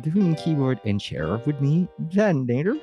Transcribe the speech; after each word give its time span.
Effect 0.00 0.14
between 0.14 0.34
keyboard 0.34 0.80
and 0.84 1.00
chair 1.00 1.36
with 1.46 1.60
me, 1.60 1.86
Dan 2.08 2.46
Nader, 2.46 2.80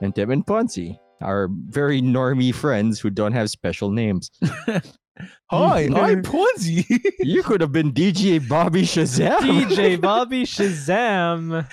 and 0.00 0.14
Tim 0.14 0.30
and 0.30 0.46
Ponzi, 0.46 0.98
our 1.20 1.48
very 1.66 2.00
normie 2.00 2.54
friends 2.54 3.00
who 3.00 3.10
don't 3.10 3.32
have 3.32 3.50
special 3.50 3.90
names. 3.90 4.30
Hi, 5.50 5.88
I'm 5.92 6.22
Ponzi. 6.22 6.84
You 7.18 7.42
could 7.42 7.60
have 7.60 7.72
been 7.72 7.92
DJ 7.92 8.46
Bobby 8.48 8.82
Shazam. 8.82 9.38
DJ 9.38 10.00
Bobby 10.00 10.44
Shazam. 10.44 11.66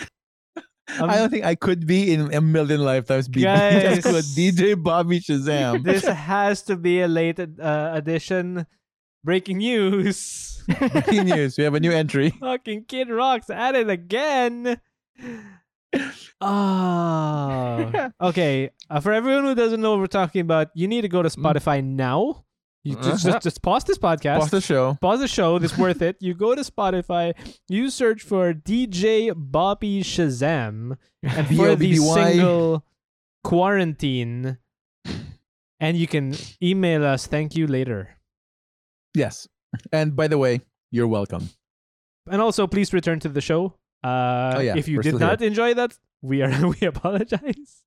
Um, 0.99 1.09
I 1.09 1.17
don't 1.17 1.29
think 1.29 1.45
I 1.45 1.55
could 1.55 1.87
be 1.87 2.13
in 2.13 2.33
a 2.33 2.41
million 2.41 2.81
lifetimes 2.81 3.27
be 3.27 3.41
Guys. 3.43 4.03
DJ 4.03 4.81
Bobby 4.81 5.19
Shazam. 5.19 5.83
this 5.83 6.05
has 6.05 6.63
to 6.63 6.75
be 6.75 7.01
a 7.01 7.07
late 7.07 7.39
uh, 7.39 7.91
edition. 7.93 8.65
Breaking 9.25 9.57
news. 9.57 10.63
Breaking 10.79 11.25
news. 11.25 11.57
We 11.57 11.63
have 11.63 11.73
a 11.73 11.79
new 11.79 11.91
entry. 11.91 12.29
Fucking 12.39 12.85
Kid 12.85 13.09
Rock's 13.09 13.49
at 13.49 13.73
it 13.73 13.89
again. 13.89 14.79
Ah. 16.39 18.11
okay. 18.21 18.69
Uh, 18.87 18.99
for 18.99 19.11
everyone 19.11 19.45
who 19.45 19.55
doesn't 19.55 19.81
know 19.81 19.91
what 19.91 19.99
we're 19.99 20.05
talking 20.05 20.41
about, 20.41 20.67
you 20.75 20.87
need 20.87 21.01
to 21.01 21.07
go 21.07 21.23
to 21.23 21.29
Spotify 21.29 21.83
now. 21.83 22.45
You 22.83 22.97
just, 22.97 23.25
just, 23.25 23.41
just 23.41 23.63
pause 23.63 23.83
this 23.83 23.97
podcast. 23.97 24.41
Pause 24.41 24.51
the 24.51 24.61
show. 24.61 24.97
pause 25.01 25.19
the 25.19 25.27
show. 25.27 25.57
This 25.57 25.75
worth 25.75 26.03
it. 26.03 26.17
You 26.19 26.35
go 26.35 26.53
to 26.53 26.61
Spotify. 26.61 27.33
You 27.67 27.89
search 27.89 28.21
for 28.21 28.53
DJ 28.53 29.33
Bobby 29.35 30.03
Shazam, 30.03 30.97
and 31.23 31.47
for 31.47 31.75
the 31.75 31.77
B-O-B-B-Y. 31.77 32.31
single 32.31 32.85
quarantine, 33.43 34.59
and 35.79 35.97
you 35.97 36.05
can 36.05 36.35
email 36.61 37.03
us. 37.03 37.25
Thank 37.25 37.55
you 37.55 37.65
later. 37.65 38.14
Yes. 39.15 39.47
And 39.91 40.15
by 40.15 40.27
the 40.27 40.37
way, 40.37 40.61
you're 40.91 41.07
welcome. 41.07 41.49
And 42.29 42.41
also, 42.41 42.67
please 42.67 42.93
return 42.93 43.19
to 43.21 43.29
the 43.29 43.41
show. 43.41 43.73
Uh, 44.03 44.53
Oh, 44.57 44.59
yeah, 44.59 44.75
if 44.77 44.87
you 44.87 44.97
we're 44.97 45.03
did 45.03 45.09
still 45.09 45.19
here. 45.19 45.27
not 45.27 45.41
enjoy 45.41 45.73
that, 45.73 45.97
we 46.21 46.41
are 46.41 46.67
we 46.79 46.85
apologize. 46.87 47.81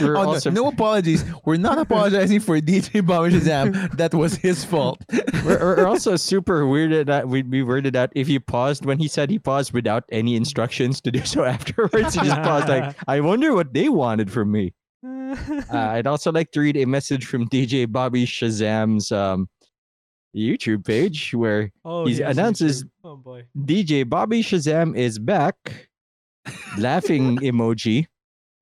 We're 0.00 0.16
Oh, 0.16 0.22
no- 0.22 0.28
also 0.30 0.50
no, 0.50 0.68
apologies. 0.68 1.24
We're 1.44 1.56
not 1.58 1.78
apologizing 1.78 2.40
for 2.40 2.58
DJ 2.60 3.04
Bobby 3.04 3.30
Shazam. 3.34 3.94
That 3.98 4.14
was 4.14 4.34
his 4.36 4.64
fault. 4.64 5.04
we're, 5.44 5.58
we're 5.58 5.86
also 5.86 6.16
super 6.30 6.62
weirded 6.62 7.06
that 7.06 7.28
We'd 7.28 7.50
be 7.50 7.60
weirded 7.60 7.94
out 7.94 8.10
if 8.14 8.26
he 8.26 8.38
paused 8.38 8.86
when 8.86 8.98
he 8.98 9.08
said 9.08 9.28
he 9.30 9.38
paused 9.38 9.72
without 9.74 10.04
any 10.10 10.36
instructions 10.36 11.00
to 11.02 11.10
do 11.10 11.22
so 11.24 11.44
afterwards. 11.56 12.14
He 12.14 12.20
just 12.24 12.42
paused 12.42 12.68
like, 12.68 12.94
I 13.06 13.20
wonder 13.20 13.52
what 13.54 13.74
they 13.74 13.88
wanted 13.90 14.30
from 14.32 14.52
me. 14.52 14.72
Uh, 15.06 15.66
I'd 15.70 16.06
also 16.06 16.32
like 16.32 16.50
to 16.52 16.60
read 16.60 16.76
a 16.78 16.86
message 16.86 17.26
from 17.26 17.46
DJ 17.48 17.90
Bobby 17.90 18.24
Shazam's 18.24 19.12
um, 19.12 19.48
YouTube 20.34 20.84
page 20.84 21.32
where 21.34 21.70
oh, 21.84 22.06
he 22.06 22.14
yes, 22.14 22.30
announces- 22.32 22.84
Oh. 23.04 23.20
DJ 23.58 24.08
Bobby 24.08 24.42
Shazam 24.42 24.96
is 24.96 25.18
back, 25.18 25.88
laughing 26.78 27.38
emoji, 27.38 28.06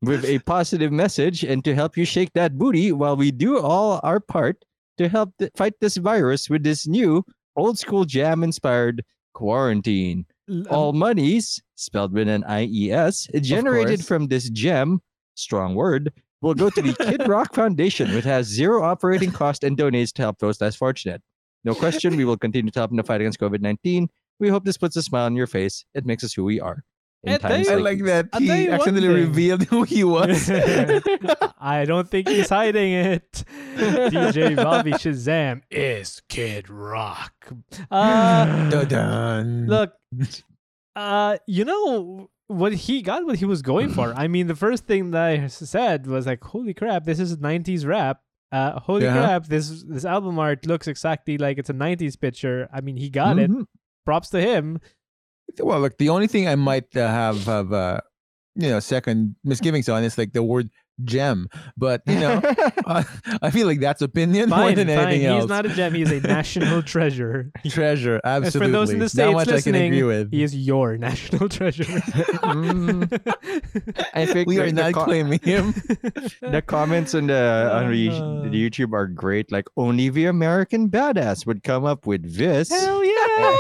with 0.03 0.25
a 0.25 0.41
positive 0.41 0.91
message 0.93 1.45
and 1.45 1.65
to 1.65 1.75
help 1.75 1.97
you 1.97 2.05
shake 2.05 2.33
that 2.35 2.59
booty 2.59 2.93
while 2.93 3.17
we 3.17 3.31
do 3.31 3.59
all 3.59 4.01
our 4.03 4.19
part 4.21 4.65
to 4.99 5.09
help 5.09 5.33
th- 5.39 5.53
fight 5.57 5.75
this 5.81 5.97
virus 5.97 6.51
with 6.51 6.63
this 6.65 6.87
new 6.87 7.25
old 7.57 7.79
school 7.79 8.05
jam 8.05 8.43
inspired 8.43 9.05
quarantine. 9.33 10.27
Um, 10.51 10.67
All 10.71 10.93
monies, 10.93 11.63
spelled 11.77 12.13
with 12.13 12.29
an 12.29 12.45
IES, 12.45 13.29
generated 13.41 14.05
from 14.05 14.27
this 14.27 14.51
gem, 14.51 15.01
strong 15.35 15.75
word, 15.77 16.13
will 16.41 16.55
go 16.55 16.69
to 16.69 16.83
the 16.83 16.95
Kid 16.95 17.27
Rock 17.29 17.55
Foundation, 17.61 18.13
which 18.13 18.25
has 18.25 18.47
zero 18.49 18.83
operating 18.83 19.31
cost 19.31 19.63
and 19.65 19.77
donates 19.79 20.13
to 20.15 20.23
help 20.23 20.39
those 20.41 20.61
less 20.61 20.75
fortunate. 20.75 21.23
No 21.65 21.75
question, 21.75 22.17
we 22.17 22.25
will 22.25 22.37
continue 22.37 22.71
to 22.73 22.79
help 22.81 22.91
in 22.91 22.97
the 22.97 23.03
fight 23.05 23.21
against 23.21 23.39
COVID 23.39 23.61
19. 23.61 24.09
We 24.41 24.49
hope 24.49 24.65
this 24.65 24.77
puts 24.77 24.97
a 24.97 25.03
smile 25.03 25.27
on 25.27 25.37
your 25.37 25.47
face. 25.47 25.85
It 25.95 26.05
makes 26.05 26.25
us 26.25 26.33
who 26.35 26.45
we 26.45 26.61
are. 26.61 26.85
In 27.25 27.35
I 27.35 27.37
tell 27.39 27.51
times 27.51 27.67
you- 27.69 27.73
I 27.73 27.77
like 27.77 27.85
like 27.85 27.99
these. 27.99 28.07
that 28.07 28.29
he 28.41 28.47
tell 28.49 28.57
you 28.59 28.71
one 28.71 28.81
accidentally 28.81 29.09
revealed 29.09 29.63
who 29.65 29.83
he 29.85 30.03
was. 30.03 30.51
I 31.61 31.85
don't 31.87 32.09
think 32.11 32.29
he's 32.29 32.49
hiding 32.49 32.93
it. 32.93 33.45
DJ 33.77 34.57
Bobby 34.63 34.91
Shazam 34.93 35.63
is 35.71 36.21
Kid 36.29 36.69
Rock. 36.69 37.33
Uh, 37.91 38.69
Dun-dun. 38.71 39.67
look, 39.69 39.93
uh, 40.97 41.37
you 41.47 41.65
know 41.65 42.29
what 42.49 42.73
he 42.75 43.03
got 43.03 43.25
what 43.25 43.37
he 43.37 43.45
was 43.45 43.63
going 43.63 43.91
for. 43.91 44.13
I 44.15 44.27
mean, 44.27 44.49
the 44.49 44.57
first 44.57 44.87
thing 44.87 45.13
that 45.13 45.23
I 45.25 45.47
said 45.47 46.07
was 46.09 46.27
like, 46.27 46.43
"Holy 46.43 46.75
crap, 46.75 47.05
this 47.05 47.21
is 47.21 47.37
'90s 47.37 47.87
rap." 47.87 48.21
Uh, 48.53 48.79
holy 48.81 49.05
Yeah. 49.05 49.15
crap, 49.15 49.47
this 49.47 49.83
this 49.89 50.05
album 50.05 50.39
art 50.39 50.67
looks 50.67 50.87
exactly 50.87 51.39
like 51.39 51.57
it's 51.59 51.71
a 51.71 51.75
'90s 51.75 52.21
picture. 52.21 52.69
I 52.73 52.83
mean, 52.83 52.97
he 52.97 53.09
got 53.09 53.39
it. 53.39 53.51
Mhm. 53.51 53.65
Props 54.05 54.29
to 54.31 54.41
him. 54.41 54.79
Well, 55.59 55.81
look, 55.81 55.97
the 55.99 56.11
only 56.11 56.27
thing 56.27 56.47
I 56.49 56.55
might 56.57 56.95
uh, 56.97 57.09
have 57.09 57.45
have 57.47 57.73
uh, 57.73 58.01
you 58.55 58.69
know 58.69 58.79
second 58.81 59.37
misgivings 59.43 59.89
on 59.89 60.05
is 60.05 60.19
like 60.19 60.33
the 60.35 60.43
word 60.43 60.69
gem, 61.05 61.49
but 61.77 62.03
you 62.07 62.19
know 62.21 62.41
uh, 62.87 63.03
I 63.41 63.51
feel 63.51 63.67
like 63.67 63.81
that's 63.81 64.03
opinion 64.03 64.51
more 64.51 64.73
than 64.73 64.89
fine. 64.89 64.99
anything 64.99 65.35
He's 65.35 65.47
not 65.47 65.67
a 65.67 65.71
gem. 65.71 65.95
He's 65.95 66.11
a 66.13 66.21
national 66.27 66.83
treasure. 66.83 67.51
treasure, 67.69 68.21
And 68.25 68.45
absolutely. 68.45 68.69
for 68.69 68.73
those 68.73 68.91
in 68.91 68.99
the 68.99 69.09
states 69.09 69.33
much 69.33 69.49
I 69.49 69.61
can 69.63 69.73
listening, 69.73 69.87
agree 69.93 70.03
with. 70.05 70.31
he 70.31 70.43
is 70.43 70.55
your 70.55 70.97
national 70.99 71.49
treasure. 71.57 71.85
Mm, 71.85 73.09
I 74.15 74.27
think 74.27 74.49
we 74.49 74.59
are 74.61 74.71
not 74.73 74.93
co- 74.95 75.05
claiming 75.05 75.41
him. 75.43 75.75
The 76.41 76.63
comments 76.67 77.15
on 77.15 77.27
the 77.29 77.71
on 77.73 77.91
the 77.91 78.09
Uh. 78.11 78.43
the 78.43 78.51
YouTube 78.71 78.93
are 78.93 79.07
great. 79.07 79.51
Like 79.51 79.67
only 79.77 80.09
the 80.09 80.27
American 80.27 80.89
badass 80.91 81.47
would 81.47 81.63
come 81.63 81.85
up 81.85 82.07
with 82.07 82.37
this, 82.37 82.69
Hell 82.71 83.05
yeah! 83.05 83.57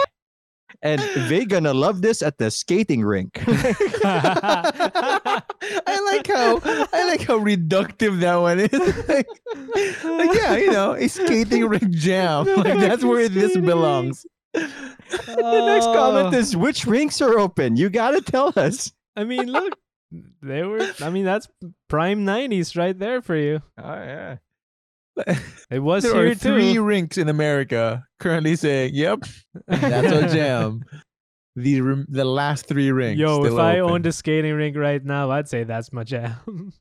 And 0.80 1.00
they 1.28 1.44
gonna 1.44 1.74
love 1.74 2.02
this 2.02 2.22
at 2.22 2.38
the 2.38 2.50
skating 2.50 3.04
rink. 3.04 3.42
I 3.46 5.42
like 6.12 6.26
how 6.26 6.60
I 6.92 7.06
like 7.06 7.22
how 7.22 7.38
reductive 7.38 8.20
that 8.20 8.36
one 8.36 8.60
is. 8.60 8.72
like, 9.08 9.26
like, 10.04 10.36
yeah, 10.36 10.56
you 10.56 10.70
know, 10.72 10.92
a 10.94 11.08
skating 11.08 11.66
rink 11.66 11.90
jam. 11.90 12.46
Like 12.62 12.78
that's 12.78 13.04
where 13.04 13.28
this 13.28 13.56
belongs. 13.56 14.24
the 14.52 14.60
next 14.62 15.86
oh. 15.86 15.94
comment 15.94 16.34
Oh. 16.34 16.38
is 16.38 16.56
which 16.56 16.86
rinks 16.86 17.20
are 17.20 17.38
open? 17.38 17.76
You 17.76 17.90
gotta 17.90 18.20
tell 18.20 18.52
us. 18.56 18.92
I 19.16 19.24
mean, 19.24 19.46
look, 19.50 19.74
they 20.42 20.62
were. 20.62 20.88
I 21.00 21.10
mean, 21.10 21.24
that's 21.24 21.48
prime 21.88 22.24
'90s 22.24 22.76
right 22.76 22.96
there 22.98 23.20
for 23.22 23.36
you. 23.36 23.62
Oh 23.78 23.94
yeah. 23.94 24.36
It 25.70 25.80
was 25.80 26.02
There 26.04 26.14
here 26.14 26.32
are 26.32 26.34
three 26.34 26.74
too. 26.74 26.82
rinks 26.82 27.18
in 27.18 27.28
America 27.28 28.04
currently 28.18 28.56
saying, 28.56 28.92
"Yep, 28.94 29.24
that's 29.68 30.12
our 30.12 30.28
jam." 30.28 30.84
The 31.56 32.04
the 32.08 32.24
last 32.24 32.66
three 32.66 32.90
rinks. 32.92 33.20
Yo, 33.20 33.44
if 33.44 33.52
still 33.52 33.60
I 33.60 33.78
owned 33.80 34.06
a 34.06 34.12
skating 34.12 34.54
rink 34.54 34.74
right 34.76 35.04
now, 35.04 35.30
I'd 35.30 35.48
say 35.48 35.64
that's 35.64 35.92
my 35.92 36.04
jam. 36.04 36.34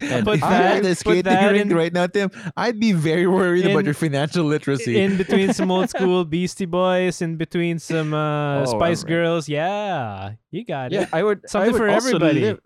And 0.00 0.24
Put 0.24 0.38
if 0.38 0.42
I 0.44 0.52
had 0.54 0.84
a 0.86 0.94
skating 0.94 1.32
rink 1.32 1.70
in, 1.70 1.76
right 1.76 1.92
now, 1.92 2.06
Tim, 2.06 2.30
I'd 2.56 2.78
be 2.78 2.92
very 2.92 3.26
worried 3.26 3.64
in- 3.64 3.72
about 3.72 3.84
your 3.84 3.94
financial 3.94 4.44
literacy. 4.44 5.00
in 5.00 5.16
between 5.16 5.52
some 5.52 5.70
old 5.70 5.90
school 5.94 6.24
Beastie 6.24 6.64
Boys, 6.66 7.20
in 7.22 7.36
between 7.36 7.78
some 7.80 8.14
uh, 8.14 8.62
Oh, 8.62 8.64
Spice 8.66 9.00
alright. 9.02 9.06
Girls. 9.08 9.48
Yeah, 9.48 10.34
you 10.52 10.64
got 10.64 10.92
Yeah, 10.92 11.02
it. 11.02 11.08
I 11.12 11.22
would. 11.24 11.40
I 11.44 11.48
Something 11.48 11.72
would 11.72 11.78
for 11.78 11.88
everybody. 11.88 12.40
live- 12.40 12.60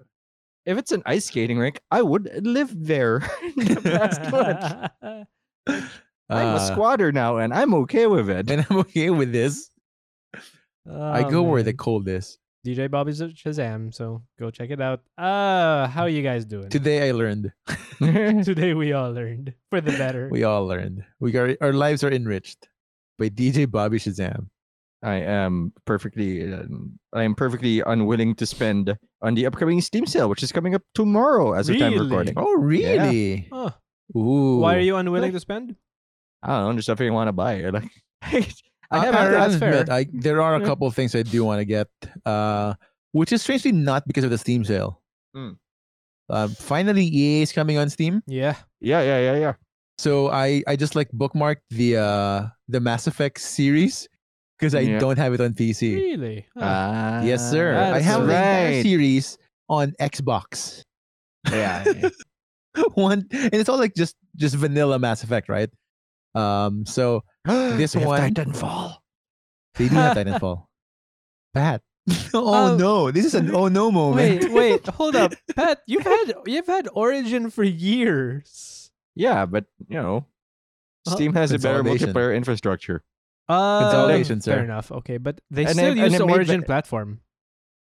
if 0.66 0.78
it's 0.78 0.92
an 0.92 1.02
ice 1.06 1.26
skating 1.26 1.58
rink, 1.58 1.80
I 1.90 2.02
would 2.02 2.30
live 2.44 2.72
there. 2.74 3.16
in 3.56 3.64
the 3.74 3.80
past. 3.80 5.28
I'm 6.30 6.46
a 6.48 6.56
Uh, 6.56 6.58
squatter 6.72 7.12
now, 7.12 7.36
and 7.36 7.52
I'm 7.52 7.74
okay 7.84 8.06
with 8.06 8.30
it. 8.30 8.50
and 8.50 8.66
I'm 8.70 8.78
okay 8.78 9.10
with 9.10 9.32
this. 9.32 9.70
I 10.90 11.24
Oh, 11.24 11.30
go 11.30 11.42
where 11.42 11.62
the 11.62 11.72
cold 11.74 12.08
is. 12.08 12.38
DJ 12.66 12.90
Bobby's 12.90 13.20
at 13.20 13.30
Shazam, 13.34 13.92
so 13.92 14.22
go 14.38 14.50
check 14.50 14.70
it 14.70 14.80
out. 14.80 15.00
Uh, 15.18 15.86
how 15.86 16.02
are 16.02 16.08
you 16.08 16.22
guys 16.22 16.46
doing? 16.46 16.70
Today 16.70 17.08
I 17.08 17.12
learned. 17.12 17.52
Today 18.00 18.72
we 18.72 18.92
all 18.94 19.12
learned 19.12 19.52
for 19.68 19.82
the 19.82 19.92
better. 19.92 20.28
We 20.32 20.44
all 20.44 20.66
learned. 20.66 21.04
We 21.20 21.30
got 21.30 21.50
our 21.60 21.74
lives 21.74 22.02
are 22.04 22.10
enriched 22.10 22.68
by 23.18 23.28
DJ 23.28 23.70
Bobby 23.70 23.98
Shazam. 23.98 24.48
I 25.04 25.16
am 25.16 25.72
perfectly. 25.84 26.52
Um, 26.52 26.98
I 27.12 27.22
am 27.24 27.34
perfectly 27.34 27.80
unwilling 27.80 28.34
to 28.36 28.46
spend 28.46 28.96
on 29.22 29.34
the 29.34 29.44
upcoming 29.46 29.80
Steam 29.80 30.06
sale, 30.06 30.28
which 30.28 30.42
is 30.42 30.50
coming 30.50 30.74
up 30.74 30.82
tomorrow 30.94 31.52
as 31.52 31.68
of 31.68 31.78
time 31.78 31.98
recording. 31.98 32.34
Oh, 32.36 32.54
really? 32.56 33.48
Huh. 33.52 33.70
Ooh. 34.16 34.58
Why 34.58 34.76
are 34.76 34.80
you 34.80 34.96
unwilling 34.96 35.32
to 35.32 35.40
spend? 35.40 35.76
I 36.42 36.48
don't 36.58 36.70
know, 36.70 36.76
just 36.76 36.86
something 36.86 37.06
I 37.08 37.10
want 37.12 37.28
to 37.28 37.32
buy. 37.32 37.64
I 37.64 37.68
Like, 37.70 37.90
I 38.22 38.46
I, 38.90 39.04
have 39.04 39.14
I, 39.14 39.24
to- 39.24 39.30
that's 39.30 39.54
admit, 39.56 39.86
fair. 39.86 39.96
I, 39.96 40.06
there 40.12 40.40
are 40.42 40.56
a 40.56 40.60
couple 40.64 40.86
of 40.86 40.94
things 40.94 41.14
I 41.14 41.22
do 41.22 41.44
want 41.44 41.60
to 41.60 41.64
get, 41.64 41.88
uh, 42.24 42.74
which 43.12 43.32
is 43.32 43.42
strangely 43.42 43.72
not 43.72 44.06
because 44.06 44.24
of 44.24 44.30
the 44.30 44.38
Steam 44.38 44.64
sale. 44.64 45.00
Mm. 45.36 45.56
Uh, 46.28 46.48
finally, 46.48 47.04
EA 47.04 47.42
is 47.42 47.52
coming 47.52 47.76
on 47.78 47.88
Steam, 47.90 48.22
Yeah. 48.26 48.56
yeah, 48.80 49.02
yeah, 49.02 49.20
yeah, 49.20 49.36
yeah. 49.38 49.52
so 49.98 50.28
I 50.30 50.62
I 50.66 50.76
just 50.76 50.94
like 50.96 51.10
bookmarked 51.12 51.62
the 51.70 51.96
uh 51.98 52.48
the 52.68 52.80
Mass 52.80 53.06
Effect 53.06 53.40
series 53.40 54.08
because 54.64 54.74
I 54.74 54.80
Yeah. 54.80 54.98
don't 54.98 55.18
have 55.18 55.34
it 55.34 55.40
on 55.42 55.52
PC. 55.52 55.94
Really? 55.94 56.46
Huh. 56.56 56.60
Ah, 56.64 57.22
yes, 57.22 57.50
sir. 57.50 57.76
I 57.76 57.92
that's 58.00 58.04
have 58.06 58.26
the 58.26 58.32
entire 58.32 58.82
series 58.82 59.36
on 59.68 59.92
Xbox. 60.00 60.82
Yeah, 61.52 61.84
yeah. 61.84 62.08
one 62.94 63.28
and 63.30 63.52
it's 63.54 63.68
all 63.68 63.76
like 63.78 63.94
just 63.94 64.16
just 64.36 64.54
vanilla 64.56 64.98
Mass 64.98 65.22
Effect, 65.22 65.48
right? 65.50 65.68
Um, 66.34 66.86
so 66.86 67.22
This 67.44 67.92
They 67.92 68.00
have 68.00 68.08
one- 68.08 68.32
Titanfall. 68.34 68.96
they 69.76 69.88
do 69.88 69.94
have 69.96 70.16
Titanfall. 70.20 70.64
Pat, 71.52 71.82
oh 72.34 72.72
Um, 72.72 72.78
no, 72.80 73.10
this 73.12 73.24
is 73.26 73.34
an 73.34 73.54
oh 73.54 73.68
no 73.68 73.90
moment. 73.92 74.42
Wait, 74.44 74.50
wait, 74.50 74.86
hold 74.88 75.14
up, 75.14 75.34
Pat. 75.54 75.80
You've 75.86 76.02
had 76.02 76.32
you've 76.46 76.66
had 76.66 76.88
Origin 76.94 77.50
for 77.50 77.62
years. 77.62 78.90
Yeah, 79.14 79.44
but 79.46 79.66
you 79.88 80.00
know, 80.00 80.24
Uh, 81.06 81.10
Steam 81.14 81.34
has 81.34 81.52
a 81.52 81.58
better 81.58 81.84
multiplayer 81.84 82.34
infrastructure. 82.34 83.04
Uh, 83.48 83.80
Consolidation, 83.82 84.40
fair 84.40 84.64
enough. 84.64 84.90
Okay, 84.90 85.18
but 85.18 85.40
they 85.50 85.64
And 85.64 85.72
still 85.74 85.92
it- 85.92 85.98
use 85.98 86.16
the 86.18 86.24
Origin 86.24 86.60
the- 86.60 86.66
platform. 86.66 87.20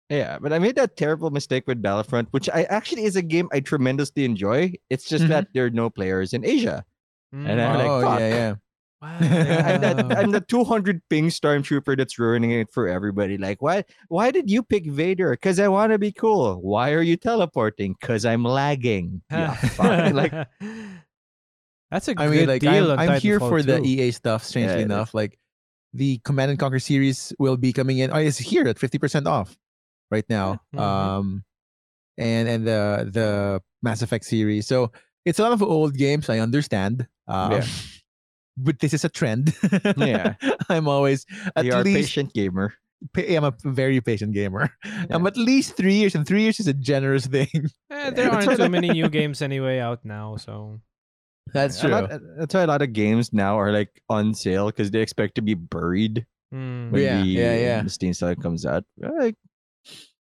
Yeah, 0.09 0.39
but 0.39 0.51
I 0.53 0.57
made 0.59 0.75
that 0.77 0.97
terrible 0.97 1.29
mistake 1.29 1.67
with 1.67 1.81
Battlefront, 1.83 2.29
which 2.31 2.49
I 2.49 2.63
actually 2.63 3.03
is 3.03 3.15
a 3.15 3.21
game 3.21 3.47
I 3.51 3.59
tremendously 3.59 4.25
enjoy. 4.25 4.73
It's 4.89 5.05
just 5.07 5.25
Mhm. 5.25 5.27
that 5.27 5.47
there 5.53 5.65
are 5.65 5.69
no 5.69 5.89
players 5.91 6.33
in 6.33 6.43
Asia. 6.43 6.83
And 7.31 7.61
I'm 7.61 7.77
like, 7.77 7.87
oh 7.87 8.01
fuck. 8.01 8.19
yeah, 8.19 8.27
yeah. 8.29 8.55
I'm, 9.01 9.81
that, 9.81 9.95
Wow. 10.09 10.15
I'm 10.17 10.31
the 10.31 10.41
200 10.41 11.01
ping 11.09 11.27
stormtrooper 11.29 11.95
that's 11.95 12.17
ruining 12.17 12.51
it 12.51 12.71
for 12.73 12.87
everybody. 12.89 13.37
Like, 13.37 13.61
why? 13.61 13.85
Why 14.09 14.31
did 14.31 14.49
you 14.49 14.63
pick 14.63 14.87
Vader? 14.87 15.29
Because 15.31 15.59
I 15.59 15.67
want 15.67 15.91
to 15.93 15.99
be 15.99 16.11
cool. 16.11 16.55
Why 16.59 16.91
are 16.93 17.01
you 17.03 17.15
teleporting? 17.15 17.95
Because 18.01 18.25
I'm 18.25 18.43
lagging. 18.43 19.21
Yeah, 19.31 19.55
like, 20.13 20.33
that's 21.91 22.07
a 22.07 22.11
I 22.17 22.27
good 22.27 22.31
mean, 22.31 22.47
like 22.47 22.61
deal. 22.61 22.91
I'm, 22.91 22.99
I'm 22.99 23.19
here 23.21 23.39
Titanfall 23.39 23.49
for 23.49 23.61
the 23.63 23.81
EA 23.83 24.11
stuff. 24.11 24.43
Strangely 24.43 24.79
Yeah, 24.79 24.85
enough, 24.85 25.13
like 25.13 25.37
the 25.93 26.19
Command 26.19 26.51
and 26.51 26.59
Conquer 26.59 26.79
series 26.79 27.33
will 27.39 27.57
be 27.57 27.73
coming 27.73 27.97
in. 27.99 28.11
Oh, 28.11 28.17
it's 28.17 28.37
here 28.37 28.67
at 28.67 28.77
fifty 28.79 28.97
percent 28.97 29.27
off 29.27 29.57
right 30.11 30.25
now. 30.29 30.61
Mhm. 30.75 30.79
Um, 30.79 31.43
and 32.17 32.47
and 32.49 32.67
the 32.67 33.09
the 33.11 33.61
Mass 33.81 34.01
Effect 34.01 34.25
series. 34.25 34.67
So 34.67 34.91
it's 35.25 35.39
a 35.39 35.43
lot 35.43 35.51
of 35.53 35.61
old 35.63 35.95
games. 35.95 36.29
I 36.29 36.39
understand. 36.39 37.07
Um, 37.27 37.51
Yeah. 37.53 37.65
But 38.61 38.79
this 38.79 38.93
is 38.93 39.05
a 39.05 39.09
trend. 39.09 39.55
Yeah. 39.95 40.35
I'm 40.69 40.89
always 40.89 41.23
at 41.55 41.63
you 41.63 41.71
are 41.71 41.79
a 41.79 41.83
least 41.83 42.11
patient 42.11 42.33
gamer. 42.33 42.73
I'm 43.15 43.45
a 43.45 43.53
very 43.63 44.01
patient 44.01 44.33
gamer. 44.33 44.67
I'm 45.09 45.25
at 45.25 45.37
least 45.37 45.77
three 45.77 45.93
years, 45.95 46.13
and 46.13 46.27
three 46.27 46.41
years 46.43 46.59
is 46.59 46.67
a 46.67 46.73
generous 46.75 47.25
thing. 47.25 47.47
Eh, 47.89 48.09
there 48.11 48.27
aren't 48.29 48.59
too 48.59 48.67
many 48.67 48.89
new 48.89 49.07
games 49.07 49.41
anyway 49.41 49.79
out 49.79 50.03
now, 50.03 50.35
so 50.35 50.81
That's 51.53 51.79
true. 51.79 51.89
lot- 51.89 52.11
that's 52.37 52.53
why 52.53 52.61
a 52.61 52.67
lot 52.67 52.81
of 52.81 52.93
games 52.93 53.33
now 53.33 53.59
are 53.59 53.71
like 53.71 54.01
on 54.09 54.33
sale 54.33 54.67
because 54.67 54.91
they 54.91 55.01
expect 55.01 55.35
to 55.35 55.41
be 55.41 55.53
buried 55.53 56.25
hmm. 56.51 56.91
when 56.91 57.01
Yeah, 57.01 57.21
the, 57.21 57.27
yeah, 57.27 57.55
yeah. 57.55 57.85
Steam 57.87 58.13
sale 58.13 58.35
comes 58.35 58.65
out. 58.65 58.83
Like, 58.97 59.35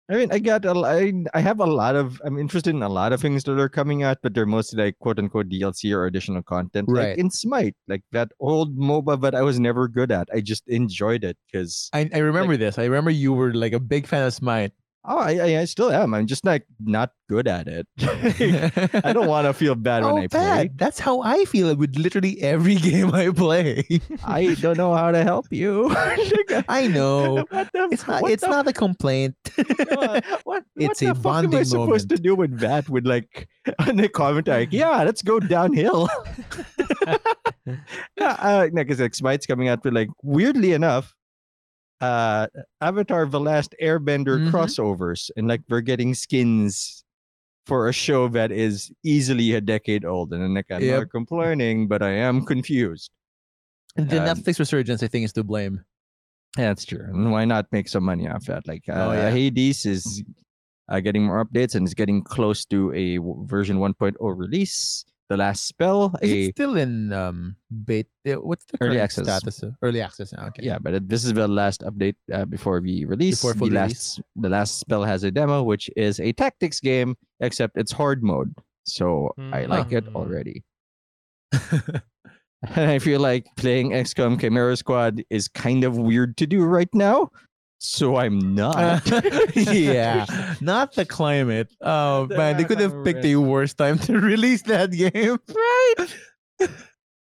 I 0.09 0.15
mean, 0.15 0.31
I 0.31 0.39
got 0.39 0.65
a, 0.65 0.69
l- 0.69 0.85
I, 0.85 1.13
I 1.35 1.39
have 1.39 1.59
a 1.59 1.67
lot 1.67 1.95
of 1.95 2.19
I'm 2.25 2.39
interested 2.39 2.73
in 2.73 2.81
a 2.81 2.89
lot 2.89 3.13
of 3.13 3.21
things 3.21 3.44
that 3.44 3.59
are 3.59 3.69
coming 3.69 4.01
out, 4.01 4.17
but 4.23 4.33
they're 4.33 4.47
mostly 4.47 4.83
like 4.83 4.97
quote 4.97 5.19
unquote 5.19 5.50
DLC 5.50 5.94
or 5.94 6.07
additional 6.07 6.41
content. 6.41 6.88
Right. 6.89 7.09
Like 7.09 7.19
in 7.19 7.29
Smite, 7.29 7.75
like 7.88 8.01
that 8.11 8.31
old 8.39 8.75
MOBA 8.75 9.21
that 9.21 9.35
I 9.35 9.44
was 9.44 9.59
never 9.59 9.88
good 9.88 10.11
at. 10.11 10.27
I 10.33 10.41
just 10.41 10.67
enjoyed 10.67 11.23
it 11.23 11.38
because 11.45 11.91
I, 11.94 12.09
I 12.11 12.19
remember 12.19 12.57
this. 12.57 12.79
I 12.79 12.85
remember 12.85 13.11
you 13.11 13.33
were 13.33 13.53
like 13.53 13.73
a 13.73 13.79
big 13.79 14.07
fan 14.07 14.25
of 14.25 14.33
Smite. 14.33 14.73
Oh, 15.06 15.18
I, 15.18 15.60
I 15.60 15.66
still 15.66 15.92
am. 15.92 16.13
I'm 16.13 16.28
just 16.28 16.46
like 16.46 16.66
not 16.80 17.12
good 17.28 17.48
at 17.48 17.68
it. 17.68 17.88
I 19.06 19.13
don't 19.13 19.28
want 19.28 19.48
to 19.48 19.54
feel 19.54 19.75
bad 19.75 20.04
oh, 20.04 20.16
when 20.16 20.24
I 20.24 20.28
play. 20.28 20.40
bad. 20.40 20.78
That's 20.78 21.00
how 21.00 21.22
I 21.22 21.46
feel 21.46 21.74
with 21.75 21.96
literally 21.96 22.42
every 22.42 22.75
game 22.90 23.13
I 23.13 23.30
play. 23.30 23.86
I 24.25 24.56
don't 24.56 24.78
know 24.78 24.94
how 24.94 25.12
to 25.12 25.24
help 25.24 25.48
you. 25.51 25.90
I 26.68 26.88
know. 26.88 27.46
The, 27.51 27.88
It's 27.92 28.07
not. 28.07 28.30
It's 28.30 28.44
the 28.44 28.50
not 28.50 28.68
a 28.68 28.74
complaint. 28.74 29.36
Uh, 29.57 30.22
what 30.44 30.63
It's 30.75 31.02
what 31.02 31.12
a 31.12 31.13
the 31.13 31.16
fuck 31.16 31.44
am 31.45 31.56
I 31.56 31.63
supposed 31.63 32.10
to 32.10 32.18
do 32.18 32.36
with 32.36 32.60
that? 32.60 32.90
With 32.90 33.06
like 33.06 33.48
on 33.80 33.98
the 33.98 34.10
commentary, 34.10 34.62
like, 34.62 34.74
yeah, 34.74 35.04
let's 35.04 35.22
go 35.22 35.40
downhill. 35.40 36.10
yeah, 37.66 38.36
uh, 38.40 38.68
because 38.74 39.00
like 39.00 39.16
Smite's 39.16 39.45
coming 39.45 39.68
out 39.68 39.84
with 39.84 39.94
like 39.94 40.10
weirdly 40.24 40.74
enough, 40.74 41.16
uh, 42.01 42.48
Avatar: 42.81 43.25
The 43.25 43.40
Last 43.40 43.75
Airbender 43.81 44.40
Mhm. 44.40 44.51
crossovers, 44.51 45.30
and 45.36 45.48
like 45.48 45.62
we're 45.69 45.81
getting 45.81 46.13
skins 46.13 47.04
for 47.66 47.88
a 47.88 47.94
show 47.94 48.28
that 48.30 48.51
is 48.51 48.92
easily 49.04 49.54
a 49.54 49.62
decade 49.62 50.06
old, 50.06 50.34
and 50.34 50.42
then 50.42 50.54
like 50.54 50.72
I'm 50.72 50.81
Yep. 50.84 51.00
not 51.01 51.10
complaining, 51.12 51.88
but 51.88 52.01
I 52.01 52.12
am 52.12 52.46
confused. 52.46 53.12
And 53.96 54.10
the 54.10 54.19
Um, 54.19 54.25
Netflix 54.28 54.60
resurgence, 54.60 55.04
I 55.04 55.07
think, 55.07 55.25
is 55.25 55.34
to 55.34 55.44
blame. 55.44 55.84
Yeah, 56.57 56.69
that's 56.69 56.86
true. 56.86 57.04
And 57.06 57.31
why 57.31 57.46
not 57.46 57.68
make 57.72 57.88
some 57.88 58.04
money 58.04 58.28
off 58.28 58.45
that? 58.45 58.68
Like, 58.68 58.88
uh, 58.90 58.94
Oh, 58.94 59.12
yeah. 59.13 59.30
Hades 59.30 59.86
is 59.86 60.24
uh, 60.88 61.00
getting 61.00 61.24
more 61.25 61.45
updates 61.45 61.75
and 61.75 61.86
is 61.86 61.94
getting 61.94 62.24
close 62.24 62.66
to 62.66 62.92
a 62.94 63.18
version 63.45 63.78
1.0 63.78 64.16
release. 64.36 65.06
The 65.30 65.38
Last 65.38 65.68
Spell, 65.68 66.16
Is 66.24 66.31
a 66.31 66.40
it 66.50 66.56
still 66.56 66.76
in 66.76 67.14
um 67.14 67.56
bait? 67.86 68.08
uh, 68.28 68.34
What's 68.42 68.66
the 68.66 68.78
Early 68.81 68.98
current 68.98 69.04
access. 69.04 69.28
status? 69.28 69.64
Early 69.84 70.02
access. 70.02 70.34
now, 70.34 70.48
Okay. 70.48 70.64
yeah, 70.66 70.80
but 70.80 70.94
it- 70.96 71.08
this 71.08 71.24
is 71.24 71.34
the 71.34 71.48
last 71.48 71.81
update 71.81 72.16
uh, 72.34 72.46
before 72.46 72.81
we 72.81 73.06
release. 73.06 73.38
Before 73.42 73.54
the 73.54 73.60
full 73.60 73.70
last, 73.70 74.22
the 74.36 74.50
Last 74.50 74.80
Spell 74.80 75.04
has 75.04 75.24
a 75.24 75.30
demo, 75.30 75.62
which 75.62 75.90
is 75.96 76.20
a 76.20 76.34
tactics 76.34 76.80
game, 76.80 77.16
except 77.42 77.78
it's 77.78 77.92
hard 77.92 78.24
mode. 78.24 78.54
So 78.86 79.30
I 79.54 79.66
like 79.66 79.92
it 79.92 80.06
Mm. 80.06 80.16
already. 80.16 80.64
And 82.76 82.92
I 82.92 83.00
feel 83.00 83.22
like 83.22 83.46
playing 83.56 83.92
XCOM 83.92 84.38
Chimera 84.40 84.76
Squad 84.76 85.24
is 85.30 85.48
kind 85.48 85.86
of 85.86 85.98
weird 85.98 86.36
to 86.38 86.46
do 86.48 86.66
right 86.66 86.90
now. 86.94 87.30
So 87.81 88.18
I'm 88.18 88.40
not. 88.56 89.02
yeah, 89.56 90.26
not 90.60 90.94
the 90.96 91.06
climate. 91.06 91.72
Oh 91.81 92.28
man, 92.28 92.58
they 92.58 92.66
could 92.66 92.80
have 92.80 93.04
picked 93.06 93.22
the 93.24 93.38
worst 93.38 93.78
time 93.78 93.98
to 94.00 94.20
release 94.20 94.62
that 94.64 94.92
game. 94.92 95.40
right? 95.48 96.70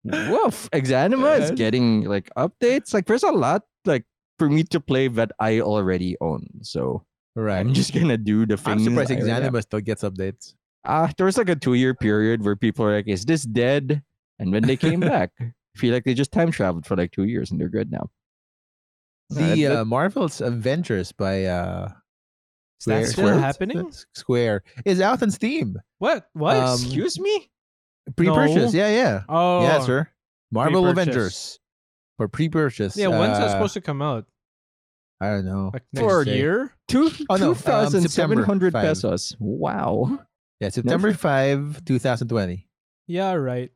Woof. 0.05 0.69
Exanima 0.73 1.39
is 1.39 1.51
Uh, 1.51 1.55
getting 1.55 2.05
like 2.05 2.31
updates. 2.37 2.95
Like 2.95 3.07
there's 3.07 3.23
a 3.25 3.31
lot 3.33 3.65
like 3.85 4.05
for 4.39 4.49
me 4.49 4.63
to 4.65 4.81
play 4.81 5.09
that 5.09 5.33
I 5.39 5.61
already 5.61 6.17
own. 6.21 6.47
So 6.63 7.05
Right. 7.37 7.61
I'm 7.61 7.73
just 7.75 7.95
gonna 7.95 8.17
do 8.19 8.47
the 8.47 8.57
thing. 8.57 8.73
I'm 8.73 8.79
things. 8.79 8.89
surprised 8.91 9.13
I 9.13 9.15
already 9.17 9.45
have. 9.45 9.53
Exanima 9.53 9.63
still 9.63 9.81
gets 9.81 10.03
updates. 10.03 10.55
Ah, 10.85 11.13
there 11.17 11.27
was 11.27 11.37
like 11.37 11.49
a 11.51 11.57
two 11.57 11.75
year 11.75 11.95
period 11.95 12.43
where 12.45 12.57
people 12.57 12.85
are 12.87 12.95
like, 12.97 13.07
"Is 13.07 13.25
this 13.27 13.43
dead?" 13.45 14.03
And 14.41 14.51
when 14.51 14.63
they 14.65 14.77
came 14.77 15.01
back, 15.15 15.31
I 15.41 15.53
feel 15.77 15.93
like 15.93 16.05
they 16.05 16.15
just 16.15 16.33
time 16.33 16.51
traveled 16.51 16.87
for 16.87 16.97
like 16.97 17.13
two 17.13 17.25
years 17.25 17.51
and 17.53 17.61
they're 17.61 17.69
good 17.69 17.93
now. 17.93 18.09
The 19.31 19.63
that- 19.65 19.81
uh, 19.81 19.85
Marvel's 19.85 20.41
Avengers 20.41 21.13
by 21.13 21.45
uh, 21.45 21.89
Is 22.81 22.85
that 22.87 22.87
Square- 22.87 23.07
still 23.07 23.25
Square- 23.27 23.41
happening? 23.41 23.93
Square 24.15 24.63
is 24.85 25.01
out 25.01 25.23
on 25.23 25.31
Steam. 25.31 25.77
What? 25.99 26.29
What? 26.33 26.57
Um, 26.57 26.75
Excuse 26.81 27.19
me. 27.21 27.51
Pre-purchase. 28.17 28.73
No. 28.73 28.79
Yeah, 28.79 28.89
yeah, 28.89 29.23
oh, 29.29 29.63
yeah, 29.63 29.81
sir. 29.81 30.09
Marvel 30.51 30.83
pre-purchase. 30.83 31.09
Avengers 31.09 31.61
for 32.17 32.29
pre-purchase. 32.29 32.97
Yeah, 32.97 33.09
when's 33.09 33.37
that 33.39 33.49
uh, 33.49 33.53
supposed 33.53 33.75
to 33.75 33.83
come 33.83 34.01
out? 34.01 34.25
I 35.21 35.29
don't 35.31 35.45
know. 35.45 35.71
Like 35.75 35.83
for 35.95 36.23
a 36.23 36.25
day. 36.25 36.39
year? 36.39 36.73
Two 36.87 37.11
Oh, 37.29 37.37
no, 37.37 37.49
um, 37.51 37.55
two 37.55 37.61
thousand 37.61 38.09
seven 38.09 38.39
hundred 38.39 38.73
September 38.73 38.89
pesos. 38.95 39.37
Wow. 39.39 40.21
Yeah, 40.61 40.71
September 40.71 41.13
five, 41.13 41.85
two 41.85 41.99
thousand 41.99 42.29
twenty. 42.29 42.67
Yeah, 43.07 43.33
right. 43.35 43.71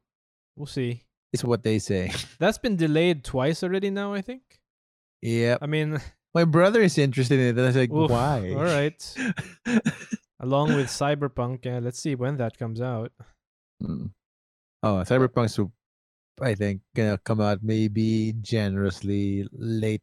We'll 0.57 0.67
see. 0.67 1.03
It's 1.33 1.45
what 1.45 1.63
they 1.63 1.79
say. 1.79 2.13
That's 2.39 2.59
been 2.59 2.77
delayed 2.77 3.25
twice 3.25 3.63
already 3.63 3.91
now, 3.91 4.15
I 4.15 4.21
think. 4.23 4.61
Yep. 5.23 5.59
I 5.63 5.67
mean, 5.67 6.01
My 6.35 6.45
brother 6.45 6.81
is 6.81 6.97
interested 6.97 7.39
in 7.39 7.47
it. 7.47 7.51
And 7.51 7.61
I 7.61 7.67
was 7.67 7.77
like, 7.77 7.93
oof, 7.93 8.11
why? 8.11 8.55
All 8.57 8.65
right. 8.65 9.15
Along 10.41 10.75
with 10.75 10.87
Cyberpunk, 10.89 11.65
yeah, 11.65 11.79
let's 11.79 12.01
see 12.01 12.15
when 12.15 12.37
that 12.39 12.59
comes 12.59 12.81
out. 12.81 13.13
Mm. 13.83 14.11
Oh, 14.83 15.05
Cyberpunk's, 15.07 15.61
I 16.41 16.55
think, 16.55 16.81
gonna 16.97 17.19
come 17.19 17.41
out 17.41 17.61
maybe 17.63 18.35
generously 18.41 19.47
late 19.53 20.03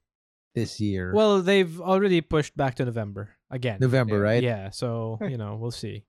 this 0.56 0.80
year. 0.80 1.12
Well, 1.14 1.42
they've 1.42 1.82
already 1.82 2.22
pushed 2.22 2.56
back 2.56 2.76
to 2.76 2.86
November 2.86 3.36
again. 3.50 3.80
November, 3.82 4.18
yeah. 4.18 4.22
right? 4.22 4.44
Yeah, 4.44 4.70
so, 4.70 5.18
you 5.28 5.38
know, 5.38 5.58
we'll 5.60 5.72
see. 5.72 6.06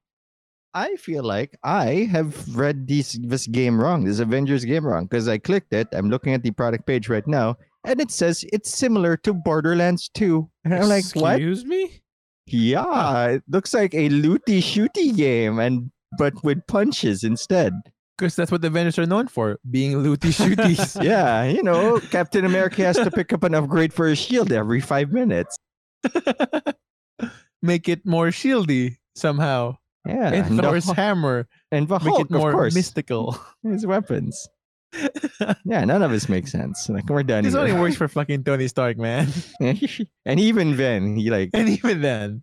I 0.75 0.95
feel 0.95 1.25
like 1.25 1.59
I 1.65 2.07
have 2.13 2.55
read 2.55 2.87
this 2.87 3.19
this 3.21 3.49
game 3.49 3.81
wrong, 3.81 4.05
this 4.05 4.21
Avengers 4.21 4.65
game 4.65 4.87
wrong, 4.87 5.07
because 5.07 5.27
I 5.27 5.39
clicked 5.39 5.73
it. 5.73 5.89
I'm 5.91 6.11
looking 6.11 6.33
at 6.35 6.45
the 6.45 6.53
product 6.53 6.87
page 6.87 7.09
right 7.09 7.27
now, 7.27 7.57
and 7.85 8.01
it 8.01 8.11
says 8.11 8.45
it's 8.53 8.71
similar 8.71 9.17
to 9.19 9.33
Borderlands 9.33 10.11
2. 10.15 10.49
And 10.65 10.75
I'm 10.75 10.89
like, 10.89 11.05
what? 11.15 11.37
Excuse 11.37 11.65
me? 11.65 12.03
Yeah, 12.47 13.27
it 13.27 13.43
looks 13.49 13.73
like 13.75 13.95
a 13.95 14.09
looty 14.09 14.61
shooty 14.61 15.17
game, 15.17 15.59
and 15.61 15.91
but 16.19 16.43
with 16.43 16.67
punches 16.67 17.23
instead. 17.23 17.73
Because 18.19 18.37
that's 18.37 18.51
what 18.51 18.61
the 18.61 18.67
Avengers 18.67 18.99
are 18.99 19.07
known 19.07 19.29
for, 19.29 19.59
being 19.71 19.97
looty 19.99 20.29
shooties. 20.29 21.03
Yeah, 21.03 21.45
you 21.45 21.63
know, 21.63 22.01
Captain 22.11 22.45
America 22.45 22.83
has 22.85 22.97
to 22.97 23.11
pick 23.11 23.33
up 23.33 23.45
an 23.45 23.55
upgrade 23.55 23.93
for 23.95 24.07
his 24.09 24.19
shield 24.19 24.53
every 24.53 24.81
five 24.81 25.11
minutes. 25.13 25.57
Make 27.63 27.89
it 27.89 28.05
more 28.05 28.29
shieldy 28.29 28.97
somehow. 29.15 29.77
Yeah, 30.07 30.33
and 30.33 30.61
Thor's 30.61 30.91
hammer. 30.91 31.47
and 31.71 31.87
the 31.89 31.99
Make 32.01 32.21
it 32.21 32.31
more 32.31 32.51
of 32.51 32.55
course, 32.55 32.75
mystical. 32.75 33.39
his 33.63 33.87
weapons. 33.87 34.49
Yeah, 35.65 35.85
none 35.85 36.03
of 36.03 36.11
this 36.11 36.29
makes 36.29 36.51
sense. 36.53 36.89
Like 36.89 37.09
we're 37.09 37.23
done. 37.23 37.45
this 37.45 37.55
here. 37.55 37.61
only 37.63 37.73
works 37.73 37.97
for 37.97 38.09
fucking 38.19 38.45
Tony 38.45 38.69
Stark, 38.69 38.99
man. 38.99 39.29
and 39.61 40.41
even 40.41 40.77
then, 40.77 41.17
he 41.17 41.31
like. 41.31 41.51
and 41.55 41.69
even 41.69 42.01
then. 42.03 42.43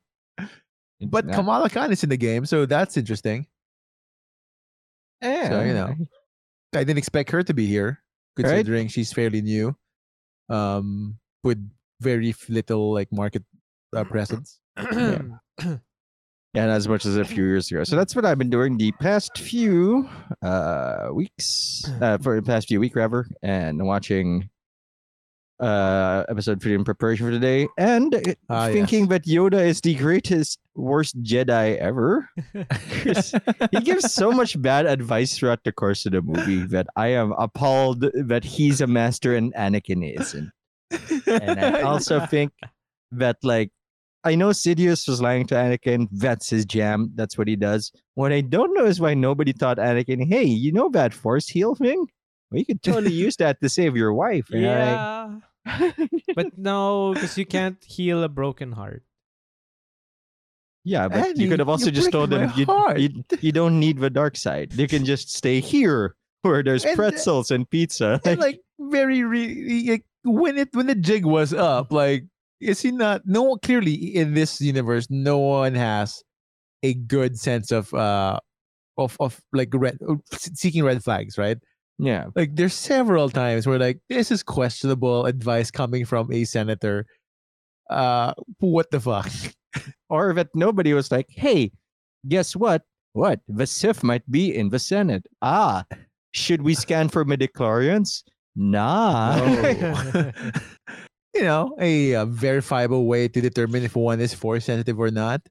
But 1.01 1.25
Yeah. 1.27 1.35
Kamala 1.35 1.69
Khan 1.69 1.91
is 1.91 2.03
in 2.03 2.09
the 2.09 2.17
game, 2.17 2.45
so 2.45 2.65
that's 2.65 2.97
interesting. 2.97 3.45
Yeah, 5.21 5.49
So, 5.49 5.61
you 5.61 5.73
know. 5.73 5.93
I 6.73 6.83
didn't 6.83 6.97
expect 6.97 7.31
her 7.31 7.43
to 7.43 7.53
be 7.53 7.65
here, 7.67 8.01
Right. 8.37 8.45
considering 8.45 8.87
she's 8.87 9.11
fairly 9.13 9.41
new. 9.41 9.75
Um, 10.49 11.19
with 11.43 11.59
very 12.01 12.33
little 12.49 12.93
like 12.93 13.11
market 13.11 13.43
uh, 13.95 14.03
presence. 14.13 14.59
and 16.57 16.71
as 16.71 16.87
much 16.87 17.05
as 17.05 17.17
a 17.17 17.25
few 17.25 17.43
years 17.43 17.71
ago. 17.71 17.83
So 17.83 17.95
that's 17.95 18.15
what 18.15 18.25
I've 18.25 18.37
been 18.37 18.49
doing 18.49 18.77
the 18.77 18.91
past 18.93 19.37
few 19.37 20.09
uh 20.41 21.09
weeks, 21.13 21.89
uh, 22.01 22.17
for 22.17 22.35
the 22.35 22.41
past 22.41 22.67
few 22.67 22.79
week 22.79 22.95
rather, 22.95 23.27
and 23.43 23.85
watching 23.85 24.49
uh 25.59 26.23
episode 26.29 26.61
three 26.61 26.73
in 26.73 26.83
preparation 26.83 27.25
for 27.25 27.31
today, 27.31 27.67
and 27.77 28.35
uh, 28.49 28.69
thinking 28.69 29.07
that 29.07 29.25
Yoda 29.25 29.65
is 29.65 29.81
the 29.81 29.95
greatest 29.95 30.59
worst 30.75 31.21
Jedi 31.23 31.77
ever. 31.77 32.29
he 33.71 33.79
gives 33.81 34.13
so 34.13 34.31
much 34.31 34.59
bad 34.61 34.85
advice 34.85 35.37
throughout 35.37 35.63
the 35.63 35.71
course 35.71 36.05
of 36.05 36.13
the 36.13 36.21
movie 36.21 36.63
that 36.67 36.87
I 36.95 37.07
am 37.07 37.33
appalled 37.33 38.01
that 38.01 38.43
he's 38.43 38.81
a 38.81 38.87
master 38.87 39.35
and 39.35 39.53
Anakin 39.53 40.19
isn't. 40.19 40.51
And 41.27 41.59
I 41.59 41.81
also 41.91 42.25
think 42.25 42.51
that 43.11 43.37
like 43.43 43.71
I 44.23 44.35
know 44.35 44.49
Sidious 44.49 45.07
was 45.07 45.21
lying 45.21 45.45
to 45.47 45.55
Anakin. 45.55 46.07
That's 46.11 46.49
his 46.49 46.65
jam. 46.65 47.11
That's 47.15 47.37
what 47.37 47.47
he 47.47 47.55
does. 47.55 47.91
What 48.15 48.31
I 48.33 48.41
don't 48.41 48.73
know 48.73 48.85
is 48.85 48.99
why 48.99 49.13
nobody 49.13 49.53
taught 49.53 49.77
Anakin, 49.77 50.27
hey, 50.27 50.43
you 50.43 50.71
know 50.71 50.89
that 50.89 51.13
force 51.13 51.47
heal 51.47 51.75
thing? 51.75 52.07
Well, 52.51 52.59
you 52.59 52.65
could 52.65 52.81
totally 52.83 53.13
use 53.25 53.35
that 53.37 53.61
to 53.61 53.69
save 53.69 53.95
your 53.95 54.13
wife. 54.13 54.47
And 54.51 54.61
yeah, 54.63 55.37
like, 55.65 55.95
but 56.35 56.57
no, 56.57 57.13
because 57.13 57.37
you 57.37 57.45
can't 57.45 57.81
heal 57.83 58.23
a 58.23 58.29
broken 58.29 58.71
heart. 58.71 59.03
yeah, 60.83 61.07
but 61.07 61.37
you 61.37 61.49
could 61.49 61.59
have 61.59 61.69
also 61.69 61.91
just 61.91 62.11
told 62.11 62.29
them 62.29 62.51
you, 62.55 62.65
you, 62.95 63.23
you 63.41 63.51
don't 63.51 63.79
need 63.79 63.99
the 63.99 64.09
dark 64.09 64.37
side. 64.37 64.73
You 64.73 64.87
can 64.87 65.03
just 65.05 65.33
stay 65.33 65.59
here 65.59 66.15
where 66.43 66.63
there's 66.63 66.85
And, 66.85 66.93
uh, 66.93 66.95
pretzels 66.95 67.51
and 67.51 67.69
pizza. 67.69 68.21
and 68.25 68.39
like 68.39 68.61
very 68.79 69.23
re- 69.23 69.89
like 69.89 70.05
when 70.23 70.57
it 70.57 70.69
when 70.73 70.87
the 70.87 70.95
jig 70.95 71.25
was 71.25 71.53
up 71.53 71.91
like 71.91 72.23
is 72.59 72.81
he 72.81 72.91
not 72.91 73.21
no 73.25 73.43
one 73.43 73.59
clearly 73.59 73.93
in 73.93 74.33
this 74.33 74.59
universe 74.61 75.07
no 75.09 75.37
one 75.37 75.75
has 75.75 76.23
a 76.83 76.93
good 76.93 77.37
sense 77.37 77.71
of 77.71 77.93
uh 77.93 78.39
of 78.97 79.15
of 79.19 79.39
like 79.53 79.69
red 79.73 79.97
uh, 80.07 80.15
seeking 80.31 80.83
red 80.83 81.03
flags 81.03 81.37
right 81.37 81.57
yeah. 81.99 82.25
like 82.35 82.55
there's 82.55 82.75
several 82.75 83.27
times 83.27 83.65
where 83.65 83.79
like 83.79 83.99
this 84.07 84.29
is 84.29 84.43
questionable 84.43 85.25
advice 85.25 85.71
coming 85.71 86.05
from 86.05 86.31
a 86.31 86.43
senator 86.43 87.05
uh 87.89 88.33
what 88.59 88.89
the 88.91 88.99
fuck 88.99 89.31
or 90.09 90.33
that 90.33 90.49
nobody 90.53 90.93
was 90.93 91.11
like, 91.11 91.27
hey, 91.29 91.71
guess 92.27 92.55
what? 92.55 92.83
What? 93.13 93.39
The 93.47 93.65
Sith 93.65 94.03
might 94.03 94.29
be 94.29 94.55
in 94.55 94.69
the 94.69 94.79
Senate. 94.79 95.25
Ah, 95.41 95.85
should 96.31 96.61
we 96.61 96.75
scan 96.75 97.09
for 97.09 97.25
midichlorians? 97.25 98.23
Nah. 98.55 99.37
No. 99.37 100.31
you 101.37 101.43
know 101.43 101.75
a, 101.79 102.15
uh 102.15 102.25
verifiable 102.25 103.05
way 103.05 103.27
to 103.27 103.39
determine 103.41 103.83
if 103.83 103.95
one 103.95 104.19
is 104.19 104.33
force 104.33 104.65
sensitive 104.65 104.99
or 104.99 105.11
not 105.11 105.41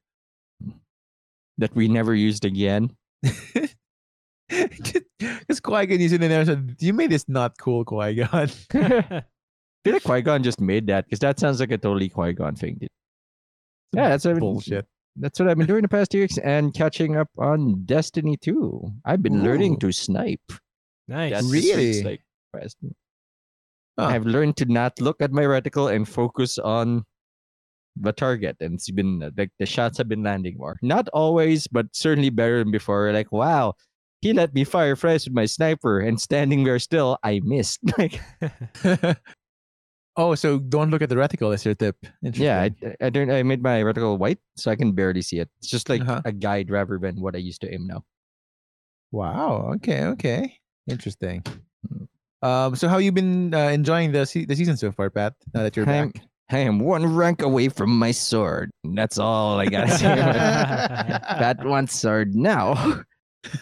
that 1.57 1.73
we 1.75 1.87
never 1.87 2.13
used 2.13 2.45
again. 2.45 2.91
Because 4.49 5.59
Qui-Gon 5.59 5.99
used 5.99 6.13
it 6.13 6.23
in 6.23 6.29
there 6.29 6.39
and 6.41 6.47
said, 6.47 6.75
you 6.79 6.93
made 6.93 7.09
this 7.09 7.25
not 7.27 7.57
cool, 7.57 7.83
Qui-Gon. 7.83 8.49
I 8.73 9.23
feel 9.83 9.93
like 9.93 10.03
Qui-Gon 10.03 10.43
just 10.43 10.61
made 10.61 10.87
that 10.87 11.05
because 11.05 11.19
that 11.19 11.39
sounds 11.39 11.59
like 11.59 11.71
a 11.71 11.77
totally 11.77 12.07
Qui-Gon 12.09 12.55
thing. 12.55 12.77
dude. 12.79 12.89
Yeah, 13.93 14.09
that's 14.09 14.23
what 14.25 14.31
I've 14.31 14.35
been- 14.35 14.41
bullshit. 14.41 14.85
That's 15.19 15.39
what 15.39 15.49
I've 15.49 15.57
been 15.57 15.65
doing 15.67 15.81
the 15.81 15.87
past 15.87 16.11
two 16.11 16.19
weeks 16.19 16.37
and 16.37 16.73
catching 16.75 17.17
up 17.17 17.27
on 17.39 17.83
Destiny 17.85 18.37
2. 18.37 18.91
I've 19.03 19.23
been 19.23 19.43
learning 19.43 19.79
to 19.79 19.91
snipe. 19.91 20.39
nice. 21.07 21.31
That's 21.33 21.51
Really? 21.51 22.03
like, 22.03 22.21
fast. 22.55 22.77
Huh. 23.99 24.05
I've 24.07 24.25
learned 24.25 24.57
to 24.57 24.65
not 24.65 24.99
look 25.01 25.21
at 25.21 25.31
my 25.31 25.41
reticle 25.43 25.91
and 25.93 26.07
focus 26.07 26.57
on 26.59 27.03
the 27.99 28.11
target. 28.13 28.57
And 28.59 28.75
it's 28.75 28.91
been 28.91 29.23
uh, 29.23 29.31
like 29.35 29.49
the 29.57 29.65
shots 29.65 29.97
have 29.97 30.07
been 30.07 30.21
landing 30.23 30.55
more. 30.57 30.77
Not 30.83 31.09
always, 31.13 31.65
but 31.67 31.87
certainly 31.93 32.29
better 32.29 32.59
than 32.59 32.69
before. 32.71 33.11
Like, 33.11 33.31
wow, 33.31 33.73
he 34.21 34.33
let 34.33 34.53
me 34.53 34.63
fire 34.65 34.95
first 34.95 35.25
with 35.27 35.33
my 35.33 35.45
sniper 35.45 35.99
and 35.99 36.21
standing 36.21 36.63
there 36.63 36.77
still, 36.77 37.17
I 37.23 37.41
missed. 37.43 37.79
Like, 37.97 38.21
oh, 40.15 40.35
so 40.35 40.59
don't 40.59 40.89
look 40.91 41.01
at 41.01 41.09
the 41.09 41.15
reticle. 41.15 41.49
That's 41.49 41.65
your 41.65 41.73
tip. 41.75 41.97
yeah, 42.21 42.69
I, 42.69 42.95
I 43.01 43.09
don't. 43.09 43.31
I 43.31 43.41
made 43.43 43.63
my 43.63 43.81
reticle 43.81 44.17
white, 44.19 44.39
so 44.57 44.69
I 44.69 44.75
can 44.75 44.91
barely 44.93 45.21
see 45.21 45.39
it. 45.39 45.49
It's 45.59 45.69
just 45.69 45.89
like 45.89 46.01
Uh-huh. 46.01 46.21
a 46.25 46.31
guide 46.31 46.69
rather 46.69 46.97
than 47.01 47.19
what 47.21 47.35
I 47.35 47.39
used 47.39 47.61
to 47.61 47.73
aim 47.73 47.87
now. 47.87 48.03
wow. 49.11 49.73
Okay. 49.75 50.03
Okay. 50.17 50.53
Interesting. 50.87 51.43
Um. 52.41 52.75
So 52.75 52.87
how 52.87 52.97
you 52.97 53.11
been 53.11 53.53
uh, 53.53 53.69
enjoying 53.69 54.11
the 54.11 54.25
se- 54.25 54.45
the 54.45 54.55
season 54.55 54.77
so 54.77 54.91
far, 54.91 55.09
Pat? 55.09 55.33
Now 55.53 55.63
that 55.63 55.75
you're 55.75 55.89
I'm, 55.89 56.11
back. 56.11 56.23
I 56.49 56.59
am 56.59 56.79
one 56.79 57.15
rank 57.15 57.41
away 57.41 57.67
from 57.69 57.97
my 57.97 58.11
sword. 58.11 58.71
That's 58.83 59.17
all 59.17 59.59
I 59.59 59.65
gotta 59.65 59.91
say. 59.91 60.15
Got 61.39 61.65
one 61.65 61.87
sword 61.87 62.35
now. 62.35 63.01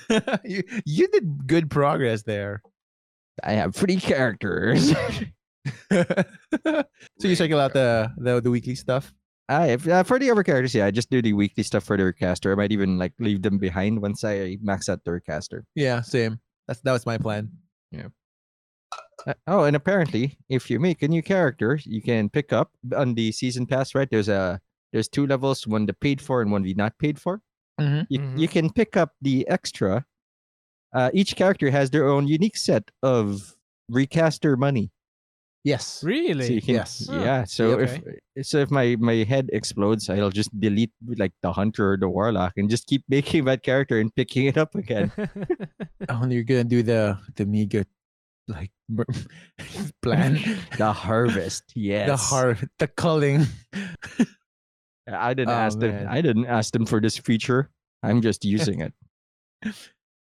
you 0.43 0.61
you 0.85 1.07
did 1.07 1.47
good 1.47 1.69
progress 1.69 2.23
there. 2.23 2.61
I 3.43 3.53
have 3.53 3.75
three 3.75 3.97
characters. 3.97 4.93
so 5.91 6.13
you 7.21 7.35
check 7.35 7.51
out 7.51 7.73
the 7.73 8.11
the, 8.17 8.41
the 8.41 8.51
weekly 8.51 8.75
stuff. 8.75 9.13
I 9.49 9.67
have 9.67 9.87
uh, 9.87 10.03
for 10.03 10.19
the 10.19 10.29
other 10.31 10.43
characters, 10.43 10.73
yeah. 10.73 10.85
I 10.85 10.91
just 10.91 11.09
do 11.09 11.21
the 11.21 11.33
weekly 11.33 11.63
stuff 11.63 11.83
for 11.83 11.97
the 11.97 12.05
recaster. 12.05 12.51
I 12.51 12.55
might 12.55 12.71
even 12.71 12.97
like 12.97 13.13
leave 13.19 13.41
them 13.41 13.57
behind 13.57 14.01
once 14.01 14.23
I 14.23 14.57
max 14.61 14.89
out 14.89 15.03
the 15.05 15.11
recaster. 15.11 15.65
Yeah, 15.75 16.01
same. 16.01 16.39
That's 16.67 16.81
that 16.81 16.91
was 16.91 17.05
my 17.05 17.17
plan. 17.17 17.49
Uh, 19.27 19.33
oh, 19.47 19.63
and 19.63 19.75
apparently, 19.75 20.37
if 20.49 20.69
you 20.69 20.79
make 20.79 21.01
a 21.01 21.07
new 21.07 21.23
character, 21.23 21.79
you 21.83 22.01
can 22.01 22.29
pick 22.29 22.53
up 22.53 22.71
on 22.95 23.15
the 23.15 23.31
season 23.31 23.65
pass. 23.65 23.95
Right? 23.95 24.09
There's 24.09 24.29
a 24.29 24.59
there's 24.93 25.07
two 25.09 25.25
levels, 25.27 25.65
one 25.67 25.85
the 25.85 25.93
paid 25.93 26.21
for 26.21 26.41
and 26.41 26.51
one 26.51 26.61
the 26.63 26.73
not 26.75 26.97
paid 26.99 27.19
for. 27.19 27.41
Mm-hmm. 27.81 28.01
You 28.09 28.19
Mhm. 28.19 28.39
you 28.39 28.47
can 28.47 28.69
pick 28.71 28.95
up 28.95 29.13
the 29.21 29.47
extra. 29.47 30.05
Uh, 30.93 31.09
each 31.13 31.35
character 31.35 31.69
has 31.71 31.89
their 31.89 32.07
own 32.07 32.27
unique 32.27 32.55
set 32.55 32.89
of 33.03 33.55
recaster 33.89 34.55
money. 34.55 34.91
Yes. 35.65 35.85
So 36.05 36.07
really? 36.07 36.53
you 36.53 36.61
can, 36.61 36.75
Yes. 36.75 37.07
Huh. 37.09 37.19
Yeah. 37.19 37.43
So 37.43 37.81
Okay. 37.81 37.99
if 38.37 38.45
so, 38.47 38.59
if 38.59 38.69
my 38.69 38.95
my 38.99 39.25
head 39.27 39.49
explodes, 39.51 40.07
I'll 40.09 40.29
just 40.29 40.53
delete 40.59 40.93
like 41.17 41.33
the 41.41 41.51
hunter 41.51 41.93
or 41.93 41.97
the 41.97 42.07
warlock 42.07 42.53
and 42.55 42.69
just 42.69 42.85
keep 42.87 43.03
making 43.09 43.45
that 43.45 43.63
character 43.63 43.99
and 43.99 44.13
picking 44.13 44.45
it 44.45 44.57
up 44.57 44.75
again. 44.75 45.11
Oh, 46.07 46.21
you're 46.29 46.45
gonna 46.45 46.63
do 46.63 46.83
the 46.83 47.17
the 47.35 47.45
Miga 47.49 47.83
like 48.47 48.71
plan. 50.01 50.39
the 50.77 50.91
harvest. 50.93 51.63
Yes. 51.75 52.07
The 52.09 52.17
har 52.17 52.57
the 52.79 52.87
culling. 52.87 53.45
I 55.07 55.33
didn't 55.33 55.49
Oh, 55.53 55.53
ask 55.65 55.79
them. 55.79 56.07
I 56.09 56.21
didn't 56.21 56.45
ask 56.47 56.73
them 56.73 56.85
for 56.85 56.99
this 56.99 57.17
feature. 57.17 57.69
I'm 58.03 58.21
just 58.21 58.45
using 58.45 58.81
it. 58.81 58.93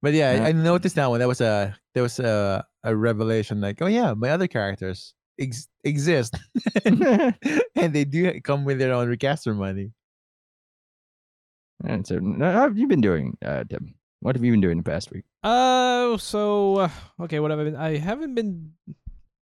But 0.02 0.14
yeah, 0.14 0.33
Yeah. 0.35 0.45
I, 0.45 0.49
I 0.49 0.52
noticed 0.52 0.97
that 0.97 1.11
one. 1.11 1.21
That 1.21 1.29
was 1.29 1.43
a 1.43 1.76
there 1.93 2.02
was 2.02 2.19
a 2.19 2.64
a 2.85 2.97
revelation. 2.97 3.61
Like, 3.61 3.83
oh 3.83 3.87
yeah, 3.87 4.14
my 4.14 4.31
other 4.31 4.49
characters 4.49 5.12
ex- 5.38 5.69
exist, 5.85 6.38
and 6.87 7.93
they 7.93 8.05
do 8.09 8.40
come 8.40 8.64
with 8.64 8.79
their 8.79 8.95
own 8.95 9.11
recaster 9.11 9.52
money. 9.52 9.93
and 11.85 12.07
so, 12.07 12.19
how 12.40 12.64
have 12.64 12.79
you 12.79 12.88
been 12.88 13.02
doing, 13.02 13.37
uh, 13.45 13.64
Tim? 13.69 13.93
What 14.21 14.37
have 14.37 14.45
you 14.45 14.53
been 14.53 14.61
doing 14.61 14.77
the 14.77 14.83
past 14.85 15.11
week? 15.11 15.25
Uh, 15.43 16.17
so 16.19 16.77
uh, 16.77 16.91
okay, 17.21 17.41
what 17.41 17.50
have 17.50 17.61
I 17.61 17.65
been? 17.65 17.77
I 17.77 17.97
haven't 17.99 18.35
been 18.35 18.73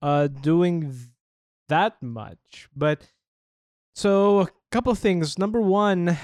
uh 0.01 0.27
doing 0.27 0.81
th- 0.91 1.10
that 1.69 2.01
much, 2.01 2.69
but 2.75 3.01
so 3.96 4.41
a 4.41 4.48
couple 4.72 4.93
things. 4.96 5.39
Number 5.39 5.60
one, 5.62 6.17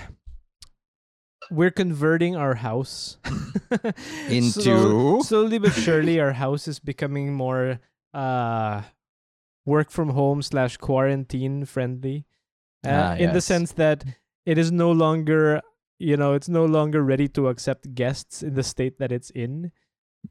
we're 1.50 1.72
converting 1.72 2.36
our 2.36 2.55
house 2.55 3.17
Into? 4.29 4.62
Slow- 4.62 5.22
slowly 5.22 5.57
but 5.57 5.74
surely. 5.74 6.19
Our 6.19 6.33
house 6.33 6.67
is 6.67 6.79
becoming 6.79 7.33
more 7.33 7.79
uh 8.13 8.83
work 9.65 9.89
from 9.89 10.10
home 10.10 10.41
slash 10.43 10.77
quarantine 10.77 11.65
friendly, 11.65 12.25
uh, 12.86 12.89
Ah, 12.89 13.15
in 13.15 13.33
the 13.33 13.41
sense 13.41 13.72
that 13.74 14.03
it 14.45 14.57
is 14.60 14.72
no 14.72 14.91
longer 14.91 15.62
you 16.03 16.17
know 16.17 16.33
it's 16.33 16.50
no 16.50 16.65
longer 16.65 17.01
ready 17.03 17.27
to 17.29 17.48
accept 17.48 17.93
guests 17.95 18.43
in 18.43 18.53
the 18.55 18.63
state 18.63 19.00
that 19.00 19.12
it's 19.12 19.29
in. 19.31 19.72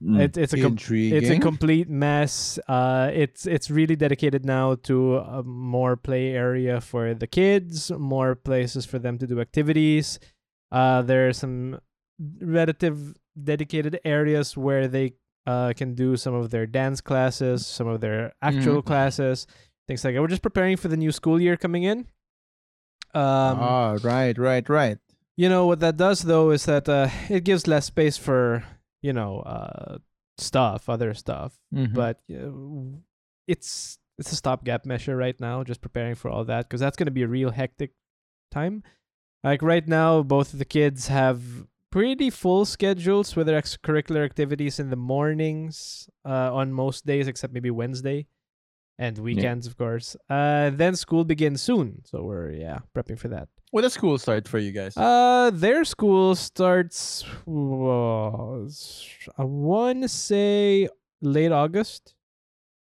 Mm. 0.03 0.21
It, 0.21 0.37
it's 0.39 0.53
a 0.53 0.57
com- 0.57 0.73
it's 1.13 1.29
a 1.29 1.39
complete 1.41 1.89
mess. 1.89 2.59
Uh, 2.69 3.11
it's 3.13 3.47
it's 3.47 3.69
really 3.71 3.97
dedicated 3.97 4.45
now 4.45 4.77
to 4.89 5.19
a 5.19 5.43
more 5.43 5.97
play 5.97 6.29
area 6.33 6.81
for 6.81 7.13
the 7.15 7.27
kids, 7.27 7.91
more 7.93 8.35
places 8.35 8.87
for 8.87 8.99
them 8.99 9.19
to 9.19 9.27
do 9.27 9.41
activities. 9.41 10.19
Uh, 10.71 11.03
there 11.03 11.29
are 11.29 11.35
some 11.35 11.79
relative 12.41 13.15
dedicated 13.37 14.01
areas 14.05 14.57
where 14.57 14.89
they 14.89 15.13
uh, 15.47 15.73
can 15.77 15.95
do 15.95 16.17
some 16.17 16.35
of 16.35 16.51
their 16.51 16.67
dance 16.67 17.01
classes, 17.01 17.67
some 17.67 17.87
of 17.87 18.01
their 18.01 18.33
actual 18.41 18.81
classes, 18.83 19.47
things 19.87 20.05
like 20.05 20.15
that. 20.15 20.21
We're 20.23 20.29
just 20.29 20.43
preparing 20.43 20.77
for 20.77 20.89
the 20.89 20.97
new 20.97 21.13
school 21.13 21.41
year 21.41 21.57
coming 21.57 21.83
in. 21.83 21.99
Um, 23.15 23.59
Ah, 23.61 23.99
right, 24.03 24.37
right, 24.39 24.67
right. 24.69 24.99
You 25.37 25.49
know 25.49 25.67
what 25.67 25.81
that 25.81 25.97
does 25.97 26.23
though 26.23 26.51
is 26.51 26.65
that 26.67 26.89
uh, 26.89 27.09
it 27.29 27.45
gives 27.45 27.67
less 27.67 27.87
space 27.87 28.17
for 28.17 28.65
you 29.03 29.13
know 29.13 29.41
uh, 29.41 29.99
stuff, 30.39 30.89
other 30.89 31.15
stuff. 31.15 31.59
Mhm. 31.75 31.95
But 31.95 32.21
uh, 32.31 32.99
it's 33.47 33.99
it's 34.19 34.33
a 34.33 34.37
stopgap 34.37 34.85
measure 34.85 35.17
right 35.17 35.39
now, 35.41 35.65
just 35.65 35.81
preparing 35.81 36.15
for 36.15 36.31
all 36.31 36.45
that 36.45 36.69
because 36.69 36.81
that's 36.81 36.97
going 36.97 37.07
to 37.07 37.13
be 37.13 37.23
a 37.23 37.29
real 37.29 37.51
hectic 37.51 37.93
time. 38.51 38.83
Like 39.43 39.63
right 39.63 39.87
now, 39.89 40.23
both 40.23 40.53
of 40.53 40.59
the 40.59 40.65
kids 40.65 41.09
have 41.09 41.43
pretty 41.91 42.31
full 42.31 42.65
schedules 42.65 43.35
with 43.35 43.47
their 43.47 43.61
extracurricular 43.61 44.25
activities 44.25 44.79
in 44.79 44.91
the 44.91 44.97
mornings 44.97 46.09
uh, 46.25 46.55
on 46.55 46.73
most 46.73 47.05
days, 47.07 47.27
except 47.27 47.53
maybe 47.53 47.71
Wednesday 47.71 48.27
and 48.99 49.19
weekends, 49.19 49.67
of 49.67 49.77
course. 49.77 50.17
Uh, 50.29 50.71
then 50.71 50.97
school 50.97 51.25
begins 51.25 51.63
soon, 51.63 52.03
so 52.05 52.23
we're 52.23 52.53
yeah 52.53 52.81
prepping 52.95 53.19
for 53.19 53.29
that. 53.29 53.49
When 53.71 53.83
does 53.83 53.95
school 53.95 54.19
start 54.19 54.47
for 54.49 54.59
you 54.59 54.73
guys? 54.73 54.97
Uh, 54.97 55.51
their 55.53 55.85
school 55.85 56.35
starts. 56.35 57.25
Uh, 57.49 58.69
I 59.39 59.45
want 59.45 60.03
to 60.03 60.09
say 60.09 60.89
late 61.23 61.53
August. 61.53 62.15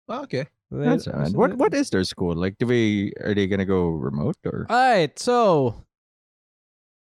Oh, 0.08 0.22
okay. 0.24 0.46
That's 0.70 1.06
odd. 1.06 1.34
What 1.34 1.56
what 1.58 1.74
is 1.74 1.90
their 1.90 2.04
school 2.04 2.34
like? 2.34 2.56
Do 2.58 2.66
we 2.66 3.12
are 3.20 3.34
they 3.34 3.46
gonna 3.46 3.66
go 3.66 3.88
remote 3.88 4.36
or? 4.44 4.66
All 4.70 4.76
right, 4.76 5.18
so 5.18 5.84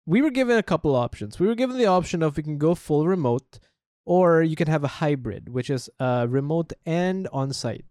we 0.06 0.20
were 0.20 0.30
given 0.30 0.58
a 0.58 0.62
couple 0.62 0.94
options. 0.94 1.38
We 1.38 1.46
were 1.46 1.54
given 1.54 1.78
the 1.78 1.86
option 1.86 2.22
of 2.22 2.36
we 2.36 2.42
can 2.42 2.58
go 2.58 2.74
full 2.74 3.06
remote, 3.06 3.58
or 4.04 4.42
you 4.42 4.56
can 4.56 4.68
have 4.68 4.84
a 4.84 4.88
hybrid, 5.00 5.48
which 5.48 5.70
is 5.70 5.88
uh, 6.00 6.26
remote 6.28 6.72
and 6.84 7.28
on 7.32 7.52
site. 7.52 7.84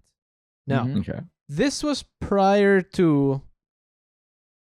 Now, 0.67 0.85
Mhm. 0.85 0.99
okay. 0.99 1.21
this 1.49 1.83
was 1.83 2.03
prior 2.19 2.81
to 2.81 3.41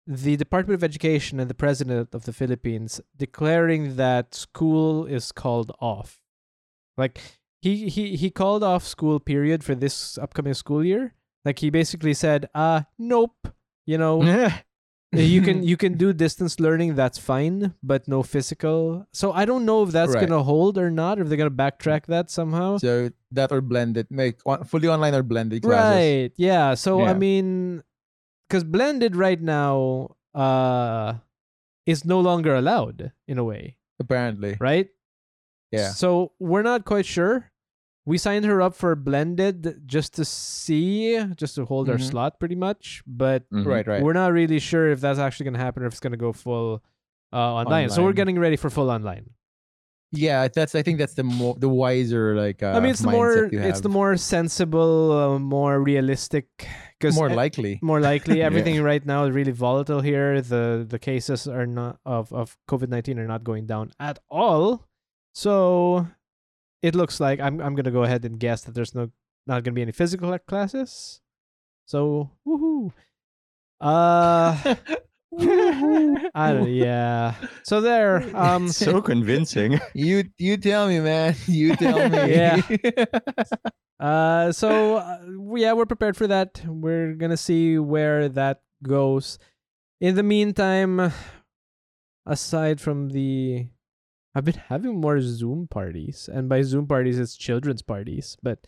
the 0.06 0.38
Department 0.38 0.76
of 0.76 0.84
Education 0.84 1.40
and 1.40 1.50
the 1.50 1.54
President 1.56 2.14
of 2.14 2.24
the 2.24 2.34
Philippines 2.34 3.02
declaring 3.16 3.98
that 3.98 4.34
school 4.34 5.06
is 5.06 5.32
called 5.32 5.72
off. 5.80 6.22
Like 6.98 7.20
he 7.62 7.90
he 7.90 8.16
he 8.16 8.30
called 8.32 8.64
off 8.64 8.84
school 8.86 9.20
period 9.20 9.64
for 9.64 9.76
this 9.76 10.18
upcoming 10.18 10.54
school 10.54 10.84
year. 10.84 11.14
Like 11.44 11.60
he 11.60 11.70
basically 11.70 12.14
said, 12.14 12.50
"Uh, 12.56 12.84
nope. 12.98 13.50
You 13.86 13.98
know, 13.98 14.22
you 15.14 15.42
can 15.42 15.64
you 15.72 15.78
can 15.78 15.96
do 15.96 16.12
distance 16.12 16.60
learning 16.60 16.96
that's 16.96 17.18
fine 17.18 17.74
but 17.82 18.08
no 18.08 18.22
physical 18.24 19.08
so 19.14 19.32
i 19.32 19.46
don't 19.46 19.64
know 19.66 19.82
if 19.84 19.92
that's 19.92 20.14
Right. 20.14 20.28
gonna 20.28 20.44
hold 20.44 20.78
or 20.78 20.92
not 20.92 21.18
or 21.18 21.24
if 21.24 21.30
they're 21.30 21.38
gonna 21.40 21.50
backtrack 21.50 22.06
that 22.08 22.30
somehow 22.30 22.78
So 22.78 23.10
that 23.32 23.52
or 23.52 23.62
blended, 23.62 24.08
make 24.12 24.40
on- 24.46 24.64
fully 24.66 24.88
online 24.88 25.16
or 25.16 25.24
blended 25.24 25.64
classes. 25.64 25.96
right 25.96 26.32
yeah 26.36 26.74
so 26.76 27.04
i 27.04 27.14
mean 27.14 27.84
because 28.48 28.64
blended 28.64 29.16
right 29.16 29.40
now 29.42 30.16
uh 30.36 31.16
is 31.86 32.04
no 32.04 32.20
longer 32.20 32.54
allowed 32.56 33.12
in 33.28 33.38
a 33.40 33.44
way 33.44 33.78
Apparently. 34.00 34.58
right 34.60 34.90
Yeah. 35.72 35.92
so 35.96 36.32
we're 36.40 36.64
not 36.68 36.84
quite 36.86 37.06
sure 37.08 37.50
we 38.08 38.18
signed 38.18 38.46
her 38.46 38.62
up 38.64 38.74
for 38.74 38.96
blended 38.96 39.84
just 39.86 40.16
to 40.16 40.24
see 40.24 41.20
just 41.36 41.56
to 41.56 41.66
hold 41.66 41.90
our 41.92 41.98
Mhm. 42.00 42.10
slot 42.10 42.40
pretty 42.40 42.56
much 42.56 43.04
but 43.06 43.44
Mhm. 43.52 43.66
Right, 43.68 43.86
right. 43.86 44.02
We're 44.02 44.16
not 44.24 44.32
really 44.32 44.60
sure 44.60 44.88
if 44.96 45.00
that's 45.04 45.20
actually 45.20 45.44
going 45.52 45.60
to 45.60 45.66
happen 45.68 45.84
or 45.84 45.88
if 45.88 45.94
it's 45.94 46.00
going 46.00 46.16
to 46.16 46.24
go 46.28 46.32
full 46.32 46.82
uh, 47.34 47.60
online. 47.62 47.90
So 47.90 48.04
we're 48.06 48.14
getting 48.22 48.40
ready 48.40 48.56
for 48.56 48.70
full 48.72 48.90
online. 48.90 49.32
Yeah, 50.16 50.48
that's. 50.48 50.74
I 50.80 50.82
think 50.88 51.00
that's 51.04 51.16
the 51.20 51.24
more 51.28 51.56
the 51.60 51.68
wiser 51.68 52.34
like. 52.34 52.64
Uh, 52.64 52.72
I 52.72 52.80
mean, 52.80 52.92
it's 52.96 53.02
the 53.04 53.12
more 53.12 53.34
it's 53.52 53.82
the 53.84 53.90
more 53.92 54.16
sensible, 54.16 55.12
uh, 55.12 55.36
more 55.38 55.84
realistic. 55.84 56.48
Because 56.98 57.14
more 57.20 57.30
likely. 57.30 57.78
more 57.84 58.00
likely, 58.00 58.38
Yeah. 58.40 58.46
everything 58.48 58.82
right 58.82 59.06
now 59.06 59.26
is 59.28 59.36
really 59.36 59.52
volatile 59.52 60.00
here. 60.00 60.40
The 60.40 60.88
the 60.88 60.98
cases 60.98 61.46
are 61.46 61.68
not 61.68 62.00
of 62.06 62.32
of 62.32 62.56
COVID 62.72 62.88
nineteen 62.88 63.20
are 63.20 63.28
not 63.28 63.44
going 63.44 63.66
down 63.68 63.92
at 64.00 64.18
all. 64.32 64.88
So 65.36 66.08
it 66.82 66.96
looks 66.96 67.20
like 67.20 67.40
I'm 67.40 67.60
I'm 67.62 67.76
gonna 67.76 67.92
go 67.92 68.04
ahead 68.04 68.26
and 68.26 68.40
guess 68.40 68.64
that 68.64 68.76
there's 68.76 68.96
no 68.96 69.10
not 69.46 69.64
gonna 69.64 69.74
be 69.74 69.82
any 69.82 69.92
physical 69.92 70.38
classes. 70.40 71.22
So 71.86 72.32
woohoo. 72.46 72.92
Uh 73.80 74.76
I 75.40 76.54
don't, 76.54 76.70
yeah. 76.70 77.36
So 77.64 77.82
there. 77.82 78.24
Um. 78.36 78.70
so 78.70 79.02
convincing. 79.02 79.80
you 79.94 80.24
you 80.38 80.58
tell 80.58 80.88
me, 80.88 81.00
man. 81.00 81.36
You 81.48 81.76
tell 81.76 82.10
me. 82.10 82.34
Yeah. 82.34 82.62
Uh. 84.00 84.52
So 84.52 84.98
uh, 84.98 85.20
yeah, 85.56 85.74
we're 85.74 85.86
prepared 85.86 86.16
for 86.16 86.28
that. 86.28 86.62
We're 86.66 87.14
gonna 87.14 87.38
see 87.38 87.78
where 87.78 88.30
that 88.30 88.62
goes. 88.84 89.38
In 90.00 90.16
the 90.16 90.24
meantime, 90.24 91.12
aside 92.26 92.80
from 92.80 93.10
the, 93.10 93.68
I've 94.38 94.46
been 94.46 94.62
having 94.70 95.02
more 95.02 95.20
Zoom 95.20 95.68
parties, 95.68 96.30
and 96.32 96.48
by 96.48 96.62
Zoom 96.62 96.86
parties, 96.86 97.18
it's 97.18 97.36
children's 97.36 97.82
parties. 97.82 98.38
But 98.44 98.60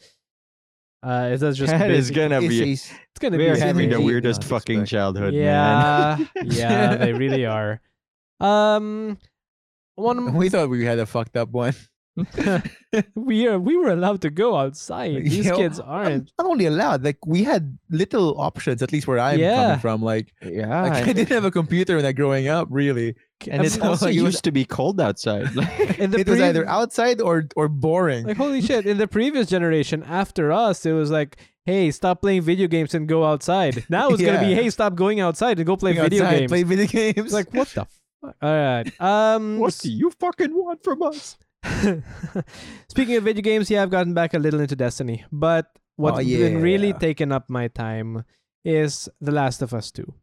uh, 1.04 1.38
that's 1.38 1.58
just 1.58 1.72
that 1.72 1.92
is 1.92 2.10
basic- 2.10 2.16
gonna 2.16 2.42
It's 2.42 2.48
be. 2.50 2.62
a- 2.64 2.74
it's 2.74 3.20
gonna 3.20 3.38
We're 3.38 3.54
be 3.54 3.60
having 3.60 3.90
the 3.92 4.02
weirdest 4.02 4.42
not 4.42 4.50
fucking 4.50 4.82
expect. 4.82 4.90
childhood, 4.92 5.34
man. 5.36 5.44
Yeah, 5.44 6.26
yeah, 6.44 6.96
they 6.96 7.14
really 7.14 7.46
are. 7.46 7.82
Um, 8.40 9.20
one 9.94 10.34
we 10.42 10.50
thought 10.50 10.70
we 10.70 10.84
had 10.86 10.98
a 10.98 11.06
fucked 11.06 11.38
up 11.38 11.50
one. 11.52 11.76
we 13.16 13.48
are 13.48 13.60
we 13.60 13.78
were 13.78 13.92
allowed 13.92 14.22
to 14.22 14.30
go 14.30 14.56
outside. 14.56 15.24
These 15.26 15.38
You 15.38 15.44
know, 15.52 15.58
kids 15.58 15.80
I'm 15.80 15.88
aren't. 15.88 16.32
not 16.38 16.48
only 16.48 16.66
allowed. 16.66 17.04
Like 17.04 17.26
we 17.26 17.44
had 17.44 17.78
little 17.90 18.40
options, 18.40 18.82
at 18.82 18.92
least 18.92 19.08
where 19.08 19.20
I'm 19.20 19.40
Yeah. 19.40 19.56
coming 19.56 19.80
from. 19.80 20.02
Like, 20.02 20.34
Yeah, 20.42 20.82
like, 20.84 21.08
I 21.08 21.14
didn't 21.14 21.30
have 21.30 21.46
a 21.46 21.52
computer 21.52 21.96
when 21.98 22.06
I 22.06 22.12
growing 22.12 22.48
up, 22.48 22.68
really. 22.72 23.16
and 23.48 23.64
it 23.66 23.80
also 23.82 24.06
like, 24.08 24.16
was- 24.16 24.24
used 24.24 24.44
to 24.44 24.52
be 24.52 24.66
cold 24.66 25.00
outside. 25.00 25.48
Like, 25.56 26.00
In 26.00 26.12
the 26.12 26.20
it 26.20 26.28
was 26.28 26.42
either 26.42 26.68
outside 26.68 27.22
or 27.22 27.48
or 27.56 27.68
boring. 27.70 28.26
Like 28.28 28.38
holy 28.38 28.62
shit! 28.62 28.86
In 28.86 28.98
the 28.98 29.08
previous 29.08 29.48
generation, 29.48 30.04
after 30.04 30.52
us, 30.52 30.86
it 30.86 30.94
was 30.94 31.12
like, 31.12 31.38
"Hey, 31.66 31.92
stop 31.92 32.22
playing 32.22 32.42
video 32.44 32.68
games 32.68 32.94
and 32.96 33.08
go 33.08 33.24
outside." 33.26 33.84
Now 33.90 34.10
it's 34.10 34.22
gonna 34.22 34.40
be, 34.40 34.54
"Hey, 34.56 34.70
stop 34.70 34.96
going 34.96 35.20
outside 35.20 35.58
and 35.60 35.66
go 35.68 35.76
play 35.78 35.94
Going 35.94 36.10
video 36.10 36.24
outside, 36.26 36.40
games." 36.40 36.52
Play 36.52 36.64
video 36.64 36.88
games. 36.88 37.34
Like 37.34 37.54
what 37.54 37.68
the 37.70 37.86
fuck? 37.86 38.36
All 38.42 38.52
right. 38.52 38.88
Um. 39.00 39.60
what 39.60 39.78
do 39.80 39.90
you 39.92 40.12
fucking 40.20 40.52
want 40.54 40.84
from 40.84 41.02
us? 41.04 41.38
Speaking 42.90 43.16
of 43.18 43.24
video 43.24 43.42
games, 43.42 43.70
yeah, 43.70 43.84
I've 43.84 43.90
gotten 43.90 44.14
back 44.14 44.34
a 44.34 44.40
little 44.40 44.60
into 44.60 44.76
Destiny, 44.76 45.26
but 45.32 45.68
what's 45.98 46.20
Oh, 46.20 46.24
been 46.24 46.62
really 46.62 46.90
yeah. 46.90 46.98
taken 46.98 47.32
up 47.32 47.50
my 47.50 47.68
time 47.68 48.24
is 48.64 49.10
The 49.22 49.32
Last 49.32 49.62
of 49.62 49.74
Us 49.74 49.92
Two. 49.92 50.14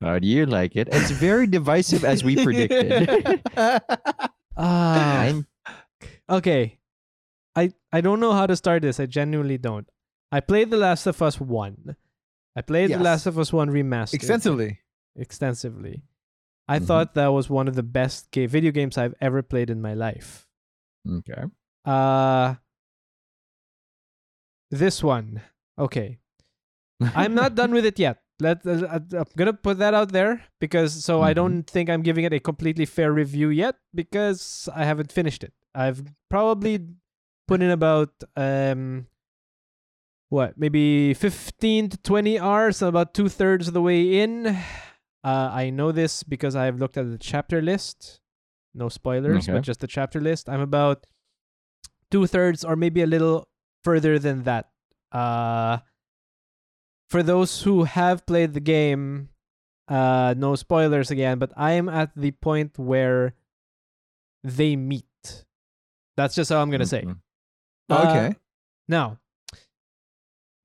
How 0.00 0.18
do 0.20 0.28
you 0.28 0.46
like 0.46 0.76
it? 0.76 0.88
It's 0.92 1.10
very 1.10 1.46
divisive, 1.48 2.04
as 2.04 2.22
we 2.22 2.36
predicted. 2.42 3.42
Ah. 4.60 5.34
Okay. 6.28 6.80
I 7.54 7.70
I 7.92 8.00
don't 8.00 8.18
know 8.18 8.32
how 8.32 8.44
to 8.46 8.56
start 8.56 8.82
this. 8.82 8.98
I 8.98 9.06
genuinely 9.06 9.56
don't. 9.56 9.88
I 10.32 10.40
played 10.40 10.70
The 10.70 10.76
Last 10.76 11.06
of 11.06 11.22
Us 11.22 11.38
1. 11.40 11.94
I 12.56 12.62
played 12.62 12.90
The 12.90 12.98
Last 12.98 13.26
of 13.26 13.38
Us 13.38 13.52
1 13.52 13.70
remastered 13.70 14.14
Extensively. 14.14 14.80
extensively. 15.14 16.02
I 16.68 16.78
Mhm. 16.78 16.86
thought 16.86 17.14
that 17.14 17.28
was 17.32 17.48
one 17.48 17.66
of 17.68 17.74
the 17.74 17.82
best 17.82 18.30
ga- 18.30 18.46
video 18.46 18.70
games 18.70 18.98
I've 18.98 19.14
ever 19.20 19.42
played 19.42 19.70
in 19.70 19.80
my 19.80 19.94
life. 19.94 20.46
okay. 21.08 21.44
Uh 21.84 22.56
this 24.70 25.02
one. 25.02 25.40
Okay. 25.78 26.18
I'm 27.14 27.34
not 27.34 27.54
done 27.54 27.72
with 27.72 27.86
it 27.86 27.98
yet. 27.98 28.20
Let 28.40 28.64
uh, 28.66 28.86
uh, 28.86 29.00
I'm 29.18 29.24
gonna 29.36 29.52
put 29.52 29.78
that 29.78 29.94
out 29.94 30.12
there 30.12 30.44
because 30.60 30.92
so 31.04 31.22
I 31.22 31.32
Mhm. 31.32 31.36
don't 31.36 31.62
think 31.64 31.88
I'm 31.90 32.02
giving 32.02 32.24
it 32.24 32.32
a 32.32 32.40
completely 32.40 32.84
fair 32.86 33.12
review 33.12 33.48
yet 33.48 33.76
because 33.94 34.68
I 34.74 34.84
haven't 34.84 35.10
finished 35.10 35.42
it. 35.42 35.52
I've 35.74 36.04
probably 36.30 36.84
put 37.48 37.62
in 37.62 37.70
about 37.70 38.12
um 38.36 39.06
what 40.28 40.58
maybe 40.58 41.14
15 41.14 41.88
to 41.88 41.96
20 41.98 42.38
hours, 42.38 42.82
about 42.82 43.14
two 43.14 43.28
thirds 43.28 43.66
of 43.68 43.74
the 43.74 43.80
way 43.82 44.20
in. 44.20 44.56
Uh, 45.24 45.50
I 45.52 45.70
know 45.70 45.92
this 45.92 46.22
because 46.22 46.54
I've 46.56 46.78
looked 46.78 46.96
at 46.96 47.10
the 47.10 47.18
chapter 47.18 47.60
list. 47.60 48.20
No 48.74 48.88
spoilers, 48.88 49.44
Okay. 49.48 49.52
but 49.52 49.62
just 49.62 49.80
the 49.80 49.86
chapter 49.86 50.20
list. 50.20 50.48
I'm 50.48 50.60
about 50.60 51.06
two 52.10 52.26
thirds 52.26 52.64
or 52.64 52.76
maybe 52.76 53.02
a 53.02 53.06
little 53.06 53.48
further 53.82 54.18
than 54.18 54.44
that. 54.44 54.70
Uh, 55.10 55.78
for 57.10 57.22
those 57.22 57.62
who 57.62 57.84
have 57.84 58.26
played 58.26 58.52
the 58.54 58.60
game, 58.60 59.30
uh, 59.88 60.34
no 60.36 60.54
spoilers 60.54 61.10
again, 61.10 61.38
but 61.38 61.50
I 61.56 61.72
am 61.72 61.88
at 61.88 62.12
the 62.14 62.30
point 62.32 62.78
where 62.78 63.34
they 64.44 64.76
meet. 64.76 65.04
That's 66.16 66.34
just 66.34 66.50
how 66.50 66.60
I'm 66.60 66.70
gonna 66.70 66.86
say. 66.86 67.02
Mhm. 67.02 67.18
Uh, 67.88 68.04
okay. 68.08 68.38
Now, 68.86 69.18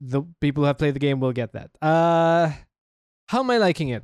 the 0.01 0.23
people 0.41 0.63
who 0.63 0.67
have 0.67 0.77
played 0.77 0.93
the 0.95 0.99
game 0.99 1.19
will 1.19 1.31
get 1.31 1.53
that. 1.53 1.71
Uh, 1.81 2.51
how 3.29 3.39
am 3.39 3.49
I 3.49 3.57
liking 3.57 3.89
it? 3.89 4.03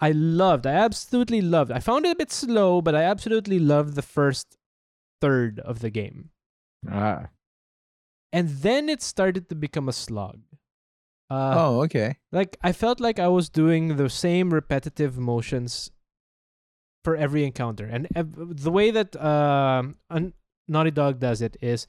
I 0.00 0.12
loved. 0.12 0.66
I 0.66 0.72
absolutely 0.72 1.40
loved. 1.42 1.70
I 1.70 1.78
found 1.78 2.06
it 2.06 2.12
a 2.12 2.16
bit 2.16 2.32
slow, 2.32 2.80
but 2.80 2.94
I 2.94 3.02
absolutely 3.02 3.58
loved 3.58 3.94
the 3.94 4.02
first 4.02 4.56
third 5.20 5.60
of 5.60 5.80
the 5.80 5.90
game. 5.90 6.30
Ah, 6.90 7.28
And 8.32 8.48
then 8.48 8.88
it 8.88 9.02
started 9.02 9.48
to 9.50 9.54
become 9.54 9.88
a 9.88 9.92
slog. 9.92 10.40
Uh, 11.28 11.54
oh, 11.56 11.82
okay. 11.82 12.16
Like 12.32 12.56
I 12.62 12.72
felt 12.72 12.98
like 13.00 13.18
I 13.18 13.28
was 13.28 13.48
doing 13.50 13.96
the 13.96 14.08
same 14.08 14.52
repetitive 14.52 15.18
motions 15.18 15.90
for 17.04 17.14
every 17.16 17.44
encounter, 17.44 17.86
and 17.86 18.08
ev- 18.16 18.34
the 18.62 18.70
way 18.70 18.90
that 18.90 19.14
un- 19.16 20.34
Naughty 20.68 20.90
Dog 20.90 21.18
does 21.20 21.40
it 21.40 21.56
is 21.60 21.86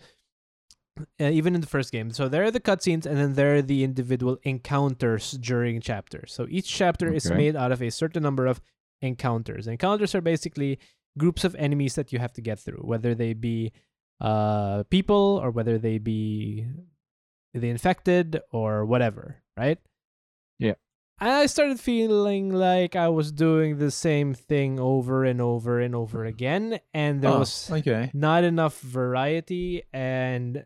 uh, 1.20 1.26
even 1.26 1.56
in 1.56 1.62
the 1.62 1.68
first 1.68 1.92
game. 1.92 2.12
So 2.12 2.28
there 2.28 2.44
are 2.44 2.52
the 2.52 2.60
cutscenes, 2.60 3.06
and 3.06 3.18
then 3.18 3.34
there 3.34 3.56
are 3.56 3.62
the 3.62 3.84
individual 3.84 4.38
encounters 4.44 5.32
during 5.32 5.82
chapters. 5.82 6.34
So 6.34 6.48
each 6.50 6.68
chapter 6.70 7.12
is 7.14 7.30
made 7.32 7.56
out 7.56 7.72
of 7.72 7.82
a 7.82 7.90
certain 7.92 8.24
number 8.24 8.46
of 8.48 8.62
encounters. 9.02 9.68
Encounters 9.68 10.14
are 10.16 10.22
basically 10.22 10.80
groups 11.18 11.44
of 11.44 11.56
enemies 11.56 11.96
that 11.96 12.12
you 12.14 12.20
have 12.20 12.34
to 12.34 12.42
get 12.42 12.60
through, 12.60 12.82
whether 12.84 13.16
they 13.16 13.34
be 13.34 13.72
uh, 14.20 14.84
people 14.90 15.40
or 15.42 15.50
whether 15.52 15.78
they 15.78 15.98
be 15.98 16.68
the 17.54 17.70
infected 17.70 18.40
or 18.52 18.86
whatever, 18.86 19.38
right? 19.58 19.80
Yeah. 20.60 20.74
I 21.20 21.46
started 21.48 21.80
feeling 21.80 22.52
like 22.52 22.96
I 22.96 23.10
was 23.10 23.32
doing 23.32 23.78
the 23.78 23.92
same 23.92 24.34
thing 24.34 24.80
over 24.80 25.24
and 25.24 25.40
over 25.42 25.80
and 25.80 25.94
over 25.96 26.26
again, 26.26 26.80
and 26.94 27.22
there 27.22 27.32
Oh, 27.32 27.40
was 27.40 27.70
okay. 27.72 28.10
not 28.14 28.44
enough 28.44 28.80
variety 28.80 29.84
and 29.94 30.66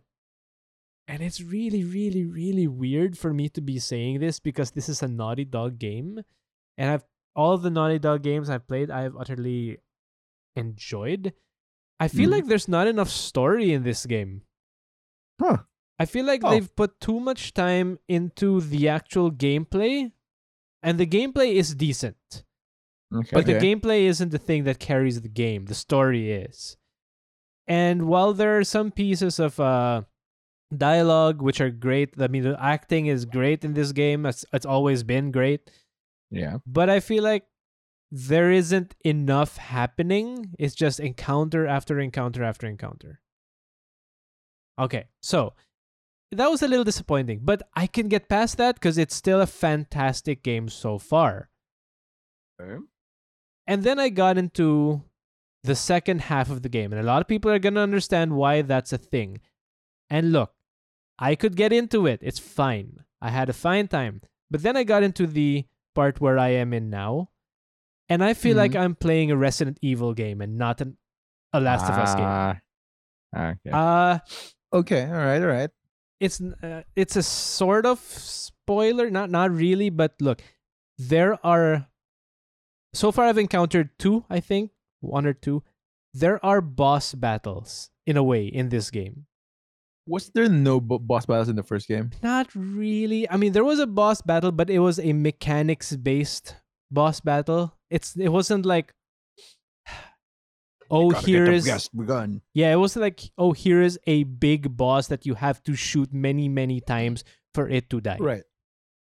and 1.08 1.22
it's 1.22 1.42
really 1.42 1.84
really 1.84 2.26
really 2.26 2.68
weird 2.68 3.18
for 3.18 3.34
me 3.34 3.48
to 3.50 3.62
be 3.62 3.80
saying 3.80 4.20
this 4.20 4.40
because 4.40 4.72
this 4.72 4.90
is 4.90 5.04
a 5.04 5.08
Naughty 5.08 5.46
Dog 5.46 5.78
game 5.80 6.22
and 6.78 6.90
I've 6.90 7.06
all 7.36 7.58
the 7.58 7.70
Naughty 7.70 8.00
Dog 8.00 8.24
games 8.24 8.50
I've 8.50 8.68
played 8.68 8.90
I've 8.90 9.16
utterly 9.16 9.78
enjoyed. 10.56 11.34
I 12.00 12.08
feel 12.08 12.30
Mhm. 12.30 12.34
like 12.34 12.46
there's 12.48 12.68
not 12.68 12.88
enough 12.88 13.10
story 13.10 13.72
in 13.74 13.84
this 13.84 14.06
game. 14.06 14.42
Huh. 15.40 15.64
I 16.00 16.06
feel 16.06 16.26
like 16.26 16.44
Oh. 16.44 16.50
they've 16.52 16.76
put 16.76 17.00
too 17.00 17.20
much 17.20 17.54
time 17.54 18.00
into 18.08 18.60
the 18.62 18.88
actual 18.90 19.32
gameplay 19.32 20.12
and 20.84 21.00
the 21.00 21.06
gameplay 21.08 21.54
is 21.54 21.76
decent. 21.76 22.44
Okay. 23.14 23.30
But 23.32 23.46
the 23.46 23.54
gameplay 23.54 24.04
isn't 24.06 24.30
the 24.30 24.38
thing 24.38 24.64
that 24.66 24.80
carries 24.80 25.22
the 25.22 25.30
game. 25.30 25.66
The 25.66 25.76
story 25.76 26.32
is. 26.32 26.78
And 27.68 28.08
while 28.08 28.34
there 28.34 28.58
are 28.58 28.64
some 28.64 28.92
pieces 28.92 29.40
of 29.40 29.60
uh, 29.60 30.04
dialogue 30.76 31.42
which 31.42 31.62
are 31.62 31.70
great, 31.70 32.14
I 32.20 32.28
mean, 32.28 32.44
the 32.44 32.58
acting 32.62 33.08
is 33.08 33.26
great 33.26 33.64
in 33.66 33.74
this 33.74 33.92
game. 33.92 34.26
It's, 34.26 34.46
it's 34.54 34.66
always 34.66 35.04
been 35.04 35.32
great. 35.32 35.70
yeah. 36.32 36.58
But 36.66 36.90
I 36.90 37.00
feel 37.00 37.24
like 37.24 37.46
there 38.12 38.52
isn't 38.52 38.96
enough 39.04 39.58
happening. 39.58 40.54
It's 40.60 40.76
just 40.76 41.00
encounter 41.00 41.68
after 41.68 42.00
encounter 42.00 42.44
after 42.44 42.68
encounter. 42.68 43.20
Okay, 44.80 45.06
so 45.22 45.54
that 46.32 46.50
was 46.50 46.62
a 46.62 46.68
little 46.68 46.84
disappointing, 46.84 47.42
but 47.44 47.64
I 47.76 47.88
can 47.88 48.08
get 48.08 48.28
past 48.30 48.58
that 48.58 48.76
because 48.76 48.98
it's 48.98 49.16
still 49.16 49.42
a 49.42 49.48
fantastic 49.48 50.44
game 50.44 50.70
so 50.70 50.98
far. 50.98 51.50
And 53.68 53.84
then 53.84 54.00
I 54.00 54.10
got 54.10 54.38
into 54.38 55.04
the 55.64 55.76
second 55.76 56.22
half 56.22 56.50
of 56.50 56.62
the 56.62 56.70
game, 56.70 56.92
and 56.92 57.02
a 57.02 57.06
lot 57.06 57.22
of 57.22 57.28
people 57.28 57.52
are 57.52 57.60
going 57.60 57.76
to 57.76 57.82
understand 57.82 58.36
why 58.36 58.62
that's 58.62 58.94
a 58.94 58.98
thing. 58.98 59.40
And 60.10 60.32
look, 60.32 60.54
I 61.20 61.36
could 61.36 61.56
get 61.56 61.72
into 61.74 62.08
it. 62.08 62.20
It's 62.22 62.40
fine. 62.40 63.04
I 63.22 63.30
had 63.30 63.50
a 63.50 63.54
fine 63.54 63.88
time. 63.88 64.22
But 64.52 64.62
then 64.64 64.76
I 64.78 64.84
got 64.84 65.04
into 65.04 65.26
the 65.28 65.66
part 65.96 66.20
where 66.22 66.38
I 66.38 66.50
am 66.50 66.74
in 66.74 66.90
now, 66.90 67.30
and 68.10 68.24
I 68.24 68.34
feel 68.34 68.56
like 68.58 68.76
I'm 68.76 68.96
playing 68.96 69.32
a 69.32 69.38
Resident 69.38 69.80
Evil 69.82 70.14
game 70.14 70.42
and 70.42 70.58
not 70.58 70.82
an, 70.82 70.98
a 71.54 71.60
Last 71.60 71.90
of 71.90 71.98
Us 71.98 72.14
game. 72.16 72.24
Ah, 72.26 72.60
Okay. 73.36 73.72
Uh, 73.72 74.20
Okay. 74.74 75.04
All 75.06 75.12
right. 75.26 75.42
All 75.42 75.48
right. 75.48 75.70
it's 76.20 76.40
uh, 76.40 76.84
it's 76.96 77.16
a 77.16 77.24
sort 77.24 77.86
of 77.86 78.00
spoiler 78.00 79.10
not 79.12 79.30
not 79.30 79.52
really 79.52 79.90
but 79.92 80.16
look 80.24 80.40
there 80.98 81.36
are 81.46 81.88
so 82.96 83.12
far 83.12 83.26
i've 83.28 83.38
encountered 83.38 83.92
two 84.00 84.24
i 84.32 84.40
think 84.40 84.72
one 85.04 85.28
or 85.28 85.34
two 85.36 85.60
there 86.16 86.40
are 86.40 86.62
boss 86.64 87.12
battles 87.14 87.92
in 88.08 88.16
a 88.16 88.24
way 88.24 88.48
in 88.48 88.70
this 88.72 88.90
game 88.90 89.28
Was 90.08 90.30
there 90.34 90.50
no 90.50 90.80
bo- 90.80 91.00
boss 91.00 91.26
battles 91.26 91.50
in 91.50 91.56
the 91.56 91.64
first 91.64 91.88
game? 91.88 92.12
not 92.22 92.48
really 92.56 93.30
i 93.30 93.38
mean 93.38 93.54
there 93.54 93.64
was 93.64 93.80
a 93.80 93.88
boss 93.88 94.22
battle 94.22 94.52
but 94.52 94.70
it 94.70 94.80
was 94.80 95.00
a 95.00 95.14
mechanics 95.14 95.96
based 95.96 96.56
boss 96.92 97.20
battle 97.20 97.74
it's 97.90 98.16
it 98.16 98.30
wasn't 98.30 98.66
like 98.66 98.94
oh 100.90 101.10
here 101.12 101.52
is 101.52 101.90
begun. 101.90 102.42
Yeah, 102.54 102.72
it 102.72 102.78
was 102.78 102.96
like, 102.96 103.22
oh, 103.38 103.52
here 103.52 103.82
is 103.82 104.00
a 104.06 104.24
big 104.24 104.76
boss 104.76 105.08
that 105.08 105.26
you 105.26 105.36
have 105.36 105.64
to 105.64 105.76
shoot 105.76 106.14
many, 106.14 106.48
many 106.48 106.80
times 106.80 107.24
for 107.54 107.70
it 107.70 107.90
to 107.90 108.02
die. 108.02 108.18
Right. 108.20 108.44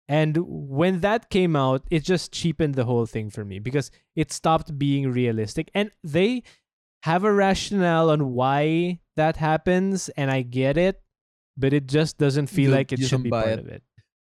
And 0.07 0.37
when 0.47 1.01
that 1.01 1.29
came 1.29 1.55
out, 1.55 1.85
it 1.91 2.03
just 2.03 2.31
cheapened 2.31 2.75
the 2.75 2.85
whole 2.85 3.05
thing 3.05 3.29
for 3.29 3.45
me 3.45 3.59
because 3.59 3.91
it 4.15 4.31
stopped 4.31 4.79
being 4.79 5.11
realistic. 5.11 5.69
And 5.75 5.91
they 6.03 6.43
have 7.03 7.23
a 7.23 7.31
rationale 7.31 8.09
on 8.09 8.33
why 8.33 8.99
that 9.19 9.35
happens, 9.37 10.07
and 10.15 10.31
I 10.31 10.41
get 10.41 10.77
it, 10.77 11.01
but 11.57 11.73
it 11.73 11.87
just 11.87 12.17
doesn't 12.17 12.47
feel 12.47 12.69
You- 12.71 12.75
like 12.79 12.91
it 12.95 13.03
should 13.03 13.23
be 13.23 13.29
part 13.29 13.47
it. 13.49 13.59
of 13.59 13.67
it. 13.67 13.83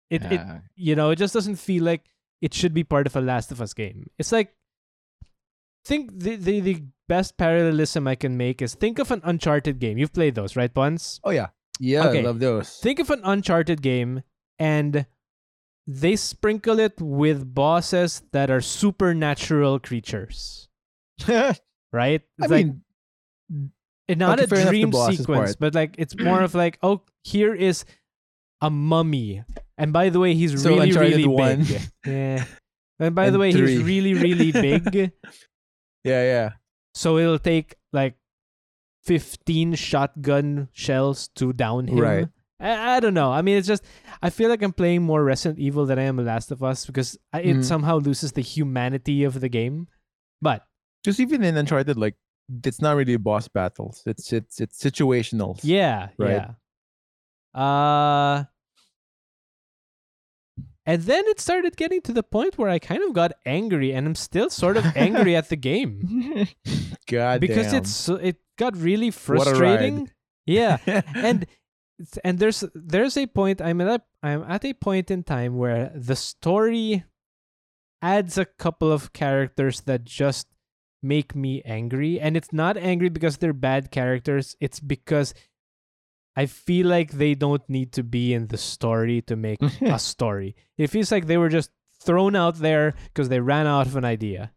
It, 0.09 0.23
it 0.31 0.41
Ah, 0.41 0.61
you 0.79 0.95
know, 0.95 1.11
it 1.11 1.17
just 1.19 1.35
doesn't 1.35 1.57
feel 1.59 1.83
like 1.83 2.07
it 2.41 2.55
should 2.55 2.73
be 2.73 2.85
part 2.85 3.07
of 3.11 3.17
a 3.17 3.21
Last 3.21 3.51
of 3.51 3.61
Us 3.61 3.75
game. 3.75 4.07
It's 4.19 4.31
like 4.31 4.55
think 5.85 6.11
the 6.19 6.37
the, 6.37 6.61
the 6.61 6.83
best 7.09 7.37
parallelism 7.37 8.07
I 8.07 8.15
can 8.15 8.37
make 8.37 8.63
is 8.63 8.75
think 8.75 8.99
of 8.99 9.11
an 9.11 9.21
Uncharted 9.25 9.79
game. 9.79 9.99
You've 9.99 10.13
played 10.13 10.35
those, 10.35 10.55
right, 10.57 10.73
Buns? 10.73 11.21
Oh 11.25 11.31
yeah. 11.31 11.49
Yeah. 11.81 12.07
Okay. 12.09 12.21
I 12.21 12.23
love 12.23 12.39
those. 12.39 12.79
Think 12.79 12.99
of 13.01 13.11
an 13.11 13.21
Uncharted 13.25 13.83
game 13.83 14.23
and 14.59 15.07
they 15.87 16.17
sprinkle 16.17 16.79
it 16.81 17.01
with 17.01 17.55
bosses 17.55 18.23
that 18.33 18.51
are 18.51 18.61
supernatural 18.61 19.79
creatures. 19.81 20.69
Right? 21.93 22.23
I 22.43 22.47
like 22.47 22.67
mean, 22.67 22.83
and 24.09 24.19
not 24.19 24.39
okay, 24.39 24.45
a 24.45 24.49
fair 24.49 24.59
enough, 24.61 24.71
dream 24.71 24.93
sequence, 24.93 25.57
but 25.57 25.75
like 25.75 25.95
it's 25.99 26.17
more 26.19 26.41
of 26.43 26.55
like, 26.55 26.79
oh, 26.83 27.03
here 27.25 27.55
is 27.55 27.85
a 28.61 28.71
mummy. 28.71 29.43
And 29.79 29.93
by 29.93 30.09
the 30.11 30.19
way, 30.21 30.35
he's 30.35 30.61
So 30.63 30.71
really, 30.71 30.89
Uncharted 30.89 31.13
really 31.13 31.27
one. 31.27 31.65
big. 31.65 31.81
Yeah. 32.07 32.45
And 32.99 33.15
by 33.15 33.29
the 33.31 33.39
way, 33.39 33.53
three. 33.53 33.77
he's 33.77 33.83
really, 33.83 34.15
really 34.15 34.53
big. 34.69 34.95
yeah, 34.95 36.23
yeah. 36.23 36.51
So 36.95 37.19
it'll 37.19 37.39
take 37.39 37.75
like 37.93 38.15
15 39.05 39.75
shotgun 39.75 40.69
shells 40.73 41.29
to 41.37 41.53
down 41.53 41.89
him. 41.89 41.99
Right. 41.99 42.29
I, 42.59 42.97
I 42.97 43.01
don't 43.01 43.13
know. 43.15 43.31
I 43.33 43.43
mean, 43.43 43.59
it's 43.59 43.69
just, 43.69 43.85
I 44.23 44.31
feel 44.31 44.49
like 44.49 44.63
I'm 44.63 44.73
playing 44.73 45.03
more 45.03 45.23
Resident 45.23 45.59
Evil 45.59 45.85
than 45.85 45.99
I 45.99 46.05
am 46.05 46.17
The 46.17 46.23
Last 46.23 46.51
of 46.51 46.63
Us 46.63 46.87
because 46.87 47.19
I, 47.33 47.41
it 47.43 47.57
Mhm. 47.59 47.65
somehow 47.65 47.99
loses 47.99 48.33
the 48.33 48.41
humanity 48.41 49.25
of 49.25 49.41
the 49.41 49.49
game. 49.51 49.89
But 50.41 50.63
Just 51.05 51.21
even 51.21 51.45
in 51.45 51.57
Uncharted, 51.57 51.97
like 51.99 52.17
it's 52.65 52.81
not 52.81 52.97
really 52.97 53.15
a 53.15 53.19
boss 53.19 53.49
battles. 53.49 54.03
It's 54.07 54.33
it's 54.33 54.61
it's 54.61 54.79
situational. 54.83 55.59
yeah, 55.63 56.09
Right. 56.19 56.43
yeah. 56.43 56.51
Uh, 57.61 58.45
and 60.89 61.03
then 61.03 61.25
it 61.27 61.41
started 61.41 61.77
getting 61.77 62.01
to 62.03 62.13
the 62.13 62.23
point 62.23 62.59
where 62.59 62.69
I 62.71 62.79
kind 62.79 63.03
of 63.03 63.13
got 63.13 63.33
angry, 63.45 63.93
and 63.93 64.07
I'm 64.07 64.15
still 64.15 64.51
sort 64.51 64.77
of 64.77 64.85
angry 64.97 65.35
at 65.35 65.49
the 65.49 65.57
game 65.57 66.47
God 67.11 67.41
because 67.41 67.67
damn. 67.73 67.77
it's 67.83 68.09
it 68.09 68.37
got 68.57 68.77
really 68.77 69.07
What 69.09 69.17
a 69.17 69.19
frustrating. 69.51 69.99
ride. 69.99 70.13
Yeah, 70.47 70.79
and 71.17 71.47
and 72.23 72.39
there's 72.39 72.63
there's 72.75 73.17
a 73.17 73.27
point 73.27 73.61
I'm 73.61 73.81
at 73.81 73.89
a, 73.89 74.03
I'm 74.23 74.45
at 74.45 74.65
a 74.65 74.75
point 74.75 75.11
in 75.11 75.25
time 75.25 75.57
where 75.57 75.91
the 75.95 76.15
story 76.15 77.03
adds 78.01 78.39
a 78.39 78.45
couple 78.45 78.93
of 78.93 79.13
characters 79.13 79.81
that 79.83 80.05
just 80.05 80.47
make 81.03 81.35
me 81.35 81.63
angry 81.65 82.19
and 82.19 82.37
it's 82.37 82.53
not 82.53 82.77
angry 82.77 83.09
because 83.09 83.37
they're 83.37 83.53
bad 83.53 83.91
characters 83.91 84.57
it's 84.61 84.81
because 84.81 85.35
I 86.37 86.45
feel 86.45 86.87
like 86.87 87.13
they 87.13 87.35
don't 87.35 87.67
need 87.69 87.93
to 87.93 88.03
be 88.03 88.35
in 88.35 88.49
the 88.49 88.59
story 88.59 89.23
to 89.23 89.37
make 89.37 89.59
a 89.81 89.99
story. 89.99 90.55
It 90.77 90.89
feels 90.89 91.11
like 91.11 91.27
they 91.27 91.39
were 91.39 91.49
just 91.49 91.71
thrown 92.03 92.37
out 92.37 92.59
there 92.59 92.95
because 93.07 93.31
they 93.31 93.41
ran 93.41 93.67
out 93.67 93.87
of 93.87 93.97
an 93.97 94.05
idea. 94.05 94.53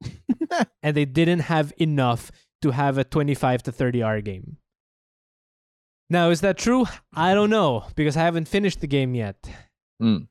and 0.82 0.96
they 0.96 1.04
didn't 1.04 1.40
have 1.40 1.72
enough 1.78 2.30
to 2.62 2.70
have 2.70 2.96
a 2.96 3.02
25 3.02 3.64
to 3.64 3.72
30 3.72 4.02
hour 4.04 4.20
game. 4.20 4.58
Now, 6.08 6.30
is 6.30 6.40
that 6.42 6.56
true? 6.56 6.86
I 7.12 7.34
don't 7.34 7.50
know 7.50 7.84
because 7.96 8.16
I 8.16 8.22
haven't 8.22 8.48
finished 8.48 8.80
the 8.80 8.86
game 8.86 9.16
yet. 9.16 9.36
Mm. 10.00 10.28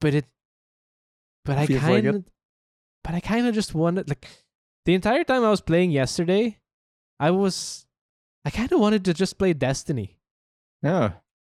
But 0.00 0.14
it 0.14 0.26
but 1.46 1.56
I 1.56 1.60
like 1.60 1.80
kind 1.80 2.06
of 2.06 2.24
but 3.06 3.14
I 3.14 3.20
kind 3.20 3.46
of 3.46 3.54
just 3.54 3.72
wanted 3.74 4.08
like 4.10 4.26
the 4.84 4.94
entire 4.94 5.22
time 5.22 5.44
I 5.44 5.50
was 5.50 5.60
playing 5.60 5.92
yesterday, 5.92 6.58
I 7.20 7.30
was 7.30 7.86
I 8.44 8.50
kind 8.50 8.70
of 8.72 8.80
wanted 8.80 9.04
to 9.06 9.14
just 9.14 9.38
play 9.38 9.52
Destiny. 9.54 10.18
yeah. 10.82 11.12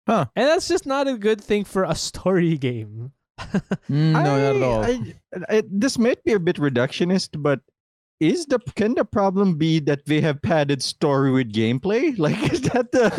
Huh. 0.09 0.27
And 0.35 0.49
that's 0.49 0.67
just 0.67 0.85
not 0.87 1.07
a 1.07 1.17
good 1.17 1.41
thing 1.41 1.65
for 1.65 1.85
a 1.85 1.95
story 2.09 2.57
game. 2.59 3.13
Mm, 3.89 4.13
no, 4.13 4.23
not 4.23 4.41
at 4.57 4.63
all. 4.63 4.83
I- 4.85 5.15
I- 5.49 5.63
this 5.71 5.99
might 5.99 6.25
be 6.25 6.33
a 6.33 6.41
bit 6.41 6.57
reductionist, 6.57 7.41
but 7.41 7.61
is 8.19 8.47
the 8.47 8.59
can 8.77 8.95
the 8.95 9.05
problem 9.05 9.57
be 9.59 9.79
that 9.81 10.07
they 10.07 10.21
have 10.21 10.41
padded 10.43 10.83
story 10.83 11.31
with 11.33 11.53
gameplay? 11.53 12.17
Like, 12.23 12.39
is 12.53 12.63
that 12.73 12.91
the? 12.93 13.13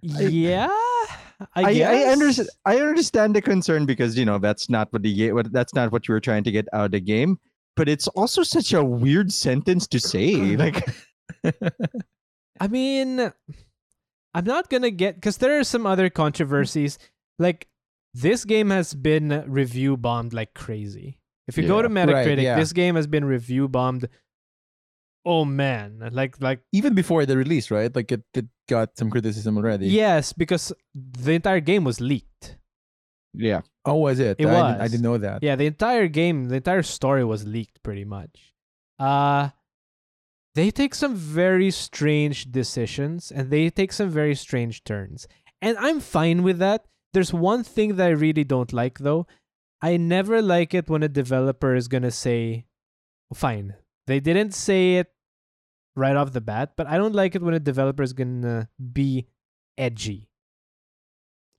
yeah. 0.02 0.68
I, 1.54 1.62
I, 1.62 1.80
I, 1.80 1.96
understand. 2.12 2.48
I 2.66 2.80
understand 2.80 3.34
the 3.34 3.42
concern 3.42 3.86
because 3.86 4.16
you 4.16 4.24
know 4.24 4.38
that's 4.38 4.68
not 4.68 4.92
what 4.92 5.02
the 5.02 5.32
that's 5.50 5.74
not 5.74 5.92
what 5.92 6.08
you 6.08 6.14
were 6.14 6.20
trying 6.20 6.44
to 6.44 6.50
get 6.50 6.68
out 6.72 6.86
of 6.86 6.90
the 6.92 7.00
game. 7.00 7.38
But 7.76 7.88
it's 7.88 8.08
also 8.08 8.42
such 8.42 8.72
a 8.72 8.84
weird 8.84 9.32
sentence 9.32 9.86
to 9.88 10.00
say. 10.00 10.56
Like, 10.60 10.86
I 12.60 12.68
mean, 12.68 13.32
I'm 14.34 14.44
not 14.44 14.68
gonna 14.68 14.90
get 14.90 15.14
because 15.14 15.38
there 15.38 15.58
are 15.58 15.64
some 15.64 15.86
other 15.86 16.10
controversies. 16.10 16.98
Like 17.38 17.68
this 18.12 18.44
game 18.44 18.70
has 18.70 18.92
been 18.92 19.44
review 19.46 19.96
bombed 19.96 20.32
like 20.34 20.54
crazy. 20.54 21.18
If 21.48 21.56
you 21.56 21.66
go 21.66 21.82
to 21.82 21.88
Metacritic, 21.88 22.26
Right, 22.26 22.38
yeah. 22.38 22.56
this 22.56 22.72
game 22.72 22.94
has 22.94 23.06
been 23.06 23.24
review 23.24 23.66
bombed. 23.68 24.08
Oh 25.24 25.44
man, 25.44 26.08
like 26.12 26.40
like 26.40 26.60
Even 26.72 26.94
before 26.94 27.26
the 27.26 27.36
release, 27.36 27.70
right? 27.70 27.94
Like 27.94 28.10
it, 28.12 28.22
it 28.34 28.46
got 28.68 28.96
some 28.96 29.10
criticism 29.10 29.56
already. 29.58 29.88
yes, 29.88 30.32
because 30.32 30.72
the 30.94 31.32
entire 31.32 31.60
game 31.60 31.84
was 31.84 32.00
leaked. 32.00 32.56
Yeah. 33.34 33.60
Oh, 33.84 33.96
was 33.96 34.18
it? 34.18 34.36
It 34.38 34.46
I, 34.46 34.50
Didn't, 34.50 34.80
I 34.80 34.88
didn't 34.88 35.02
know 35.02 35.18
that. 35.18 35.42
Yeah, 35.42 35.56
the 35.56 35.66
entire 35.66 36.08
game, 36.08 36.48
the 36.48 36.56
entire 36.56 36.82
story 36.82 37.24
was 37.24 37.46
leaked 37.46 37.82
pretty 37.82 38.04
much. 38.04 38.54
Uh 38.98 39.50
they 40.54 40.70
take 40.70 40.94
some 40.94 41.14
very 41.14 41.70
strange 41.70 42.50
decisions 42.50 43.30
and 43.30 43.50
they 43.50 43.70
take 43.70 43.92
some 43.92 44.10
very 44.10 44.34
strange 44.34 44.82
turns. 44.84 45.28
And 45.62 45.78
I'm 45.78 46.00
fine 46.00 46.42
with 46.42 46.58
that. 46.58 46.86
There's 47.12 47.32
one 47.32 47.62
thing 47.62 47.96
that 47.96 48.06
I 48.06 48.10
really 48.10 48.44
don't 48.44 48.72
like 48.72 48.98
though. 48.98 49.26
I 49.82 49.96
never 49.96 50.42
like 50.42 50.74
it 50.74 50.88
when 50.90 51.02
a 51.02 51.08
developer 51.08 51.74
is 51.74 51.88
going 51.88 52.02
to 52.02 52.10
say 52.10 52.66
fine. 53.32 53.74
They 54.10 54.18
didn't 54.18 54.54
say 54.54 54.96
it 54.96 55.06
right 55.94 56.16
off 56.16 56.32
the 56.32 56.40
bat, 56.40 56.72
but 56.76 56.88
I 56.88 56.98
don't 56.98 57.14
like 57.14 57.36
it 57.36 57.42
when 57.42 57.54
a 57.54 57.60
developer 57.60 58.02
is 58.02 58.12
going 58.12 58.42
to 58.42 58.66
be 58.92 59.28
edgy. 59.78 60.28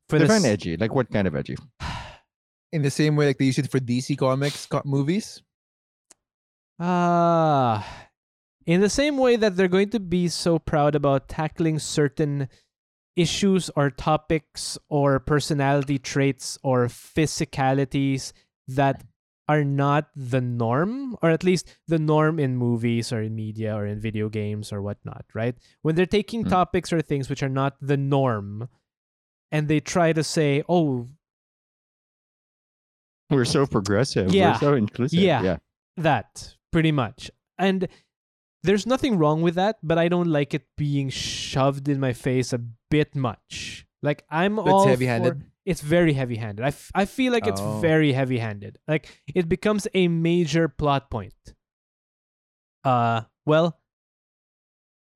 For 0.09 0.19
the 0.19 0.25
Define 0.25 0.43
s- 0.43 0.45
edgy. 0.45 0.75
Like 0.75 0.93
what 0.93 1.09
kind 1.09 1.27
of 1.27 1.35
edgy? 1.35 1.55
In 2.73 2.81
the 2.81 2.91
same 2.91 3.15
way, 3.15 3.27
like 3.27 3.37
they 3.37 3.45
use 3.45 3.57
it 3.57 3.71
for 3.71 3.79
DC 3.79 4.17
Comics 4.17 4.65
co- 4.65 4.81
movies. 4.83 5.41
Ah, 6.77 7.87
in 8.65 8.81
the 8.81 8.89
same 8.89 9.17
way 9.17 9.35
that 9.35 9.55
they're 9.55 9.67
going 9.67 9.91
to 9.91 9.99
be 9.99 10.27
so 10.27 10.57
proud 10.57 10.95
about 10.95 11.29
tackling 11.29 11.77
certain 11.79 12.49
issues 13.15 13.69
or 13.75 13.91
topics 13.91 14.77
or 14.89 15.19
personality 15.19 15.99
traits 15.99 16.57
or 16.63 16.87
physicalities 16.87 18.33
that 18.67 19.03
are 19.47 19.63
not 19.63 20.09
the 20.15 20.39
norm, 20.41 21.17
or 21.21 21.29
at 21.29 21.43
least 21.43 21.67
the 21.87 21.99
norm 21.99 22.39
in 22.39 22.55
movies 22.55 23.11
or 23.11 23.21
in 23.21 23.35
media 23.35 23.75
or 23.75 23.85
in 23.85 23.99
video 23.99 24.29
games 24.29 24.71
or 24.71 24.81
whatnot, 24.81 25.25
right? 25.33 25.55
When 25.81 25.95
they're 25.95 26.05
taking 26.05 26.45
Mm. 26.45 26.49
topics 26.49 26.93
or 26.93 27.01
things 27.01 27.29
which 27.29 27.43
are 27.43 27.49
not 27.49 27.75
the 27.81 27.97
norm 27.97 28.69
and 29.51 29.67
they 29.67 29.79
try 29.81 30.13
to 30.13 30.23
say, 30.23 30.63
oh, 30.69 31.09
We're 33.29 33.45
so 33.45 33.65
progressive. 33.65 34.33
Yeah. 34.33 34.53
We're 34.53 34.59
so 34.59 34.73
inclusive. 34.75 35.19
Yeah. 35.19 35.41
Yeah. 35.43 35.57
that 35.97 36.55
pretty 36.71 36.91
much 36.91 37.29
and 37.57 37.87
there's 38.63 38.87
nothing 38.87 39.17
wrong 39.17 39.41
with 39.41 39.55
that 39.55 39.75
but 39.83 39.97
i 39.97 40.07
don't 40.07 40.29
like 40.31 40.53
it 40.53 40.65
being 40.77 41.09
shoved 41.09 41.89
in 41.89 41.99
my 41.99 42.13
face 42.13 42.53
a 42.53 42.57
bit 42.89 43.13
much 43.13 43.85
like 44.01 44.23
i'm 44.29 44.55
That's 44.55 44.67
all 44.69 44.87
heavy 44.87 45.05
handed. 45.05 45.43
It's 45.63 45.81
very 45.81 46.13
heavy 46.13 46.37
handed 46.37 46.63
I, 46.65 46.69
f- 46.69 46.91
I 46.95 47.05
feel 47.05 47.31
like 47.31 47.45
it's 47.45 47.61
Oh. 47.61 47.79
very 47.79 48.13
heavy 48.13 48.39
handed 48.39 48.77
like 48.87 49.21
it 49.35 49.47
becomes 49.47 49.87
a 49.93 50.07
major 50.07 50.67
plot 50.67 51.11
point 51.11 51.35
uh 52.83 53.21
well 53.45 53.77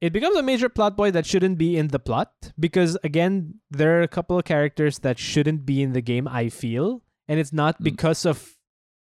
it 0.02 0.14
becomes 0.14 0.38
a 0.38 0.44
major 0.44 0.70
plot 0.70 0.96
point 0.96 1.14
that 1.14 1.26
shouldn't 1.26 1.58
be 1.58 1.78
in 1.78 1.88
the 1.88 1.98
plot 2.00 2.32
because 2.60 2.96
again 3.04 3.56
there 3.72 3.98
are 3.98 4.04
a 4.04 4.08
couple 4.08 4.38
of 4.38 4.46
characters 4.46 5.00
that 5.00 5.18
shouldn't 5.18 5.66
be 5.66 5.82
in 5.82 5.94
the 5.94 6.02
game 6.02 6.28
i 6.28 6.48
feel 6.50 7.02
and 7.28 7.40
it's 7.40 7.52
not 7.54 7.80
Mm. 7.80 7.86
because 7.86 8.24
of 8.26 8.54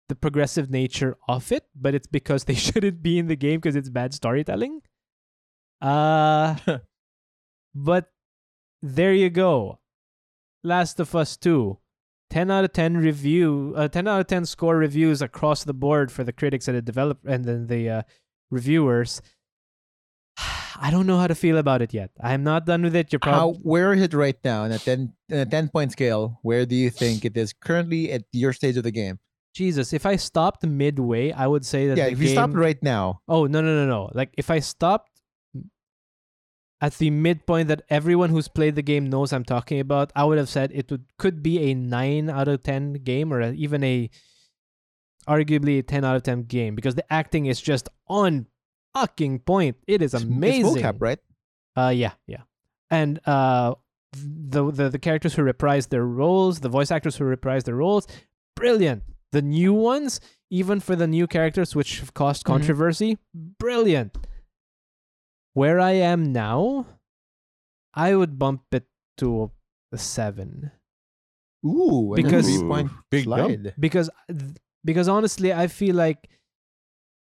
the 0.08 0.14
progressive 0.14 0.70
nature 0.70 1.16
of 1.28 1.52
it 1.52 1.64
but 1.74 1.94
it's 1.94 2.06
because 2.06 2.44
they 2.44 2.54
shouldn't 2.66 3.02
be 3.02 3.18
in 3.18 3.26
the 3.26 3.36
game 3.36 3.60
because 3.60 3.76
it's 3.76 3.90
bad 3.90 4.14
storytelling 4.14 4.80
uh 5.82 6.54
but 7.74 8.08
there 8.82 9.12
you 9.12 9.30
go 9.30 9.78
last 10.62 11.00
of 11.00 11.14
us 11.14 11.36
2 11.36 11.78
10 12.30 12.50
out 12.50 12.64
of 12.64 12.72
10 12.72 12.96
review 12.98 13.72
uh, 13.76 13.88
10 13.88 14.08
out 14.08 14.20
of 14.20 14.26
10 14.26 14.46
score 14.46 14.76
reviews 14.76 15.22
across 15.22 15.64
the 15.64 15.74
board 15.74 16.10
for 16.10 16.24
the 16.24 16.32
critics 16.32 16.68
and 16.68 16.76
the 16.76 16.82
developer 16.82 17.28
and 17.28 17.44
then 17.44 17.66
the 17.68 17.88
uh, 17.88 18.02
reviewers 18.50 19.22
I 20.78 20.90
don't 20.90 21.06
know 21.06 21.18
how 21.18 21.26
to 21.26 21.34
feel 21.34 21.56
about 21.56 21.80
it 21.80 21.94
yet. 21.94 22.10
I'm 22.22 22.44
not 22.44 22.66
done 22.66 22.82
with 22.82 22.94
it. 22.94 23.10
You're 23.10 23.20
How 23.22 23.30
probably 23.30 23.60
where 23.62 23.94
is 23.94 24.02
it 24.02 24.12
right 24.12 24.36
now 24.44 24.64
on 24.64 24.72
a 24.72 24.78
ten 24.78 25.14
on 25.32 25.38
a 25.38 25.46
ten 25.46 25.70
point 25.70 25.92
scale? 25.92 26.38
Where 26.42 26.66
do 26.66 26.74
you 26.76 26.90
think 26.90 27.24
it 27.24 27.34
is 27.34 27.54
currently 27.54 28.12
at 28.12 28.24
your 28.32 28.52
stage 28.52 28.76
of 28.76 28.82
the 28.82 28.90
game? 28.90 29.18
Jesus. 29.54 29.94
If 29.94 30.04
I 30.04 30.16
stopped 30.16 30.66
midway, 30.66 31.32
I 31.32 31.46
would 31.46 31.64
say 31.64 31.88
that 31.88 31.96
yeah, 31.96 32.06
if 32.08 32.20
you 32.20 32.28
stopped 32.28 32.52
right 32.52 32.76
now, 32.82 33.20
Oh 33.26 33.46
no 33.46 33.62
no 33.62 33.74
no 33.74 33.86
no! 33.86 34.10
Like 34.12 34.34
if 34.36 34.50
I 34.50 34.58
stopped 34.58 35.15
at 36.80 36.94
the 36.98 37.10
midpoint 37.10 37.68
that 37.68 37.82
everyone 37.88 38.28
who's 38.30 38.48
played 38.48 38.74
the 38.74 38.82
game 38.82 39.08
knows 39.08 39.32
I'm 39.32 39.44
talking 39.44 39.80
about, 39.80 40.12
I 40.14 40.24
would 40.24 40.36
have 40.38 40.48
said 40.48 40.70
it 40.74 40.90
would 40.90 41.04
could 41.18 41.42
be 41.42 41.70
a 41.70 41.74
nine 41.74 42.28
out 42.28 42.48
of 42.48 42.62
ten 42.62 42.94
game 42.94 43.32
or 43.32 43.40
even 43.52 43.82
a 43.82 44.10
arguably 45.28 45.78
a 45.78 45.82
ten 45.82 46.04
out 46.04 46.16
of 46.16 46.22
ten 46.22 46.42
game 46.42 46.74
because 46.74 46.94
the 46.94 47.12
acting 47.12 47.46
is 47.46 47.60
just 47.60 47.88
on 48.06 48.46
fucking 48.94 49.40
point. 49.40 49.76
It 49.86 50.02
is 50.02 50.14
amazing. 50.14 50.76
It's 50.76 50.82
mocap, 50.84 50.96
right? 51.00 51.18
Uh, 51.76 51.88
yeah, 51.88 52.12
yeah, 52.26 52.42
and 52.90 53.20
uh, 53.26 53.74
the 54.12 54.70
the 54.70 54.88
the 54.88 54.98
characters 54.98 55.34
who 55.34 55.42
reprise 55.42 55.86
their 55.88 56.04
roles, 56.06 56.60
the 56.60 56.68
voice 56.68 56.90
actors 56.90 57.16
who 57.16 57.24
reprise 57.24 57.64
their 57.64 57.74
roles, 57.76 58.06
brilliant. 58.54 59.02
The 59.32 59.42
new 59.42 59.74
ones, 59.74 60.20
even 60.50 60.80
for 60.80 60.96
the 60.96 61.06
new 61.06 61.26
characters 61.26 61.74
which 61.74 62.00
have 62.00 62.14
caused 62.14 62.44
Mhm. 62.44 62.46
controversy, 62.46 63.18
brilliant. 63.34 64.16
Where 65.56 65.80
I 65.80 65.92
am 65.92 66.32
now, 66.34 66.84
I 67.94 68.14
would 68.14 68.38
bump 68.38 68.62
it 68.72 68.84
to 69.18 69.50
a 69.90 69.96
seven 69.96 70.70
Ooh, 71.64 72.12
and 72.12 72.20
a 72.20 72.28
Because- 72.28 72.46
three 72.46 72.68
point 72.68 72.90
Big 73.10 73.24
jump. 73.24 73.68
because 73.80 74.10
because 74.84 75.08
honestly, 75.08 75.52
I 75.54 75.66
feel 75.66 75.96
like 75.96 76.28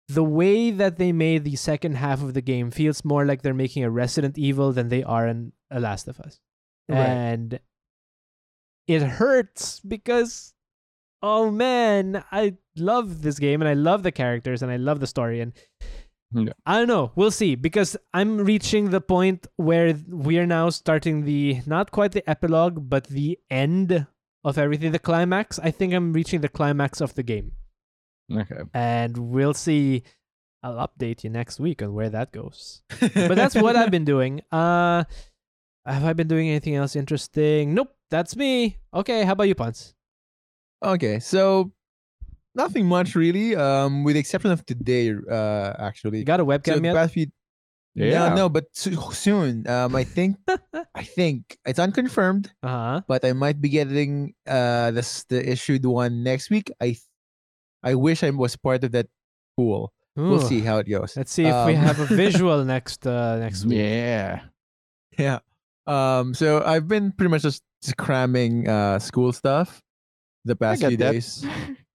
the 0.09 0.23
way 0.23 0.71
that 0.71 0.97
they 0.97 1.11
made 1.11 1.43
the 1.43 1.55
second 1.55 1.95
half 1.97 2.23
of 2.23 2.33
the 2.33 2.41
game 2.41 2.71
feels 2.71 3.05
more 3.05 3.23
like 3.25 3.41
they're 3.43 3.53
making 3.53 3.83
a 3.83 3.91
Resident 3.91 4.37
Evil 4.37 4.71
than 4.73 4.89
they 4.89 5.03
are 5.03 5.27
in 5.27 5.53
A 5.69 5.79
Last 5.79 6.07
of 6.07 6.19
Us. 6.19 6.39
Right. 6.89 6.97
And 6.97 7.59
it 8.87 9.01
hurts 9.03 9.79
because 9.81 10.53
oh 11.21 11.51
man, 11.51 12.23
I 12.31 12.57
love 12.75 13.21
this 13.21 13.37
game 13.37 13.61
and 13.61 13.69
I 13.69 13.73
love 13.75 14.01
the 14.03 14.11
characters 14.11 14.63
and 14.63 14.71
I 14.71 14.77
love 14.77 14.99
the 15.01 15.07
story 15.07 15.39
and 15.41 15.53
Yeah. 16.33 16.51
I 16.65 16.77
don't 16.79 16.87
know. 16.89 17.11
We'll 17.15 17.31
see 17.31 17.55
because 17.55 17.95
I'm 18.13 18.37
reaching 18.39 18.89
the 18.89 18.99
point 19.01 19.47
where 19.55 19.95
we 20.09 20.37
are 20.39 20.45
now 20.45 20.69
starting 20.69 21.23
the 21.23 21.61
not 21.65 21.91
quite 21.91 22.11
the 22.11 22.27
epilogue, 22.29 22.89
but 22.89 23.07
the 23.07 23.39
end 23.49 24.05
of 24.43 24.57
everything, 24.57 24.91
the 24.91 24.99
climax. 24.99 25.57
I 25.59 25.71
think 25.71 25.93
I'm 25.93 26.11
reaching 26.13 26.41
the 26.41 26.49
climax 26.49 26.99
of 27.01 27.13
the 27.15 27.23
game, 27.23 27.53
Okay. 28.31 28.61
and 28.73 29.17
we'll 29.17 29.53
see. 29.53 30.03
I'll 30.63 30.85
update 30.87 31.23
you 31.23 31.29
next 31.29 31.59
week 31.59 31.81
on 31.81 31.93
where 31.93 32.09
that 32.09 32.31
goes. 32.33 32.81
But 32.99 33.35
that's 33.35 33.55
what 33.55 33.75
I've 33.75 33.91
been 33.91 34.05
doing. 34.05 34.41
Uh, 34.51 35.05
have 35.85 36.03
I 36.03 36.11
been 36.13 36.27
doing 36.27 36.49
anything 36.49 36.75
else 36.75 36.95
interesting? 36.95 37.73
Nope. 37.73 37.93
That's 38.09 38.35
me. 38.35 38.77
Okay. 38.93 39.23
How 39.23 39.31
about 39.33 39.47
you, 39.47 39.55
Pons? 39.55 39.93
Okay, 40.83 41.19
so 41.19 41.71
nothing 42.57 42.85
much 42.87 43.15
really, 43.15 43.55
um, 43.55 44.03
with 44.03 44.15
the 44.15 44.19
exception 44.19 44.51
of 44.51 44.65
today. 44.65 45.13
Uh, 45.13 45.73
actually, 45.79 46.19
You 46.19 46.25
got 46.25 46.39
a 46.41 46.45
webcam 46.45 46.81
the 46.81 46.89
yet? 46.91 46.95
past 46.95 47.13
few- 47.13 47.31
Yeah. 47.95 48.29
No, 48.29 48.35
no, 48.35 48.49
but 48.49 48.65
so- 48.73 49.09
soon. 49.09 49.65
Um, 49.69 49.95
I 49.95 50.03
think 50.03 50.37
I 50.93 51.01
think 51.03 51.57
it's 51.65 51.79
unconfirmed, 51.79 52.51
Uh 52.61 52.67
huh. 52.67 52.97
but 53.07 53.25
I 53.25 53.33
might 53.33 53.57
be 53.61 53.69
getting 53.69 54.33
uh 54.45 54.91
this 54.91 55.25
the 55.29 55.41
issued 55.41 55.81
one 55.85 56.21
next 56.21 56.49
week. 56.53 56.69
I 56.81 56.97
I 57.81 57.95
wish 57.95 58.21
I 58.21 58.29
was 58.29 58.53
part 58.57 58.83
of 58.83 58.91
that 58.93 59.07
pool. 59.57 59.93
We'll 60.17 60.41
see 60.41 60.61
how 60.65 60.77
it 60.81 60.89
goes. 60.89 61.13
Let's 61.17 61.29
see 61.33 61.45
if 61.45 61.53
we 61.69 61.73
Um, 61.77 61.81
have 61.85 61.97
a 62.01 62.05
visual 62.25 62.65
next 62.65 63.05
uh 63.05 63.37
next 63.41 63.65
week. 63.65 63.77
Yeah. 63.81 64.45
Yeah. 65.17 65.39
Um. 65.89 66.33
So 66.37 66.61
I've 66.65 66.85
been 66.87 67.13
pretty 67.13 67.29
much 67.33 67.41
just, 67.45 67.61
just 67.81 67.97
cramming 67.97 68.69
uh 68.69 68.97
school 69.01 69.33
stuff 69.33 69.81
the 70.45 70.55
past 70.55 70.81
few 70.85 70.97
that. 71.01 71.11
days. 71.17 71.45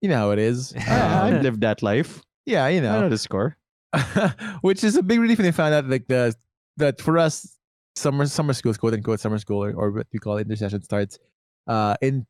You 0.00 0.08
know 0.08 0.16
how 0.16 0.30
it 0.30 0.38
is. 0.38 0.72
I, 0.88 1.28
I've 1.28 1.34
Um, 1.34 1.42
lived 1.42 1.60
that 1.62 1.82
life. 1.82 2.22
yeah. 2.46 2.66
You 2.68 2.78
I 2.78 2.82
know 2.82 3.00
know. 3.02 3.08
the 3.08 3.18
score. 3.18 3.56
Which 4.62 4.84
is 4.84 4.96
a 4.96 5.02
big 5.02 5.18
relief 5.20 5.38
when 5.38 5.44
they 5.46 5.52
found 5.52 5.74
out 5.74 5.86
like 5.88 6.06
the 6.08 6.34
that 6.76 7.00
for 7.00 7.18
us 7.18 7.56
summer 7.96 8.24
summer 8.26 8.52
schools 8.54 8.78
quote 8.78 8.94
unquote 8.94 9.20
summer 9.20 9.38
school 9.38 9.62
or, 9.64 9.72
or 9.74 9.90
what 9.90 10.06
we 10.12 10.18
call 10.18 10.38
intercession 10.38 10.80
starts 10.80 11.18
uh 11.66 11.94
in 12.00 12.24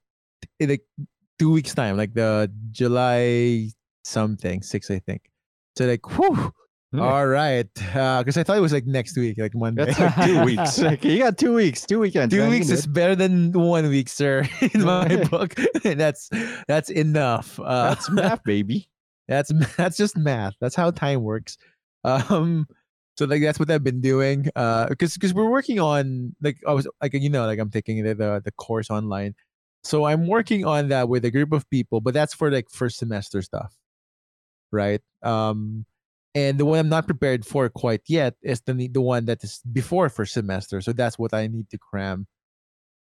in 0.59 0.70
like 0.70 0.83
two 1.38 1.52
weeks 1.52 1.74
time 1.74 1.96
like 1.98 2.14
the 2.14 2.50
July 2.72 3.68
something 4.04 4.62
six 4.62 4.90
I 4.90 4.98
think. 5.00 5.30
So 5.76 5.85
like 5.87 6.04
whew, 6.16 6.52
Yeah. 6.92 7.03
all 7.03 7.24
right 7.26 7.68
because 7.72 8.37
I 8.37 8.42
thought 8.42 8.57
it 8.57 8.61
was 8.61 8.72
like 8.72 8.85
next 8.85 9.16
week 9.16 9.38
like 9.38 9.55
Monday. 9.55 9.85
That's 9.85 9.98
like 10.00 10.26
two 10.26 10.44
weeks. 10.44 10.79
Like, 10.83 11.05
you 11.05 11.18
got 11.18 11.38
two 11.38 11.55
weeks. 11.55 11.87
Two 11.87 12.00
weekends. 12.00 12.35
Two 12.35 12.40
man. 12.40 12.50
Weeks 12.50 12.68
is 12.68 12.85
better 12.87 13.14
than 13.14 13.53
one 13.53 13.88
week, 13.88 14.09
sir. 14.09 14.42
In 14.74 14.83
my 14.83 15.22
book, 15.31 15.55
that's 15.85 16.29
that's 16.66 16.90
enough. 16.90 17.61
Uh, 17.61 17.90
That's 17.90 18.11
math, 18.11 18.42
baby. 18.42 18.88
that's 19.29 19.53
that's 19.76 19.96
just 19.96 20.16
math. 20.16 20.55
That's 20.61 20.74
how 20.74 20.90
time 20.90 21.22
works. 21.22 21.59
Um, 22.03 22.66
So 23.16 23.26
like 23.26 23.42
that's 23.42 23.61
what 23.61 23.70
I've 23.70 23.85
been 23.85 24.00
doing. 24.00 24.48
Uh, 24.57 24.88
because 24.88 25.14
because 25.14 25.33
we're 25.33 25.50
working 25.50 25.79
on 25.79 26.35
like 26.42 26.57
I 26.66 26.72
was 26.72 26.88
like 27.00 27.12
you 27.14 27.29
know 27.31 27.46
like 27.46 27.61
I'm 27.61 27.70
taking 27.70 28.03
the, 28.03 28.14
the 28.14 28.42
the 28.44 28.50
course 28.53 28.90
online, 28.90 29.37
so 29.85 30.07
I'm 30.07 30.26
working 30.26 30.64
on 30.64 30.88
that 30.88 31.09
with 31.09 31.24
a 31.24 31.31
group 31.31 31.53
of 31.53 31.68
people. 31.70 32.00
But 32.00 32.14
that's 32.14 32.35
for 32.35 32.50
like 32.50 32.68
first 32.70 32.98
semester 32.98 33.42
stuff, 33.42 33.76
right? 34.72 35.03
Um, 35.22 35.85
and 36.35 36.59
the 36.59 36.64
one 36.64 36.79
I'm 36.79 36.88
not 36.88 37.07
prepared 37.07 37.45
for 37.47 37.69
quite 37.69 38.03
yet 38.07 38.35
is 38.43 38.61
the 38.62 38.88
the 38.88 39.01
one 39.01 39.25
that 39.27 39.43
is 39.45 39.61
before 39.73 40.09
first 40.09 40.33
semester. 40.35 40.81
So 40.81 40.93
that's 40.93 41.19
what 41.19 41.35
I 41.35 41.47
need 41.47 41.71
to 41.71 41.79
cram, 41.79 42.27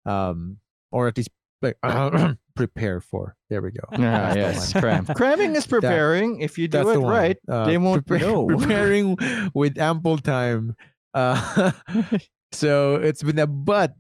um, 0.06 0.58
or 0.92 1.08
at 1.08 1.18
least 1.18 1.30
like 1.62 1.78
prepare 2.56 3.02
for. 3.02 3.36
There 3.50 3.62
we 3.62 3.72
go. 3.72 3.84
Ah, 3.94 4.34
yes, 4.34 4.74
cram. 4.74 5.06
Cramming 5.16 5.56
is 5.56 5.68
preparing. 5.68 6.40
if 6.42 6.58
you 6.58 6.68
do 6.68 6.90
it 6.90 6.94
the 6.94 7.00
right, 7.00 7.38
Uh, 7.48 7.66
they 7.66 7.78
won't 7.78 8.06
prepare- 8.08 8.28
know. 8.28 8.48
Preparing 8.58 9.18
with 9.54 9.78
ample 9.78 10.18
time. 10.18 10.76
Uh, 11.14 11.72
so 12.52 12.96
it's 12.96 13.24
been 13.24 13.40
a 13.40 13.48
but 13.48 13.94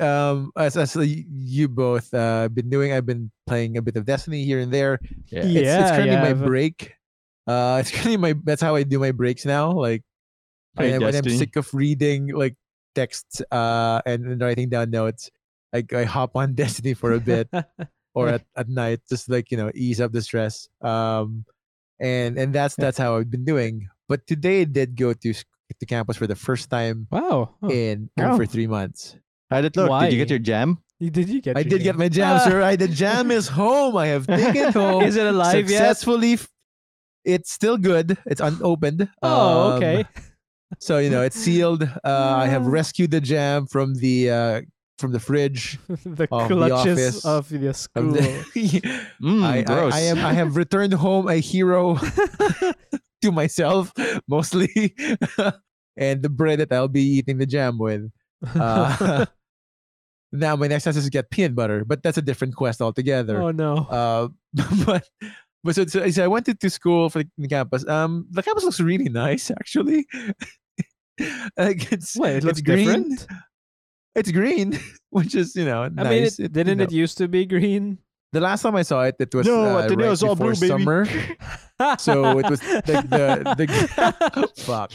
um 0.00 0.50
as 0.58 0.76
as 0.76 0.96
y- 0.96 1.22
you 1.30 1.68
both 1.68 2.12
uh 2.12 2.48
been 2.50 2.68
doing 2.68 2.90
i've 2.92 3.06
been 3.06 3.30
playing 3.46 3.76
a 3.78 3.82
bit 3.82 3.94
of 3.96 4.04
destiny 4.04 4.42
here 4.44 4.58
and 4.58 4.72
there 4.74 4.98
Yeah. 5.30 5.38
it's, 5.46 5.46
it's 5.54 5.62
Yeah, 5.62 5.88
currently 5.94 6.12
yeah, 6.18 6.22
my 6.22 6.30
I've- 6.34 6.44
break 6.44 6.94
uh 7.46 7.78
it's 7.80 7.90
currently 7.90 8.16
my 8.16 8.34
that's 8.44 8.62
how 8.62 8.74
i 8.74 8.82
do 8.82 8.98
my 8.98 9.12
breaks 9.12 9.44
now 9.44 9.70
like 9.72 10.02
Play 10.76 10.92
and 10.92 11.02
when 11.04 11.14
i'm 11.14 11.28
sick 11.28 11.56
of 11.56 11.72
reading 11.74 12.28
like 12.34 12.56
texts 12.94 13.42
uh 13.52 14.00
and, 14.06 14.24
and 14.26 14.40
writing 14.40 14.68
down 14.68 14.90
notes 14.90 15.30
like 15.72 15.92
i 15.92 16.04
hop 16.04 16.36
on 16.36 16.54
destiny 16.58 16.94
for 16.94 17.12
a 17.12 17.20
bit 17.20 17.48
or 18.14 18.28
at, 18.28 18.42
at 18.56 18.68
night 18.68 19.00
just 19.08 19.28
like 19.28 19.50
you 19.50 19.56
know 19.56 19.70
ease 19.74 20.00
up 20.00 20.12
the 20.12 20.22
stress 20.22 20.68
um 20.82 21.44
and 22.00 22.38
and 22.38 22.52
that's 22.54 22.74
that's 22.76 22.98
how 22.98 23.16
i've 23.16 23.30
been 23.30 23.44
doing 23.44 23.88
but 24.08 24.26
today 24.26 24.62
i 24.62 24.64
did 24.64 24.96
go 24.96 25.12
to 25.12 25.32
sc- 25.32 25.46
to 25.80 25.86
campus 25.86 26.16
for 26.16 26.26
the 26.28 26.36
first 26.36 26.70
time 26.70 27.06
wow. 27.10 27.50
Oh, 27.62 27.68
in 27.70 28.08
Oh. 28.20 28.30
over 28.34 28.46
three 28.46 28.68
months 28.68 29.16
How 29.50 29.60
did 29.60 29.76
it 29.76 29.76
look? 29.76 29.90
Did 30.02 30.12
you 30.12 30.18
get 30.18 30.30
your 30.30 30.38
jam? 30.38 30.78
you- 31.00 31.10
did 31.10 31.28
you 31.28 31.40
get? 31.42 31.56
i 31.56 31.60
your 31.60 31.70
did 31.70 31.82
get 31.82 31.96
my 31.98 32.08
jam 32.08 32.38
Ah. 32.38 32.44
sir 32.46 32.62
i 32.62 32.76
the 32.76 32.86
jam 32.86 33.30
is 33.34 33.48
home 33.48 33.96
i 33.96 34.06
have 34.06 34.26
taken 34.26 34.70
home 34.72 35.02
Is 35.02 35.16
it 35.16 35.26
alive 35.26 35.54
yet? 35.56 35.66
successfully 35.68 36.34
f- 36.34 36.46
it's 37.24 37.50
still 37.52 37.76
good 37.76 38.16
it's 38.26 38.40
unopened 38.40 39.08
Oh, 39.22 39.70
Um, 39.70 39.72
okay. 39.78 40.04
so 40.78 40.98
you 40.98 41.10
know 41.10 41.22
it's 41.22 41.36
sealed 41.36 41.82
uh, 41.82 42.34
i 42.36 42.46
have 42.54 42.66
rescued 42.66 43.10
the 43.10 43.20
jam 43.20 43.66
from 43.66 43.94
the 43.94 44.30
uh 44.30 44.60
from 44.98 45.12
the 45.12 45.18
fridge 45.20 45.78
the 46.04 46.28
of 46.30 46.48
clutches 46.48 47.24
office, 47.24 47.24
of 47.24 47.48
the 47.48 47.68
of 47.68 47.76
school. 47.76 48.12
the- 48.12 49.00
Mm, 49.22 49.42
I, 49.42 49.64
I. 49.66 49.88
I 49.90 50.00
am 50.12 50.18
I 50.18 50.32
have 50.34 50.56
returned 50.56 50.92
home 50.92 51.28
a 51.28 51.36
hero 51.40 51.96
to 53.22 53.32
myself 53.32 53.90
mostly, 54.28 54.68
and 55.96 56.20
the 56.22 56.28
bread 56.28 56.58
that 56.60 56.72
I'll 56.72 56.88
be 56.92 57.02
eating 57.02 57.38
the 57.38 57.46
jam 57.46 57.78
with. 57.78 58.10
Uh, 58.54 59.24
now 60.32 60.56
my 60.56 60.66
next 60.66 60.84
task 60.84 60.98
is 60.98 61.04
to 61.04 61.10
get 61.10 61.30
peanut 61.30 61.54
butter, 61.54 61.84
but 61.84 62.02
that's 62.02 62.18
a 62.18 62.22
different 62.22 62.54
quest 62.54 62.82
altogether. 62.82 63.40
oh 63.40 63.50
no. 63.50 63.76
Uh, 63.88 64.28
but 64.84 65.08
but 65.64 65.74
so, 65.74 65.86
so, 65.86 66.08
so 66.10 66.24
I 66.24 66.28
went 66.28 66.46
to, 66.46 66.70
school 66.70 67.08
for 67.08 67.24
the, 67.38 67.48
campus. 67.48 67.86
Um, 67.88 68.26
the 68.30 68.42
campus 68.42 68.64
looks 68.64 68.80
really 68.80 69.08
nice 69.08 69.50
actually. 69.50 70.06
like 71.56 71.90
it's 71.92 72.16
Wait, 72.16 72.32
it 72.32 72.36
it's 72.36 72.46
looks 72.46 72.60
green. 72.60 72.86
different. 72.86 73.26
It's 74.14 74.30
green, 74.30 74.78
which 75.10 75.34
is 75.34 75.56
you 75.56 75.64
know 75.64 75.84
I 75.84 75.88
nice. 75.88 76.08
mean, 76.10 76.22
it, 76.24 76.38
you 76.38 76.48
didn't 76.48 76.78
know. 76.78 76.84
it 76.84 76.92
used 76.92 77.18
to 77.18 77.28
be 77.28 77.46
green? 77.46 77.98
The 78.32 78.40
last 78.40 78.62
time 78.62 78.74
I 78.74 78.82
saw 78.82 79.02
it, 79.02 79.14
it 79.20 79.32
was 79.32 79.46
No, 79.46 79.78
uh, 79.78 79.88
right 79.88 80.22
all 80.22 80.34
before 80.34 80.34
blue, 80.34 80.54
baby. 80.54 80.66
summer. 80.66 81.06
So 81.98 82.38
it 82.38 82.50
was 82.50 82.60
the 82.60 83.02
the, 83.08 83.54
the 83.56 84.48
fuck. 84.62 84.92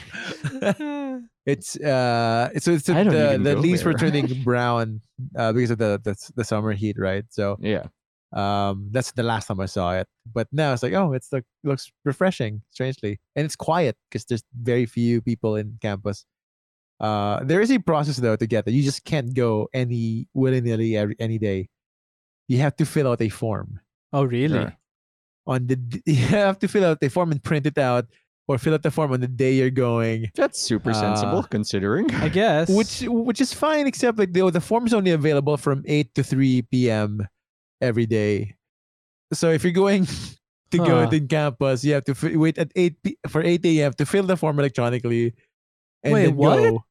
It's 1.46 1.78
uh, 1.80 2.50
it's 2.54 2.68
it's 2.68 2.86
the 2.86 3.40
the 3.42 3.56
leaves 3.56 3.84
were 3.84 3.94
turning 3.94 4.44
brown 4.44 5.02
uh, 5.38 5.52
because 5.54 5.72
of 5.72 5.78
the, 5.78 6.00
the 6.04 6.16
the 6.36 6.44
summer 6.44 6.74
heat, 6.74 6.98
right? 7.00 7.24
So 7.30 7.58
yeah. 7.60 7.88
Um, 8.34 8.88
that's 8.92 9.12
the 9.14 9.24
last 9.24 9.48
time 9.48 9.60
I 9.60 9.66
saw 9.66 9.94
it. 9.94 10.08
But 10.32 10.48
now 10.52 10.74
it's 10.74 10.84
like, 10.84 10.94
oh, 10.94 11.14
it's 11.14 11.32
like 11.34 11.46
looks 11.64 11.92
refreshing, 12.06 12.62
strangely, 12.72 13.20
and 13.36 13.46
it's 13.46 13.56
quiet 13.56 13.96
because 14.10 14.26
there's 14.26 14.44
very 14.62 14.86
few 14.86 15.22
people 15.22 15.56
in 15.56 15.78
campus. 15.82 16.26
Uh, 17.00 17.40
there 17.44 17.62
is 17.62 17.72
a 17.72 17.80
process 17.80 18.18
though 18.18 18.36
to 18.36 18.46
get 18.46 18.66
there. 18.66 18.74
You 18.74 18.84
just 18.84 19.06
can't 19.06 19.34
go 19.34 19.68
any 19.74 20.28
willy 20.34 20.62
nilly 20.62 20.98
every 20.98 21.16
any 21.20 21.38
day. 21.40 21.70
You 22.48 22.58
have 22.60 22.76
to 22.78 22.86
fill 22.86 23.08
out 23.08 23.22
a 23.22 23.30
form 23.30 23.80
oh 24.12 24.24
really? 24.24 24.58
Sure. 24.58 24.76
on 25.48 25.68
the 25.68 25.78
you 26.06 26.16
have 26.16 26.60
to 26.60 26.68
fill 26.68 26.84
out 26.86 27.00
the 27.00 27.10
form 27.10 27.32
and 27.32 27.42
print 27.44 27.66
it 27.66 27.78
out 27.78 28.06
or 28.48 28.58
fill 28.58 28.74
out 28.74 28.82
the 28.82 28.90
form 28.92 29.14
on 29.14 29.22
the 29.22 29.28
day 29.28 29.54
you're 29.54 29.70
going 29.70 30.26
That's 30.36 30.60
super 30.60 30.90
Uh, 30.92 30.94
sensible 30.94 31.44
considering. 31.44 32.10
I 32.16 32.28
guess. 32.30 32.68
which 32.70 33.02
which 33.08 33.40
is 33.40 33.54
fine 33.54 33.86
except 33.88 34.18
like 34.18 34.34
the, 34.34 34.50
the 34.52 34.60
form's 34.62 34.94
only 34.94 35.12
available 35.12 35.58
from 35.58 35.84
8 35.88 36.14
to 36.16 36.24
3 36.24 36.64
p.m 36.64 37.22
every 37.82 38.06
day. 38.06 38.56
So 39.34 39.52
if 39.52 39.64
you're 39.64 39.74
going 39.74 40.08
to 40.72 40.78
go 40.78 41.10
to 41.10 41.20
campus 41.22 41.84
you 41.84 41.94
have 41.94 42.04
to 42.06 42.14
fi- 42.14 42.36
wait 42.36 42.58
at 42.58 42.72
8 42.76 43.02
p- 43.04 43.18
for 43.28 43.42
8 43.42 43.66
a.m 43.66 43.94
to 43.94 44.06
fill 44.06 44.24
the 44.24 44.38
form 44.38 44.60
electronically 44.60 45.34
and 46.04 46.14
Wait, 46.14 46.26
then 46.28 46.36
what? 46.36 46.58
go 46.58 46.86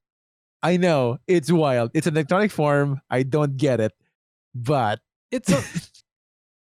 i 0.64 0.76
know 0.76 1.18
it's 1.28 1.52
wild. 1.52 1.92
It's 1.94 2.08
an 2.08 2.14
electronic 2.16 2.50
form. 2.50 3.00
I 3.08 3.22
don't 3.22 3.56
get 3.56 3.78
it 3.78 3.92
but 4.54 5.00
it's 5.30 5.52
a, 5.52 5.62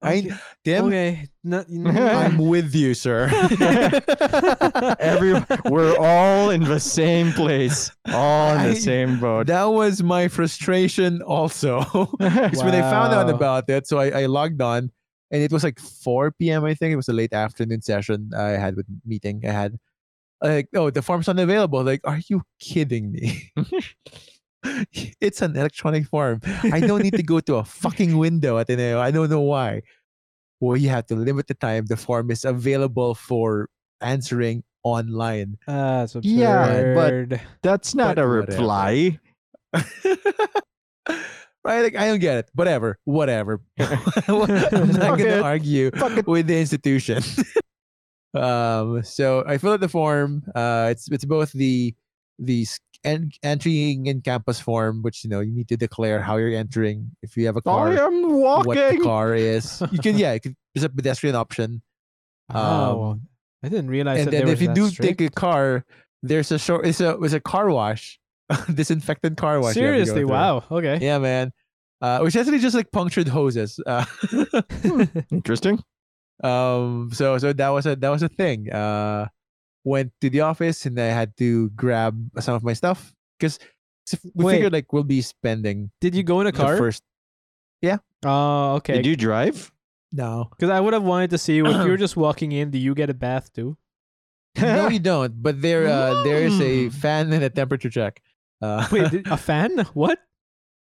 i 0.05 0.19
okay. 0.19 0.31
Tim, 0.65 0.85
okay. 0.87 1.29
Not, 1.43 1.67
i'm 1.87 2.39
with 2.39 2.75
you 2.75 2.95
sir. 2.95 3.29
Every 5.01 5.35
we're 5.65 5.97
all 5.99 6.51
in 6.51 6.65
the 6.65 6.79
same 6.79 7.33
place, 7.33 7.91
all 8.13 8.55
in 8.57 8.71
the 8.71 8.77
same 8.77 9.21
boat. 9.21 9.47
that 9.49 9.65
was 9.65 10.03
my 10.03 10.29
frustration 10.29 11.23
also. 11.23 11.81
Because 12.19 12.63
when 12.63 12.75
i 12.75 12.81
found 12.83 13.13
out 13.13 13.29
about 13.29 13.69
it 13.69 13.87
so 13.87 13.99
I, 13.99 14.23
I 14.23 14.27
logged 14.27 14.61
on 14.61 14.91
and 15.31 15.43
it 15.43 15.51
was 15.53 15.65
like 15.65 15.81
4 15.81 16.33
p.m 16.33 16.65
i 16.65 16.75
think. 16.75 16.93
It 16.93 16.97
was 16.97 17.09
a 17.09 17.13
late 17.13 17.33
afternoon 17.33 17.83
session 17.83 18.31
i 18.37 18.51
had 18.61 18.77
with 18.77 18.87
meeting 19.05 19.43
i 19.47 19.51
had. 19.51 19.79
Like 20.43 20.69
oh 20.75 20.91
the 20.91 21.01
form's 21.01 21.29
unavailable 21.29 21.83
like 21.83 22.03
are 22.05 22.21
you 22.29 22.43
kidding 22.61 23.13
me 23.13 23.51
it's 25.21 25.43
an 25.43 25.57
electronic 25.57 26.07
form 26.07 26.41
i 26.73 26.81
don't 26.81 27.03
need 27.03 27.15
to 27.15 27.23
go 27.23 27.39
to 27.41 27.57
a 27.57 27.65
fucking 27.65 28.17
window 28.17 28.59
at 28.59 28.67
the 28.67 28.95
i 28.99 29.11
don't 29.11 29.29
know 29.31 29.41
why 29.41 29.81
well 30.61 30.77
you 30.77 30.89
have 30.89 31.05
to 31.07 31.15
limit 31.15 31.47
the 31.47 31.55
time 31.55 31.85
the 31.87 31.97
form 31.97 32.31
is 32.31 32.45
available 32.45 33.15
for 33.15 33.69
answering 34.01 34.63
online 34.83 35.57
Ah. 35.69 36.07
Yeah, 36.23 36.95
but- 36.95 37.41
That's 37.63 37.95
not 37.95 38.17
But 38.17 38.23
a 38.23 38.27
reply. 38.29 39.19
right? 41.65 41.81
Like 41.83 41.97
I 41.97 42.07
don't 42.09 42.19
get 42.21 42.37
it. 42.39 42.51
Whatever, 42.55 42.99
whatever. 43.05 43.61
I'm 43.79 44.93
not 44.93 45.19
gonna 45.19 45.41
argue 45.43 45.91
with 46.27 46.47
the 46.47 46.59
institution. 46.59 47.23
um, 48.35 49.03
so 49.03 49.45
I 49.47 49.59
fill 49.59 49.73
out 49.73 49.81
the 49.81 49.89
form. 49.89 50.43
Uh, 50.55 50.89
it's 50.91 51.11
it's 51.11 51.25
both 51.25 51.53
the 51.53 51.95
the 52.39 52.67
s- 53.05 53.11
en- 53.13 53.31
entering 53.43 54.07
in 54.07 54.21
campus 54.23 54.61
form, 54.61 55.03
which 55.03 55.25
you 55.25 55.31
know 55.31 55.41
you 55.41 55.53
need 55.53 55.69
to 55.69 55.77
declare 55.77 56.21
how 56.23 56.37
you're 56.37 56.55
entering. 56.57 57.11
If 57.23 57.37
you 57.37 57.47
have 57.47 57.57
a 57.57 57.63
car, 57.63 57.89
I 57.89 57.97
am 58.07 58.33
walking. 58.33 58.67
what 58.67 58.91
the 58.93 58.99
car 59.05 59.35
is. 59.35 59.83
You 59.93 59.99
can 59.99 60.17
yeah, 60.19 60.33
you 60.35 60.41
can, 60.41 60.57
there's 60.75 60.85
a 60.85 60.89
pedestrian 60.89 61.37
option. 61.37 61.83
Oh, 62.53 63.13
Um, 63.13 63.29
I 63.63 63.69
didn't 63.69 63.89
realize 63.89 64.21
and 64.21 64.33
that 64.33 64.45
then 64.45 64.49
if 64.49 64.61
you 64.61 64.69
do 64.75 64.89
strict. 64.89 65.19
take 65.19 65.29
a 65.29 65.33
car, 65.33 65.85
there's 66.23 66.53
a 66.53 66.59
short. 66.59 66.87
It's 66.87 67.01
a 67.01 67.17
it's 67.23 67.33
a 67.35 67.41
car 67.41 67.71
wash, 67.71 68.19
disinfectant 68.75 69.37
car 69.39 69.61
wash. 69.61 69.77
you 69.77 69.83
have 69.85 69.95
to 69.95 69.99
go 70.01 70.05
Seriously, 70.05 70.25
wow. 70.25 70.63
Okay. 70.71 70.99
Yeah, 71.01 71.19
man. 71.19 71.53
Uh, 72.03 72.21
which 72.21 72.37
actually 72.37 72.59
just 72.59 72.75
like 72.77 72.91
punctured 72.93 73.29
hoses. 73.29 73.81
Uh, 73.87 74.05
Interesting. 75.31 75.83
um, 76.43 77.09
so 77.13 77.39
so 77.39 77.53
that 77.53 77.69
was 77.69 77.87
a 77.87 77.97
that 77.97 78.11
was 78.11 78.23
a 78.23 78.29
thing. 78.29 78.71
Uh, 78.71 79.29
went 79.85 80.13
to 80.21 80.31
the 80.31 80.41
office 80.41 80.87
and 80.87 80.99
I 80.99 81.07
had 81.07 81.37
to 81.39 81.69
grab 81.71 82.17
some 82.41 82.55
of 82.55 82.65
my 82.65 82.73
stuff 82.73 83.15
because 83.39 83.59
we 84.35 84.45
Wait. 84.45 84.53
figured 84.55 84.73
like 84.73 84.93
we'll 84.93 85.05
be 85.05 85.21
spending 85.23 85.91
Did 86.01 86.15
you 86.15 86.23
go 86.23 86.41
in 86.41 86.47
a 86.47 86.53
car? 86.53 86.77
first. 86.77 87.03
Yeah. 87.83 87.99
Oh, 88.25 88.75
okay. 88.77 88.95
Did 88.95 89.07
you 89.07 89.17
drive? 89.17 89.71
No, 90.13 90.49
Because 90.51 90.71
I 90.71 90.79
would 90.81 90.93
have 90.95 91.03
wanted 91.03 91.31
to 91.31 91.39
see 91.39 91.59
if 91.59 91.67
you 91.67 91.89
were 91.91 91.97
just 92.07 92.17
walking 92.17 92.53
in. 92.53 92.71
Do 92.71 92.79
you 92.79 92.95
get 92.95 93.11
a 93.11 93.15
bath 93.15 93.53
too? 93.53 93.77
no, 94.57 94.87
you 94.89 95.01
don't. 95.01 95.43
But 95.43 95.61
there 95.61 95.89
uh, 95.89 96.23
there 96.23 96.39
is 96.39 96.61
a 96.61 96.89
fan 96.91 97.33
and 97.33 97.43
a 97.43 97.51
temperature 97.51 97.91
check. 97.91 98.23
Uh, 98.63 98.87
Wait, 98.93 99.11
did- 99.11 99.27
a 99.27 99.37
fan? 99.37 99.79
What? 99.93 100.19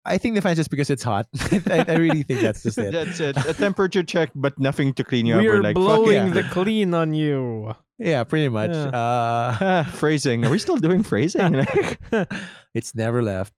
I 0.04 0.18
think 0.18 0.34
the 0.34 0.42
fan's 0.42 0.56
just 0.58 0.70
because 0.70 0.90
it's 0.90 1.02
hot. 1.04 1.26
I, 1.66 1.84
I 1.86 1.94
really 1.94 2.24
think 2.24 2.40
that's 2.40 2.62
just 2.64 2.76
it. 2.78 2.92
That's 2.92 3.20
it. 3.20 3.36
A 3.46 3.54
temperature 3.54 4.02
check, 4.02 4.30
but 4.34 4.58
nothing 4.58 4.92
to 4.94 5.04
clean 5.04 5.26
you 5.26 5.34
up. 5.36 5.42
We're 5.42 5.54
We're 5.54 5.62
like, 5.62 5.76
fuck 5.76 5.84
blowing 5.84 6.12
yeah. 6.26 6.28
the 6.32 6.42
clean 6.44 6.92
on 6.94 7.14
you. 7.14 7.74
Yeah, 7.98 8.24
pretty 8.24 8.48
much. 8.48 8.72
Yeah. 8.72 8.86
Uh, 8.88 9.84
phrasing. 9.94 10.44
Are 10.44 10.50
we 10.50 10.58
still 10.58 10.76
doing 10.76 11.04
phrasing? 11.04 11.64
it's 12.74 12.94
never 12.96 13.22
left. 13.22 13.54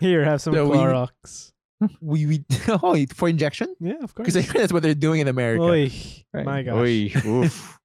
Here, 0.00 0.24
have 0.24 0.40
some 0.40 0.54
So 0.54 0.68
we- 0.68 0.76
Clorox. 0.78 1.52
we 2.02 2.26
we 2.26 2.44
oh 2.68 2.94
for 3.14 3.28
injection 3.28 3.74
Yeah, 3.80 3.94
of 4.02 4.14
course. 4.14 4.32
because 4.34 4.52
that's 4.52 4.72
what 4.72 4.82
they're 4.82 4.94
doing 4.94 5.20
in 5.20 5.28
America. 5.28 5.62
Oy, 5.64 5.90
Right. 6.32 6.44
my 6.44 6.62
gosh. 6.62 6.74
Oy, 6.76 7.12
oof. 7.26 7.78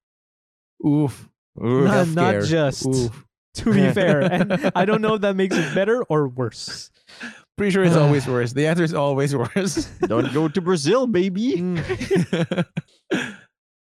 Oof. 0.86 1.28
Oof. 1.64 1.84
Not, 1.84 2.08
not 2.08 2.44
just. 2.44 2.84
Oof. 2.86 3.24
To 3.64 3.72
be 3.72 3.90
fair, 3.92 4.20
and 4.20 4.70
I 4.74 4.84
don't 4.84 5.00
know 5.00 5.14
if 5.14 5.20
that 5.22 5.36
makes 5.36 5.56
it 5.56 5.74
better 5.74 6.02
or 6.04 6.28
worse. 6.28 6.90
Pretty 7.56 7.70
sure 7.72 7.84
it's 7.84 7.96
always 7.96 8.26
worse. 8.26 8.52
The 8.52 8.66
answer 8.66 8.84
is 8.84 8.92
always 8.92 9.34
worse. 9.42 9.86
Don't 10.06 10.32
go 10.34 10.46
to 10.48 10.60
Brazil, 10.60 11.06
baby. 11.06 11.54
Mm. 11.56 12.66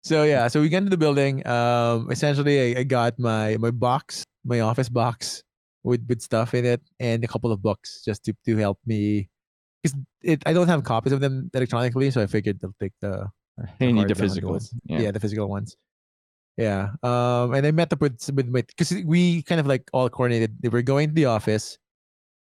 so 0.05 0.23
yeah, 0.25 0.49
so 0.49 0.61
we 0.61 0.69
get 0.69 0.79
into 0.79 0.91
the 0.91 0.97
building. 0.99 1.47
Um, 1.47 2.11
essentially, 2.11 2.77
I, 2.77 2.81
I 2.81 2.83
got 2.85 3.19
my 3.19 3.57
my 3.57 3.71
box, 3.71 4.25
my 4.45 4.61
office 4.61 4.89
box 4.89 5.43
with 5.85 6.05
with 6.09 6.21
stuff 6.21 6.53
in 6.55 6.65
it, 6.67 6.83
and 7.01 7.25
a 7.25 7.27
couple 7.29 7.51
of 7.51 7.63
books 7.63 8.03
just 8.05 8.25
to 8.25 8.35
to 8.45 8.57
help 8.57 8.79
me. 8.87 9.29
Because 9.83 9.99
it, 10.23 10.43
I 10.47 10.53
don't 10.53 10.69
have 10.69 10.85
copies 10.85 11.13
of 11.13 11.21
them 11.21 11.51
electronically, 11.55 12.11
so 12.11 12.21
I 12.21 12.27
figured 12.27 12.61
they'll 12.61 12.75
take 12.81 12.93
the 13.01 13.29
You 13.81 13.93
need 13.93 14.09
the 14.09 14.15
drive 14.15 14.19
physical. 14.19 14.51
ones. 14.53 14.75
Yeah. 14.85 15.01
yeah. 15.01 15.11
the 15.13 15.21
physical 15.21 15.49
ones. 15.49 15.77
Yeah. 16.57 16.91
Um, 17.03 17.53
and 17.55 17.67
I 17.67 17.71
met 17.71 17.93
up 17.93 18.01
with 18.01 18.19
with 18.35 18.49
my 18.49 18.63
because 18.63 18.93
we 19.05 19.43
kind 19.43 19.61
of 19.61 19.67
like 19.67 19.89
all 19.93 20.09
coordinated. 20.09 20.57
They 20.61 20.69
were 20.71 20.83
going 20.83 21.09
to 21.09 21.15
the 21.15 21.27
office. 21.27 21.77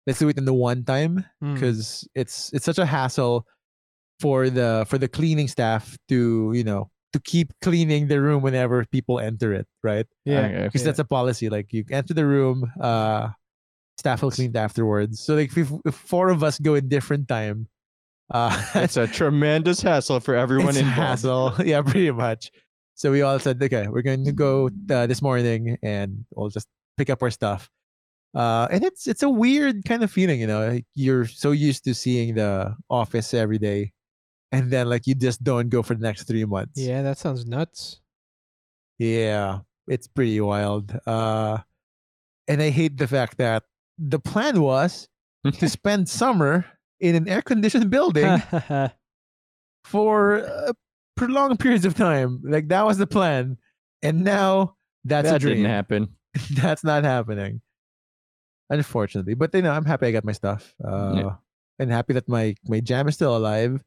Let's 0.08 0.18
do 0.20 0.30
it 0.30 0.38
in 0.38 0.46
the 0.46 0.54
one 0.54 0.84
time 0.84 1.24
Mm. 1.44 1.54
because 1.54 2.08
it's 2.16 2.52
it's 2.54 2.66
such 2.66 2.80
a 2.80 2.86
hassle 2.86 3.46
for 4.20 4.50
the 4.50 4.86
for 4.90 4.98
the 4.98 5.08
cleaning 5.08 5.48
staff 5.48 5.96
to 6.10 6.52
you 6.56 6.64
know 6.64 6.90
to 7.14 7.20
keep 7.20 7.54
cleaning 7.62 8.08
the 8.08 8.20
room 8.22 8.42
whenever 8.42 8.86
people 8.86 9.20
enter 9.20 9.54
it, 9.54 9.68
right? 9.84 10.08
yeah, 10.26 10.64
Because 10.64 10.82
Yeah. 10.82 10.86
that's 10.86 11.00
a 11.00 11.06
policy. 11.06 11.50
Like 11.50 11.74
you 11.74 11.84
enter 11.92 12.14
the 12.16 12.26
room, 12.26 12.72
uh, 12.80 13.30
staff 13.98 14.24
will 14.24 14.32
clean 14.32 14.52
it 14.52 14.56
afterwards. 14.56 15.20
So 15.20 15.36
like 15.36 15.52
if, 15.58 15.70
if 15.86 15.94
four 15.94 16.30
of 16.30 16.42
us 16.42 16.58
go 16.58 16.76
in 16.76 16.88
different 16.88 17.28
time, 17.28 17.68
uh, 18.34 18.56
It's 18.76 18.96
a 18.96 19.08
tremendous 19.08 19.82
hassle 19.82 20.22
for 20.22 20.36
everyone 20.36 20.70
it's 20.80 20.80
involved. 20.80 20.98
hassle. 20.98 21.54
yeah, 21.66 21.82
pretty 21.84 22.12
much. 22.12 22.50
So 22.96 23.12
we 23.12 23.22
all 23.22 23.40
said, 23.40 23.62
okay, 23.62 23.88
we're 23.88 24.02
going 24.04 24.26
to 24.26 24.32
go 24.32 24.70
uh, 24.90 25.08
this 25.08 25.22
morning, 25.22 25.78
and 25.82 26.26
we'll 26.36 26.50
just 26.50 26.68
pick 26.98 27.10
up 27.10 27.24
our 27.24 27.32
stuff. 27.32 27.70
Uh, 28.34 28.68
and 28.72 28.84
it's 28.84 29.08
it's 29.08 29.24
a 29.24 29.30
weird 29.30 29.84
kind 29.86 30.04
of 30.04 30.12
feeling, 30.12 30.40
you 30.40 30.48
know. 30.48 30.68
like, 30.68 30.86
You're 30.96 31.26
so 31.26 31.52
used 31.52 31.84
to 31.86 31.94
seeing 31.94 32.36
the 32.36 32.76
office 32.90 33.34
every 33.34 33.58
day, 33.58 33.92
and 34.52 34.72
then 34.72 34.88
like 34.88 35.08
you 35.08 35.16
just 35.16 35.44
don't 35.44 35.70
go 35.70 35.82
for 35.82 35.96
the 35.96 36.02
next 36.02 36.24
three 36.24 36.46
months. 36.46 36.80
yeah, 36.80 37.02
that 37.02 37.18
sounds 37.18 37.46
nuts. 37.46 38.00
Yeah, 39.00 39.60
it's 39.88 40.08
pretty 40.08 40.40
wild. 40.40 40.98
Uh, 41.06 41.58
and 42.48 42.62
I 42.62 42.70
hate 42.70 42.98
the 42.98 43.08
fact 43.08 43.38
that 43.38 43.64
the 43.98 44.20
plan 44.20 44.62
was 44.62 45.08
to 45.54 45.68
spend 45.78 46.08
summer 46.08 46.66
in 47.00 47.16
an 47.16 47.28
air 47.28 47.42
conditioned 47.42 47.90
building 47.90 48.42
for 49.84 50.46
uh, 50.46 50.74
prolonged 51.16 51.60
periods 51.60 51.86
of 51.86 51.96
time. 51.96 52.42
Like 52.44 52.68
that 52.70 52.86
was 52.86 52.98
the 52.98 53.08
plan, 53.08 53.58
and 54.02 54.24
now 54.24 54.76
that's 55.04 55.30
a 55.30 55.34
that 55.34 55.42
dream. 55.42 55.58
didn't 55.58 55.72
happen. 55.72 56.10
that's 56.52 56.84
not 56.84 57.04
happening, 57.04 57.62
unfortunately. 58.70 59.34
But 59.34 59.54
you 59.54 59.62
know, 59.62 59.72
I'm 59.72 59.86
happy 59.86 60.08
I 60.08 60.12
got 60.12 60.26
my 60.26 60.32
stuff, 60.32 60.74
uh, 60.84 61.32
and 61.80 61.92
happy 61.92 62.14
that 62.14 62.30
my 62.30 62.56
my 62.66 62.80
jam 62.80 63.08
is 63.08 63.16
still 63.16 63.36
alive, 63.36 63.82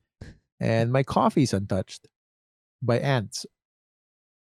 and 0.61 0.93
my 0.93 1.03
coffee's 1.03 1.53
untouched 1.53 2.07
by 2.83 2.99
ants, 2.99 3.47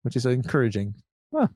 which 0.02 0.16
is 0.16 0.26
encouraging. 0.26 0.94
Huh. 1.34 1.48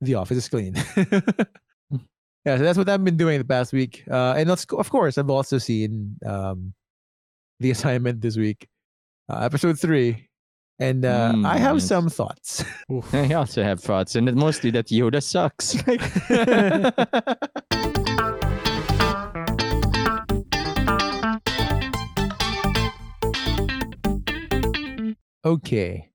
The 0.00 0.14
office 0.14 0.38
is 0.38 0.48
clean. 0.48 0.74
yeah, 0.96 2.56
so 2.56 2.58
that's 2.58 2.78
what 2.78 2.88
I've 2.88 3.04
been 3.04 3.18
doing 3.18 3.38
the 3.38 3.44
past 3.44 3.72
week. 3.72 4.04
Uh, 4.10 4.34
and 4.36 4.50
of 4.50 4.90
course, 4.90 5.18
I've 5.18 5.30
also 5.30 5.58
seen 5.58 6.16
um, 6.24 6.72
the 7.60 7.70
assignment 7.70 8.22
this 8.22 8.36
week, 8.36 8.66
uh, 9.28 9.40
episode 9.40 9.78
three, 9.78 10.29
and 10.80 11.04
uh, 11.04 11.32
Mm, 11.34 11.46
I 11.46 11.58
have 11.58 11.74
nice. 11.76 11.86
some 11.86 12.08
thoughts. 12.08 12.64
I 13.12 13.34
also 13.34 13.62
have 13.62 13.80
thoughts, 13.80 14.16
and 14.16 14.34
mostly 14.34 14.70
that 14.72 14.86
Yoda 14.86 15.22
sucks. 15.22 15.76
Like, 15.86 16.00
okay, 25.44 26.08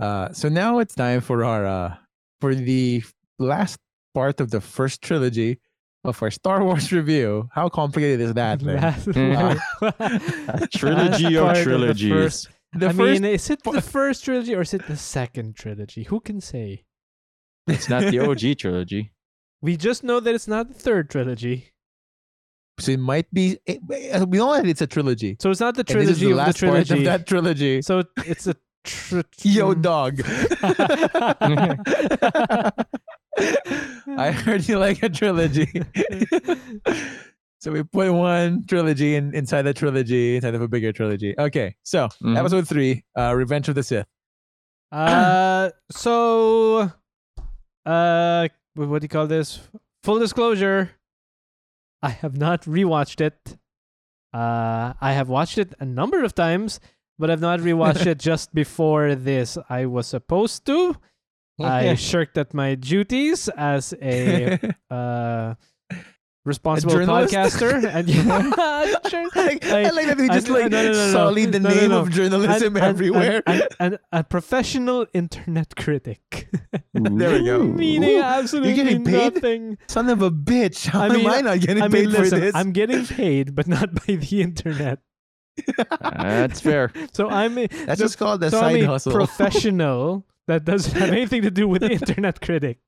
uh, 0.00 0.32
so 0.32 0.48
now 0.48 0.78
it's 0.78 0.94
time 0.94 1.20
for 1.20 1.44
our 1.44 1.66
uh, 1.66 1.94
for 2.40 2.54
the 2.54 3.02
last 3.38 3.78
part 4.14 4.40
of 4.40 4.50
the 4.50 4.60
first 4.60 5.02
trilogy 5.02 5.58
of 6.04 6.22
our 6.22 6.30
Star 6.30 6.62
Wars 6.64 6.92
review. 6.92 7.48
How 7.52 7.68
complicated 7.68 8.20
is 8.20 8.34
that? 8.34 8.62
Lin? 8.62 8.80
Last 8.80 9.04
trilogy 10.72 11.36
of 11.36 11.44
part 11.44 11.56
the 11.56 11.62
trilogies. 11.64 12.48
First- 12.74 12.80
The 12.80 12.86
I 12.88 12.92
first 12.92 13.22
mean, 13.22 13.24
is 13.32 13.50
it 13.50 13.62
the 13.62 13.80
first 13.80 14.24
trilogy 14.24 14.54
or 14.54 14.60
is 14.62 14.74
it 14.74 14.86
the 14.86 14.96
second 14.96 15.56
trilogy? 15.56 16.02
Who 16.04 16.20
can 16.20 16.40
say? 16.40 16.84
it's 17.66 17.88
not 17.88 18.02
the 18.10 18.18
OG 18.20 18.58
trilogy. 18.58 19.12
We 19.62 19.76
just 19.78 20.04
know 20.04 20.20
that 20.20 20.34
it's 20.34 20.46
not 20.48 20.68
the 20.68 20.74
third 20.74 21.08
trilogy. 21.08 21.70
So 22.80 22.92
it 22.92 22.98
might 23.00 23.32
be. 23.32 23.56
It, 23.64 23.80
uh, 24.12 24.26
we 24.26 24.36
know 24.38 24.52
that 24.54 24.66
it's 24.66 24.82
a 24.82 24.86
trilogy. 24.86 25.36
So 25.40 25.50
it's 25.50 25.60
not 25.60 25.74
the 25.76 25.84
And 25.88 26.00
this 26.00 26.10
is 26.10 26.18
trilogy 26.18 26.26
the 26.26 26.30
of 26.32 26.36
the 26.36 26.36
last 26.44 26.60
part 26.60 26.72
trilogy. 26.86 26.94
of 26.98 27.04
that 27.04 27.26
trilogy. 27.26 27.82
So 27.82 28.02
it's 28.26 28.46
a 28.48 28.56
tr- 28.84 29.20
Yo, 29.42 29.72
dog. 29.74 30.20
I 34.18 34.30
heard 34.32 34.68
you 34.68 34.78
like 34.78 35.02
a 35.02 35.08
trilogy. 35.08 35.70
So 37.64 37.72
we 37.72 37.82
put 37.82 38.12
one 38.12 38.62
trilogy 38.66 39.14
in, 39.16 39.34
inside 39.34 39.62
the 39.62 39.72
trilogy, 39.72 40.36
inside 40.36 40.54
of 40.54 40.60
a 40.60 40.68
bigger 40.68 40.92
trilogy. 40.92 41.34
Okay, 41.38 41.74
so 41.82 42.08
Mhm. 42.22 42.36
episode 42.36 42.68
three, 42.68 43.04
uh, 43.18 43.32
Revenge 43.34 43.70
of 43.70 43.74
the 43.74 43.82
Sith. 43.82 44.06
Uh, 44.92 45.70
so, 45.90 46.92
uh, 47.86 48.48
what 48.74 49.00
do 49.00 49.04
you 49.04 49.08
call 49.08 49.26
this? 49.26 49.60
Full 50.02 50.18
disclosure, 50.18 50.90
I 52.02 52.10
have 52.10 52.36
not 52.36 52.62
rewatched 52.64 53.22
it. 53.22 53.56
Uh, 54.34 54.92
I 55.00 55.12
have 55.14 55.30
watched 55.30 55.56
it 55.56 55.72
a 55.80 55.86
number 55.86 56.22
of 56.22 56.34
times, 56.34 56.80
but 57.18 57.30
I've 57.30 57.40
not 57.40 57.60
rewatched 57.60 58.04
it 58.12 58.18
just 58.18 58.52
before 58.54 59.14
this. 59.14 59.56
I 59.70 59.86
was 59.86 60.06
supposed 60.06 60.66
to. 60.66 60.96
I 61.58 61.94
shirked 61.94 62.36
at 62.36 62.52
my 62.52 62.74
duties 62.74 63.48
as 63.56 63.94
a 64.02 64.58
uh 64.90 65.54
responsible 66.44 66.94
journalist? 66.94 67.34
podcaster, 67.34 67.84
and 67.94 68.08
yeah, 68.08 69.08
sure. 69.08 69.28
I, 69.34 69.58
I 69.86 69.90
like 69.90 70.06
that 70.08 70.16
we 70.18 70.28
I- 70.28 70.34
just 70.34 70.48
like 70.48 70.70
no, 70.70 70.82
no, 70.82 70.92
no, 70.92 71.06
no. 71.06 71.12
sully 71.12 71.46
the 71.46 71.60
No, 71.60 71.68
no, 71.70 71.74
name 71.74 71.92
of 71.92 72.10
journalism 72.10 72.76
And- 72.76 72.76
and- 72.76 72.84
everywhere. 72.86 73.42
and, 73.46 73.60
and, 73.62 73.68
and 73.80 73.98
a 74.12 74.24
professional 74.24 75.06
internet 75.14 75.74
critic. 75.76 76.48
There 76.92 77.30
we 77.32 77.44
go. 77.44 77.62
Meaning 77.64 78.16
Ooh, 78.18 78.22
absolutely 78.22 78.74
getting 78.74 79.04
paid? 79.04 79.34
nothing. 79.34 79.78
Son 79.88 80.08
of 80.08 80.22
a 80.22 80.30
bitch! 80.30 80.86
How 80.86 81.02
I 81.02 81.08
mean, 81.08 81.26
am 81.26 81.32
I 81.32 81.40
not 81.40 81.60
getting 81.60 81.82
I 81.82 81.88
paid 81.88 82.08
mean, 82.08 82.14
for 82.14 82.28
this? 82.28 82.54
I'm 82.54 82.72
getting 82.72 83.04
paid, 83.06 83.54
but 83.54 83.66
not 83.66 83.94
by 84.06 84.14
the 84.16 84.42
internet. 84.42 84.98
That's 86.00 86.60
fair. 86.60 86.90
So 87.12 87.28
I'm 87.30 87.56
a, 87.58 87.66
That's 87.68 87.98
so, 88.00 88.04
just 88.06 88.18
called 88.18 88.42
a 88.42 88.50
so 88.50 88.58
side 88.60 88.76
I'm 88.76 88.82
a 88.84 88.86
hustle. 88.86 89.12
professional 89.20 90.26
that 90.48 90.64
doesn't 90.64 90.94
have 90.98 91.10
anything 91.10 91.42
to 91.42 91.50
do 91.50 91.66
with 91.68 91.82
internet 91.82 92.40
critic. 92.40 92.78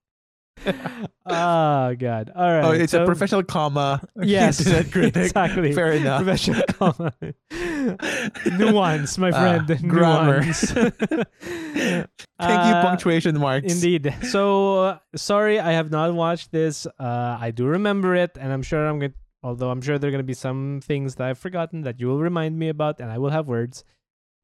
Oh 1.27 1.95
God! 1.99 2.33
All 2.35 2.51
right. 2.51 2.65
oh, 2.65 2.71
it's 2.73 2.93
so, 2.93 3.03
a 3.03 3.07
professional 3.07 3.43
comma. 3.43 4.01
Yes, 4.23 4.63
critic. 4.91 5.17
exactly. 5.17 5.73
Fair 5.73 5.93
enough. 5.93 6.23
Professional 6.25 6.63
comma. 6.69 7.13
Nuance, 8.59 9.19
my 9.19 9.31
Ah, 9.31 9.65
friend. 9.65 9.89
grammar. 9.89 10.41
Nuance. 10.41 10.71
Thank 10.73 12.09
you, 12.41 12.75
Uh, 12.75 12.83
punctuation 12.83 13.39
marks. 13.39 13.73
Indeed. 13.73 14.15
So 14.23 14.79
uh, 14.85 14.99
sorry, 15.15 15.59
I 15.61 15.73
have 15.73 15.91
not 15.91 16.15
watched 16.15 16.53
this. 16.53 16.87
Uh, 16.99 17.37
I 17.41 17.51
do 17.51 17.67
remember 17.67 18.15
it, 18.15 18.37
and 18.39 18.53
I'm 18.53 18.63
sure 18.63 18.87
I'm 18.87 18.99
going. 18.99 19.13
to 19.13 19.17
Although 19.43 19.71
I'm 19.71 19.81
sure 19.81 19.97
there 19.99 20.09
are 20.09 20.11
going 20.11 20.25
to 20.25 20.27
be 20.27 20.35
some 20.35 20.81
things 20.83 21.15
that 21.17 21.29
I've 21.29 21.39
forgotten 21.39 21.83
that 21.83 22.01
you 22.01 22.09
will 22.09 22.19
remind 22.19 22.59
me 22.59 22.69
about, 22.69 22.99
and 22.99 23.13
I 23.13 23.19
will 23.19 23.31
have 23.31 23.47
words. 23.47 23.85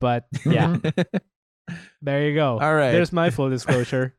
But 0.01 0.27
yeah, 0.47 0.77
there 2.03 2.29
you 2.29 2.35
go. 2.37 2.61
All 2.61 2.75
right. 2.75 2.93
There's 2.93 3.13
my 3.13 3.31
full 3.31 3.51
disclosure. 3.51 4.15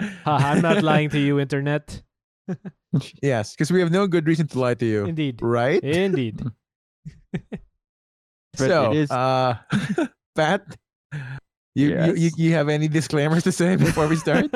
Ha, 0.00 0.36
I'm 0.52 0.62
not 0.62 0.82
lying 0.82 1.10
to 1.10 1.18
you, 1.18 1.38
internet. 1.38 2.02
yes, 3.22 3.52
because 3.54 3.70
we 3.70 3.80
have 3.80 3.90
no 3.92 4.06
good 4.06 4.26
reason 4.26 4.46
to 4.48 4.58
lie 4.58 4.74
to 4.74 4.84
you, 4.86 5.04
Indeed. 5.04 5.40
right? 5.42 5.82
Indeed. 5.82 6.40
But 8.56 8.68
so, 8.68 8.92
it 8.92 8.96
is- 8.98 9.10
uh, 9.10 9.56
Pat, 10.36 10.76
you, 11.74 11.98
you, 12.04 12.14
you 12.14 12.30
you 12.36 12.52
have 12.52 12.68
any 12.68 12.86
disclaimers 12.86 13.42
to 13.42 13.50
say 13.50 13.74
before 13.74 14.06
we 14.06 14.14
start? 14.14 14.46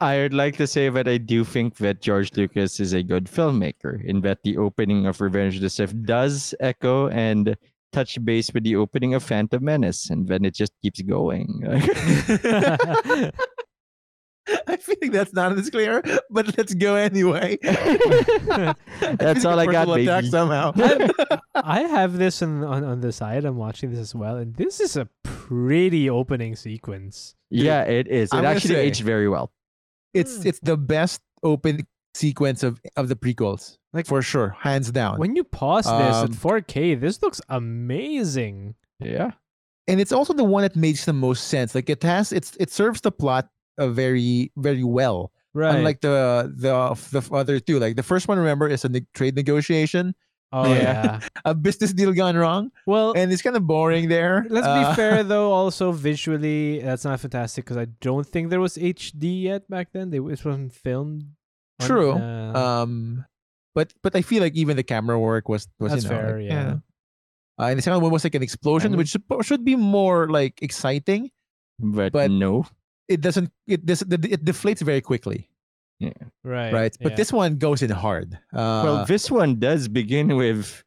I 0.00 0.18
would 0.18 0.34
like 0.34 0.56
to 0.56 0.66
say 0.66 0.88
that 0.88 1.06
I 1.06 1.18
do 1.18 1.44
think 1.44 1.76
that 1.76 2.02
George 2.02 2.34
Lucas 2.36 2.80
is 2.80 2.94
a 2.94 3.02
good 3.02 3.26
filmmaker 3.26 4.02
in 4.04 4.22
that 4.22 4.42
the 4.42 4.56
opening 4.56 5.06
of 5.06 5.20
Revenge 5.20 5.54
of 5.56 5.62
the 5.62 5.70
Sith 5.70 5.94
does 6.04 6.52
echo 6.58 7.06
and 7.08 7.56
touch 7.92 8.18
base 8.24 8.50
with 8.52 8.64
the 8.64 8.74
opening 8.74 9.14
of 9.14 9.22
Phantom 9.22 9.62
Menace, 9.64 10.10
and 10.10 10.26
then 10.26 10.44
it 10.44 10.54
just 10.54 10.72
keeps 10.82 11.00
going. 11.02 11.62
I 14.66 14.76
feel 14.76 14.96
like 15.00 15.12
that's 15.12 15.32
not 15.32 15.52
a 15.52 15.54
disclaimer, 15.54 16.02
but 16.30 16.56
let's 16.58 16.74
go 16.74 16.96
anyway. 16.96 17.58
That's 17.62 19.44
all 19.44 19.58
I 19.58 19.66
got, 19.66 19.86
Personal 19.86 19.94
attack 19.94 20.20
baby. 20.22 20.30
Somehow. 20.30 20.72
I 21.54 21.80
have 21.82 22.18
this 22.18 22.42
on, 22.42 22.64
on, 22.64 22.84
on 22.84 23.00
the 23.00 23.12
side. 23.12 23.44
I'm 23.44 23.56
watching 23.56 23.90
this 23.90 24.00
as 24.00 24.14
well, 24.14 24.36
and 24.36 24.54
this 24.56 24.80
is 24.80 24.96
a 24.96 25.08
pretty 25.22 26.08
opening 26.10 26.56
sequence. 26.56 27.34
yeah, 27.50 27.82
it 27.82 28.08
is. 28.08 28.30
It 28.32 28.36
I'm 28.36 28.44
actually 28.44 28.74
say- 28.74 28.86
aged 28.86 29.02
very 29.04 29.28
well. 29.28 29.52
it's 30.14 30.42
Hmm. 30.42 30.48
it's 30.48 30.60
the 30.60 30.76
best 30.76 31.20
open 31.42 31.86
sequence 32.14 32.62
of 32.62 32.80
of 32.96 33.08
the 33.08 33.16
prequels, 33.16 33.78
Like- 33.92 34.06
for 34.06 34.22
sure, 34.22 34.56
hands 34.60 34.90
down. 34.90 35.18
When 35.18 35.36
you 35.36 35.44
pause 35.44 35.84
this 35.84 35.92
Um, 36.16 36.24
at 36.26 36.30
4K, 36.32 36.94
this 37.00 37.22
looks 37.22 37.40
amazing. 37.48 38.74
Yeah. 39.00 39.32
and 39.88 40.00
it's 40.00 40.12
also 40.12 40.32
the 40.32 40.44
one 40.44 40.62
that 40.62 40.76
makes 40.76 41.04
the 41.06 41.12
most 41.12 41.48
sense. 41.48 41.74
Like 41.74 41.90
it 41.90 42.02
has, 42.02 42.32
it's 42.32 42.56
it 42.60 42.70
serves 42.70 43.00
the 43.00 43.10
plot 43.10 43.48
uh, 43.78 43.88
very 43.88 44.52
very 44.56 44.84
well. 44.84 45.32
Right. 45.54 45.76
Unlike 45.76 46.00
the 46.00 46.48
the 46.56 46.72
the 47.12 47.22
other 47.34 47.60
two, 47.60 47.78
like 47.78 47.96
the 47.96 48.02
first 48.02 48.26
one, 48.28 48.38
remember, 48.38 48.68
is 48.68 48.84
a 48.84 48.88
ne- 48.88 49.06
trade 49.12 49.36
negotiation, 49.36 50.14
oh 50.50 50.64
yeah. 50.64 51.20
yeah. 51.20 51.20
a 51.44 51.54
business 51.54 51.92
deal 51.92 52.12
gone 52.16 52.36
wrong, 52.36 52.70
Well, 52.86 53.12
and 53.14 53.30
it's 53.32 53.42
kind 53.42 53.56
of 53.56 53.66
boring 53.66 54.08
there. 54.08 54.46
let's 54.48 54.66
Uh, 54.66 54.88
be 54.90 54.96
fair 55.00 55.20
though. 55.22 55.52
Also, 55.52 55.92
visually, 55.92 56.80
that's 56.80 57.04
not 57.04 57.20
fantastic 57.20 57.64
because 57.66 57.76
I 57.76 57.86
don't 58.00 58.24
think 58.26 58.48
there 58.48 58.60
was 58.64 58.78
HD 58.80 59.42
yet 59.44 59.68
back 59.68 59.92
then. 59.92 60.08
They, 60.08 60.16
it 60.24 60.40
wasn't 60.40 60.72
filmed. 60.72 61.36
on- 61.80 61.86
True. 61.86 62.12
uh, 62.16 62.52
Um, 62.56 63.24
but 63.76 63.92
but 64.02 64.16
I 64.16 64.22
feel 64.24 64.40
like 64.40 64.56
even 64.56 64.76
the 64.80 64.84
camera 64.88 65.20
work 65.20 65.48
was 65.52 65.68
was 65.78 65.92
That's 65.92 66.04
you 66.04 66.10
know, 66.10 66.16
fair, 66.16 66.40
like, 66.40 66.48
yeah. 66.48 66.72
Uh, 67.60 67.68
and 67.68 67.76
the 67.76 67.82
second 67.84 68.00
one 68.00 68.10
was 68.10 68.24
like 68.24 68.34
an 68.34 68.42
explosion, 68.42 68.92
mean- 68.92 69.04
which 69.04 69.12
should, 69.12 69.24
should 69.44 69.64
be 69.68 69.76
more 69.76 70.32
like 70.32 70.62
exciting. 70.64 71.28
But, 71.78 72.12
But- 72.16 72.30
no. 72.32 72.64
It 73.08 73.20
doesn't. 73.20 73.50
It 73.66 73.84
does. 73.86 74.02
It 74.02 74.44
deflates 74.44 74.80
very 74.82 75.00
quickly, 75.00 75.48
Yeah. 75.98 76.12
right. 76.44 76.72
right? 76.72 76.96
But 77.02 77.12
yeah. 77.12 77.16
this 77.16 77.32
one 77.32 77.56
goes 77.58 77.82
in 77.82 77.90
hard. 77.90 78.34
Uh, 78.52 78.82
well, 78.84 79.04
this 79.04 79.30
one 79.30 79.58
does 79.58 79.88
begin 79.88 80.36
with 80.36 80.82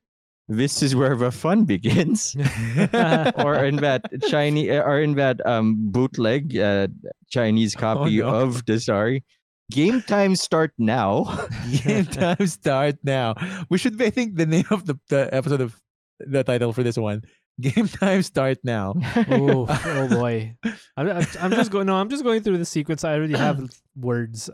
this 0.47 0.82
is 0.84 0.95
where 0.95 1.16
the 1.16 1.32
fun 1.32 1.66
begins. 1.74 2.36
or 3.38 3.55
in 3.66 3.78
that 3.78 4.05
Chinese 4.30 4.70
or 4.72 5.01
in 5.01 5.16
that 5.16 5.45
um 5.45 5.76
bootleg 5.91 6.57
uh, 6.57 6.88
Chinese 7.30 7.76
copy 7.76 8.22
Oh, 8.22 8.32
no. 8.32 8.36
of 8.41 8.66
the 8.66 8.80
story. 8.80 9.24
Game 9.72 10.01
time 10.03 10.36
start 10.36 10.72
now. 10.78 11.26
game 11.84 12.05
time 12.05 12.45
start 12.47 12.95
now. 13.03 13.34
We 13.70 13.78
should. 13.80 13.97
be- 13.97 14.05
I 14.05 14.09
think 14.11 14.36
the 14.38 14.45
name 14.45 14.66
of 14.70 14.86
the, 14.86 14.99
the 15.09 15.28
episode 15.34 15.59
of 15.61 15.82
the 16.20 16.43
title 16.43 16.72
for 16.72 16.84
this 16.84 16.97
one. 16.97 17.24
Game 17.62 17.88
time 17.88 18.22
start 18.22 18.58
now. 18.64 18.93
oh, 19.30 19.66
oh 19.86 20.08
boy. 20.10 20.56
I'm, 20.97 21.08
I'm, 21.10 21.26
I'm 21.39 21.51
just 21.51 21.72
going. 21.72 21.88
No, 21.88 21.95
I'm 21.95 22.10
just 22.10 22.24
going 22.24 22.41
through 22.43 22.58
the 22.58 22.66
sequence. 22.66 23.03
I 23.03 23.14
already 23.16 23.38
have 23.38 23.62
words 23.95 24.49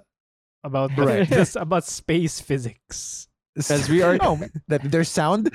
about 0.63 0.95
the, 0.95 1.03
Right. 1.03 1.29
this 1.29 1.55
about 1.55 1.83
space 1.85 2.39
physics. 2.39 3.27
As 3.69 3.89
we 3.89 4.01
are- 4.01 4.17
Oh, 4.21 4.39
that 4.67 4.81
there's 4.91 5.09
sound. 5.09 5.49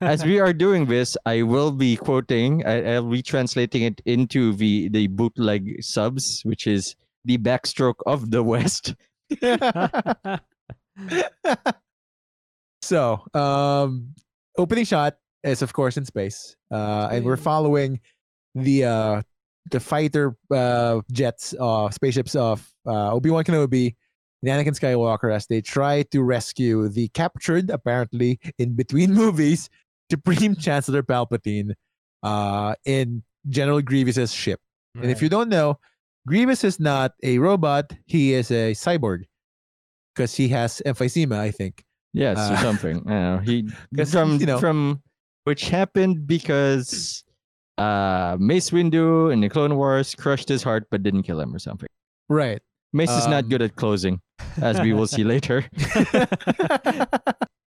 As 0.00 0.24
we 0.24 0.38
are 0.40 0.52
doing 0.52 0.86
this, 0.86 1.16
I 1.26 1.42
will 1.42 1.72
be 1.72 1.96
quoting. 1.96 2.64
I, 2.64 2.94
I'll 2.94 3.10
be 3.10 3.22
translating 3.22 3.82
it 3.82 4.00
into 4.06 4.52
the 4.54 4.88
the 4.88 5.08
bootleg 5.08 5.82
subs, 5.82 6.42
which 6.44 6.66
is 6.66 6.94
the 7.24 7.38
backstroke 7.38 8.00
of 8.06 8.30
the 8.30 8.42
West. 8.42 8.94
so, 12.82 13.24
um, 13.34 14.14
opening 14.58 14.84
shot 14.84 15.16
is 15.44 15.62
of 15.62 15.72
course 15.72 15.96
in 15.96 16.04
space, 16.04 16.56
uh, 16.70 17.08
and 17.10 17.24
we're 17.24 17.36
following 17.36 18.00
the 18.54 18.84
uh, 18.84 19.22
the 19.70 19.80
fighter 19.80 20.36
uh, 20.50 21.00
jets, 21.12 21.54
uh, 21.58 21.90
spaceships 21.90 22.34
of 22.34 22.68
uh, 22.86 23.12
Obi 23.12 23.30
Wan 23.30 23.44
Kenobi 23.44 23.94
and 24.42 24.50
Anakin 24.50 24.78
Skywalker 24.78 25.32
as 25.34 25.46
they 25.46 25.60
try 25.60 26.02
to 26.10 26.22
rescue 26.22 26.88
the 26.88 27.08
captured, 27.08 27.70
apparently 27.70 28.40
in 28.58 28.74
between 28.74 29.12
movies, 29.22 29.68
Supreme 30.10 30.54
Chancellor 30.56 31.02
Palpatine 31.02 31.72
uh, 32.22 32.74
in 32.84 33.22
General 33.48 33.80
Grievous's 33.82 34.32
ship. 34.32 34.60
And 35.00 35.10
if 35.10 35.22
you 35.22 35.28
don't 35.30 35.48
know, 35.48 35.78
Grievous 36.26 36.64
is 36.64 36.78
not 36.78 37.14
a 37.22 37.38
robot; 37.38 37.92
he 38.06 38.34
is 38.34 38.50
a 38.50 38.72
cyborg 38.74 39.24
because 40.14 40.34
he 40.36 40.48
has 40.48 40.82
emphysema, 40.84 41.38
I 41.38 41.50
think. 41.50 41.82
Yes, 42.12 42.36
or 42.36 42.52
Uh, 42.52 42.60
something. 42.60 42.96
I 42.98 43.00
don't 43.00 43.06
know. 43.08 43.38
He 43.38 43.70
'Cause, 43.96 44.12
from 44.12 44.36
you 44.38 44.46
know- 44.46 44.58
from 44.60 45.02
which 45.44 45.68
happened 45.68 46.26
because 46.26 47.24
uh 47.78 48.36
Mace 48.38 48.70
Windu 48.70 49.32
in 49.32 49.40
the 49.40 49.48
Clone 49.48 49.76
Wars 49.76 50.14
crushed 50.14 50.48
his 50.48 50.62
heart 50.62 50.86
but 50.90 51.02
didn't 51.02 51.22
kill 51.24 51.40
him 51.40 51.54
or 51.54 51.58
something. 51.58 51.88
Right. 52.28 52.60
Mace 52.92 53.10
is 53.10 53.26
not 53.26 53.44
Um, 53.44 53.48
good 53.48 53.62
at 53.62 53.76
closing, 53.76 54.20
as 54.60 54.78
we 54.80 54.92
will 54.92 55.06
see 55.06 55.24
later. 55.24 55.64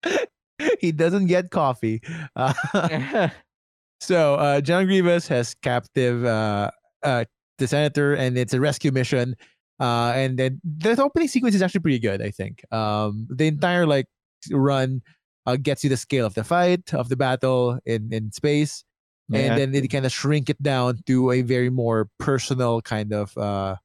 he 0.80 0.92
doesn't 0.92 1.28
get 1.28 1.52
coffee. 1.52 2.02
Uh, 2.36 3.30
so 4.02 4.36
uh, 4.36 4.62
John 4.62 4.86
Grievous 4.86 5.28
has 5.28 5.54
captive 5.62 6.26
uh, 6.26 6.72
uh, 7.04 7.26
the 7.58 7.68
senator, 7.68 8.16
and 8.16 8.38
it's 8.38 8.54
a 8.54 8.60
rescue 8.60 8.92
mission. 8.92 9.36
Uh, 9.80 10.14
and 10.16 10.38
then 10.38 10.62
the 10.64 11.00
opening 11.02 11.28
sequence 11.28 11.56
is 11.56 11.62
actually 11.62 11.82
pretty 11.82 12.00
good, 12.00 12.22
I 12.22 12.32
think. 12.32 12.64
Um, 12.72 13.28
the 13.30 13.48
entire 13.48 13.86
like 13.86 14.06
run 14.52 15.02
uh, 15.46 15.58
gets 15.58 15.84
you 15.84 15.90
the 15.90 15.98
scale 15.98 16.26
of 16.26 16.34
the 16.34 16.44
fight, 16.44 16.94
of 16.94 17.10
the 17.10 17.16
battle 17.18 17.80
in 17.86 18.12
in 18.14 18.32
space, 18.32 18.84
Yeah. 19.30 19.40
and 19.40 19.58
then 19.58 19.76
it 19.76 19.88
kind 19.90 20.06
of 20.06 20.12
shrink 20.12 20.50
it 20.50 20.62
down 20.62 21.00
to 21.08 21.32
a 21.32 21.42
very 21.42 21.70
more 21.70 22.10
personal 22.20 22.82
kind 22.82 23.14
of 23.14 23.38
uh, 23.38 23.76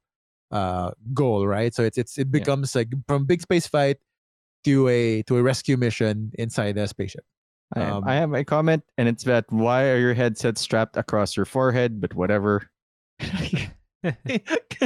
uh, 0.51 0.91
goal, 1.13 1.47
right? 1.47 1.73
So 1.73 1.83
it's 1.83 1.97
it's 1.97 2.17
it 2.17 2.27
Yeah. 2.27 2.39
becomes 2.39 2.75
like 2.75 2.89
from 3.07 3.25
big 3.25 3.41
space 3.41 3.67
fight 3.67 3.97
to 4.65 4.87
a 4.87 5.23
to 5.23 5.37
a 5.37 5.43
rescue 5.43 5.77
mission 5.77 6.31
inside 6.37 6.77
a 6.77 6.87
spaceship. 6.87 7.23
I, 7.75 7.81
Um, 7.81 8.03
I 8.07 8.15
have 8.15 8.33
a 8.33 8.43
comment, 8.43 8.83
and 8.97 9.07
it's 9.07 9.23
that 9.25 9.45
why 9.49 9.89
are 9.89 9.99
your 9.99 10.13
headsets 10.15 10.61
strapped 10.61 10.97
across 10.97 11.37
your 11.37 11.45
forehead? 11.45 12.01
But 12.01 12.13
whatever. 12.15 12.69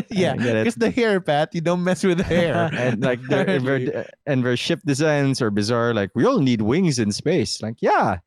yeah, 0.09 0.35
it's 0.37 0.75
the 0.75 0.89
hair, 0.89 1.21
Pat. 1.21 1.53
You 1.53 1.61
don't 1.61 1.83
mess 1.83 2.03
with 2.03 2.17
the 2.17 2.23
hair. 2.23 2.69
and 2.73 3.03
like 3.03 3.21
their, 3.23 3.47
and 3.49 3.67
their, 3.67 4.09
and 4.25 4.45
their 4.45 4.57
ship 4.57 4.81
designs 4.85 5.41
are 5.41 5.51
bizarre. 5.51 5.93
Like 5.93 6.11
we 6.15 6.25
all 6.25 6.39
need 6.39 6.61
wings 6.61 6.99
in 6.99 7.11
space. 7.11 7.61
Like 7.61 7.75
yeah, 7.81 8.17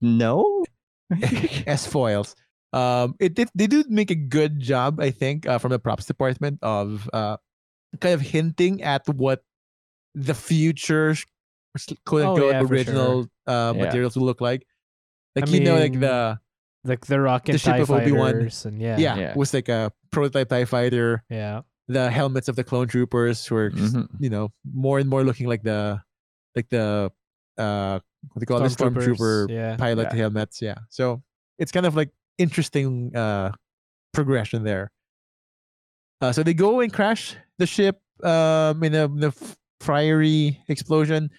no. 0.00 0.64
as 1.66 1.86
foils. 1.86 2.34
Um, 2.72 3.14
it 3.20 3.34
did 3.34 3.48
they 3.54 3.66
do 3.66 3.84
make 3.88 4.10
a 4.10 4.14
good 4.14 4.60
job, 4.60 5.00
I 5.00 5.10
think, 5.10 5.46
uh, 5.46 5.58
from 5.58 5.70
the 5.70 5.78
props 5.78 6.06
department 6.06 6.58
of 6.62 7.08
uh, 7.12 7.36
kind 8.00 8.14
of 8.14 8.20
hinting 8.20 8.82
at 8.82 9.06
what 9.08 9.42
the 10.14 10.34
future 10.34 11.14
quote 12.04 12.38
Oh, 12.38 12.50
yeah, 12.50 12.60
for 12.60 12.68
sure. 12.68 12.76
original 12.76 13.26
uh, 13.46 13.72
Yeah. 13.76 13.82
materials 13.84 14.16
will 14.16 14.24
look 14.24 14.40
like. 14.40 14.66
Like 15.36 15.48
I 15.48 15.50
you 15.52 15.60
know, 15.60 15.76
like 15.76 15.98
the 15.98 16.38
like 16.84 17.06
the 17.06 17.20
rocket 17.20 17.52
the 17.52 17.58
ship 17.58 17.74
TIE 17.74 17.78
of 17.80 17.90
Obi-Wan. 17.90 18.32
fighters 18.32 18.64
and 18.66 18.80
yeah, 18.80 18.96
yeah, 18.98 19.16
Yeah. 19.16 19.34
was 19.36 19.54
like 19.54 19.68
a 19.68 19.92
prototype 20.10 20.48
Tie 20.48 20.64
Fighter. 20.64 21.22
yeah. 21.30 21.62
The 21.88 22.10
helmets 22.10 22.48
of 22.48 22.56
the 22.56 22.64
clone 22.64 22.86
troopers 22.88 23.50
were 23.50 23.70
just, 23.70 23.94
Mhm. 23.94 24.08
you 24.20 24.30
know 24.30 24.52
more 24.64 24.98
and 24.98 25.08
more 25.10 25.24
looking 25.24 25.46
like 25.48 25.62
the 25.62 26.00
like 26.56 26.68
the 26.70 27.10
uh 27.58 27.98
what 27.98 28.34
do 28.34 28.40
they 28.40 28.46
call 28.46 28.64
it 28.64 28.70
Stormtroopers, 28.70 29.16
stormtrooper 29.18 29.50
Yeah, 29.50 29.76
pilot 29.76 30.08
Yeah. 30.12 30.16
helmets. 30.16 30.62
Yeah. 30.62 30.78
So 30.90 31.22
it's 31.58 31.72
kind 31.72 31.84
of 31.86 31.94
like 31.96 32.10
interesting 32.38 33.14
uh 33.16 33.50
progression 34.14 34.62
there. 34.64 34.90
Uh, 36.20 36.32
so 36.32 36.42
they 36.42 36.54
go 36.54 36.80
and 36.80 36.92
crash 36.92 37.36
the 37.58 37.66
ship 37.66 38.00
um 38.22 38.82
in 38.84 38.94
a 38.94 39.08
the 39.08 39.28
f- 39.34 39.56
fiery 39.80 40.62
explosion. 40.68 41.30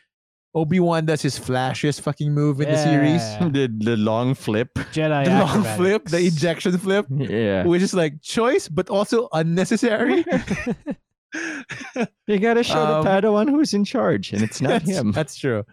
Obi 0.55 0.79
Wan 0.79 1.05
does 1.05 1.21
his 1.21 1.39
flashiest 1.39 2.01
fucking 2.01 2.31
move 2.31 2.61
in 2.61 2.69
the 2.69 2.77
series. 2.77 3.21
the 3.51 3.73
the 3.75 3.97
long 3.97 4.35
flip. 4.35 4.73
Jedi 4.93 5.25
The 5.25 5.31
long 5.31 5.63
flip, 5.75 6.05
the 6.05 6.19
ejection 6.19 6.77
flip, 6.77 7.07
Yeah, 7.09 7.65
which 7.65 7.81
is 7.81 7.93
like 7.93 8.21
choice 8.21 8.67
but 8.67 8.89
also 8.89 9.29
unnecessary. 9.33 10.23
you 12.27 12.37
gotta 12.37 12.63
show 12.63 12.77
Um, 12.77 13.03
the 13.03 13.09
Padawan 13.09 13.49
who's 13.49 13.73
in 13.73 13.83
charge, 13.83 14.33
and 14.33 14.43
it's 14.43 14.61
not 14.61 14.85
that's, 14.85 14.89
him. 14.89 15.11
That's 15.11 15.35
true. 15.35 15.65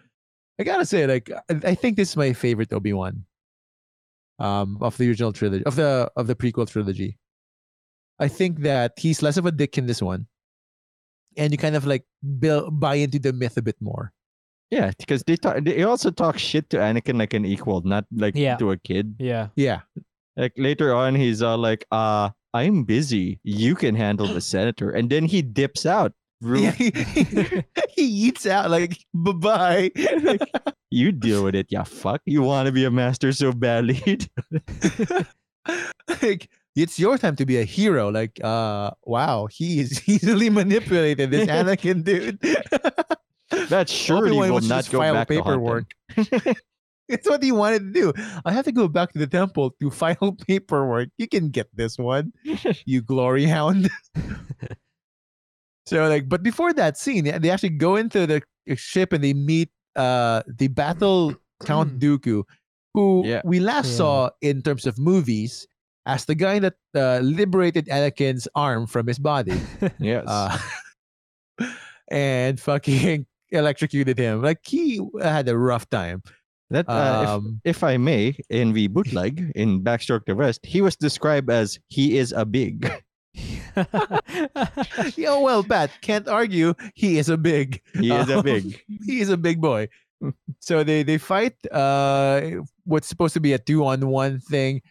I 0.58 0.64
gotta 0.64 0.86
say, 0.86 1.06
like, 1.06 1.30
I, 1.30 1.72
I 1.72 1.74
think 1.74 1.96
this 1.96 2.10
is 2.10 2.16
my 2.16 2.32
favorite 2.32 2.72
Obi 2.72 2.92
Wan. 2.92 3.24
Um, 4.38 4.78
of 4.80 4.96
the 4.96 5.06
original 5.06 5.32
trilogy, 5.34 5.64
of 5.66 5.76
the 5.76 6.10
of 6.16 6.26
the 6.26 6.34
prequel 6.34 6.66
trilogy. 6.66 7.18
I 8.18 8.28
think 8.28 8.60
that 8.60 8.92
he's 8.96 9.20
less 9.20 9.36
of 9.36 9.44
a 9.44 9.52
dick 9.52 9.76
in 9.76 9.84
this 9.84 10.00
one, 10.00 10.26
and 11.36 11.52
you 11.52 11.58
kind 11.58 11.76
of 11.76 11.86
like 11.86 12.06
build, 12.38 12.80
buy 12.80 12.94
into 12.94 13.18
the 13.18 13.34
myth 13.34 13.58
a 13.58 13.62
bit 13.62 13.76
more. 13.80 14.12
Yeah, 14.70 14.92
because 14.98 15.22
they 15.24 15.36
talk. 15.36 15.64
They 15.64 15.82
also 15.82 16.10
talk 16.10 16.38
shit 16.38 16.70
to 16.70 16.76
Anakin 16.78 17.18
like 17.18 17.34
an 17.34 17.44
equal, 17.44 17.82
not 17.82 18.04
like 18.14 18.36
Yeah. 18.36 18.56
to 18.56 18.70
a 18.70 18.76
kid. 18.76 19.16
yeah, 19.18 19.48
Yeah, 19.56 19.80
Like 20.36 20.52
later 20.56 20.94
on, 20.94 21.14
he's 21.16 21.42
all 21.42 21.58
like, 21.58 21.84
"Uh, 21.90 22.30
I'm 22.54 22.84
busy. 22.84 23.40
You 23.42 23.74
can 23.74 23.96
handle 23.96 24.26
the 24.28 24.40
senator," 24.54 24.90
and 24.90 25.10
then 25.10 25.24
he 25.24 25.42
dips 25.42 25.86
out. 25.86 26.12
Ru- 26.40 26.60
yeah 26.60 26.70
he, 26.72 26.88
he 27.94 28.04
eats 28.30 28.46
out 28.46 28.70
like 28.70 28.96
bye 29.12 29.32
bye. 29.32 29.90
you 30.90 31.12
deal 31.12 31.44
with 31.44 31.54
it, 31.54 31.66
yeah. 31.68 31.82
Fuck. 31.84 32.22
You 32.24 32.40
want 32.42 32.64
to 32.66 32.72
be 32.72 32.84
a 32.86 32.90
master 32.90 33.32
so 33.32 33.52
badly. 33.52 34.00
like 36.22 36.48
it's 36.76 36.98
your 36.98 37.18
time 37.18 37.36
to 37.36 37.44
be 37.44 37.58
a 37.58 37.64
hero. 37.64 38.08
Like, 38.08 38.40
uh, 38.42 38.90
wow, 39.04 39.48
he 39.50 39.80
is 39.80 40.00
easily 40.08 40.48
manipulated. 40.48 41.30
This 41.30 41.46
Anakin 41.48 42.04
dude. 42.04 42.38
That 43.68 43.88
surely 43.88 44.50
will 44.50 44.60
not 44.60 44.88
go 44.90 45.00
back 45.00 45.28
paperwork. 45.28 45.86
to 46.16 46.22
him. 46.38 46.54
It's 47.08 47.28
what 47.28 47.42
he 47.42 47.50
wanted 47.50 47.92
to 47.92 47.92
do. 47.92 48.12
I 48.44 48.52
have 48.52 48.64
to 48.66 48.72
go 48.72 48.86
back 48.86 49.12
to 49.12 49.18
the 49.18 49.26
temple 49.26 49.74
to 49.80 49.90
file 49.90 50.36
paperwork. 50.46 51.08
You 51.18 51.26
can 51.26 51.48
get 51.50 51.66
this 51.74 51.98
one, 51.98 52.32
you 52.86 53.02
glory 53.02 53.44
hound. 53.46 53.90
So 55.86 56.06
like, 56.08 56.28
but 56.28 56.42
before 56.42 56.72
that 56.74 56.96
scene, 56.96 57.24
they, 57.24 57.50
actually 57.50 57.70
go 57.70 57.96
into 57.96 58.26
the 58.26 58.42
ship 58.76 59.12
and 59.12 59.24
they 59.24 59.34
meet 59.34 59.70
uh 59.96 60.42
the 60.46 60.68
battle 60.68 61.34
Count 61.64 61.98
Dooku, 61.98 62.44
who 62.94 63.24
Yeah. 63.26 63.42
we 63.44 63.58
last 63.58 63.88
Yeah. 63.90 63.96
saw 63.96 64.30
in 64.40 64.62
terms 64.62 64.86
of 64.86 64.96
movies 64.98 65.66
as 66.06 66.24
the 66.26 66.34
guy 66.36 66.60
that 66.60 66.74
uh, 66.94 67.18
liberated 67.22 67.86
Anakin's 67.86 68.46
arm 68.54 68.86
from 68.86 69.06
his 69.08 69.18
body. 69.18 69.60
Yes. 69.98 70.24
Uh, 70.26 70.56
and 72.10 72.58
fucking 72.60 73.26
electrocuted 73.52 74.18
him. 74.18 74.42
Like 74.42 74.60
he 74.66 75.00
had 75.22 75.48
a 75.48 75.56
rough 75.58 75.88
time. 75.90 76.22
that 76.70 76.86
uh, 76.88 77.20
if- 77.22 77.28
Um, 77.28 77.60
if 77.64 77.82
I 77.82 77.96
may, 77.96 78.36
in 78.48 78.72
the 78.72 78.86
bootleg 78.88 79.50
in 79.56 79.82
Backstroke 79.82 80.24
the 80.26 80.34
West, 80.36 80.64
he 80.64 80.80
was 80.80 80.94
described 80.96 81.50
as 81.50 81.78
he 81.88 82.16
is 82.18 82.30
a 82.32 82.44
big. 82.46 82.86
yeah, 85.16 85.36
well, 85.38 85.62
Pat 85.64 85.90
can't 86.02 86.28
argue. 86.28 86.74
He 86.94 87.18
is 87.18 87.28
a 87.28 87.36
big. 87.36 87.80
He 87.94 88.10
is 88.10 88.28
a 88.28 88.38
Um, 88.38 88.44
big. 88.44 88.80
he 89.06 89.20
is 89.20 89.30
a 89.30 89.36
big 89.36 89.60
boy. 89.60 89.88
so 90.60 90.84
they 90.84 91.02
they 91.02 91.16
fight 91.16 91.56
uh 91.72 92.60
what's 92.84 93.08
supposed 93.08 93.32
to 93.32 93.40
be 93.40 93.54
a 93.54 93.58
two 93.58 93.84
on 93.86 94.06
one 94.06 94.38
thing, 94.40 94.82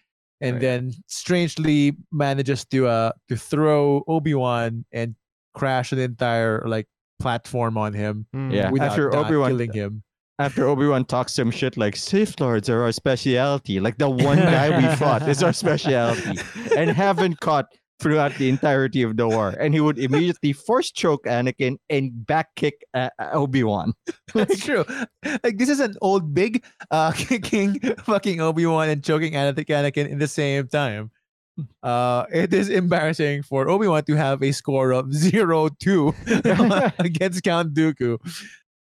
and 0.42 0.54
Right. 0.58 0.62
then 0.62 0.92
strangely 1.08 1.96
manages 2.12 2.66
to 2.74 2.88
uh 2.88 3.12
to 3.30 3.38
throw 3.38 4.04
Obi 4.08 4.34
Wan 4.34 4.86
and 4.92 5.16
crash 5.54 5.92
the 5.92 6.02
entire 6.02 6.64
like 6.66 6.88
platform 7.20 7.78
on 7.78 7.94
him 7.94 8.26
Mm. 8.36 8.54
Yeah. 8.54 8.72
without 8.72 8.90
After 8.92 9.10
not 9.12 9.26
Obi-Wan- 9.26 9.52
killing 9.52 9.74
him. 9.74 10.04
After 10.40 10.66
Obi 10.68 10.88
Wan 10.88 11.04
talks 11.04 11.34
some 11.36 11.52
shit 11.52 11.76
like 11.76 11.98
Sith 11.98 12.40
Lords 12.40 12.70
are 12.70 12.84
our 12.84 12.94
specialty, 12.94 13.82
like 13.82 13.98
the 13.98 14.10
one 14.10 14.38
guy 14.38 14.70
we 14.72 14.88
fought 15.02 15.28
is 15.28 15.44
our 15.44 15.52
specialty, 15.52 16.40
and 16.78 16.90
haven't 16.90 17.42
caught 17.42 17.66
throughout 18.00 18.34
the 18.36 18.48
entirety 18.48 19.02
of 19.04 19.18
the 19.18 19.28
war. 19.28 19.50
And 19.60 19.74
he 19.74 19.82
would 19.82 20.00
immediately 20.00 20.54
force 20.54 20.92
choke 20.92 21.26
Anakin 21.26 21.76
and 21.90 22.26
back 22.26 22.56
kick 22.56 22.86
uh, 22.94 23.10
Obi 23.34 23.66
Wan. 23.66 23.92
That's 24.34 24.64
true. 24.64 24.86
Like 25.44 25.58
this 25.58 25.68
is 25.68 25.82
an 25.82 25.96
old 26.02 26.34
big 26.34 26.64
uh 26.90 27.12
kicking 27.18 27.78
fucking 28.08 28.40
Obi 28.40 28.66
Wan 28.66 28.88
and 28.88 29.04
choking 29.04 29.34
Anakin 29.34 29.66
Anakin 29.68 30.08
in 30.08 30.20
the 30.20 30.28
same 30.30 30.70
time. 30.70 31.12
Uh, 31.84 32.26
it 32.32 32.54
is 32.54 32.70
embarrassing 32.70 33.44
for 33.44 33.70
Obi 33.70 33.88
Wan 33.88 34.04
to 34.06 34.16
have 34.16 34.42
a 34.44 34.52
score 34.52 34.92
of 34.92 35.06
0-2 35.10 36.94
against 37.00 37.44
Count 37.44 37.74
Dooku. 37.74 38.18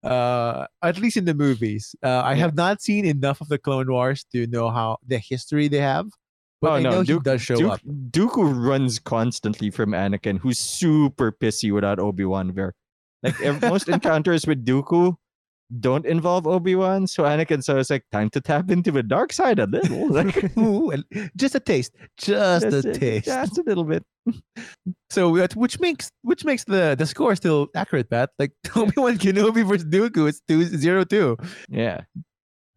Uh, 0.04 0.68
at 0.82 0.98
least 1.00 1.16
in 1.16 1.26
the 1.26 1.34
movies, 1.34 1.96
uh, 2.04 2.08
I 2.08 2.32
Yeah. 2.34 2.40
have 2.40 2.56
not 2.56 2.82
seen 2.82 3.06
enough 3.06 3.40
of 3.40 3.48
the 3.48 3.58
Clone 3.58 3.90
Wars 3.90 4.26
to 4.34 4.46
know 4.48 4.70
how 4.70 4.98
the 5.08 5.18
history 5.18 5.68
they 5.70 5.80
have. 5.80 6.08
But 6.62 6.72
Oh, 6.72 6.76
I 6.76 6.82
no, 6.82 6.90
know 6.92 7.02
he 7.04 7.20
does 7.20 7.42
show 7.42 7.56
Duke- 7.56 7.72
up. 7.72 7.80
Dooku 8.12 8.44
runs 8.68 9.00
constantly 9.00 9.70
from 9.70 9.92
Anakin, 9.92 10.40
who's 10.40 10.60
super 10.60 11.32
pissy 11.32 11.74
without 11.74 12.00
Obi 12.00 12.26
Wan 12.26 12.54
there. 12.54 12.74
Like 13.22 13.62
most 13.62 13.88
encounters 13.96 14.46
with 14.46 14.66
Dooku 14.66 15.16
don't 15.80 16.06
involve 16.06 16.46
Obi 16.48 16.76
Wan, 16.76 17.08
so 17.08 17.24
Anakin 17.24 17.64
so 17.64 17.78
it's 17.78 17.90
like 17.90 18.06
time 18.12 18.30
to 18.32 18.42
tap 18.42 18.70
into 18.72 18.92
the 18.92 19.04
dark 19.04 19.34
side 19.34 19.60
a 19.60 19.66
little, 19.66 20.10
like 20.12 20.58
Ooh, 20.58 20.92
just 21.36 21.56
a 21.56 21.60
taste, 21.60 21.94
just 22.18 22.70
just 22.70 22.86
a 22.86 22.90
a- 22.90 22.94
taste. 22.94 23.26
just 23.26 23.58
a 23.58 23.64
little 23.64 23.84
bit. 23.84 24.04
So 25.10 25.38
uh, 25.38 25.48
which 25.56 25.80
makes 25.80 26.10
which 26.22 26.44
makes 26.46 26.64
the 26.64 26.96
the 26.98 27.06
score 27.06 27.36
still 27.36 27.68
accurate, 27.76 28.10
Pat. 28.10 28.32
Like 28.40 28.52
Obi 28.76 28.94
Wan 28.98 29.18
Kenobi 29.18 29.66
versus 29.68 29.86
Dooku, 29.88 30.28
it's 30.30 30.42
two 30.48 30.64
zero 30.64 31.04
two. 31.04 31.38
Yeah. 31.70 32.02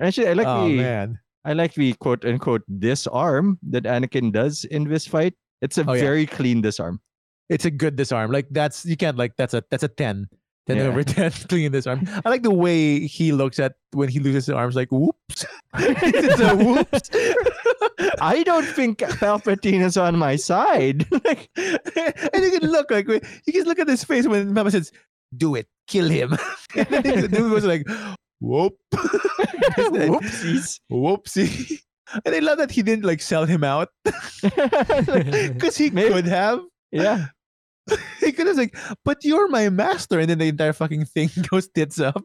Actually, 0.01 0.29
I 0.29 0.33
like 0.35 0.47
oh 0.47 0.69
the 0.69 0.77
man, 0.77 1.19
I 1.45 1.53
like 1.55 1.75
the 1.75 1.95
quote 1.95 2.25
unquote 2.25 2.63
disarm 2.79 3.59
that 3.71 3.85
Anakin 3.85 4.33
does 4.33 4.65
in 4.65 4.85
this 4.89 5.07
fight. 5.07 5.35
It's 5.63 5.79
a 5.79 5.85
Oh, 5.89 5.95
yeah. 5.95 6.01
very 6.03 6.27
clean 6.27 6.61
disarm. 6.61 7.01
it's 7.49 7.65
a 7.65 7.71
good 7.71 7.97
disarm. 7.97 8.31
Like 8.33 8.47
that's 8.51 8.85
you 8.85 8.97
can't 8.97 9.17
like 9.17 9.33
that's 9.39 9.55
a 9.55 9.63
that's 9.71 9.83
a 9.85 9.89
10. 9.89 10.27
10 10.67 10.77
Yeah. 10.77 10.83
over 10.85 11.03
10 11.05 11.31
clean 11.49 11.73
disarm. 11.73 12.09
I 12.25 12.29
like 12.29 12.43
the 12.43 12.51
way 12.55 13.07
he 13.07 13.33
looks 13.33 13.59
at 13.59 13.75
when 13.93 14.09
he 14.09 14.19
loses 14.21 14.47
his 14.47 14.55
arms, 14.55 14.75
like 14.77 14.91
whoops. 14.91 15.45
it's 15.75 16.41
a 16.41 16.57
whoops. 16.57 17.11
I 18.21 18.43
don't 18.43 18.67
think 18.67 18.99
Palpatine 18.99 19.83
is 19.83 19.97
on 19.97 20.19
my 20.19 20.37
side. 20.37 21.07
like, 21.25 21.49
and 21.57 22.45
you 22.45 22.59
can 22.59 22.69
look 22.71 22.91
like 22.91 23.07
you 23.09 23.53
can 23.53 23.65
look 23.65 23.79
at 23.79 23.89
his 23.89 24.05
face 24.05 24.27
when 24.27 24.53
Mama 24.53 24.71
says, 24.71 24.93
"Do 25.37 25.55
it, 25.55 25.67
kill 25.87 26.09
him." 26.09 26.37
and 26.75 26.87
then 26.89 27.21
the 27.23 27.29
dude 27.29 27.51
was 27.51 27.65
like, 27.65 27.87
"Whoop, 28.41 28.75
whoopsies. 28.93 30.81
whoopsie." 30.91 31.81
And 32.25 32.35
I 32.35 32.39
love 32.41 32.59
that 32.59 32.71
he 32.71 32.83
didn't 32.83 33.05
like 33.05 33.21
sell 33.21 33.47
him 33.47 33.65
out 33.65 33.89
because 34.43 35.77
he 35.77 35.91
Maybe- 35.91 36.13
could 36.15 36.27
have. 36.27 36.61
yeah. 36.93 37.27
he 38.21 38.33
could 38.33 38.47
have 38.47 38.57
like, 38.57 38.77
but 39.05 39.25
you're 39.25 39.49
my 39.49 39.69
master, 39.69 40.19
and 40.19 40.29
then 40.29 40.39
the 40.39 40.49
entire 40.49 40.73
fucking 40.73 41.05
thing 41.07 41.31
goes 41.51 41.69
tits 41.69 42.01
up. 42.01 42.25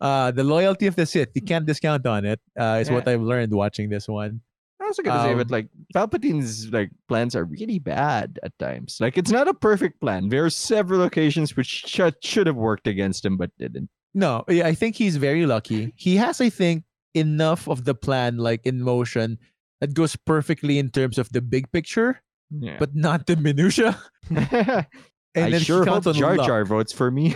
Uh, 0.00 0.30
the 0.30 0.44
loyalty 0.44 0.86
of 0.86 0.96
the 0.96 1.06
Sith, 1.06 1.30
you 1.34 1.42
can't 1.42 1.64
discount 1.66 2.06
on 2.06 2.24
it. 2.24 2.40
Uh, 2.58 2.78
is 2.80 2.90
what 2.90 3.08
I've 3.08 3.22
learned 3.22 3.52
watching 3.52 3.88
this 3.88 4.06
one. 4.08 4.40
I 4.78 4.88
was 4.88 4.98
gonna 5.02 5.22
say, 5.22 5.34
but 5.34 5.46
Um, 5.46 5.48
like 5.48 5.68
Palpatine's 5.94 6.70
like 6.70 6.90
plans 7.08 7.34
are 7.34 7.44
really 7.44 7.78
bad 7.78 8.38
at 8.42 8.56
times. 8.58 8.98
Like 9.00 9.16
it's 9.18 9.30
not 9.30 9.48
a 9.48 9.54
perfect 9.54 10.00
plan. 10.00 10.28
There 10.28 10.44
are 10.44 10.50
several 10.50 11.02
occasions 11.02 11.56
which 11.56 11.66
should 11.66 12.14
should 12.22 12.46
have 12.46 12.56
worked 12.56 12.86
against 12.86 13.24
him, 13.24 13.36
but 13.36 13.50
didn't. 13.58 13.88
No, 14.14 14.44
yeah, 14.48 14.66
I 14.66 14.74
think 14.74 14.96
he's 14.96 15.16
very 15.16 15.44
lucky. 15.44 15.92
He 15.96 16.16
has, 16.16 16.40
I 16.40 16.50
think, 16.50 16.84
enough 17.14 17.68
of 17.68 17.84
the 17.84 17.94
plan 17.94 18.36
like 18.36 18.64
in 18.64 18.82
motion 18.82 19.38
that 19.80 19.92
goes 19.94 20.14
perfectly 20.14 20.78
in 20.78 20.90
terms 20.90 21.18
of 21.18 21.32
the 21.32 21.40
big 21.42 21.72
picture, 21.72 22.22
Yeah. 22.50 22.76
but 22.78 22.94
not 22.94 23.26
the 23.26 23.36
minutia. 23.36 23.98
I 24.30 24.86
And 25.34 25.52
then 25.52 25.60
sure 25.60 25.84
hope 25.84 26.04
Jar. 26.14 26.36
Jar 26.36 26.64
votes 26.64 26.92
for 26.92 27.10
me. 27.10 27.34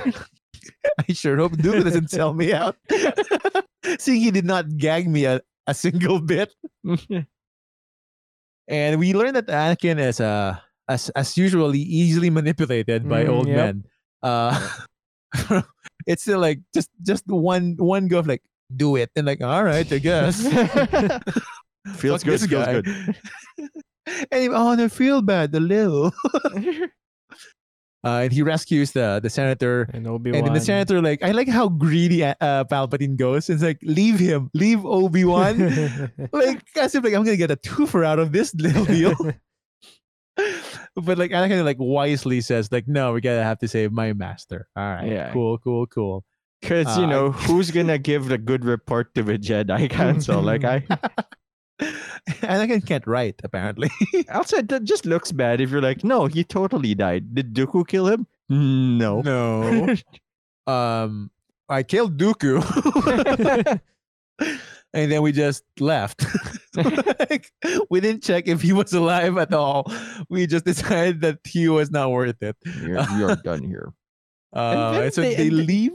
I 1.09 1.13
sure 1.13 1.37
hope 1.37 1.57
Duke 1.59 1.85
doesn't 1.85 2.11
sell 2.11 2.33
me 2.35 2.53
out. 2.53 2.77
Seeing 3.99 4.21
he 4.21 4.31
did 4.31 4.45
not 4.45 4.77
gag 4.77 5.09
me 5.09 5.25
a, 5.25 5.41
a 5.67 5.75
single 5.75 6.21
bit. 6.21 6.55
And 8.69 9.01
we 9.01 9.13
learned 9.15 9.37
that 9.37 9.47
Anakin 9.49 9.99
is 9.99 10.21
uh, 10.21 10.57
as 10.89 11.11
as 11.19 11.37
usually 11.37 11.81
easily 11.81 12.31
manipulated 12.31 13.09
by 13.09 13.25
Mm, 13.25 13.29
old 13.29 13.49
yep. 13.49 13.57
men. 13.57 13.85
Uh, 14.23 14.55
it's 16.07 16.23
still 16.23 16.39
like 16.41 16.61
just 16.73 16.89
just 17.03 17.27
one 17.27 17.75
one 17.79 18.07
go 18.09 18.19
of 18.19 18.27
like 18.27 18.43
do 18.77 18.95
it 18.97 19.11
and 19.17 19.27
like 19.27 19.43
all 19.43 19.65
right 19.65 19.91
I 19.93 19.99
guess 19.99 20.41
feels 21.99 22.23
Fuck 22.23 22.31
good. 22.31 22.41
Feels 22.41 22.47
guy. 22.47 22.81
good. 22.81 23.15
and 24.33 24.43
he, 24.43 24.49
oh 24.49 24.75
no 24.75 24.89
feel 24.89 25.23
bad 25.23 25.55
a 25.55 25.61
little. 25.61 26.13
Uh, 28.03 28.21
and 28.25 28.33
he 28.33 28.41
rescues 28.41 28.93
the 28.93 29.21
the 29.23 29.29
senator. 29.29 29.83
And 29.93 30.07
Obi-Wan. 30.07 30.39
And 30.39 30.47
then 30.47 30.55
the 30.55 30.61
senator 30.63 31.03
like 31.03 31.23
I 31.23 31.33
like 31.33 31.49
how 31.49 31.69
greedy 31.69 32.25
uh, 32.25 32.33
uh, 32.41 32.65
Palpatine 32.65 33.15
goes. 33.15 33.51
It's 33.51 33.63
like 33.63 33.77
leave 33.83 34.19
him, 34.19 34.49
leave 34.55 34.87
Obi 34.87 35.27
Wan. 35.27 35.59
like 36.33 36.63
as 36.79 36.95
if 36.95 37.05
like 37.05 37.13
I'm 37.13 37.25
gonna 37.25 37.37
get 37.37 37.51
a 37.51 37.57
twofer 37.57 38.03
out 38.07 38.19
of 38.19 38.33
this 38.33 38.55
little 38.55 38.87
deal. 38.87 39.13
but 40.97 41.19
like 41.19 41.31
Anakin 41.31 41.63
like 41.63 41.77
wisely 41.79 42.41
says 42.41 42.73
like 42.73 42.89
no, 42.89 43.13
we 43.13 43.21
gotta 43.21 43.43
have 43.45 43.59
to 43.59 43.69
save 43.69 43.93
my 43.93 44.15
master. 44.15 44.67
All 44.77 44.83
right, 44.83 45.07
Yeah. 45.07 45.33
cool, 45.35 45.59
cool, 45.59 45.87
cool. 45.87 46.25
Because 46.63 46.87
Uh, 46.97 47.03
you 47.03 47.07
know 47.07 47.33
who's 47.33 47.71
gonna 47.71 47.99
give 47.99 48.29
the 48.29 48.39
good 48.39 48.65
report 48.65 49.15
to 49.15 49.23
the 49.23 49.37
Jedi 49.39 49.91
Council? 49.91 50.41
like 50.41 50.65
I, 50.65 50.87
Anakin 52.43 52.87
can't 52.87 53.07
write 53.07 53.41
apparently. 53.45 53.91
also 54.33 54.61
that 54.63 54.85
just 54.85 55.07
looks 55.07 55.33
bad 55.33 55.61
if 55.61 55.71
you're 55.71 55.81
like, 55.83 56.05
no, 56.05 56.27
he 56.27 56.45
totally 56.45 56.95
died. 56.95 57.35
Did 57.35 57.55
Dooku 57.55 57.87
kill 57.89 58.07
him? 58.07 58.27
No. 58.49 59.21
no. 59.23 59.95
um, 60.73 61.31
I 61.69 61.83
killed 61.83 62.19
Dooku. 62.19 62.61
and 64.93 65.13
then 65.13 65.23
we 65.23 65.33
just 65.33 65.65
left. 65.79 66.25
like, 66.77 67.53
we 67.91 68.01
didn't 68.01 68.23
check 68.23 68.49
if 68.49 68.61
he 68.61 68.73
was 68.73 68.93
alive 68.93 69.39
at 69.39 69.55
all. 69.55 69.91
We 70.29 70.47
just 70.47 70.65
decided 70.65 71.21
that 71.23 71.39
he 71.45 71.69
was 71.69 71.91
not 71.91 72.11
worth 72.11 72.43
it. 72.43 72.57
you're, 72.83 73.05
you're 73.19 73.37
done 73.37 73.63
here. 73.63 73.93
Uh, 74.55 75.01
and 75.05 75.15
so 75.15 75.21
they- 75.23 75.35
they, 75.37 75.49
and 75.49 75.59
they- 75.59 75.65
leave. 75.65 75.93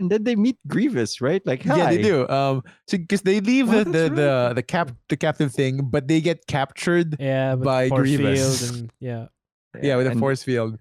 And 0.00 0.10
then 0.10 0.24
they 0.24 0.34
meet 0.34 0.56
Grievous, 0.66 1.20
right? 1.20 1.44
Like, 1.46 1.64
Yeah, 1.64 1.90
they 1.90 2.00
do. 2.02 2.26
Um, 2.28 2.62
so 2.88 2.96
because 2.98 3.22
they 3.22 3.40
leave 3.40 3.68
Oh, 3.68 3.84
the 3.84 3.84
the, 3.84 3.90
that's 4.08 4.16
the 4.16 4.52
the 4.56 4.62
cap 4.62 4.90
the 5.08 5.16
captive 5.16 5.52
thing, 5.52 5.82
but 5.90 6.08
they 6.08 6.20
get 6.20 6.46
captured. 6.48 7.16
yeah, 7.20 7.54
by 7.54 7.88
force 7.88 8.08
Grievous. 8.08 8.60
field 8.60 8.74
and 8.80 8.92
yeah. 9.00 9.26
Yeah, 9.80 9.96
with 9.96 10.06
a 10.08 10.14
force 10.16 10.42
field. 10.42 10.78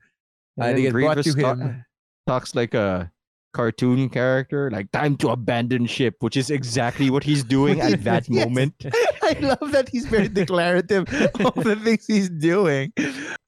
and 0.58 0.64
Uh, 0.64 0.66
then 0.68 0.76
they 0.76 0.82
get 0.84 0.92
brought 0.94 1.16
Grievous 1.18 1.36
to 1.36 1.42
ta- 1.42 1.56
him. 1.56 1.86
talks 2.26 2.56
like 2.56 2.74
a 2.74 3.12
cartoon 3.54 4.10
character, 4.10 4.70
like 4.72 4.90
time 4.92 5.18
to 5.18 5.30
abandon 5.30 5.86
ship, 5.86 6.16
which 6.22 6.38
is 6.38 6.50
exactly 6.50 7.10
what 7.10 7.24
he's 7.24 7.44
doing 7.44 7.82
at 7.82 8.04
that 8.08 8.24
Yes. 8.30 8.46
moment. 8.48 8.74
I 9.22 9.36
love 9.42 9.72
that 9.74 9.90
he's 9.92 10.06
very 10.08 10.28
declarative 10.30 11.06
of 11.44 11.54
the 11.56 11.76
things 11.76 12.06
he's 12.08 12.30
doing. 12.30 12.94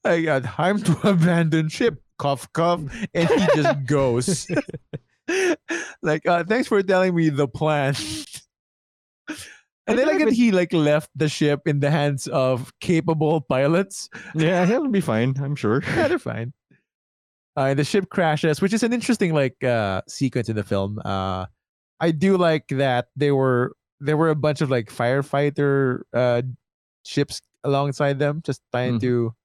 I 0.03 0.21
got 0.21 0.43
time 0.43 0.81
to 0.83 0.93
abandon 1.07 1.69
ship. 1.69 2.01
Cough, 2.19 2.45
cough, 2.53 2.81
and 3.15 3.29
he 3.29 3.47
just 3.55 3.85
goes. 3.87 4.45
like, 6.01 6.25
uh, 6.27 6.43
thanks 6.43 6.67
for 6.67 6.81
telling 6.83 7.15
me 7.15 7.29
the 7.29 7.47
plan. 7.47 7.95
And 9.87 9.97
then 9.97 10.07
I 10.07 10.13
like 10.13 10.29
he 10.33 10.51
like 10.51 10.71
left 10.73 11.09
the 11.15 11.27
ship 11.27 11.61
in 11.65 11.79
the 11.79 11.89
hands 11.89 12.27
of 12.27 12.71
capable 12.79 13.41
pilots. 13.41 14.09
Yeah, 14.35 14.65
he'll 14.65 14.87
be 14.87 15.01
fine, 15.01 15.35
I'm 15.41 15.55
sure. 15.55 15.81
Yeah, 15.95 16.07
they're 16.07 16.19
fine. 16.19 16.53
Uh, 17.57 17.73
and 17.73 17.79
the 17.79 17.83
ship 17.83 18.07
crashes, 18.09 18.61
which 18.61 18.73
is 18.73 18.83
an 18.83 18.93
interesting 18.93 19.33
like 19.33 19.61
uh, 19.63 20.01
sequence 20.07 20.47
in 20.49 20.55
the 20.55 20.63
film. 20.63 20.99
Uh, 21.03 21.47
I 21.99 22.11
do 22.11 22.37
like 22.37 22.67
that 22.69 23.07
there 23.15 23.35
were 23.35 23.73
there 23.99 24.15
were 24.15 24.29
a 24.29 24.35
bunch 24.35 24.61
of 24.61 24.69
like 24.69 24.87
firefighter 24.87 26.01
uh, 26.13 26.43
ships 27.03 27.41
alongside 27.63 28.19
them, 28.19 28.41
just 28.45 28.61
trying 28.71 28.95
Mhm. 28.97 29.01
to 29.01 29.35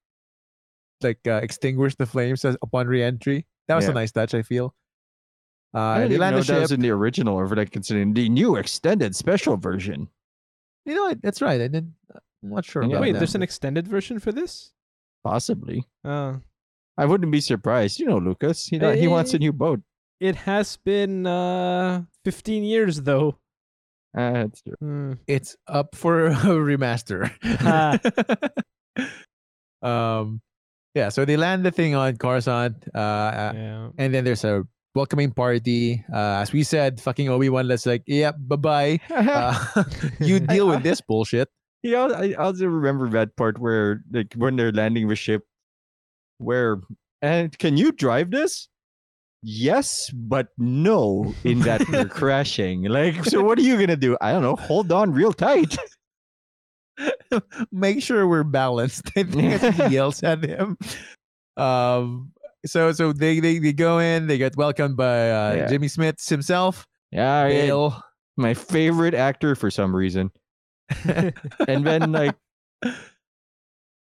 like 1.02 1.20
uh, 1.26 1.40
extinguish 1.42 1.96
the 1.96 2.06
flames 2.06 2.44
upon 2.44 2.86
re-entry. 2.86 3.46
That 3.68 3.74
was 3.74 3.86
Yeah. 3.86 3.92
a 3.92 3.94
nice 3.94 4.12
touch, 4.12 4.34
I 4.34 4.42
feel. 4.42 4.74
Uh, 5.76 5.78
I 5.78 5.98
didn't 5.98 6.08
they 6.08 6.14
even 6.14 6.30
know 6.36 6.40
that 6.42 6.60
was 6.60 6.72
in 6.72 6.80
the 6.80 6.90
original, 6.90 7.36
or 7.36 7.46
like 7.48 7.70
considering 7.70 8.14
the 8.14 8.30
new 8.30 8.56
extended 8.56 9.14
special 9.14 9.58
version. 9.58 10.08
You 10.86 10.94
know 10.94 11.04
what? 11.04 11.20
That's 11.20 11.42
right. 11.42 11.60
I 11.60 11.68
didn't. 11.68 11.92
I'm 12.14 12.50
not 12.50 12.64
sure. 12.64 12.82
Yeah, 12.82 12.98
Wait, 12.98 13.12
that. 13.12 13.18
there's 13.18 13.34
an 13.34 13.42
extended 13.42 13.86
version 13.86 14.18
for 14.18 14.32
this? 14.32 14.72
Possibly. 15.22 15.84
Uh, 16.02 16.36
I 16.96 17.04
wouldn't 17.04 17.30
be 17.30 17.40
surprised. 17.42 18.00
You 18.00 18.06
know, 18.06 18.18
Lucas. 18.18 18.72
You 18.72 18.80
He, 18.80 19.00
he 19.00 19.06
wants 19.08 19.34
a 19.34 19.38
new 19.38 19.52
boat. 19.52 19.80
it 20.18 20.34
has 20.36 20.78
been 20.78 21.26
uh 21.26 22.04
15 22.24 22.64
years 22.64 23.02
though. 23.02 23.36
That's 24.14 24.62
true. 24.62 24.74
Hmm. 24.80 25.12
it's 25.26 25.56
up 25.66 25.94
for 25.94 26.26
a 26.32 26.32
remaster. 26.56 27.28
Um, 29.82 30.40
yeah. 30.94 31.10
So 31.10 31.24
they 31.24 31.36
land 31.36 31.64
the 31.64 31.70
thing 31.70 31.94
on 31.94 32.16
Coruscant, 32.16 32.76
uh, 32.94 32.98
uh, 32.98 33.52
yeah. 33.54 33.88
and 33.98 34.14
then 34.14 34.24
there's 34.24 34.42
a 34.42 34.64
welcoming 34.96 35.30
party. 35.30 36.02
Uh, 36.12 36.40
as 36.40 36.52
we 36.52 36.64
said, 36.64 37.00
fucking 37.00 37.28
Obi 37.28 37.48
Wan. 37.48 37.68
Let's 37.68 37.84
like, 37.86 38.02
yep, 38.06 38.36
bye 38.40 38.56
bye. 38.56 39.00
Uh, 39.10 39.84
you 40.20 40.40
deal 40.40 40.66
with 40.68 40.82
this 40.82 41.00
bullshit. 41.00 41.48
Yeah, 41.82 42.06
I 42.06 42.32
I 42.32 42.34
also 42.34 42.66
remember 42.66 43.08
that 43.10 43.36
part 43.36 43.58
where 43.58 44.02
like 44.10 44.34
when 44.34 44.56
they're 44.56 44.72
landing 44.72 45.08
the 45.08 45.14
ship, 45.14 45.44
where 46.38 46.80
and 47.22 47.56
can 47.58 47.76
you 47.76 47.92
drive 47.92 48.30
this? 48.30 48.68
Yes, 49.42 50.10
but 50.10 50.48
no. 50.58 51.34
In 51.44 51.60
that 51.60 51.86
you're 51.92 52.08
crashing. 52.08 52.84
Like, 52.84 53.24
so 53.24 53.42
what 53.42 53.58
are 53.58 53.62
you 53.62 53.78
gonna 53.78 53.96
do? 53.96 54.16
I 54.20 54.32
don't 54.32 54.42
know. 54.42 54.56
Hold 54.56 54.90
on 54.90 55.12
real 55.12 55.32
tight. 55.32 55.76
Make 57.70 58.02
sure 58.02 58.26
we're 58.26 58.42
balanced. 58.42 59.12
I 59.16 59.24
think 59.24 59.60
he 59.60 59.94
yells 59.94 60.22
at 60.22 60.42
him. 60.42 60.78
Um. 61.56 62.32
So 62.66 62.92
so 62.92 63.12
they 63.12 63.40
they, 63.40 63.58
they 63.58 63.72
go 63.72 63.98
in. 63.98 64.26
They 64.26 64.38
get 64.38 64.56
welcomed 64.56 64.96
by 64.96 65.30
uh, 65.30 65.54
Yeah. 65.54 65.66
Jimmy 65.68 65.86
Smits 65.88 66.28
himself. 66.28 66.86
Yeah, 67.12 67.46
Bail. 67.48 68.02
my 68.36 68.52
favorite 68.54 69.14
actor 69.14 69.54
for 69.54 69.70
some 69.70 69.94
reason. 69.94 70.30
And 71.68 71.86
then 71.86 72.12
like, 72.12 72.34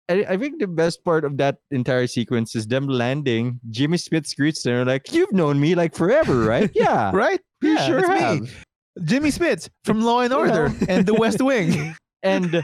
I, 0.09 0.25
I 0.27 0.37
think 0.37 0.59
the 0.59 0.67
best 0.67 1.03
part 1.03 1.23
of 1.23 1.37
that 1.37 1.57
entire 1.71 2.07
sequence 2.07 2.55
is 2.55 2.65
them 2.67 2.87
landing. 2.87 3.59
Jimmy 3.69 3.97
Smits 3.97 4.35
greets 4.35 4.63
them 4.63 4.87
like, 4.87 5.13
"You've 5.13 5.31
known 5.31 5.59
me 5.59 5.75
like 5.75 5.95
forever, 5.95 6.39
right? 6.45 6.69
Yeah, 6.75 7.11
Right? 7.13 7.39
you 7.61 7.73
Yeah, 7.73 7.87
sure 7.87 8.01
that's 8.01 8.09
me. 8.41 8.47
have." 8.47 8.65
Jimmy 9.05 9.29
Smits 9.29 9.69
from 9.85 10.01
Law 10.01 10.21
and 10.21 10.33
Order 10.33 10.73
and 10.89 11.05
The 11.05 11.13
West 11.13 11.41
Wing. 11.45 11.95
and 12.23 12.63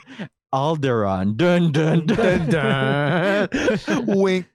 Alderaan. 0.56 1.36
Dun 1.36 1.74
dun 1.74 2.06
dun. 2.06 2.48
Dun, 2.48 3.50
dun. 3.50 4.06
Wink. 4.08 4.48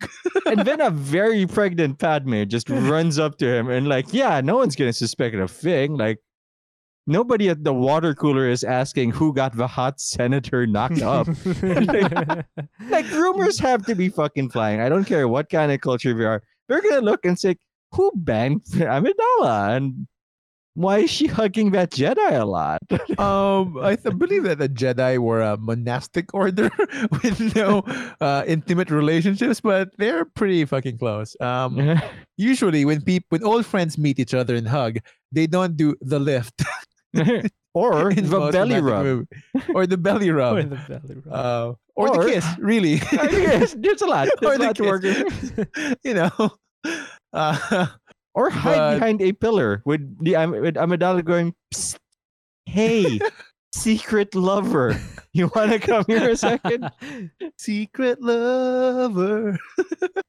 and 0.47 0.61
then 0.61 0.81
a 0.81 0.89
very 0.89 1.47
pregnant 1.47 1.99
Padme 1.99 2.45
just 2.45 2.71
runs 2.71 3.19
up 3.19 3.37
to 3.39 3.47
him 3.47 3.69
and 3.69 3.87
like, 3.87 4.07
yeah, 4.13 4.41
no 4.41 4.57
one's 4.57 4.77
gonna 4.77 4.95
suspect 4.95 5.37
a 5.37 5.47
thing. 5.47 5.99
Like 5.99 6.19
nobody 7.07 7.51
at 7.51 7.65
the 7.65 7.75
water 7.75 8.15
cooler 8.15 8.49
is 8.49 8.65
asking 8.65 9.11
who 9.11 9.35
got 9.35 9.55
the 9.55 9.67
hot 9.67 10.01
senator 10.01 10.67
knocked 10.67 11.03
up. 11.03 11.27
like 12.89 13.11
rumors 13.11 13.59
have 13.59 13.85
to 13.85 13.95
be 13.95 14.09
fucking 14.09 14.49
flying. 14.49 14.81
I 14.81 14.89
don't 14.89 15.05
care 15.05 15.29
what 15.29 15.51
kind 15.51 15.71
of 15.71 15.83
culture 15.83 16.15
we 16.15 16.25
are. 16.25 16.43
They're 16.69 16.81
gonna 16.81 17.03
look 17.03 17.27
and 17.27 17.39
say, 17.39 17.57
who 17.93 18.11
banged 18.15 18.65
Amidala? 18.73 19.77
And 19.77 20.07
why 20.75 20.99
is 20.99 21.11
she 21.11 21.27
hugging 21.27 21.73
that 21.73 21.91
Jedi 21.91 22.33
a 22.41 22.45
lot? 22.45 22.79
Um, 23.18 23.77
I 23.83 23.97
th- 23.97 24.16
believe 24.16 24.45
that 24.45 24.59
the 24.59 24.68
Jedi 24.68 25.18
were 25.18 25.43
a 25.43 25.57
monastic 25.59 26.33
order 26.33 26.71
with 27.23 27.55
no 27.55 27.81
uh, 28.21 28.45
intimate 28.47 28.91
relationships, 28.91 29.61
but 29.61 29.91
they're 29.99 30.25
pretty 30.25 30.64
fucking 30.64 30.97
close. 30.99 31.37
Um, 31.41 32.01
usually 32.39 32.85
when 32.85 33.03
people 33.03 33.27
when 33.31 33.45
old 33.45 33.66
friends 33.66 33.99
meet 33.99 34.18
each 34.18 34.33
other 34.33 34.55
and 34.55 34.66
hug, 34.66 34.99
they 35.33 35.47
don't 35.47 35.77
do 35.77 35.97
the 36.01 36.18
lift 36.18 36.62
or 37.75 38.11
in 38.11 38.31
the 38.31 38.51
belly 38.53 38.81
rub. 38.81 39.27
or 39.75 39.87
the 39.87 39.99
belly 39.99 40.31
Or 40.31 40.35
rub, 40.35 40.57
the 40.71 40.77
belly 40.89 41.14
rub. 41.27 41.35
uh, 41.35 41.73
or, 41.97 42.09
Or- 42.09 42.25
the 42.25 42.31
kiss. 42.33 42.47
Really, 42.59 42.95
yes, 43.12 43.75
there's 43.79 44.01
a 44.03 44.07
lot. 44.07 44.29
Or 44.43 44.57
There's 44.57 44.57
a 44.57 44.59
the 44.59 44.64
lot 44.64 44.77
to 44.77 44.83
work 44.85 45.05
you 46.05 46.14
know. 46.14 46.33
Uh, 47.33 47.87
Or 48.41 48.49
hide 48.49 48.78
But- 48.78 48.95
behind 48.97 49.20
a 49.20 49.32
pillar 49.36 49.82
with 49.84 50.01
the 50.24 50.32
with 50.49 50.80
Amidala 50.80 51.20
going, 51.22 51.53
Psst, 51.74 51.99
"Hey, 52.64 53.20
secret 53.76 54.34
lover, 54.34 54.97
you 55.36 55.53
want 55.55 55.72
to 55.72 55.78
come 55.78 56.05
here 56.09 56.30
a 56.30 56.36
second? 56.36 56.88
secret 57.61 58.22
lover. 58.22 59.59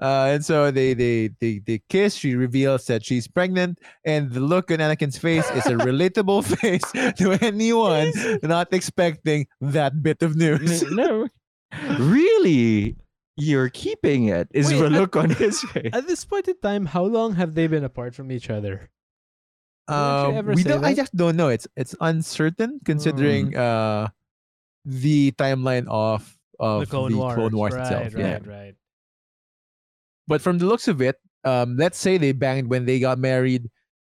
Uh, 0.00 0.32
and 0.32 0.42
so 0.42 0.70
they, 0.70 0.94
they 0.94 1.28
they 1.44 1.58
they 1.58 1.78
kiss. 1.90 2.14
She 2.14 2.32
reveals 2.34 2.86
that 2.86 3.04
she's 3.04 3.28
pregnant, 3.28 3.76
and 4.06 4.32
the 4.32 4.40
look 4.40 4.70
on 4.70 4.78
Anakin's 4.78 5.18
face 5.18 5.44
is 5.50 5.66
a 5.66 5.76
relatable 5.76 6.40
face 6.56 6.88
to 7.20 7.36
anyone 7.44 8.08
not 8.42 8.72
expecting 8.72 9.44
that 9.60 10.02
bit 10.02 10.22
of 10.22 10.36
news. 10.36 10.80
No, 10.90 11.28
really, 12.00 12.96
you're 13.40 13.68
keeping 13.70 14.28
it. 14.28 14.48
Is 14.52 14.68
Wait, 14.70 14.78
the 14.78 14.86
I- 14.86 14.88
look 15.00 15.16
on 15.16 15.30
his 15.42 15.60
face? 15.72 15.90
At 15.92 16.06
this 16.06 16.24
point 16.24 16.46
in 16.48 16.58
time, 16.60 16.86
how 16.86 17.04
long 17.04 17.34
have 17.34 17.54
they 17.54 17.66
been 17.66 17.84
apart 17.84 18.14
from 18.14 18.30
each 18.30 18.50
other? 18.50 18.90
Did 19.88 19.96
they 19.96 19.96
actually 19.96 20.36
Um, 20.38 20.46
we 20.54 20.62
don't. 20.62 20.84
I 20.84 20.94
just 20.94 21.16
don't 21.16 21.34
know. 21.36 21.48
It's 21.48 21.66
it's 21.76 21.96
uncertain 22.00 22.78
considering 22.84 23.56
uh 23.56 24.08
the 24.84 25.32
timeline 25.32 25.86
of 25.90 26.22
of 26.60 26.80
the 26.80 26.86
Clone 26.86 27.16
Wars. 27.16 27.52
Wars 27.52 27.74
right, 27.74 27.82
itself. 27.82 28.14
yeah. 28.16 28.32
right, 28.34 28.46
right. 28.46 28.74
but 30.28 30.40
from 30.40 30.58
the 30.58 30.66
looks 30.66 30.86
of 30.88 31.00
it, 31.02 31.16
um, 31.44 31.76
let's 31.76 31.98
say 31.98 32.18
they 32.18 32.32
banged 32.32 32.68
when 32.70 32.84
they 32.86 33.00
got 33.00 33.18
married, 33.18 33.66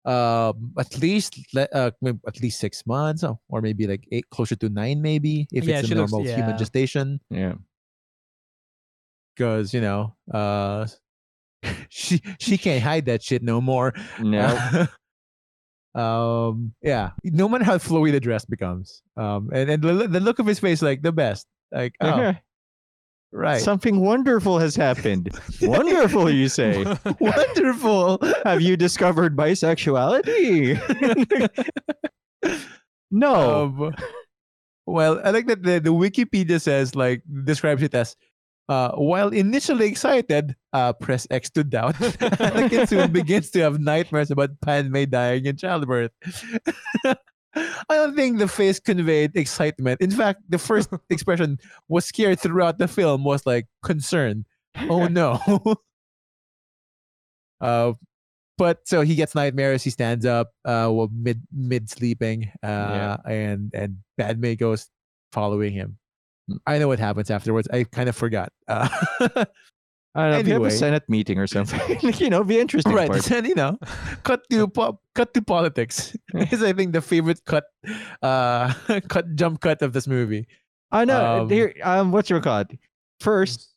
um, 0.07 0.73
at 0.79 0.97
least 0.99 1.37
uh, 1.57 1.91
at 2.27 2.41
least 2.41 2.59
six 2.61 2.87
months, 2.87 3.25
oh, 3.25 3.39
or 3.49 3.61
maybe 3.61 3.87
like 3.87 4.07
eight, 4.13 4.25
closer 4.31 4.57
to 4.57 4.69
nine, 4.69 5.03
maybe 5.03 5.47
if 5.53 5.65
Yeah, 5.65 5.81
it's 5.81 5.89
she 5.89 5.95
a 5.95 5.97
looks- 5.99 6.13
normal 6.13 6.27
yeah. 6.29 6.37
human 6.37 6.57
gestation, 6.57 7.21
Yeah, 7.31 7.55
because 9.37 9.75
you 9.75 9.81
know, 9.81 10.15
uh, 10.33 10.87
she 11.89 12.23
she 12.39 12.59
can't 12.59 12.83
hide 12.83 13.07
that 13.07 13.23
shit 13.23 13.43
no 13.43 13.61
more. 13.61 13.95
no, 14.19 14.89
um, 15.95 16.75
yeah, 16.83 17.11
no 17.25 17.49
matter 17.49 17.65
how 17.65 17.79
flowy 17.79 18.11
the 18.11 18.21
dress 18.21 18.45
becomes, 18.45 19.03
um, 19.17 19.51
and 19.53 19.71
and 19.71 19.83
the, 19.83 20.09
the 20.09 20.21
look 20.21 20.39
of 20.39 20.47
his 20.47 20.59
face, 20.59 20.83
like 20.83 21.03
the 21.03 21.13
best, 21.13 21.47
like 21.73 21.95
oh, 22.01 22.35
right, 23.33 23.61
something 23.61 24.01
wonderful 24.01 24.59
has 24.59 24.75
happened. 24.75 25.31
wonderful, 25.63 26.31
you 26.31 26.49
say? 26.49 26.85
wonderful. 27.21 28.19
Have 28.45 28.63
you 28.63 28.77
discovered 28.77 29.37
bisexuality? 29.37 30.81
no. 33.11 33.65
Um, 33.65 33.95
well, 34.89 35.21
I 35.25 35.31
like 35.31 35.49
that 35.49 35.65
the, 35.65 35.81
the 35.81 35.93
Wikipedia 35.93 36.61
says 36.61 36.95
like 36.95 37.23
describes 37.45 37.83
it 37.83 37.93
as 37.93 38.15
uh, 38.69 38.91
while 38.93 39.29
initially 39.29 39.87
excited, 39.87 40.57
uh, 40.73 40.93
press 40.93 41.27
X 41.31 41.51
to 41.51 41.65
doubt. 41.65 41.95
Anakin 42.43 42.89
soon 42.89 43.13
begins 43.13 43.51
to 43.53 43.61
have 43.61 43.81
nightmares 43.81 44.31
about 44.31 44.51
Padme 44.61 45.05
dying 45.05 45.47
in 45.47 45.57
childbirth. 45.57 46.11
I 47.55 47.95
don't 47.95 48.15
think 48.15 48.39
the 48.39 48.49
face 48.49 48.79
conveyed 48.79 49.35
excitement. 49.35 50.01
In 50.03 50.11
fact, 50.11 50.43
the 50.49 50.59
first 50.59 50.91
expression 51.11 51.59
was 51.89 52.05
scared 52.05 52.39
throughout 52.41 52.79
the 52.79 52.89
film 52.89 53.25
was 53.25 53.47
like 53.47 53.67
concern. 53.83 54.45
Oh 54.91 55.07
no. 55.09 55.41
uh, 57.61 57.93
but 58.59 58.81
so 58.85 59.01
he 59.03 59.15
gets 59.15 59.35
nightmares. 59.35 59.83
He 59.83 59.91
stands 59.91 60.27
up, 60.27 60.49
uh, 60.65 60.89
well, 60.93 61.09
mid 61.13 61.43
mid 61.53 61.89
sleeping, 61.91 62.51
uh, 62.63 62.67
Yeah. 62.67 63.17
and 63.27 63.71
and 63.75 63.99
Padme 64.19 64.55
goes 64.55 64.89
following 65.33 65.73
him. 65.73 65.99
I 66.67 66.79
know 66.79 66.89
what 66.89 66.99
happens 66.99 67.31
afterwards. 67.31 67.69
I 67.73 67.85
kind 67.85 68.09
of 68.09 68.17
forgot. 68.17 68.53
Uh, 70.17 70.23
I 70.23 70.23
don't 70.23 70.31
know 70.31 70.39
if 70.39 70.47
you 70.47 70.53
have 70.55 70.63
Anyway. 70.63 70.75
a 70.75 70.79
Senate 70.79 71.03
meeting 71.11 71.39
or 71.39 71.47
something. 71.47 71.79
you 72.17 72.31
know, 72.31 72.43
the 72.43 72.59
interesting 72.59 72.95
right, 72.95 73.11
part. 73.11 73.31
and 73.31 73.47
you 73.47 73.55
know, 73.55 73.79
cut 74.23 74.49
to 74.49 74.67
po- 74.67 74.99
cut 75.15 75.35
to 75.35 75.43
politics 75.43 76.17
is 76.33 76.63
I 76.63 76.73
think 76.73 76.95
the 76.95 77.03
favorite 77.03 77.45
cut, 77.45 77.65
uh, 78.23 78.73
cut 79.09 79.35
jump 79.35 79.61
cut 79.61 79.83
of 79.83 79.93
this 79.93 80.07
movie. 80.07 80.49
I 80.91 81.05
know. 81.05 81.43
Um, 81.43 81.51
here, 81.51 81.75
um, 81.83 82.13
what's 82.13 82.31
your 82.31 82.41
cut? 82.41 82.71
First, 83.21 83.75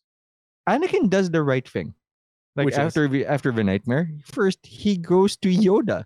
Anakin 0.70 1.10
does 1.10 1.30
the 1.30 1.44
right 1.44 1.68
thing. 1.68 1.94
Like 2.56 2.70
is? 2.70 2.78
after 2.78 3.10
the 3.10 3.26
after 3.26 3.52
the 3.52 3.64
nightmare, 3.66 4.10
first 4.24 4.66
he 4.66 4.96
goes 4.96 5.36
to 5.38 5.50
Yoda. 5.50 6.06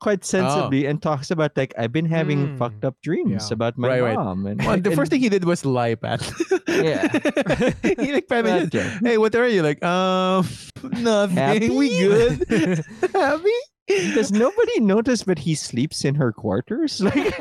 Quite 0.00 0.24
sensibly 0.24 0.84
and 0.86 1.00
talks 1.00 1.30
about 1.30 1.56
like 1.56 1.72
I've 1.78 1.92
been 1.92 2.04
having 2.06 2.48
Mm. 2.54 2.58
fucked 2.58 2.84
up 2.84 2.96
dreams 3.02 3.48
Yeah. 3.50 3.54
about 3.54 3.78
my 3.78 3.88
Right, 3.88 4.02
right. 4.02 4.14
mom. 4.16 4.46
And, 4.46 4.60
Well, 4.60 4.76
the 4.76 4.90
and- 4.90 4.96
first 4.96 5.10
thing 5.10 5.20
he 5.20 5.28
did 5.28 5.44
was 5.44 5.64
lie, 5.64 5.94
Pat. 5.94 6.20
Yeah. 6.68 7.08
he 7.82 8.12
like 8.12 8.28
five 8.28 8.44
minutes. 8.44 8.76
Hey, 9.00 9.16
what 9.18 9.34
are 9.34 9.48
you 9.48 9.62
like? 9.62 9.82
Um, 9.82 10.46
nothing. 11.00 11.36
Happy? 11.36 11.70
We 11.70 11.88
good. 11.98 12.44
Happy? 13.14 13.58
Does 13.88 14.32
nobody 14.32 14.80
notice 14.80 15.22
that 15.24 15.38
he 15.38 15.54
sleeps 15.54 16.04
in 16.04 16.14
her 16.16 16.32
quarters? 16.32 17.00
Like, 17.00 17.38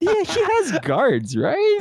yeah, 0.00 0.22
he 0.26 0.40
has 0.42 0.78
guards, 0.82 1.36
right? 1.36 1.80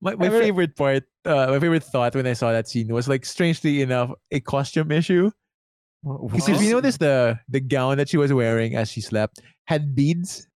My, 0.00 0.14
my 0.16 0.28
favorite 0.28 0.76
part, 0.76 1.04
uh, 1.24 1.46
my 1.48 1.58
favorite 1.58 1.82
thought 1.82 2.14
when 2.14 2.26
I 2.26 2.34
saw 2.34 2.52
that 2.52 2.68
scene 2.68 2.92
was 2.92 3.08
like, 3.08 3.24
strangely 3.24 3.80
enough, 3.82 4.10
a 4.30 4.40
costume 4.40 4.92
issue. 4.92 5.30
Because 6.04 6.48
if 6.48 6.60
you 6.62 6.68
Oh. 6.70 6.80
notice 6.80 6.96
the 6.98 7.38
the 7.48 7.60
gown 7.60 7.96
that 7.98 8.08
she 8.08 8.16
was 8.16 8.32
wearing 8.32 8.76
as 8.76 8.90
she 8.90 9.00
slept 9.00 9.40
had 9.66 9.94
beads, 9.94 10.46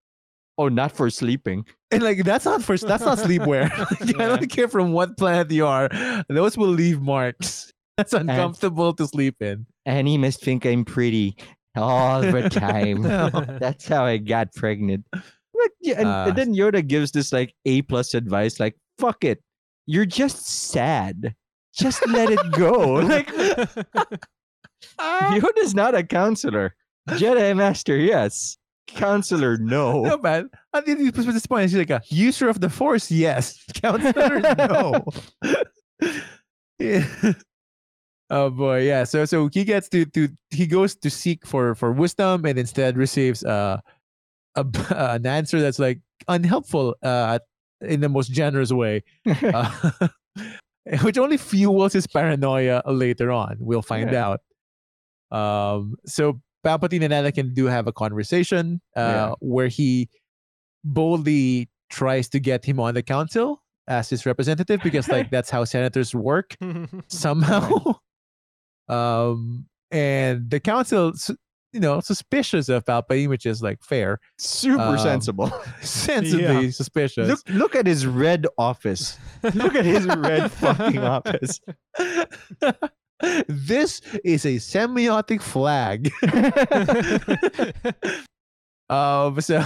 Oh, 0.57 0.67
not 0.67 0.91
for 0.91 1.09
sleeping. 1.09 1.65
and 1.91 2.03
like 2.03 2.23
that's 2.23 2.45
not 2.45 2.61
for 2.61 2.77
that's 2.77 3.03
not 3.03 3.17
sleepwear. 3.17 3.69
Like, 4.01 4.19
I 4.19 4.27
don't 4.27 4.49
care 4.51 4.67
from 4.67 4.91
what 4.91 5.17
planet 5.17 5.49
you 5.51 5.65
are; 5.65 5.89
those 6.29 6.57
will 6.57 6.69
leave 6.69 7.01
marks. 7.01 7.71
That's 7.99 8.13
uncomfortable 8.13 8.93
to 8.93 9.07
sleep 9.07 9.41
in. 9.41 9.65
Annie 9.85 10.17
must 10.17 10.41
think 10.41 10.65
I'm 10.65 10.85
pretty 10.85 11.35
all 11.75 12.21
the 12.21 12.47
time. 12.49 13.01
That's 13.59 13.87
how 13.89 14.05
I 14.05 14.15
got 14.15 14.53
pregnant. 14.55 15.03
But 15.11 15.71
yeah, 15.81 15.99
and, 15.99 16.07
Uh, 16.07 16.25
and 16.29 16.37
then 16.37 16.55
Yoda 16.55 16.79
gives 16.85 17.11
this 17.11 17.33
like 17.33 17.53
A 17.65 17.81
plus 17.83 18.13
advice, 18.13 18.57
like 18.57 18.77
fuck 18.99 19.25
it, 19.25 19.43
you're 19.85 20.05
just 20.07 20.47
sad. 20.47 21.35
Just 21.75 22.07
let 22.07 22.29
it 22.31 22.39
go. 22.51 23.03
like 23.03 23.27
Yoda's 24.99 25.73
not 25.75 25.95
a 25.95 26.03
counselor. 26.03 26.75
Jedi 27.09 27.55
Master, 27.55 27.97
yes. 27.97 28.57
Counselor, 28.87 29.57
no. 29.57 30.03
No, 30.09 30.17
man. 30.17 30.49
At 30.73 30.85
this 30.85 30.97
this 31.25 31.45
point, 31.45 31.69
she's 31.69 31.77
like 31.79 31.89
a 31.89 32.01
user 32.09 32.49
of 32.49 32.59
the 32.61 32.69
Force. 32.69 33.11
Yes, 33.11 33.63
counselor. 33.73 34.39
no. 34.57 35.05
yeah. 36.79 37.05
Oh 38.29 38.49
boy, 38.51 38.81
yeah. 38.81 39.03
So 39.05 39.25
so 39.25 39.49
he 39.51 39.63
gets 39.63 39.89
to 39.89 40.05
to 40.05 40.29
he 40.51 40.67
goes 40.67 40.95
to 40.97 41.09
seek 41.09 41.45
for 41.45 41.73
for 41.75 41.91
wisdom 41.91 42.45
and 42.45 42.57
instead 42.59 42.95
receives 42.97 43.43
uh 43.43 43.79
a 44.55 44.65
an 44.91 45.25
answer 45.25 45.59
that's 45.61 45.79
like 45.79 45.99
unhelpful 46.27 46.95
uh 47.03 47.39
in 47.81 48.01
the 48.01 48.09
most 48.09 48.31
generous 48.31 48.71
way, 48.71 49.03
uh, 49.25 49.71
which 51.01 51.17
only 51.17 51.37
fuels 51.37 51.93
his 51.93 52.05
paranoia 52.07 52.81
later 52.85 53.31
on. 53.31 53.57
We'll 53.59 53.81
find 53.81 54.11
Yeah. 54.11 54.27
out. 54.27 54.41
Um. 55.31 55.95
So 56.05 56.41
Palpatine 56.65 57.03
and 57.03 57.13
Anakin 57.13 57.53
do 57.53 57.65
have 57.65 57.87
a 57.87 57.93
conversation 57.93 58.81
uh, 58.95 58.99
Yeah. 58.99 59.33
where 59.39 59.67
he 59.69 60.09
boldly 60.83 61.69
tries 61.89 62.29
to 62.29 62.39
get 62.39 62.65
him 62.65 62.79
on 62.79 62.93
the 62.93 63.03
council 63.03 63.63
as 63.87 64.09
his 64.09 64.25
representative 64.25 64.81
because 64.83 65.07
like 65.09 65.29
that's 65.31 65.49
how 65.49 65.63
senators 65.63 66.13
work 66.13 66.55
somehow. 67.07 67.95
um, 68.89 69.65
and 69.91 70.49
the 70.49 70.59
council, 70.59 71.13
you 71.73 71.79
know, 71.79 71.99
suspicious 71.99 72.69
of 72.69 72.83
Palpatine, 72.85 73.27
which 73.29 73.45
is 73.45 73.61
like 73.61 73.81
fair, 73.83 74.19
Super 74.37 74.81
Um, 74.81 74.97
sensible. 74.99 75.51
sensibly 75.81 76.71
suspicious. 76.71 77.27
Look 77.27 77.39
look 77.49 77.75
at 77.75 77.85
his 77.87 78.05
red 78.05 78.45
office. 78.57 79.17
Look 79.53 79.75
at 79.75 79.85
his 79.85 80.05
red 80.05 80.51
fucking 80.51 80.99
office. 80.99 81.59
This 83.47 84.01
is 84.23 84.45
a 84.45 84.55
semiotic 84.55 85.41
flag. 85.41 86.11
um, 88.89 89.41
so, 89.41 89.61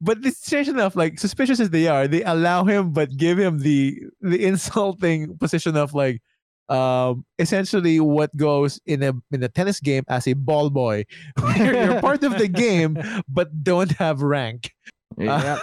but 0.00 0.18
it's 0.22 0.44
strange 0.44 0.68
enough, 0.68 0.96
like 0.96 1.18
suspicious 1.18 1.60
as 1.60 1.70
they 1.70 1.88
are, 1.88 2.06
they 2.06 2.22
allow 2.22 2.64
him, 2.64 2.92
but 2.92 3.16
give 3.16 3.38
him 3.38 3.60
the 3.60 4.02
the 4.20 4.44
insulting 4.44 5.36
position 5.38 5.76
of 5.76 5.94
like, 5.94 6.20
um, 6.68 7.24
essentially 7.38 8.00
what 8.00 8.34
goes 8.36 8.80
in 8.86 9.02
a 9.02 9.12
in 9.32 9.42
a 9.42 9.48
tennis 9.48 9.80
game 9.80 10.04
as 10.08 10.26
a 10.26 10.34
ball 10.34 10.70
boy, 10.70 11.04
where 11.40 11.86
you're 11.86 12.00
part 12.00 12.22
of 12.22 12.38
the 12.38 12.48
game 12.48 12.98
but 13.28 13.64
don't 13.64 13.92
have 13.92 14.22
rank. 14.22 14.72
Yeah. 15.16 15.58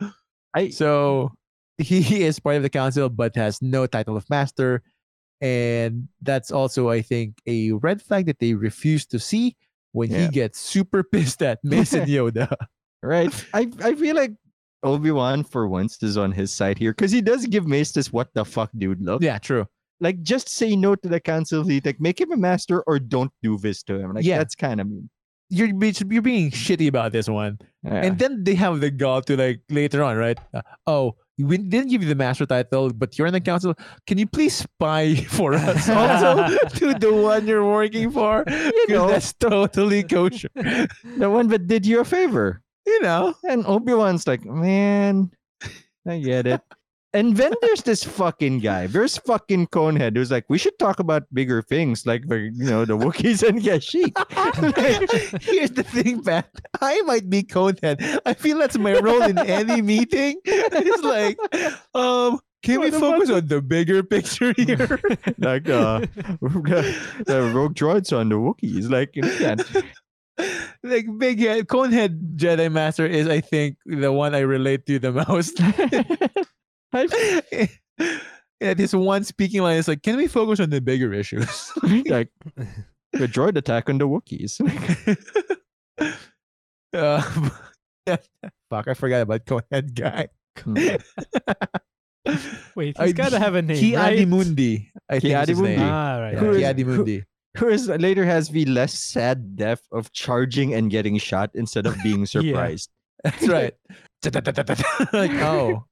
I 0.54 0.70
So 0.70 1.32
he 1.78 2.24
is 2.24 2.40
part 2.40 2.56
of 2.56 2.62
the 2.62 2.70
council 2.70 3.08
but 3.08 3.36
has 3.36 3.60
no 3.60 3.86
title 3.86 4.16
of 4.16 4.28
master. 4.30 4.82
And 5.40 6.08
that's 6.22 6.50
also, 6.50 6.88
I 6.88 7.02
think, 7.02 7.34
a 7.46 7.72
red 7.72 8.00
flag 8.02 8.26
that 8.26 8.38
they 8.38 8.54
refuse 8.54 9.04
to 9.06 9.18
see 9.18 9.56
when 9.92 10.10
he 10.10 10.28
gets 10.28 10.60
super 10.60 11.02
pissed 11.12 11.42
at 11.42 11.58
Mason 11.62 12.06
Yoda. 12.06 12.52
right. 13.02 13.32
I 13.54 13.70
I 13.82 13.94
feel 13.94 14.16
like 14.16 14.32
Obi 14.82 15.10
Wan 15.10 15.44
for 15.44 15.68
once 15.68 16.02
is 16.02 16.16
on 16.16 16.32
his 16.32 16.52
side 16.52 16.78
here 16.78 16.92
because 16.92 17.10
he 17.12 17.20
does 17.20 17.46
give 17.46 17.66
Mace 17.66 17.92
this 17.92 18.12
what 18.12 18.32
the 18.34 18.44
fuck 18.44 18.70
dude 18.76 19.00
look. 19.02 19.22
yeah, 19.22 19.38
true. 19.38 19.66
Like 20.00 20.22
just 20.22 20.48
say 20.48 20.76
no 20.76 20.94
to 20.94 21.08
the 21.08 21.20
council. 21.20 21.64
Like 21.64 22.00
make 22.00 22.20
him 22.20 22.30
a 22.32 22.36
master 22.36 22.82
or 22.82 22.98
don't 22.98 23.32
do 23.42 23.56
this 23.58 23.82
to 23.84 23.98
him. 23.98 24.12
Like 24.14 24.24
Yeah. 24.24 24.38
that's 24.38 24.54
kind 24.54 24.80
of 24.80 24.88
mean. 24.88 25.08
You're, 25.48 25.68
you're 26.10 26.22
being 26.22 26.50
shitty 26.50 26.88
about 26.88 27.12
this 27.12 27.28
one. 27.28 27.58
Yeah. 27.84 28.02
And 28.04 28.18
then 28.18 28.42
they 28.42 28.54
have 28.56 28.80
the 28.80 28.90
gall 28.90 29.22
to 29.22 29.36
like 29.36 29.60
later 29.70 30.02
on, 30.02 30.16
right? 30.16 30.38
Uh, 30.52 30.62
oh, 30.88 31.16
we 31.38 31.58
didn't 31.58 31.88
give 31.90 32.02
you 32.02 32.08
the 32.08 32.14
master 32.14 32.46
title, 32.46 32.92
but 32.92 33.18
you're 33.18 33.26
in 33.26 33.32
the 33.34 33.40
council. 33.40 33.74
Can 34.06 34.16
you 34.18 34.26
please 34.26 34.54
spy 34.54 35.14
for 35.28 35.54
us 35.54 35.88
also 35.88 36.56
to 36.80 36.94
the 36.94 37.12
one 37.12 37.46
you're 37.46 37.66
working 37.66 38.10
for? 38.10 38.44
you 38.48 38.86
know 38.88 39.08
that's 39.08 39.32
totally 39.34 40.02
kosher. 40.02 40.48
the 40.54 41.28
one 41.30 41.48
that 41.48 41.66
did 41.66 41.84
you 41.84 42.00
a 42.00 42.04
favor. 42.04 42.62
you 42.86 43.02
know, 43.02 43.34
And 43.48 43.66
Obi 43.66 43.92
Wan's 43.94 44.26
like, 44.26 44.44
man, 44.44 45.30
I 46.06 46.18
get 46.18 46.46
it. 46.46 46.60
And 47.16 47.34
then 47.34 47.54
there's 47.62 47.82
this 47.82 48.04
fucking 48.04 48.60
guy. 48.60 48.88
There's 48.88 49.16
fucking 49.16 49.68
Conehead 49.68 50.16
who's 50.16 50.30
like, 50.30 50.44
we 50.50 50.58
should 50.58 50.78
talk 50.78 51.00
about 51.00 51.22
bigger 51.32 51.62
things 51.62 52.04
like 52.04 52.28
the 52.28 52.52
you 52.52 52.68
know 52.68 52.84
the 52.84 52.92
Wookiees 52.92 53.42
and 53.42 53.58
Kashyyyk. 53.58 54.12
Here's 55.42 55.70
the 55.70 55.82
thing, 55.82 56.22
Pat. 56.22 56.50
I 56.82 57.00
might 57.02 57.30
be 57.30 57.42
Conehead. 57.42 58.20
I 58.26 58.34
feel 58.34 58.58
that's 58.58 58.76
my 58.76 58.98
role 58.98 59.22
in 59.22 59.38
any 59.38 59.80
meeting. 59.94 60.36
It's 60.44 61.02
like, 61.02 61.38
um, 61.94 62.38
can 62.62 62.80
we 62.80 62.90
What 62.90 62.92
the 62.92 63.00
focus 63.00 63.30
on 63.30 63.48
the 63.48 63.62
bigger 63.62 64.02
picture 64.02 64.52
here? 64.54 65.00
like 65.38 65.70
uh, 65.70 66.00
the, 66.42 67.00
the 67.24 67.50
Rogue 67.54 67.76
Droids 67.76 68.14
on 68.14 68.28
the 68.28 68.36
Wookiees. 68.36 68.90
Like 68.90 69.16
you 69.16 69.22
can't. 69.22 69.64
like 70.82 71.06
big 71.16 71.40
head, 71.40 71.66
Conehead 71.66 72.36
Jedi 72.36 72.70
Master 72.70 73.06
is, 73.06 73.26
I 73.26 73.40
think, 73.40 73.78
the 73.86 74.12
one 74.12 74.34
I 74.34 74.40
relate 74.40 74.84
to 74.84 74.98
the 74.98 75.12
most. 75.12 75.62
I- 76.96 77.68
yeah, 78.60 78.74
this 78.74 78.92
one 78.94 79.24
speaking 79.24 79.62
line 79.62 79.76
is 79.76 79.88
like, 79.88 80.02
can 80.02 80.16
we 80.16 80.26
focus 80.26 80.60
on 80.60 80.70
the 80.70 80.80
bigger 80.80 81.12
issues? 81.12 81.72
like 82.06 82.30
the 83.12 83.26
droid 83.28 83.56
attack 83.56 83.88
on 83.88 83.98
the 83.98 84.08
Wookiees. 84.08 84.60
uh, 86.94 87.20
fuck, 88.70 88.88
I 88.88 88.94
forgot 88.94 89.22
about 89.22 89.44
Conehead 89.46 89.94
guy. 89.94 90.28
Wait, 92.74 92.98
I- 92.98 93.04
he's 93.04 93.12
got 93.14 93.30
to 93.30 93.38
have 93.38 93.54
a 93.54 93.62
name, 93.62 93.76
Ki 93.76 93.96
right? 93.96 94.18
Adimundi. 94.18 94.88
I 95.08 95.20
think 95.20 95.22
Ki-Adi-Mundi. 95.22 95.76
name. 95.76 95.88
Ah, 95.88 96.18
right. 96.18 96.32
Yeah, 96.34 96.38
Who 96.40 96.50
is- 96.50 96.56
Ki 96.58 96.62
Adimundi. 96.64 97.24
Who 97.58 97.68
is 97.68 97.88
later 97.88 98.24
has 98.26 98.50
the 98.50 98.66
less 98.66 98.92
sad 98.92 99.56
death 99.56 99.80
of 99.90 100.12
charging 100.12 100.74
and 100.74 100.90
getting 100.90 101.16
shot 101.16 101.50
instead 101.54 101.86
of 101.86 101.96
being 102.02 102.26
surprised. 102.26 102.90
That's 103.24 103.48
right. 103.48 103.72
like, 105.12 105.30
oh. 105.40 105.84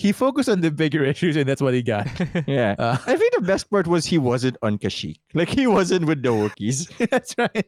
He 0.00 0.12
focused 0.12 0.48
on 0.48 0.60
the 0.62 0.70
bigger 0.70 1.04
issues 1.12 1.36
and 1.36 1.46
that's 1.48 1.60
what 1.60 1.74
he 1.74 1.82
got. 1.82 2.08
Yeah. 2.46 2.74
Uh, 2.78 2.96
I 3.06 3.16
think 3.16 3.34
the 3.34 3.42
best 3.42 3.70
part 3.70 3.86
was 3.86 4.06
he 4.06 4.16
wasn't 4.18 4.56
on 4.62 4.78
Kashyyyk. 4.78 5.20
Like 5.34 5.48
he 5.50 5.66
wasn't 5.66 6.06
with 6.06 6.22
the 6.22 6.30
Wookiees. 6.30 6.88
that's 7.10 7.34
right. 7.36 7.66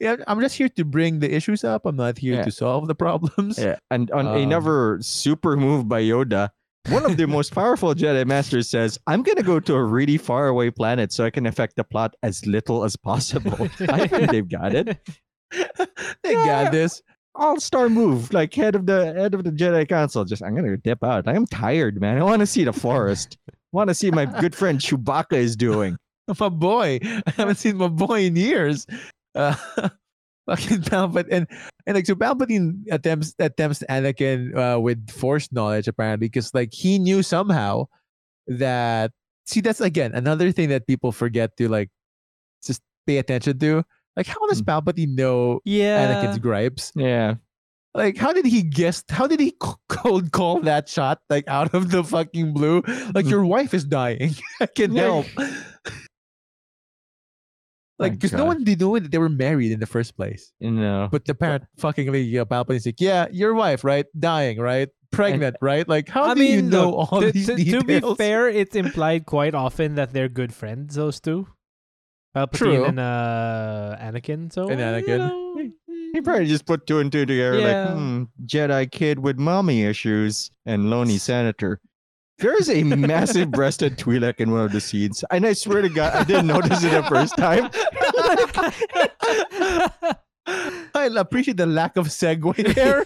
yeah, 0.00 0.16
I'm 0.26 0.40
just 0.40 0.56
here 0.56 0.68
to 0.68 0.84
bring 0.84 1.20
the 1.20 1.32
issues 1.34 1.64
up. 1.64 1.86
I'm 1.86 1.96
not 1.96 2.18
here 2.18 2.34
Yeah. 2.34 2.44
to 2.44 2.50
solve 2.52 2.86
the 2.88 2.94
problems. 2.94 3.58
Yeah. 3.58 3.76
And 3.90 4.10
on 4.10 4.26
Um, 4.26 4.36
another 4.36 4.98
super 5.00 5.56
move 5.56 5.88
by 5.88 6.02
Yoda, 6.02 6.50
one 6.90 7.04
of 7.04 7.16
the 7.16 7.26
most 7.26 7.54
powerful 7.54 7.94
Jedi 7.94 8.26
Masters 8.26 8.68
says, 8.68 8.98
I'm 9.06 9.22
gonna 9.22 9.42
go 9.42 9.58
to 9.60 9.74
a 9.74 9.82
really 9.82 10.18
far 10.18 10.48
away 10.48 10.70
planet 10.70 11.12
so 11.12 11.24
I 11.24 11.30
can 11.30 11.46
affect 11.46 11.76
the 11.76 11.84
plot 11.84 12.14
as 12.22 12.44
little 12.46 12.84
as 12.84 12.94
possible. 12.96 13.56
I 13.88 14.06
think 14.06 14.30
they've 14.30 14.48
got 14.48 14.74
it. 14.74 14.98
they 16.22 16.32
Yeah. 16.32 16.44
got 16.64 16.72
this. 16.72 17.02
All-star 17.38 17.88
move, 17.88 18.32
like 18.32 18.54
head 18.54 18.74
of 18.74 18.86
the 18.86 19.12
head 19.14 19.34
of 19.34 19.44
the 19.44 19.50
Jedi 19.50 19.88
Council. 19.88 20.24
Just 20.24 20.42
I'm 20.42 20.54
gonna 20.54 20.76
dip 20.76 21.04
out. 21.04 21.28
I'm 21.28 21.46
tired, 21.46 22.00
man. 22.00 22.18
I 22.18 22.22
want 22.22 22.40
to 22.40 22.46
see 22.46 22.64
the 22.64 22.72
forest. 22.72 23.38
want 23.72 23.88
to 23.88 23.94
see 23.94 24.10
my 24.10 24.24
good 24.24 24.54
friend 24.54 24.78
Chewbacca 24.78 25.34
is 25.34 25.56
doing. 25.56 25.96
My 26.40 26.48
boy. 26.48 26.98
I 27.02 27.30
haven't 27.36 27.54
seen 27.54 27.76
my 27.76 27.86
boy 27.86 28.22
in 28.24 28.34
years. 28.34 28.84
Uh, 29.36 29.54
fucking 30.46 30.78
Palpatine 30.82 31.28
and 31.30 31.46
and 31.86 31.94
like 31.94 32.06
so 32.06 32.14
Palpatine 32.14 32.82
attempts 32.90 33.34
attempts 33.38 33.82
Anakin 33.90 34.56
uh, 34.56 34.80
with 34.80 35.10
Force 35.10 35.50
knowledge 35.52 35.88
apparently 35.88 36.28
because 36.28 36.54
like 36.54 36.72
he 36.72 36.98
knew 36.98 37.22
somehow 37.22 37.86
that 38.46 39.10
see 39.44 39.60
that's 39.60 39.80
again 39.80 40.12
another 40.14 40.52
thing 40.52 40.68
that 40.70 40.86
people 40.86 41.12
forget 41.12 41.56
to 41.56 41.68
like 41.68 41.90
just 42.64 42.80
pay 43.06 43.18
attention 43.18 43.58
to 43.58 43.84
Like, 44.16 44.26
how 44.26 44.46
does 44.48 44.62
Mm. 44.62 44.66
Palpatine 44.66 45.14
know 45.14 45.60
Yeah. 45.64 46.24
Anakin's 46.24 46.38
gripes? 46.38 46.92
Yeah. 46.96 47.34
Like, 47.94 48.16
how 48.18 48.32
did 48.32 48.44
he 48.46 48.62
guess? 48.62 49.02
How 49.08 49.26
did 49.26 49.40
he 49.40 49.54
cold 49.88 50.30
call 50.32 50.60
that 50.60 50.88
shot 50.88 51.20
like 51.30 51.48
out 51.48 51.72
of 51.74 51.90
the 51.90 52.04
fucking 52.04 52.52
blue? 52.52 52.82
Like, 53.14 53.24
Mm. 53.26 53.30
your 53.30 53.44
wife 53.46 53.72
is 53.74 53.84
dying. 53.84 54.34
I 54.60 54.66
can 54.66 54.92
Yeah. 54.92 55.02
help. 55.02 55.26
like, 57.98 58.12
because 58.12 58.32
no 58.34 58.44
one 58.44 58.62
did 58.64 58.80
know 58.80 58.98
that 58.98 59.10
they 59.10 59.16
were 59.18 59.30
married 59.30 59.72
in 59.72 59.80
the 59.80 59.86
first 59.86 60.16
place. 60.16 60.52
Know. 60.60 61.08
But 61.10 61.24
the 61.24 61.34
parent 61.34 61.64
fucking 61.78 62.06
like, 62.08 62.40
uh, 62.40 62.44
Palpatine's 62.44 62.84
like, 62.84 63.00
yeah, 63.00 63.26
your 63.32 63.54
wife, 63.54 63.84
right? 63.84 64.04
Dying, 64.18 64.58
right? 64.60 64.88
Pregnant, 65.10 65.56
right? 65.62 65.88
Like, 65.88 66.08
how 66.10 66.24
I 66.24 66.34
do 66.34 66.40
mean, 66.40 66.54
you 66.56 66.62
know 66.62 66.90
look, 66.90 67.12
all 67.12 67.20
to, 67.22 67.32
these 67.32 67.46
to- 67.46 67.56
to 67.56 67.82
be 67.84 68.00
fair, 68.16 68.48
it's 68.48 68.76
implied 68.76 69.24
quite 69.24 69.54
often 69.54 69.94
that 69.94 70.12
they're 70.12 70.28
good 70.28 70.52
friends. 70.52 70.96
Those 70.96 71.20
two, 71.20 71.48
Palpatine 72.36 72.52
True. 72.58 72.84
and 72.84 73.00
uh, 73.00 73.96
Anakin. 74.00 74.52
So 74.52 74.68
And 74.68 74.80
uh, 74.80 74.96
you 74.98 75.04
Anakin. 75.06 75.18
know, 75.18 75.70
He 76.12 76.20
probably 76.20 76.46
just 76.46 76.66
put 76.66 76.86
two 76.86 76.98
and 77.00 77.10
two 77.10 77.24
together, 77.24 77.58
Yeah. 77.58 77.84
like, 77.86 77.94
hmm, 77.96 78.22
Jedi 78.44 78.90
kid 78.90 79.20
with 79.20 79.38
mommy 79.38 79.82
issues 79.84 80.50
and 80.66 80.90
lonely 80.90 81.16
senator. 81.18 81.80
There 82.38 82.54
is 82.60 82.68
a 82.68 82.82
massive 82.84 83.50
breasted 83.50 83.96
Twi'lek 83.98 84.40
in 84.40 84.50
one 84.50 84.60
of 84.66 84.72
the 84.72 84.80
scenes, 84.82 85.24
and 85.30 85.46
I 85.46 85.54
swear 85.54 85.80
to 85.80 85.88
God, 85.88 86.12
I 86.14 86.24
didn't 86.24 86.48
notice 86.48 86.84
it 86.84 86.90
the 86.90 87.02
first 87.04 87.34
time. 87.38 87.70
I 90.94 91.06
appreciate 91.16 91.56
the 91.56 91.66
lack 91.66 91.96
of 91.96 92.06
segue 92.08 92.74
there. 92.74 93.04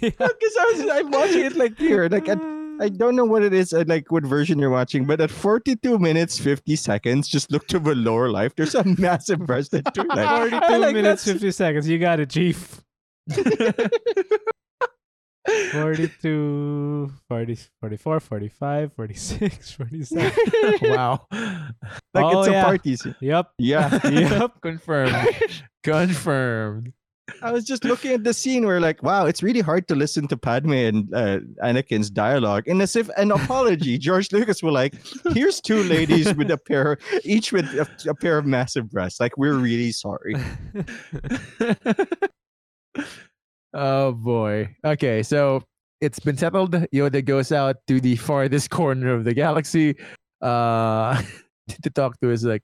Yeah. 0.00 0.10
Because 0.10 0.56
I 0.58 0.72
was, 0.72 0.86
I'm 0.90 1.10
watching 1.10 1.44
it 1.44 1.56
like 1.56 1.78
here, 1.78 2.08
like 2.08 2.28
at, 2.28 2.38
I 2.80 2.88
don't 2.88 3.16
know 3.16 3.24
what 3.24 3.42
it 3.42 3.52
is, 3.52 3.72
uh, 3.72 3.84
like 3.86 4.10
what 4.12 4.24
version 4.24 4.58
you're 4.58 4.70
watching, 4.70 5.04
but 5.04 5.20
at 5.20 5.30
42 5.30 5.98
minutes 5.98 6.38
50 6.38 6.76
seconds, 6.76 7.26
just 7.28 7.50
look 7.50 7.66
to 7.68 7.78
the 7.78 7.94
lower 7.94 8.30
life. 8.30 8.54
There's 8.56 8.74
a 8.74 8.84
massive 8.84 9.40
breasted 9.40 9.84
Twi'lek. 9.86 10.50
42 10.50 10.78
like 10.78 10.94
minutes, 10.94 11.24
that's- 11.24 11.40
50 11.42 11.50
seconds. 11.52 11.88
You 11.88 11.98
got 11.98 12.20
it, 12.20 12.30
Chief. 12.30 12.80
42, 15.72 17.10
40, 17.28 17.58
44, 17.80 18.20
45, 18.20 18.92
46, 18.94 19.70
47. 19.76 20.32
wow. 20.82 21.26
Like 21.32 22.24
Oh, 22.24 22.40
it's 22.40 22.48
a 22.48 22.52
yeah. 22.52 22.64
party 22.64 22.96
scene. 22.96 23.14
Yep. 23.20 23.50
Yeah. 23.58 24.08
Yep. 24.08 24.60
Confirmed. 24.60 25.28
Confirmed. 25.82 26.92
I 27.42 27.52
was 27.52 27.64
just 27.64 27.84
looking 27.84 28.12
at 28.12 28.24
the 28.24 28.34
scene 28.34 28.66
where, 28.66 28.80
like, 28.80 29.02
wow, 29.02 29.26
it's 29.26 29.42
really 29.42 29.60
hard 29.60 29.88
to 29.88 29.94
listen 29.94 30.28
to 30.28 30.36
Padme 30.36 30.72
and 30.72 31.14
uh, 31.14 31.40
Anakin's 31.62 32.10
dialogue, 32.10 32.68
and 32.68 32.80
as 32.82 32.96
if 32.96 33.08
an 33.16 33.30
apology, 33.32 33.98
George 34.08 34.32
Lucas 34.32 34.62
will 34.62 34.72
like, 34.72 34.94
here's 35.32 35.60
two 35.60 35.82
ladies 35.84 36.34
with 36.34 36.50
a 36.50 36.58
pair, 36.58 36.98
each 37.24 37.52
with 37.52 37.66
a, 37.74 37.88
a 38.08 38.14
pair 38.14 38.38
of 38.38 38.46
massive 38.46 38.90
breasts. 38.90 39.20
Like, 39.20 39.36
we're 39.36 39.54
really 39.54 39.92
sorry. 39.92 40.36
oh 43.74 44.12
boy. 44.12 44.74
Okay, 44.84 45.22
so 45.22 45.62
it's 46.00 46.20
been 46.20 46.36
settled. 46.36 46.72
Yoda 46.92 47.24
goes 47.24 47.52
out 47.52 47.76
to 47.86 48.00
the 48.00 48.16
farthest 48.16 48.70
corner 48.70 49.14
of 49.14 49.24
the 49.24 49.34
galaxy 49.34 49.96
uh 50.40 51.20
to 51.82 51.90
talk 51.90 52.18
to 52.20 52.28
his 52.28 52.44
like 52.44 52.62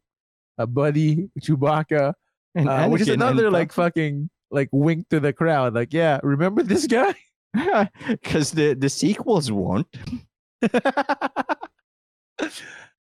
a 0.59 0.67
buddy 0.67 1.29
Chewbacca, 1.41 2.15
And 2.55 2.69
uh, 2.69 2.89
which 2.89 3.03
is 3.03 3.09
another 3.09 3.51
like 3.51 3.73
fucking 3.73 4.31
like 4.51 4.69
wink 4.73 5.09
to 5.11 5.21
the 5.21 5.33
crowd. 5.33 5.75
Like, 5.75 5.93
yeah, 5.93 6.21
remember 6.23 6.63
this 6.63 6.87
guy? 6.87 7.15
because 8.09 8.51
the 8.53 8.75
the 8.75 8.89
sequels 8.89 9.51
won't. 9.53 9.87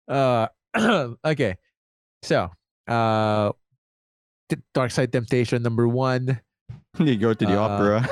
uh 0.09 0.47
okay. 1.25 1.57
So, 2.23 2.51
uh 2.89 3.53
Dark 4.75 4.91
Side 4.91 5.13
Temptation 5.13 5.63
number 5.63 5.87
1. 5.89 6.41
You 6.99 7.17
go 7.17 7.35
to 7.35 7.45
the 7.47 7.55
Uh, 7.55 7.63
opera. 7.69 8.09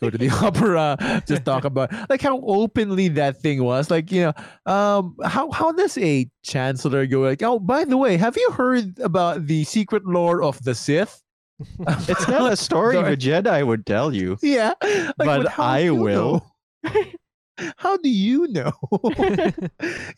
go 0.00 0.10
to 0.10 0.18
the 0.18 0.28
opera 0.44 0.96
just 1.26 1.44
talk 1.44 1.64
about 1.64 1.90
like 2.10 2.22
how 2.22 2.40
openly 2.42 3.08
that 3.08 3.40
thing 3.40 3.64
was 3.64 3.90
like 3.90 4.12
you 4.12 4.30
know 4.30 4.32
um 4.72 5.16
how 5.24 5.50
how 5.50 5.72
does 5.72 5.98
a 5.98 6.28
chancellor 6.44 7.06
go 7.06 7.20
like 7.20 7.42
oh 7.42 7.58
by 7.58 7.84
the 7.84 7.96
way 7.96 8.16
have 8.16 8.36
you 8.36 8.50
heard 8.52 8.96
about 9.00 9.46
the 9.46 9.64
secret 9.64 10.04
lore 10.06 10.42
of 10.42 10.62
the 10.62 10.74
sith 10.74 11.20
it's 12.08 12.28
not 12.28 12.52
a 12.52 12.56
story 12.56 12.96
a 12.96 13.16
Jedi 13.16 13.66
would 13.66 13.86
tell 13.86 14.14
you. 14.14 14.38
yeah 14.42 14.74
like, 14.82 15.14
But 15.18 15.58
I 15.58 15.90
will. 15.90 16.46
how 17.76 17.96
do 17.96 18.08
you 18.08 18.46
know 18.48 18.72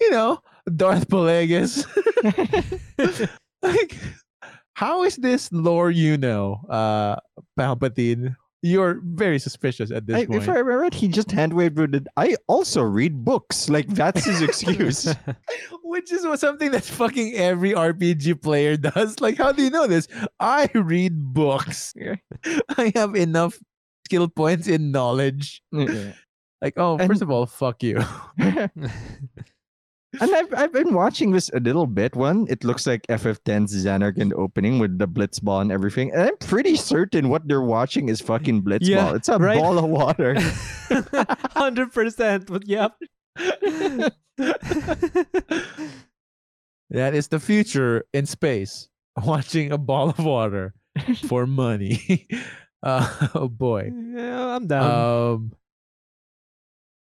you 0.01 0.11
know 0.11 0.39
darth 0.77 1.09
Plagueis 1.09 1.89
like 3.63 3.97
how 4.75 5.05
is 5.05 5.17
this 5.17 5.51
lore 5.51 5.91
you 5.91 6.19
know 6.19 6.61
uh 6.69 7.17
palpatine 7.59 8.37
you're 8.63 9.01
very 9.03 9.39
suspicious 9.39 9.91
at 9.91 10.07
this 10.07 10.17
I, 10.17 10.27
point 10.27 10.43
if 10.43 10.49
I 10.49 10.59
remember 10.59 10.85
it, 10.85 10.95
he 10.95 11.09
just 11.09 11.31
hand 11.31 11.55
waved. 11.55 12.09
I 12.17 12.37
also 12.47 12.83
read 12.83 13.25
books. 13.25 13.69
Like 13.69 13.87
that's 13.89 14.25
his 14.25 14.43
excuse. 14.43 15.15
Which 15.83 16.13
is 16.13 16.27
something 16.41 16.71
that 16.73 16.85
fucking 16.85 17.35
every 17.35 17.73
RPG 17.73 18.43
player 18.43 18.77
does. 18.77 19.21
Like, 19.21 19.39
how 19.39 19.53
do 19.53 19.63
you 19.63 19.71
know 19.71 19.87
this? 19.87 20.09
I 20.39 20.69
read 20.75 21.33
books. 21.33 21.95
I 22.77 22.93
have 22.95 23.17
enough 23.17 23.59
skill 24.07 24.29
points 24.29 24.69
in 24.69 24.93
knowledge. 24.93 25.63
Yeah. 25.73 26.13
Like, 26.61 26.75
oh, 26.77 26.99
And- 26.99 27.09
first 27.09 27.23
of 27.23 27.31
all, 27.31 27.47
fuck 27.47 27.83
you. 27.83 28.01
And 30.19 30.35
I've 30.35 30.53
I've 30.55 30.73
been 30.73 30.95
watching 30.95 31.31
this 31.31 31.51
a 31.55 31.61
little 31.61 31.87
bit. 31.87 32.17
One, 32.17 32.47
it 32.51 32.65
looks 32.65 32.85
like 32.87 33.07
FF10's 33.07 33.85
Zanarkand 33.85 34.33
opening 34.35 34.81
with 34.81 34.99
the 34.99 35.07
Blitzball 35.07 35.61
and 35.61 35.71
everything. 35.71 36.11
And 36.11 36.23
I'm 36.23 36.37
pretty 36.39 36.75
certain 36.75 37.29
what 37.29 37.47
they're 37.47 37.63
watching 37.63 38.09
is 38.09 38.21
fucking 38.21 38.63
Blitzball. 38.63 38.89
Yeah, 38.89 39.15
it's 39.15 39.29
a 39.29 39.39
right. 39.39 39.59
ball 39.59 39.79
of 39.79 39.85
water. 39.85 40.35
100%. 40.41 42.47
But 42.47 42.67
yep. 42.67 42.97
That 46.91 47.15
is 47.15 47.29
the 47.29 47.39
future 47.39 48.05
in 48.13 48.27
space. 48.27 48.89
Watching 49.25 49.71
a 49.71 49.79
ball 49.79 50.11
of 50.11 50.19
water 50.19 50.75
for 51.29 51.47
money. 51.47 52.27
uh, 52.83 53.29
oh 53.35 53.49
boy. 53.49 53.93
yeah, 53.95 54.57
I'm 54.57 54.67
down. 54.67 54.91
Um, 54.91 55.53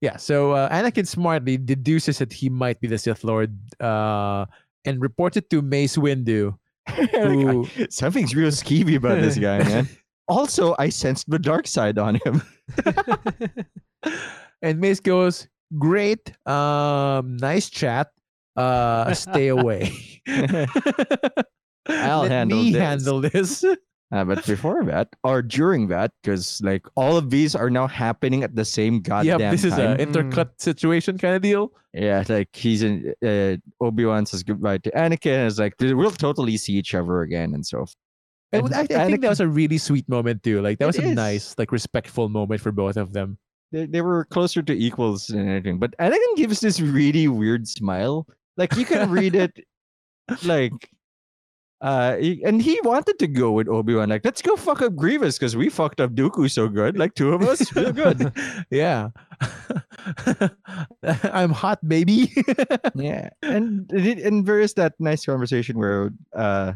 yeah, 0.00 0.16
so 0.16 0.52
uh, 0.52 0.68
Anakin 0.70 1.06
smartly 1.06 1.56
deduces 1.56 2.18
that 2.18 2.32
he 2.32 2.48
might 2.48 2.80
be 2.80 2.88
the 2.88 2.98
Sith 2.98 3.24
Lord 3.24 3.56
uh, 3.80 4.46
and 4.84 5.00
reports 5.00 5.36
it 5.36 5.48
to 5.50 5.62
Mace 5.62 5.96
Windu. 5.96 6.56
Who, 7.12 7.66
something's 7.90 8.34
real 8.34 8.50
skeevy 8.50 8.96
about 8.96 9.20
this 9.20 9.38
guy, 9.38 9.58
man. 9.64 9.88
Also, 10.28 10.74
I 10.80 10.88
sensed 10.88 11.30
the 11.30 11.38
dark 11.38 11.68
side 11.68 11.98
on 11.98 12.16
him. 12.16 12.42
and 14.60 14.80
Mace 14.80 14.98
goes, 14.98 15.46
Great, 15.78 16.34
um, 16.48 17.36
nice 17.36 17.70
chat. 17.70 18.08
Uh, 18.56 19.14
stay 19.14 19.46
away. 19.46 19.92
I'll 21.88 22.22
Let 22.22 22.30
handle 22.30 22.58
me 22.58 22.72
this." 22.72 22.82
handle 22.82 23.20
this. 23.20 23.64
Uh, 24.12 24.24
but 24.24 24.46
before 24.46 24.84
that, 24.84 25.08
or 25.24 25.42
during 25.42 25.88
that, 25.88 26.12
because 26.22 26.60
like 26.62 26.86
all 26.94 27.16
of 27.16 27.30
these 27.30 27.56
are 27.56 27.68
now 27.68 27.88
happening 27.88 28.44
at 28.44 28.54
the 28.54 28.64
same 28.64 29.00
goddamn 29.00 29.40
Yeah, 29.40 29.50
this 29.50 29.64
is 29.64 29.76
an 29.78 29.98
intercut 29.98 30.50
situation 30.58 31.18
kind 31.18 31.34
of 31.34 31.42
deal. 31.42 31.72
Yeah, 31.92 32.22
like 32.28 32.54
he's 32.54 32.82
in 32.82 33.14
uh, 33.24 33.56
Obi 33.84 34.04
Wan 34.04 34.24
says 34.24 34.44
goodbye 34.44 34.78
to 34.78 34.90
Anakin. 34.92 35.34
And 35.34 35.46
it's 35.48 35.58
like 35.58 35.74
we'll 35.80 36.12
totally 36.12 36.56
see 36.56 36.74
each 36.74 36.94
other 36.94 37.22
again 37.22 37.52
and 37.52 37.66
so. 37.66 37.78
forth. 37.78 37.96
And 38.52 38.66
And 38.66 38.74
I, 38.74 39.02
I 39.02 39.06
think 39.06 39.22
that 39.22 39.28
was 39.28 39.40
a 39.40 39.48
really 39.48 39.78
sweet 39.78 40.08
moment 40.08 40.42
too. 40.42 40.62
Like 40.62 40.78
that 40.78 40.86
was 40.86 40.98
a 40.98 41.02
is. 41.02 41.14
nice, 41.14 41.54
like 41.58 41.72
respectful 41.72 42.28
moment 42.28 42.60
for 42.60 42.70
both 42.72 42.96
of 42.96 43.12
them. 43.12 43.38
They, 43.72 43.86
they 43.86 44.00
were 44.02 44.24
closer 44.26 44.62
to 44.62 44.72
equals 44.72 45.26
than 45.26 45.48
anything. 45.48 45.78
But 45.78 45.96
Anakin 45.98 46.36
gives 46.36 46.60
this 46.60 46.80
really 46.80 47.26
weird 47.28 47.66
smile. 47.66 48.26
Like 48.56 48.76
you 48.76 48.84
can 48.84 49.10
read 49.10 49.34
it, 49.34 49.58
like, 50.44 50.90
uh, 51.86 52.16
he- 52.18 52.42
and 52.42 52.58
he 52.60 52.74
wanted 52.82 53.14
to 53.22 53.28
go 53.30 53.52
with 53.54 53.68
Obi 53.70 53.94
Wan. 53.94 54.08
Like, 54.10 54.24
let's 54.24 54.42
go 54.42 54.56
fuck 54.58 54.82
up 54.82 54.96
Grievous 54.98 55.38
because 55.38 55.54
we 55.54 55.68
fucked 55.70 56.00
up 56.02 56.10
Dooku 56.18 56.50
so 56.50 56.66
good. 56.66 56.98
Like 56.98 57.14
two 57.14 57.30
of 57.32 57.42
us, 57.46 57.62
real 57.78 57.92
good. 57.94 58.32
yeah. 58.70 59.10
I'm 61.32 61.50
hot, 61.52 61.78
baby. 61.86 62.32
Yeah, 62.96 63.28
and 63.42 63.90
and 63.92 64.46
there 64.46 64.60
is 64.60 64.74
that 64.74 64.94
nice 64.98 65.24
conversation 65.26 65.78
where 65.78 66.10
uh, 66.34 66.72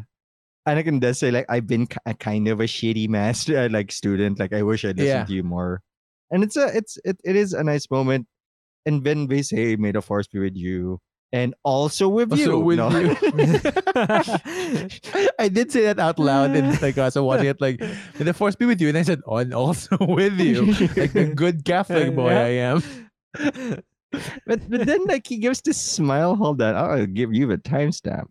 Anakin 0.67 0.99
does 1.01 1.19
say 1.19 1.31
like, 1.31 1.45
"I've 1.49 1.67
been 1.67 1.87
a 2.05 2.13
kind 2.13 2.47
of 2.47 2.59
a 2.59 2.65
shitty 2.69 3.09
master, 3.09 3.67
like 3.69 3.91
student. 3.91 4.39
Like 4.39 4.53
I 4.53 4.61
wish 4.61 4.85
I 4.85 4.89
listened 4.95 5.07
Yeah. 5.07 5.25
to 5.25 5.33
you 5.33 5.43
more." 5.43 5.81
And 6.29 6.43
it's 6.43 6.55
a 6.55 6.67
it's 6.75 6.97
it, 7.03 7.17
it 7.25 7.35
is 7.35 7.53
a 7.53 7.63
nice 7.63 7.89
moment. 7.89 8.27
And 8.85 9.03
then 9.03 9.27
they 9.27 9.41
say, 9.41 9.75
"May 9.75 9.91
the 9.91 10.01
force 10.01 10.27
be 10.27 10.39
with 10.39 10.55
you." 10.55 10.99
And 11.33 11.55
also 11.63 12.09
with 12.09 12.31
Also 12.31 12.43
you. 12.43 12.59
with 12.59 12.77
No. 12.77 12.89
you. 12.91 13.15
I 15.39 15.47
did 15.47 15.71
say 15.71 15.83
that 15.87 15.97
out 15.99 16.19
loud 16.19 16.51
and 16.55 16.79
like 16.81 16.97
I 16.97 17.05
was 17.05 17.15
watching 17.15 17.47
it 17.47 17.61
like 17.61 17.79
may 17.79 18.25
the 18.25 18.33
force 18.33 18.55
be 18.55 18.65
with 18.65 18.81
you 18.81 18.89
and 18.89 18.97
I 18.97 19.03
said 19.03 19.21
oh, 19.25 19.37
and 19.37 19.53
also 19.53 19.95
with 20.01 20.37
you 20.39 20.65
like 20.99 21.13
the 21.13 21.31
good 21.33 21.63
Catholic 21.63 22.13
boy 22.15 22.31
Yeah. 22.31 22.43
I 22.43 22.49
am 22.67 22.83
but 24.45 24.59
but 24.69 24.85
then 24.85 25.05
like 25.05 25.25
he 25.27 25.37
gives 25.37 25.61
this 25.61 25.81
smile. 25.81 26.35
Hold 26.35 26.61
on, 26.61 26.75
I'll 26.75 27.05
give 27.07 27.33
you 27.33 27.47
the 27.47 27.57
timestamp. 27.57 28.25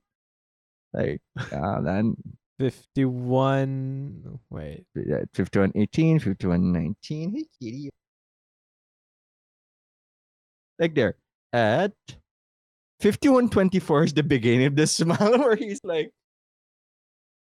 Like, 0.93 1.23
ah, 1.53 1.81
then 1.81 2.17
51. 2.59 4.39
Wait. 4.51 4.85
Yeah, 4.95 5.23
51 5.33 5.73
18, 5.75 6.19
51 6.19 6.73
19. 6.73 7.35
Hey, 7.35 7.47
kitty. 7.59 7.91
Like 10.79 10.95
there. 10.95 11.15
At 11.53 11.93
51 13.01 13.49
24 13.51 14.05
is 14.05 14.13
the 14.15 14.23
beginning 14.23 14.67
of 14.67 14.77
the 14.77 14.87
smile 14.99 15.39
where 15.39 15.57
he's 15.57 15.81
like, 15.85 16.11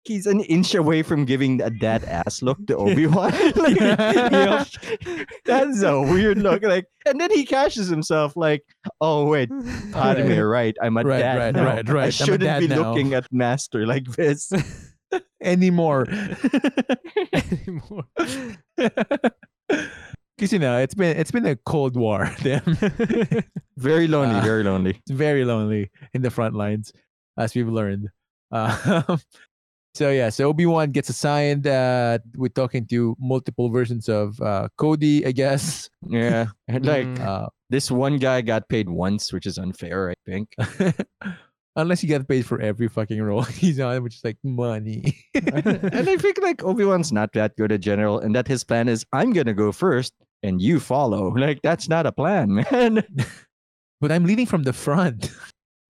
he's 0.03 0.25
an 0.25 0.41
inch 0.41 0.75
away 0.75 1.01
from 1.01 1.23
giving 1.25 1.61
a 1.61 1.69
dad 1.69 2.03
ass 2.05 2.41
look 2.41 2.57
to 2.67 2.75
Obi-Wan. 2.77 3.31
like, 3.55 3.79
you 3.79 4.29
know, 4.31 4.63
that's 5.45 5.81
a 5.83 6.01
weird 6.01 6.39
look. 6.39 6.63
Like, 6.63 6.85
and 7.05 7.19
then 7.21 7.31
he 7.31 7.45
catches 7.45 7.87
himself 7.87 8.35
like, 8.35 8.63
oh 8.99 9.25
wait, 9.29 9.49
Padme, 9.91 10.27
Right. 10.29 10.39
right? 10.41 10.75
I'm 10.81 10.97
a 10.97 11.03
Right, 11.03 11.19
dad. 11.19 11.37
right, 11.37 11.55
now. 11.55 11.65
right, 11.65 11.89
right. 11.89 12.07
I 12.07 12.09
shouldn't 12.09 12.59
be 12.59 12.67
now." 12.67 12.89
looking 12.91 13.13
at 13.13 13.31
Master 13.31 13.85
like 13.85 14.05
this. 14.15 14.51
Anymore. 15.43 16.07
Anymore. 17.33 18.05
Because 20.37 20.51
you 20.51 20.59
know 20.59 20.77
it's 20.79 20.95
been 20.95 21.15
it's 21.17 21.31
been 21.31 21.45
a 21.45 21.55
cold 21.55 21.95
war. 21.95 22.29
Them. 22.41 22.77
very 23.77 24.07
lonely, 24.07 24.35
Ah. 24.35 24.41
very 24.41 24.63
lonely. 24.63 24.91
it's 25.01 25.11
very 25.11 25.45
lonely 25.45 25.91
in 26.13 26.21
the 26.21 26.31
front 26.31 26.55
lines, 26.55 26.91
as 27.37 27.53
we've 27.55 27.69
learned. 27.69 28.09
Uh, 28.51 29.17
so 29.93 30.09
yeah, 30.09 30.29
so 30.29 30.49
Obi 30.49 30.65
Wan 30.65 30.91
gets 30.91 31.09
assigned. 31.09 31.67
Uh, 31.67 32.17
we're 32.35 32.49
talking 32.49 32.85
to 32.87 33.15
multiple 33.19 33.69
versions 33.69 34.09
of 34.09 34.39
uh, 34.41 34.69
Cody, 34.77 35.25
I 35.25 35.31
guess. 35.31 35.89
Yeah. 36.07 36.47
And 36.67 36.85
like. 36.93 37.19
Uh, 37.19 37.47
this 37.69 37.89
one 37.89 38.19
guy 38.19 38.41
got 38.41 38.69
paid 38.69 38.87
once, 38.87 39.33
which 39.33 39.47
is 39.47 39.57
unfair, 39.57 40.11
I 40.11 40.13
think. 40.29 40.53
Unless 41.75 42.03
you 42.03 42.09
get 42.09 42.27
paid 42.27 42.45
for 42.45 42.61
every 42.61 42.87
fucking 42.87 43.21
role 43.21 43.41
he's 43.61 43.79
on, 43.79 44.03
which 44.03 44.15
is 44.15 44.23
like 44.23 44.37
money. 44.43 45.17
and 45.33 46.09
I 46.09 46.17
think 46.17 46.39
like 46.41 46.63
Obi-Wan's 46.63 47.11
not 47.11 47.33
that 47.33 47.55
good 47.55 47.71
a 47.71 47.77
general, 47.77 48.19
and 48.19 48.35
that 48.35 48.47
his 48.47 48.63
plan 48.63 48.87
is 48.87 49.05
I'm 49.13 49.33
gonna 49.33 49.53
go 49.53 49.71
first 49.71 50.13
and 50.43 50.61
you 50.61 50.79
follow. 50.79 51.33
Like 51.43 51.61
that's 51.61 51.89
not 51.89 52.05
a 52.05 52.11
plan, 52.11 52.53
man. 52.69 53.03
but 54.01 54.11
I'm 54.11 54.25
leading 54.25 54.45
from 54.45 54.63
the 54.63 54.73
front. 54.73 55.31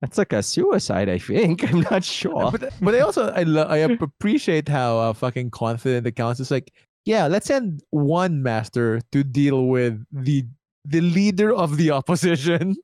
That's 0.01 0.17
like 0.17 0.33
a 0.33 0.43
suicide, 0.43 1.07
I 1.09 1.17
think. 1.17 1.63
I'm 1.63 1.81
not 1.81 2.03
sure. 2.03 2.51
but 2.51 2.73
but 2.81 2.93
I 2.95 2.99
also 2.99 3.31
I 3.31 3.43
lo- 3.43 3.67
I 3.69 3.77
appreciate 3.77 4.67
how 4.67 4.97
uh, 4.99 5.13
fucking 5.13 5.51
confident 5.51 6.03
the 6.03 6.11
council 6.11 6.43
is. 6.43 6.51
Like, 6.51 6.71
yeah, 7.05 7.27
let's 7.27 7.47
send 7.47 7.83
one 7.91 8.43
master 8.43 8.99
to 9.11 9.23
deal 9.23 9.67
with 9.67 10.03
the 10.11 10.45
the 10.85 10.99
leader 11.01 11.53
of 11.53 11.77
the 11.77 11.91
opposition. 11.91 12.75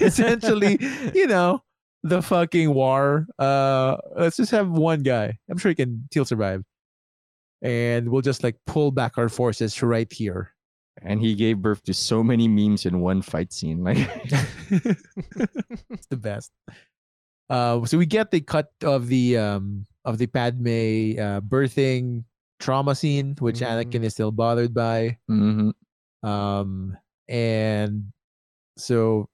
Essentially, 0.00 0.78
you 1.14 1.26
know, 1.28 1.62
the 2.04 2.20
fucking 2.22 2.72
war. 2.72 3.26
Uh, 3.40 3.96
let's 4.14 4.36
just 4.36 4.52
have 4.52 4.68
one 4.70 5.02
guy. 5.02 5.36
I'm 5.50 5.58
sure 5.58 5.70
he 5.70 5.74
can. 5.74 6.06
He'll 6.12 6.24
survive. 6.24 6.62
And 7.62 8.08
we'll 8.10 8.20
just 8.22 8.44
like 8.44 8.56
pull 8.66 8.90
back 8.92 9.16
our 9.18 9.28
forces 9.30 9.82
right 9.82 10.10
here. 10.12 10.52
and 11.02 11.18
he 11.20 11.34
gave 11.34 11.58
birth 11.58 11.82
to 11.84 11.94
so 11.94 12.22
many 12.22 12.46
memes 12.46 12.86
in 12.86 13.00
one 13.00 13.20
fight 13.22 13.52
scene. 13.52 13.82
Like 13.82 13.98
it's 14.70 16.06
the 16.10 16.16
best. 16.16 16.52
Uh, 17.50 17.84
so 17.84 17.98
we 17.98 18.06
get 18.06 18.30
the 18.30 18.40
cut 18.40 18.68
of 18.84 19.08
the 19.08 19.36
um 19.38 19.84
of 20.04 20.18
the 20.18 20.26
Padme 20.26 21.16
uh, 21.18 21.40
birthing 21.40 22.24
trauma 22.60 22.94
scene, 22.94 23.34
which 23.40 23.60
Mhm. 23.60 23.68
Anakin 23.84 24.04
is 24.04 24.12
still 24.12 24.30
bothered 24.32 24.72
by. 24.74 25.18
mhm. 25.30 25.72
Um, 26.22 26.96
and 27.28 28.12
so 28.76 29.28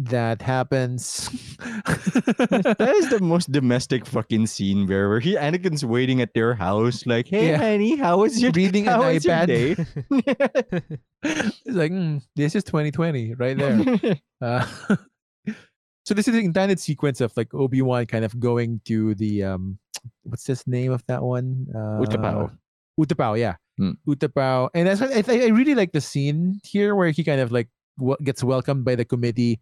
that 0.00 0.40
happens. 0.40 1.28
that 1.60 2.92
is 2.96 3.08
the 3.10 3.20
most 3.20 3.52
domestic 3.52 4.06
fucking 4.06 4.46
scene 4.46 4.86
where, 4.86 5.08
where 5.08 5.20
he 5.20 5.36
Anakin's 5.36 5.84
waiting 5.84 6.20
at 6.22 6.32
their 6.34 6.54
house, 6.54 7.04
like, 7.06 7.28
hey 7.28 7.50
Yeah. 7.50 7.58
honey, 7.58 7.96
how 7.96 8.18
was 8.18 8.40
your 8.40 8.50
reading 8.52 8.88
an 8.88 8.92
how 8.94 9.08
your 9.08 9.20
iPad. 9.20 9.46
day? 9.46 9.76
it's 11.22 11.76
like 11.76 11.92
mm, 11.92 12.22
this 12.36 12.54
is 12.54 12.64
2020 12.64 13.34
right 13.34 13.56
there. 13.56 14.16
Uh, 14.40 14.64
so 16.06 16.14
this 16.14 16.26
is 16.26 16.34
an 16.34 16.40
intended 16.40 16.80
sequence 16.80 17.20
of 17.20 17.30
like 17.36 17.52
Obi 17.52 17.82
Wan 17.82 18.06
kind 18.06 18.24
of 18.24 18.32
going 18.40 18.80
to 18.86 19.14
the 19.16 19.44
um, 19.44 19.78
what's 20.24 20.44
this 20.44 20.66
name 20.66 20.92
of 20.92 21.04
that 21.08 21.22
one? 21.22 21.66
Uh, 21.74 22.00
Utapau. 22.00 22.50
Utapau, 22.98 23.38
yeah, 23.38 23.56
Hmm. 23.76 23.92
Utapau, 24.08 24.70
and 24.72 24.88
that's 24.88 25.02
I, 25.02 25.22
I 25.28 25.48
really 25.52 25.74
like 25.74 25.92
the 25.92 26.00
scene 26.00 26.58
here 26.64 26.94
where 26.96 27.10
he 27.10 27.22
kind 27.22 27.40
of 27.40 27.52
like 27.52 27.68
gets 28.24 28.42
welcomed 28.42 28.84
by 28.86 28.94
the 28.94 29.04
committee, 29.04 29.60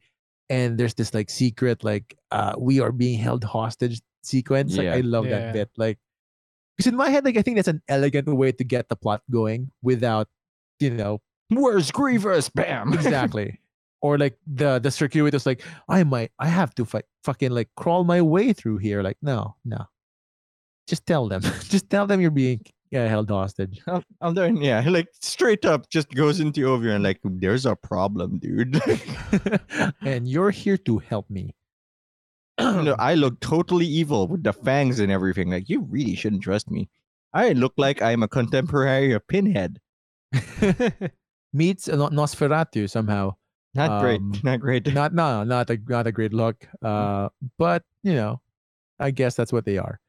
and 0.51 0.79
there's 0.79 0.95
this 0.95 1.13
like 1.15 1.31
secret 1.31 1.85
like 1.85 2.17
uh, 2.31 2.55
we 2.59 2.81
are 2.81 2.93
being 2.93 3.19
held 3.19 3.45
hostage 3.45 4.01
sequence. 4.23 4.77
Like 4.77 4.85
Yeah. 4.87 4.95
I 4.95 5.01
love 5.01 5.27
Yeah. 5.27 5.39
that 5.39 5.53
bit. 5.53 5.71
Like 5.77 5.99
because 6.77 6.87
in 6.89 6.97
my 6.97 7.11
head, 7.11 7.25
like 7.25 7.37
I 7.37 7.43
think 7.43 7.57
that's 7.57 7.69
an 7.69 7.83
elegant 7.89 8.29
way 8.29 8.53
to 8.53 8.65
get 8.65 8.89
the 8.89 8.97
plot 8.97 9.23
going 9.31 9.71
without, 9.83 10.29
you 10.81 10.91
know, 10.91 11.21
Where's 11.51 11.91
Grievous? 11.91 12.49
Bam. 12.49 12.93
exactly 12.95 13.61
or 14.01 14.17
like 14.17 14.39
the 14.47 14.79
the 14.79 14.93
circuitous 14.93 15.45
like 15.45 15.61
i 15.89 16.05
might 16.05 16.31
i 16.39 16.47
have 16.47 16.73
to 16.73 16.85
fi- 16.85 17.03
fucking 17.25 17.51
like 17.51 17.69
crawl 17.77 18.05
my 18.05 18.23
way 18.23 18.53
through 18.53 18.77
here 18.79 19.03
like 19.03 19.17
no 19.23 19.57
no 19.65 19.87
just 20.87 21.05
tell 21.05 21.27
them 21.27 21.43
just 21.67 21.91
tell 21.91 22.07
them 22.07 22.21
you're 22.21 22.31
being 22.31 22.61
uh, 22.95 23.07
held 23.09 23.29
hostage 23.31 23.81
I'll, 23.87 24.03
I'll 24.21 24.33
learn, 24.33 24.57
yeah, 24.59 24.83
like 24.89 25.09
straight 25.21 25.65
up 25.65 25.89
just 25.91 26.11
goes 26.11 26.41
into 26.41 26.65
over 26.65 26.89
and 26.89 27.03
like, 27.05 27.21
there's 27.25 27.67
a 27.67 27.77
problem, 27.77 28.39
dude. 28.39 28.81
and 30.03 30.29
you're 30.29 30.51
here 30.51 30.77
to 30.79 30.99
help 30.99 31.29
me 31.31 31.55
no, 32.61 32.97
I 32.99 33.15
look 33.15 33.41
totally 33.41 33.87
evil 33.87 34.27
with 34.27 34.43
the 34.43 34.53
fangs 34.53 34.99
and 35.01 35.13
everything. 35.13 35.51
Like, 35.51 35.69
you 35.69 35.83
really 35.83 36.17
shouldn't 36.17 36.43
trust 36.43 36.71
me. 36.71 36.89
I 37.33 37.53
look 37.53 37.75
like 37.77 38.01
I'm 38.03 38.23
a 38.23 38.29
contemporary 38.29 39.13
of 39.13 39.27
Pinhead. 39.29 39.79
meets 41.53 41.89
a 41.89 41.97
nosferatu 41.97 42.89
somehow 42.91 43.35
Not 43.75 44.01
great. 44.01 44.21
Um, 44.21 44.33
Not 44.43 44.61
great. 44.61 44.93
not 44.93 45.15
no 45.15 45.45
not 45.45 45.71
a 45.71 45.79
not 45.89 46.07
a 46.07 46.13
great 46.13 46.33
look 46.33 46.67
uh 46.83 47.29
but 47.59 47.83
you 48.03 48.15
know 48.15 48.41
i 48.99 49.11
guess 49.11 49.35
that's 49.35 49.53
what 49.53 49.65
they 49.65 49.79
are 49.79 50.01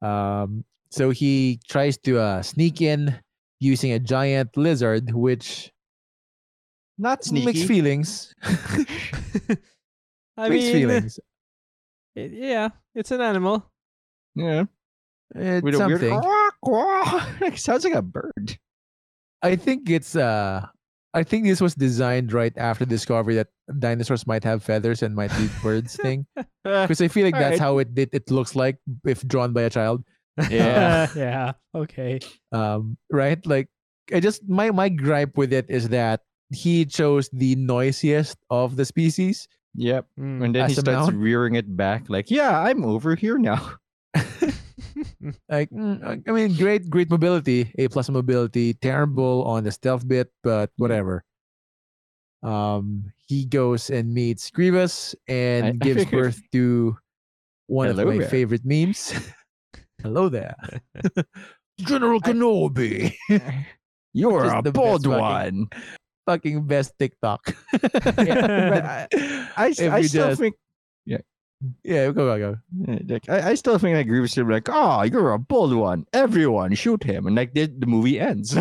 um 0.00 0.64
so 0.90 1.10
he 1.10 1.60
tries 1.68 1.96
to 1.98 2.18
uh 2.18 2.42
sneak 2.42 2.80
in 2.82 3.14
using 3.60 3.92
a 3.92 3.98
giant 3.98 4.56
lizard 4.56 5.12
which 5.14 5.70
Not 6.98 7.24
sneaky. 7.24 7.46
mixed 7.46 7.66
feelings 7.66 8.34
I 10.36 10.48
mixed 10.48 10.66
mean, 10.66 10.72
feelings 10.72 11.20
it- 12.16 12.32
yeah, 12.32 12.68
it's 12.94 13.10
an 13.12 13.20
animal. 13.20 13.70
yeah. 14.34 14.64
it's 15.34 15.62
With 15.62 15.74
a 15.74 15.86
weird 15.86 16.00
something 16.00 16.20
quack, 16.20 16.54
quack. 16.62 17.28
Like, 17.40 17.58
sounds 17.58 17.84
like 17.84 17.94
a 17.94 18.02
bird. 18.02 18.58
i 19.42 19.54
think 19.56 19.88
it's 19.88 20.16
uh 20.16 20.66
i 21.14 21.22
think 21.22 21.44
this 21.46 21.60
was 21.60 21.74
designed 21.74 22.32
right 22.32 22.52
after 22.58 22.84
the 22.84 22.90
discovery 22.92 23.34
that 23.36 23.48
dinosaurs 23.78 24.26
might 24.26 24.44
have 24.44 24.62
feathers 24.62 25.02
and 25.02 25.14
might 25.14 25.30
be 25.38 25.48
birds 25.62 25.96
thing 26.04 26.26
because 26.64 27.00
i 27.00 27.08
feel 27.08 27.24
like 27.24 27.34
that's 27.34 27.60
Alright. 27.60 27.60
how 27.60 27.78
it 27.78 27.88
it, 27.96 28.10
it 28.12 28.30
looks 28.30 28.54
like 28.56 28.76
if 29.06 29.22
drawn 29.26 29.52
by 29.54 29.62
a 29.62 29.70
child 29.70 30.02
Yeah. 30.50 31.08
yeah. 31.16 31.52
Okay. 31.74 32.20
um 32.52 32.96
right 33.10 33.38
like 33.46 33.68
i 34.12 34.20
just 34.20 34.46
my 34.48 34.70
my 34.70 34.88
gripe 34.88 35.36
with 35.36 35.52
it 35.52 35.66
is 35.68 35.88
that 35.90 36.22
he 36.50 36.84
chose 36.84 37.30
the 37.32 37.54
noisiest 37.56 38.36
of 38.50 38.74
the 38.76 38.84
species 38.84 39.46
yep. 39.74 40.06
Mm. 40.18 40.44
And 40.44 40.54
then 40.54 40.68
he 40.68 40.74
starts 40.74 41.10
mount? 41.10 41.14
rearing 41.14 41.54
it 41.54 41.76
back. 41.76 42.10
Like, 42.10 42.26
yeah, 42.28 42.58
I'm 42.58 42.82
over 42.82 43.14
here 43.14 43.38
now. 43.38 43.78
like 45.48 45.70
mm, 45.70 46.02
I- 46.02 46.18
i 46.26 46.30
mean 46.34 46.56
great 46.58 46.90
great 46.90 47.08
mobility 47.10 47.70
a 47.78 47.86
plus 47.88 48.10
mobility 48.10 48.74
terrible 48.74 49.44
on 49.46 49.62
the 49.62 49.70
stealth 49.70 50.02
bit 50.08 50.32
but 50.42 50.70
whatever 50.76 51.22
um 52.42 53.04
he 53.28 53.44
goes 53.44 53.90
and 53.90 54.12
meets 54.12 54.50
grievous 54.50 55.14
and 55.28 55.64
I- 55.66 55.68
I 55.68 55.72
gives 55.72 56.04
figured- 56.04 56.22
birth 56.34 56.40
to 56.52 56.96
one 57.68 57.86
Hello 57.88 58.08
of 58.10 58.14
my 58.16 58.18
there. 58.18 58.28
favorite 58.28 58.64
memes 58.64 59.14
hello 60.02 60.28
there 60.28 60.54
general 61.78 62.20
kenobi 62.20 63.14
You're 64.12 64.44
a 64.52 64.62
bold 64.62 65.04
fucking- 65.04 65.20
one. 65.20 65.68
fucking 66.26 66.66
best 66.66 66.92
tiktok 66.98 67.54
Yeah, 68.18 69.06
I- 69.56 69.56
I, 69.56 69.66
I 69.66 70.02
still 70.02 70.28
just- 70.28 70.40
think 70.40 70.54
yeah 71.84 72.06
go 72.10 72.12
go 72.12 72.38
go 72.38 72.56
Yeah, 72.88 72.98
like 73.06 73.28
I, 73.28 73.50
I 73.50 73.54
still 73.54 73.78
think 73.78 73.94
like 73.96 74.06
Grievous 74.08 74.32
should 74.32 74.46
be 74.48 74.54
like, 74.54 74.68
oh, 74.72 75.02
you're 75.02 75.32
a 75.32 75.38
bold 75.38 75.74
one. 75.74 76.06
Everyone 76.14 76.74
shoot 76.74 77.04
him, 77.04 77.26
and 77.26 77.36
like 77.36 77.52
the, 77.52 77.66
the 77.66 77.84
movie 77.86 78.18
ends. 78.18 78.54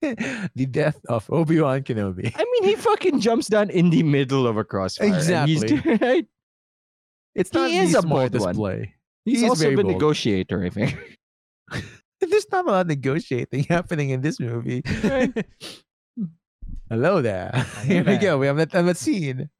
The 0.00 0.66
death 0.70 0.98
of 1.10 1.28
Obi-Wan 1.30 1.82
Kenobi. 1.82 2.32
I 2.34 2.44
mean, 2.52 2.64
he 2.64 2.74
fucking 2.76 3.20
jumps 3.20 3.48
down 3.48 3.68
in 3.68 3.90
the 3.90 4.02
middle 4.02 4.46
of 4.46 4.56
a 4.56 4.64
crossfire. 4.64 5.08
and 5.08 5.48
he's- 5.48 5.62
Exactly. 5.62 5.96
right? 6.00 6.26
It's 7.34 7.50
He 7.50 7.58
not 7.58 7.70
is 7.70 7.92
the 7.92 7.98
a 7.98 8.02
bold 8.02 8.10
smartest 8.32 8.46
one. 8.46 8.54
play. 8.54 8.94
He's, 9.26 9.40
He's 9.40 9.50
also 9.50 9.64
very 9.64 9.74
the 9.74 9.82
bold. 9.82 9.94
negotiator, 9.94 10.64
I 10.64 10.70
think. 10.70 11.18
There's 12.20 12.46
not 12.50 12.66
a 12.66 12.70
lot 12.70 12.80
of 12.82 12.86
negotiating 12.86 13.64
happening 13.68 14.10
in 14.10 14.22
this 14.22 14.38
movie. 14.40 14.82
Right. 15.02 15.32
Hello 16.88 17.20
there. 17.20 17.66
Here 17.84 18.04
we 18.04 18.16
go. 18.16 18.38
We 18.38 18.46
have 18.46 18.56
that, 18.58 18.72
have 18.72 18.86
that 18.86 18.96
scene. 18.96 19.50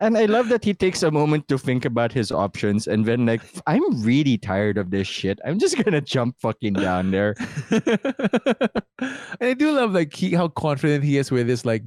And 0.00 0.18
I 0.18 0.24
love 0.24 0.48
that 0.48 0.64
he 0.64 0.74
takes 0.74 1.04
a 1.04 1.10
moment 1.12 1.46
to 1.48 1.56
think 1.56 1.84
about 1.84 2.10
his 2.12 2.32
options 2.32 2.88
and 2.88 3.06
then 3.06 3.24
like 3.24 3.40
I'm 3.68 4.02
really 4.02 4.36
tired 4.36 4.76
of 4.76 4.90
this 4.90 5.06
shit. 5.06 5.38
I'm 5.44 5.60
just 5.60 5.82
gonna 5.82 6.00
jump 6.00 6.34
fucking 6.40 6.72
down 6.74 7.12
there. 7.12 7.36
and 7.70 9.40
I 9.40 9.54
do 9.54 9.70
love 9.70 9.92
like 9.92 10.12
he 10.12 10.34
how 10.34 10.48
confident 10.48 11.04
he 11.04 11.16
is 11.16 11.30
with 11.30 11.48
his 11.48 11.64
like 11.64 11.84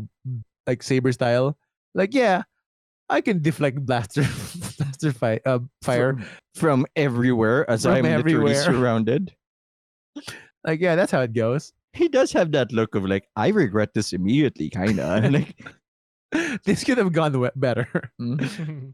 like 0.65 0.81
saber 0.81 1.11
style. 1.11 1.57
Like, 1.93 2.13
yeah, 2.13 2.43
I 3.09 3.19
can 3.19 3.41
deflect 3.41 3.85
blaster 3.85 4.23
blaster 5.01 5.17
fi- 5.17 5.39
uh, 5.45 5.59
fire. 5.81 6.13
From, 6.13 6.25
from 6.55 6.85
everywhere 6.95 7.69
as 7.69 7.83
From 7.83 7.93
I'm 7.93 8.03
literally 8.03 8.53
surrounded. 8.55 9.33
Like, 10.65 10.79
yeah, 10.81 10.95
that's 10.95 11.11
how 11.11 11.21
it 11.21 11.33
goes. 11.33 11.73
He 11.93 12.07
does 12.07 12.31
have 12.33 12.51
that 12.51 12.71
look 12.71 12.95
of 12.95 13.05
like, 13.05 13.27
I 13.35 13.49
regret 13.49 13.93
this 13.93 14.13
immediately, 14.13 14.69
kinda. 14.69 15.29
like 15.31 15.55
this 16.65 16.83
could 16.83 16.97
have 16.97 17.11
gone 17.13 17.39
we- 17.39 17.49
better. 17.55 17.87
mm, 18.21 18.93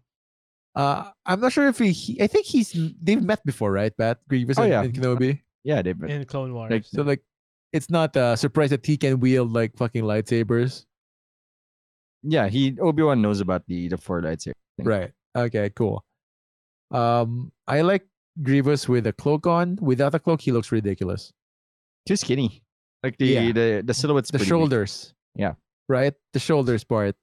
Uh, 0.76 1.12
I'm 1.26 1.40
not 1.40 1.52
sure 1.54 1.68
if 1.68 1.78
he, 1.78 1.92
he. 1.92 2.22
I 2.22 2.26
think 2.28 2.46
he's. 2.48 2.74
They've 3.02 3.22
met 3.22 3.46
before, 3.46 3.72
right? 3.72 3.96
Pat 3.96 4.18
Grievous 4.28 4.58
Oh, 4.58 4.64
and, 4.64 4.72
yeah. 4.72 4.82
and 4.82 4.94
Kenobi. 4.94 5.42
yeah, 5.64 5.82
they've. 5.84 6.02
in 6.02 6.26
Clone 6.26 6.52
Wars. 6.54 6.72
Like, 6.72 6.86
So 6.86 7.04
like, 7.04 7.22
it's 7.74 7.92
not 7.92 8.16
a 8.16 8.36
surprise 8.36 8.72
that 8.72 8.84
he 8.86 8.98
can 8.98 9.20
wield 9.20 9.54
like 9.54 9.78
fucking 9.78 10.04
lightsabers. 10.04 10.86
yeah, 12.24 12.48
he 12.50 12.74
Obi-Wan 12.80 13.22
knows 13.22 13.40
about 13.42 13.68
the 13.68 13.88
the 13.90 13.98
four 13.98 14.22
lightsaber. 14.22 14.58
thing. 14.78 14.86
Right. 14.88 15.12
Okay. 15.36 15.70
Cool. 15.76 16.04
Um, 16.92 17.52
I 17.68 17.82
like 17.82 18.06
Grievous 18.42 18.88
with 18.90 19.08
a 19.08 19.14
cloak 19.14 19.48
on. 19.48 19.78
Without 19.82 20.14
a 20.16 20.20
cloak, 20.20 20.42
he 20.42 20.52
looks 20.52 20.72
ridiculous. 20.72 21.32
Too 22.06 22.16
skinny. 22.16 22.62
Like 23.04 23.18
the 23.18 23.26
Yeah. 23.26 23.52
the, 23.52 23.84
the 23.86 23.94
silhouette's 23.94 24.32
the 24.32 24.38
pretty 24.38 24.52
weak. 24.52 24.60
shoulders. 24.60 25.14
Yeah. 25.36 25.54
Right. 25.90 26.14
The 26.34 26.40
shoulders 26.40 26.84
part. 26.84 27.16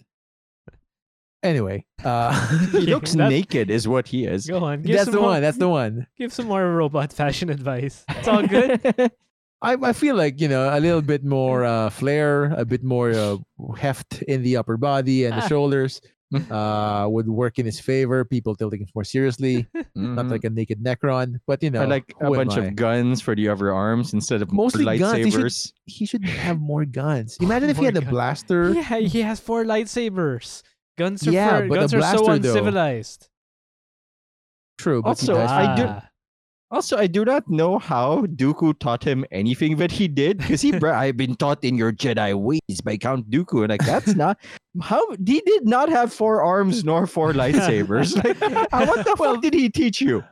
Anyway, 1.42 1.86
uh, 2.04 2.32
He 2.72 2.80
looks 2.86 3.12
That's- 3.14 3.30
naked, 3.30 3.70
is 3.70 3.88
what 3.88 4.06
he 4.08 4.26
is. 4.26 4.46
Go 4.46 4.62
on. 4.62 4.82
Give 4.82 4.92
that's 4.96 5.04
some 5.06 5.14
the 5.14 5.20
more, 5.20 5.30
one. 5.30 5.40
That's 5.42 5.56
the 5.56 5.68
one. 5.68 6.06
Give 6.18 6.32
some 6.32 6.46
more 6.48 6.70
robot 6.74 7.12
fashion 7.12 7.48
advice. 7.48 8.04
It's 8.10 8.28
all 8.28 8.46
good. 8.46 8.80
I, 9.62 9.74
I 9.74 9.92
feel 9.94 10.16
like 10.16 10.40
you 10.40 10.48
know 10.48 10.68
a 10.74 10.80
little 10.80 11.00
bit 11.02 11.24
more 11.24 11.64
uh, 11.64 11.88
flair, 11.90 12.52
a 12.52 12.64
bit 12.66 12.82
more 12.84 13.12
uh, 13.12 13.36
heft 13.76 14.20
in 14.22 14.42
the 14.42 14.56
upper 14.58 14.76
body 14.76 15.24
and 15.24 15.32
the 15.34 15.44
Ah. 15.44 15.48
shoulders 15.48 16.00
uh, 16.50 17.06
would 17.10 17.28
work 17.28 17.58
in 17.58 17.66
his 17.66 17.80
favor. 17.80 18.24
People 18.24 18.54
tilting 18.54 18.82
it 18.82 18.90
more 18.94 19.04
seriously, 19.04 19.66
not 19.96 20.26
Mhm. 20.26 20.30
like 20.30 20.44
a 20.44 20.50
naked 20.50 20.78
Necron, 20.82 21.40
but 21.46 21.62
you 21.62 21.70
know, 21.70 21.82
I 21.82 21.86
like 21.86 22.14
a 22.20 22.30
bunch 22.30 22.56
of 22.56 22.76
guns 22.76 23.20
for 23.20 23.34
the 23.34 23.48
other 23.48 23.72
arms 23.72 24.14
instead 24.14 24.40
of 24.42 24.52
Mostly 24.52 24.84
guns. 24.98 25.16
He 25.24 25.30
should- 25.30 25.40
lightsabers. 25.40 25.72
He 25.86 26.06
should 26.06 26.24
have 26.24 26.60
more 26.60 26.84
guns. 26.84 27.36
Imagine 27.40 27.70
if 27.70 27.78
he 27.78 27.84
had 27.84 27.96
a 27.96 28.00
guns. 28.00 28.10
blaster. 28.10 28.72
yeah, 28.74 28.98
he 28.98 29.22
has 29.22 29.40
four 29.40 29.64
lightsabers. 29.64 30.62
Guns 30.98 31.26
are 31.26 31.32
Yeah, 31.32 31.60
for, 31.60 31.68
but 31.68 31.74
a 31.74 31.80
guns 31.80 31.94
are 31.94 32.00
so 32.02 32.24
blaster, 32.24 32.38
though. 32.42 32.48
uncivilized. 32.50 33.28
True, 34.78 35.02
but 35.02 35.18
he 35.20 35.28
Also, 35.28 35.36
I 35.40 35.76
do- 35.76 35.82
Ah. 35.86 36.09
Also, 36.70 36.96
I 36.96 37.08
do 37.08 37.24
not 37.24 37.48
know 37.50 37.78
how 37.78 38.26
Dooku 38.26 38.78
taught 38.78 39.02
him 39.02 39.24
anything 39.32 39.76
that 39.78 39.90
he 39.90 40.06
did 40.06 40.38
because 40.38 40.60
he, 40.62 40.72
I've 40.86 41.16
been 41.16 41.34
taught 41.34 41.64
in 41.64 41.74
your 41.76 41.92
Jedi 41.92 42.34
ways 42.34 42.80
by 42.84 42.96
Count 42.96 43.28
Dooku, 43.28 43.60
and 43.62 43.70
like 43.70 43.84
that's 43.84 44.14
not 44.14 44.38
how 44.80 45.02
he 45.26 45.40
did 45.40 45.66
not 45.66 45.88
have 45.88 46.12
four 46.12 46.42
arms 46.42 46.84
nor 46.84 47.06
four 47.08 47.32
lightsabers. 47.40 48.14
like, 48.22 48.40
uh, 48.42 48.86
what 48.86 49.04
the 49.04 49.16
Well- 49.18 49.34
fuck 49.34 49.42
did 49.42 49.54
he 49.54 49.68
teach 49.68 50.00
you? 50.00 50.22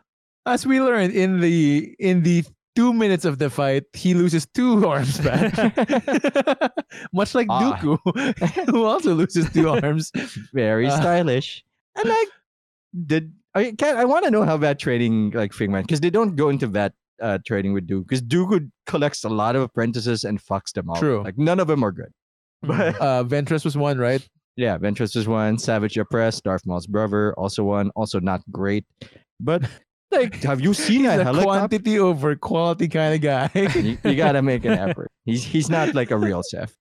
as 0.47 0.65
we 0.65 0.81
learned 0.81 1.13
in 1.13 1.41
the 1.41 1.95
in 1.99 2.23
the 2.23 2.43
two 2.75 2.95
minutes 2.95 3.25
of 3.27 3.39
the 3.39 3.51
fight, 3.51 3.83
he 3.93 4.15
loses 4.15 4.47
two 4.47 4.87
arms 4.87 5.19
back. 5.21 5.53
Much 7.13 7.35
like 7.35 7.49
Ah. 7.51 7.77
Dooku, 7.83 7.99
who 8.71 8.85
also 8.85 9.13
loses 9.15 9.51
two 9.53 9.69
arms. 9.69 10.13
Very 10.55 10.87
Uh, 10.87 10.97
stylish. 10.97 11.65
And 11.97 12.09
like, 12.09 12.29
did 13.07 13.33
I 13.59 13.73
can 13.73 13.97
I 13.97 14.05
want 14.05 14.25
to 14.25 14.31
know 14.31 14.45
how 14.45 14.57
that 14.59 14.79
training 14.79 15.31
like 15.33 15.53
thing 15.53 15.73
went 15.73 15.87
because 15.87 16.01
they 16.01 16.11
don't 16.11 16.37
go 16.37 16.49
into 16.49 16.67
that 16.69 16.93
uh, 17.21 17.39
training 17.47 17.73
with 17.73 17.87
Duke 17.87 18.07
because 18.09 18.23
Dooku 18.23 18.71
collects 18.87 19.25
a 19.25 19.29
lot 19.29 19.57
of 19.57 19.63
apprentices 19.63 20.25
and 20.25 20.41
fucks 20.43 20.73
them 20.73 20.89
all. 20.89 20.97
True. 20.97 21.23
Like 21.23 21.37
none 21.39 21.61
of 21.61 21.67
them 21.67 21.83
are 21.83 21.93
good. 21.93 22.13
But 22.63 23.01
Uh, 23.01 23.25
Ventress 23.25 23.65
was 23.65 23.77
one, 23.77 23.99
right? 23.99 24.27
Yeah, 24.57 24.77
Ventress 24.79 25.15
was 25.15 25.29
one. 25.29 25.59
Savage 25.59 25.95
Opress, 25.95 26.43
Darth 26.43 26.67
Maul's 26.67 26.87
brother, 26.87 27.33
also 27.35 27.63
one. 27.65 27.91
Also 27.95 28.19
not 28.19 28.43
great. 28.51 28.85
But 29.41 29.63
like, 30.11 30.35
have 30.43 30.61
you 30.61 30.75
seen 30.75 31.03
He's 31.05 31.21
a 31.21 31.43
quantity 31.43 31.99
over 31.99 32.35
quality 32.35 32.89
kind 32.89 33.15
of 33.15 33.21
guy. 33.21 33.51
you, 33.55 33.99
you 34.05 34.15
gotta 34.17 34.43
make 34.43 34.65
an 34.65 34.73
effort. 34.89 35.11
He's 35.25 35.45
he's 35.45 35.69
not 35.71 35.95
like 35.95 36.11
a 36.11 36.17
real 36.17 36.43
chef. 36.43 36.75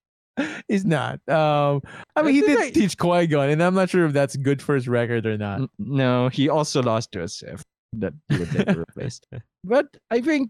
He's 0.67 0.85
not. 0.85 1.15
Um, 1.29 1.81
I 2.15 2.21
mean, 2.21 2.33
he 2.35 2.43
I 2.43 2.45
think 2.45 2.59
did 2.59 2.67
I- 2.67 2.71
teach 2.71 2.97
Qui 2.97 3.27
Gon, 3.27 3.49
and 3.49 3.61
I'm 3.63 3.73
not 3.73 3.89
sure 3.89 4.05
if 4.05 4.13
that's 4.13 4.35
good 4.37 4.61
for 4.61 4.75
his 4.75 4.87
record 4.87 5.25
or 5.25 5.37
not. 5.37 5.61
N- 5.61 5.69
No, 5.79 6.29
he 6.29 6.49
also 6.49 6.81
lost 6.83 7.11
to 7.13 7.23
a 7.23 7.27
Sith 7.27 7.63
that 7.93 8.13
he 8.29 8.37
would 8.37 8.53
later 8.53 8.81
replace. 8.89 9.19
But 9.63 9.87
I 10.11 10.21
think 10.21 10.49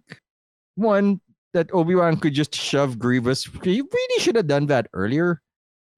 one 0.75 1.21
that 1.53 1.69
Obi 1.73 1.95
Wan 1.95 2.17
could 2.17 2.33
just 2.33 2.53
shove 2.53 2.99
Grievous. 2.99 3.45
He 3.63 3.81
really 3.81 4.19
should 4.21 4.35
have 4.35 4.47
done 4.47 4.65
that 4.67 4.87
earlier. 4.93 5.41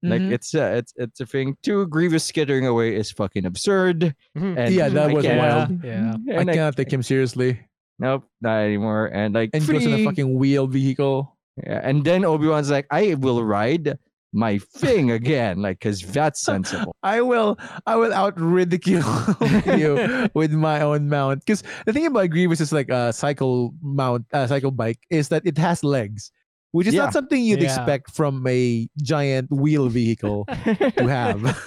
Like 0.02 0.22
Mhm. 0.22 0.32
it's 0.32 0.54
a 0.54 0.76
it's 0.78 0.94
it's 0.96 1.20
a 1.20 1.26
thing. 1.26 1.56
Two 1.62 1.86
Grievous 1.88 2.24
skittering 2.24 2.66
away 2.66 2.96
is 2.96 3.10
fucking 3.10 3.44
absurd. 3.44 4.14
Mhm. 4.38 4.56
And 4.56 4.74
Yeah, 4.74 4.88
that 4.88 5.10
I 5.10 5.12
was 5.12 5.26
wild. 5.26 5.84
Yeah. 5.84 6.14
I 6.30 6.40
And 6.40 6.48
cannot 6.48 6.76
take 6.76 6.90
him 6.90 7.02
seriously. 7.02 7.60
Nope, 7.98 8.24
not 8.40 8.60
anymore. 8.60 9.10
And 9.12 9.34
like 9.34 9.50
And 9.52 9.62
he 9.62 9.70
goes 9.72 9.84
in 9.84 9.92
a 9.92 9.96
three- 9.96 10.04
fucking 10.06 10.34
wheeled 10.38 10.72
vehicle. 10.72 11.36
Yeah, 11.66 11.80
and 11.82 12.04
then 12.04 12.24
Obi 12.24 12.46
Wan's 12.48 12.70
like, 12.70 12.86
I 12.90 13.14
will 13.14 13.42
ride 13.44 13.98
my 14.32 14.58
thing 14.58 15.10
again, 15.10 15.60
like, 15.60 15.80
cause 15.80 16.00
that's 16.12 16.40
sensible. 16.40 16.94
I 17.02 17.20
will 17.20 17.58
I 17.86 17.96
will 17.96 18.12
out 18.12 18.38
ridicule 18.40 19.02
you 19.76 20.28
with 20.34 20.52
my 20.52 20.80
own 20.82 21.08
mount. 21.08 21.40
Because 21.44 21.62
the 21.86 21.92
thing 21.92 22.06
about 22.06 22.30
Grievous 22.30 22.60
is 22.60 22.72
like 22.72 22.88
a 22.90 23.12
cycle 23.12 23.74
mount, 23.82 24.26
uh, 24.32 24.46
cycle 24.46 24.70
bike, 24.70 25.00
is 25.10 25.28
that 25.30 25.42
it 25.44 25.58
has 25.58 25.82
legs, 25.82 26.30
which 26.70 26.86
is 26.86 26.94
Yeah. 26.94 27.04
not 27.04 27.12
something 27.12 27.42
you'd 27.42 27.60
Yeah. 27.60 27.74
expect 27.74 28.12
from 28.12 28.46
a 28.46 28.88
giant 29.02 29.50
wheel 29.50 29.88
vehicle 29.88 30.44
to 30.46 31.06
have. 31.08 31.58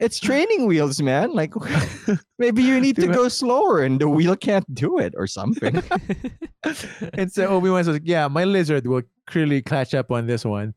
it's 0.00 0.18
training 0.18 0.66
wheels, 0.66 1.00
man. 1.02 1.32
Like, 1.32 1.52
maybe 2.38 2.62
you 2.62 2.80
need 2.80 2.96
to 2.96 3.06
To- 3.08 3.12
go 3.12 3.28
slower, 3.28 3.82
and 3.82 4.00
the 4.00 4.08
wheel 4.08 4.36
can't 4.36 4.64
do 4.74 4.98
it, 4.98 5.12
or 5.16 5.26
something. 5.26 5.82
and 7.14 7.30
so 7.32 7.46
Obi 7.48 7.70
Wan's 7.70 7.88
like, 7.88 8.02
yeah, 8.04 8.28
my 8.28 8.44
lizard 8.44 8.86
will 8.86 9.02
clearly 9.26 9.62
catch 9.62 9.94
up 9.94 10.10
on 10.10 10.26
this 10.26 10.44
one. 10.44 10.74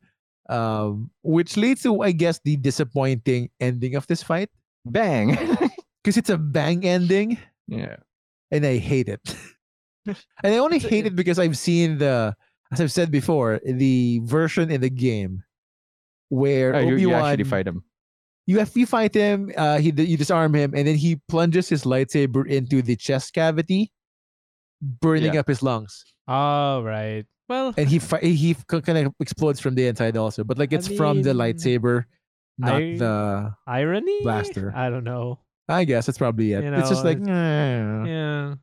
Um, 0.49 1.11
which 1.21 1.57
leads 1.57 1.84
to, 1.84 2.01
I 2.01 2.11
guess, 2.11 2.39
the 2.43 2.57
disappointing 2.57 3.49
ending 3.59 3.95
of 3.95 4.07
this 4.07 4.23
fight. 4.23 4.49
Bang. 4.85 5.38
Because 6.01 6.15
it's 6.15 6.30
a 6.30 6.38
bang 6.38 6.85
ending. 6.85 7.38
yeah. 7.67 7.97
and 8.51 8.65
I 8.65 8.77
hate 8.77 9.09
it. 9.09 9.19
and 10.07 10.15
I 10.55 10.57
only 10.57 10.80
hate 10.80 11.05
it 11.05 11.13
because 11.15 11.38
I've 11.38 11.57
seen 11.57 11.97
the, 11.97 12.34
as 12.71 12.80
I've 12.80 12.91
said 12.91 13.11
before, 13.11 13.59
the 13.65 14.21
version 14.23 14.71
in 14.71 14.80
the 14.80 14.89
game 14.89 15.43
where 16.30 16.73
Oh, 16.73 16.80
you, 16.80 16.93
Obi 16.93 17.01
you 17.01 17.13
actually 17.13 17.43
fight 17.43 17.67
him. 17.67 17.84
you 18.47 18.59
have 18.59 18.71
you 18.77 18.85
fight 18.85 19.13
him, 19.13 19.51
uh, 19.57 19.77
he 19.80 19.91
you 19.91 20.15
disarm 20.15 20.55
him, 20.55 20.73
and 20.73 20.88
then 20.88 20.95
he 20.95 21.17
plunges 21.27 21.67
his 21.67 21.84
lightsaber 21.84 22.47
into 22.47 22.81
the 22.81 22.95
chest 22.95 23.34
cavity, 23.34 23.91
burning 24.81 25.34
Yeah. 25.34 25.41
up 25.41 25.47
his 25.49 25.61
lungs, 25.61 26.05
All 26.30 26.84
right. 26.84 27.26
Well, 27.49 27.73
and 27.76 27.89
he 27.89 27.97
fi- 27.97 28.22
he 28.22 28.53
kind 28.69 29.07
of 29.10 29.14
explodes 29.19 29.60
from 29.60 29.73
the 29.73 29.88
inside 29.88 30.15
also, 30.15 30.43
but 30.43 30.60
like 30.60 30.72
I 30.72 30.77
it's 30.77 30.88
from 30.88 31.23
the 31.23 31.34
lightsaber, 31.34 32.06
not 32.60 32.76
I- 32.76 32.95
the. 32.97 33.56
irony. 33.65 34.22
Blaster. 34.22 34.72
I 34.76 34.89
don't 34.91 35.03
know. 35.03 35.39
I 35.68 35.84
guess 35.85 36.06
that's 36.06 36.18
probably 36.19 36.53
it. 36.53 36.64
You 36.64 36.73
it's 36.73 36.89
just 36.89 37.03
like 37.03 37.18
eh, 37.18 38.06
Yeah. 38.06 38.56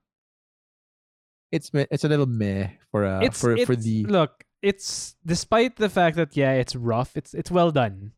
it's 1.52 1.72
meh- 1.74 1.86
it's 1.90 2.04
a 2.04 2.08
little 2.08 2.26
meh 2.26 2.68
for 2.90 3.04
uh 3.04 3.20
it's 3.20 3.40
for 3.40 3.56
for 3.66 3.74
the 3.76 4.04
look. 4.06 4.44
It's 4.62 5.14
despite 5.24 5.76
the 5.76 5.88
fact 5.88 6.16
that 6.16 6.36
yeah, 6.36 6.52
it's 6.54 6.74
rough. 6.74 7.16
It's 7.16 7.34
it's 7.34 7.50
well 7.50 7.70
done, 7.70 8.12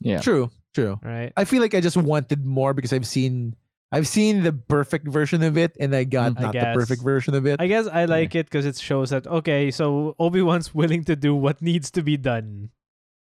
Yeah. 0.00 0.20
true 0.20 0.50
true. 0.74 0.98
right? 1.02 1.32
I 1.36 1.44
feel 1.44 1.60
like 1.62 1.74
I 1.74 1.80
just 1.80 1.96
wanted 1.96 2.44
more 2.44 2.72
because 2.74 2.92
I've 2.92 3.06
seen 3.06 3.56
I've 3.94 4.08
seen 4.10 4.42
the 4.42 4.52
perfect 4.52 5.06
version 5.06 5.42
of 5.46 5.56
it 5.56 5.76
and 5.78 5.94
I 5.94 6.02
got 6.02 6.34
Mm, 6.34 6.38
I 6.38 6.42
not 6.42 6.52
the 6.54 6.72
perfect 6.74 7.02
version 7.02 7.34
of 7.38 7.46
it. 7.46 7.60
I 7.62 7.68
guess 7.70 7.86
I 7.86 8.06
like 8.10 8.34
it 8.34 8.46
because 8.50 8.66
it 8.66 8.76
shows 8.76 9.10
that 9.10 9.26
okay, 9.26 9.70
so 9.70 10.16
Obi 10.18 10.42
Wan's 10.42 10.74
willing 10.80 11.04
to 11.04 11.14
do 11.14 11.34
what 11.34 11.62
needs 11.62 11.92
to 11.92 12.02
be 12.02 12.16
done. 12.18 12.70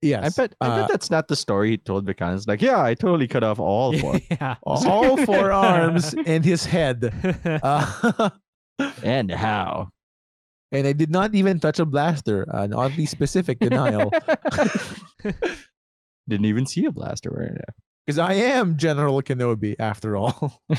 yes. 0.02 0.38
I 0.38 0.41
bet, 0.41 0.56
I 0.60 0.68
Uh, 0.68 0.76
bet 0.81 0.90
that's 0.91 1.10
not 1.10 1.27
the 1.30 1.36
story 1.36 1.72
he 1.72 1.77
told 1.77 2.06
the 2.06 2.14
cons. 2.14 2.44
Like, 2.48 2.61
yeah, 2.61 2.84
I 2.84 2.94
totally 2.94 3.27
cut 3.27 3.44
off 3.44 3.60
all 3.60 3.95
four. 4.03 4.19
yeah. 4.30 4.56
all 4.64 5.15
four 5.26 5.52
arms 5.56 6.14
and 6.26 6.44
his 6.44 6.65
head. 6.65 7.07
Uh, 7.64 8.30
and 9.03 9.31
how? 9.31 9.90
and 10.72 10.86
I 10.86 10.94
did 10.94 11.10
not 11.10 11.34
even 11.36 11.60
touch 11.60 11.80
a 11.80 11.86
blaster. 11.86 12.44
An 12.52 12.73
oddly 12.73 13.06
specific 13.07 13.60
denial. 13.60 14.11
Didn't 16.27 16.45
even 16.45 16.65
see 16.68 16.86
a 16.86 16.91
blaster 16.91 17.31
right 17.31 17.53
now. 17.53 17.73
Because 18.10 18.18
I 18.18 18.34
am 18.34 18.76
General 18.76 19.22
Kenobi 19.22 19.76
after 19.77 20.18
all. 20.18 20.64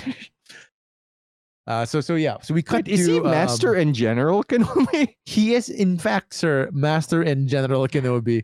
Uh, 1.67 1.85
so 1.85 2.01
so 2.01 2.17
yeah, 2.17 2.37
so 2.43 2.53
we 2.53 2.63
cut 2.63 2.87
Wait, 2.87 2.89
is 2.89 3.07
he 3.07 3.19
um, 3.19 3.31
Master 3.31 3.75
and 3.75 3.95
General 3.95 4.43
Kenobi? 4.51 5.15
he 5.25 5.55
is 5.55 5.69
in 5.69 5.99
fact, 5.99 6.35
sir, 6.35 6.69
Master 6.73 7.23
and 7.23 7.47
General 7.47 7.87
Kenobi. 7.87 8.43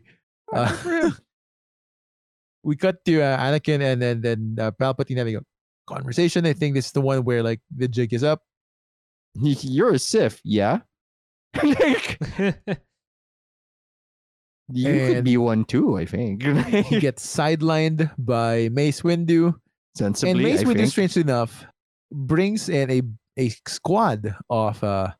Uh, 0.53 1.11
we 2.63 2.77
cut 2.77 3.03
to 3.03 3.21
uh, 3.21 3.37
Anakin 3.37 3.81
and 3.81 4.01
then 4.01 4.21
then 4.21 4.55
uh, 4.57 4.71
Palpatine 4.71 5.17
having 5.17 5.35
a 5.35 5.41
conversation. 5.87 6.45
I 6.45 6.53
think 6.53 6.73
this 6.73 6.85
is 6.85 6.91
the 6.93 7.01
one 7.01 7.25
where 7.25 7.43
like 7.43 7.59
the 7.75 7.89
jig 7.89 8.13
is 8.13 8.23
up. 8.23 8.43
You're 9.35 9.95
a 9.95 9.99
Sith, 9.99 10.39
yeah. 10.45 10.81
You 14.71 14.91
could 15.13 15.23
be 15.23 15.37
one 15.37 15.63
too. 15.65 15.97
I 15.97 16.05
think. 16.05 16.43
He 16.43 16.99
gets 17.07 17.25
sidelined 17.25 18.11
by 18.17 18.69
Mace 18.71 19.01
Windu, 19.01 19.55
and 19.99 20.13
Mace 20.21 20.61
I 20.61 20.63
Windu, 20.65 20.75
think. 20.77 20.91
strangely 20.91 21.21
enough, 21.21 21.65
brings 22.11 22.67
in 22.69 22.91
a 22.91 23.01
a 23.39 23.49
squad 23.67 24.35
of 24.49 24.83
uh 24.83 25.11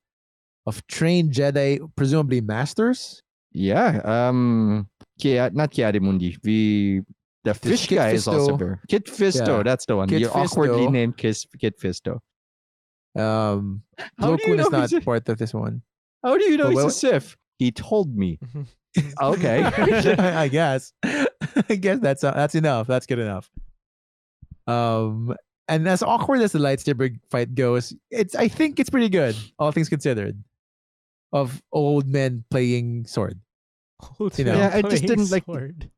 of 0.65 0.85
trained 0.87 1.31
Jedi, 1.31 1.79
presumably 1.95 2.41
masters. 2.41 3.21
Yeah. 3.53 4.01
Um. 4.03 4.87
Kia, 5.19 5.49
not 5.51 5.71
Ki-Adi-Mundi. 5.71 6.37
The 6.43 7.01
the 7.43 7.53
This 7.53 7.57
fish 7.59 7.87
Kit 7.87 7.97
guy 7.97 8.09
is 8.11 8.27
also 8.27 8.57
there. 8.57 8.81
Kit 8.89 9.05
Fisto. 9.05 9.57
Yeah. 9.57 9.63
That's 9.63 9.85
the 9.85 9.95
one. 9.95 10.09
Kit 10.09 10.19
You're 10.21 10.35
awkwardly 10.37 10.87
named 10.87 11.15
Kiss 11.17 11.45
Kit 11.57 11.79
Fisto. 11.79 12.19
Um, 13.17 13.81
How 14.19 14.31
you 14.33 14.37
Koon 14.37 14.59
is 14.59 14.69
not 14.69 14.91
part 15.05 15.27
of 15.29 15.37
this 15.39 15.53
one. 15.53 15.81
How 16.23 16.37
do 16.37 16.43
you 16.43 16.57
know 16.57 16.65
Well, 16.65 16.71
he's 16.71 16.77
well- 16.77 16.87
a 16.87 16.91
Sith? 16.91 17.35
He 17.57 17.71
told 17.71 18.15
me. 18.15 18.37
Okay. 19.21 19.63
I 20.17 20.47
guess. 20.47 20.93
I 21.03 21.75
guess 21.75 21.99
that's 21.99 22.23
uh, 22.23 22.31
that's 22.31 22.55
enough. 22.55 22.87
That's 22.87 23.05
good 23.05 23.19
enough. 23.19 23.49
Um, 24.67 25.35
and 25.67 25.87
as 25.87 26.03
awkward 26.03 26.41
as 26.41 26.51
the 26.51 26.59
lightsaber 26.59 27.17
fight 27.31 27.55
goes, 27.55 27.93
it's 28.11 28.35
I 28.35 28.47
think 28.47 28.79
it's 28.79 28.89
pretty 28.89 29.09
good, 29.09 29.35
all 29.59 29.71
things 29.71 29.89
considered. 29.89 30.41
Of 31.33 31.61
old 31.73 32.07
men 32.07 32.45
playing 32.49 33.05
sword. 33.05 33.39
You 34.19 34.45
know. 34.45 34.55
Yeah, 34.55 34.71
I 34.73 34.81
just 34.81 35.03
didn't 35.05 35.29
like- 35.29 35.45
sword. 35.45 35.89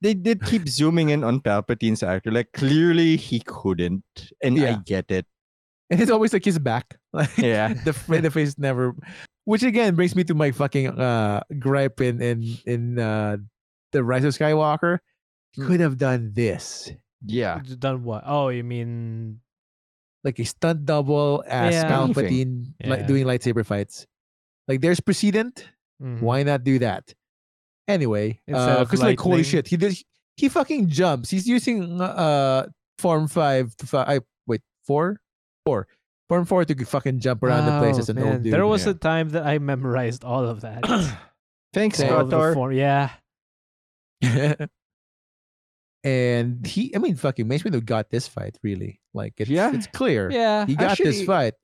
they 0.00 0.14
did 0.14 0.44
keep 0.44 0.68
zooming 0.68 1.08
in 1.10 1.24
on 1.24 1.40
Palpatine's 1.40 2.02
actor. 2.02 2.30
Like 2.30 2.52
clearly 2.52 3.16
he 3.16 3.40
couldn't, 3.40 4.04
and 4.42 4.58
I 4.62 4.74
get 4.84 5.10
it. 5.10 5.26
And 5.90 6.00
it's 6.00 6.10
always 6.10 6.32
like 6.32 6.44
his 6.44 6.58
back. 6.58 6.98
Like 7.12 7.36
Yeah. 7.38 7.72
the 7.72 7.92
the 8.20 8.30
face 8.30 8.58
never 8.58 8.94
which 9.46 9.62
again 9.62 9.94
brings 9.94 10.14
me 10.14 10.24
to 10.26 10.34
my 10.34 10.50
fucking 10.50 10.98
uh 10.98 11.40
gripe 11.58 12.02
in 12.02 12.20
in 12.20 12.44
in 12.66 12.98
uh 12.98 13.38
the 13.92 14.02
Rise 14.04 14.24
of 14.26 14.34
Skywalker. 14.34 14.98
Mm. 15.56 15.66
Could 15.66 15.80
have 15.80 15.96
done 15.96 16.32
this. 16.34 16.90
Yeah. 17.24 17.62
Done 17.78 18.04
what? 18.04 18.24
Oh, 18.26 18.48
you 18.50 18.62
mean 18.62 19.40
like 20.22 20.38
a 20.38 20.44
stunt 20.44 20.84
double 20.84 21.42
as 21.46 21.72
Yeah. 21.74 21.88
Palpatine 21.88 22.74
like 22.84 23.06
doing 23.06 23.24
lightsaber 23.24 23.64
fights. 23.64 24.06
Like 24.68 24.80
there's 24.82 25.00
precedent. 25.00 25.64
mhm. 26.02 26.20
Why 26.20 26.42
not 26.42 26.62
do 26.64 26.78
that? 26.80 27.14
Anyway, 27.88 28.40
Instead 28.46 28.78
of 28.82 28.88
because 28.88 29.00
like 29.00 29.18
holy 29.20 29.44
shit, 29.46 29.68
he 29.68 29.76
did 29.78 29.96
he 30.36 30.48
fucking 30.50 30.88
jumps. 30.90 31.30
He's 31.30 31.46
using 31.46 32.00
uh 32.02 32.66
form 32.98 33.28
five 33.28 33.76
to 33.78 33.86
five. 33.86 34.08
I, 34.08 34.20
wait 34.46 34.60
four, 34.84 35.20
four, 35.64 35.86
form 36.28 36.44
four 36.44 36.64
to 36.64 36.84
fucking 36.84 37.20
jump 37.20 37.42
around 37.42 37.66
the 37.66 37.78
place 37.78 37.96
Oh, 37.96 38.00
as 38.00 38.08
an 38.08 38.16
man. 38.16 38.26
old 38.26 38.42
dude. 38.42 38.52
There 38.52 38.66
was 38.66 38.84
yeah. 38.84 38.92
a 38.92 38.94
time 38.94 39.28
that 39.30 39.46
I 39.46 39.58
memorized 39.58 40.24
all 40.24 40.44
of 40.44 40.60
that. 40.62 40.82
Thanks, 41.72 41.98
Same. 41.98 42.12
All 42.12 42.20
of 42.20 42.30
the 42.30 42.36
Kotor. 42.36 42.54
form- 42.54 42.72
Yeah. 42.72 43.10
and 46.04 46.66
he, 46.66 46.94
I 46.94 46.98
mean, 46.98 47.16
fucking 47.16 47.46
Mace 47.48 47.62
Windu 47.62 47.84
got 47.84 48.10
this 48.10 48.28
fight 48.28 48.58
really. 48.62 49.00
Like 49.14 49.34
it's 49.38 49.50
Yeah. 49.50 49.72
it's 49.74 49.86
clear. 49.86 50.30
Yeah. 50.30 50.66
He 50.66 50.74
got 50.74 50.96
this 50.98 51.06
Actually, 51.06 51.26
fight. 51.26 51.54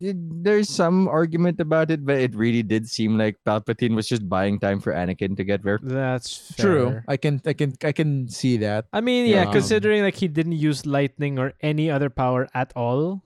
It- 0.00 0.16
There's 0.18 0.68
some 0.68 1.06
argument 1.06 1.60
about 1.60 1.90
it, 1.90 2.04
but 2.04 2.18
it 2.18 2.34
really 2.34 2.62
did 2.62 2.88
seem 2.88 3.16
like 3.18 3.36
Palpatine 3.46 3.94
was 3.94 4.08
just 4.08 4.28
buying 4.28 4.58
time 4.58 4.80
for 4.80 4.92
Anakin 4.92 5.36
to 5.36 5.44
get 5.44 5.62
there. 5.62 5.78
That's 5.82 6.52
True. 6.56 6.90
fair. 6.90 7.04
I 7.08 7.16
can 7.16 7.40
I 7.46 7.52
can 7.52 7.74
I 7.84 7.92
can 7.92 8.26
see 8.28 8.56
that. 8.58 8.86
I 8.92 9.00
mean, 9.00 9.26
yeah, 9.26 9.46
Um, 9.46 9.52
considering 9.52 10.02
like 10.02 10.16
he 10.16 10.26
didn't 10.28 10.58
use 10.58 10.86
lightning 10.86 11.38
or 11.38 11.52
any 11.60 11.90
other 11.90 12.10
power 12.10 12.48
at 12.54 12.72
all 12.74 13.22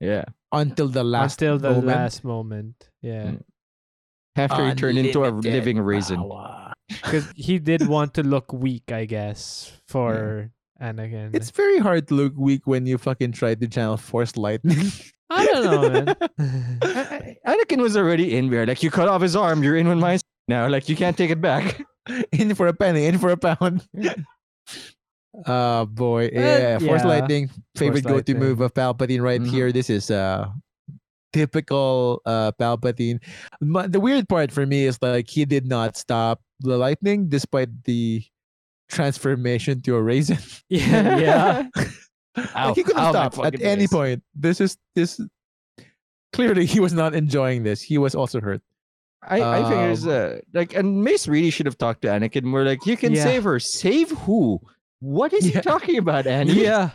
Yeah. 0.00 0.24
Until 0.52 0.88
the 0.88 1.04
last 1.04 1.40
until 1.42 1.58
the 1.58 1.70
moment. 1.70 1.86
last 1.86 2.24
moment. 2.24 2.90
Yeah. 3.02 3.24
Mm. 3.24 3.42
After 4.36 4.68
he 4.68 4.74
turned 4.74 4.98
into 4.98 5.24
a 5.24 5.30
living 5.30 5.80
raisin. 5.80 6.16
power. 6.28 6.72
Because 6.88 7.30
he 7.36 7.58
did 7.58 7.86
want 7.88 8.14
to 8.14 8.22
look 8.22 8.52
weak, 8.52 8.92
I 8.92 9.04
guess, 9.06 9.72
for 9.88 10.50
Anakin. 10.82 11.34
It's 11.34 11.50
very 11.50 11.78
hard 11.78 12.08
to 12.08 12.14
look 12.14 12.34
weak 12.36 12.66
when 12.66 12.86
you 12.86 12.98
fucking 12.98 13.32
try 13.32 13.54
to 13.54 13.68
channel 13.68 13.96
force 13.96 14.36
lightning. 14.36 14.92
I 15.30 15.46
don't 15.46 15.64
know, 15.64 15.90
man. 15.90 16.08
A- 16.08 16.30
A- 16.82 17.36
Anakin 17.46 17.80
was 17.80 17.96
already 17.96 18.36
in 18.36 18.50
there. 18.50 18.66
Like 18.66 18.82
you 18.82 18.90
cut 18.90 19.08
off 19.08 19.22
his 19.22 19.34
arm, 19.34 19.62
you're 19.62 19.76
in 19.76 19.88
with 19.88 19.98
my 19.98 20.18
now. 20.48 20.68
Like 20.68 20.88
you 20.88 20.96
can't 20.96 21.16
take 21.16 21.30
it 21.30 21.40
back. 21.40 21.80
in 22.32 22.54
for 22.54 22.66
a 22.66 22.74
penny, 22.74 23.06
in 23.06 23.18
for 23.18 23.30
a 23.30 23.36
pound. 23.36 23.86
Oh 25.46 25.86
boy, 25.86 26.30
yeah, 26.32 26.78
force 26.78 27.02
yeah. 27.02 27.08
lightning, 27.08 27.50
favorite 27.76 28.04
go-to 28.04 28.14
lightning. 28.32 28.38
move 28.38 28.60
of 28.60 28.72
Palpatine 28.74 29.20
right 29.22 29.40
Mhm. 29.40 29.50
here. 29.50 29.72
This 29.72 29.90
is 29.90 30.10
uh 30.10 30.46
typical 31.32 32.22
uh 32.24 32.52
Palpatine. 32.52 33.18
Ma- 33.60 33.86
The 33.88 33.98
weird 34.00 34.28
part 34.28 34.52
for 34.52 34.64
me 34.66 34.84
is 34.86 34.98
like 35.02 35.28
he 35.28 35.44
did 35.44 35.66
not 35.66 35.96
stop 35.96 36.40
the 36.60 36.76
lightning 36.78 37.28
despite 37.28 37.68
the 37.84 38.22
transformation 38.88 39.82
to 39.82 39.96
a 39.96 40.02
raisin. 40.02 40.38
yeah, 40.68 41.18
yeah. 41.18 41.68
Ow, 42.54 42.68
like 42.68 42.76
he 42.76 42.82
could 42.82 42.96
ow, 42.96 43.00
have 43.00 43.12
stopped 43.14 43.38
at 43.38 43.44
fucking 43.54 43.62
any 43.62 43.86
point. 43.88 44.22
This 44.34 44.60
is 44.60 44.76
this. 44.94 45.20
Clearly, 46.32 46.66
he 46.66 46.80
was 46.80 46.92
not 46.92 47.14
enjoying 47.14 47.62
this. 47.62 47.80
He 47.80 47.96
was 47.98 48.14
also 48.14 48.40
hurt. 48.40 48.60
I, 49.22 49.40
I 49.40 49.62
think 49.62 49.74
there's 49.80 50.04
Um, 50.06 50.10
a 50.12 50.40
like, 50.52 50.74
and 50.74 51.02
Mace 51.02 51.26
really 51.28 51.50
should 51.50 51.66
have 51.66 51.78
talked 51.78 52.02
to 52.02 52.08
Anakin 52.08 52.42
more. 52.42 52.64
Like, 52.64 52.84
you 52.86 52.96
can 52.96 53.14
Yeah. 53.14 53.22
save 53.22 53.44
her. 53.44 53.58
Save 53.60 54.10
who? 54.26 54.60
What 55.04 55.32
is 55.34 55.44
Yeah. 55.46 55.56
he 55.56 55.60
talking 55.60 55.98
about, 55.98 56.26
Annie? 56.36 56.64
yeah. 56.64 56.90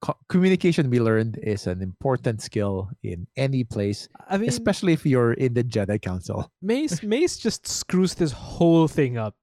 Co- 0.00 0.16
communication 0.28 0.88
we 0.90 1.00
learned 1.00 1.38
is 1.42 1.66
an 1.66 1.80
important 1.82 2.40
skill 2.42 2.90
in 3.02 3.26
any 3.36 3.64
place, 3.64 4.08
I 4.28 4.36
mean, 4.38 4.48
especially 4.48 4.92
if 4.92 5.04
you're 5.06 5.32
in 5.32 5.52
the 5.54 5.64
Jedi 5.64 6.00
Council. 6.00 6.50
Mace 6.62 7.02
Mace 7.02 7.36
just 7.36 7.66
screws 7.66 8.14
this 8.14 8.32
whole 8.32 8.88
thing 8.88 9.16
up. 9.16 9.34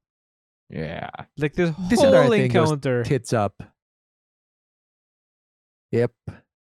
Yeah. 0.70 1.10
Like 1.38 1.54
this, 1.54 1.74
This 1.90 2.02
whole 2.02 2.32
encounter. 2.32 3.04
Tits 3.04 3.34
up. 3.34 3.62
Yep, 5.92 6.14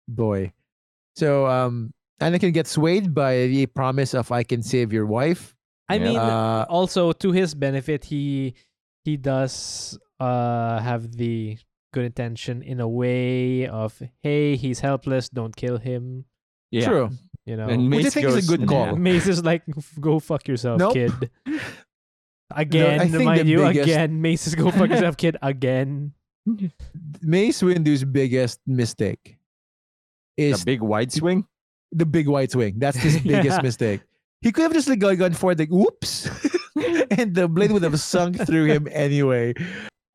boy. 0.09 0.52
So 1.16 1.47
um, 1.47 1.93
Anakin 2.20 2.52
gets 2.52 2.70
swayed 2.73 3.14
by 3.14 3.47
the 3.47 3.66
promise 3.66 4.14
of 4.14 4.32
"I 4.32 4.43
can 4.43 4.62
save 4.62 4.93
your 4.93 5.06
wife." 5.06 5.55
I 5.89 5.97
Yeah. 5.97 6.05
mean, 6.05 6.16
Uh, 6.16 6.64
also 6.69 7.12
to 7.12 7.31
his 7.32 7.55
benefit, 7.55 8.05
he 8.05 8.55
he 9.04 9.16
does 9.16 9.98
uh 10.20 10.78
have 10.80 11.16
the 11.16 11.58
good 11.92 12.04
intention 12.04 12.62
in 12.62 12.80
a 12.80 12.88
way 12.88 13.66
of 13.66 14.00
hey, 14.22 14.56
he's 14.56 14.80
helpless, 14.80 15.28
don't 15.28 15.54
kill 15.54 15.78
him. 15.78 16.24
Yeah. 16.70 16.86
True. 16.88 17.10
You 17.44 17.56
know, 17.56 17.66
And 17.68 17.90
Which 17.90 18.00
I 18.00 18.04
Mace 18.04 18.14
think 18.14 18.26
is 18.28 18.48
a 18.48 18.56
good 18.56 18.68
call. 18.68 18.86
"Nah." 18.86 18.94
Mace 18.94 19.26
is 19.26 19.44
like, 19.44 19.62
go 20.00 20.20
fuck 20.20 20.46
yourself, 20.46 20.78
Nope. 20.78 20.94
kid. 20.94 21.12
Again, 22.54 23.10
think 23.10 23.24
mind 23.24 23.40
the 23.40 23.46
you, 23.46 23.58
biggest- 23.58 23.88
again, 23.88 24.20
Mace 24.20 24.46
is 24.46 24.54
go 24.54 24.70
fuck 24.70 24.90
yourself, 24.90 25.16
kid. 25.16 25.36
Again. 25.42 26.12
Mace 27.22 27.62
Windu's 27.62 28.04
biggest 28.04 28.60
mistake 28.66 29.38
is 30.36 30.60
The 30.60 30.64
big 30.66 30.82
wide 30.82 31.12
swing. 31.12 31.46
the 31.92 32.04
big 32.06 32.28
white 32.28 32.50
swing. 32.50 32.78
That's 32.78 32.96
his 32.98 33.20
biggest 33.22 33.56
Yeah. 33.58 33.62
mistake. 33.62 34.00
He 34.42 34.52
could 34.52 34.62
have 34.62 34.72
just 34.74 34.88
like 34.88 34.98
gone- 34.98 35.16
gone 35.16 35.32
for 35.34 35.52
it, 35.52 35.58
like 35.58 35.70
whoops, 35.70 36.28
and 37.10 37.34
the 37.34 37.48
blade 37.48 37.72
would 37.72 37.82
have 37.82 37.98
sunk 38.00 38.36
through 38.46 38.66
him 38.66 38.88
anyway. 38.90 39.54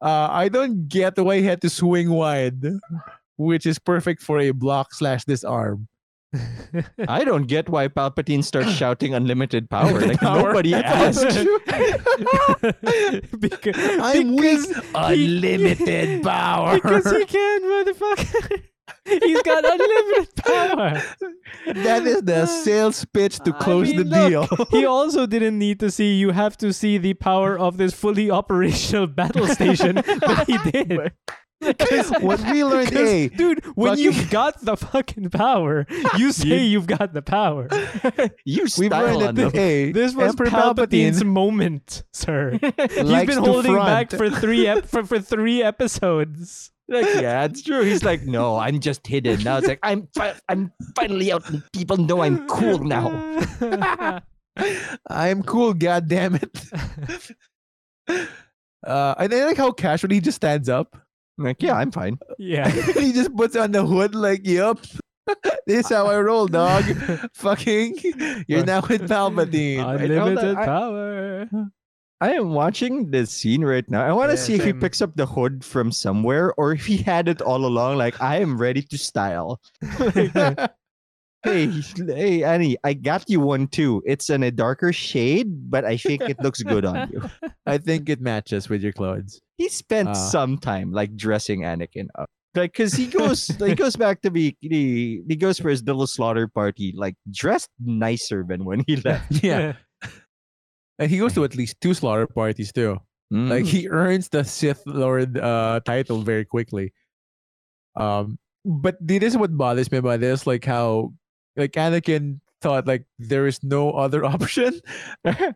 Uh, 0.01 0.27
I 0.29 0.49
don't 0.49 0.87
get 0.87 1.17
why 1.17 1.37
he 1.37 1.43
had 1.43 1.61
to 1.61 1.69
swing 1.69 2.09
wide, 2.11 2.63
which 3.37 3.65
is 3.65 3.79
perfect 3.79 4.21
for 4.21 4.39
a 4.39 4.51
block 4.51 4.93
slash 4.93 5.25
disarm. 5.25 5.87
I 7.07 7.23
don't 7.23 7.47
get 7.47 7.69
why 7.69 7.87
Palpatine 7.87 8.43
starts 8.43 8.69
shouting 8.71 9.13
unlimited 9.13 9.69
power. 9.69 9.99
Like 10.07 10.19
Power. 10.19 10.49
nobody 10.49 10.71
That's 10.71 11.23
asked. 11.23 11.37
true. 11.37 11.59
because, 13.39 13.75
I'm 14.01 14.35
because 14.35 14.67
weak. 14.67 14.75
he- 14.77 14.91
Unlimited 14.93 16.23
power. 16.23 16.75
Because 16.75 17.09
he 17.11 17.25
can, 17.25 17.61
motherfucker. 17.63 18.63
He's 19.07 19.41
got 19.43 19.63
unlimited 19.65 20.35
power. 20.45 21.01
that 21.73 22.05
is 22.05 22.21
the 22.23 22.45
sales 22.63 23.05
pitch 23.05 23.39
to 23.39 23.55
I 23.55 23.59
close 23.59 23.87
mean, 23.87 23.97
the 23.97 24.03
look, 24.03 24.49
deal. 24.49 24.65
he 24.71 24.85
also 24.85 25.25
didn't 25.25 25.57
need 25.57 25.79
to 25.79 25.89
see. 25.91 26.15
You 26.15 26.31
have 26.31 26.57
to 26.57 26.73
see 26.73 26.97
the 26.97 27.13
power 27.13 27.57
of 27.57 27.77
this 27.77 27.93
fully 27.93 28.29
operational 28.41 29.07
battle 29.07 29.47
station 29.47 29.95
but 29.95 30.45
he 30.47 30.57
did. 30.71 31.11
what 32.21 32.39
we 32.51 32.63
learned, 32.63 32.89
'Cause, 32.91 32.99
hey, 32.99 33.29
dude, 33.29 33.65
when 33.75 33.93
fucking- 33.93 34.03
you've 34.03 34.29
got 34.29 34.63
the 34.63 34.77
fucking 34.77 35.31
power, 35.31 35.87
you 36.15 36.31
say 36.31 36.63
you've 36.65 36.85
got 36.85 37.13
the 37.13 37.23
power. 37.23 37.67
you 38.45 38.61
we've 38.63 38.69
style 38.69 38.89
learned 39.17 39.23
on 39.23 39.35
that 39.35 39.35
them. 39.35 39.51
hey, 39.53 39.91
This 39.91 40.13
was 40.13 40.29
Emperor 40.29 40.47
Palpatine's 40.47 41.23
Palpatine 41.23 41.25
moment, 41.25 42.03
sir. 42.13 42.59
He's 42.61 43.25
been 43.25 43.39
holding 43.39 43.75
back 43.75 44.11
for 44.11 44.29
three 44.29 44.67
ep- 44.67 44.85
for, 44.85 45.03
for 45.03 45.19
three 45.19 45.63
episodes. 45.63 46.71
Like, 46.89 47.05
yeah, 47.15 47.43
it's 47.43 47.61
true. 47.63 47.83
He's 47.83 48.03
like, 48.03 48.23
no, 48.23 48.57
I'm 48.57 48.79
just 48.79 49.05
hidden. 49.05 49.43
Now 49.43 49.57
it's 49.57 49.67
like, 49.67 49.79
I'm, 49.83 50.07
fi- 50.15 50.39
I'm 50.47 50.71
finally 50.95 51.31
out, 51.33 51.49
and 51.49 51.61
people 51.73 51.97
know 51.97 52.21
I'm 52.21 52.47
cool 52.47 52.79
now. 52.79 53.11
I'm 55.09 55.43
cool, 55.43 55.73
god 55.73 56.07
damn 56.07 56.35
it. 56.35 56.63
Uh, 58.85 59.15
and 59.17 59.33
I 59.33 59.43
like 59.45 59.57
how 59.57 59.71
casually 59.71 60.15
he 60.15 60.21
just 60.21 60.37
stands 60.37 60.69
up. 60.69 60.95
Like, 61.37 61.61
yeah, 61.61 61.73
I'm 61.73 61.91
fine. 61.91 62.19
Yeah. 62.37 62.69
he 62.93 63.11
just 63.11 63.35
puts 63.35 63.55
on 63.55 63.71
the 63.71 63.85
hood 63.85 64.15
like, 64.15 64.45
"Yup, 64.47 64.79
this 65.65 65.85
is 65.85 65.89
how 65.89 66.07
I 66.07 66.19
roll, 66.21 66.47
dog." 66.47 66.83
Fucking, 67.33 67.97
you're 68.47 68.63
now 68.63 68.81
with 68.87 69.09
Palpatine. 69.09 69.83
Unlimited 69.85 70.55
I- 70.55 70.65
power. 70.65 71.49
I 72.19 72.33
am 72.33 72.53
watching 72.53 73.11
this 73.11 73.29
scene 73.29 73.63
right 73.63 73.87
now. 73.89 74.03
I 74.05 74.11
want 74.11 74.31
to 74.31 74.37
Yeah, 74.37 74.41
see 74.43 74.55
if 74.55 74.63
he 74.65 74.73
picks 74.73 75.01
up 75.01 75.15
the 75.15 75.25
hood 75.27 75.63
from 75.63 75.91
somewhere 75.91 76.51
or 76.57 76.73
if 76.73 76.85
he 76.85 76.97
had 76.97 77.27
it 77.27 77.41
all 77.41 77.63
along. 77.65 77.97
Like, 77.97 78.19
I 78.21 78.37
am 78.39 78.57
ready 78.57 78.81
to 78.81 78.97
style. 78.97 79.61
hey, 81.43 81.69
hey, 81.95 82.43
Annie, 82.43 82.77
I 82.83 82.93
got 82.93 83.29
you 83.29 83.39
one 83.39 83.67
too. 83.67 84.01
It's 84.05 84.29
in 84.29 84.43
a 84.43 84.51
darker 84.51 84.91
shade, 84.91 85.69
but 85.69 85.85
I 85.85 85.97
think 85.97 86.23
it 86.23 86.39
looks 86.41 86.61
good 86.63 86.85
on 86.85 87.09
you. 87.11 87.21
I 87.65 87.77
think 87.77 88.09
it 88.09 88.19
matches 88.19 88.67
with 88.69 88.81
your 88.81 88.93
clothes. 88.93 89.39
He 89.57 89.69
spent 89.69 90.09
Ah. 90.09 90.13
some 90.13 90.57
time 90.57 90.91
like 90.91 91.15
dressing 91.15 91.61
Anakin 91.61 92.07
up. 92.17 92.27
Like, 92.55 92.73
cause 92.73 92.93
he 92.93 93.05
goes, 93.05 93.45
he 93.63 93.75
goes 93.75 93.95
back 93.95 94.21
to 94.23 94.31
be, 94.31 94.57
he, 94.61 95.21
he 95.27 95.35
goes 95.35 95.59
for 95.59 95.69
his 95.69 95.83
little 95.83 96.07
slaughter 96.07 96.47
party, 96.47 96.93
like 96.95 97.15
dressed 97.29 97.69
nicer 97.79 98.43
than 98.47 98.65
when 98.65 98.83
he 98.87 98.95
left. 98.97 99.43
Yeah, 99.43 99.73
and 100.99 101.09
he 101.11 101.17
goes 101.17 101.33
to 101.35 101.43
at 101.43 101.55
least 101.55 101.79
two 101.81 101.93
slaughter 101.93 102.27
parties 102.27 102.71
too. 102.71 102.97
Like 103.29 103.63
Mm. 103.65 103.67
he 103.67 103.89
earns 103.91 104.29
the 104.29 104.43
Sith 104.43 104.81
Lord 104.85 105.37
uh, 105.37 105.81
title 105.85 106.21
very 106.21 106.45
quickly. 106.45 106.93
Um, 107.95 108.39
but 108.63 108.95
this 109.01 109.23
is 109.23 109.37
what 109.37 109.55
bothers 109.57 109.91
me 109.91 109.97
about 109.99 110.19
this, 110.21 110.47
like 110.47 110.63
how 110.65 111.13
like 111.57 111.71
Anakin 111.73 112.39
thought 112.61 112.87
like 112.87 113.05
there 113.19 113.47
is 113.47 113.61
no 113.63 113.91
other 113.91 114.23
option. 114.33 114.79
I, 115.25 115.53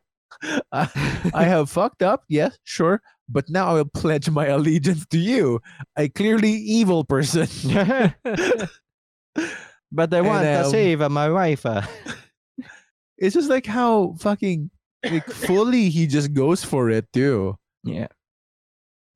I 1.34 1.44
have 1.44 1.70
fucked 1.70 2.02
up, 2.04 2.24
yes, 2.28 2.58
sure, 2.64 3.02
but 3.30 3.50
now 3.50 3.68
I 3.68 3.74
will 3.74 3.86
pledge 3.94 4.30
my 4.30 4.48
allegiance 4.48 5.06
to 5.08 5.18
you, 5.18 5.62
a 5.98 6.10
clearly 6.10 6.52
evil 6.52 7.04
person. 7.06 7.48
but 9.92 10.14
I 10.14 10.22
want 10.22 10.44
to 10.44 10.64
um, 10.66 10.72
save 10.72 11.02
uh, 11.02 11.10
my 11.10 11.30
wife. 11.30 11.66
uh. 11.66 11.82
It's 13.18 13.36
just 13.36 13.50
like 13.50 13.66
how 13.66 14.16
fucking 14.20 14.72
like 15.04 15.26
fully 15.28 15.90
he 15.90 16.08
just 16.08 16.34
goes 16.34 16.64
for 16.64 16.90
it 16.90 17.12
too. 17.14 17.58
Yeah. 17.84 18.08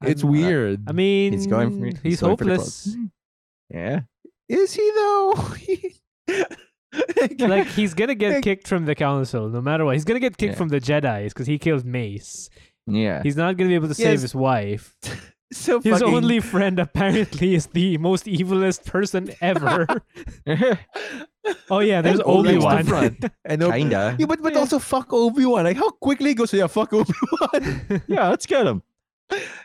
It's 0.04 0.24
I'm- 0.24 0.30
uh, 0.30 0.32
weird. 0.34 0.84
I 0.88 0.92
mean, 0.92 1.34
He's 1.34 1.48
going 1.48 1.80
for- 1.80 1.86
he's, 1.86 2.00
he's 2.02 2.22
going 2.22 2.38
for 2.38 2.46
hopeless. 2.46 2.96
Yeah. 3.70 4.02
is 4.50 4.74
he 4.74 4.92
though? 4.96 5.34
like 7.40 7.68
he's 7.68 7.94
gonna 7.94 8.16
get 8.16 8.36
Like- 8.36 8.44
kicked 8.44 8.68
from 8.68 8.86
the 8.86 8.96
council 8.96 9.50
no 9.50 9.62
matter 9.62 9.86
what. 9.86 9.96
He's 9.96 10.06
gonna 10.06 10.20
get 10.20 10.38
kicked 10.38 10.54
Yeah. 10.54 10.58
from 10.58 10.70
the 10.70 10.80
Jedi's 10.80 11.34
because 11.34 11.48
he 11.48 11.58
killed 11.60 11.86
Mace. 11.86 12.50
Yeah. 12.88 13.22
He's 13.24 13.36
not 13.36 13.58
gonna 13.58 13.70
be 13.70 13.76
able 13.76 13.88
to 13.88 13.94
save 13.96 14.14
Yes. 14.14 14.22
his 14.22 14.36
wife. 14.36 14.96
so 15.54 15.80
His 15.82 16.00
fucking, 16.00 16.14
only 16.16 16.40
friend 16.40 16.80
apparently 16.80 17.56
is 17.56 17.68
the 17.68 17.98
most 17.98 18.26
evilest 18.26 18.86
person 18.86 19.30
ever. 19.42 19.88
oh 21.70 21.80
yeah, 21.80 22.02
there's 22.02 22.20
Obi 22.22 22.50
Obi 22.50 22.58
Wan 22.58 22.76
Wan. 22.76 22.86
front. 22.86 23.26
and 23.46 23.64
Ob- 23.64 23.74
Kinda. 23.74 24.16
yeah, 24.20 24.26
but 24.26 24.42
but 24.42 24.54
Yeah. 24.54 24.60
also 24.60 24.80
fuck 24.80 25.12
Obi 25.14 25.46
Wan. 25.46 25.64
Like 25.66 25.78
how 25.78 25.90
quickly 25.92 26.30
he 26.30 26.36
goes, 26.36 26.54
yeah, 26.54 26.68
fuck 26.68 26.94
Obi 26.94 27.14
Wan. 27.42 27.62
yeah, 28.08 28.30
let's 28.30 28.46
get 28.46 28.66
him. 28.66 28.82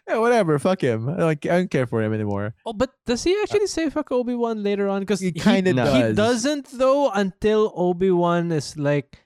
yeah, 0.08 0.16
whatever, 0.16 0.58
fuck 0.58 0.80
him. 0.80 1.08
I 1.08 1.16
don't, 1.16 1.46
I 1.46 1.56
don't 1.60 1.70
care 1.70 1.86
for 1.86 2.02
him 2.02 2.12
anymore. 2.14 2.54
oh, 2.64 2.72
but 2.72 2.90
does 3.06 3.22
he 3.24 3.36
actually 3.42 3.66
say 3.66 3.90
fuck 3.90 4.10
Obi 4.12 4.34
Wan 4.34 4.62
later 4.62 4.88
on? 4.88 5.00
Because 5.00 5.20
He 5.20 5.28
he, 5.28 5.40
kinda 5.40 5.72
does. 5.74 5.92
he 5.94 6.14
doesn't 6.14 6.66
though 6.72 7.10
until 7.10 7.72
Obi 7.76 8.10
Wan 8.10 8.50
is 8.52 8.76
like 8.76 9.24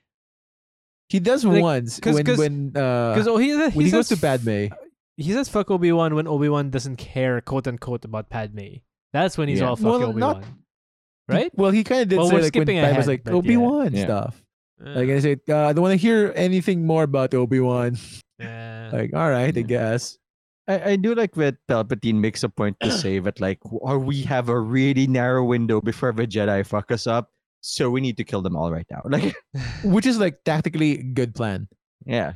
He 1.09 1.21
does 1.21 1.45
Like, 1.45 1.63
once 1.63 2.01
'cause- 2.01 2.15
when 2.15 2.25
'cause- 2.27 2.39
when 2.39 2.73
uh 2.77 3.15
because 3.15 3.29
oh 3.29 3.37
he 3.37 3.51
he, 3.51 3.57
when 3.77 3.85
he 3.87 3.91
goes 3.91 4.09
to 4.09 4.17
says- 4.17 4.43
Padme. 4.43 4.75
He 5.17 5.31
says 5.33 5.49
fuck 5.49 5.71
Obi 5.71 5.93
Wan 5.93 6.15
when 6.17 6.27
Obi 6.27 6.49
Wan 6.49 6.71
doesn't 6.71 6.97
care 6.97 7.41
quote 7.41 7.69
unquote 7.69 8.05
about 8.05 8.29
Padme. 8.31 8.83
That's 9.13 9.39
when 9.39 9.47
he's 9.49 9.61
Yeah. 9.61 9.69
all 9.69 9.77
fuck 9.77 9.85
Well, 10.01 10.03
Obi 10.11 10.19
not- 10.19 10.43
Wan. 10.43 10.64
Right? 11.29 11.51
Well, 11.55 11.71
he 11.71 11.85
kind 11.85 12.03
of 12.03 12.09
did 12.09 12.19
Well, 12.19 12.27
say 12.29 12.35
like 12.35 12.43
when 12.43 12.49
skipping 12.49 12.81
Padme 12.81 12.97
was 12.97 13.07
like 13.07 13.25
but 13.25 13.33
yeah. 13.33 13.37
Obi 13.39 13.57
Wan 13.57 13.93
Yeah. 13.95 14.05
stuff. 14.05 14.43
Like 14.81 15.09
I 15.09 15.19
said, 15.21 15.41
uh, 15.49 15.67
I 15.69 15.73
don't 15.73 15.83
want 15.83 15.93
to 15.93 15.97
hear 15.97 16.33
anything 16.37 16.85
more 16.87 17.05
about 17.05 17.33
Obi 17.35 17.61
Wan. 17.61 17.97
Yeah. 18.39 18.73
Like, 18.93 19.15
all 19.15 19.31
right, 19.31 19.57
I 19.57 19.63
guess. 19.63 20.19
I, 20.69 20.93
I 20.93 20.97
do 20.97 21.15
like 21.15 21.35
that 21.35 21.57
Palpatine 21.69 22.17
makes 22.17 22.43
a 22.43 22.49
point 22.49 22.77
to 22.81 22.91
say 22.91 23.19
that 23.19 23.41
like 23.41 23.59
or 23.65 23.99
we 23.99 24.23
have 24.23 24.49
a 24.49 24.59
really 24.59 25.07
narrow 25.07 25.45
window 25.45 25.81
before 25.81 26.13
the 26.13 26.27
Jedi 26.27 26.65
fuck 26.67 26.91
us 26.93 27.07
up, 27.07 27.31
so 27.61 27.91
we 27.91 28.01
need 28.01 28.17
to 28.19 28.25
kill 28.25 28.41
them 28.43 28.57
all 28.57 28.71
right 28.73 28.87
now. 28.91 29.03
Like 29.09 29.35
Which 29.85 30.07
is 30.07 30.19
like 30.19 30.45
tactically 30.45 31.03
good 31.03 31.35
plan. 31.35 31.69
yeah. 32.07 32.35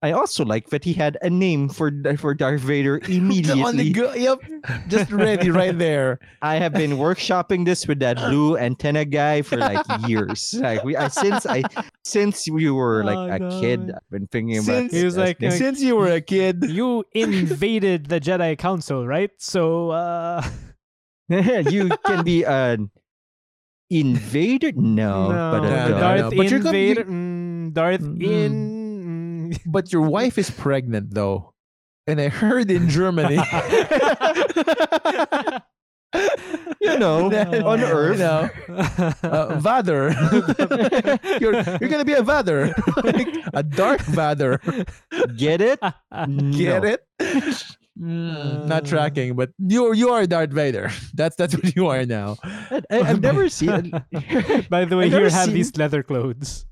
I 0.00 0.12
also 0.12 0.44
like 0.44 0.70
that 0.70 0.84
he 0.84 0.92
had 0.94 1.18
a 1.22 1.28
name 1.30 1.68
for 1.68 1.90
for 2.18 2.32
Darth 2.32 2.60
Vader 2.62 3.00
On 3.02 3.10
the 3.10 3.16
immediately. 3.16 3.90
go- 3.90 4.14
yep, 4.14 4.38
just 4.86 5.10
ready 5.10 5.50
right 5.50 5.76
there. 5.76 6.20
I 6.40 6.54
have 6.62 6.72
been 6.72 6.92
workshopping 6.92 7.64
this 7.64 7.88
with 7.88 7.98
that 7.98 8.16
blue 8.16 8.56
antenna 8.62 9.04
guy 9.04 9.42
for 9.42 9.56
like 9.56 9.82
years. 10.06 10.54
Like 10.54 10.84
we, 10.84 10.94
I 10.94 11.08
since 11.08 11.46
I 11.46 11.64
since 12.04 12.48
we 12.48 12.70
were 12.70 13.02
like 13.02 13.42
Oh, 13.42 13.58
a 13.58 13.60
kid. 13.60 13.90
I've 13.90 14.10
been 14.10 14.28
thinking 14.28 14.58
about. 14.58 14.66
Since- 14.86 14.92
this 14.92 15.00
He 15.00 15.04
was 15.04 15.14
as 15.18 15.18
like, 15.18 15.42
uh, 15.42 15.50
Since 15.50 15.82
you 15.82 15.96
were 15.96 16.12
a 16.12 16.20
kid, 16.22 16.62
you 16.70 17.02
invaded 17.12 18.06
the 18.06 18.20
Jedi 18.20 18.56
Council, 18.56 19.02
right? 19.04 19.30
So 19.38 19.90
uh 19.90 20.46
you 21.28 21.90
can 22.06 22.22
be 22.22 22.44
an 22.44 22.90
invader. 23.90 24.70
No, 24.72 25.28
but 25.50 25.64
a 25.66 25.70
no, 25.70 25.88
dog. 25.90 26.00
Darth 26.00 26.20
no. 26.20 26.36
But 26.38 26.50
you're 26.50 26.60
gonna 26.60 26.70
be- 26.72 26.88
Invader, 26.90 27.04
mm, 27.04 27.72
Darth 27.74 28.00
Mm. 28.00 28.22
in. 28.22 28.77
but 29.66 29.92
your 29.92 30.02
wife 30.02 30.38
is 30.38 30.50
pregnant 30.50 31.14
though, 31.14 31.52
and 32.06 32.20
I 32.20 32.28
heard 32.28 32.70
in 32.70 32.88
Germany. 32.88 33.36
you 36.80 36.98
know, 36.98 37.28
that- 37.34 37.62
on 37.64 37.80
you 37.80 37.84
Earth. 37.86 38.18
know, 38.18 38.48
uh, 39.22 39.58
Vader. 39.60 40.14
you're 41.40 41.54
you're 41.80 41.90
gonna 41.90 42.04
be 42.04 42.14
a 42.14 42.22
Vader, 42.22 42.74
like 43.04 43.28
a 43.52 43.62
dark 43.62 44.00
Vader. 44.02 44.60
Get 45.36 45.60
it? 45.60 45.80
Get 45.80 46.82
No. 46.82 46.88
it? 46.88 47.04
Mm, 47.98 48.66
not 48.66 48.84
tracking, 48.86 49.34
but 49.34 49.50
you 49.58 49.92
you 49.92 50.10
are 50.10 50.20
a 50.22 50.26
Darth 50.26 50.50
Vader. 50.52 50.88
That's 51.14 51.34
that's 51.34 51.54
what 51.54 51.74
you 51.74 51.88
are 51.88 52.06
now. 52.06 52.36
I, 52.44 53.02
have 53.02 53.20
never 53.20 53.48
seen. 53.48 53.90
By 54.70 54.84
the 54.86 54.94
way, 54.96 55.06
I've 55.06 55.12
here 55.12 55.28
have 55.30 55.46
seen- 55.46 55.54
these 55.54 55.76
leather 55.76 56.04
clothes. 56.04 56.64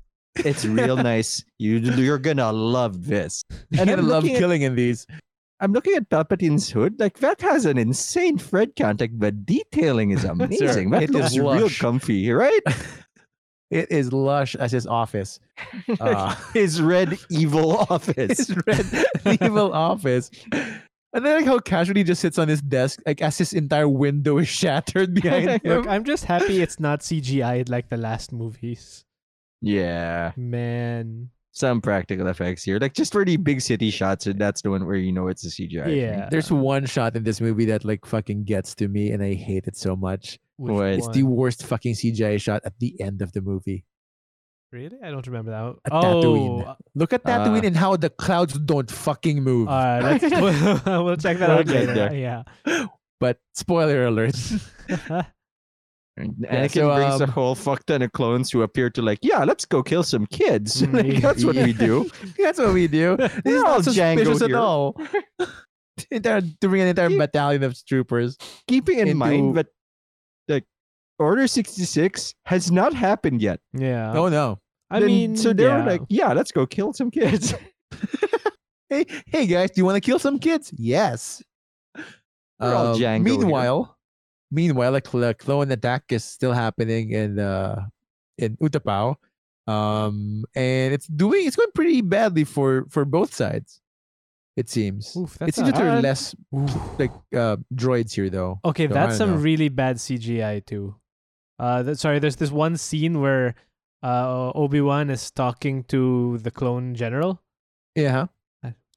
It's 0.45 0.65
real 0.65 0.97
nice. 1.13 1.43
You 1.59 1.77
you're 1.77 2.19
gonna 2.19 2.51
love 2.51 3.05
this. 3.07 3.43
And 3.77 3.89
I 3.89 3.95
love 3.95 4.23
looking 4.23 4.35
at- 4.35 4.39
killing 4.39 4.61
in 4.63 4.75
these. 4.75 5.05
I'm 5.59 5.71
looking 5.73 5.95
at 5.95 6.07
Palpatine's 6.09 6.69
hood. 6.69 6.99
Like 6.99 7.17
that 7.19 7.41
has 7.41 7.65
an 7.65 7.77
insane 7.79 8.37
thread 8.37 8.75
count. 8.75 9.01
Like 9.01 9.17
the 9.17 9.31
detailing 9.31 10.11
is 10.11 10.23
amazing. 10.25 10.91
that 10.91 11.03
it 11.03 11.09
looks 11.09 11.31
is 11.31 11.39
real 11.39 11.61
lush. 11.61 11.79
comfy, 11.79 12.31
right? 12.31 12.61
It 13.69 13.91
is 13.91 14.13
lush 14.13 14.55
as 14.55 14.71
his 14.71 14.87
office. 14.87 15.41
Uh, 15.99 16.33
His 16.53 16.81
red 16.81 17.19
evil 17.29 17.75
office. 17.89 18.47
his 18.47 18.55
red 18.65 18.85
evil 19.41 19.73
office. 19.73 20.31
And 20.53 21.25
then 21.25 21.35
like 21.39 21.45
how 21.45 21.59
casually 21.59 22.05
just 22.05 22.21
sits 22.21 22.37
on 22.39 22.47
his 22.47 22.61
desk, 22.61 23.01
like 23.05 23.21
as 23.21 23.37
his 23.37 23.51
entire 23.51 23.89
window 23.89 24.37
is 24.37 24.47
shattered 24.47 25.13
behind 25.13 25.49
him. 25.49 25.59
Look, 25.65 25.85
I'm 25.87 26.05
just 26.05 26.23
happy 26.23 26.61
it's 26.61 26.79
not 26.79 27.01
CGI'd 27.01 27.67
like 27.67 27.89
the 27.89 27.97
last 27.97 28.31
movies. 28.31 29.03
Yeah, 29.61 30.31
Man. 30.37 31.29
some 31.51 31.81
practical 31.81 32.27
effects 32.27 32.63
here. 32.63 32.77
Like 32.79 32.93
just 32.93 33.11
for 33.11 33.25
the 33.25 33.37
big 33.37 33.61
city 33.61 33.89
shots, 33.89 34.27
and 34.27 34.39
that's 34.39 34.61
the 34.61 34.69
one 34.69 34.85
where 34.85 34.95
you 34.95 35.11
know 35.11 35.27
it's 35.27 35.45
a 35.45 35.49
CGI. 35.49 35.85
thing. 35.85 35.97
Yeah. 35.97 36.29
There's 36.29 36.51
one 36.51 36.85
shot 36.85 37.15
in 37.15 37.23
this 37.23 37.41
movie 37.41 37.65
that 37.65 37.83
like 37.83 38.05
fucking 38.05 38.43
gets 38.45 38.75
to 38.75 38.87
me, 38.87 39.11
and 39.11 39.23
I 39.23 39.33
hate 39.33 39.65
it 39.65 39.75
so 39.75 39.95
much. 39.95 40.37
Which 40.57 40.73
What? 40.73 40.87
It's 40.89 41.07
the 41.09 41.23
worst 41.23 41.65
fucking 41.65 41.93
CGI 41.95 42.39
shot 42.41 42.61
at 42.65 42.73
the 42.79 42.99
end 43.01 43.21
of 43.21 43.31
the 43.33 43.41
movie. 43.41 43.85
Really? 44.71 44.97
I 45.01 45.09
don't 45.11 45.25
remember 45.25 45.51
that. 45.51 45.75
At 45.85 45.93
oh, 45.93 46.03
Tatooine. 46.03 46.75
Look 46.93 47.13
at 47.13 47.23
Tatooine 47.23 47.63
Ah. 47.63 47.67
and 47.67 47.77
how 47.77 47.95
the 47.95 48.09
clouds 48.09 48.59
don't 48.59 48.91
fucking 48.91 49.41
move. 49.41 49.69
uh, 49.69 49.99
let's, 50.03 50.23
we'll, 50.85 51.03
we'll 51.05 51.15
check 51.17 51.37
that 51.37 51.49
out 51.49 51.67
later. 51.67 52.13
Yeah. 52.13 52.43
but 53.19 53.39
spoiler 53.53 54.05
alert. 54.05 54.35
And 56.17 56.35
Yeah, 56.39 56.65
Anakin 56.65 56.71
so, 56.73 56.95
brings 56.95 57.21
a 57.21 57.25
um, 57.25 57.29
whole 57.29 57.53
fuck 57.55 57.85
ton 57.85 58.01
of 58.01 58.11
clones 58.11 58.51
who 58.51 58.63
appear 58.63 58.89
to 58.89 59.01
like, 59.01 59.19
yeah, 59.21 59.43
let's 59.43 59.65
go 59.65 59.83
kill 59.83 60.03
some 60.03 60.25
kids. 60.27 60.81
Mm, 60.87 60.93
like, 61.13 61.21
that's 61.21 61.43
what 61.45 61.55
we 61.55 61.73
do. 61.73 62.09
That's 62.37 62.59
what 62.59 62.73
we 62.73 62.87
do. 62.87 63.17
This 63.17 63.31
is 63.45 63.63
all 63.63 63.75
not 63.75 63.83
suspicious 63.83 64.39
Jango 64.39 64.49
at 64.49 64.53
all. 64.55 64.95
entire 66.11 66.41
to 66.41 66.67
bring 66.67 66.81
an 66.81 66.87
entire 66.87 67.09
Keep- 67.09 67.19
battalion 67.19 67.63
of 67.63 67.77
troopers. 67.85 68.37
Keeping 68.67 68.99
in 68.99 69.07
Into- 69.09 69.15
mind 69.19 69.55
that 69.57 69.67
like 70.47 70.65
Order 71.19 71.47
66 71.47 72.33
has 72.45 72.71
not 72.71 72.93
happened 72.93 73.41
yet. 73.41 73.59
yeah. 73.73 74.13
Oh 74.13 74.27
no. 74.29 74.59
I 74.89 74.99
Then- 74.99 75.07
mean, 75.07 75.37
so 75.37 75.53
they're 75.53 75.79
yeah. 75.79 75.85
like, 75.85 76.01
yeah, 76.09 76.33
let's 76.33 76.51
go 76.51 76.65
kill 76.65 76.93
some 76.93 77.11
kids. 77.11 77.53
Hey, 78.89 79.05
hey 79.25 79.45
guys, 79.47 79.71
do 79.71 79.81
you 79.81 79.85
want 79.85 79.95
to 79.97 80.01
kill 80.01 80.17
some 80.17 80.39
kids? 80.39 80.71
Yes. 80.77 81.43
We're 82.57 82.73
all 82.73 82.95
Jango 82.95 82.99
here. 82.99 83.19
meanwhile, 83.19 83.96
meanwhile, 84.51 84.95
a 84.95 85.01
cl- 85.05 85.33
clone 85.33 85.71
attack 85.71 86.03
is 86.09 86.23
still 86.23 86.53
happening 86.53 87.11
in 87.11 87.39
uh 87.39 87.85
in 88.37 88.57
Utapau. 88.57 89.15
Um, 89.67 90.45
and 90.55 90.93
it's 90.93 91.07
doing 91.07 91.45
it's 91.45 91.55
going 91.55 91.71
pretty 91.75 92.01
badly 92.01 92.43
for 92.45 92.85
for 92.89 93.03
both 93.05 93.33
sides. 93.33 93.81
It 94.55 94.69
seems. 94.69 95.15
Oof, 95.15 95.37
it 95.41 95.53
seems 95.53 95.69
that 95.69 95.75
there 95.77 95.89
are 95.89 96.01
less 96.01 96.33
like 96.97 97.11
uh, 97.35 97.57
droids 97.75 98.15
here 98.15 98.29
though. 98.29 98.59
Okay, 98.65 98.87
So, 98.87 98.93
that's 98.93 99.17
some 99.17 99.31
know. 99.31 99.37
really 99.37 99.69
bad 99.69 99.97
CGI 99.97 100.65
too. 100.65 100.95
Uh, 101.59 101.83
th- 101.83 101.97
sorry, 101.97 102.17
there's 102.19 102.37
this 102.37 102.49
one 102.49 102.75
scene 102.77 103.21
where 103.21 103.53
uh, 104.01 104.51
Obi 104.55 104.81
Wan 104.81 105.09
is 105.11 105.29
talking 105.29 105.83
to 105.85 106.37
the 106.39 106.49
clone 106.49 106.95
general. 106.95 107.41
Yeah. 107.93 108.27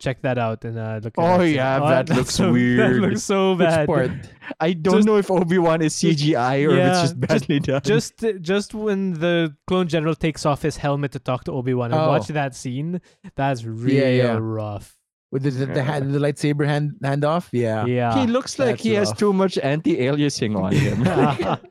Check 0.01 0.22
that 0.22 0.39
out 0.39 0.64
and 0.64 0.78
uh, 0.78 0.98
look. 1.05 1.12
at 1.18 1.22
Oh, 1.22 1.39
that 1.39 1.44
scene. 1.44 1.55
yeah, 1.56 1.78
that 1.78 2.06
that's 2.09 2.18
looks 2.18 2.35
so- 2.35 2.52
That 2.55 2.93
looks 3.01 3.22
so 3.22 3.51
Which 3.55 3.68
bad. 3.68 3.86
part? 3.86 4.10
I 4.60 4.72
don't 4.72 4.94
Just- 4.97 5.06
know 5.06 5.16
if 5.18 5.31
Obi 5.31 5.59
Wan 5.59 5.82
is 5.82 5.94
CGI 5.94 6.66
or 6.68 6.72
if 6.77 6.86
it's 6.89 7.01
just 7.02 7.20
badly 7.20 7.60
done. 7.60 7.82
Just, 7.85 8.24
just 8.40 8.72
when 8.74 9.12
the 9.12 9.55
clone 9.66 9.89
general 9.89 10.14
takes 10.14 10.47
off 10.47 10.62
his 10.62 10.77
helmet 10.78 11.12
to 11.12 11.18
talk 11.18 11.44
to 11.44 11.52
Obi 11.52 11.74
Wan 11.74 11.93
and 11.93 12.01
Oh. 12.01 12.09
watch 12.09 12.28
that 12.28 12.55
scene, 12.56 13.01
that's 13.36 13.64
real 13.64 14.09
yeah. 14.16 14.39
rough. 14.40 14.97
With 15.32 15.44
the 15.44 15.51
the, 15.51 15.66
the, 15.66 15.82
hand, 15.85 16.12
the 16.12 16.18
lightsaber 16.18 16.66
hand 16.66 16.94
handoff? 17.05 17.48
Yeah. 17.52 17.85
Yeah. 17.86 18.18
he 18.18 18.27
looks 18.27 18.59
like 18.59 18.70
That's 18.70 18.82
he 18.82 18.94
has 18.94 19.12
too 19.12 19.32
much 19.32 19.59
anti-aliasing 19.59 20.56
on 20.59 20.72
him. 20.74 21.05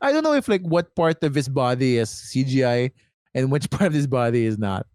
I 0.00 0.12
don't 0.12 0.22
know 0.22 0.32
if 0.34 0.48
like 0.48 0.62
what 0.62 0.94
part 0.94 1.22
of 1.24 1.34
his 1.34 1.48
body 1.48 1.98
is 1.98 2.08
CGI 2.10 2.92
and 3.34 3.50
which 3.50 3.68
part 3.70 3.82
of 3.88 3.92
his 3.92 4.06
body 4.06 4.46
is 4.46 4.56
not. 4.56 4.86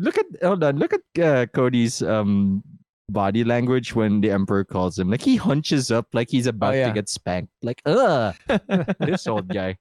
Look 0.00 0.18
at 0.18 0.26
hold 0.42 0.64
on. 0.64 0.78
Look 0.78 0.92
at 0.92 1.22
uh, 1.22 1.46
Cody's 1.46 2.02
um 2.02 2.62
body 3.08 3.44
language 3.44 3.94
when 3.94 4.20
the 4.20 4.30
Emperor 4.30 4.64
calls 4.64 4.98
him. 4.98 5.10
Like 5.10 5.22
he 5.22 5.36
hunches 5.36 5.90
up 5.90 6.06
like 6.12 6.30
he's 6.30 6.46
about 6.46 6.74
yeah. 6.74 6.88
to 6.88 6.94
get 6.94 7.08
spanked. 7.08 7.52
Like 7.62 7.82
ugh, 7.86 8.34
this 9.00 9.26
old 9.26 9.48
guy. 9.48 9.76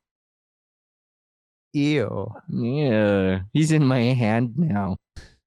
Ew. 1.73 2.33
Yeah, 2.49 3.41
he's 3.53 3.71
in 3.71 3.85
my 3.85 3.99
hand 3.99 4.53
now. 4.57 4.97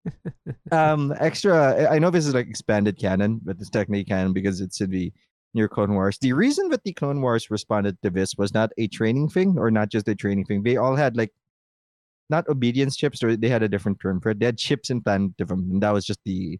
um, 0.72 1.14
extra. 1.18 1.74
I- 1.74 1.96
I 1.96 1.98
know 1.98 2.10
this 2.10 2.26
is 2.26 2.34
like 2.34 2.46
expanded 2.46 2.98
canon, 2.98 3.40
but 3.42 3.56
it's 3.58 3.70
technically 3.70 4.04
canon 4.04 4.32
because 4.32 4.60
it's 4.60 4.80
in 4.80 4.90
the 4.90 5.12
near 5.54 5.68
Clone 5.68 5.94
Wars. 5.94 6.18
The 6.20 6.32
reason 6.32 6.68
that 6.68 6.84
the 6.84 6.92
Clone 6.92 7.20
Wars 7.20 7.50
responded 7.50 8.00
to 8.02 8.10
this 8.10 8.36
was 8.36 8.54
not 8.54 8.70
a 8.78 8.86
training 8.88 9.28
thing, 9.28 9.58
or 9.58 9.70
not 9.70 9.90
just 9.90 10.08
a 10.08 10.14
training 10.14 10.44
thing. 10.44 10.62
They 10.62 10.76
all 10.76 10.96
had 10.96 11.16
like 11.16 11.32
not 12.30 12.48
obedience 12.48 12.96
chips, 12.96 13.22
or 13.22 13.36
they 13.36 13.48
had 13.48 13.62
a 13.62 13.68
different 13.68 14.00
term 14.00 14.20
for 14.20 14.30
it. 14.30 14.38
They 14.40 14.46
had 14.46 14.58
chips 14.58 14.90
implanted 14.90 15.36
to 15.38 15.44
them, 15.44 15.68
and 15.70 15.82
that 15.82 15.92
was 15.92 16.04
just 16.04 16.20
the 16.24 16.58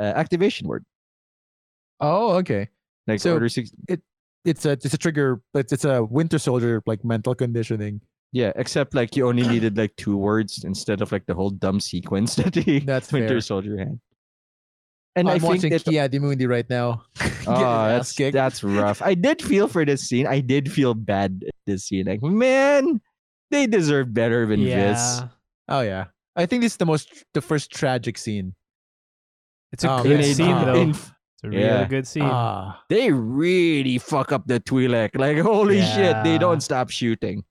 uh, 0.00 0.04
activation 0.04 0.66
word. 0.68 0.84
Oh, 2.00 2.32
okay. 2.36 2.68
Like 3.06 3.20
So- 3.20 3.34
Order 3.34 3.48
six. 3.48 3.70
It's 4.44 4.66
a 4.66 4.72
it's 4.72 4.92
a 4.92 4.98
trigger. 4.98 5.40
It's 5.54 5.72
it's 5.72 5.86
a 5.86 6.04
Winter 6.04 6.38
Soldier 6.38 6.82
like 6.84 7.02
mental 7.02 7.34
conditioning. 7.34 8.02
Yeah, 8.32 8.52
except 8.56 8.94
like 8.94 9.16
you 9.16 9.26
only 9.26 9.46
needed 9.48 9.78
like 9.78 9.96
two 9.96 10.18
words 10.18 10.64
instead 10.64 11.00
of 11.00 11.12
like 11.12 11.24
the 11.24 11.32
whole 11.34 11.48
dumb 11.50 11.80
sequence 11.80 12.34
that 12.42 12.52
the 12.52 12.80
That's 12.80 13.10
Winter 13.10 13.28
fair. 13.28 13.40
Soldier 13.40 13.78
had. 13.78 13.98
And 15.16 15.28
I'm 15.30 15.36
I 15.36 15.38
think 15.38 15.48
watching 15.62 15.70
that 15.70 15.84
Kia 16.10 16.20
Mundi 16.20 16.46
right 16.46 16.68
now. 16.68 17.04
Oh, 17.46 17.88
that's 17.88 18.14
that's 18.16 18.64
rough. 18.64 19.00
I 19.02 19.12
did 19.14 19.40
feel 19.42 19.68
for 19.68 19.84
this 19.84 20.02
scene. 20.08 20.26
I 20.26 20.40
did 20.40 20.72
feel 20.72 20.94
bad 20.94 21.44
at 21.46 21.54
this 21.66 21.84
scene. 21.84 22.06
Like, 22.06 22.22
man, 22.22 23.00
they 23.54 23.66
deserve 23.66 24.12
better 24.12 24.44
than 24.46 24.62
this. 24.64 25.22
Oh 25.70 25.80
yeah. 25.80 26.10
I 26.36 26.46
think 26.46 26.62
this 26.66 26.72
is 26.74 26.78
the 26.82 26.86
most 26.86 27.24
the 27.32 27.40
first 27.40 27.70
tragic 27.70 28.18
scene. 28.18 28.54
It's 29.72 29.84
a 29.84 29.90
Oh, 29.90 30.02
good 30.02 30.24
scene 30.24 30.50
Ah. 30.52 30.64
though. 30.66 30.74
In- 30.82 30.90
It's 30.90 31.42
a 31.44 31.48
real 31.48 31.60
yeah. 31.60 31.84
good 31.88 32.06
scene. 32.06 32.22
Ah. 32.26 32.82
they 32.88 33.10
really 33.12 33.98
fuck 33.98 34.32
up 34.32 34.46
the 34.46 34.58
Twi'lek. 34.60 35.14
Like, 35.18 35.38
holy 35.38 35.80
shit, 35.82 36.16
they 36.24 36.38
don't 36.38 36.60
stop 36.62 36.90
shooting. 36.90 37.44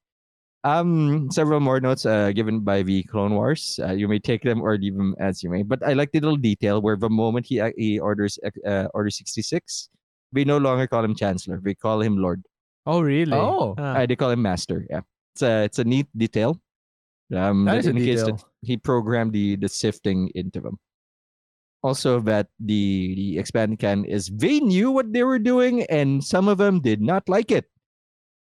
Um, 0.63 1.27
several 1.31 1.59
more 1.59 1.81
notes 1.83 2.05
uh, 2.05 2.31
given 2.31 2.61
by 2.63 2.83
the 2.83 3.03
Clone 3.11 3.35
Wars. 3.35 3.79
Uh, 3.83 3.91
you 3.91 4.07
may 4.07 4.17
take 4.19 4.43
them 4.43 4.61
or 4.63 4.77
leave 4.77 4.95
them 4.95 5.13
as 5.19 5.43
you 5.43 5.49
may. 5.51 5.61
But 5.63 5.83
I 5.83 5.91
like 5.91 6.11
the 6.15 6.21
little 6.21 6.37
detail 6.39 6.81
where 6.81 6.95
the 6.95 7.09
moment 7.11 7.45
he 7.47 7.59
ac- 7.59 7.75
he 7.77 7.99
orders 7.99 8.39
uh, 8.65 8.87
Order 8.95 9.09
sixty 9.11 9.41
six, 9.43 9.89
we 10.31 10.45
no 10.47 10.57
longer 10.57 10.87
call 10.87 11.03
him 11.03 11.15
Chancellor. 11.15 11.59
We 11.61 11.75
call 11.75 11.99
him 12.01 12.15
Lord. 12.15 12.43
oh 12.87 13.01
really? 13.03 13.35
Oh. 13.35 13.75
Uh, 13.77 14.05
they 14.07 14.15
call 14.15 14.31
him 14.31 14.41
Master. 14.41 14.87
Yeah, 14.89 15.01
it's 15.33 15.41
a 15.41 15.63
it's 15.63 15.79
a 15.79 15.83
neat 15.83 16.07
detail. 16.17 16.59
Um, 17.35 17.65
That 17.65 17.71
that 17.73 17.77
is 17.79 17.87
a 17.87 17.89
indicates 17.89 18.21
detail. 18.21 18.35
that 18.37 18.45
he 18.61 18.77
programmed 18.77 19.33
the 19.33 19.55
the 19.55 19.69
sifting 19.69 20.29
into 20.35 20.59
them. 20.61 20.77
Also, 21.83 22.19
that 22.21 22.47
the 22.59 23.13
the 23.15 23.39
expanded 23.39 23.79
can 23.79 24.05
is 24.05 24.27
they 24.27 24.59
knew 24.59 24.91
what 24.91 25.11
they 25.11 25.23
were 25.23 25.39
doing, 25.39 25.83
and 25.89 26.23
some 26.23 26.47
of 26.47 26.57
them 26.57 26.79
did 26.79 27.01
not 27.01 27.27
like 27.27 27.51
it. 27.51 27.65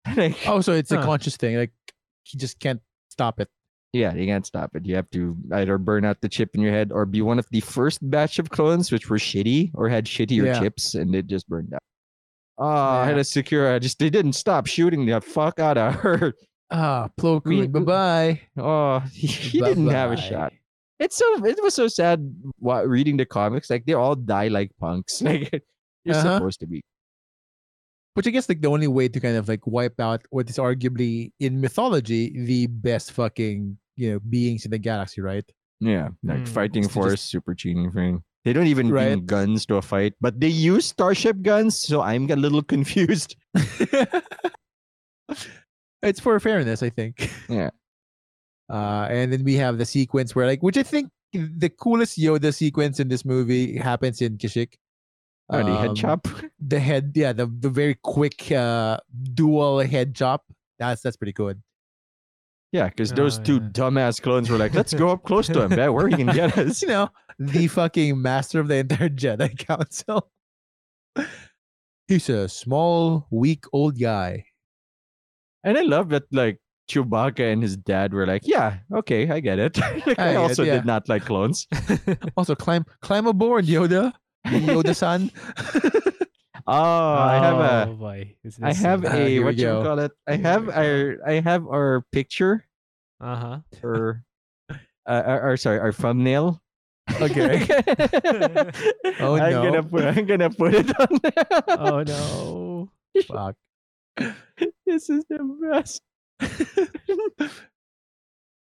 like, 0.16 0.36
Oh, 0.46 0.60
so 0.60 0.72
it's 0.72 0.90
a 0.90 1.02
conscious 1.02 1.36
thing. 1.36 1.56
Like 1.56 1.72
he 2.24 2.38
just 2.38 2.58
can't 2.58 2.80
stop 3.10 3.38
it. 3.40 3.48
yeah, 3.92 4.12
you 4.14 4.26
can't 4.26 4.44
stop 4.46 4.74
it. 4.74 4.84
You 4.86 4.96
have 4.96 5.08
to 5.10 5.36
either 5.52 5.78
burn 5.78 6.04
out 6.04 6.20
the 6.20 6.28
chip 6.28 6.50
in 6.54 6.60
your 6.60 6.72
head 6.72 6.90
or 6.92 7.06
be 7.06 7.22
one 7.22 7.38
of 7.38 7.46
the 7.50 7.60
first 7.60 7.98
batch 8.10 8.38
of 8.38 8.50
clones 8.50 8.90
which 8.92 9.08
were 9.08 9.16
shitty 9.18 9.70
or 9.74 9.88
had 9.88 10.04
shittier 10.06 10.44
Yeah. 10.46 10.60
chips 10.60 10.94
and 10.94 11.14
it 11.14 11.26
just 11.26 11.48
burned 11.48 11.72
out. 11.72 11.82
Oh, 12.58 12.66
I 12.66 13.06
had 13.06 13.18
a 13.18 13.24
secure. 13.24 13.72
I 13.72 13.78
just 13.78 13.98
they 14.00 14.10
didn't 14.10 14.32
stop 14.34 14.66
shooting 14.66 15.06
the 15.06 15.20
fuck 15.20 15.58
out 15.60 15.78
of 15.78 15.94
her. 16.04 16.34
Ah, 16.70 17.08
Plo 17.18 17.42
We- 17.44 17.66
Koon. 17.66 17.72
Bye 17.72 17.80
bye. 17.80 18.40
Oh, 18.56 19.00
he, 19.12 19.26
he 19.52 19.60
didn't 19.60 19.88
have 19.88 20.12
a 20.12 20.16
shot. 20.16 20.52
It's 20.98 21.16
so 21.16 21.44
it 21.46 21.62
was 21.62 21.74
so 21.74 21.86
sad 21.88 22.20
wa- 22.60 22.80
reading 22.80 23.16
the 23.16 23.24
comics. 23.24 23.70
Like 23.70 23.86
they 23.86 23.94
all 23.94 24.14
die 24.16 24.48
like 24.48 24.70
punks. 24.80 25.22
Like 25.26 25.62
you're 26.04 26.16
Uh-huh. 26.16 26.36
supposed 26.38 26.60
to 26.60 26.66
be. 26.66 26.82
Which 28.14 28.26
I 28.26 28.30
guess 28.30 28.48
like 28.48 28.60
the 28.60 28.68
only 28.68 28.88
way 28.88 29.08
to 29.08 29.20
kind 29.20 29.36
of 29.36 29.48
like 29.48 29.66
wipe 29.66 30.00
out 30.00 30.22
what 30.30 30.50
is 30.50 30.56
arguably 30.58 31.32
in 31.38 31.60
mythology 31.60 32.32
the 32.34 32.66
best 32.66 33.12
fucking 33.12 33.78
you 33.96 34.12
know 34.12 34.18
beings 34.28 34.64
in 34.64 34.70
the 34.72 34.78
galaxy, 34.78 35.20
right? 35.20 35.44
Yeah, 35.80 36.08
like 36.24 36.40
Mm, 36.40 36.48
fighting 36.48 36.84
it's 36.84 36.92
to 36.92 37.00
for 37.00 37.08
a 37.08 37.10
just- 37.12 37.30
super 37.30 37.54
cheating 37.54 37.92
thing. 37.92 38.22
They 38.44 38.52
don't 38.52 38.66
even 38.66 38.90
Right. 38.90 39.14
bring 39.14 39.26
guns 39.26 39.66
to 39.66 39.76
a 39.76 39.82
fight, 39.82 40.14
but 40.20 40.40
they 40.40 40.48
use 40.48 40.86
starship 40.86 41.42
guns. 41.42 41.76
So 41.78 42.00
I'm 42.02 42.30
a 42.30 42.36
little 42.36 42.62
confused. 42.74 43.36
It's 46.02 46.20
for 46.20 46.38
fairness, 46.40 46.82
I 46.82 46.90
think. 46.90 47.30
Yeah. 47.48 47.70
Uh, 48.70 49.06
and 49.10 49.32
then 49.32 49.44
we 49.44 49.54
have 49.54 49.78
the 49.78 49.86
sequence 49.86 50.34
where 50.34 50.46
like, 50.46 50.62
which 50.62 50.76
I 50.76 50.82
think 50.82 51.10
the 51.32 51.70
coolest 51.70 52.18
Yoda 52.18 52.52
sequence 52.54 53.00
in 53.00 53.08
this 53.08 53.24
movie 53.24 53.76
happens 53.78 54.20
in 54.20 54.36
Kashyyyk. 54.36 54.74
Oh, 55.50 55.62
the 55.64 55.74
head 55.76 55.88
Um, 55.90 55.94
chop. 55.94 56.28
The 56.60 56.78
head, 56.78 57.12
yeah, 57.14 57.32
the 57.32 57.46
the 57.46 57.70
very 57.70 57.94
quick 58.02 58.52
uh 58.52 58.98
dual 59.32 59.78
head 59.80 60.14
chop. 60.14 60.44
That's 60.78 61.00
that's 61.00 61.16
pretty 61.16 61.32
good. 61.32 61.62
Yeah, 62.72 62.88
because 62.90 63.12
those 63.14 63.38
Oh, 63.38 63.42
two 63.44 63.54
yeah. 63.54 63.68
dumbass 63.72 64.20
clones 64.20 64.50
were 64.50 64.58
like, 64.58 64.74
"Let's 64.74 64.92
go 64.92 65.08
up 65.08 65.22
close 65.24 65.46
to 65.46 65.62
him, 65.62 65.70
bet 65.70 65.90
where 65.94 66.06
he 66.08 66.16
can 66.16 66.26
get 66.26 66.58
us." 66.58 66.82
you 66.82 66.88
know, 66.88 67.08
the 67.38 67.66
fucking 67.68 68.20
master 68.20 68.60
of 68.60 68.68
the 68.68 68.76
entire 68.76 69.08
Jedi 69.08 69.56
Council. 69.66 70.28
He's 72.06 72.28
a 72.28 72.46
small, 72.50 73.26
weak 73.30 73.64
old 73.72 73.98
guy. 73.98 74.44
And 75.64 75.76
I 75.78 75.82
love 75.82 76.08
that 76.10 76.24
like 76.32 76.58
Chewbacca 76.90 77.52
and 77.52 77.62
his 77.62 77.76
dad 77.76 78.14
were 78.14 78.26
like, 78.26 78.46
"Yeah, 78.46 78.78
okay, 78.94 79.28
I 79.28 79.40
get 79.40 79.58
it." 79.58 79.76
like, 80.06 80.18
I 80.18 80.30
I 80.30 80.32
get 80.32 80.34
it, 80.34 80.36
also 80.36 80.62
yeah. 80.62 80.74
did 80.76 80.86
not 80.86 81.08
like 81.08 81.24
clones. 81.24 81.66
Also, 82.36 82.54
climb 82.54 82.86
climb 83.02 83.26
aboard, 83.26 83.66
Yoda. 83.66 84.12
Yoda-san. 84.46 85.30
Oh, 86.70 86.74
I 87.16 87.38
have 87.40 87.56
a 87.60 87.90
Oh, 87.90 87.94
boy. 87.96 88.36
I 88.62 88.72
have 88.74 89.02
Ah, 89.04 89.16
a 89.16 89.24
here 89.24 89.42
what 89.44 89.56
you 89.56 89.68
call 89.68 89.98
it? 90.00 90.12
I 90.28 90.36
have 90.36 90.68
our 90.68 91.16
I 91.26 91.40
have 91.40 91.64
our 91.64 92.04
picture 92.12 92.66
Uh 93.20 93.36
huh. 93.36 93.58
or 93.82 94.22
uh, 94.68 94.76
our, 95.08 95.40
our 95.40 95.56
sorry 95.56 95.78
our 95.80 95.92
thumbnail. 95.92 96.60
Okay. 97.08 97.64
Oh, 99.20 99.36
I'm 99.40 99.52
no. 99.52 99.62
gonna 99.64 99.82
put 99.82 100.04
I'm 100.04 100.26
gonna 100.26 100.50
put 100.50 100.74
it 100.74 100.92
on. 101.00 101.08
there. 101.24 101.46
Oh 101.80 102.02
no. 102.04 102.90
Fuck. 103.24 103.56
this 104.86 105.10
is 105.10 105.24
the 105.28 105.38
best. 105.70 106.02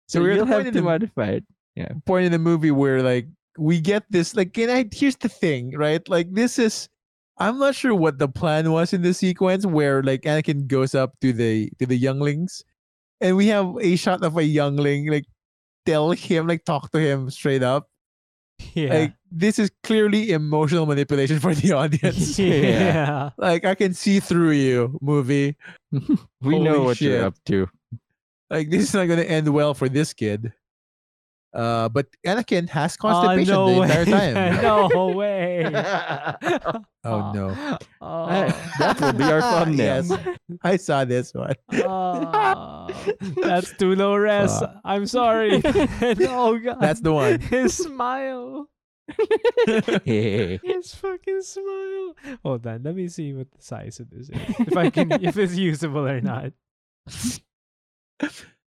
So 0.08 0.20
we're 0.20 0.32
you'll 0.32 0.46
the 0.46 0.52
point 0.52 0.64
have 0.66 0.74
to 0.74 0.80
the- 0.80 0.82
modify 0.82 1.26
it. 1.28 1.44
Yeah. 1.76 1.92
point 2.06 2.26
in 2.26 2.32
the 2.32 2.38
movie 2.40 2.72
where 2.72 3.02
like 3.02 3.28
we 3.56 3.80
get 3.80 4.02
this 4.10 4.34
like 4.34 4.56
and 4.58 4.70
I 4.70 4.86
here's 4.90 5.16
the 5.16 5.28
thing, 5.28 5.76
right? 5.76 6.06
Like 6.08 6.32
this 6.32 6.58
is 6.58 6.88
I'm 7.38 7.58
not 7.58 7.76
sure 7.76 7.94
what 7.94 8.18
the 8.18 8.26
plan 8.28 8.72
was 8.72 8.92
in 8.92 9.02
the 9.02 9.14
sequence 9.14 9.64
where 9.64 10.02
like 10.02 10.22
Anakin 10.22 10.66
goes 10.66 10.94
up 10.96 11.14
to 11.20 11.32
the 11.32 11.70
to 11.78 11.86
the 11.86 11.96
younglings 11.96 12.64
and 13.20 13.36
we 13.36 13.46
have 13.48 13.76
a 13.80 13.94
shot 13.94 14.24
of 14.24 14.36
a 14.36 14.42
youngling 14.44 15.06
like 15.08 15.26
tell 15.86 16.10
him 16.10 16.48
like 16.48 16.64
talk 16.64 16.90
to 16.92 16.98
him 16.98 17.30
straight 17.30 17.62
up. 17.62 17.88
Yeah. 18.74 18.94
Like 18.94 19.14
this 19.30 19.58
is 19.58 19.70
clearly 19.82 20.32
emotional 20.32 20.86
manipulation 20.86 21.40
for 21.40 21.54
the 21.54 21.72
audience. 21.76 22.38
yeah. 22.38 23.30
like 23.38 23.64
I 23.64 23.74
can 23.74 23.94
see 23.94 24.20
through 24.20 24.52
you, 24.52 24.98
movie. 25.00 25.56
We 26.40 26.58
know 26.58 26.82
what 26.82 26.98
shit. 26.98 27.08
you're 27.08 27.24
up 27.24 27.34
to. 27.46 27.68
Like 28.50 28.70
this 28.70 28.82
is 28.82 28.94
not 28.94 29.06
gonna 29.08 29.22
end 29.22 29.48
well 29.52 29.74
for 29.74 29.88
this 29.88 30.12
kid. 30.12 30.52
Uh, 31.54 31.88
but 31.88 32.06
Anakin 32.26 32.68
has 32.68 32.96
Oh, 33.00 33.08
constipation 33.08 33.54
no 33.54 33.72
the 33.74 33.80
way. 33.80 33.86
entire 33.86 34.04
time. 34.04 34.62
no 34.92 35.08
way. 35.08 35.64
Oh 37.04 37.32
no. 37.32 37.78
Oh. 38.02 38.26
that 38.78 39.00
will 39.00 39.12
be 39.14 39.24
our 39.24 39.40
thumbnail. 39.40 40.04
Yes. 40.04 40.12
I 40.62 40.76
saw 40.76 41.06
this 41.06 41.32
one. 41.32 41.54
Oh, 41.72 42.90
that's 43.40 43.72
too 43.78 43.94
low 43.94 44.14
res. 44.14 44.52
Fuck. 44.58 44.76
I'm 44.84 45.06
sorry. 45.06 45.62
oh 45.64 46.58
god. 46.62 46.80
That's 46.80 47.00
the 47.00 47.12
one. 47.14 47.40
His 47.40 47.74
smile. 47.74 48.68
His 50.04 50.94
fucking 50.94 51.40
smile. 51.40 52.14
Hold 52.44 52.66
on, 52.66 52.82
let 52.82 52.94
me 52.94 53.08
see 53.08 53.32
what 53.32 53.50
the 53.52 53.62
size 53.62 54.00
of 54.00 54.10
this 54.10 54.28
is. 54.28 54.36
If 54.68 54.76
I 54.76 54.90
can, 54.90 55.10
if 55.24 55.38
it's 55.38 55.56
usable 55.56 56.06
or 56.06 56.20
not. 56.20 56.52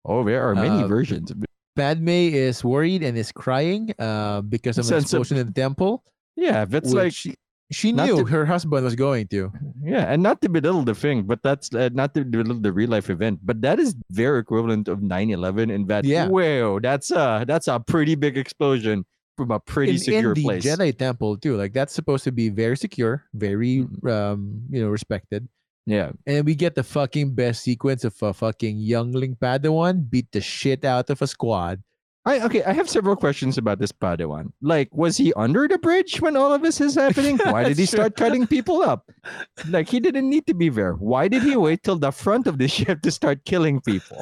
oh, 0.05 0.23
there 0.23 0.47
are 0.47 0.53
many 0.53 0.83
Uh, 0.83 0.87
versions. 0.87 1.31
of 1.31 1.41
it. 1.41 1.48
Padme 1.79 2.09
is 2.09 2.63
worried 2.63 3.01
and 3.03 3.17
is 3.17 3.31
crying 3.31 3.93
uh, 3.99 4.41
because 4.41 4.77
of 4.77 4.85
an 4.85 4.89
Sense 4.89 5.13
of- 5.13 5.21
explosion 5.21 5.37
in 5.37 5.47
the 5.47 5.53
temple. 5.53 6.03
Yeah, 6.35 6.65
that's 6.65 6.93
like 6.93 7.13
she, 7.13 7.35
she 7.71 7.91
knew 7.91 8.23
to- 8.23 8.25
her 8.25 8.45
husband 8.45 8.83
was 8.83 8.95
going 8.95 9.27
to. 9.29 9.51
Yeah, 9.83 10.11
and 10.11 10.21
not 10.23 10.41
to 10.43 10.49
belittle 10.49 10.83
the 10.83 10.95
thing, 10.95 11.23
but 11.23 11.41
that's 11.43 11.73
uh, 11.73 11.89
not 11.93 12.13
to 12.15 12.23
belittle 12.23 12.59
the 12.61 12.71
real 12.71 12.89
life 12.89 13.09
event, 13.09 13.39
but 13.43 13.61
that 13.61 13.79
is 13.79 13.95
their 14.09 14.37
equivalent 14.37 14.87
of 14.87 14.99
9/11 14.99 15.71
in 15.71 15.87
that. 15.87 16.05
Yeah. 16.05 16.27
Wow, 16.27 16.79
that's 16.81 17.11
a 17.11 17.43
that's 17.47 17.67
a 17.67 17.79
pretty 17.79 18.15
big 18.15 18.37
explosion 18.37 19.05
from 19.37 19.51
a 19.51 19.59
pretty 19.59 19.93
in, 19.93 19.97
secure 19.99 20.31
in 20.31 20.35
the 20.35 20.43
place. 20.43 20.65
Jedi 20.65 20.91
temple 20.97 21.37
too. 21.37 21.55
Like 21.55 21.71
that's 21.73 21.93
supposed 21.93 22.23
to 22.25 22.31
be 22.31 22.49
very 22.49 22.75
secure, 22.75 23.23
very 23.33 23.83
Mhm. 23.87 24.03
um, 24.11 24.63
you 24.69 24.81
know, 24.83 24.89
respected. 24.89 25.47
Yeah, 25.89 26.11
And 26.27 26.45
we 26.45 26.53
get 26.53 26.75
the 26.75 26.83
fucking 26.83 27.33
best 27.33 27.63
sequence 27.63 28.03
of 28.03 28.13
a 28.21 28.31
fucking 28.31 28.77
youngling 28.77 29.35
Padawan 29.35 30.07
beat 30.07 30.31
the 30.31 30.39
shit 30.39 30.85
out 30.85 31.09
of 31.09 31.19
a 31.23 31.25
squad. 31.25 31.81
I 32.25 32.45
okay. 32.45 32.61
I 32.63 32.73
have 32.73 32.87
several 32.87 33.15
questions 33.15 33.57
about 33.57 33.79
this 33.79 33.91
Padawan. 33.91 34.53
Like, 34.61 34.89
was 34.93 35.17
he 35.17 35.33
under 35.33 35.67
the 35.67 35.79
bridge 35.79 36.21
when 36.21 36.37
all 36.37 36.53
of 36.53 36.61
this 36.61 36.79
is 36.79 36.93
happening? 36.93 37.37
Why 37.43 37.63
did 37.63 37.79
he 37.79 37.87
start 37.87 38.15
cutting 38.15 38.45
people 38.45 38.83
up? 38.83 39.09
Like, 39.67 39.89
he 39.89 39.99
didn't 39.99 40.29
need 40.29 40.45
to 40.45 40.53
be 40.53 40.69
there. 40.69 40.93
Why 40.93 41.27
did 41.27 41.41
he 41.41 41.55
wait 41.55 41.81
till 41.81 41.97
the 41.97 42.11
front 42.11 42.45
of 42.45 42.59
the 42.59 42.67
ship 42.77 43.01
to 43.01 43.09
start 43.09 43.45
killing 43.45 43.81
people? 43.81 44.21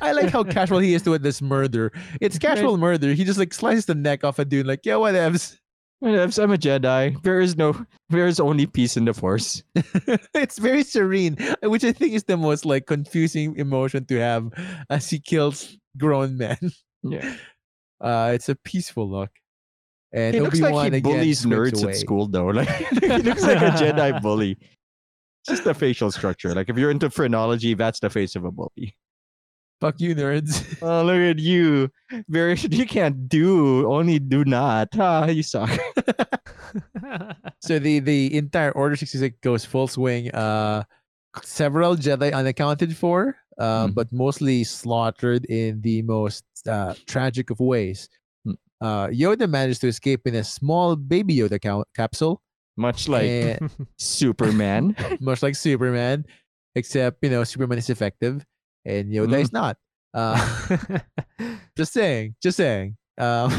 I 0.00 0.12
like 0.12 0.30
how 0.30 0.44
casual 0.44 0.78
he 0.78 0.94
is 0.94 1.02
to 1.02 1.18
this 1.18 1.42
murder. 1.42 1.90
It's 2.20 2.38
casual 2.38 2.78
murder. 2.78 3.12
He 3.14 3.24
just 3.24 3.38
like 3.38 3.52
slices 3.52 3.86
the 3.86 3.96
neck 3.96 4.22
off 4.22 4.38
a 4.38 4.44
dude, 4.44 4.66
like, 4.66 4.86
yeah, 4.86 4.94
whatevs. 4.94 5.58
Whatevs, 6.04 6.42
I'm 6.42 6.52
a 6.52 6.58
Jedi. 6.58 7.20
There 7.22 7.40
is 7.40 7.56
no, 7.56 7.74
there 8.10 8.26
is 8.26 8.38
only 8.38 8.66
peace 8.66 8.98
in 8.98 9.06
the 9.06 9.14
Force. 9.14 9.62
it's 10.34 10.58
very 10.58 10.84
serene, 10.84 11.38
which 11.62 11.82
I 11.82 11.92
think 11.92 12.12
is 12.12 12.24
the 12.24 12.36
most 12.36 12.66
like 12.66 12.86
confusing 12.86 13.56
emotion 13.56 14.04
to 14.06 14.20
have 14.20 14.50
as 14.90 15.08
he 15.08 15.18
kills 15.18 15.78
grown 15.96 16.36
men. 16.36 16.58
Yeah, 17.02 17.36
Uh, 18.00 18.32
it's 18.34 18.50
a 18.50 18.54
peaceful 18.54 19.10
look. 19.10 19.30
And 20.12 20.34
he 20.34 20.40
looks 20.40 20.60
like 20.60 20.74
Obi-Wan 20.74 20.92
he 20.92 21.00
bullies 21.00 21.46
nerds 21.46 21.82
away. 21.82 21.92
at 21.92 21.98
school, 21.98 22.28
though. 22.28 22.48
Like, 22.52 22.68
he 22.68 23.08
looks 23.08 23.42
like 23.42 23.62
a 23.62 23.70
Jedi 23.70 24.20
bully. 24.20 24.58
Just 25.48 25.64
the 25.64 25.74
facial 25.74 26.10
structure. 26.12 26.54
Like, 26.54 26.68
if 26.68 26.76
you're 26.76 26.90
into 26.90 27.08
phrenology, 27.08 27.74
that's 27.74 28.00
the 28.00 28.10
face 28.10 28.36
of 28.36 28.44
a 28.44 28.50
bully. 28.50 28.94
Fuck 29.84 30.00
you, 30.00 30.14
nerds. 30.14 30.64
Oh, 30.80 31.04
look 31.04 31.16
at 31.20 31.38
you. 31.38 31.90
Very, 32.28 32.56
you 32.70 32.86
can't 32.86 33.28
do, 33.28 33.84
only 33.92 34.18
do 34.18 34.44
not. 34.44 34.88
Ah, 34.98 35.26
you 35.26 35.42
suck. 35.42 35.68
so 37.60 37.78
the 37.78 38.00
the 38.00 38.34
entire 38.36 38.72
Order 38.72 38.96
66 38.96 39.36
goes 39.42 39.64
full 39.64 39.86
swing. 39.88 40.30
Uh, 40.32 40.84
several 41.42 41.96
Jedi 41.96 42.32
unaccounted 42.32 42.96
for, 42.96 43.36
uh, 43.58 43.86
Mhm. 43.88 43.94
but 43.94 44.12
mostly 44.12 44.64
slaughtered 44.64 45.44
in 45.46 45.80
the 45.82 46.02
most 46.02 46.44
uh, 46.66 46.94
tragic 47.06 47.50
of 47.50 47.60
ways. 47.60 48.08
Mm. 48.46 48.56
Uh, 48.80 49.06
Yoda 49.08 49.48
managed 49.48 49.80
to 49.82 49.88
escape 49.88 50.26
in 50.26 50.34
a 50.36 50.44
small 50.44 50.96
baby 50.96 51.36
Yoda 51.36 51.60
ca- 51.60 51.84
capsule, 51.94 52.40
Much 52.76 53.08
like 53.08 53.60
and, 53.60 53.70
Superman. 53.98 54.96
much 55.20 55.42
like 55.42 55.56
Superman, 55.56 56.24
except 56.74 57.18
you 57.22 57.30
know 57.30 57.44
Superman 57.44 57.78
is 57.78 57.90
effective 57.90 58.44
and 58.84 59.12
Yoda 59.12 59.28
Mm. 59.36 59.40
is 59.42 59.52
not. 59.52 59.76
Uh, 60.12 60.68
just 61.76 61.92
saying, 61.92 62.34
just 62.42 62.56
saying. 62.56 62.96
Um, 63.18 63.52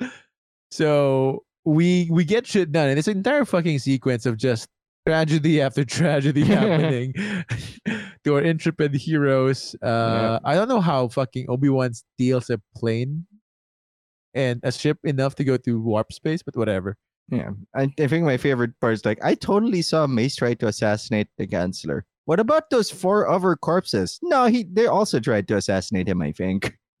so 0.70 1.44
we 1.64 2.08
we 2.10 2.24
get 2.24 2.46
shit 2.46 2.72
done, 2.72 2.88
and 2.88 2.98
this 2.98 3.08
entire 3.08 3.44
fucking 3.44 3.78
sequence 3.78 4.26
of 4.26 4.36
just 4.36 4.68
tragedy 5.06 5.60
after 5.60 5.84
tragedy 5.84 6.44
happening 6.44 7.12
to 8.24 8.34
our 8.34 8.42
intrepid 8.42 8.94
heroes. 8.94 9.74
Uh, 9.82 10.38
I 10.44 10.54
don't 10.54 10.68
know 10.68 10.80
how 10.80 11.08
fucking 11.08 11.46
Obi 11.48 11.68
Wan 11.68 11.92
steals 11.94 12.50
a 12.50 12.60
plane 12.76 13.26
and 14.34 14.60
a 14.62 14.70
ship 14.72 14.98
enough 15.04 15.34
to 15.36 15.44
go 15.44 15.56
to 15.56 15.80
warp 15.80 16.12
space, 16.12 16.42
but 16.42 16.56
whatever. 16.56 16.96
Yeah, 17.28 17.50
I, 17.74 17.88
I 17.98 18.06
think 18.08 18.24
my 18.24 18.36
favorite 18.38 18.72
part 18.80 18.94
is 18.94 19.04
like 19.04 19.18
I 19.22 19.34
totally 19.34 19.82
saw 19.82 20.06
Mace 20.06 20.36
try 20.36 20.54
to 20.54 20.66
assassinate 20.68 21.28
the 21.38 21.46
Chancellor. 21.46 22.04
What 22.30 22.38
about 22.38 22.70
those 22.70 22.92
four 22.92 23.28
other 23.28 23.56
corpses? 23.56 24.20
No, 24.22 24.46
he 24.46 24.62
they 24.62 24.86
also 24.86 25.18
tried 25.18 25.48
to 25.48 25.56
assassinate 25.56 26.06
him. 26.06 26.22
I 26.22 26.30
think. 26.30 26.78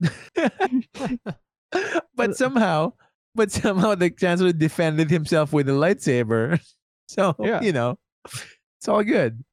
but 2.16 2.34
somehow, 2.34 2.94
but 3.36 3.52
somehow 3.52 3.94
the 3.94 4.10
chancellor 4.10 4.50
defended 4.52 5.08
himself 5.08 5.52
with 5.52 5.68
a 5.68 5.72
lightsaber. 5.72 6.58
So 7.06 7.36
Yeah. 7.38 7.60
you 7.60 7.70
know, 7.70 7.96
it's 8.26 8.88
all 8.88 9.04
good. 9.04 9.44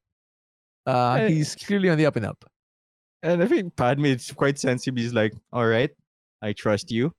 Uh, 0.84 1.18
Hey. 1.18 1.34
he's 1.34 1.54
clearly 1.54 1.90
on 1.90 1.98
the 1.98 2.06
up 2.06 2.16
and 2.16 2.26
up. 2.26 2.44
And 3.22 3.40
I 3.40 3.46
think 3.46 3.76
Padme 3.76 4.06
is 4.06 4.32
quite 4.32 4.58
sensitive. 4.58 4.98
He's 4.98 5.14
like, 5.14 5.32
"All 5.52 5.66
right, 5.66 5.90
I 6.42 6.54
trust 6.54 6.90
you. 6.90 7.14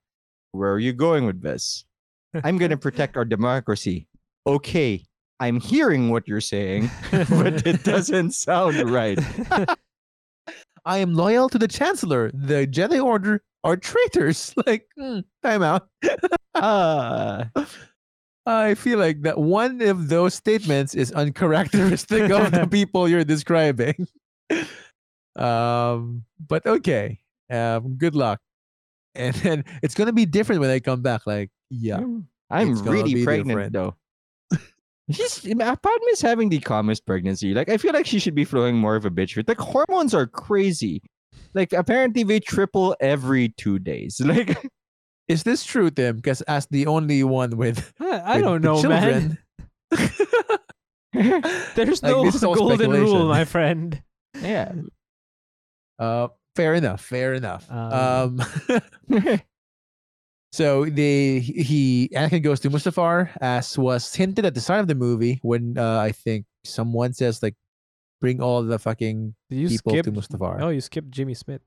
Where 0.51 0.71
are 0.73 0.79
you 0.79 0.91
going 0.91 1.25
with 1.25 1.41
this? 1.41 1.85
I'm 2.43 2.57
gonna 2.57 2.75
protect 2.75 3.15
our 3.15 3.23
democracy." 3.23 4.07
Okay, 4.45 5.05
I'm 5.39 5.59
hearing 5.59 6.09
what 6.09 6.27
you're 6.27 6.41
saying, 6.41 6.89
but 7.11 7.65
it 7.65 7.83
doesn't 7.83 8.31
sound 8.31 8.89
right. 8.89 9.19
I 10.85 10.97
am 10.97 11.13
loyal 11.13 11.49
to 11.49 11.57
the 11.57 11.67
chancellor. 11.67 12.31
The 12.33 12.67
Jedi 12.67 13.03
Order 13.03 13.43
are 13.63 13.77
traitors. 13.77 14.53
Like, 14.65 14.87
hmm, 14.97 15.19
time 15.43 15.63
out. 15.63 15.87
Ah, 16.55 17.49
I 18.45 18.75
feel 18.75 18.99
like 18.99 19.21
that 19.21 19.37
one 19.37 19.81
of 19.81 20.09
those 20.09 20.33
statements 20.33 20.95
is 20.95 21.11
uncharacteristic 21.11 22.31
of 22.31 22.51
the 22.51 22.67
people 22.67 23.07
you're 23.07 23.23
describing. 23.23 24.07
Um, 25.35 26.25
but 26.47 26.65
okay. 26.65 27.19
Um, 27.49 27.95
good 27.95 28.15
luck. 28.15 28.39
And 29.15 29.35
then 29.37 29.65
it's 29.81 29.95
gonna 29.95 30.13
be 30.13 30.25
different 30.25 30.61
when 30.61 30.69
I 30.69 30.79
come 30.79 31.01
back. 31.01 31.25
Like, 31.25 31.49
yeah, 31.69 31.99
I'm 32.49 32.73
really 32.83 33.23
pregnant 33.23 33.47
different. 33.49 33.73
though. 33.73 33.95
She's 35.11 35.39
Padme's 35.41 36.21
having 36.21 36.49
the 36.49 36.59
calmest 36.59 37.05
pregnancy. 37.05 37.53
Like 37.53 37.69
I 37.69 37.77
feel 37.77 37.93
like 37.93 38.05
she 38.05 38.19
should 38.19 38.35
be 38.35 38.45
flowing 38.45 38.75
more 38.75 38.95
of 38.95 39.05
a 39.05 39.09
bitch 39.09 39.33
fit. 39.33 39.47
Like 39.47 39.59
hormones 39.59 40.13
are 40.13 40.27
crazy. 40.27 41.01
Like 41.53 41.73
apparently 41.73 42.23
they 42.23 42.39
triple 42.39 42.95
every 42.99 43.49
two 43.57 43.79
days. 43.79 44.21
Like 44.23 44.57
is 45.27 45.43
this 45.43 45.63
true, 45.63 45.91
Tim? 45.91 46.15
Because 46.17 46.41
as 46.43 46.65
the 46.71 46.87
only 46.87 47.23
one 47.23 47.55
with, 47.57 47.93
I, 47.99 48.05
I 48.05 48.35
with- 48.37 48.43
don't 48.43 48.53
with 48.53 48.83
know, 48.83 48.89
man. 48.89 49.37
There's 51.75 52.01
no 52.03 52.23
this 52.23 52.35
is 52.35 52.43
all 52.43 52.55
golden 52.55 52.91
rule, 52.91 53.27
my 53.27 53.45
friend. 53.45 54.01
yeah. 54.41 54.71
uh, 55.97 56.29
fair 56.55 56.73
enough. 56.75 57.01
Fair 57.01 57.33
enough. 57.33 57.69
Um, 57.71 58.41
um 59.09 59.41
So 60.51 60.85
the 60.85 61.39
he 61.39 62.09
Anakin 62.13 62.41
goes 62.43 62.59
to 62.61 62.69
Mustafar 62.69 63.29
as 63.39 63.77
was 63.77 64.13
hinted 64.13 64.45
at 64.45 64.55
the 64.55 64.61
start 64.61 64.79
of 64.81 64.87
the 64.87 64.95
movie 64.95 65.39
when 65.43 65.77
uh, 65.77 65.99
I 65.99 66.11
think 66.11 66.45
someone 66.63 67.13
says 67.13 67.43
like 67.43 67.55
bring 68.19 68.41
all 68.41 68.63
the 68.63 68.79
fucking 68.79 69.35
you 69.49 69.69
people 69.69 69.93
skip? 69.93 70.05
to 70.05 70.11
Mustafar. 70.11 70.59
Oh, 70.61 70.69
you 70.69 70.81
skipped 70.81 71.11
Jimmy 71.11 71.35
Smits. 71.35 71.59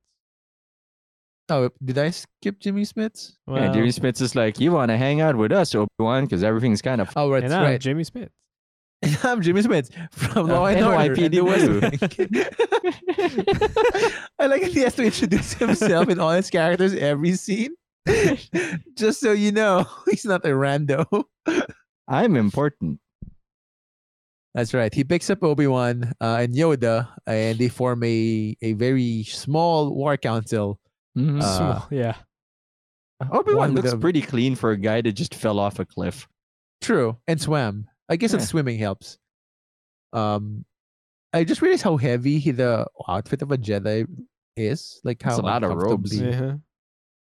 Oh, 1.48 1.70
did 1.84 1.98
I 1.98 2.10
skip 2.10 2.58
Jimmy 2.60 2.82
Smits's? 2.82 3.36
yeah, 3.48 3.72
Jimmy 3.72 3.88
Smits 3.88 4.20
is 4.20 4.34
like, 4.34 4.58
you 4.58 4.72
want 4.72 4.90
to 4.90 4.96
hang 4.96 5.20
out 5.20 5.36
with 5.36 5.52
us, 5.52 5.74
Obi 5.74 5.88
Wan, 5.98 6.24
because 6.24 6.42
everything's 6.42 6.80
kind 6.80 7.00
of. 7.00 7.10
Oh, 7.16 7.30
right, 7.30 7.42
and 7.42 7.52
that's 7.52 7.58
I'm 7.58 7.64
right. 7.64 7.80
Jimmy 7.80 8.04
Smits. 8.04 8.30
I'm 9.24 9.42
Jimmy 9.42 9.62
Smits 9.62 9.90
from 10.12 10.48
Uh, 10.50 10.54
Law 10.54 10.66
and 10.66 10.84
Order 10.84 11.12
and 11.22 11.32
the 11.32 11.38
NYPD 11.38 11.42
West 11.42 12.52
I 14.38 14.46
like 14.46 14.62
that 14.62 14.70
he 14.72 14.80
has 14.80 14.94
to 14.94 15.04
introduce 15.04 15.52
himself 15.54 16.08
in 16.08 16.20
all 16.20 16.30
his 16.30 16.48
characters 16.50 16.94
every 16.94 17.32
scene. 17.34 17.74
Just 18.96 19.20
so 19.20 19.32
you 19.32 19.52
know, 19.52 19.86
he's 20.10 20.24
not 20.24 20.44
a 20.44 20.48
rando. 20.48 21.06
I'm 22.08 22.36
important. 22.36 22.98
That's 24.54 24.74
right. 24.74 24.92
He 24.92 25.02
picks 25.04 25.30
up 25.30 25.42
Obi 25.42 25.66
Wan 25.66 26.12
uh, 26.20 26.38
and 26.40 26.54
Yoda, 26.54 27.08
and 27.26 27.58
they 27.58 27.68
form 27.68 28.02
a, 28.04 28.54
a 28.60 28.74
very 28.74 29.24
small 29.24 29.94
war 29.94 30.16
council. 30.18 30.78
Mhm. 31.16 31.40
Uh, 31.42 31.56
Small, 31.56 31.88
yeah. 31.90 32.16
Obi 33.30 33.54
Wan 33.54 33.74
looks 33.74 33.94
pretty 33.94 34.20
clean 34.20 34.54
for 34.56 34.72
a 34.72 34.76
guy 34.76 35.00
that 35.00 35.12
just 35.12 35.34
fell 35.34 35.58
off 35.58 35.78
a 35.78 35.84
cliff. 35.84 36.28
True, 36.82 37.16
and 37.26 37.40
swam. 37.40 37.86
I 38.08 38.16
guess 38.16 38.32
that 38.32 38.42
swimming 38.42 38.78
helps. 38.78 39.16
Um, 40.12 40.64
I 41.32 41.44
just 41.44 41.62
realized 41.62 41.82
how 41.82 41.96
heavy 41.96 42.38
he- 42.38 42.50
the 42.50 42.86
outfit 43.08 43.40
of 43.40 43.52
a 43.52 43.56
Jedi 43.56 44.06
is. 44.56 45.00
Like 45.04 45.22
how 45.22 45.30
It's 45.30 45.38
a 45.38 45.42
lot 45.42 45.62
of 45.64 45.74
robes. 45.74 46.18
Yeah. 46.20 46.56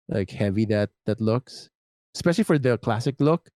Like 0.10 0.30
heavy 0.30 0.66
that 0.66 0.90
that 1.06 1.20
looks, 1.22 1.70
especially 2.16 2.44
for 2.44 2.58
the 2.60 2.78
classic 2.78 3.16
look. 3.20 3.50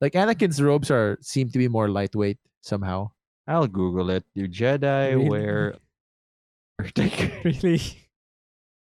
Like 0.00 0.12
Anakin's 0.12 0.60
robes 0.60 0.90
are 0.90 1.18
seem 1.22 1.50
to 1.50 1.58
be 1.58 1.68
more 1.68 1.88
lightweight 1.88 2.38
somehow. 2.62 3.10
I'll 3.46 3.66
Google 3.66 4.10
it. 4.10 4.24
Do 4.34 4.48
Jedi 4.48 5.14
Really? 5.16 5.28
wear. 5.28 5.74
Really 7.44 7.80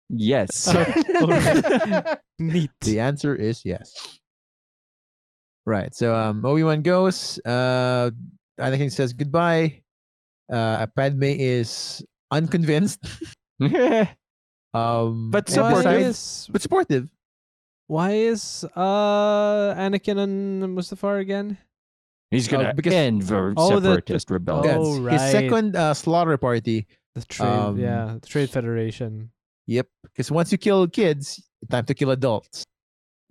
yes. 0.09 0.69
Neat. 2.39 2.71
The 2.81 3.01
answer 3.01 3.35
is 3.35 3.65
yes. 3.65 4.19
Right. 5.67 5.95
So 5.95 6.15
um, 6.15 6.45
Obi 6.45 6.63
Wan 6.63 6.83
goes. 6.83 7.41
Uh, 7.45 8.11
Anakin 8.61 8.93
says 8.93 9.13
goodbye. 9.13 9.83
Uh, 10.53 10.87
Padme 10.95 11.25
is 11.25 12.05
unconvinced. 12.31 13.01
um, 14.75 15.31
But 15.31 15.49
and 15.51 15.63
Why 15.63 15.75
supportive. 15.81 16.01
is 16.03 16.49
but 16.53 16.63
supportive. 16.63 17.09
why 17.87 18.13
is 18.13 18.65
uh 18.77 19.75
Anakin 19.77 20.19
and 20.19 20.63
Mustafar 20.77 21.21
again? 21.21 21.59
He's 22.31 22.49
gonna 22.49 22.75
because- 22.75 22.93
end 22.95 23.23
the 23.23 23.55
Oh, 23.57 23.79
the- 23.81 23.89
separatist 23.95 24.31
rebellion. 24.31 24.77
Oh, 24.79 25.03
That's 25.05 25.23
his 25.23 25.33
second 25.33 25.77
uh, 25.77 25.95
slaughter 25.95 26.37
party. 26.37 26.87
The 27.15 27.25
trade, 27.27 27.47
Um, 27.47 27.79
yeah, 27.79 28.17
the 28.21 28.27
Trade 28.27 28.51
Federation. 28.51 29.31
Yep. 29.67 29.87
Because 30.03 30.33
once 30.33 30.51
you 30.51 30.59
kill 30.59 30.89
kids, 30.89 31.41
time 31.71 31.85
to 31.87 31.95
kill 31.95 32.11
adults. 32.11 32.67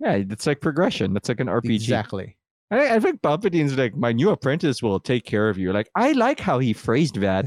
Yeah, 0.00 0.12
it's 0.14 0.46
like 0.46 0.60
progression. 0.62 1.12
That's 1.12 1.28
like 1.28 1.38
an 1.40 1.48
RPG. 1.48 1.74
Exactly. 1.74 2.36
I, 2.70 2.96
I 2.96 3.00
think 3.00 3.22
Palpatine's 3.22 3.76
like, 3.76 3.94
my 3.94 4.12
new 4.12 4.30
apprentice 4.30 4.82
will 4.82 5.00
take 5.00 5.24
care 5.24 5.48
of 5.48 5.58
you. 5.58 5.72
Like, 5.72 5.90
I 5.94 6.12
like 6.12 6.40
how 6.40 6.58
he 6.58 6.72
phrased 6.72 7.20
that. 7.20 7.46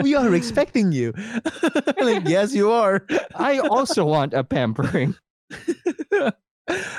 we 0.02 0.14
are 0.14 0.34
expecting 0.34 0.92
you. 0.92 1.12
like, 2.00 2.28
yes, 2.28 2.54
you 2.54 2.70
are. 2.70 3.06
I 3.34 3.58
also 3.58 4.04
want 4.04 4.34
a 4.34 4.44
pampering. 4.44 5.14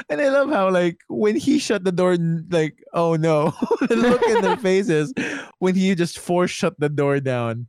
and 0.09 0.21
I 0.21 0.29
love 0.29 0.49
how 0.49 0.71
like 0.71 0.97
when 1.07 1.35
he 1.35 1.59
shut 1.59 1.83
the 1.83 1.91
door, 1.91 2.17
like 2.49 2.83
oh 2.93 3.15
no, 3.15 3.53
the 3.81 3.95
look 3.95 4.23
in 4.23 4.41
their 4.41 4.57
faces 4.57 5.13
when 5.59 5.75
he 5.75 5.93
just 5.93 6.17
force 6.17 6.49
shut 6.49 6.79
the 6.79 6.89
door 6.89 7.19
down, 7.19 7.67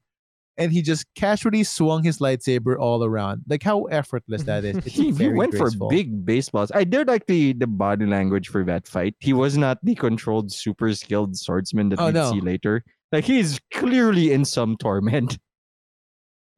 and 0.59 0.73
he 0.73 0.83
just 0.83 1.07
casually 1.15 1.65
swung 1.65 2.03
his 2.03 2.19
lightsaber 2.19 2.79
all 2.79 3.03
around. 3.05 3.43
Like 3.49 3.63
how 3.63 3.85
effortless 3.85 4.43
that 4.45 4.65
is. 4.65 4.77
It's 4.79 4.87
He, 4.95 5.11
he 5.13 5.29
went 5.29 5.53
graceful. 5.53 5.89
for 5.89 5.95
big 5.95 6.25
baseballs. 6.27 6.71
I 6.75 6.85
did 6.85 7.09
like 7.09 7.27
the 7.27 7.53
the 7.55 7.67
body 7.67 8.07
language 8.07 8.49
for 8.49 8.65
that 8.65 8.87
fight. 8.87 9.15
He 9.21 9.33
was 9.33 9.57
not 9.57 9.79
the 9.83 9.95
controlled, 9.95 10.53
super 10.53 10.93
skilled 10.95 11.37
swordsman 11.37 11.89
that 11.91 12.01
Oh, 12.01 12.07
we'd 12.07 12.15
no. 12.15 12.31
see 12.33 12.41
later. 12.41 12.85
Like 13.13 13.25
he's 13.25 13.59
clearly 13.73 14.33
in 14.33 14.45
some 14.45 14.77
torment. 14.77 15.35
It- 15.35 15.41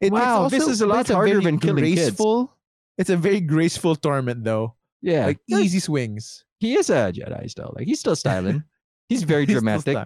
it's 0.06 0.12
Wow, 0.12 0.48
this 0.48 0.66
is 0.66 0.80
a 0.80 0.86
lot 0.86 1.00
it's 1.02 1.10
harder 1.10 1.40
than 1.40 1.58
killing 1.60 1.84
kids. 1.84 2.00
graceful. 2.10 2.56
It's 2.98 3.10
a 3.10 3.16
very 3.16 3.40
graceful 3.40 3.94
torment 3.96 4.42
though. 4.44 4.74
Yeah, 5.00 5.26
Like 5.26 5.38
like, 5.48 5.64
easy 5.64 5.78
swings. 5.80 6.44
he 6.58 6.74
is 6.74 6.90
a 6.90 7.12
Jedi 7.12 7.48
still. 7.50 7.72
Like 7.76 7.86
he's 7.86 8.00
still 8.00 8.16
styling. 8.16 8.64
He's 9.08 9.24
very 9.24 9.44
He's 9.46 9.54
dramatic. 9.54 9.98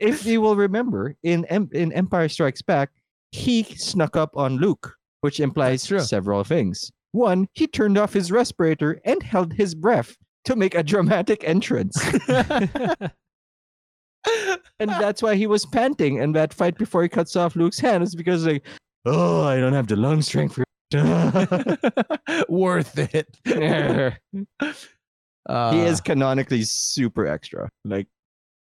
If 0.00 0.26
you 0.26 0.40
will 0.40 0.56
remember, 0.56 1.14
in 1.22 1.44
in 1.72 1.92
Empire 1.92 2.28
Strikes 2.28 2.62
Back, 2.62 2.90
he 3.32 3.64
snuck 3.64 4.16
up 4.16 4.36
on 4.36 4.56
Luke, 4.56 4.94
which 5.20 5.40
implies 5.40 5.82
several 6.00 6.44
things. 6.44 6.90
One, 7.12 7.48
he 7.54 7.66
turned 7.66 7.98
off 7.98 8.12
his 8.12 8.30
respirator 8.30 9.00
and 9.04 9.22
held 9.22 9.52
his 9.52 9.74
breath 9.74 10.16
to 10.44 10.56
make 10.56 10.74
a 10.74 10.82
dramatic 10.82 11.42
entrance. 11.44 11.96
and 12.28 13.10
that's 14.90 15.22
why 15.22 15.34
he 15.34 15.46
was 15.46 15.64
panting. 15.66 16.20
And 16.20 16.34
that 16.36 16.52
fight 16.52 16.76
before 16.76 17.02
he 17.02 17.08
cuts 17.08 17.36
off 17.36 17.56
Luke's 17.56 17.78
hand 17.78 18.04
is 18.04 18.14
because 18.14 18.46
like, 18.46 18.66
oh, 19.06 19.44
I 19.44 19.58
don't 19.58 19.72
have 19.72 19.86
the 19.86 19.96
lung 19.96 20.22
strength 20.22 20.54
for 20.54 20.64
Worth 22.48 22.98
it. 22.98 23.28
he 23.44 23.56
Uh, 25.48 25.72
is 25.74 26.00
canonically 26.00 26.64
super 26.64 27.26
extra. 27.26 27.68
Like 27.84 28.08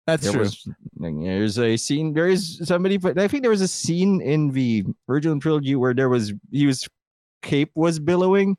That's 0.07 0.23
there 0.23 0.33
true. 0.33 0.41
was 0.41 0.67
there's 0.97 1.59
a 1.59 1.77
scene 1.77 2.13
there 2.13 2.27
is 2.27 2.59
somebody 2.63 2.97
but 2.97 3.17
I 3.19 3.27
think 3.27 3.43
there 3.43 3.51
was 3.51 3.61
a 3.61 3.67
scene 3.67 4.21
in 4.21 4.49
the 4.49 4.83
original 5.07 5.39
trilogy 5.39 5.75
where 5.75 5.93
there 5.93 6.09
was 6.09 6.33
he 6.51 6.65
was 6.65 6.87
cape 7.41 7.71
was 7.75 7.99
billowing, 7.99 8.57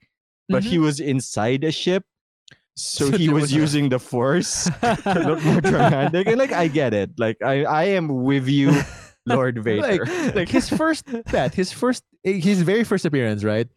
but 0.48 0.62
he 0.62 0.78
was 0.78 1.01
inside 1.01 1.64
a 1.64 1.73
ship. 1.73 2.05
So, 2.77 3.06
So 3.10 3.19
he 3.19 3.28
was 3.28 3.43
was 3.43 3.52
using 3.52 3.89
the 3.89 3.98
force 3.98 4.64
to 4.82 5.23
look 5.27 5.43
more 5.44 5.60
dramatic. 5.60 6.27
And 6.27 6.39
like 6.39 6.52
I 6.52 6.69
get 6.69 6.94
it. 6.94 7.10
Like 7.19 7.36
I, 7.43 7.64
I 7.64 7.85
am 7.85 8.23
with 8.23 8.48
you, 8.48 8.73
Lord 9.27 9.62
Vader. 9.62 10.05
like 10.35 10.48
his 10.48 10.69
first 10.69 11.06
bet, 11.31 11.55
his 11.55 11.73
first, 11.73 12.02
eh, 12.24 12.32
his 12.32 12.62
very 12.62 12.85
first 12.85 13.05
appearance, 13.05 13.44
right? 13.44 13.69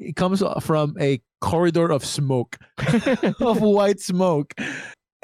It 0.00 0.16
comes 0.16 0.42
from 0.60 0.96
a 1.00 1.20
corridor 1.40 1.90
of 1.92 2.04
smoke, 2.04 2.58
of 3.40 3.60
white 3.60 4.00
smoke. 4.00 4.52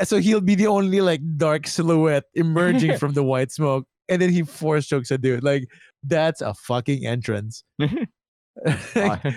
So 0.04 0.18
he'll 0.18 0.40
be 0.40 0.54
the 0.54 0.66
only 0.66 1.00
like 1.00 1.20
dark 1.36 1.66
silhouette 1.66 2.24
emerging 2.34 2.96
from 3.02 3.12
the 3.12 3.22
white 3.22 3.52
smoke, 3.52 3.86
and 4.08 4.20
then 4.20 4.30
he 4.30 4.42
force 4.42 4.86
chokes 4.86 5.10
a 5.10 5.18
dude. 5.18 5.42
Like 5.44 5.64
that's 6.02 6.40
a 6.40 6.54
fucking 6.54 7.06
entrance. 7.06 7.64
Like, 8.96 9.24
Uh, 9.24 9.32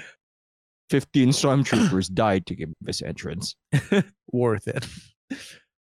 15 0.90 1.30
stormtroopers 1.30 2.12
died 2.14 2.46
to 2.48 2.56
give 2.56 2.70
this 2.82 3.02
entrance. 3.02 3.56
worth 4.32 4.68
it. 4.68 4.86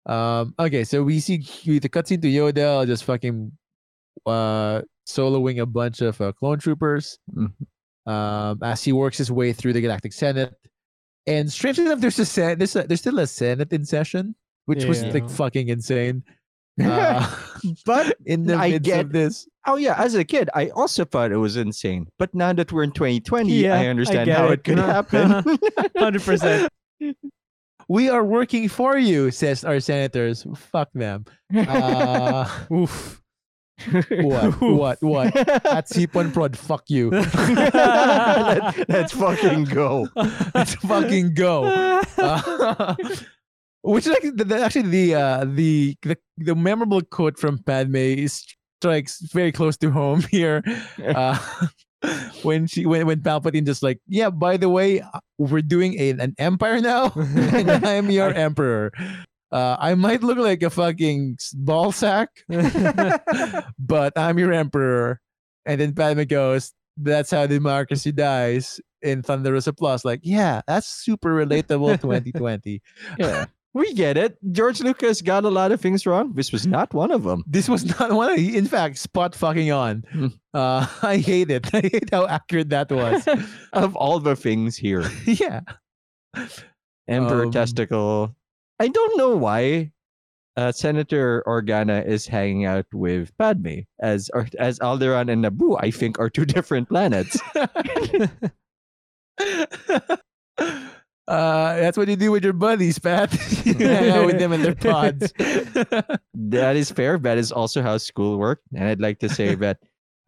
Um, 0.07 0.55
okay, 0.59 0.85
so 0.85 1.03
we 1.03 1.21
see 1.21 1.39
the 1.39 1.89
cutscene 1.89 2.23
to 2.23 2.29
Yoda 2.29 2.87
just 2.87 3.05
fucking 3.05 3.53
uh 4.27 4.81
soloing 5.09 5.61
a 5.61 5.67
bunch 5.67 6.01
of 6.01 6.19
uh, 6.21 6.33
clone 6.33 6.59
troopers 6.59 7.19
Mhm. 7.35 7.53
um 8.07 8.59
as 8.63 8.83
he 8.85 8.93
works 8.93 9.19
his 9.19 9.31
way 9.31 9.53
through 9.53 9.73
the 9.75 9.81
Galactic 9.81 10.13
Senate. 10.13 10.55
And 11.27 11.51
strangely 11.53 11.85
enough, 11.87 12.01
there's 12.01 12.19
a 12.19 12.25
sen- 12.27 12.59
there's 12.59 12.77
a, 12.77 12.85
there's 12.85 13.01
still 13.01 13.19
a 13.19 13.27
Senate 13.27 13.73
in 13.73 13.85
session, 13.85 14.35
which 14.67 14.85
was 14.85 15.03
like 15.05 15.29
fucking 15.31 15.69
insane. 15.69 16.23
Uh, 16.83 17.25
but 17.87 18.17
in 18.27 18.45
the 18.45 18.55
I 18.55 18.71
midst 18.71 18.85
get- 18.85 19.01
of 19.07 19.13
this, 19.13 19.47
oh 19.67 19.77
yeah, 19.77 19.95
as 19.97 20.15
a 20.15 20.25
kid, 20.25 20.51
I 20.55 20.69
also 20.71 21.05
thought 21.05 21.31
it 21.33 21.37
was 21.37 21.57
insane. 21.57 22.09
But 22.19 22.35
now 22.35 22.53
that 22.53 22.73
we're 22.73 22.83
in 22.85 22.93
2020, 22.93 23.53
Yeah, 23.53 23.75
I 23.75 23.85
I 23.85 23.87
understand 23.87 24.27
get 24.27 24.37
how 24.37 24.49
it. 24.49 24.53
it 24.55 24.65
could 24.65 24.79
happen. 24.79 25.59
Hundred 25.97 26.23
percent. 26.23 26.69
we 27.89 28.09
are 28.09 28.25
working 28.25 28.69
for 28.69 28.97
you, 28.99 29.31
says 29.31 29.65
our 29.65 29.79
senators. 29.81 30.47
Fuck 30.57 30.89
them. 30.95 31.25
Uh, 31.55 32.49
Oof. 32.73 33.21
what? 34.11 34.61
what? 34.61 35.03
What? 35.03 35.37
At 35.37 35.89
Sipon 35.89 36.33
Prod, 36.33 36.57
fuck 36.57 36.85
you. 36.89 37.11
Let, 37.11 38.89
us 38.91 39.13
fucking 39.13 39.65
go. 39.65 40.09
Let's 40.55 40.75
fucking 40.77 41.35
go. 41.35 41.65
Uh, 42.17 42.95
which 43.85 44.07
is 44.07 44.17
the- 44.35 44.61
actually 44.65 44.89
the, 44.89 45.15
uh, 45.15 45.45
the 45.45 45.95
the 46.03 46.17
the 46.39 46.55
memorable 46.55 47.03
quote 47.03 47.39
from 47.39 47.59
Padme 47.59 48.25
strikes 48.27 49.21
very 49.33 49.53
close 49.53 49.77
to 49.79 49.91
home 49.91 50.23
here. 50.31 50.63
Uh, 51.05 51.39
when 52.43 52.67
she 52.67 52.85
when 52.85 53.07
when 53.07 53.21
Palpatine 53.21 53.65
just 53.65 53.83
like 53.83 53.99
yeah 54.09 54.29
by 54.29 54.57
the 54.59 54.69
way 54.69 55.01
uh, 55.01 55.21
we're 55.39 55.63
doing 55.65 55.97
a, 55.99 56.11
an 56.11 56.35
empire 56.37 56.81
now 56.81 57.13
and 57.17 57.71
I'm 57.85 58.11
your 58.11 58.33
emperor. 58.33 58.93
Uh, 59.53 59.77
I 59.79 59.95
might 59.95 60.23
look 60.23 60.37
like 60.39 60.63
a 60.65 60.71
fucking 60.71 61.39
ball 61.55 61.93
sack, 61.93 62.29
but 63.79 64.13
I'm 64.17 64.39
your 64.39 64.53
emperor. 64.53 65.21
And 65.65 65.81
then 65.81 65.95
Padme 65.95 66.25
goes, 66.25 66.73
"That's 66.97 67.31
how 67.31 67.47
democracy 67.47 68.13
dies." 68.13 68.81
In 69.01 69.23
thunderous 69.23 69.67
applause, 69.67 70.03
like, 70.05 70.21
yeah, 70.25 70.63
that's 70.67 70.89
super 70.89 71.29
relatable. 71.37 72.01
2020. 72.01 72.81
Yeah. 73.19 73.45
We 73.75 73.93
get 73.93 74.17
it. 74.17 74.39
George 74.53 74.81
Lucas 74.81 75.21
got 75.21 75.45
a 75.45 75.51
lot 75.51 75.73
of 75.73 75.81
things 75.81 76.07
wrong. 76.07 76.33
This 76.35 76.53
was 76.53 76.65
not 76.65 76.95
one 76.95 77.11
of 77.11 77.25
them. 77.25 77.43
This 77.47 77.69
was 77.69 77.85
not 78.01 78.13
one. 78.13 78.31
Of, 78.31 78.39
in 78.39 78.67
fact, 78.67 78.99
spot 78.99 79.35
fucking 79.35 79.73
on. 79.73 80.05
Hmm. 80.13 80.27
Uh, 80.55 80.87
I 81.03 81.17
hate 81.19 81.51
it. 81.51 81.69
I 81.75 81.81
hate 81.81 82.11
how 82.13 82.27
accurate 82.29 82.69
that 82.71 82.91
was. 82.91 83.27
Of 83.73 83.97
all 83.97 84.21
the 84.21 84.37
things 84.37 84.77
here, 84.77 85.05
yeah. 85.27 85.61
Emperor 87.09 87.47
Um, 87.47 87.51
Testicle. 87.51 88.35
I 88.79 88.89
don't 88.89 89.19
know 89.19 89.37
why 89.37 89.91
uh, 90.57 90.71
Senator 90.71 91.43
Organa 91.47 92.07
is 92.07 92.27
hanging 92.29 92.65
out 92.67 92.87
with 92.93 93.37
Padme 93.39 93.81
as 94.01 94.31
or, 94.35 94.47
as 94.59 94.79
Alderaan 94.79 95.31
and 95.33 95.45
Naboo. 95.45 95.77
I 95.81 95.91
think 95.91 96.19
are 96.21 96.31
two 96.31 96.45
different 96.47 96.89
planets. 96.89 97.39
Uh, 101.27 101.77
that's 101.77 101.97
what 101.97 102.09
you 102.09 102.17
do 102.17 102.31
with 102.31 102.45
your 102.45 102.53
buddies, 102.53 102.99
Pat. 102.99 103.33
you 103.65 103.75
hang 103.75 104.11
out 104.11 104.27
with 104.27 104.39
them 104.39 104.53
in 104.53 104.63
their 104.63 104.75
pods. 104.75 105.33
that 106.35 106.77
is 106.77 106.91
fair. 106.91 107.19
That 107.19 107.39
is 107.39 107.51
also 107.51 107.83
how 107.83 107.97
school 107.97 108.39
worked. 108.39 108.65
And 108.75 108.87
I'd 108.87 109.01
like 109.01 109.21
to 109.21 109.29
say 109.29 109.55
that 109.55 109.79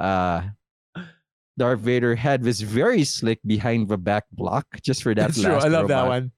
uh, 0.00 0.42
Darth 1.58 1.80
Vader 1.80 2.14
had 2.14 2.42
this 2.42 2.60
very 2.60 3.04
slick 3.04 3.40
behind 3.44 3.88
the 3.88 3.98
back 3.98 4.24
block 4.32 4.66
just 4.82 5.02
for 5.02 5.14
that 5.14 5.28
That's 5.28 5.42
true. 5.42 5.54
I 5.54 5.68
love 5.68 5.88
that 5.88 6.06
one. 6.06 6.32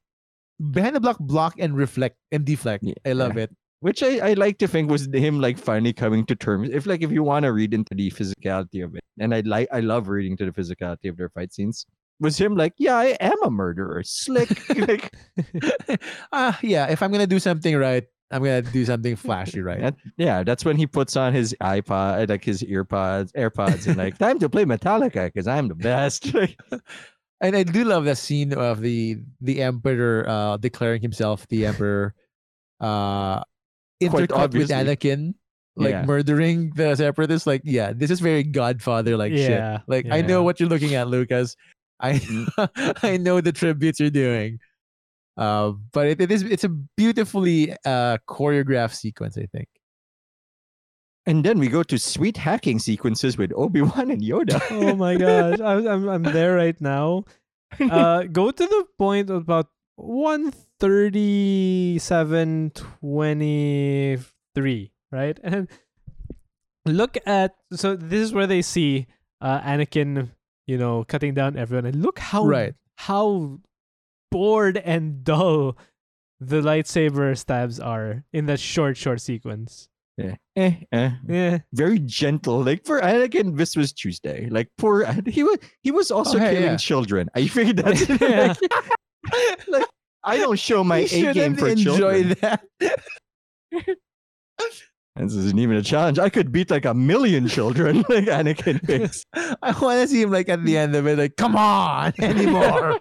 Behind 0.72 0.96
the 0.96 1.00
block, 1.00 1.18
block 1.20 1.54
and 1.60 1.76
reflect 1.76 2.16
and 2.32 2.44
deflect. 2.44 2.82
Yeah, 2.82 2.94
I 3.06 3.12
love 3.12 3.36
it. 3.36 3.54
Which 3.78 4.02
I, 4.02 4.30
I 4.30 4.32
like 4.32 4.58
to 4.58 4.66
think 4.66 4.90
was 4.90 5.06
him 5.14 5.40
like 5.40 5.56
finally 5.56 5.92
coming 5.92 6.26
to 6.26 6.34
terms. 6.34 6.68
If 6.72 6.84
like 6.84 7.02
if 7.02 7.12
you 7.12 7.22
want 7.22 7.44
to 7.44 7.52
read 7.52 7.72
into 7.72 7.94
the 7.94 8.10
physicality 8.10 8.84
of 8.84 8.96
it, 8.96 9.04
and 9.20 9.32
I 9.32 9.42
like 9.42 9.68
I 9.70 9.78
love 9.78 10.08
reading 10.08 10.36
to 10.38 10.46
the 10.46 10.50
physicality 10.50 11.08
of 11.08 11.16
their 11.16 11.28
fight 11.28 11.54
scenes. 11.54 11.86
Was 12.20 12.36
him 12.38 12.56
like, 12.56 12.74
yeah, 12.78 12.96
I 12.96 13.16
am 13.20 13.40
a 13.44 13.50
murderer, 13.50 14.02
slick. 14.04 14.50
like 14.88 15.12
Ah, 16.32 16.58
yeah. 16.62 16.86
If 16.90 17.02
I'm 17.02 17.12
gonna 17.12 17.26
do 17.26 17.38
something 17.38 17.76
right, 17.76 18.04
I'm 18.30 18.42
gonna 18.42 18.62
do 18.62 18.84
something 18.84 19.16
flashy 19.16 19.60
right. 19.60 19.80
that- 19.80 19.96
yeah, 20.16 20.42
that's 20.42 20.64
when 20.64 20.76
he 20.76 20.86
puts 20.86 21.16
on 21.16 21.32
his 21.32 21.54
iPod, 21.62 22.28
like 22.28 22.44
his 22.44 22.62
earpods, 22.62 23.32
AirPods, 23.32 23.86
and 23.86 23.96
like 23.96 24.18
time 24.18 24.38
to 24.40 24.48
play 24.48 24.64
Metallica 24.64 25.26
because 25.32 25.46
I'm 25.46 25.68
the 25.68 25.74
best. 25.74 26.32
And 27.40 27.54
I 27.54 27.62
do 27.62 27.84
love 27.84 28.04
that 28.06 28.18
scene 28.18 28.52
of 28.52 28.80
the 28.80 29.18
the 29.40 29.62
emperor 29.62 30.28
uh, 30.28 30.56
declaring 30.56 31.00
himself 31.02 31.46
the 31.46 31.66
emperor, 31.66 32.12
uh 32.80 33.42
intercut 34.02 34.52
with. 34.54 34.70
Anakin 34.70 35.34
like 35.76 35.90
Yeah. 35.90 36.04
murdering 36.04 36.70
the 36.74 36.96
separatists 36.96 37.46
like 37.46 37.62
yeah 37.64 37.92
this 37.94 38.10
is 38.10 38.18
very 38.18 38.42
godfather 38.42 39.16
like 39.16 39.30
shit 39.30 39.50
Yeah, 39.50 39.78
like 39.86 40.06
i 40.10 40.20
know 40.20 40.42
what 40.42 40.58
you're 40.58 40.68
looking 40.68 40.94
at 40.96 41.06
lucas 41.06 41.54
i 42.00 42.14
Mm. 42.28 42.48
i 43.02 43.16
know 43.16 43.40
the 43.40 43.52
tributes 43.52 44.00
you're 44.00 44.10
doing 44.10 44.58
uh, 45.36 45.70
but 45.92 46.06
it, 46.08 46.20
it 46.20 46.32
is 46.32 46.42
it's 46.42 46.64
a 46.64 46.68
beautifully 46.68 47.72
uh 47.84 48.18
choreographed 48.28 48.94
sequence 48.94 49.38
i 49.38 49.46
think 49.54 49.68
And 51.28 51.44
then 51.44 51.60
we 51.60 51.68
go 51.68 51.84
to 51.84 52.00
sweet 52.00 52.40
hacking 52.40 52.80
sequences 52.80 53.36
with 53.36 53.52
Obi 53.52 53.84
Wan 53.84 54.08
and 54.08 54.24
Yoda. 54.24 54.56
oh 54.72 54.96
my 54.96 55.12
gosh, 55.12 55.60
I, 55.60 55.76
I'm 55.84 56.08
I'm 56.08 56.24
there 56.24 56.56
right 56.56 56.80
now. 56.80 57.28
Uh, 57.76 58.24
go 58.24 58.48
to 58.48 58.64
the 58.64 58.84
point 58.96 59.28
of 59.28 59.44
about 59.44 59.68
one 60.00 60.56
thirty-seven 60.80 62.72
twenty-three, 62.72 64.82
right? 65.12 65.36
And 65.44 65.68
look 66.86 67.18
at 67.26 67.56
so 67.76 67.94
this 67.96 68.20
is 68.24 68.32
where 68.32 68.46
they 68.48 68.62
see 68.62 69.06
uh, 69.44 69.60
Anakin, 69.60 70.30
you 70.68 70.78
know, 70.78 71.02
cutting 71.08 71.34
down 71.34 71.56
everyone, 71.56 71.86
and 71.86 72.00
look 72.00 72.20
how 72.20 72.44
Right. 72.46 72.74
how 72.98 73.58
bored 74.30 74.76
and 74.76 75.24
dull 75.24 75.76
the 76.38 76.60
lightsaber 76.60 77.36
stabs 77.36 77.80
are 77.80 78.22
in 78.32 78.46
that 78.46 78.60
short 78.60 78.96
short 78.96 79.20
sequence. 79.20 79.88
yeah. 80.18 80.36
Eh, 80.54 80.74
eh. 80.92 81.10
Yeah, 81.26 81.58
Very 81.72 81.98
gentle. 82.00 82.62
Like 82.62 82.84
for 82.84 83.00
Anakin, 83.00 83.56
this 83.56 83.74
was 83.74 83.92
Tuesday. 83.92 84.48
Like 84.50 84.68
poor 84.78 85.04
he 85.26 85.42
was 85.42 85.58
he 85.82 85.90
was 85.90 86.10
also 86.10 86.36
Oh, 86.36 86.40
hey, 86.40 86.54
killing 86.54 86.70
yeah. 86.72 86.76
children. 86.76 87.28
I 87.34 87.46
figured 87.48 87.76
that's 87.82 88.06
Yeah. 88.20 88.54
like, 89.32 89.68
like, 89.68 89.86
I 90.24 90.36
don't 90.36 90.58
show 90.58 90.84
my 90.84 90.98
A 91.10 91.32
game 91.32 91.56
for 91.56 91.68
enjoy 91.68 91.96
children. 91.98 92.36
that 92.42 92.62
This 95.18 95.34
isn't 95.34 95.58
even 95.58 95.76
a 95.76 95.82
challenge. 95.82 96.18
I 96.18 96.28
could 96.28 96.52
beat 96.52 96.70
like 96.70 96.84
a 96.84 96.94
million 96.94 97.48
children, 97.48 97.98
like 98.08 98.24
Anakin 98.26 98.80
thinks. 98.86 99.24
i 99.34 99.72
want 99.80 100.00
to 100.00 100.06
see 100.08 100.22
him 100.22 100.30
like 100.30 100.48
at 100.48 100.64
the 100.64 100.76
end 100.76 100.94
of 100.94 101.06
it 101.06 101.18
like 101.18 101.36
come 101.36 101.56
on 101.56 102.12
anymore 102.20 102.98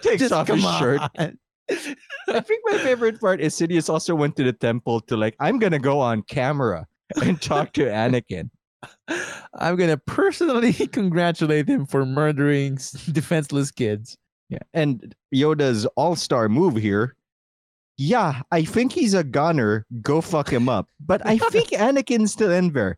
Takes 0.00 0.20
Just 0.20 0.32
off 0.32 0.48
his 0.48 0.64
on. 0.64 0.78
shirt. 0.80 1.00
I 1.18 2.40
think 2.40 2.60
my 2.64 2.78
favorite 2.78 3.20
part 3.20 3.40
is 3.40 3.54
Sidious 3.54 3.90
also 3.90 4.14
went 4.14 4.36
to 4.36 4.44
the 4.44 4.52
temple 4.54 5.00
to 5.02 5.16
like, 5.16 5.36
I'm 5.40 5.58
gonna 5.58 5.78
go 5.78 6.00
on 6.00 6.22
camera 6.22 6.86
and 7.22 7.40
talk 7.40 7.72
to 7.74 7.84
Anakin. 7.84 8.48
I'm 9.58 9.76
gonna 9.76 9.98
personally 9.98 10.72
congratulate 10.72 11.68
him 11.68 11.84
for 11.84 12.06
murdering 12.06 12.78
defenseless 13.12 13.70
kids. 13.70 14.16
Yeah. 14.48 14.58
And 14.72 15.14
Yoda's 15.34 15.84
all-star 15.96 16.48
move 16.48 16.76
here. 16.76 17.14
Yeah, 17.98 18.42
I 18.52 18.64
think 18.64 18.92
he's 18.92 19.12
a 19.12 19.24
gunner. 19.24 19.84
Go 20.00 20.20
fuck 20.20 20.50
him 20.50 20.68
up. 20.68 20.88
But 21.00 21.26
I 21.26 21.36
think 21.50 21.70
Anakin's 21.70 22.32
still 22.32 22.52
in 22.52 22.72
there. 22.72 22.96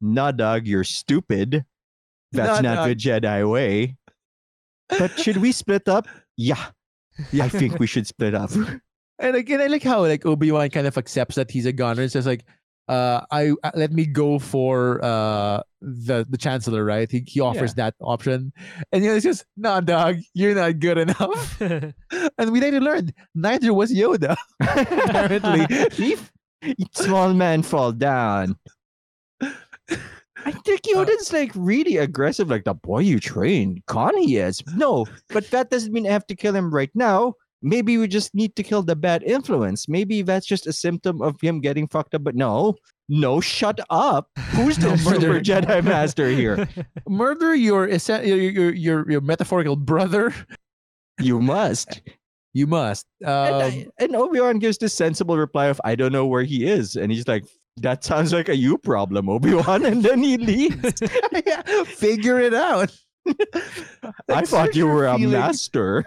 Nah, 0.00 0.32
dog, 0.32 0.66
you're 0.66 0.84
stupid. 0.84 1.64
That's 2.32 2.62
Nah, 2.62 2.74
not 2.74 2.88
the 2.88 2.94
Jedi 2.94 3.48
way. 3.50 3.96
But 4.88 5.18
should 5.18 5.36
we 5.36 5.52
split 5.52 5.86
up? 5.88 6.08
Yeah. 6.36 6.66
Yeah, 7.30 7.44
I 7.44 7.48
think 7.48 7.78
we 7.78 7.86
should 7.86 8.06
split 8.06 8.34
up. 8.34 8.50
And 9.20 9.34
again, 9.34 9.60
I 9.60 9.66
like 9.66 9.82
how 9.82 10.02
like 10.02 10.24
Obi 10.24 10.52
Wan 10.52 10.70
kind 10.70 10.86
of 10.86 10.96
accepts 10.96 11.34
that 11.34 11.50
he's 11.50 11.66
a 11.66 11.72
gunner. 11.72 12.02
It's 12.02 12.12
just 12.12 12.28
like, 12.28 12.44
uh, 12.88 13.20
I 13.30 13.52
uh, 13.62 13.70
let 13.74 13.92
me 13.92 14.06
go 14.06 14.38
for 14.38 15.04
uh 15.04 15.62
the 15.80 16.26
the 16.28 16.38
Chancellor, 16.38 16.84
right? 16.84 17.10
He 17.10 17.24
he 17.26 17.40
offers 17.40 17.74
that 17.74 17.94
option, 18.00 18.52
and 18.92 19.04
you 19.04 19.10
know 19.10 19.16
it's 19.16 19.24
just 19.24 19.44
nah, 19.56 19.80
dog, 19.80 20.16
you're 20.34 20.54
not 20.54 20.78
good 20.78 20.98
enough. 20.98 21.60
and 21.60 22.52
we 22.52 22.60
later 22.60 22.80
learned 22.80 23.12
neither 23.34 23.72
was 23.74 23.92
Yoda. 23.92 24.36
Apparently. 24.60 25.66
He 25.92 26.16
small 26.92 27.34
man 27.34 27.62
fall 27.62 27.92
down. 27.92 28.56
I 30.44 30.52
think 30.52 30.82
Yoda's 30.82 31.32
like 31.32 31.52
really 31.54 31.96
aggressive, 31.98 32.48
like 32.48 32.64
the 32.64 32.74
boy 32.74 33.00
you 33.00 33.20
trained. 33.20 33.84
Con 33.86 34.16
he 34.16 34.38
is. 34.38 34.62
No, 34.74 35.06
but 35.28 35.50
that 35.50 35.70
doesn't 35.70 35.92
mean 35.92 36.06
I 36.06 36.10
have 36.10 36.26
to 36.28 36.36
kill 36.36 36.54
him 36.54 36.72
right 36.72 36.90
now. 36.94 37.34
Maybe 37.62 37.98
we 37.98 38.06
just 38.08 38.34
need 38.34 38.54
to 38.56 38.62
kill 38.62 38.82
the 38.82 38.94
bad 38.96 39.22
influence. 39.24 39.88
Maybe 39.88 40.22
that's 40.22 40.46
just 40.46 40.66
a 40.66 40.72
symptom 40.72 41.20
of 41.20 41.40
him 41.40 41.60
getting 41.60 41.88
fucked 41.88 42.14
up. 42.14 42.22
But 42.24 42.36
no, 42.36 42.76
no, 43.08 43.40
shut 43.40 43.80
up. 43.90 44.28
Who's 44.50 44.76
the 44.76 44.96
super 44.98 45.18
Murder. 45.20 45.40
Jedi 45.40 45.82
Master 45.84 46.28
here? 46.28 46.68
Murder 47.08 47.54
your, 47.54 47.88
your 47.88 48.72
your 48.74 49.10
your 49.10 49.20
metaphorical 49.20 49.76
brother. 49.76 50.32
You 51.20 51.40
must. 51.40 52.00
You 52.54 52.66
must. 52.66 53.06
And, 53.22 53.28
Um, 53.54 53.62
I- 53.62 53.86
and 53.98 54.14
Obi 54.16 54.40
Wan 54.40 54.58
gives 54.60 54.78
this 54.78 54.94
sensible 54.94 55.36
reply 55.36 55.66
of, 55.66 55.80
I 55.84 55.94
don't 55.96 56.12
know 56.12 56.26
where 56.26 56.44
he 56.44 56.66
is. 56.66 56.94
And 56.96 57.10
he's 57.10 57.26
like, 57.26 57.44
that 57.78 58.02
sounds 58.04 58.32
like 58.32 58.48
a 58.48 58.56
you 58.56 58.78
problem, 58.78 59.28
Obi 59.28 59.54
Wan. 59.54 59.84
And 59.84 60.02
then 60.02 60.22
he 60.22 60.36
leaves. 60.36 61.00
figure 61.86 62.40
it 62.40 62.54
out. 62.54 62.96
I 64.28 64.44
thought 64.44 64.74
you 64.74 64.86
were 64.86 65.06
a 65.06 65.18
master. 65.18 66.04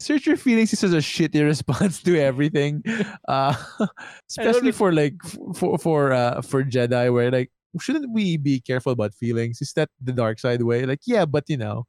Search 0.00 0.26
your 0.26 0.36
feelings 0.36 0.72
is 0.72 0.80
such 0.80 0.92
a 0.92 1.04
shitty 1.04 1.44
response 1.44 2.02
to 2.02 2.18
everything 2.18 2.82
uh 3.28 3.54
especially 4.30 4.72
for 4.72 4.92
like 4.92 5.14
for 5.54 5.78
for 5.78 6.12
uh 6.12 6.40
for 6.42 6.64
jedi 6.64 7.12
where 7.12 7.30
like 7.30 7.50
shouldn't 7.78 8.10
we 8.12 8.36
be 8.36 8.60
careful 8.60 8.92
about 8.92 9.14
feelings 9.14 9.60
is 9.62 9.72
that 9.74 9.88
the 10.02 10.12
dark 10.12 10.38
side 10.38 10.62
way 10.62 10.84
like 10.86 11.00
yeah 11.06 11.24
but 11.24 11.44
you 11.48 11.56
know 11.56 11.84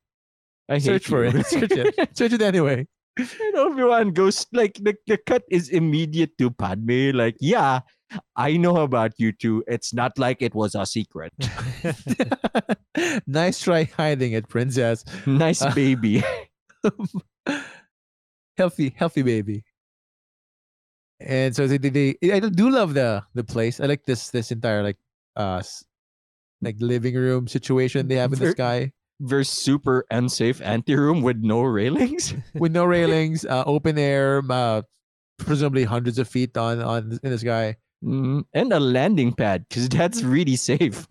I 0.70 0.76
hate 0.76 0.84
search 0.84 1.08
for 1.08 1.26
you. 1.26 1.40
it 1.40 1.46
search 1.48 1.72
it 1.72 2.18
search 2.18 2.34
it 2.34 2.42
anyway 2.42 2.86
and 3.18 3.78
Wan 3.78 4.12
goes 4.12 4.46
like 4.54 4.76
the, 4.76 4.96
the 5.08 5.18
cut 5.18 5.44
is 5.50 5.70
immediate 5.70 6.38
to 6.38 6.50
Padme. 6.50 7.12
Like, 7.14 7.36
yeah, 7.40 7.82
I 8.36 8.58
know 8.58 8.78
about 8.78 9.14
you 9.18 9.32
two. 9.32 9.64
It's 9.68 9.94
not 9.94 10.18
like 10.18 10.42
it 10.42 10.56
was 10.56 10.76
a 10.76 10.86
secret. 10.86 11.34
nice 13.28 13.62
try 13.62 13.84
hiding 13.98 14.34
it 14.34 14.48
princess 14.48 15.04
nice 15.26 15.62
Uh, 15.62 15.74
baby. 15.74 16.24
Healthy 18.62 18.94
healthy 18.96 19.24
baby 19.26 19.64
and 21.20 21.56
so 21.56 21.68
they, 21.68 21.78
they, 21.78 21.90
they 22.22 22.32
i 22.34 22.40
do 22.40 22.70
love 22.70 22.94
the 22.94 23.24
the 23.34 23.44
place 23.44 23.80
i 23.82 23.86
like 23.86 24.06
this 24.06 24.30
this 24.30 24.52
entire 24.52 24.82
like 24.84 24.98
uh 25.36 25.62
like 26.62 26.76
living 26.80 27.16
room 27.16 27.48
situation 27.48 28.08
they 28.08 28.16
have 28.22 28.34
in 28.34 28.40
the 28.40 28.52
sky 28.52 28.92
There's 29.22 29.50
super 29.50 30.06
unsafe 30.10 30.62
anteroom 30.66 31.22
with 31.22 31.38
no 31.46 31.62
railings. 31.62 32.34
with 32.58 32.74
no 32.74 32.86
railings, 32.90 33.46
uh, 33.46 33.62
open 33.70 34.02
air, 34.02 34.42
uh, 34.50 34.82
presumably 35.38 35.86
hundreds 35.86 36.18
of 36.18 36.26
feet 36.26 36.58
on 36.58 36.82
on 36.82 37.20
in 37.22 37.30
the 37.30 37.38
sky. 37.38 37.78
Mm, 38.02 38.50
and 38.58 38.74
a 38.74 38.82
landing 38.82 39.30
pad 39.38 39.70
because 39.70 39.90
that's 39.94 40.26
really 40.26 40.58
safe. 40.58 41.06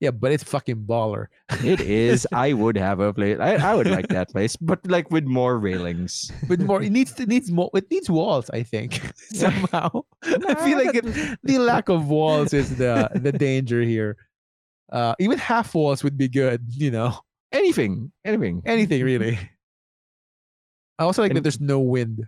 Yeah, 0.00 0.10
but 0.10 0.30
it's 0.30 0.44
fucking 0.44 0.84
baller. 0.84 1.26
It 1.64 1.80
is. 1.80 2.26
I 2.32 2.52
would 2.52 2.76
have 2.76 3.00
a 3.00 3.14
place. 3.14 3.38
I, 3.40 3.54
I 3.56 3.74
would 3.74 3.86
like 3.88 4.08
that 4.08 4.28
place, 4.28 4.54
but 4.56 4.78
like 4.86 5.10
with 5.10 5.24
more 5.24 5.58
railings. 5.58 6.30
With 6.48 6.60
more, 6.60 6.82
it 6.82 6.90
needs 6.92 7.18
it 7.18 7.28
needs 7.28 7.50
more. 7.50 7.70
It 7.74 7.90
needs 7.90 8.10
walls. 8.10 8.50
I 8.50 8.62
think 8.62 9.00
somehow. 9.32 10.02
I 10.22 10.54
feel 10.54 10.76
like 10.76 10.94
it, 10.96 11.38
the 11.42 11.58
lack 11.58 11.88
of 11.88 12.08
walls 12.08 12.52
is 12.52 12.76
the 12.76 13.08
the 13.14 13.32
danger 13.32 13.80
here. 13.80 14.16
Uh, 14.92 15.14
even 15.18 15.38
half 15.38 15.74
walls 15.74 16.04
would 16.04 16.18
be 16.18 16.28
good. 16.28 16.62
You 16.68 16.90
know, 16.90 17.16
Anything, 17.52 18.12
anything. 18.24 18.62
anything 18.66 19.02
really. 19.02 19.38
I 20.98 21.04
also 21.04 21.22
like 21.22 21.32
that 21.34 21.42
there's 21.42 21.60
no 21.60 21.80
wind. 21.80 22.26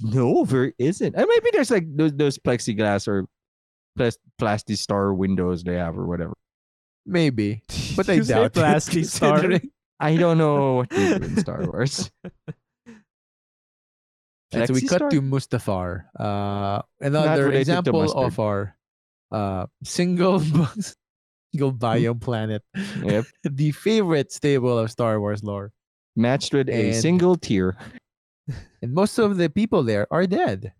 No, 0.00 0.44
there 0.44 0.72
isn't. 0.78 1.14
And 1.16 1.26
maybe 1.28 1.50
there's 1.52 1.70
like 1.70 1.84
those 1.96 2.12
those 2.14 2.38
plexiglass 2.38 3.08
or 3.08 3.26
plastic 4.38 4.76
star 4.76 5.14
windows 5.14 5.62
they 5.64 5.74
have 5.74 5.98
or 5.98 6.06
whatever. 6.06 6.34
Maybe, 7.06 7.62
but 7.96 8.06
say 8.06 8.20
doubt 8.20 8.46
it, 8.46 8.52
Plasti 8.54 9.04
Star. 9.04 9.60
I 10.00 10.16
don't 10.16 10.38
know 10.38 10.74
what 10.76 10.90
they 10.90 11.18
do 11.18 11.24
in 11.24 11.36
Star 11.38 11.64
Wars. 11.64 12.10
And 14.52 14.68
so 14.68 14.74
we 14.74 14.82
cut 14.82 14.98
Star? 14.98 15.10
to 15.10 15.20
Mustafar. 15.20 16.04
Uh, 16.18 16.80
another 17.00 17.50
example 17.50 18.12
of 18.12 18.38
our 18.38 18.76
uh, 19.32 19.66
single 19.82 20.38
single 20.38 21.72
biome 21.72 22.20
planet, 22.20 22.62
Yep. 23.02 23.24
the 23.42 23.72
favorite 23.72 24.30
stable 24.30 24.78
of 24.78 24.92
Star 24.92 25.18
Wars 25.18 25.42
lore. 25.42 25.72
Matched 26.14 26.54
with 26.54 26.68
a 26.68 26.92
single 26.92 27.34
tier. 27.34 27.76
And 28.80 28.92
most 28.94 29.18
of 29.18 29.38
the 29.38 29.50
people 29.50 29.82
there 29.82 30.06
are 30.12 30.24
dead. 30.24 30.72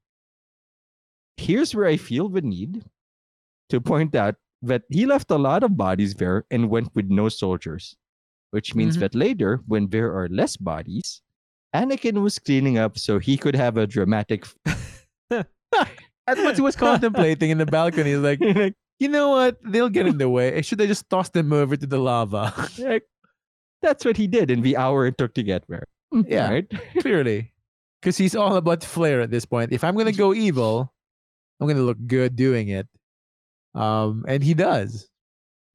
Here's 1.37 1.75
where 1.75 1.87
I 1.87 1.97
feel 1.97 2.29
the 2.29 2.43
need 2.43 2.85
to 3.71 3.81
point 3.81 4.15
out 4.15 4.37
that 4.63 4.83
he 4.91 5.07
left 5.07 5.31
a 5.31 5.37
lot 5.39 5.63
of 5.63 5.77
bodies 5.77 6.15
there 6.15 6.45
and 6.51 6.71
went 6.71 6.95
with 6.95 7.07
no 7.11 7.29
soldiers. 7.29 7.97
Which 8.51 8.75
means 8.75 8.97
Mhm. 8.97 9.01
that 9.01 9.15
later, 9.17 9.61
when 9.67 9.89
there 9.91 10.15
are 10.17 10.29
less 10.29 10.57
bodies, 10.57 11.23
Anakin 11.75 12.23
was 12.23 12.39
cleaning 12.39 12.79
up 12.79 12.97
so 12.99 13.19
he 13.19 13.37
could 13.37 13.57
have 13.57 13.77
a 13.77 13.87
dramatic 13.87 14.47
That's 15.31 16.41
what 16.41 16.55
he 16.57 16.63
was 16.63 16.77
contemplating 16.77 17.51
in 17.51 17.59
the 17.59 17.67
balcony. 17.67 18.11
He's 18.13 18.21
like, 18.21 18.41
like, 18.41 18.75
you 18.99 19.09
know 19.09 19.31
what? 19.31 19.59
They'll 19.65 19.91
get 19.91 20.07
in 20.07 20.17
the 20.19 20.29
way. 20.29 20.63
Should 20.63 20.81
I 20.81 20.87
just 20.87 21.11
toss 21.11 21.29
them 21.29 21.53
over 21.53 21.77
to 21.77 21.87
the 21.87 21.99
lava? 21.99 22.55
like, 22.79 23.03
that's 23.83 24.05
what 24.05 24.17
he 24.17 24.27
did 24.27 24.51
in 24.51 24.63
the 24.63 24.77
hour 24.79 25.05
it 25.07 25.19
took 25.19 25.35
to 25.35 25.43
get 25.43 25.65
there. 25.69 25.85
Mm, 26.15 26.25
Yeah. 26.29 26.49
Right? 26.51 26.67
Clearly. 27.01 27.53
because 28.01 28.17
he's 28.17 28.37
all 28.37 28.57
about 28.57 28.85
flair 28.85 29.21
at 29.21 29.31
this 29.31 29.45
point. 29.45 29.73
If 29.73 29.83
I'm 29.85 29.97
gonna 29.97 30.13
go 30.13 30.33
evil, 30.33 30.93
I'm 31.61 31.67
gonna 31.69 31.83
look 31.83 31.99
good 32.07 32.37
doing 32.37 32.69
it. 32.69 32.87
Um, 33.75 34.25
and 34.29 34.43
he 34.43 34.55
does. 34.55 35.09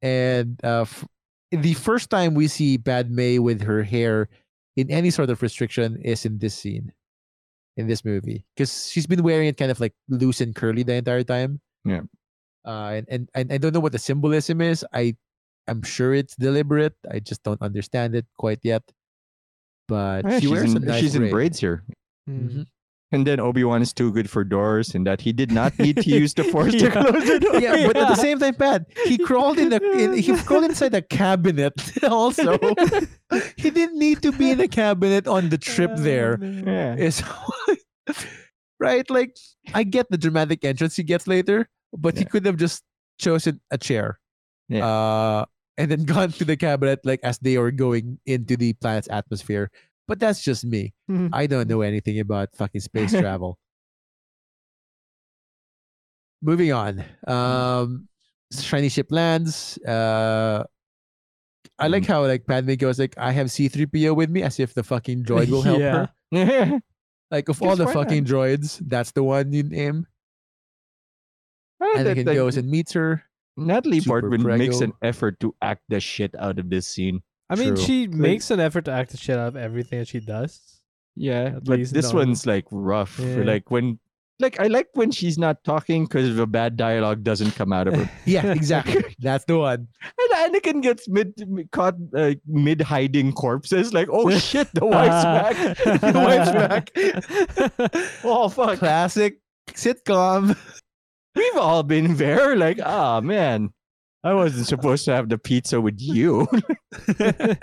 And 0.02 0.58
uh, 0.64 0.82
f- 0.82 1.06
the 1.52 1.74
first 1.74 2.08
time 2.10 2.34
we 2.34 2.48
see 2.48 2.78
Padme 2.78 3.42
with 3.42 3.60
her 3.62 3.82
hair 3.82 4.28
in 4.76 4.90
any 4.90 5.10
sort 5.10 5.28
of 5.30 5.42
restriction 5.42 6.00
is 6.02 6.24
in 6.24 6.38
this 6.38 6.54
scene, 6.54 6.92
in 7.76 7.86
this 7.86 8.04
movie, 8.04 8.44
because 8.56 8.88
she's 8.90 9.06
been 9.06 9.22
wearing 9.22 9.48
it 9.48 9.56
kind 9.56 9.70
of 9.70 9.80
like 9.80 9.92
loose 10.08 10.40
and 10.40 10.54
curly 10.54 10.82
the 10.82 10.94
entire 10.94 11.24
time. 11.24 11.60
Yeah. 11.84 12.02
Uh, 12.64 13.00
and, 13.00 13.06
and 13.10 13.28
and 13.34 13.52
I 13.52 13.58
don't 13.58 13.74
know 13.74 13.80
what 13.80 13.92
the 13.92 13.98
symbolism 13.98 14.60
is. 14.60 14.84
I 14.92 15.16
I'm 15.66 15.82
sure 15.82 16.14
it's 16.14 16.36
deliberate. 16.36 16.94
I 17.10 17.20
just 17.20 17.42
don't 17.42 17.60
understand 17.62 18.14
it 18.14 18.26
quite 18.38 18.60
yet. 18.62 18.82
But 19.88 20.24
Yeah, 20.24 20.38
she 20.38 20.40
she's 20.42 20.50
wears 20.50 20.74
in, 20.74 20.82
a 20.82 20.86
nice 20.86 21.00
she's 21.00 21.14
in 21.16 21.30
braids 21.30 21.58
here. 21.58 21.84
Mm. 22.28 22.66
And 23.12 23.26
then 23.26 23.40
Obi 23.40 23.64
Wan 23.64 23.82
is 23.82 23.92
too 23.92 24.12
good 24.12 24.30
for 24.30 24.44
doors, 24.44 24.94
and 24.94 25.04
that 25.06 25.20
he 25.20 25.32
did 25.32 25.50
not 25.50 25.76
need 25.80 25.96
to 25.96 26.08
use 26.22 26.32
the 26.34 26.44
Force 26.44 26.74
to 26.74 26.90
close 26.90 27.24
the 27.26 27.40
door. 27.40 27.58
yeah, 27.60 27.86
but 27.88 27.96
at 27.96 28.06
the 28.08 28.14
same 28.14 28.38
time, 28.38 28.54
Pat, 28.54 28.86
he 29.04 29.18
crawled 29.26 29.58
in 29.58 29.70
the 29.70 29.82
in, 29.98 30.14
he 30.14 30.36
crawled 30.44 30.64
inside 30.64 30.94
a 30.94 31.02
cabinet. 31.02 31.74
Also, 32.04 32.56
he 33.56 33.70
didn't 33.70 33.98
need 33.98 34.22
to 34.22 34.30
be 34.32 34.50
in 34.50 34.60
a 34.60 34.68
cabinet 34.68 35.26
on 35.26 35.48
the 35.48 35.58
trip 35.58 35.90
there. 35.96 36.38
Yeah. 36.42 36.94
Is 36.96 37.22
right? 38.78 39.08
Like, 39.10 39.36
I 39.74 39.82
get 39.82 40.10
the 40.10 40.18
dramatic 40.18 40.64
entrance 40.64 40.96
he 40.96 41.02
gets 41.02 41.26
later, 41.26 41.68
but 41.96 42.16
he 42.16 42.24
could 42.24 42.46
have 42.46 42.56
just 42.56 42.82
chosen 43.18 43.60
a 43.70 43.78
chair, 43.78 44.18
Yeah. 44.68 44.86
uh, 44.86 45.44
and 45.76 45.90
then 45.90 46.04
gone 46.04 46.32
to 46.32 46.44
the 46.44 46.56
cabinet 46.56 47.00
like 47.04 47.20
as 47.22 47.38
they 47.38 47.58
were 47.58 47.70
going 47.72 48.18
into 48.26 48.56
the 48.56 48.72
planet's 48.74 49.08
atmosphere. 49.10 49.70
But 50.10 50.18
that's 50.18 50.42
just 50.42 50.64
me. 50.66 50.92
Mhm. 51.08 51.30
I 51.32 51.46
don't 51.46 51.68
know 51.70 51.82
anything 51.86 52.18
about 52.18 52.50
fucking 52.58 52.80
space 52.82 53.12
travel. 53.22 53.58
Moving 56.42 56.72
on. 56.72 57.04
Um 57.26 58.08
shiny 58.52 58.88
ship 58.88 59.08
lands. 59.10 59.78
Uh 59.86 60.64
I 61.78 61.86
like 61.88 62.04
how 62.06 62.26
like 62.26 62.46
Padme 62.46 62.74
goes 62.74 62.98
like 62.98 63.14
I 63.16 63.30
have 63.32 63.46
C3PO 63.48 64.14
with 64.16 64.30
me 64.30 64.42
as 64.42 64.58
if 64.60 64.74
the 64.74 64.82
fucking 64.82 65.24
droid 65.24 65.48
will 65.48 65.62
help 65.62 65.78
Yeah. 65.80 66.06
her. 66.34 66.80
Like 67.30 67.48
of 67.48 67.62
all 67.62 67.76
the 67.76 67.84
why 67.86 67.94
fucking 67.94 68.24
droids, 68.24 68.82
that's 68.88 69.12
the 69.12 69.22
one 69.22 69.52
you 69.52 69.62
name. 69.62 70.04
Well, 71.78 72.02
that- 72.02 72.16
Anakin 72.16 72.24
that- 72.26 72.34
goes 72.34 72.56
and 72.56 72.68
meets 72.68 72.92
her. 72.94 73.22
Natalie 73.56 74.00
Super 74.00 74.22
Portman 74.22 74.58
makes 74.58 74.80
an 74.80 74.92
effort 75.02 75.38
to 75.40 75.54
act 75.62 75.82
the 75.88 76.00
shit 76.00 76.34
out 76.38 76.58
of 76.58 76.70
this 76.70 76.88
scene. 76.88 77.20
I 77.50 77.56
mean, 77.56 77.74
True. 77.74 77.84
she 77.84 78.06
makes 78.06 78.50
an 78.52 78.60
effort 78.60 78.84
to 78.86 78.92
act 78.92 79.10
the 79.10 79.16
shit 79.16 79.36
out 79.36 79.48
of 79.48 79.56
everything 79.56 79.98
that 79.98 80.08
she 80.08 80.20
does. 80.20 80.60
Yeah, 81.16 81.56
At 81.56 81.64
but 81.64 81.80
this 81.90 82.10
on- 82.10 82.16
one's 82.16 82.46
like 82.46 82.64
rough. 82.70 83.18
Yeah. 83.18 83.42
Like 83.42 83.70
when, 83.70 83.98
like 84.38 84.58
I 84.60 84.68
like 84.68 84.86
when 84.94 85.10
she's 85.10 85.36
not 85.36 85.62
talking 85.64 86.04
because 86.06 86.34
the 86.36 86.46
bad 86.46 86.76
dialogue 86.78 87.24
doesn't 87.24 87.50
come 87.56 87.72
out 87.74 87.88
of 87.88 87.94
her. 87.96 88.08
Yeah, 88.24 88.46
exactly. 88.52 89.04
that's 89.18 89.44
the 89.44 89.58
one. 89.58 89.88
and 90.18 90.54
Anakin 90.54 90.80
gets 90.80 91.08
mid 91.08 91.34
caught 91.72 91.96
uh, 92.14 92.34
mid 92.46 92.80
hiding 92.80 93.32
corpses. 93.32 93.92
Like, 93.92 94.08
oh 94.10 94.30
shit, 94.38 94.68
the 94.72 94.86
wife's 94.86 95.24
back. 95.24 95.56
the 95.76 96.12
wife's 96.14 96.52
back. 96.52 98.20
Oh 98.24 98.48
fuck, 98.48 98.78
Classic 98.78 99.38
sitcom. 99.72 100.56
we've 101.34 101.56
all 101.56 101.82
been 101.82 102.16
there. 102.16 102.56
Like, 102.56 102.78
ah 102.82 103.20
man, 103.20 103.74
I 104.22 104.34
wasn't 104.34 104.66
supposed 104.66 105.04
to 105.06 105.12
have 105.12 105.28
the 105.28 105.38
pizza 105.38 105.80
with 105.80 105.96
you. 105.98 106.46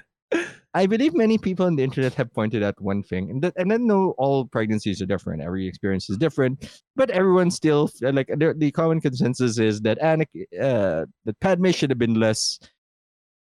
I 0.74 0.86
believe 0.86 1.14
many 1.16 1.38
people 1.38 1.66
on 1.66 1.76
the 1.76 1.84
internet 1.84 2.14
have 2.16 2.34
pointed 2.34 2.62
out 2.62 2.80
one 2.82 3.02
thing, 3.02 3.30
and 3.32 3.42
that, 3.42 3.54
and 3.58 3.72
I 3.72 3.78
know 3.78 4.14
all 4.18 4.46
pregnancies 4.46 5.02
are 5.02 5.06
different. 5.06 5.42
Every 5.42 5.68
experience 5.68 6.10
is 6.10 6.18
different, 6.18 6.82
but 6.96 7.10
everyone 7.10 7.50
still 7.50 7.90
uh, 8.04 8.12
like 8.12 8.28
the, 8.28 8.54
the 8.56 8.72
common 8.72 9.02
consensus 9.02 9.58
is 9.58 9.82
that 9.82 10.00
Anik, 10.00 10.28
uh, 10.62 11.06
that 11.26 11.40
Padme 11.42 11.72
should 11.72 11.90
have 11.90 11.98
been 11.98 12.20
less. 12.20 12.60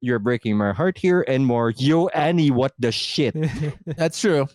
You're 0.01 0.19
breaking 0.19 0.57
my 0.57 0.73
heart 0.73 0.99
here, 0.99 1.25
and 1.29 1.47
more. 1.47 1.71
Yo, 1.71 2.09
Annie, 2.09 2.51
what 2.51 2.73
the 2.79 2.91
shit? 2.91 3.37
That's 3.87 4.21
true. 4.21 4.47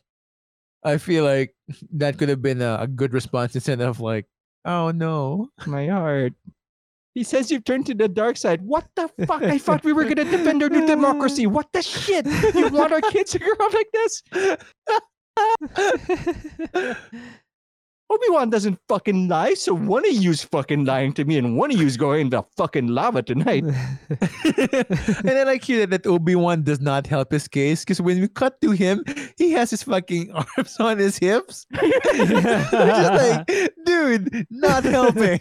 I 0.83 0.97
feel 0.97 1.23
like 1.23 1.55
that 1.93 2.17
could 2.17 2.29
have 2.29 2.41
been 2.41 2.61
a, 2.61 2.77
a 2.81 2.87
good 2.87 3.13
response 3.13 3.55
instead 3.55 3.81
of 3.81 3.99
like, 4.01 4.25
oh 4.65 4.91
no. 4.91 5.49
my 5.65 5.87
heart. 5.87 6.33
He 7.17 7.23
says 7.23 7.49
you've 7.49 7.63
turned 7.63 7.87
to 7.87 7.95
the 7.95 8.07
dark 8.07 8.37
side. 8.37 8.61
What 8.61 8.85
the 8.95 9.09
fuck? 9.25 9.41
I 9.41 9.57
thought 9.57 9.83
we 9.83 9.91
were 9.91 10.03
gonna 10.03 10.23
defend 10.23 10.61
our 10.61 10.69
new 10.69 10.85
democracy. 10.85 11.47
What 11.47 11.65
the 11.73 11.81
shit? 11.81 12.27
You 12.53 12.69
want 12.69 12.93
our 12.93 13.01
kids 13.01 13.31
to 13.31 13.39
grow 13.39 13.53
up 13.59 13.73
like 13.73 13.87
this? 13.91 14.21
Obi-Wan 18.11 18.51
doesn't 18.51 18.77
fucking 18.87 19.27
lie, 19.27 19.55
so 19.55 19.73
one 19.73 20.07
of 20.07 20.13
you's 20.13 20.43
fucking 20.43 20.85
lying 20.85 21.11
to 21.13 21.25
me 21.25 21.39
and 21.39 21.57
one 21.57 21.71
of 21.71 21.81
you's 21.81 21.97
going 21.97 22.21
in 22.21 22.29
the 22.29 22.43
fucking 22.55 22.87
lava 22.87 23.23
tonight. 23.23 23.63
and 23.63 23.75
then 25.23 25.37
I 25.37 25.43
like 25.43 25.63
here 25.63 25.87
that, 25.87 26.03
that 26.03 26.09
Obi-Wan 26.09 26.61
does 26.61 26.79
not 26.79 27.07
help 27.07 27.31
his 27.31 27.47
case 27.47 27.83
because 27.83 27.99
when 27.99 28.21
we 28.21 28.27
cut 28.27 28.61
to 28.61 28.71
him, 28.71 29.03
he 29.37 29.53
has 29.53 29.71
his 29.71 29.81
fucking 29.81 30.31
arms 30.33 30.77
on 30.79 30.99
his 30.99 31.17
hips. 31.17 31.65
Just 31.73 32.73
like, 32.73 33.47
dude, 33.85 34.45
not 34.51 34.83
helping. 34.83 35.39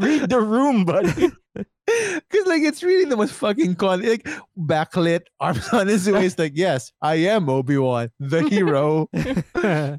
Read 0.00 0.28
the 0.30 0.40
room, 0.40 0.84
buddy. 0.84 1.30
Because 1.86 2.46
like 2.46 2.62
it's 2.62 2.84
really 2.84 3.04
the 3.04 3.16
most 3.16 3.32
fucking 3.32 3.74
con 3.74 4.02
like 4.02 4.28
backlit, 4.56 5.22
arms 5.40 5.68
on 5.70 5.88
his 5.88 6.08
waist, 6.08 6.38
like, 6.38 6.52
yes, 6.54 6.92
I 7.02 7.16
am 7.16 7.48
Obi-Wan, 7.48 8.10
the 8.20 8.48
hero, 8.48 9.08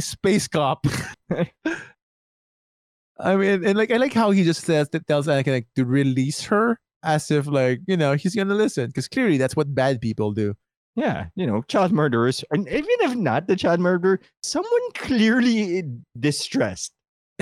space 0.00 0.48
cop. 0.48 0.84
I 3.20 3.36
mean, 3.36 3.64
and 3.64 3.78
like 3.78 3.92
I 3.92 3.98
like 3.98 4.12
how 4.12 4.32
he 4.32 4.42
just 4.42 4.62
says 4.64 4.88
that 4.90 5.06
tells 5.06 5.28
Anakin 5.28 5.52
like 5.52 5.68
to 5.76 5.84
release 5.84 6.42
her 6.44 6.80
as 7.04 7.30
if 7.30 7.46
like, 7.46 7.80
you 7.86 7.96
know, 7.96 8.14
he's 8.14 8.34
gonna 8.34 8.54
listen. 8.54 8.88
Because 8.88 9.06
clearly 9.06 9.38
that's 9.38 9.54
what 9.54 9.72
bad 9.74 10.00
people 10.00 10.32
do. 10.32 10.54
Yeah, 10.96 11.26
you 11.36 11.46
know, 11.46 11.62
child 11.62 11.92
murderers, 11.92 12.42
and 12.50 12.66
even 12.66 12.84
if 13.00 13.14
not 13.14 13.46
the 13.46 13.54
child 13.54 13.78
murderer, 13.78 14.20
someone 14.42 14.92
clearly 14.94 15.84
distressed. 16.18 16.92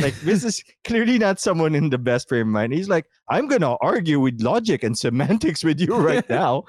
Like 0.01 0.15
this 0.21 0.45
is 0.45 0.63
clearly 0.85 1.19
not 1.19 1.41
someone 1.41 1.75
in 1.75 1.91
the 1.91 1.99
best 1.99 2.29
frame 2.29 2.49
of 2.49 2.53
mind. 2.53 2.73
He's 2.73 2.89
like, 2.89 3.07
I'm 3.29 3.49
gonna 3.49 3.77
argue 3.81 4.21
with 4.21 4.41
logic 4.41 4.83
and 4.83 4.97
semantics 4.97 5.65
with 5.65 5.81
you 5.81 5.97
right 5.97 6.29
now. 6.31 6.65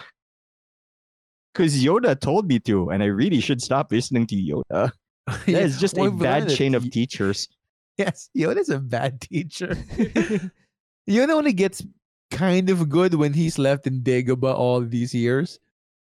Cause 1.56 1.82
Yoda 1.84 2.20
told 2.20 2.48
me 2.48 2.60
to, 2.60 2.90
and 2.90 3.02
I 3.02 3.08
really 3.08 3.42
should 3.42 3.62
stop 3.62 3.92
listening 3.92 4.28
to 4.28 4.36
Yoda. 4.36 4.92
That 5.46 5.62
is 5.64 5.80
just 5.80 5.96
Well, 5.96 6.08
a 6.08 6.12
bad 6.12 6.50
chain 6.50 6.74
of 6.74 6.90
teachers. 6.90 7.48
Yes, 7.98 8.30
Yoda's 8.36 8.70
a 8.70 8.80
bad 8.80 9.22
teacher. 9.22 9.76
Yoda 11.10 11.30
only 11.30 11.54
gets 11.54 11.86
kind 12.32 12.70
of 12.70 12.90
good 12.90 13.14
when 13.14 13.34
he's 13.34 13.60
left 13.60 13.86
in 13.88 14.02
Dagobah 14.02 14.54
all 14.56 14.82
these 14.82 15.14
years. 15.14 15.60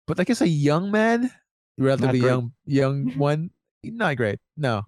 But 0.08 0.18
like 0.18 0.30
as 0.30 0.42
a 0.42 0.48
young 0.48 0.92
man, 0.92 1.32
relatively 1.78 2.20
young 2.20 2.52
young 2.66 3.18
one, 3.18 3.52
not 3.84 4.18
great. 4.18 4.40
No. 4.58 4.84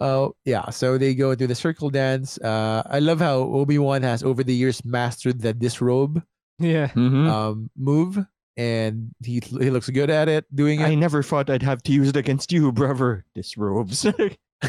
No. 0.00 0.06
Oh 0.06 0.36
yeah, 0.44 0.70
so 0.70 0.96
they 0.98 1.14
go 1.14 1.34
to 1.34 1.46
the 1.46 1.54
circle 1.54 1.90
dance. 1.90 2.38
Uh, 2.38 2.82
I 2.86 2.98
love 3.00 3.20
how 3.20 3.38
Obi 3.38 3.78
Wan 3.78 4.02
has 4.02 4.22
over 4.22 4.42
the 4.42 4.54
years 4.54 4.84
mastered 4.84 5.40
the 5.40 5.52
disrobe 5.52 6.22
yeah. 6.58 6.88
Mhm. 6.88 7.28
um, 7.28 7.70
move, 7.76 8.18
and 8.56 9.10
he 9.24 9.40
he 9.44 9.70
looks 9.70 9.88
good 9.90 10.10
at 10.10 10.28
it 10.28 10.44
doing 10.54 10.80
it. 10.80 10.86
I 10.86 10.94
never 10.94 11.22
thought 11.22 11.50
I'd 11.50 11.62
have 11.62 11.82
to 11.84 11.92
use 11.92 12.08
it 12.08 12.16
against 12.16 12.50
you, 12.52 12.72
brother. 12.72 13.24
Disrobes. 13.34 14.06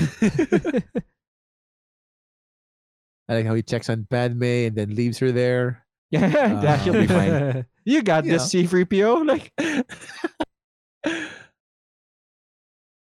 I 3.30 3.36
like 3.36 3.46
how 3.46 3.54
he 3.56 3.64
checks 3.64 3.90
on 3.90 4.08
Padme 4.10 4.44
and 4.44 4.76
then 4.76 4.96
leaves 4.96 5.18
her 5.20 5.32
there. 5.32 5.86
yeah, 6.12 6.28
that 6.62 6.82
he'll 6.82 6.94
be 6.94 7.08
fine. 7.08 7.66
You 7.86 8.02
got 8.04 8.26
You 8.26 8.32
this, 8.34 8.50
C3PO. 8.54 9.26
Like, 9.26 9.52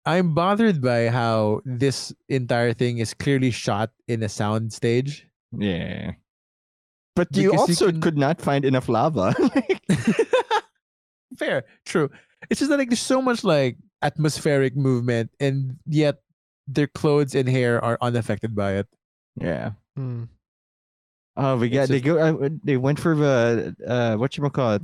I'm 0.06 0.34
bothered 0.34 0.82
by 0.82 1.08
how 1.08 1.62
this 1.64 2.12
entire 2.28 2.72
thing 2.74 2.98
is 2.98 3.14
clearly 3.14 3.50
shot 3.50 3.90
in 4.08 4.22
a 4.22 4.28
sound 4.28 4.72
stage. 4.72 5.26
yeah. 5.56 6.12
But 7.16 7.28
you 7.36 7.52
Because 7.52 7.54
you 7.54 7.60
also 7.86 7.92
can- 7.92 8.00
could 8.00 8.18
not 8.18 8.40
find 8.42 8.64
enough 8.64 8.88
lava. 8.88 9.32
Fair, 11.38 11.64
true. 11.86 12.10
It's 12.50 12.60
just 12.60 12.70
that 12.70 12.78
like 12.78 12.88
there's 12.90 13.00
so 13.00 13.22
much 13.22 13.44
like 13.44 13.76
atmospheric 14.02 14.76
movement, 14.76 15.30
and 15.40 15.76
yet 15.86 16.20
their 16.66 16.86
clothes 16.86 17.34
and 17.34 17.48
hair 17.48 17.82
are 17.84 17.98
unaffected 18.00 18.54
by 18.54 18.74
it. 18.82 18.86
yeah. 19.40 19.72
Hmm. 19.96 20.24
Oh, 21.36 21.56
we 21.56 21.68
got 21.68 21.88
they 21.88 22.00
go. 22.00 22.18
Uh, 22.18 22.48
they 22.62 22.76
went 22.76 23.00
for 23.00 23.16
the 23.16 23.74
uh, 23.86 24.16
what 24.16 24.36
you 24.36 24.48
call 24.50 24.74
it 24.74 24.82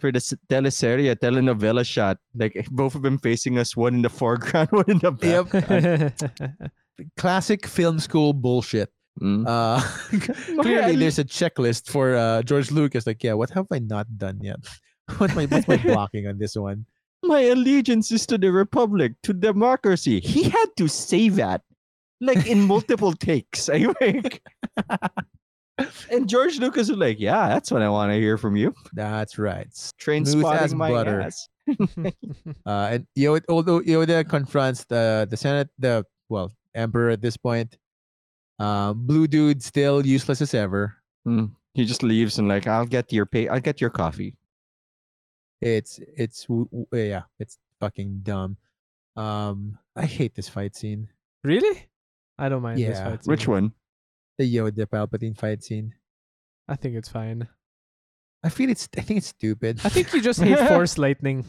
for 0.00 0.10
the 0.12 0.18
s- 0.18 0.34
teleserie 0.48 1.14
telenovela 1.16 1.84
shot. 1.84 2.18
Like 2.34 2.66
both 2.70 2.94
of 2.94 3.02
them 3.02 3.18
facing 3.18 3.58
us, 3.58 3.76
one 3.76 3.94
in 3.94 4.02
the 4.02 4.10
foreground, 4.10 4.68
one 4.72 4.88
in 4.88 4.98
the 4.98 5.12
back. 5.12 6.70
Classic 7.16 7.66
film 7.66 7.98
school 7.98 8.32
bullshit. 8.32 8.90
Mm. 9.20 9.46
Uh, 9.46 9.80
clearly, 10.62 10.96
there's 10.96 11.18
a 11.18 11.24
checklist 11.24 11.88
for 11.88 12.16
uh, 12.16 12.42
George 12.42 12.70
Lucas. 12.70 13.06
Like, 13.06 13.22
yeah, 13.22 13.34
what 13.34 13.50
have 13.50 13.66
I 13.70 13.78
not 13.78 14.06
done 14.18 14.38
yet? 14.42 14.58
what 15.18 15.34
my 15.36 15.46
what's 15.46 15.68
my 15.68 15.76
blocking 15.76 16.26
on 16.26 16.38
this 16.38 16.56
one? 16.56 16.86
My 17.22 17.40
allegiance 17.40 18.10
is 18.10 18.26
to 18.26 18.38
the 18.38 18.50
republic, 18.52 19.12
to 19.22 19.32
democracy. 19.32 20.20
He 20.20 20.44
had 20.44 20.66
to 20.76 20.88
say 20.88 21.28
that, 21.30 21.62
like 22.20 22.46
in 22.46 22.62
multiple 22.62 23.12
takes. 23.12 23.68
I 23.68 23.92
think. 23.94 24.40
And 26.10 26.28
George 26.28 26.58
Lucas 26.58 26.88
was 26.88 26.98
like, 26.98 27.18
"Yeah, 27.18 27.48
that's 27.48 27.70
what 27.70 27.82
I 27.82 27.88
want 27.88 28.12
to 28.12 28.18
hear 28.18 28.38
from 28.38 28.56
you." 28.56 28.74
That's 28.92 29.38
right. 29.38 29.68
Train 29.98 30.24
Smooth 30.24 30.44
as 30.46 30.70
spotting 30.70 30.78
my 30.78 30.90
butter. 30.90 31.20
ass. 31.20 31.48
Uh, 32.66 32.88
and 32.92 33.06
Yoda, 33.18 33.42
although 33.48 33.80
Yoda 33.80 34.28
confronts 34.28 34.84
the 34.84 35.26
the 35.30 35.36
Senate, 35.36 35.68
the 35.78 36.04
well 36.28 36.52
Emperor 36.74 37.10
at 37.10 37.20
this 37.22 37.36
point, 37.36 37.76
uh, 38.58 38.92
Blue 38.92 39.26
Dude 39.26 39.62
still 39.62 40.04
useless 40.06 40.40
as 40.42 40.54
ever. 40.54 40.94
He 41.74 41.84
just 41.86 42.02
leaves 42.02 42.38
and 42.38 42.48
like, 42.48 42.66
"I'll 42.66 42.86
get 42.86 43.12
your 43.12 43.26
pay. 43.26 43.48
I'll 43.48 43.60
get 43.60 43.80
your 43.80 43.90
coffee." 43.90 44.36
It's 45.60 45.98
it's 46.16 46.44
w- 46.44 46.68
w- 46.70 46.86
yeah, 47.10 47.22
it's 47.40 47.58
fucking 47.80 48.20
dumb. 48.22 48.56
Um, 49.16 49.78
I 49.96 50.04
hate 50.04 50.34
this 50.34 50.48
fight 50.48 50.76
scene. 50.76 51.08
really? 51.44 51.86
I 52.38 52.48
don't 52.48 52.62
mind 52.62 52.78
this 52.78 52.98
Yeah. 52.98 53.10
fight. 53.10 53.20
Which 53.24 53.44
scene. 53.44 53.50
one? 53.52 53.72
The 54.38 54.44
Yoda 54.56 54.86
Palpatine 54.86 55.36
fight 55.38 55.62
scene. 55.62 55.94
I 56.68 56.76
think 56.76 56.96
it's 56.96 57.08
fine. 57.08 57.46
I 58.42 58.48
feel 58.48 58.68
it's. 58.70 58.88
I 58.96 59.00
think 59.02 59.18
it's 59.18 59.28
stupid. 59.28 59.80
I 59.84 59.88
think 59.88 60.12
you 60.12 60.20
just 60.20 60.40
hate 60.40 60.58
Force 60.68 60.98
lightning. 60.98 61.44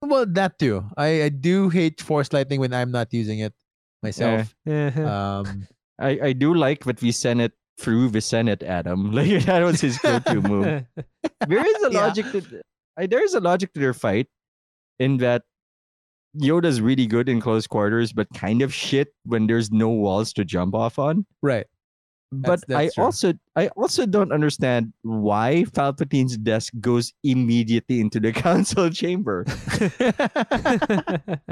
well, 0.00 0.26
that 0.26 0.58
too. 0.58 0.84
I 0.96 1.24
I 1.24 1.28
do 1.28 1.68
hate 1.68 2.00
Force 2.00 2.32
lightning 2.32 2.60
when 2.60 2.72
I'm 2.74 2.90
not 2.90 3.12
using 3.12 3.38
it 3.40 3.54
myself. 4.02 4.54
Yeah. 4.64 4.90
Um, 4.98 5.66
I 6.00 6.18
I 6.20 6.32
do 6.32 6.54
like 6.54 6.84
what 6.84 7.00
we 7.02 7.12
sent 7.12 7.40
it 7.40 7.52
through 7.78 8.10
the 8.10 8.20
Senate, 8.20 8.62
Adam. 8.62 9.12
Like 9.16 9.44
that 9.46 9.62
was 9.62 9.80
his 9.80 9.98
go-to 9.98 10.40
move. 10.40 10.84
there 11.46 11.66
is 11.66 11.82
a 11.84 11.90
Yeah. 11.92 12.00
logic 12.06 12.26
to 12.32 12.62
I, 12.98 13.06
there 13.06 13.22
is 13.24 13.34
a 13.34 13.40
logic 13.40 13.72
to 13.74 13.80
their 13.80 13.94
fight 13.94 14.28
in 14.98 15.16
that 15.18 15.42
Yoda's 16.40 16.80
really 16.80 17.06
good 17.06 17.28
in 17.28 17.40
close 17.40 17.66
quarters, 17.66 18.12
but 18.12 18.26
kind 18.34 18.62
of 18.62 18.72
shit 18.72 19.08
when 19.24 19.46
there's 19.46 19.70
no 19.70 19.88
walls 19.90 20.32
to 20.34 20.44
jump 20.44 20.74
off 20.74 20.98
on. 20.98 21.26
right. 21.42 21.66
But 22.34 22.62
That's- 22.62 22.64
that's 22.66 22.92
I 22.92 22.94
true. 22.94 23.04
also 23.04 23.32
I 23.56 23.68
also 23.76 24.06
don't 24.06 24.32
understand 24.32 24.94
why 25.02 25.66
Palpatine's 25.74 26.38
desk 26.38 26.72
goes 26.80 27.12
immediately 27.22 28.00
into 28.00 28.20
the 28.20 28.32
council 28.46 28.88
chamber. 28.88 29.44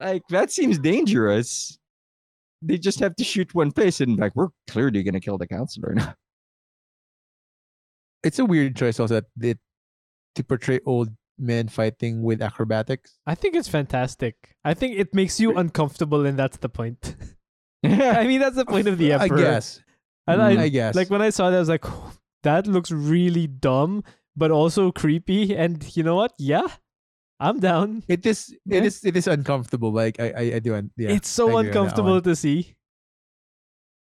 Like 0.00 0.22
that 0.28 0.52
seems 0.52 0.78
dangerous. 0.78 1.78
They 2.60 2.78
just 2.78 3.00
have 3.00 3.16
to 3.16 3.24
shoot 3.24 3.54
one 3.54 3.72
place 3.72 4.00
and 4.00 4.18
like 4.18 4.34
we're 4.34 4.48
clearly 4.66 5.02
gonna 5.02 5.20
kill 5.20 5.38
the 5.38 5.46
counselor 5.46 5.94
now. 5.94 6.14
it's 8.24 8.38
a 8.38 8.44
weird 8.44 8.74
choice 8.76 8.98
also 8.98 9.14
that 9.14 9.24
they, 9.36 9.54
to 10.34 10.44
portray 10.44 10.80
old 10.86 11.10
men 11.38 11.68
fighting 11.68 12.22
with 12.22 12.40
acrobatics. 12.42 13.18
I 13.26 13.34
think 13.34 13.54
it's 13.56 13.68
fantastic. 13.68 14.36
I 14.64 14.74
think 14.74 14.98
it 14.98 15.14
makes 15.14 15.40
you 15.40 15.56
uncomfortable, 15.56 16.26
and 16.26 16.38
that's 16.38 16.56
the 16.58 16.68
point. 16.68 17.16
I 17.84 18.26
mean, 18.26 18.40
that's 18.40 18.56
the 18.56 18.64
point 18.64 18.88
of 18.88 18.98
the 18.98 19.14
I 19.14 19.28
guess. 19.28 19.80
And 20.26 20.40
Mm, 20.40 20.58
I, 20.58 20.62
I 20.64 20.68
guess. 20.68 20.94
like 20.94 21.10
when 21.10 21.20
I 21.20 21.28
saw 21.30 21.50
that, 21.50 21.56
I 21.56 21.60
was 21.60 21.68
like, 21.68 21.84
that 22.44 22.66
looks 22.66 22.90
really 22.90 23.46
dumb, 23.46 24.02
but 24.36 24.50
also 24.50 24.90
creepy. 24.90 25.54
And 25.54 25.84
you 25.96 26.02
know 26.02 26.14
what? 26.16 26.32
Yeah, 26.38 26.66
I'm 27.40 27.60
down. 27.60 28.02
it 28.08 28.24
is. 28.24 28.54
Yeah. 28.64 28.78
It 28.78 28.84
is. 28.86 29.04
It 29.04 29.16
is 29.16 29.26
uncomfortable. 29.26 29.92
Like 29.92 30.18
I. 30.18 30.30
I, 30.30 30.42
I 30.54 30.58
do. 30.60 30.74
un- 30.74 30.90
Yeah. 30.96 31.10
it's 31.10 31.28
so 31.28 31.48
agree 31.48 31.58
on 31.58 31.66
uncomfortable 31.66 32.22
to 32.22 32.34
see. 32.34 32.74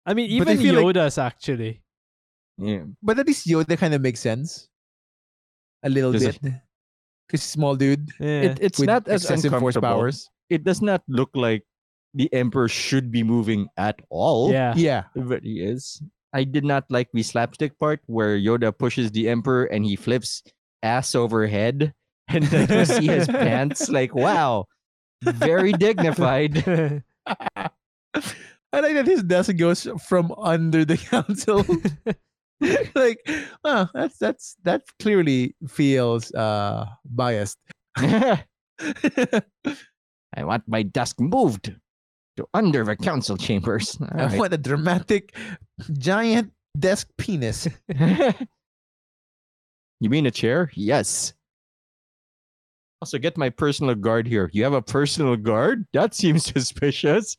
I 0.05 0.13
mean, 0.13 0.37
But 0.39 0.47
I 0.47 0.51
even 0.53 0.63
feel 0.63 0.75
like- 0.75 0.95
Yoda's 0.95 1.17
actually. 1.17 1.81
yeah. 2.57 2.83
But 3.01 3.19
at 3.19 3.27
least 3.27 3.47
Yoda 3.47 3.77
kind 3.77 3.93
of 3.93 4.01
makes 4.01 4.19
sense. 4.19 4.69
A 5.83 5.89
little 5.89 6.11
Does 6.13 6.23
bit. 6.25 6.39
it? 6.43 6.53
Because 7.27 7.43
small 7.43 7.75
dude 7.75 8.09
Yeah. 8.19 8.53
It, 8.53 8.57
it's 8.61 8.79
with 8.79 8.87
not 8.87 9.07
as 9.07 9.23
excessive 9.23 9.57
force 9.59 9.77
powers. 9.77 10.29
It 10.49 10.63
does 10.63 10.81
not 10.81 11.01
look 11.07 11.29
like 11.33 11.63
the 12.13 12.31
emperor 12.33 12.67
should 12.67 13.11
be 13.11 13.23
moving 13.23 13.67
at 13.77 13.99
all. 14.09 14.51
yeah. 14.51 14.73
Yeah. 14.75 15.03
but 15.15 15.43
he 15.43 15.61
is. 15.61 16.01
I 16.33 16.43
did 16.43 16.63
not 16.65 16.85
like 16.89 17.09
the 17.13 17.23
slapstick 17.23 17.77
part 17.79 18.01
where 18.07 18.37
Yoda 18.37 18.75
pushes 18.77 19.11
the 19.11 19.29
emperor 19.29 19.65
and 19.65 19.85
he 19.85 19.95
flips 19.95 20.41
ass 20.81 21.13
over 21.15 21.45
head, 21.47 21.93
and 22.27 22.43
then 22.45 22.69
you 22.69 22.85
see 22.85 23.07
his 23.07 23.27
pants. 23.43 23.89
Like, 23.89 24.13
wow, 24.15 24.65
very 25.21 25.73
dignified. 25.73 26.57
I 27.25 28.79
like 28.79 28.93
that 28.97 29.05
his 29.05 29.21
desk 29.23 29.55
goes 29.57 29.87
from 30.07 30.31
under 30.37 30.83
the 30.85 30.97
council. 30.97 31.63
like, 32.95 33.19
oh, 33.63 33.87
that's 33.93 34.17
that's 34.17 34.55
that 34.63 34.83
clearly 34.99 35.55
feels 35.67 36.33
uh 36.33 36.85
biased. 37.05 37.57
I 37.97 38.43
want 40.37 40.63
my 40.67 40.83
desk 40.83 41.19
moved 41.19 41.75
to 42.37 42.47
under 42.53 42.83
the 42.83 42.95
council 42.95 43.37
chambers. 43.37 43.97
Right. 43.99 44.37
want 44.37 44.53
a 44.53 44.57
dramatic, 44.57 45.35
giant 45.91 46.51
desk 46.77 47.07
penis. 47.17 47.67
you 49.99 50.09
mean 50.09 50.25
a 50.25 50.31
chair? 50.31 50.71
Yes. 50.73 51.33
Also, 53.01 53.19
get 53.19 53.37
my 53.37 53.49
personal 53.49 53.95
guard 53.95 54.27
here. 54.27 54.49
You 54.53 54.63
have 54.63 54.73
a 54.73 54.81
personal 54.81 55.35
guard? 55.35 55.85
That 55.93 56.15
seems 56.15 56.45
suspicious. 56.45 57.35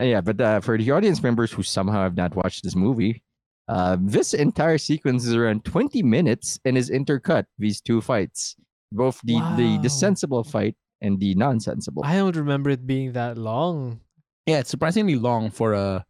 Uh, 0.00 0.04
yeah, 0.04 0.20
but 0.20 0.40
uh, 0.40 0.60
for 0.60 0.78
the 0.78 0.90
audience 0.90 1.22
members 1.22 1.52
who 1.52 1.62
somehow 1.62 2.02
have 2.02 2.16
not 2.16 2.34
watched 2.34 2.64
this 2.64 2.74
movie, 2.74 3.22
uh, 3.68 3.96
this 4.00 4.32
entire 4.34 4.78
sequence 4.78 5.26
is 5.26 5.34
around 5.34 5.64
20 5.64 6.02
minutes 6.02 6.58
and 6.64 6.76
is 6.78 6.90
intercut, 6.90 7.44
these 7.58 7.80
two 7.80 8.00
fights. 8.00 8.56
Both 8.90 9.20
the, 9.24 9.34
the, 9.56 9.76
Wow. 9.76 9.82
the 9.82 9.90
sensible 9.90 10.44
fight 10.44 10.76
and 11.00 11.18
the 11.20 11.34
nonsensible. 11.34 12.02
I 12.04 12.16
don't 12.16 12.36
remember 12.36 12.70
it 12.70 12.86
being 12.86 13.12
that 13.12 13.38
long. 13.38 14.00
Yeah, 14.46 14.58
it's 14.60 14.70
surprisingly 14.70 15.14
long 15.16 15.50
for 15.50 15.72
a 15.72 16.04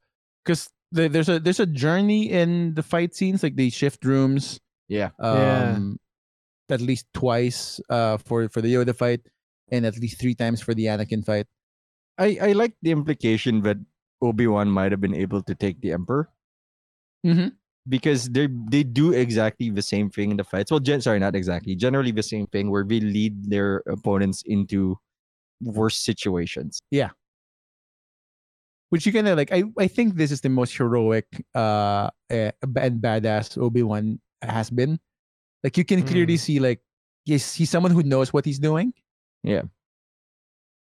because 0.44 0.70
the, 0.90 1.08
there's 1.08 1.28
a 1.28 1.38
there's 1.38 1.60
a 1.60 1.66
journey 1.66 2.30
in 2.30 2.74
the 2.74 2.82
fight 2.82 3.14
scenes. 3.14 3.42
Like 3.42 3.56
they 3.56 3.68
shift 3.70 4.04
rooms. 4.04 4.58
Yeah. 4.88 5.10
Yeah. 5.20 5.74
Um, 5.76 5.98
at 6.70 6.80
least 6.80 7.06
twice 7.12 7.80
uh 7.90 8.16
for 8.16 8.48
for 8.48 8.60
the 8.62 8.72
Yoda 8.72 8.96
fight, 8.96 9.20
and 9.70 9.84
at 9.86 9.98
least 9.98 10.18
three 10.18 10.34
times 10.34 10.60
for 10.62 10.72
the 10.74 10.86
Anakin 10.86 11.24
fight. 11.24 11.46
I, 12.22 12.38
I 12.40 12.52
like 12.52 12.74
the 12.82 12.92
implication 12.94 13.62
that 13.66 13.78
Obi-Wan 14.22 14.70
might 14.70 14.92
have 14.94 15.00
been 15.02 15.14
able 15.18 15.42
to 15.42 15.54
take 15.54 15.80
the 15.82 15.90
Emperor 15.92 16.30
Mm-hmm. 17.26 17.54
because 17.90 18.30
they 18.30 18.46
they 18.70 18.82
do 18.82 19.12
exactly 19.14 19.70
the 19.70 19.82
same 19.82 20.10
thing 20.10 20.30
in 20.30 20.36
the 20.38 20.44
fights. 20.46 20.70
Well, 20.70 20.80
gen- 20.82 21.02
sorry, 21.02 21.18
not 21.18 21.34
exactly. 21.34 21.74
Generally 21.74 22.12
the 22.18 22.22
same 22.22 22.46
thing 22.50 22.70
where 22.70 22.82
they 22.86 22.98
lead 22.98 23.50
their 23.50 23.82
opponents 23.86 24.42
into 24.46 24.98
worse 25.62 25.98
situations. 25.98 26.82
Yeah. 26.90 27.10
Which 28.90 29.06
you 29.06 29.12
kind 29.12 29.26
of 29.28 29.38
like. 29.38 29.52
I 29.52 29.64
I 29.78 29.86
think 29.88 30.16
this 30.16 30.30
is 30.30 30.42
the 30.42 30.50
most 30.50 30.76
heroic 30.76 31.24
uh 31.54 32.10
eh, 32.28 32.50
and 32.60 33.00
badass 33.00 33.56
Obi 33.56 33.82
Wan 33.82 34.20
has 34.42 34.68
been. 34.68 34.98
Like 35.64 35.78
you 35.78 35.84
can 35.86 36.02
clearly 36.02 36.34
Mm. 36.36 36.40
see 36.44 36.58
like 36.60 36.82
he's 37.24 37.54
he's 37.54 37.70
someone 37.70 37.92
who 37.94 38.02
knows 38.02 38.32
what 38.34 38.44
he's 38.44 38.58
doing. 38.58 38.92
Yeah. 39.46 39.62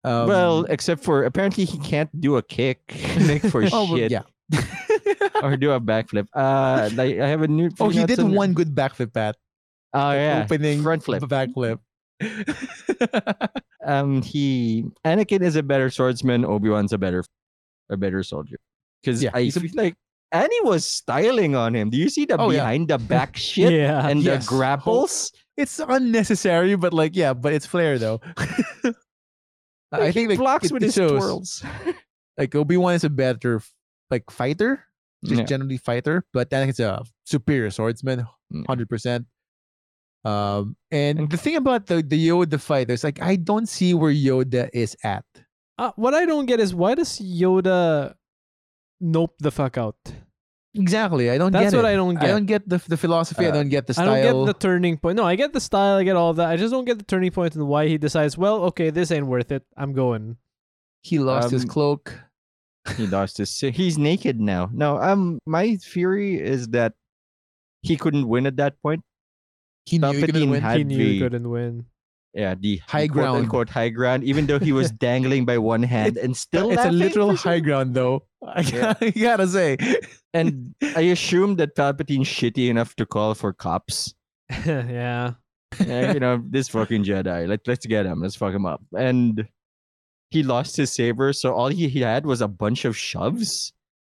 Um, 0.04 0.28
well, 0.28 0.64
except 0.68 1.02
for 1.02 1.24
apparently 1.24 1.64
he 1.64 1.78
can't 1.78 2.10
do 2.20 2.36
a 2.36 2.42
kick 2.42 2.80
like 3.20 3.42
for 3.50 3.64
oh, 3.72 3.96
shit 3.96 4.10
yeah. 4.10 4.22
or 5.42 5.56
do 5.56 5.72
a 5.72 5.80
backflip. 5.80 6.26
Uh, 6.34 6.90
like 6.94 7.18
I 7.18 7.26
have 7.28 7.40
a 7.42 7.48
new. 7.48 7.70
oh, 7.80 7.88
he 7.88 8.04
did 8.04 8.20
on- 8.20 8.32
one 8.34 8.52
good 8.52 8.74
backflip 8.74 9.14
pat. 9.14 9.36
Oh 9.94 10.12
yeah, 10.12 10.42
opening 10.44 10.82
front 10.82 11.02
flip. 11.04 11.22
backflip. 11.22 11.78
um 13.84 14.22
he 14.22 14.84
Anakin 15.04 15.42
is 15.42 15.56
a 15.56 15.62
better 15.62 15.90
swordsman, 15.90 16.44
Obi-Wan's 16.44 16.92
a 16.92 16.98
better 16.98 17.24
a 17.90 17.96
better 17.96 18.22
soldier. 18.22 18.58
Because 19.02 19.22
Yeah, 19.22 19.30
I 19.34 19.50
feel 19.50 19.70
like 19.74 19.96
Annie 20.32 20.60
was 20.62 20.84
styling 20.86 21.54
on 21.54 21.74
him. 21.74 21.90
Do 21.90 21.96
you 21.98 22.08
see 22.08 22.24
the 22.24 22.36
Oh, 22.40 22.50
yeah. 22.50 22.60
behind 22.60 22.88
the 22.88 22.98
back 22.98 23.36
shit 23.36 23.72
Yeah. 23.72 24.06
and 24.06 24.20
Yes. 24.22 24.44
the 24.46 24.48
grapples? 24.50 25.32
it's 25.56 25.78
unnecessary, 25.78 26.74
but 26.74 26.92
like 26.92 27.14
yeah, 27.14 27.32
but 27.34 27.52
it's 27.52 27.66
flair 27.66 27.98
though. 27.98 28.20
I 30.00 30.12
think 30.12 30.30
like, 30.30 30.38
blocks 30.38 30.66
it- 30.66 30.72
with 30.72 30.82
it 30.82 30.86
his 30.86 30.94
shows, 30.94 31.10
twirls. 31.18 31.64
Like 32.38 32.54
Obi 32.56 32.76
Wan 32.76 32.94
is 32.94 33.04
a 33.04 33.10
better 33.10 33.62
like 34.10 34.28
fighter, 34.30 34.84
just 35.24 35.38
Yeah. 35.38 35.44
generally 35.46 35.76
fighter, 35.78 36.24
but 36.32 36.50
Anakin's 36.50 36.80
a 36.80 37.04
superior 37.24 37.70
swordsman, 37.70 38.26
Yeah. 38.50 38.62
hundred 38.66 38.88
percent. 38.88 39.26
Um, 40.24 40.74
and 40.90 41.30
the 41.30 41.36
thing 41.36 41.54
about 41.56 41.86
the 41.86 42.02
the 42.02 42.16
Yoda 42.18 42.58
fight 42.58 42.90
is 42.90 43.04
like 43.04 43.20
I 43.22 43.36
don't 43.36 43.68
see 43.68 43.94
where 43.94 44.12
Yoda 44.12 44.68
is 44.72 44.96
at. 45.04 45.24
Uh, 45.78 45.92
what 45.96 46.14
I 46.14 46.24
don't 46.26 46.46
get 46.46 46.58
is 46.60 46.74
why 46.74 46.94
does 46.94 47.20
Yoda 47.20 48.14
nope 49.00 49.34
the 49.38 49.50
fuck 49.50 49.76
out? 49.78 49.96
Exactly, 50.74 51.30
I 51.30 51.38
don't 51.38 51.52
That's 51.52 51.70
get 51.70 51.76
what 51.76 51.84
it. 51.84 51.92
I 51.92 51.94
don't 51.94 52.14
get. 52.14 52.24
I 52.24 52.26
don't 52.28 52.46
get 52.46 52.68
the 52.68 52.78
the 52.88 52.96
philosophy. 52.96 53.46
I 53.46 53.50
Uh, 53.50 53.52
don't 53.52 53.68
get 53.68 53.86
the 53.86 53.94
I 53.96 54.04
don't 54.04 54.22
get 54.22 54.34
the 54.46 54.58
turning 54.58 54.98
point. 54.98 55.16
No, 55.16 55.24
I 55.24 55.36
get 55.36 55.52
the 55.52 55.60
style. 55.60 55.98
I 55.98 56.02
get 56.02 56.16
all 56.16 56.34
that. 56.34 56.48
I 56.48 56.56
just 56.56 56.72
don't 56.72 56.84
get 56.84 56.98
the 56.98 57.04
turning 57.04 57.30
point 57.30 57.54
and 57.54 57.68
why 57.68 57.86
he 57.86 57.96
decides. 57.96 58.36
Well, 58.36 58.64
okay, 58.74 58.90
this 58.90 59.12
ain't 59.12 59.26
worth 59.26 59.52
it. 59.52 59.62
I'm 59.76 59.92
going. 59.92 60.36
he 61.02 61.18
lost 61.20 61.50
his 61.52 61.62
Um, 61.62 61.68
cloak. 61.68 62.18
he 62.96 63.06
lost 63.06 63.38
his 63.38 63.52
he's 63.60 63.96
naked 63.98 64.40
now. 64.40 64.68
No, 64.72 64.98
um 64.98 65.38
my 65.46 65.76
theory 65.76 66.40
is 66.40 66.68
that 66.74 66.94
he 67.82 67.96
couldn't 67.96 68.26
win 68.26 68.46
at 68.46 68.56
that 68.56 68.80
point. 68.82 69.04
He 69.86 69.98
knew 69.98 70.12
he 70.12 70.20
couldn't 70.20 70.50
win. 70.50 70.62
he 70.64 70.84
knew 70.84 70.96
the 70.98 71.12
he 71.12 71.18
couldn't 71.20 71.48
win. 71.50 71.86
Yeah 72.34 72.54
the 72.58 72.80
High 72.88 73.06
quote 73.08 73.12
ground. 73.22 73.36
unquote 73.44 73.68
high 73.70 73.88
ground, 73.90 74.24
even 74.24 74.46
though 74.46 74.58
he 74.58 74.72
was 74.72 74.90
dangling 75.06 75.44
by 75.44 75.58
one 75.58 75.82
hand 75.82 76.16
and 76.16 76.36
still 76.36 76.70
it's 76.70 76.84
a 76.84 76.90
literal 76.90 77.36
high 77.36 77.60
ground, 77.60 77.94
though. 77.94 78.26
I 78.46 78.60
Yeah. 78.60 78.94
gotta, 79.16 79.46
say. 79.48 79.76
And 80.32 80.74
I 80.96 81.00
assume 81.02 81.56
that 81.56 81.76
Palpatine's 81.76 82.28
shitty 82.28 82.68
enough 82.68 82.94
to 82.96 83.06
call 83.06 83.34
for 83.34 83.52
cops. 83.52 84.14
yeah. 84.66 85.34
Yeah, 85.84 86.12
you 86.12 86.20
know, 86.20 86.42
this 86.50 86.68
fucking 86.68 87.04
Jedi. 87.04 87.48
Let, 87.48 87.60
let's 87.66 87.86
get 87.86 88.06
him. 88.06 88.20
Let's 88.20 88.36
fuck 88.36 88.54
him 88.54 88.64
up. 88.66 88.80
And 88.96 89.48
he 90.30 90.42
lost 90.44 90.76
his 90.76 90.92
saber, 90.92 91.32
so 91.32 91.52
all 91.54 91.68
he, 91.68 91.88
he 91.88 92.00
had 92.00 92.26
was 92.26 92.40
a 92.40 92.48
bunch 92.48 92.84
of 92.84 92.96
shoves. 92.96 93.72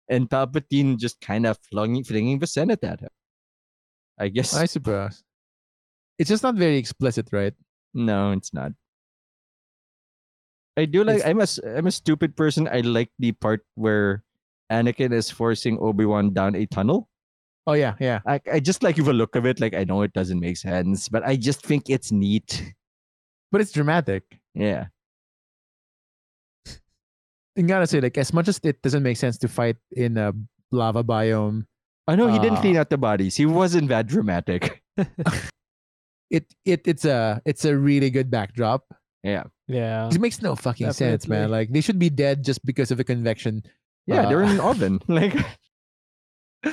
And 0.10 0.30
Palpatine 0.30 0.98
just 0.98 1.20
kind 1.22 1.46
of 1.46 1.58
flung, 1.72 2.04
flinging 2.04 2.40
the 2.40 2.48
Senate 2.48 2.84
at 2.84 3.00
him. 3.00 3.10
I 4.20 4.28
guess. 4.30 4.54
I 4.56 4.66
suppose. 4.66 5.24
It's 6.20 6.30
just 6.30 6.44
not 6.44 6.56
very 6.56 6.78
explicit, 6.78 7.30
right? 7.32 7.54
No, 7.96 8.32
it's 8.36 8.54
not. 8.54 8.74
I 10.78 10.84
do 10.86 11.04
like. 11.04 11.24
It's- 11.24 11.30
I'm 11.32 11.40
a 11.40 11.78
I'm 11.80 11.88
a 11.88 11.92
stupid 11.92 12.36
person. 12.36 12.68
I 12.68 12.82
like 12.82 13.10
the 13.18 13.32
part 13.32 13.64
where 13.76 14.24
Anakin 14.70 15.14
is 15.14 15.32
forcing 15.32 15.80
Obi 15.80 16.04
Wan 16.06 16.34
down 16.36 16.54
a 16.56 16.66
tunnel. 16.68 17.08
Oh 17.66 17.74
yeah, 17.74 17.96
yeah. 18.00 18.20
I 18.28 18.42
I 18.52 18.60
just 18.60 18.84
like 18.84 18.98
the 18.98 19.14
look 19.14 19.36
of 19.40 19.46
it. 19.48 19.60
Like 19.64 19.74
I 19.74 19.86
know 19.86 20.02
it 20.04 20.12
doesn't 20.14 20.40
make 20.40 20.58
sense, 20.58 21.08
but 21.08 21.24
I 21.26 21.38
just 21.40 21.64
think 21.66 21.90
it's 21.90 22.12
neat. 22.12 22.76
But 23.52 23.62
it's 23.62 23.72
dramatic. 23.72 24.24
Yeah. 24.54 24.88
You 27.56 27.64
gotta 27.64 27.88
say, 27.88 28.02
like, 28.02 28.18
as 28.18 28.34
much 28.34 28.50
as 28.50 28.60
it 28.64 28.82
doesn't 28.82 29.02
make 29.04 29.16
sense 29.16 29.38
to 29.40 29.48
fight 29.48 29.78
in 29.96 30.18
a 30.18 30.34
lava 30.72 31.06
biome, 31.06 31.64
I 32.06 32.18
know 32.18 32.28
he 32.28 32.38
didn't 32.38 32.58
Uh, 32.58 32.62
clean 32.62 32.76
out 32.76 32.90
the 32.90 32.98
bodies. 32.98 33.38
He 33.38 33.46
wasn't 33.46 33.88
that 33.88 34.08
dramatic. 34.08 34.84
it 36.36 36.46
it 36.66 36.82
it's 36.86 37.06
a 37.06 37.42
it's 37.46 37.64
a 37.66 37.78
really 37.78 38.10
good 38.12 38.30
backdrop. 38.30 38.84
Yeah. 39.24 39.44
Yeah. 39.68 40.08
It 40.12 40.20
makes 40.20 40.42
no 40.42 40.54
fucking 40.56 40.94
sense, 40.94 41.28
man. 41.28 41.50
Like 41.50 41.72
they 41.74 41.82
should 41.82 41.98
be 41.98 42.10
dead 42.12 42.44
just 42.46 42.64
because 42.66 42.92
of 42.92 43.00
a 43.00 43.04
convection. 43.04 43.64
Yeah, 44.06 44.30
they're 44.30 44.44
in 44.46 44.50
an 44.50 44.60
Uh, 44.62 44.70
oven. 44.70 45.00
Like 45.10 45.34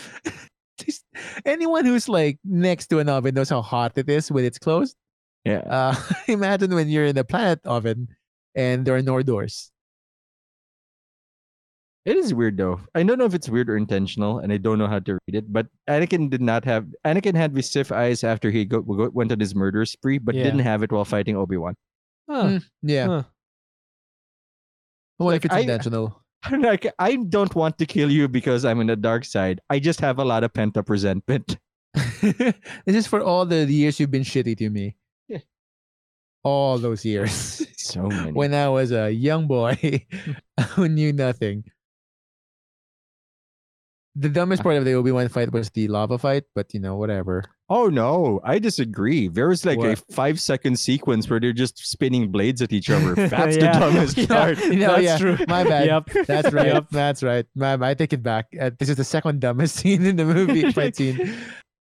Just- 0.78 1.05
anyone 1.47 1.84
who's 1.89 2.09
like 2.09 2.39
next 2.44 2.89
to 2.89 2.98
an 2.98 3.09
oven 3.09 3.34
knows 3.34 3.48
how 3.48 3.62
hot 3.62 3.97
it 3.97 4.09
is 4.09 4.30
when 4.30 4.44
it's 4.44 4.59
closed. 4.59 4.97
yeah. 5.48 5.64
Uh, 5.64 5.97
imagine 6.28 6.74
when 6.74 6.89
you're 6.93 7.06
in 7.09 7.16
a 7.16 7.24
planet 7.24 7.60
oven 7.64 8.09
and 8.55 8.84
there 8.84 8.94
are 8.94 9.02
no 9.02 9.22
doors. 9.24 9.72
It 12.04 12.16
is 12.16 12.34
weird 12.34 12.56
though. 12.56 12.80
I 12.96 13.02
don't 13.04 13.18
know 13.18 13.24
if 13.26 13.34
it's 13.34 13.48
weird 13.48 13.70
or 13.70 13.76
intentional, 13.76 14.38
and 14.40 14.52
I 14.52 14.56
don't 14.56 14.78
know 14.78 14.88
how 14.88 14.98
to 14.98 15.18
read 15.28 15.36
it. 15.36 15.52
But 15.52 15.68
Anakin 15.88 16.30
did 16.30 16.42
not 16.42 16.64
have 16.64 16.86
Anakin 17.06 17.34
had 17.36 17.54
the 17.54 17.62
stiff 17.62 17.92
eyes 17.92 18.24
after 18.24 18.50
he 18.50 18.64
go, 18.64 18.82
go, 18.82 19.08
went 19.14 19.30
on 19.30 19.38
his 19.38 19.54
murder 19.54 19.84
spree, 19.86 20.18
but 20.18 20.34
Yeah. 20.34 20.42
didn't 20.44 20.66
have 20.66 20.82
it 20.82 20.90
while 20.90 21.04
fighting 21.04 21.36
Obi 21.36 21.56
Wan. 21.58 21.76
Huh. 22.28 22.44
Mm, 22.44 22.64
Yeah. 22.82 23.06
Huh. 23.06 23.22
Well, 25.18 25.28
like, 25.28 25.36
if 25.36 25.44
it's 25.46 25.54
I- 25.54 25.60
intentional. 25.60 26.18
like 26.58 26.92
I 26.98 27.14
don't 27.16 27.54
want 27.54 27.78
to 27.78 27.86
kill 27.86 28.10
you 28.10 28.26
because 28.26 28.64
I'm 28.64 28.80
in 28.80 28.88
the 28.88 28.96
dark 28.96 29.24
side. 29.24 29.60
I 29.70 29.78
just 29.78 30.00
have 30.00 30.18
a 30.18 30.24
lot 30.24 30.42
of 30.42 30.52
pent 30.52 30.76
up 30.76 30.90
resentment. 30.90 31.56
this 32.20 32.54
is 32.86 33.06
for 33.06 33.22
all 33.22 33.46
the 33.46 33.64
years 33.70 34.00
you've 34.00 34.10
been 34.10 34.24
shitty 34.26 34.56
to 34.58 34.68
me. 34.70 34.96
Yeah. 35.28 35.38
All 36.42 36.78
those 36.78 37.04
years. 37.04 37.62
So 37.82 38.06
many. 38.06 38.30
when 38.32 38.54
I 38.54 38.68
was 38.70 38.92
a 38.92 39.10
young 39.10 39.46
boy 39.48 40.06
who 40.70 40.88
knew 40.88 41.12
nothing. 41.12 41.64
The 44.14 44.28
dumbest 44.28 44.62
part 44.62 44.76
of 44.76 44.84
the 44.84 44.93
Obi 44.93 45.10
Wan 45.10 45.26
fight 45.28 45.52
was 45.52 45.70
the 45.70 45.89
lava 45.89 46.18
fight, 46.18 46.44
but 46.55 46.74
you 46.74 46.80
know, 46.80 46.97
whatever. 46.97 47.44
oh 47.70 47.86
no, 47.86 48.40
I 48.44 48.59
disagree. 48.59 49.28
There 49.28 49.48
was 49.48 49.64
like 49.64 49.78
a 49.78 49.97
five 50.12 50.39
second 50.39 50.78
sequence 50.78 51.30
where 51.30 51.40
they're 51.40 51.55
just 51.55 51.78
spinning 51.78 52.30
blades 52.30 52.60
at 52.60 52.72
each 52.74 52.90
other. 52.90 53.14
That's 53.28 53.56
Yeah. 53.56 53.72
the 53.72 53.78
dumbest 53.80 54.16
Yeah. 54.18 54.26
part. 54.26 54.59
You 54.64 54.76
know, 54.76 54.89
That's 55.01 55.02
yeah, 55.02 55.16
true. 55.18 55.39
my 55.48 55.64
bad. 55.64 55.86
Yep. 55.86 56.26
That's 56.26 56.52
right. 56.59 56.66
Yep. 56.66 56.86
That's 56.90 57.22
right. 57.22 57.47
My, 57.55 57.78
I 57.80 57.94
take 57.94 58.12
it 58.12 58.22
back. 58.22 58.48
Uh, 58.60 58.70
this 58.78 58.90
is 58.90 58.97
the 58.97 59.05
second 59.05 59.40
dumbest 59.40 59.76
scene 59.76 60.05
in 60.05 60.16
the 60.16 60.26
movie 60.26 60.70
fight 60.72 60.94
scene. 60.97 61.34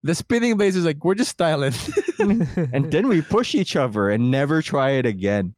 The 0.02 0.14
spinning 0.14 0.56
blades 0.56 0.76
is 0.76 0.86
like 0.86 1.04
we're 1.04 1.14
just 1.16 1.30
styling. 1.32 1.74
And 2.18 2.90
then 2.90 3.06
we 3.08 3.20
push 3.20 3.54
each 3.54 3.76
other 3.76 4.08
and 4.08 4.30
never 4.30 4.62
try 4.62 4.92
it 4.92 5.04
again. 5.04 5.54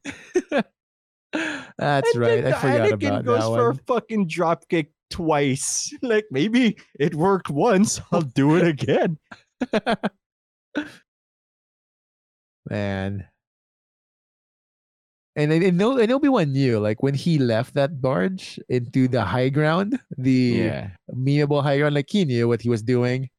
That's 1.77 2.13
And 2.13 2.21
right. 2.21 2.45
I 2.45 2.51
forgot 2.53 2.89
Anakin 2.89 3.07
about 3.07 3.25
goes 3.25 3.39
that 3.39 3.45
for 3.55 3.69
a 3.69 3.75
fucking 3.75 4.27
drop 4.27 4.67
kick 4.69 4.91
twice. 5.09 5.93
Like 6.01 6.25
maybe 6.31 6.77
it 6.99 7.15
worked 7.15 7.49
once. 7.49 7.99
I'll 8.11 8.21
do 8.21 8.55
it 8.55 8.67
again. 8.67 9.17
Man. 12.69 13.27
And 15.35 15.53
I, 15.53 15.67
I 15.67 15.69
know 15.69 15.97
and 15.97 16.11
Obi 16.11 16.29
Wan 16.29 16.51
knew, 16.51 16.79
like 16.79 17.03
when 17.03 17.13
he 17.13 17.37
left 17.37 17.75
that 17.75 18.01
barge 18.01 18.59
into 18.69 19.07
the 19.07 19.23
high 19.23 19.49
ground, 19.49 19.99
the 20.17 20.31
yeah. 20.31 20.89
memeable 21.13 21.61
high 21.61 21.77
ground, 21.77 21.93
like 21.95 22.09
he 22.09 22.25
knew 22.25 22.47
what 22.47 22.61
he 22.61 22.69
was 22.69 22.81
doing. 22.81 23.29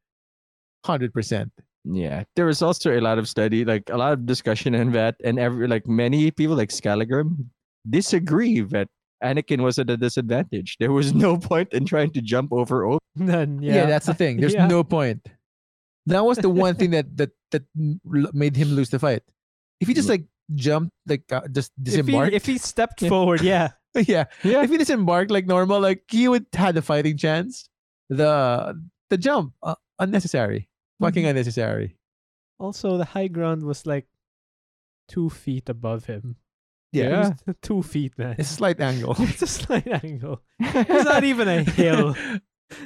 Hundred 0.87 1.13
percent. 1.13 1.51
Yeah, 1.85 2.25
there 2.37 2.47
was 2.47 2.63
also 2.63 2.99
a 2.99 3.01
lot 3.01 3.19
of 3.19 3.29
study, 3.29 3.65
like 3.65 3.91
a 3.91 3.97
lot 3.97 4.13
of 4.13 4.27
discussion 4.27 4.75
in 4.75 4.93
that, 4.93 5.17
and 5.25 5.39
every 5.39 5.67
like 5.67 5.89
many 5.89 6.31
people, 6.31 6.55
like 6.55 6.71
Scaligram, 6.71 7.47
disagree 7.89 8.61
that 8.61 8.89
Anakin 9.23 9.61
was 9.63 9.79
at 9.79 9.91
a 9.91 9.97
disadvantage. 9.97 10.77
There 10.79 10.93
was 10.93 11.13
no 11.15 11.37
point 11.51 11.73
in 11.73 11.85
trying 11.85 12.11
to 12.13 12.21
jump 12.23 12.53
over. 12.53 12.85
Obi. 12.87 12.99
None, 13.17 13.63
Yeah. 13.63 13.75
yeah. 13.75 13.87
that's 13.87 14.07
the 14.07 14.15
thing. 14.15 14.39
There's 14.41 14.55
Yeah. 14.55 14.67
no 14.69 14.85
point. 14.85 15.27
That 16.07 16.25
was 16.25 16.39
the 16.39 16.49
one 16.51 16.75
thing 16.77 16.91
that 16.93 17.17
that 17.19 17.31
that 17.51 17.65
made 17.75 18.57
him 18.57 18.69
lose 18.73 18.91
the 18.91 18.99
fight. 18.99 19.23
If 19.81 19.89
he 19.89 19.95
just 19.95 20.09
like 20.09 20.25
jumped, 20.55 20.93
like 21.07 21.25
uh, 21.33 21.47
just 21.49 21.73
if 21.79 21.85
he, 21.85 22.03
disembarked, 22.03 22.33
if 22.35 22.47
he 22.47 22.59
stepped 22.59 23.03
Yeah. 23.03 23.09
forward, 23.09 23.41
yeah. 23.43 23.73
yeah, 23.95 24.25
Yeah. 24.45 24.63
if 24.63 24.71
he 24.71 24.79
disembarked 24.79 25.31
like 25.31 25.47
normal, 25.47 25.81
like 25.81 26.05
he 26.09 26.29
would 26.29 26.47
had 26.55 26.77
a 26.77 26.83
fighting 26.83 27.17
chance. 27.17 27.69
The 28.09 28.73
the 29.11 29.19
jump 29.19 29.53
uh, 29.63 29.75
unnecessary, 29.99 30.69
fucking 31.01 31.25
Mhm. 31.25 31.31
unnecessary. 31.31 31.97
Also, 32.59 32.97
the 32.97 33.05
high 33.05 33.29
ground 33.29 33.63
was 33.65 33.85
like 33.87 34.07
two 35.09 35.29
feet 35.31 35.69
above 35.69 36.07
him. 36.07 36.37
It 36.93 36.99
Yeah, 37.05 37.33
two 37.61 37.83
feet, 37.83 38.17
man. 38.19 38.37
it's 38.39 38.51
a 38.51 38.55
slight 38.55 38.81
angle. 38.81 39.15
It's 39.19 39.43
a 39.43 39.47
slight 39.47 39.87
angle. 40.05 40.41
It's 40.61 41.05
not 41.05 41.25
even 41.25 41.47
a 41.49 41.63
hill. 41.63 42.17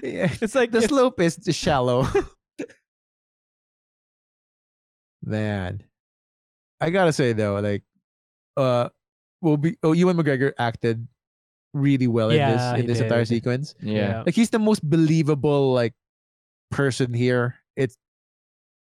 yeah, 0.03 0.31
It's 0.41 0.55
like 0.55 0.71
the 0.73 0.79
it's- 0.79 0.89
slope 0.91 1.21
is 1.21 1.39
shallow. 1.53 2.07
Man, 5.25 5.83
I 6.81 6.91
gotta 6.91 7.13
say 7.13 7.33
though, 7.33 7.61
like, 7.61 7.85
uh, 8.57 8.89
will 9.41 9.57
be 9.57 9.77
oh, 9.83 9.93
Ewan 9.93 10.17
McGregor 10.17 10.53
acted 10.59 11.07
really 11.75 12.09
well 12.09 12.31
in 12.31 12.39
this 12.39 12.81
in 12.81 12.87
this 12.87 13.01
entire 13.01 13.25
sequence. 13.25 13.75
yeah. 13.81 14.23
Like 14.27 14.35
he's 14.35 14.51
the 14.51 14.59
most 14.59 14.83
believable 14.89 15.73
like 15.73 15.95
person 16.71 17.15
here. 17.15 17.55
It's 17.77 17.97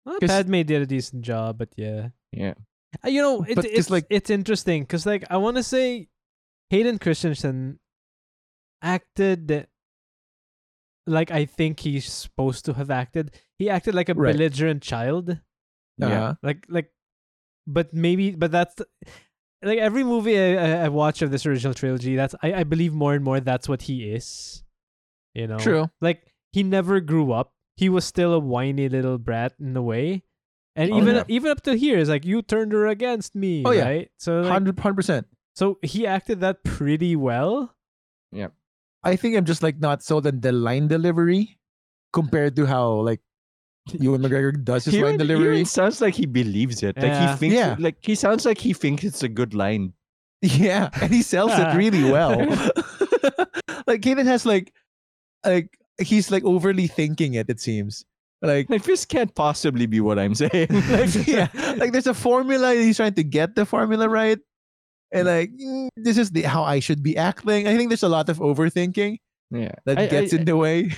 Well, 0.05 0.19
'Cause- 0.19 0.29
Padme 0.29 0.63
did 0.65 0.81
a 0.81 0.85
decent 0.87 1.21
job, 1.21 1.59
but 1.59 1.69
yeah. 1.77 2.09
Yeah. 2.31 2.55
Uh, 3.05 3.09
You 3.09 3.21
know, 3.21 3.43
it, 3.43 3.57
it's 3.65 3.89
like- 3.89 4.07
it's 4.09 4.29
interesting 4.29 4.83
because 4.83 5.05
like 5.05 5.23
I 5.29 5.37
want 5.37 5.57
to 5.57 5.63
say, 5.63 6.09
Hayden 6.69 6.99
Christensen 6.99 7.79
acted 8.81 9.67
like 11.07 11.31
I 11.31 11.45
think 11.45 11.79
he's 11.79 12.05
supposed 12.11 12.65
to 12.65 12.73
have 12.73 12.89
acted. 12.91 13.31
He 13.57 13.69
acted 13.69 13.95
like 13.95 14.09
a 14.09 14.13
Right. 14.13 14.33
belligerent 14.33 14.81
child, 14.83 15.39
Yeah. 15.97 16.07
uh, 16.23 16.33
like 16.43 16.65
like, 16.69 16.91
but 17.67 17.93
maybe, 17.93 18.31
but 18.31 18.51
that's 18.51 18.75
like 19.63 19.79
every 19.79 20.03
movie 20.03 20.37
I, 20.37 20.55
I, 20.55 20.85
I 20.85 20.89
watch 20.89 21.21
of 21.21 21.31
this 21.31 21.45
original 21.45 21.73
trilogy. 21.73 22.15
That's 22.15 22.35
I, 22.41 22.53
I 22.53 22.63
believe 22.63 22.93
more 22.93 23.13
and 23.13 23.23
more 23.23 23.39
that's 23.39 23.67
what 23.69 23.83
he 23.83 24.11
is. 24.11 24.63
You 25.33 25.47
know, 25.47 25.57
true. 25.59 25.89
like 26.01 26.27
he 26.51 26.63
never 26.63 26.99
grew 26.99 27.31
up. 27.31 27.53
He 27.77 27.87
was 27.89 28.05
still 28.05 28.33
a 28.33 28.39
whiny 28.39 28.89
little 28.89 29.17
brat 29.17 29.53
in 29.59 29.75
a 29.77 29.81
way. 29.81 30.23
And 30.75 30.91
Oh, 30.93 30.97
even 30.97 31.15
yeah. 31.15 31.23
even 31.27 31.51
up 31.51 31.61
to 31.63 31.75
here 31.75 31.97
is 31.97 32.07
like 32.09 32.23
you 32.25 32.41
turned 32.41 32.71
her 32.71 32.87
against 32.87 33.35
me, 33.35 33.63
Oh, 33.65 33.71
yeah. 33.71 33.83
right? 33.83 34.11
So 34.17 34.41
like, 34.41 34.51
Hundred 34.51 34.77
percent. 34.77 35.27
so 35.55 35.77
he 35.81 36.07
acted 36.07 36.39
that 36.41 36.63
pretty 36.63 37.15
well. 37.15 37.75
Yeah, 38.31 38.47
I 39.03 39.15
think 39.17 39.35
I'm 39.35 39.43
just 39.45 39.61
like 39.63 39.79
not 39.79 40.01
sold 40.03 40.25
on 40.27 40.39
the 40.39 40.51
line 40.53 40.87
delivery 40.87 41.57
compared 42.13 42.55
to 42.55 42.65
how 42.65 43.03
like 43.03 43.19
Ewan 43.99 44.21
McGregor 44.23 44.63
does 44.63 44.85
his 44.85 44.93
line 44.95 45.03
Ewan- 45.03 45.17
delivery. 45.17 45.55
Ewan 45.59 45.65
sounds 45.65 45.99
like 45.99 46.15
he 46.15 46.25
believes 46.25 46.83
it. 46.83 46.95
Like 46.95 47.05
Yeah. 47.11 47.31
he 47.31 47.37
thinks, 47.37 47.55
Yeah. 47.55 47.75
like 47.77 47.97
he 48.01 48.15
sounds 48.15 48.45
like 48.45 48.57
he 48.59 48.71
thinks 48.71 49.03
it's 49.03 49.23
a 49.23 49.29
good 49.29 49.53
line. 49.53 49.91
Yeah, 50.41 50.89
and 51.01 51.11
he 51.11 51.21
sells 51.21 51.51
it 51.51 51.75
really 51.75 52.09
well. 52.15 52.39
like 53.87 54.03
Hayden 54.05 54.25
has 54.27 54.45
like 54.45 54.71
like 55.45 55.77
he's 55.99 56.31
like 56.31 56.43
overly 56.45 56.87
thinking 56.87 57.33
it, 57.35 57.49
it 57.49 57.59
seems. 57.59 58.05
Like 58.41 58.69
Like 58.69 58.83
this 58.83 59.05
can't 59.05 59.33
possibly 59.35 59.85
be 59.85 60.01
what 60.01 60.17
I'm 60.17 60.33
saying. 60.35 60.67
like 60.89 61.27
yeah, 61.27 61.47
like 61.77 61.91
there's 61.91 62.07
a 62.07 62.13
formula 62.13 62.73
he's 62.73 62.97
trying 62.97 63.13
to 63.13 63.23
get 63.23 63.55
the 63.55 63.65
formula 63.65 64.09
right. 64.09 64.39
And 65.13 65.27
like 65.27 65.51
mm, 65.53 65.89
this 65.95 66.17
is 66.17 66.31
the 66.31 66.41
how 66.43 66.63
I 66.63 66.79
should 66.79 67.03
be 67.03 67.15
acting. 67.17 67.67
I 67.67 67.77
think 67.77 67.89
there's 67.89 68.03
a 68.03 68.09
lot 68.09 68.29
of 68.29 68.39
overthinking 68.39 69.17
yeah. 69.51 69.71
that 69.85 69.99
I- 69.99 70.07
gets 70.07 70.33
I- 70.33 70.37
in 70.37 70.45
the 70.45 70.57
way. 70.57 70.91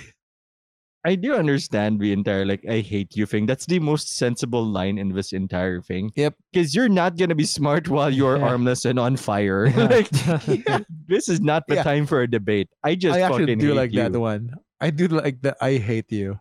I 1.06 1.16
do 1.16 1.36
understand 1.36 2.00
the 2.00 2.14
entire 2.14 2.46
like 2.46 2.64
I 2.64 2.80
hate 2.80 3.18
you 3.18 3.26
thing. 3.26 3.46
That's 3.46 3.66
the 3.66 3.80
most 3.80 4.16
sensible 4.16 4.64
line 4.64 4.98
in 4.98 5.12
this 5.12 5.34
entire 5.34 5.82
thing. 5.82 6.12
Yep. 6.16 6.36
Because 6.54 6.74
you're 6.74 6.88
not 6.88 7.18
gonna 7.18 7.36
be 7.36 7.44
smart 7.44 7.90
while 7.90 8.10
you're 8.10 8.38
Yeah. 8.38 8.48
armless 8.48 8.86
and 8.86 8.98
on 8.98 9.18
fire. 9.18 9.66
Yeah. 9.68 9.84
like 9.92 10.08
Yeah. 10.48 10.80
this 11.10 11.28
is 11.28 11.42
not 11.42 11.68
the 11.68 11.76
time 11.84 12.06
for 12.06 12.22
a 12.22 12.28
debate. 12.32 12.70
I 12.86 12.96
just 12.96 13.18
I 13.20 13.22
actually 13.28 13.56
do 13.58 13.76
hate 13.76 13.76
like 13.76 13.92
you. 13.92 14.00
that 14.00 14.16
one. 14.18 14.56
I 14.80 14.92
do 14.92 15.10
like 15.10 15.42
the 15.42 15.58
I 15.60 15.76
hate 15.76 16.10
you 16.10 16.40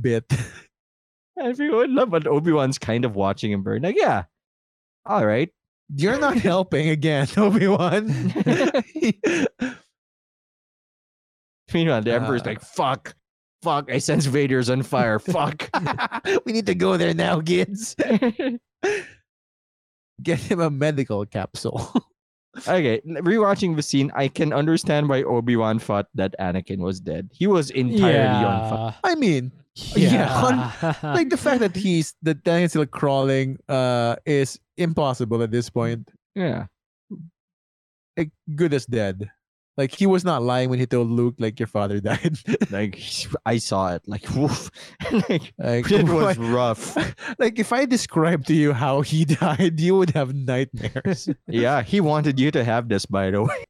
bit. 0.00 0.24
Everyone 1.40 1.94
love 1.94 2.10
but 2.10 2.26
Obi-Wan's 2.26 2.78
kind 2.78 3.04
of 3.04 3.14
watching 3.14 3.52
him 3.52 3.62
burn. 3.62 3.82
Like, 3.82 3.96
yeah. 3.98 4.24
All 5.04 5.26
right. 5.26 5.50
You're 5.94 6.18
not 6.18 6.36
helping 6.50 6.88
again, 6.88 7.28
Obi 7.36 7.68
Wan. 7.68 8.06
Meanwhile, 11.72 12.02
the 12.02 12.14
Emperor's 12.14 12.42
Uh. 12.42 12.46
like, 12.46 12.60
fuck. 12.60 13.14
Fuck. 13.62 13.90
I 13.90 13.98
sense 13.98 14.26
Vader's 14.26 14.70
on 14.70 14.82
fire. 14.82 15.18
Fuck. 15.18 15.68
we 16.44 16.52
need 16.52 16.66
to 16.66 16.74
go 16.74 16.96
there 16.96 17.14
now, 17.14 17.40
kids. 17.40 17.94
Get 20.22 20.38
him 20.38 20.60
a 20.60 20.70
medical 20.70 21.26
capsule. 21.26 21.92
Okay, 22.66 23.02
rewatching 23.04 23.76
the 23.76 23.82
scene, 23.82 24.10
I 24.14 24.28
can 24.28 24.52
understand 24.54 25.10
why 25.10 25.22
Obi 25.24 25.56
Wan 25.56 25.78
thought 25.78 26.06
that 26.14 26.34
Anakin 26.40 26.78
was 26.78 27.00
dead. 27.00 27.28
He 27.32 27.46
was 27.46 27.68
entirely 27.70 28.44
on 28.44 28.70
fire. 28.70 28.94
I 29.04 29.14
mean, 29.14 29.52
Yeah. 29.94 30.72
like 31.02 31.28
the 31.30 31.36
fact 31.36 31.60
that 31.60 31.76
he's 31.84 32.14
that 32.22 32.42
Daniel's 32.44 32.72
still 32.72 32.86
crawling 32.86 33.58
uh 33.68 34.16
is 34.24 34.58
impossible 34.76 35.42
at 35.42 35.50
this 35.50 35.68
point. 35.70 36.08
Yeah, 36.34 36.66
Like 38.16 38.30
good 38.54 38.72
as 38.74 38.86
dead. 38.86 39.30
Like 39.76 39.92
he 39.92 40.06
was 40.06 40.24
not 40.24 40.42
lying 40.42 40.70
when 40.70 40.78
he 40.78 40.86
told 40.86 41.10
Luke 41.10 41.34
like 41.38 41.60
your 41.60 41.66
father 41.66 42.00
died. 42.12 42.38
like 42.70 42.98
I 43.44 43.58
saw 43.58 43.92
it. 43.94 44.02
Like, 44.06 44.24
woof. 44.30 44.70
like 45.28 45.52
like 45.58 45.90
it 45.92 46.08
was 46.08 46.38
rough. 46.38 46.96
like 47.38 47.58
if 47.58 47.74
I 47.74 47.84
described 47.84 48.46
to 48.46 48.54
you 48.54 48.72
how 48.72 49.02
he 49.02 49.26
died, 49.26 49.78
you 49.78 49.96
would 49.98 50.10
have 50.16 50.34
nightmares. 50.34 51.28
Yeah, 51.46 51.82
he 51.82 52.00
wanted 52.00 52.40
you 52.40 52.50
to 52.52 52.64
have 52.64 52.88
this, 52.88 53.04
by 53.04 53.30
the 53.30 53.42
way. 53.44 53.64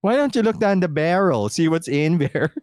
Why 0.00 0.14
don't 0.16 0.34
you 0.36 0.42
look 0.42 0.60
down 0.60 0.80
the 0.80 0.88
barrel, 0.88 1.48
see 1.48 1.66
what's 1.68 1.88
in 1.88 2.18
there? 2.18 2.54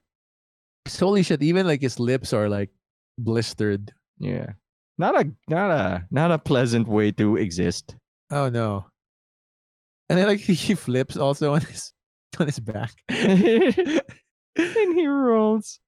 Holy 1.00 1.24
shit! 1.24 1.42
Even 1.42 1.66
like 1.66 1.82
his 1.82 2.00
lips 2.00 2.34
are 2.34 2.50
like 2.50 2.70
blistered. 3.18 3.94
Yeah, 4.20 4.54
not 4.98 5.20
a 5.20 5.32
not 5.48 5.72
a 5.72 6.06
not 6.12 6.32
a 6.32 6.40
pleasant 6.40 6.88
way 6.88 7.12
to 7.14 7.38
exist. 7.38 7.96
Oh 8.32 8.50
no! 8.50 8.86
And 10.10 10.20
then 10.20 10.28
like 10.28 10.40
he 10.42 10.76
flips 10.76 11.18
also 11.18 11.54
on 11.54 11.62
his 11.62 11.94
on 12.40 12.48
his 12.48 12.60
back. 12.60 12.92
and 13.10 14.02
he 14.56 15.08
rolls. 15.08 15.80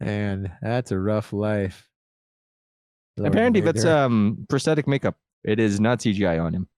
And 0.00 0.50
that's 0.62 0.92
a 0.92 0.98
rough 0.98 1.32
life. 1.32 1.88
Lord 3.16 3.32
Apparently, 3.32 3.60
that's 3.60 3.84
um 3.84 4.46
prosthetic 4.48 4.88
makeup. 4.88 5.16
It 5.44 5.60
is 5.60 5.80
not 5.80 6.00
CGI 6.00 6.42
on 6.42 6.54
him. 6.54 6.68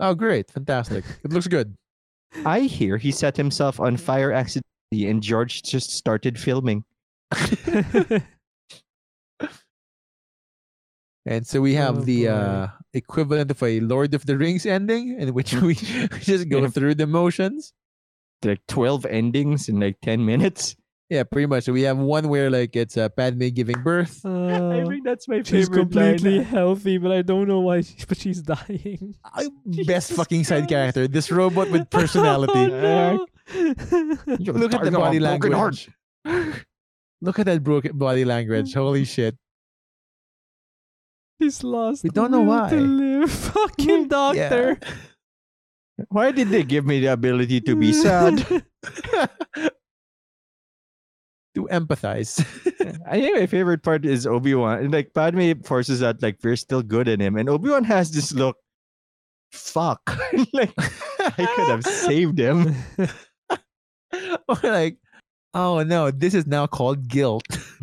oh 0.00 0.14
great, 0.14 0.50
fantastic! 0.50 1.04
It 1.24 1.32
looks 1.32 1.48
good. 1.48 1.74
I 2.44 2.60
hear 2.60 2.96
he 2.96 3.10
set 3.10 3.36
himself 3.36 3.80
on 3.80 3.96
fire 3.96 4.32
accidentally, 4.32 4.67
and 4.92 5.22
George 5.22 5.62
just 5.62 5.90
started 5.90 6.38
filming. 6.38 6.84
And 11.26 11.46
so 11.46 11.60
we 11.60 11.74
have 11.74 11.98
Oh, 11.98 12.00
the 12.00 12.28
uh, 12.28 12.66
equivalent 12.94 13.50
of 13.50 13.62
a 13.62 13.80
Lord 13.80 14.14
of 14.14 14.24
the 14.24 14.38
Rings 14.38 14.64
ending, 14.64 15.20
in 15.20 15.34
which 15.34 15.52
we 15.54 15.74
just 16.24 16.48
go 16.48 16.62
Yeah. 16.62 16.68
through 16.68 16.94
the 16.94 17.06
motions. 17.06 17.72
Like 18.44 18.60
twelve 18.66 19.04
endings 19.04 19.68
in 19.68 19.80
like 19.80 20.00
ten 20.00 20.24
minutes. 20.24 20.76
Yeah, 21.10 21.24
pretty 21.24 21.46
much. 21.46 21.64
So 21.64 21.72
we 21.72 21.82
have 21.82 21.98
one 21.98 22.28
where 22.28 22.48
like 22.50 22.76
it's 22.76 22.96
uh, 22.96 23.08
Padme 23.10 23.48
giving 23.48 23.82
birth. 23.82 24.24
I 24.24 24.28
Uh, 24.28 24.86
think 24.88 25.04
that's 25.04 25.26
my 25.28 25.38
she's 25.42 25.66
favorite 25.68 25.78
completely 25.90 26.36
line. 26.38 26.44
healthy, 26.46 26.98
but 26.98 27.12
I 27.12 27.22
don't 27.22 27.48
know 27.48 27.60
why. 27.60 27.80
She, 27.82 27.96
but 28.08 28.16
she's 28.18 28.40
dying. 28.40 29.16
I- 29.24 29.48
Best 29.86 30.12
fucking 30.12 30.44
side 30.44 30.68
character. 30.68 31.08
This 31.08 31.30
robot 31.32 31.70
with 31.70 31.90
personality. 31.90 32.52
Oh, 32.72 33.16
no. 33.16 33.26
Look 33.54 34.74
at 34.74 34.84
the 34.84 34.90
body 34.92 35.20
language. 35.20 35.90
Look 37.20 37.38
at 37.38 37.46
that 37.46 37.62
broken 37.64 37.96
body 37.98 38.24
language. 38.24 38.74
Holy 38.74 39.04
shit. 39.14 39.36
He's 41.38 41.62
lost. 41.62 42.04
We 42.04 42.10
don't 42.10 42.30
know 42.30 42.42
why. 42.42 42.70
live. 42.70 43.30
Fucking 43.54 44.08
doctor. 44.08 44.78
Why 46.08 46.30
did 46.30 46.48
they 46.48 46.62
give 46.62 46.84
me 46.86 47.00
the 47.00 47.12
ability 47.12 47.60
to 47.62 47.74
be 47.76 47.92
sad? 47.92 48.38
to 51.54 51.68
empathize. 51.72 52.38
I 53.06 53.20
think 53.20 53.36
my 53.36 53.46
favorite 53.46 53.82
part 53.82 54.04
is 54.04 54.26
Obi 54.26 54.54
Wan. 54.54 54.90
Like 54.90 55.12
Padme 55.12 55.60
forces 55.64 56.02
out 56.02 56.22
like 56.22 56.38
we're 56.42 56.56
still 56.56 56.82
good 56.82 57.08
in 57.08 57.20
him, 57.20 57.36
and 57.36 57.48
Obi 57.48 57.70
Wan 57.70 57.84
has 57.84 58.10
this 58.12 58.32
look. 58.32 58.56
Fuck! 59.50 60.02
like 60.52 60.72
I 60.76 61.48
could 61.56 61.68
have 61.68 61.84
saved 61.84 62.38
him. 62.38 62.76
or 64.62 64.70
like, 64.70 64.96
oh 65.54 65.82
no, 65.82 66.10
this 66.10 66.34
is 66.34 66.46
now 66.46 66.66
called 66.66 67.08
guilt. 67.08 67.44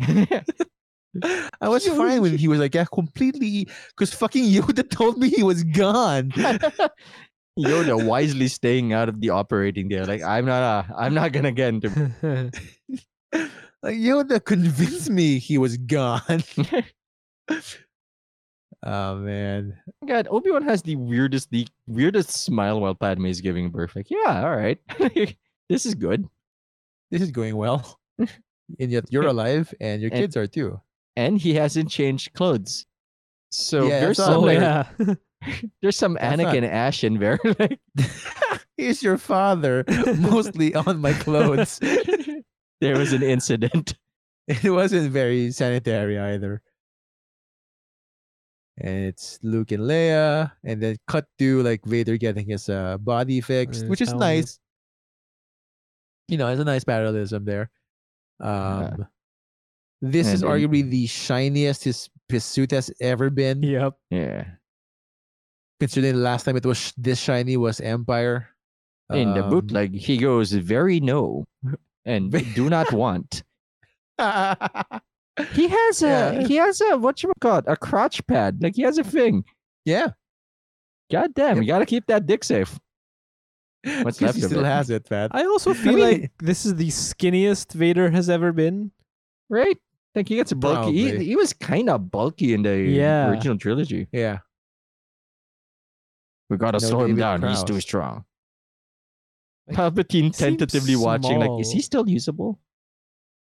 I 1.60 1.68
was 1.68 1.86
fine 1.96 2.20
when 2.22 2.36
he 2.36 2.48
was 2.48 2.58
like, 2.58 2.74
yeah, 2.74 2.84
completely, 2.92 3.68
because 3.90 4.12
fucking 4.12 4.44
Yoda 4.44 4.88
told 4.88 5.18
me 5.18 5.28
he 5.30 5.42
was 5.42 5.64
gone. 5.64 6.30
Yoda 7.58 8.04
wisely 8.04 8.48
staying 8.48 8.92
out 8.92 9.08
of 9.08 9.20
the 9.20 9.30
operating 9.30 9.88
there. 9.88 10.04
Like 10.04 10.22
I'm 10.22 10.44
not. 10.44 10.62
Uh, 10.62 10.94
I'm 10.96 11.14
not 11.14 11.32
gonna 11.32 11.52
get 11.52 11.68
into. 11.68 11.88
like 13.82 13.96
Yoda 13.96 14.44
convinced 14.44 15.08
me 15.08 15.38
he 15.38 15.56
was 15.56 15.76
gone. 15.78 16.42
oh 18.84 19.16
man, 19.16 19.78
God, 20.06 20.28
Obi 20.30 20.50
Wan 20.50 20.62
has 20.62 20.82
the 20.82 20.96
weirdest, 20.96 21.50
the 21.50 21.66
weirdest 21.86 22.30
smile 22.30 22.80
while 22.80 22.94
Padme 22.94 23.26
is 23.26 23.40
giving 23.40 23.70
birth. 23.70 23.96
Like, 23.96 24.10
yeah, 24.10 24.42
all 24.44 24.56
right, 24.56 24.78
this 25.70 25.86
is 25.86 25.94
good. 25.94 26.28
This 27.10 27.22
is 27.22 27.30
going 27.30 27.56
well, 27.56 27.98
and 28.18 28.90
yet 28.90 29.04
you're 29.10 29.26
alive 29.34 29.72
and 29.80 30.02
your 30.02 30.10
And- 30.12 30.20
kids 30.20 30.36
are 30.36 30.46
too. 30.46 30.80
And 31.16 31.38
he 31.40 31.54
hasn't 31.54 31.88
changed 31.90 32.34
clothes. 32.34 32.84
So 33.50 33.86
Yeah, 33.88 34.00
there's 34.00 34.18
some 34.18 34.42
like, 34.42 34.58
yeah. 34.58 34.86
there's 35.80 35.96
some 35.96 36.14
That's 36.20 36.36
not- 36.42 36.54
Anakin 36.54 36.68
Ash 36.68 37.04
in 37.04 37.18
there. 37.18 37.38
like, 37.58 37.80
Here's 38.76 39.02
your 39.02 39.16
father, 39.16 39.84
mostly 40.18 40.74
on 40.74 41.00
my 41.00 41.14
clothes. 41.14 41.78
there 41.80 42.98
was 42.98 43.14
an 43.14 43.22
incident. 43.22 43.94
It 44.46 44.70
wasn't 44.70 45.10
very 45.10 45.50
sanitary 45.52 46.18
either. 46.18 46.60
And 48.78 49.06
it's 49.06 49.38
Luke 49.42 49.72
and 49.72 49.84
Leia, 49.84 50.52
and 50.62 50.82
then 50.82 50.96
cut 51.08 51.24
to 51.38 51.62
like 51.62 51.82
Vader 51.86 52.18
getting 52.18 52.46
his 52.46 52.68
uh, 52.68 52.98
body 52.98 53.40
fixed, 53.40 53.86
which 53.86 54.02
is 54.02 54.12
nice. 54.12 54.58
You 56.28 56.38
know, 56.38 56.48
it's 56.48 56.60
a 56.60 56.64
nice 56.64 56.84
parallelism 56.84 57.44
there. 57.44 57.70
Um, 58.40 59.06
this 60.02 60.26
is 60.26 60.42
And 60.42 60.50
then- 60.52 60.60
arguably 60.60 60.88
the 60.90 61.06
shiniest 61.06 61.84
his, 61.84 62.10
his 62.28 62.44
suit 62.44 62.70
has 62.72 62.90
ever 63.00 63.30
been. 63.30 63.62
Yep. 63.62 63.94
Yeah. 64.10 64.44
Considering 65.80 66.14
the 66.16 66.20
last 66.20 66.44
time 66.44 66.56
it 66.56 66.66
was 66.66 66.78
sh- 66.78 66.92
this 66.96 67.18
shiny 67.20 67.56
was 67.56 67.80
Empire. 67.80 68.48
In 69.12 69.34
the 69.34 69.44
Um, 69.44 69.50
bootleg, 69.50 69.94
he 69.94 70.16
goes 70.16 70.50
very 70.52 70.98
no 70.98 71.46
and 72.04 72.32
do 72.54 72.68
not 72.68 72.92
want. 72.92 73.44
He 75.52 75.68
has 75.68 76.02
a 76.02 76.06
Yeah. 76.08 76.46
he 76.48 76.56
has 76.56 76.80
a 76.80 76.96
what 76.96 77.22
you 77.22 77.30
call 77.40 77.58
it 77.58 77.66
a 77.68 77.76
crotch 77.76 78.26
pad. 78.26 78.62
Like 78.62 78.74
he 78.74 78.82
has 78.82 78.96
a 78.98 79.04
thing. 79.04 79.44
yeah, 79.84 80.08
God 81.12 81.34
damn, 81.34 81.56
Yep. 81.56 81.62
you 81.62 81.68
gotta 81.68 81.84
keep 81.86 82.06
that 82.06 82.24
dick 82.26 82.42
safe. 82.42 82.80
What's 84.02 84.18
'cause 84.18 84.22
left 84.26 84.38
he 84.38 84.44
of 84.44 84.50
still 84.50 84.64
it. 84.64 84.68
has 84.68 84.90
it, 84.90 85.08
Pat. 85.08 85.30
I 85.34 85.44
also 85.44 85.72
feel 85.74 85.94
mean- 85.94 86.02
like 86.22 86.32
this 86.38 86.66
is 86.66 86.74
the 86.74 86.88
skinniest 86.88 87.72
Vader 87.72 88.10
has 88.10 88.28
ever 88.28 88.52
been. 88.52 88.90
Right? 89.48 89.78
Like 90.14 90.28
he 90.28 90.36
gets 90.36 90.52
bulky. 90.52 90.92
He, 91.18 91.24
he 91.24 91.36
was 91.36 91.52
kind 91.52 91.88
of 91.90 92.10
bulky 92.10 92.52
in 92.54 92.62
the 92.62 92.76
Yeah. 92.76 93.28
original 93.30 93.58
trilogy. 93.58 94.08
Yeah. 94.12 94.38
We 96.50 96.56
gotta 96.56 96.78
No 96.82 96.88
slow 96.88 97.00
him 97.04 97.16
David 97.16 97.20
down. 97.40 97.42
He's 97.50 97.64
too 97.64 97.80
strong. 97.80 98.24
Like, 99.68 99.76
Palpatine 99.76 100.36
tentatively 100.36 100.94
watching, 100.96 101.38
like, 101.40 101.60
is 101.60 101.72
he 101.72 101.80
still 101.82 102.08
usable? 102.08 102.60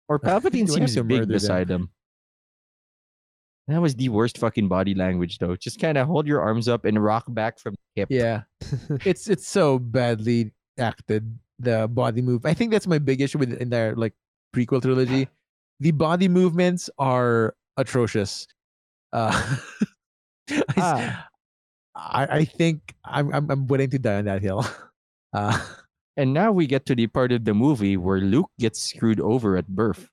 Or 0.08 0.18
Do 0.18 0.26
Palpatine 0.28 0.68
seems 0.70 0.94
to 0.94 1.02
big 1.02 1.20
murder 1.20 1.26
them? 1.26 1.32
beside 1.32 1.68
him. 1.70 1.90
That 3.68 3.80
was 3.80 3.94
the 3.94 4.10
worst 4.10 4.36
fucking 4.38 4.68
body 4.68 4.94
language, 4.94 5.38
though. 5.38 5.56
Just 5.56 5.80
kind 5.80 5.96
of 5.96 6.06
hold 6.06 6.26
your 6.26 6.40
arms 6.42 6.68
up 6.68 6.84
and 6.84 7.02
rock 7.02 7.24
back 7.28 7.58
from 7.58 7.74
the 7.74 8.02
hip. 8.02 8.08
Yeah. 8.10 8.42
it's 9.04 9.28
it's 9.28 9.46
so 9.46 9.78
badly 9.78 10.52
acted 10.78 11.38
the 11.60 11.86
body 11.86 12.20
move 12.20 12.44
i 12.44 12.52
think 12.52 12.72
that's 12.72 12.86
my 12.86 12.98
big 12.98 13.20
issue 13.20 13.38
with 13.38 13.52
in 13.62 13.70
their 13.70 13.94
like 13.94 14.12
prequel 14.54 14.82
trilogy 14.82 15.28
the 15.80 15.92
body 15.92 16.26
movements 16.26 16.90
are 16.98 17.54
atrocious 17.76 18.48
uh 19.12 19.56
Ah. 20.76 21.28
I 21.94 22.26
I 22.26 22.44
think 22.44 22.94
I'm, 23.04 23.32
I'm 23.32 23.50
i'm 23.50 23.66
willing 23.68 23.88
to 23.90 23.98
die 24.00 24.18
on 24.18 24.24
that 24.24 24.42
hill 24.42 24.66
uh 25.32 25.58
And 26.16 26.32
now 26.32 26.52
we 26.52 26.66
get 26.66 26.86
to 26.86 26.94
the 26.94 27.06
part 27.06 27.32
of 27.32 27.44
the 27.44 27.54
movie 27.54 27.96
where 27.96 28.20
Luke 28.20 28.50
gets 28.58 28.80
screwed 28.80 29.18
over 29.18 29.56
at 29.56 29.66
birth. 29.66 30.08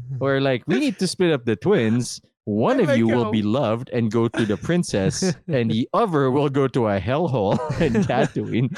Mm-hmm. 0.00 0.18
Where 0.18 0.40
like 0.40 0.62
we 0.66 0.78
need 0.78 0.98
to 0.98 1.06
split 1.06 1.32
up 1.32 1.44
the 1.44 1.56
twins. 1.56 2.20
One 2.44 2.80
of 2.80 2.96
you 2.96 3.06
will 3.06 3.30
be 3.30 3.42
loved 3.42 3.88
and 3.90 4.10
go 4.10 4.26
to 4.26 4.44
the 4.44 4.56
princess, 4.56 5.36
and 5.46 5.70
the 5.70 5.88
other 5.94 6.28
will 6.28 6.48
go 6.48 6.66
to 6.66 6.88
a 6.88 6.98
hellhole 6.98 7.58
and 7.80 7.94
Tatooine. 7.94 8.76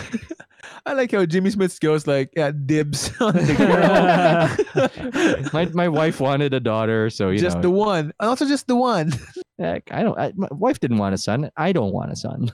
I 0.85 0.93
like 0.93 1.12
how 1.12 1.24
Jimmy 1.24 1.49
Smits 1.49 1.81
goes 1.81 2.07
like, 2.07 2.31
yeah, 2.36 2.51
dibs 2.53 3.11
on 3.20 3.32
the 3.32 3.55
girl. 3.55 5.51
my 5.55 5.65
my 5.66 5.89
wife 5.89 6.20
wanted 6.20 6.53
a 6.53 6.61
daughter, 6.61 7.09
so 7.09 7.31
you 7.31 7.39
just 7.39 7.57
know. 7.57 7.62
the 7.62 7.70
one. 7.70 8.12
And 8.20 8.28
also 8.28 8.47
just 8.47 8.66
the 8.66 8.77
one. 8.77 9.15
heck, 9.59 9.85
I 9.91 10.03
don't. 10.03 10.19
I, 10.19 10.32
my 10.36 10.49
wife 10.51 10.81
didn't 10.81 10.99
want 10.99 11.15
a 11.15 11.19
son. 11.19 11.51
I 11.57 11.73
don't 11.73 11.93
want 11.93 12.12
a 12.12 12.16
son. 12.16 12.51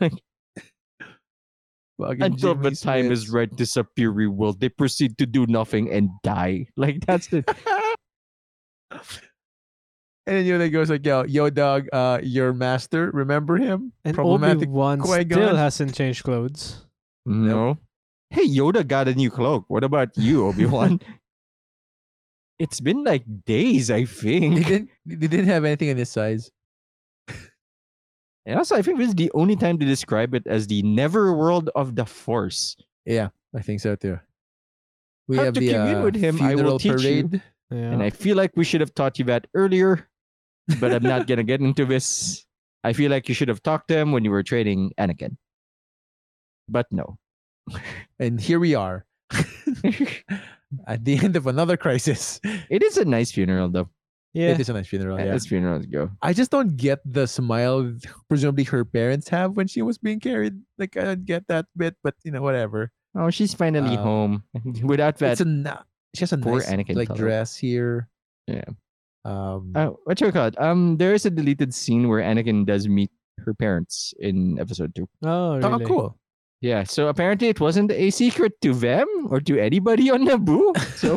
Until 1.99 2.55
the 2.55 2.70
Jimmy 2.70 2.77
time 2.77 3.11
is 3.12 3.31
right 3.31 3.55
to 3.57 3.66
superior 3.66 4.31
will, 4.31 4.53
they 4.53 4.69
proceed 4.69 5.19
to 5.19 5.27
do 5.27 5.45
nothing 5.47 5.91
and 5.91 6.09
die. 6.23 6.66
Like 6.77 7.05
that's 7.07 7.27
the 7.27 7.43
And 8.91 10.37
then 10.37 10.45
Yoda 10.45 10.71
goes 10.71 10.91
like, 10.91 11.05
yo, 11.05 11.25
yo, 11.25 11.51
dog, 11.51 11.89
uh, 11.93 12.21
your 12.23 12.53
master, 12.53 13.11
remember 13.12 13.57
him? 13.57 13.93
and 14.05 14.12
Obi 14.12 14.15
Problematic 14.17 14.69
Wan 14.69 15.01
still 15.03 15.57
hasn't 15.57 15.95
changed 15.95 16.23
clothes. 16.25 16.87
no. 17.27 17.79
Hey, 18.33 18.47
Yoda 18.47 18.87
got 18.87 19.09
a 19.09 19.15
new 19.15 19.29
cloak. 19.29 19.65
What 19.67 19.83
about 19.83 20.17
you, 20.17 20.47
Obi 20.47 20.65
Wan? 20.65 21.01
it's 22.61 22.79
been 22.79 23.03
like 23.03 23.25
days, 23.45 23.91
I 23.91 24.01
They 24.01 24.07
think. 24.07 24.67
didn't, 24.67 24.91
they 25.05 25.17
didn't 25.27 25.47
have 25.47 25.65
anything 25.65 25.89
in 25.89 25.97
this 25.97 26.11
size. 26.11 26.53
And 28.47 28.57
also, 28.57 28.77
I 28.77 28.83
think 28.83 28.99
this 28.99 29.09
is 29.09 29.15
the 29.17 29.31
only 29.35 29.57
time 29.57 29.79
to 29.79 29.85
describe 29.85 30.35
it 30.35 30.47
as 30.47 30.67
the 30.69 30.83
never 30.83 31.33
world 31.35 31.71
of 31.75 31.97
the 31.97 32.07
Force. 32.07 32.77
Yeah, 33.05 33.29
I 33.55 33.62
think 33.62 33.81
so 33.81 33.97
too. 33.97 34.19
We 35.29 35.37
How 35.37 35.45
have 35.45 35.55
to 35.55 35.61
the 35.61 35.73
commune 35.73 35.97
uh, 35.97 36.03
with 36.05 36.17
him, 36.17 36.41
I 36.41 36.55
will 36.55 36.79
funeral 36.79 36.79
teach 36.79 37.33
you. 37.33 37.41
Parade. 37.71 37.83
Yeah. 37.85 37.91
And 37.93 38.03
I 38.03 38.11
feel 38.11 38.37
like 38.37 38.53
we 38.57 38.65
should 38.65 38.81
have 38.83 38.95
taught 38.95 39.19
you 39.19 39.25
that 39.27 39.47
earlier, 39.55 40.09
but 40.81 40.93
I'm 40.93 41.03
not 41.03 41.27
gonna 41.27 41.45
get 41.45 41.61
into 41.61 41.85
this. 41.87 42.45
I 42.85 42.93
feel 42.93 43.11
like 43.11 43.29
you 43.29 43.35
should 43.35 43.49
have 43.49 43.63
talked 43.63 43.89
to 43.89 43.97
him 43.97 44.13
when 44.13 44.25
you 44.25 44.31
were 44.31 44.43
training 44.43 44.93
Anakin. 44.99 45.37
But 46.69 46.87
no. 46.91 47.19
And 48.19 48.41
here 48.41 48.59
we 48.61 48.75
are 48.75 49.07
at 50.87 51.05
the 51.05 51.19
end 51.23 51.37
of 51.37 51.47
another 51.47 51.77
crisis. 51.77 52.41
It 52.69 52.83
is 52.83 52.97
a 52.99 53.05
nice 53.05 53.31
funeral 53.33 53.69
though. 53.71 53.89
yeah. 54.33 54.51
It 54.53 54.61
is 54.61 54.69
a 54.69 54.73
nice 54.75 54.89
funeral. 54.89 55.19
Yeah. 55.19 55.35
As 55.35 55.47
funerals 55.47 55.87
go. 55.87 56.11
I 56.23 56.33
just 56.33 56.51
don't 56.51 56.77
get 56.77 57.01
the 57.05 57.27
smile 57.27 57.93
presumably 58.29 58.65
her 58.65 58.85
parents 58.85 59.29
have 59.29 59.57
when 59.57 59.67
she 59.69 59.83
was 59.83 59.99
being 59.99 60.21
carried. 60.21 60.55
Like 60.79 60.97
I 60.97 61.05
don't 61.05 61.25
get 61.25 61.47
that 61.49 61.67
bit, 61.77 61.97
but 62.03 62.15
you 62.25 62.31
know, 62.33 62.43
whatever. 62.43 62.93
Oh, 63.17 63.31
she's 63.31 63.55
finally 63.55 63.97
Um, 63.97 64.03
home 64.05 64.45
without 64.85 65.19
that. 65.19 65.33
it's 65.33 65.41
a 65.41 65.45
na- 65.45 65.83
she 66.15 66.20
has 66.20 66.32
a 66.32 66.39
poor 66.39 66.59
nice 66.61 66.70
Anakin 66.70 66.97
like 66.97 67.09
fellow. 67.09 67.19
dress 67.19 67.57
here. 67.57 68.09
Yeah. 68.47 68.65
Um 69.24 69.73
Uh, 69.74 69.91
what 70.05 70.20
you 70.20 70.32
call 70.32 70.47
it? 70.47 70.61
Um, 70.61 70.97
there 70.97 71.15
is 71.15 71.27
a 71.27 71.31
deleted 71.31 71.74
scene 71.74 72.09
where 72.09 72.23
Anakin 72.23 72.65
does 72.66 72.89
meet 72.89 73.11
her 73.45 73.55
parents 73.55 74.12
in 74.19 74.59
episode 74.59 74.95
two. 74.95 75.09
oh, 75.24 75.53
oh, 75.55 75.59
really? 75.61 75.85
cool. 75.87 76.16
Yeah, 76.62 76.85
so 76.85 77.09
apparently 77.09 77.49
it 77.49 77.59
wasn't 77.59 77.91
a 77.91 78.11
secret 78.11 78.53
to 78.61 78.74
them 78.74 79.07
or 79.31 79.41
to 79.41 79.59
anybody 79.59 80.11
on 80.11 80.27
Naboo. 80.28 80.77
So 81.01 81.16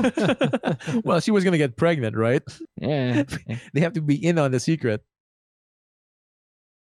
well, 1.03 1.20
she 1.20 1.32
was 1.32 1.44
gonna 1.44 1.57
get 1.57 1.76
pregnant, 1.76 2.15
right? 2.15 2.41
yeah, 2.80 3.24
They 3.74 3.82
have 3.82 3.91
to 3.94 4.02
be 4.02 4.15
in 4.15 4.40
on 4.40 4.52
the 4.52 4.60
secret. 4.60 5.03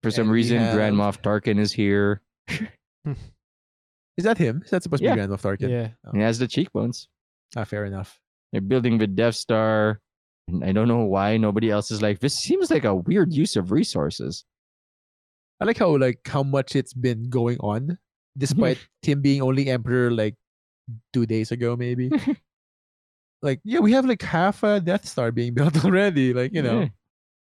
for 0.04 0.12
some 0.12 0.24
And 0.24 0.32
we 0.32 0.36
reason, 0.38 0.58
Grand 0.76 0.96
have- 1.00 1.18
Moff 1.18 1.22
Tarkin 1.22 1.60
is 1.60 1.74
here. 1.74 2.22
Is 4.18 4.24
that 4.24 4.38
him? 4.38 4.62
Is 4.64 4.72
that 4.72 4.84
supposed 4.84 5.02
to 5.04 5.06
Yeah. 5.06 5.16
be 5.16 5.28
Grand 5.28 5.32
Moff 5.32 5.42
Tarkin? 5.44 5.70
Yeah. 5.70 5.90
He 6.14 6.20
has 6.20 6.40
the 6.40 6.48
cheekbones. 6.48 7.08
Ah, 7.56 7.64
fair 7.64 7.86
enough. 7.86 8.20
They're 8.52 8.62
building 8.62 8.98
the 8.98 9.08
Death 9.08 9.36
Star. 9.36 10.00
And 10.48 10.64
I 10.64 10.72
don't 10.72 10.88
know 10.88 11.04
why 11.04 11.36
nobody 11.38 11.70
else 11.70 11.92
is 11.92 12.02
like, 12.02 12.20
this 12.20 12.36
seems 12.36 12.72
like 12.72 12.86
a 12.86 12.96
weird 12.96 13.34
use 13.34 13.56
of 13.58 13.72
resources. 13.72 14.46
I 15.60 15.66
like 15.66 15.78
how 15.78 15.98
like 15.98 16.20
how 16.26 16.44
much 16.44 16.76
it's 16.76 16.94
been 16.94 17.30
going 17.30 17.58
on, 17.60 17.98
despite 18.38 18.78
him 19.02 19.22
being 19.22 19.42
only 19.42 19.68
emperor 19.70 20.12
like 20.12 20.36
two 21.12 21.26
days 21.26 21.52
ago, 21.52 21.76
maybe. 21.76 22.10
like, 23.42 23.60
yeah, 23.66 23.80
we 23.80 23.92
have 23.92 24.06
like 24.06 24.22
half 24.22 24.64
a 24.64 24.80
Death 24.80 25.06
Star 25.06 25.32
being 25.32 25.54
built 25.58 25.84
already. 25.84 26.34
Like, 26.34 26.54
you 26.54 26.62
know, 26.62 26.82
Yeah. 26.82 26.88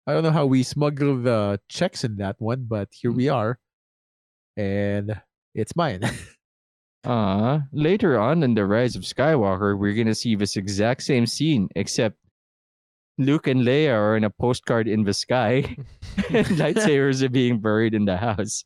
I 0.07 0.13
don't 0.13 0.23
know 0.23 0.31
how 0.31 0.45
we 0.45 0.61
smuggle 0.63 1.17
the 1.17 1.59
checks 1.67 2.03
in 2.03 2.17
that 2.17 2.35
one, 2.39 2.65
but 2.69 2.89
here 2.93 3.11
we 3.11 3.27
are, 3.27 3.57
and 4.55 5.19
it's 5.55 5.75
mine. 5.75 6.01
Uh, 7.05 7.59
later 7.71 8.19
on 8.19 8.43
in 8.43 8.53
The 8.55 8.65
Rise 8.65 8.95
of 8.95 9.03
Skywalker, 9.03 9.77
we're 9.77 9.93
going 9.93 10.07
to 10.07 10.15
see 10.15 10.35
this 10.35 10.55
exact 10.57 11.03
same 11.03 11.25
scene, 11.25 11.69
except 11.75 12.17
Luke 13.17 13.47
and 13.47 13.61
Leia 13.61 13.93
are 13.93 14.17
in 14.17 14.23
a 14.23 14.29
postcard 14.29 14.87
in 14.87 15.03
the 15.03 15.13
sky, 15.13 15.59
and 16.33 16.47
lightsabers 16.59 17.21
are 17.21 17.29
being 17.29 17.59
buried 17.59 17.93
in 17.93 18.05
the 18.05 18.17
house. 18.17 18.63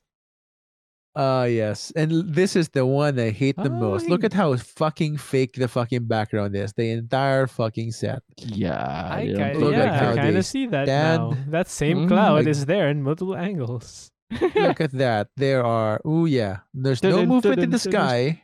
Ah, 1.15 1.43
yes, 1.45 1.91
and 1.95 2.33
this 2.33 2.55
is 2.55 2.69
the 2.69 2.85
one 2.85 3.19
I 3.19 3.31
hate 3.31 3.57
the 3.57 3.69
most. 3.69 4.07
Look 4.07 4.23
I- 4.23 4.27
at 4.27 4.33
how 4.33 4.55
fucking 4.55 5.17
fake 5.17 5.53
the 5.53 5.67
fucking 5.67 6.05
background 6.05 6.55
is. 6.55 6.71
The 6.73 6.91
entire 6.91 7.47
fucking 7.47 7.91
set. 7.91 8.21
Yeah. 8.37 9.09
I, 9.11 9.25
don't 9.25 9.53
ki- 9.53 9.59
look 9.59 9.73
think 9.73 9.83
like 9.85 10.01
I 10.01 10.15
kind 10.15 10.37
of 10.37 10.45
see 10.45 10.67
that 10.67 10.85
stand. 10.87 11.29
now. 11.31 11.37
That 11.49 11.67
same 11.67 12.05
Mm, 12.05 12.07
cloud 12.07 12.33
like- 12.45 12.47
is 12.47 12.65
there 12.67 12.87
in 12.89 13.01
multiple 13.03 13.35
angles. 13.35 14.11
Look 14.31 14.81
at 14.81 14.91
that. 14.93 15.29
There 15.37 15.63
are. 15.63 16.01
Oh 16.05 16.25
yeah. 16.25 16.59
There's 16.73 17.01
no 17.03 17.25
movement 17.25 17.59
in 17.59 17.69
the 17.69 17.79
sky. 17.79 18.43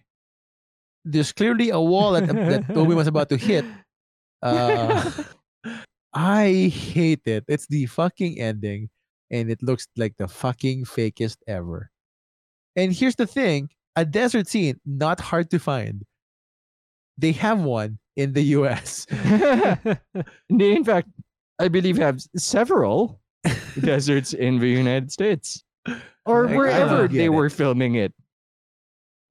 There's 1.03 1.31
clearly 1.31 1.69
a 1.69 1.79
wall 1.79 2.13
that 2.13 2.27
that 2.27 2.75
Obi 2.75 2.95
was 2.95 3.07
about 3.07 3.29
to 3.29 3.37
hit. 3.37 3.65
Uh, 4.41 5.11
I 6.13 6.71
hate 6.73 7.21
it. 7.25 7.45
It's 7.47 7.67
the 7.67 7.85
fucking 7.85 8.39
ending, 8.39 8.89
and 9.29 9.51
it 9.51 9.61
looks 9.61 9.87
like 9.97 10.17
the 10.17 10.27
fucking 10.27 10.85
fakest 10.85 11.37
ever. 11.47 11.91
And 12.75 12.91
here's 12.91 13.15
the 13.15 13.27
thing: 13.27 13.69
a 13.95 14.05
desert 14.05 14.47
scene 14.47 14.79
not 14.85 15.19
hard 15.19 15.51
to 15.51 15.59
find. 15.59 16.03
They 17.17 17.31
have 17.33 17.61
one 17.61 17.99
in 18.17 18.33
the 18.33 18.43
U.S. 18.59 19.05
In 20.49 20.83
fact, 20.83 21.07
I 21.59 21.67
believe 21.69 21.97
have 21.97 22.19
several 22.35 23.21
deserts 23.79 24.33
in 24.33 24.59
the 24.59 24.67
United 24.67 25.11
States 25.11 25.63
or 26.25 26.47
Like, 26.47 26.55
wherever 26.57 27.07
they 27.07 27.13
get 27.13 27.25
it. 27.25 27.29
were 27.29 27.49
filming 27.49 27.95
it. 27.95 28.13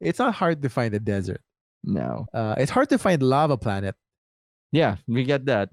It's 0.00 0.18
not 0.18 0.34
hard 0.34 0.62
to 0.62 0.68
find 0.68 0.92
a 0.94 1.00
desert. 1.00 1.40
No. 1.82 2.26
Uh, 2.34 2.54
it's 2.58 2.70
hard 2.70 2.88
to 2.90 2.98
find 2.98 3.22
lava 3.22 3.56
planet. 3.56 3.94
Yeah, 4.72 4.96
we 5.06 5.24
get 5.24 5.46
that. 5.46 5.70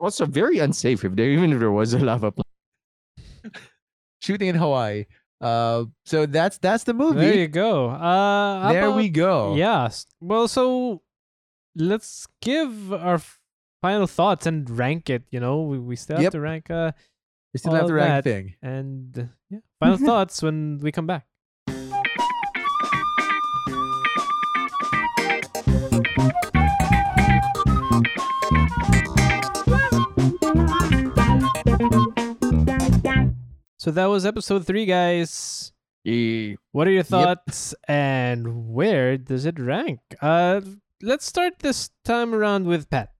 Also, 0.00 0.26
very 0.26 0.58
unsafe 0.58 1.04
if 1.04 1.14
there 1.14 1.30
even 1.30 1.52
if 1.52 1.58
there 1.60 1.70
was 1.70 1.94
a 1.94 1.98
lava 1.98 2.32
planet. 2.32 3.56
Shooting 4.22 4.48
in 4.48 4.54
Hawaii. 4.56 5.06
Uh, 5.40 5.84
so 6.06 6.26
that's 6.26 6.58
that's 6.58 6.84
the 6.84 6.94
movie. 6.94 7.20
there 7.20 7.34
you 7.34 7.48
go. 7.48 7.88
Uh, 7.90 8.62
how 8.62 8.72
there 8.72 8.90
we 8.92 9.08
go. 9.08 9.54
Yes. 9.56 10.06
Well, 10.20 10.46
so 10.48 11.02
let's 11.74 12.26
give 12.40 12.92
our 12.92 13.20
final 13.80 14.06
thoughts 14.06 14.46
and 14.46 14.68
rank 14.70 15.10
it. 15.10 15.24
You 15.30 15.40
know, 15.40 15.62
we, 15.62 15.78
we 15.78 15.96
still 15.96 16.16
have 16.16 16.22
Yep. 16.24 16.32
to 16.32 16.40
rank. 16.40 16.70
Uh, 16.70 16.92
We 17.54 17.58
still 17.58 17.74
have 17.74 17.86
to 17.88 17.94
rank 17.94 18.08
that. 18.08 18.24
thing. 18.24 18.54
and 18.62 19.18
uh, 19.18 19.24
yeah, 19.50 19.58
final 19.82 19.98
thoughts 19.98 20.42
when 20.42 20.78
we 20.78 20.92
come 20.92 21.06
back. 21.06 21.26
So 33.78 33.90
that 33.90 34.06
was 34.06 34.24
episode 34.24 34.64
three, 34.64 34.86
guys. 34.86 35.72
Yeah. 36.04 36.54
What 36.70 36.86
are 36.86 36.92
your 36.92 37.02
thoughts 37.02 37.74
and 37.88 38.68
where 38.68 39.18
does 39.18 39.44
it 39.46 39.58
rank? 39.58 39.98
Uh, 40.20 40.60
let's 41.02 41.26
start 41.26 41.58
this 41.58 41.90
time 42.04 42.32
around 42.32 42.66
with 42.66 42.88
Pat. 42.88 43.10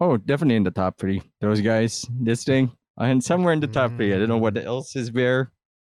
Oh, 0.00 0.16
definitely 0.16 0.56
in 0.56 0.64
the 0.64 0.72
top 0.72 0.98
three. 0.98 1.22
Those 1.40 1.60
guys, 1.60 2.04
this 2.20 2.42
thing, 2.42 2.72
and 2.98 3.22
somewhere 3.22 3.52
in 3.52 3.60
the 3.60 3.66
top 3.68 3.96
three. 3.96 4.12
I 4.14 4.18
don't 4.18 4.28
know 4.28 4.38
what 4.38 4.56
else 4.58 4.96
is 4.96 5.10
there, 5.12 5.52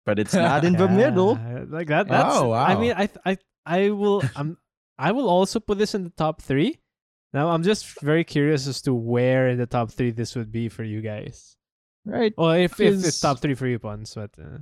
but 0.06 0.18
it's 0.18 0.34
not 0.34 0.64
in 0.68 0.74
the 0.74 0.88
middle. 0.88 1.38
Like 1.68 1.88
that. 1.88 2.08
That's. 2.08 2.36
Oh, 2.36 2.52
I 2.52 2.78
mean, 2.78 2.92
I, 2.96 3.08
I, 3.26 3.36
I 3.66 3.90
will. 3.90 4.22
I'm. 4.36 4.56
I 4.98 5.12
will 5.12 5.28
also 5.28 5.58
put 5.60 5.78
this 5.78 5.94
in 5.94 6.04
the 6.04 6.10
top 6.16 6.40
three. 6.42 6.78
Now, 7.32 7.48
I'm 7.48 7.62
just 7.62 8.00
very 8.02 8.24
curious 8.24 8.66
as 8.68 8.82
to 8.82 8.92
where 8.94 9.48
in 9.48 9.58
the 9.58 9.66
top 9.66 9.90
three 9.90 10.10
this 10.10 10.36
would 10.36 10.52
be 10.52 10.68
for 10.68 10.84
you 10.84 11.00
guys. 11.00 11.56
Right. 12.04 12.34
Well, 12.36 12.50
if, 12.52 12.78
if 12.80 13.02
it's 13.04 13.20
top 13.20 13.38
three 13.40 13.54
for 13.54 13.66
you, 13.66 13.78
Pons, 13.78 14.14
but 14.14 14.30
uh, 14.38 14.58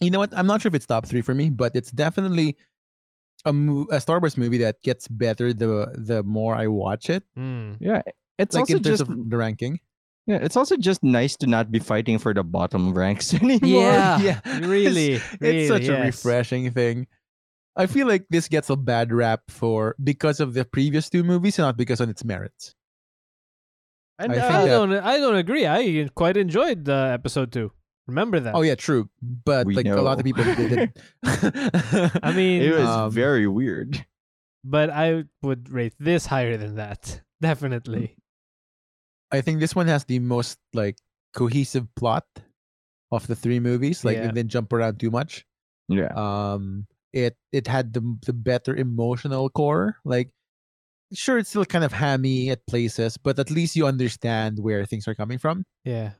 You 0.00 0.10
know 0.10 0.18
what? 0.18 0.32
I'm 0.36 0.46
not 0.46 0.62
sure 0.62 0.68
if 0.70 0.74
it's 0.74 0.86
top 0.86 1.06
three 1.06 1.20
for 1.22 1.34
me, 1.34 1.50
but 1.50 1.74
it's 1.74 1.90
definitely 1.90 2.56
a, 3.44 3.52
mo- 3.52 3.86
a 3.90 4.00
Star 4.00 4.18
Wars 4.20 4.36
movie 4.36 4.58
that 4.58 4.82
gets 4.82 5.06
better 5.08 5.52
the 5.52 5.94
the 5.96 6.22
more 6.22 6.54
I 6.54 6.66
watch 6.66 7.08
it. 7.10 7.22
mm, 7.38 7.76
Yeah. 7.80 8.02
It's 8.38 8.54
like 8.54 8.62
also 8.62 8.76
in 8.76 8.82
terms 8.82 8.98
just 9.00 9.10
of 9.10 9.30
the 9.30 9.36
ranking. 9.36 9.80
Yeah, 10.28 10.36
it's 10.44 10.56
also 10.56 10.76
just 10.76 11.02
nice 11.02 11.36
to 11.40 11.46
not 11.46 11.72
be 11.72 11.78
fighting 11.78 12.18
for 12.18 12.34
the 12.34 12.44
bottom 12.44 12.92
ranks 12.92 13.32
anymore. 13.42 13.58
Yeah, 13.82 14.20
yeah, 14.20 14.40
really, 14.60 15.14
it's, 15.14 15.40
really, 15.40 15.58
it's 15.64 15.68
such 15.68 15.88
a 15.88 16.02
refreshing 16.02 16.70
thing. 16.70 17.06
I 17.74 17.86
feel 17.86 18.06
like 18.06 18.26
this 18.28 18.46
gets 18.46 18.68
a 18.68 18.76
bad 18.76 19.10
rap 19.10 19.40
for 19.48 19.96
because 20.04 20.40
of 20.40 20.52
the 20.52 20.66
previous 20.66 21.08
two 21.08 21.24
movies, 21.24 21.58
and 21.58 21.64
not 21.66 21.78
because 21.78 22.00
of 22.00 22.10
its 22.10 22.24
merits. 22.24 22.74
And, 24.18 24.32
I 24.32 24.36
uh, 24.36 24.40
think 24.40 24.54
I 24.54 24.66
don't. 24.66 24.92
I 24.92 25.16
don't 25.16 25.36
agree. 25.36 25.66
I 25.66 26.08
quite 26.14 26.36
enjoyed 26.36 26.88
uh, 26.88 27.14
episode 27.14 27.50
two. 27.50 27.72
Remember 28.06 28.40
that? 28.40 28.54
Oh 28.54 28.62
yeah, 28.62 28.74
true. 28.74 29.08
But 29.22 29.66
We 29.66 29.74
like 29.76 29.86
a 29.86 29.96
lot 30.02 30.18
of 30.18 30.24
people 30.24 30.44
didn't. 30.56 30.96
I 31.24 32.32
mean, 32.34 32.62
it 32.62 32.72
was 32.74 32.88
Um, 32.88 33.10
very 33.12 33.46
weird. 33.46 34.04
but 34.64 34.90
I 34.90 35.24
would 35.42 35.70
rate 35.70 35.94
this 35.98 36.26
higher 36.26 36.56
than 36.56 36.76
that. 36.76 37.22
Definitely. 37.40 38.16
I 39.30 39.40
think 39.40 39.60
this 39.60 39.74
one 39.74 39.86
has 39.88 40.04
the 40.04 40.18
most 40.18 40.58
like 40.72 40.96
cohesive 41.34 41.86
plot 41.94 42.24
of 43.12 43.26
the 43.26 43.36
three 43.36 43.60
movies. 43.60 44.04
Like 44.04 44.16
Yeah. 44.16 44.28
it 44.28 44.34
didn't 44.34 44.50
jump 44.50 44.72
around 44.72 44.98
too 45.00 45.10
much. 45.10 45.44
Yeah. 45.88 46.12
Um, 46.16 46.86
it 47.12 47.36
it 47.52 47.66
had 47.66 47.92
the 47.92 48.02
the 48.26 48.32
better 48.32 48.76
emotional 48.76 49.48
core. 49.48 49.96
Like, 50.04 50.30
sure, 51.14 51.38
it's 51.38 51.48
still 51.48 51.64
kind 51.64 51.84
of 51.84 51.92
hammy 51.92 52.50
at 52.50 52.66
places, 52.66 53.16
but 53.16 53.38
at 53.38 53.50
least 53.50 53.76
you 53.76 53.86
understand 53.86 54.58
where 54.60 54.84
things 54.84 55.08
are 55.08 55.14
coming 55.14 55.38
from. 55.38 55.64
Yeah. 55.84 56.12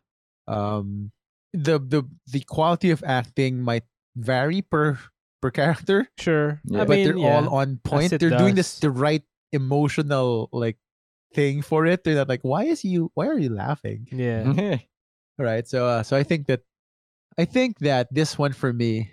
Um, 0.48 1.12
the 1.52 1.78
the 1.78 2.08
the 2.32 2.40
quality 2.48 2.90
of 2.90 3.04
acting 3.04 3.60
might 3.60 3.84
vary 4.16 4.62
per 4.62 4.98
per 5.40 5.50
character, 5.52 6.08
Sure. 6.18 6.60
Yeah. 6.64 6.82
I 6.82 6.84
but 6.84 6.96
mean, 6.96 7.04
they're 7.04 7.18
yeah. 7.20 7.36
all 7.44 7.48
on 7.60 7.80
point. 7.84 8.10
They're 8.16 8.32
doing 8.32 8.54
this 8.56 8.80
the 8.80 8.90
right 8.90 9.22
emotional 9.52 10.48
like 10.52 10.76
thing 11.34 11.62
for 11.62 11.86
it. 11.86 12.04
They're 12.04 12.14
not 12.16 12.28
like, 12.28 12.42
why 12.42 12.64
is 12.64 12.84
you 12.84 13.10
why 13.14 13.26
are 13.26 13.38
you 13.38 13.50
laughing? 13.50 14.08
Yeah. 14.12 14.78
Right. 15.38 15.66
So 15.68 15.86
uh, 15.86 16.02
so 16.02 16.16
I 16.16 16.24
think 16.24 16.46
that 16.48 16.62
I 17.38 17.44
think 17.44 17.78
that 17.80 18.08
this 18.10 18.36
one 18.36 18.52
for 18.52 18.72
me 18.72 19.12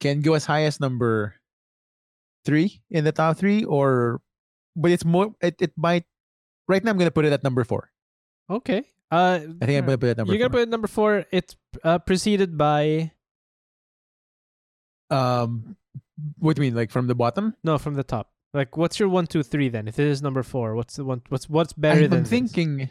can 0.00 0.20
go 0.20 0.34
as 0.34 0.44
high 0.44 0.64
as 0.64 0.80
number 0.80 1.34
three 2.44 2.82
in 2.90 3.04
the 3.04 3.12
top 3.12 3.38
three, 3.38 3.64
or 3.64 4.20
but 4.76 4.90
it's 4.90 5.04
more 5.04 5.32
it, 5.40 5.56
it 5.60 5.72
might 5.76 6.04
right 6.68 6.84
now 6.84 6.90
I'm 6.90 6.98
gonna 6.98 7.10
put 7.10 7.24
it 7.24 7.32
at 7.32 7.42
number 7.42 7.64
four. 7.64 7.90
Okay. 8.50 8.84
Uh, 9.10 9.40
I 9.60 9.64
think 9.64 9.78
I'm 9.80 9.86
gonna 9.88 9.96
put 9.96 10.08
it 10.08 10.10
at 10.10 10.16
number 10.18 10.32
you're 10.32 10.38
gonna 10.38 10.50
four. 10.52 10.60
put 10.60 10.68
it 10.68 10.70
number 10.70 10.88
four. 10.88 11.24
It's 11.32 11.56
uh, 11.82 11.98
preceded 12.00 12.58
by 12.58 13.12
um 15.10 15.76
what 16.38 16.56
do 16.56 16.62
you 16.62 16.68
mean, 16.70 16.76
like 16.76 16.90
from 16.90 17.06
the 17.06 17.14
bottom? 17.14 17.54
no 17.64 17.78
from 17.78 17.94
the 17.94 18.04
top. 18.04 18.30
Like, 18.54 18.76
what's 18.76 18.98
your 18.98 19.08
one, 19.08 19.26
two, 19.26 19.42
three? 19.42 19.68
Then, 19.68 19.88
if 19.88 19.98
it 19.98 20.06
is 20.06 20.22
number 20.22 20.42
four, 20.42 20.74
what's 20.74 20.96
the 20.96 21.04
one? 21.04 21.22
What's 21.28 21.48
what's 21.48 21.72
better 21.72 22.04
I'm, 22.04 22.10
than 22.10 22.18
I'm 22.18 22.22
this? 22.24 22.30
thinking 22.30 22.88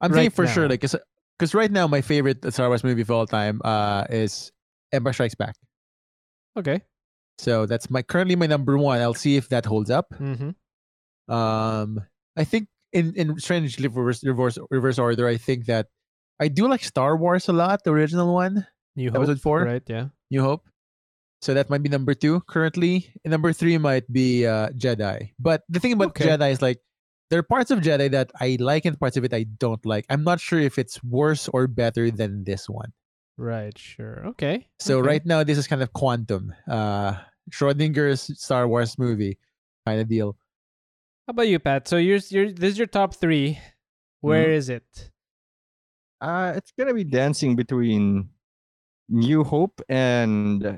I'm 0.00 0.12
Right 0.12 0.16
thinking 0.16 0.30
for 0.34 0.46
sure, 0.46 0.68
like 0.68 0.80
because 0.80 1.54
right 1.54 1.70
now 1.70 1.86
my 1.86 2.00
favorite 2.02 2.44
Star 2.52 2.68
Wars 2.68 2.84
movie 2.84 3.02
of 3.02 3.10
all 3.10 3.26
time 3.26 3.60
uh 3.64 4.04
is 4.10 4.52
Empire 4.92 5.12
Strikes 5.12 5.34
Back. 5.34 5.56
Okay. 6.56 6.82
So 7.38 7.66
that's 7.66 7.90
my 7.90 8.02
currently 8.02 8.36
my 8.36 8.46
number 8.46 8.76
one. 8.78 9.00
I'll 9.00 9.14
see 9.14 9.36
if 9.36 9.48
that 9.48 9.64
holds 9.64 9.90
up. 9.90 10.12
Mm-hmm. 10.20 10.52
Um, 11.32 12.00
I 12.36 12.44
think 12.44 12.68
in 12.92 13.14
in 13.16 13.38
strange 13.38 13.78
reverse 13.80 14.22
reverse 14.22 14.58
reverse 14.70 14.98
order, 14.98 15.26
I 15.26 15.36
think 15.36 15.66
that 15.66 15.88
I 16.38 16.48
do 16.48 16.68
like 16.68 16.84
Star 16.84 17.16
Wars 17.16 17.48
a 17.48 17.52
lot, 17.52 17.82
the 17.84 17.90
original 17.90 18.34
one, 18.34 18.66
New 18.96 19.10
Hope. 19.10 19.16
episode 19.22 19.40
four, 19.40 19.64
Right. 19.64 19.82
Yeah. 19.86 20.08
New 20.30 20.42
Hope. 20.42 20.68
So 21.44 21.52
that 21.52 21.68
might 21.68 21.82
be 21.82 21.90
number 21.90 22.14
two 22.14 22.40
currently. 22.48 23.12
And 23.22 23.30
number 23.30 23.52
three 23.52 23.76
might 23.76 24.10
be 24.10 24.46
uh, 24.46 24.70
Jedi. 24.70 25.36
But 25.38 25.60
the 25.68 25.78
thing 25.78 25.92
about 25.92 26.16
Okay. 26.16 26.24
Jedi 26.24 26.50
is 26.50 26.62
like 26.62 26.80
there 27.28 27.38
are 27.38 27.44
parts 27.44 27.70
of 27.70 27.80
Jedi 27.80 28.10
that 28.12 28.32
I 28.40 28.56
like 28.58 28.86
and 28.86 28.98
parts 28.98 29.18
of 29.18 29.24
it 29.24 29.34
I 29.34 29.44
don't 29.60 29.84
like. 29.84 30.06
I'm 30.08 30.24
not 30.24 30.40
sure 30.40 30.58
if 30.58 30.78
it's 30.78 31.04
worse 31.04 31.48
or 31.52 31.66
better 31.68 32.10
than 32.10 32.44
this 32.44 32.64
one. 32.66 32.96
Right. 33.36 33.76
Sure. 33.76 34.24
Okay. 34.28 34.68
So 34.80 35.00
okay. 35.00 35.06
right 35.06 35.26
now 35.26 35.44
this 35.44 35.58
is 35.58 35.68
kind 35.68 35.82
of 35.82 35.92
quantum, 35.92 36.54
uh, 36.66 37.20
Schrodinger's 37.50 38.32
Star 38.40 38.66
Wars 38.66 38.96
movie 38.98 39.36
kind 39.84 40.00
of 40.00 40.08
deal. 40.08 40.38
How 41.28 41.32
about 41.32 41.48
you, 41.48 41.58
Pat? 41.58 41.88
So 41.88 41.98
yours, 41.98 42.32
your 42.32 42.52
this 42.52 42.72
is 42.72 42.78
your 42.78 42.88
top 42.88 43.16
three. 43.16 43.60
Where 44.22 44.48
is 44.48 44.70
it? 44.70 44.88
Uh, 46.22 46.54
it's 46.56 46.72
gonna 46.72 46.94
be 46.94 47.04
dancing 47.04 47.54
between 47.54 48.30
New 49.10 49.44
Hope 49.44 49.82
and 49.90 50.64
uh, 50.64 50.76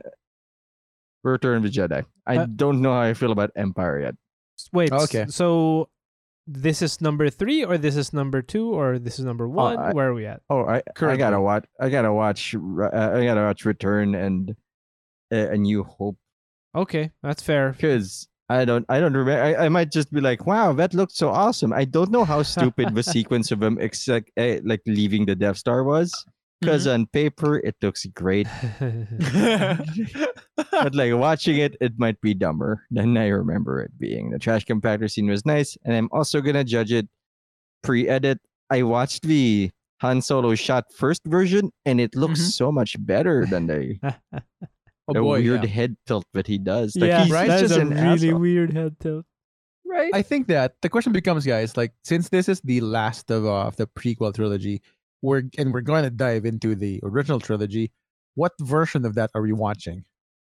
Return 1.33 1.59
of 1.59 1.63
the 1.63 1.69
Jedi. 1.71 2.05
I 2.27 2.39
Uh, 2.39 2.47
don't 2.47 2.81
know 2.83 2.93
how 2.93 3.01
I 3.03 3.15
feel 3.15 3.33
about 3.33 3.51
Empire 3.57 4.01
yet. 4.01 4.15
Wait. 4.73 4.93
Okay. 4.93 5.27
So 5.29 5.89
this 6.47 6.81
is 6.83 7.01
number 7.01 7.29
three, 7.31 7.65
or 7.65 7.77
this 7.79 7.97
is 7.97 8.13
number 8.13 8.41
two, 8.43 8.71
or 8.73 8.99
this 8.99 9.19
is 9.19 9.25
number 9.25 9.49
one? 9.49 9.77
I- 9.79 9.93
Where 9.93 10.09
are 10.11 10.15
we 10.15 10.27
at? 10.27 10.43
Oh, 10.49 10.65
I 10.65 10.83
I 11.03 11.17
gotta 11.17 11.41
watch. 11.41 11.65
I 11.81 11.89
gotta 11.91 12.13
watch. 12.13 12.55
Uh, 12.55 12.89
I 12.89 13.25
gotta 13.25 13.43
watch 13.43 13.65
Return 13.65 14.15
and 14.15 14.55
uh, 15.33 15.51
A 15.51 15.57
New 15.57 15.83
Hope 15.85 16.17
Okay, 16.75 17.11
that's 17.23 17.43
fair. 17.43 17.73
because 17.73 18.29
I 18.49 18.65
don't. 18.65 18.85
I 18.89 19.01
don't 19.01 19.13
remember. 19.17 19.43
I, 19.43 19.67
I 19.67 19.69
might 19.69 19.91
just 19.91 20.13
be 20.13 20.21
like, 20.21 20.47
"Wow, 20.47 20.73
that 20.75 20.95
looked 20.95 21.17
so 21.17 21.31
awesome." 21.31 21.73
I 21.73 21.85
don't 21.85 22.13
know 22.13 22.25
how 22.25 22.43
stupid 22.55 22.95
the 22.95 23.03
sequence 23.03 23.51
of 23.51 23.59
them, 23.59 23.77
except 23.81 24.31
uh, 24.39 24.59
like 24.63 24.83
leaving 24.87 25.27
the 25.27 25.35
Death 25.35 25.57
Star 25.57 25.83
was. 25.83 26.13
Because 26.61 26.87
on 26.87 27.07
paper 27.07 27.59
it 27.59 27.77
looks 27.83 28.07
great, 28.07 28.47
but 28.81 30.95
like 30.95 31.13
watching 31.15 31.59
it, 31.59 31.77
it 31.81 31.99
might 31.99 32.21
be 32.21 32.35
dumber 32.35 32.85
than 32.91 33.17
I 33.17 33.29
remember 33.29 33.83
it 33.83 33.93
being. 33.99 34.31
The 34.31 34.39
trash 34.39 34.65
compactor 34.65 35.11
scene 35.11 35.29
was 35.29 35.45
nice, 35.45 35.77
and 35.85 35.95
I'm 35.95 36.09
also 36.13 36.41
gonna 36.41 36.65
judge 36.65 36.93
it 36.93 37.09
pre-edit. 37.83 38.39
I 38.71 38.83
watched 38.83 39.23
the 39.23 39.71
Han 40.01 40.23
Solo 40.23 40.55
shot 40.55 40.85
first 40.97 41.23
version, 41.27 41.71
and 41.85 42.01
it 42.01 42.15
looks 42.15 42.41
Mhm. 42.41 42.51
so 42.53 42.73
much 42.73 42.97
better 43.05 43.47
than 43.47 43.67
the, 43.67 43.99
Oh 45.09 45.13
the 45.13 45.21
boy, 45.21 45.41
weird 45.43 45.63
yeah. 45.63 45.69
head 45.71 45.97
tilt 46.07 46.25
that 46.33 46.47
he 46.49 46.59
does. 46.59 46.97
Like 46.97 47.09
yeah, 47.09 47.23
he's, 47.25 47.33
right? 47.33 47.51
he's 47.51 47.61
that 47.61 47.65
is 47.65 47.71
just 47.71 47.79
a 47.79 47.83
an 47.83 47.91
really 47.91 48.29
asshole. 48.29 48.41
weird 48.41 48.73
head 48.73 48.99
tilt. 48.99 49.25
right? 49.87 50.11
I 50.13 50.23
think 50.23 50.49
that 50.49 50.75
the 50.83 50.89
question 50.89 51.13
becomes, 51.13 51.47
guys, 51.47 51.77
like 51.77 51.93
since 52.03 52.29
this 52.29 52.49
is 52.49 52.61
the 52.63 52.81
last 52.81 53.31
of, 53.31 53.47
uh, 53.47 53.67
of 53.69 53.77
the 53.77 53.87
prequel 53.87 54.35
trilogy, 54.35 54.83
we're 55.23 55.45
and 55.59 55.73
we're 55.73 55.81
going 55.81 56.05
to 56.05 56.11
dive 56.11 56.45
into 56.45 56.75
the 56.75 57.01
original 57.03 57.41
trilogy. 57.41 57.93
What 58.35 58.53
version 58.61 59.05
of 59.07 59.15
that 59.15 59.31
are 59.35 59.43
we 59.43 59.53
watching? 59.53 60.05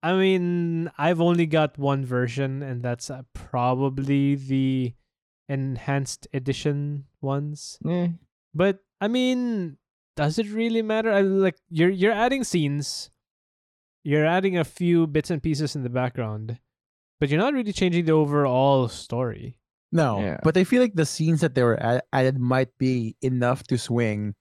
I 0.03 0.15
mean, 0.17 0.91
I've 0.99 1.21
only 1.21 1.47
got 1.47 1.79
one 1.79 2.05
version, 2.05 2.63
and 2.63 2.83
that's 2.83 3.11
uh, 3.11 3.23
probably 3.33 4.35
the 4.35 4.93
enhanced 5.49 6.27
edition 6.33 7.05
ones. 7.21 7.79
Eh, 7.89 8.09
But 8.55 8.81
I 9.01 9.09
mean, 9.09 9.77
does 10.17 10.39
it 10.39 10.49
really 10.51 10.83
matter? 10.83 11.13
I 11.13 11.21
like 11.23 11.57
you're 11.69 11.91
you're 11.91 12.13
adding 12.13 12.45
scenes, 12.45 13.11
you're 14.05 14.27
adding 14.27 14.57
a 14.57 14.65
few 14.65 15.07
bits 15.07 15.31
and 15.31 15.43
pieces 15.43 15.77
in 15.77 15.83
the 15.83 15.91
background, 15.91 16.59
but 17.21 17.29
you're 17.29 17.41
not 17.41 17.55
really 17.55 17.73
changing 17.73 18.05
the 18.07 18.13
overall 18.13 18.89
story. 18.89 19.59
No, 19.93 20.19
Yeah. 20.21 20.39
but 20.43 20.57
I 20.57 20.65
feel 20.65 20.83
like 20.83 20.95
the 20.95 21.07
scenes 21.07 21.41
that 21.41 21.55
they 21.55 21.63
were 21.63 21.79
add- 21.81 22.03
added 22.13 22.39
might 22.39 22.77
be 22.79 23.17
enough 23.23 23.63
to 23.71 23.79
swing 23.79 24.35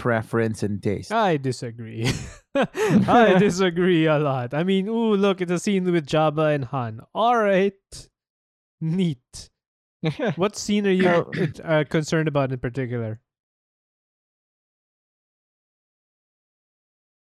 preference 0.00 0.62
and 0.62 0.82
taste. 0.82 1.12
I 1.12 1.36
disagree. 1.36 2.08
I 2.56 3.36
disagree 3.38 4.06
a 4.06 4.18
lot. 4.18 4.54
I 4.54 4.64
mean, 4.64 4.88
ooh, 4.88 5.14
look, 5.14 5.40
it's 5.42 5.52
a 5.52 5.58
scene 5.58 5.84
with 5.92 6.06
Jabba 6.06 6.54
and 6.54 6.64
Han. 6.64 7.02
All 7.14 7.36
right, 7.36 7.74
neat. 8.80 9.50
What 10.36 10.56
scene 10.56 10.86
are 10.86 10.90
you 10.90 11.08
uh, 11.64 11.84
concerned 11.84 12.28
about 12.28 12.50
in 12.50 12.58
particular? 12.58 13.20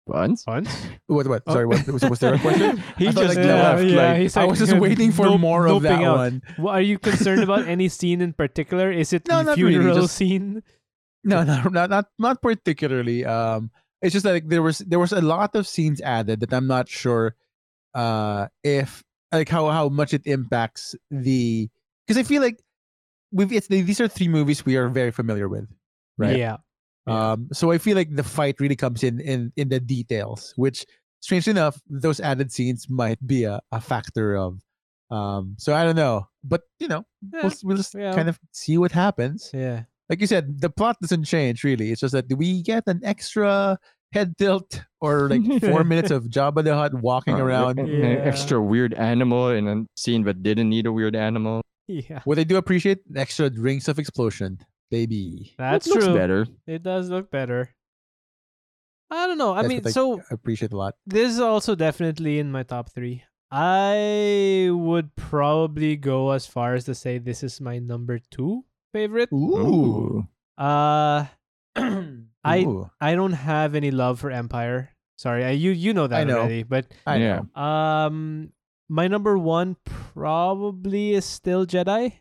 Once? 0.06 0.46
Once? 0.48 0.70
What? 1.08 1.28
What? 1.28 1.44
Oh. 1.48 1.54
Sorry, 1.54 1.66
what 1.66 1.86
was, 1.88 2.04
was 2.04 2.20
there 2.20 2.34
a 2.36 2.40
question? 2.40 2.82
He 2.98 3.08
I 3.08 3.12
just 3.12 3.36
like, 3.36 3.38
Yeah, 3.38 3.56
left. 3.76 3.84
yeah, 3.84 3.96
like, 4.08 4.18
he's 4.22 4.38
I 4.38 4.46
was 4.46 4.60
just 4.60 4.76
waiting 4.78 5.12
for 5.12 5.26
nope- 5.26 5.40
more 5.42 5.68
of 5.68 5.82
that 5.84 6.02
out. 6.02 6.18
one. 6.18 6.42
Well, 6.58 6.74
are 6.76 6.82
you 6.82 6.98
concerned 7.00 7.44
about 7.44 7.68
any 7.68 7.90
scene 7.90 8.22
in 8.22 8.32
particular? 8.32 8.90
Is 8.92 9.12
it 9.12 9.28
No, 9.28 9.40
the 9.40 9.44
not 9.44 9.58
really, 9.58 9.72
funeral 9.74 10.02
just- 10.04 10.16
scene? 10.16 10.64
No, 11.28 11.44
no, 11.50 11.64
not 11.70 11.90
not 11.90 12.06
not 12.18 12.42
particularly. 12.42 13.26
Um, 13.26 13.70
it's 14.02 14.14
just 14.14 14.26
like 14.26 14.48
there 14.48 14.64
was 14.64 14.80
there 14.80 15.00
was 15.00 15.12
a 15.12 15.22
lot 15.22 15.56
of 15.56 15.68
scenes 15.68 16.00
added 16.02 16.40
that 16.40 16.54
I'm 16.54 16.68
not 16.68 16.88
sure, 16.88 17.36
uh, 17.94 18.48
if 18.64 19.04
like 19.32 19.50
how 19.50 19.68
how 19.70 19.90
much 19.90 20.14
it 20.14 20.26
impacts 20.26 20.96
the 21.12 21.70
because 22.08 22.18
I 22.18 22.24
feel 22.24 22.42
like 22.42 22.64
we've 23.32 23.52
it's 23.52 23.68
these 23.68 24.00
are 24.00 24.08
three 24.08 24.30
movies 24.30 24.66
we 24.66 24.78
are 24.78 24.88
very 24.88 25.12
familiar 25.12 25.50
with, 25.50 25.68
right? 26.18 26.38
Yeah. 26.38 26.58
Um, 27.08 27.48
so 27.54 27.72
I 27.72 27.78
feel 27.78 27.96
like 27.96 28.14
the 28.14 28.24
fight 28.24 28.60
really 28.60 28.76
comes 28.76 29.04
in 29.04 29.20
in 29.20 29.52
in 29.56 29.70
the 29.70 29.80
details, 29.80 30.54
which 30.56 30.86
strangely 31.20 31.52
enough, 31.52 31.82
those 31.90 32.20
added 32.20 32.52
scenes 32.52 32.90
might 32.90 33.20
be 33.26 33.44
a, 33.44 33.62
a 33.72 33.82
factor 33.82 34.36
of. 34.36 34.62
Um, 35.10 35.56
so 35.58 35.74
I 35.74 35.84
don't 35.86 35.96
know, 35.96 36.28
but 36.44 36.64
you 36.80 36.88
know, 36.90 37.06
Yeah, 37.34 37.44
we'll, 37.44 37.54
we'll 37.64 37.78
just 37.78 37.96
yeah. 37.96 38.14
kind 38.14 38.28
of 38.28 38.38
see 38.52 38.78
what 38.78 38.92
happens 38.92 39.52
yeah. 39.54 39.84
Like 40.10 40.22
you 40.22 40.28
said, 40.28 40.62
the 40.62 40.70
plot 40.70 40.98
doesn't 41.02 41.26
change 41.26 41.64
really. 41.64 41.92
It's 41.92 42.02
just 42.02 42.14
that 42.14 42.28
do 42.28 42.36
we 42.36 42.62
get 42.62 42.84
an 42.88 43.02
extra 43.04 43.78
head 44.14 44.38
tilt 44.38 44.82
or 45.02 45.28
like 45.30 45.44
four 45.62 45.84
minutes 45.92 46.12
of 46.12 46.26
Jabba 46.26 46.64
the 46.64 46.74
Hutt 46.76 46.94
walking 46.94 47.36
uh, 47.36 47.44
around? 47.44 47.80
an- 47.80 47.88
Yeah. 47.88 48.06
an 48.06 48.28
extra 48.28 48.62
weird 48.62 48.94
animal 48.94 49.50
in 49.52 49.68
a 49.68 49.84
scene 50.00 50.24
that 50.24 50.44
didn't 50.44 50.70
need 50.70 50.86
a 50.86 50.92
weird 50.92 51.16
animal. 51.16 51.62
Yeah. 51.88 52.22
What 52.26 52.40
I 52.40 52.44
do 52.44 52.58
appreciate 52.58 53.00
extra 53.16 53.50
rings 53.50 53.88
of 53.88 54.00
explosion, 54.00 54.60
baby. 54.92 55.54
That's 55.58 55.88
it 55.88 55.92
looks 55.92 56.06
true. 56.06 56.16
better. 56.16 56.48
It 56.68 56.84
does 56.84 57.10
look 57.10 57.32
better. 57.32 57.74
I 59.10 59.26
don't 59.28 59.38
know. 59.38 59.54
I 59.54 59.62
That's 59.62 59.68
mean, 59.70 59.78
what 59.84 59.88
I 59.88 59.92
so 59.92 60.22
appreciate 60.32 60.74
a 60.74 60.78
lot. 60.78 60.96
this 61.06 61.32
is 61.32 61.40
also 61.40 61.76
definitely 61.76 62.40
in 62.40 62.52
my 62.52 62.64
top 62.64 62.92
three. 62.92 63.24
I 63.50 64.68
would 64.72 65.16
probably 65.16 65.96
go 65.96 66.32
as 66.32 66.46
far 66.46 66.76
as 66.76 66.84
to 66.86 66.96
say 66.96 67.18
this 67.18 67.42
is 67.44 67.62
my 67.62 67.80
number 67.80 68.20
two 68.32 68.66
favorite. 68.94 69.30
Ooh. 69.34 70.28
Uh, 70.58 71.26
I 71.76 72.60
Ooh. 72.64 72.90
I 73.02 73.16
don't 73.16 73.34
have 73.34 73.76
any 73.76 73.92
love 73.92 74.20
for 74.20 74.32
Empire. 74.32 74.90
Sorry, 75.18 75.44
I, 75.44 75.52
you 75.52 75.72
you 75.72 75.94
know 75.94 76.08
that 76.08 76.22
I 76.22 76.24
know. 76.24 76.40
already. 76.40 76.64
But 76.64 76.88
I 77.06 77.18
know. 77.18 77.48
um, 77.56 78.52
my 78.90 79.08
number 79.08 79.38
one 79.38 79.76
probably 79.86 81.14
is 81.14 81.26
still 81.26 81.66
Jedi. 81.66 82.14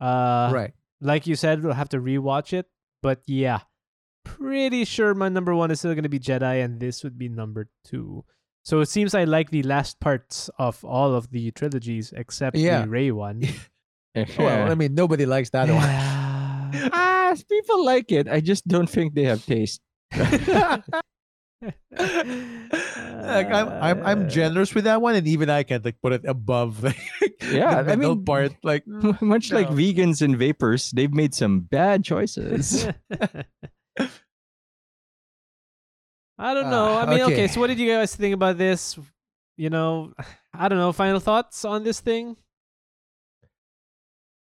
Uh, 0.00 0.50
right. 0.52 0.72
like 1.00 1.26
you 1.26 1.34
said, 1.36 1.62
we'll 1.62 1.74
have 1.74 1.88
to 1.90 1.98
rewatch 2.00 2.52
it. 2.52 2.66
But 3.02 3.20
yeah, 3.26 3.60
pretty 4.24 4.84
sure 4.84 5.14
my 5.14 5.28
number 5.28 5.54
one 5.54 5.70
is 5.70 5.78
still 5.80 5.94
gonna 5.94 6.08
be 6.08 6.18
Jedi, 6.20 6.64
and 6.64 6.80
this 6.80 7.02
would 7.04 7.18
be 7.18 7.28
number 7.28 7.68
two. 7.84 8.24
So 8.64 8.80
it 8.80 8.86
seems 8.88 9.14
I 9.14 9.24
like 9.24 9.50
the 9.50 9.62
last 9.62 10.00
parts 10.00 10.50
of 10.58 10.84
all 10.84 11.14
of 11.14 11.30
the 11.30 11.50
trilogies 11.52 12.12
except 12.16 12.56
Yeah. 12.56 12.82
the 12.82 12.88
Rey 12.88 13.10
one. 13.10 13.42
Well, 14.38 14.70
I 14.70 14.74
mean, 14.74 14.94
nobody 14.94 15.24
likes 15.26 15.50
that 15.50 15.68
one. 15.68 15.78
Yeah. 15.78 16.88
ah, 16.92 17.34
people 17.48 17.84
like 17.84 18.10
it. 18.12 18.28
I 18.28 18.40
just 18.40 18.66
don't 18.66 18.88
think 18.90 19.14
they 19.14 19.24
have 19.24 19.44
taste. 19.46 19.80
like 20.16 20.82
I'm, 23.50 23.68
I'm, 23.68 24.06
I'm 24.06 24.28
generous 24.28 24.74
with 24.74 24.84
that 24.84 25.00
one, 25.00 25.14
and 25.14 25.26
even 25.28 25.50
I 25.50 25.62
can't 25.62 25.84
like 25.84 25.96
put 26.02 26.12
it 26.12 26.24
above. 26.26 26.82
Like, 26.82 26.98
Yeah, 27.52 27.82
the 27.82 27.92
I 27.92 27.96
mean- 27.96 28.24
part. 28.24 28.52
Like, 28.62 28.86
Much 28.86 29.52
like 29.52 29.70
no. 29.70 29.76
vegans 29.76 30.22
and 30.22 30.36
vapors, 30.36 30.90
they've 30.90 31.12
made 31.12 31.34
some 31.34 31.60
bad 31.60 32.04
choices. 32.04 32.86
I 36.38 36.54
don't 36.54 36.70
know. 36.70 36.96
Ah, 36.96 37.02
I 37.02 37.06
mean, 37.10 37.20
okay. 37.22 37.32
okay. 37.34 37.48
So, 37.48 37.60
what 37.60 37.66
did 37.68 37.78
you 37.78 37.92
guys 37.92 38.16
think 38.16 38.34
about 38.34 38.56
this? 38.56 38.98
You 39.56 39.68
know, 39.68 40.12
I 40.54 40.68
don't 40.68 40.78
know. 40.78 40.92
Final 40.92 41.20
thoughts 41.20 41.64
on 41.64 41.84
this 41.84 42.00
thing? 42.00 42.36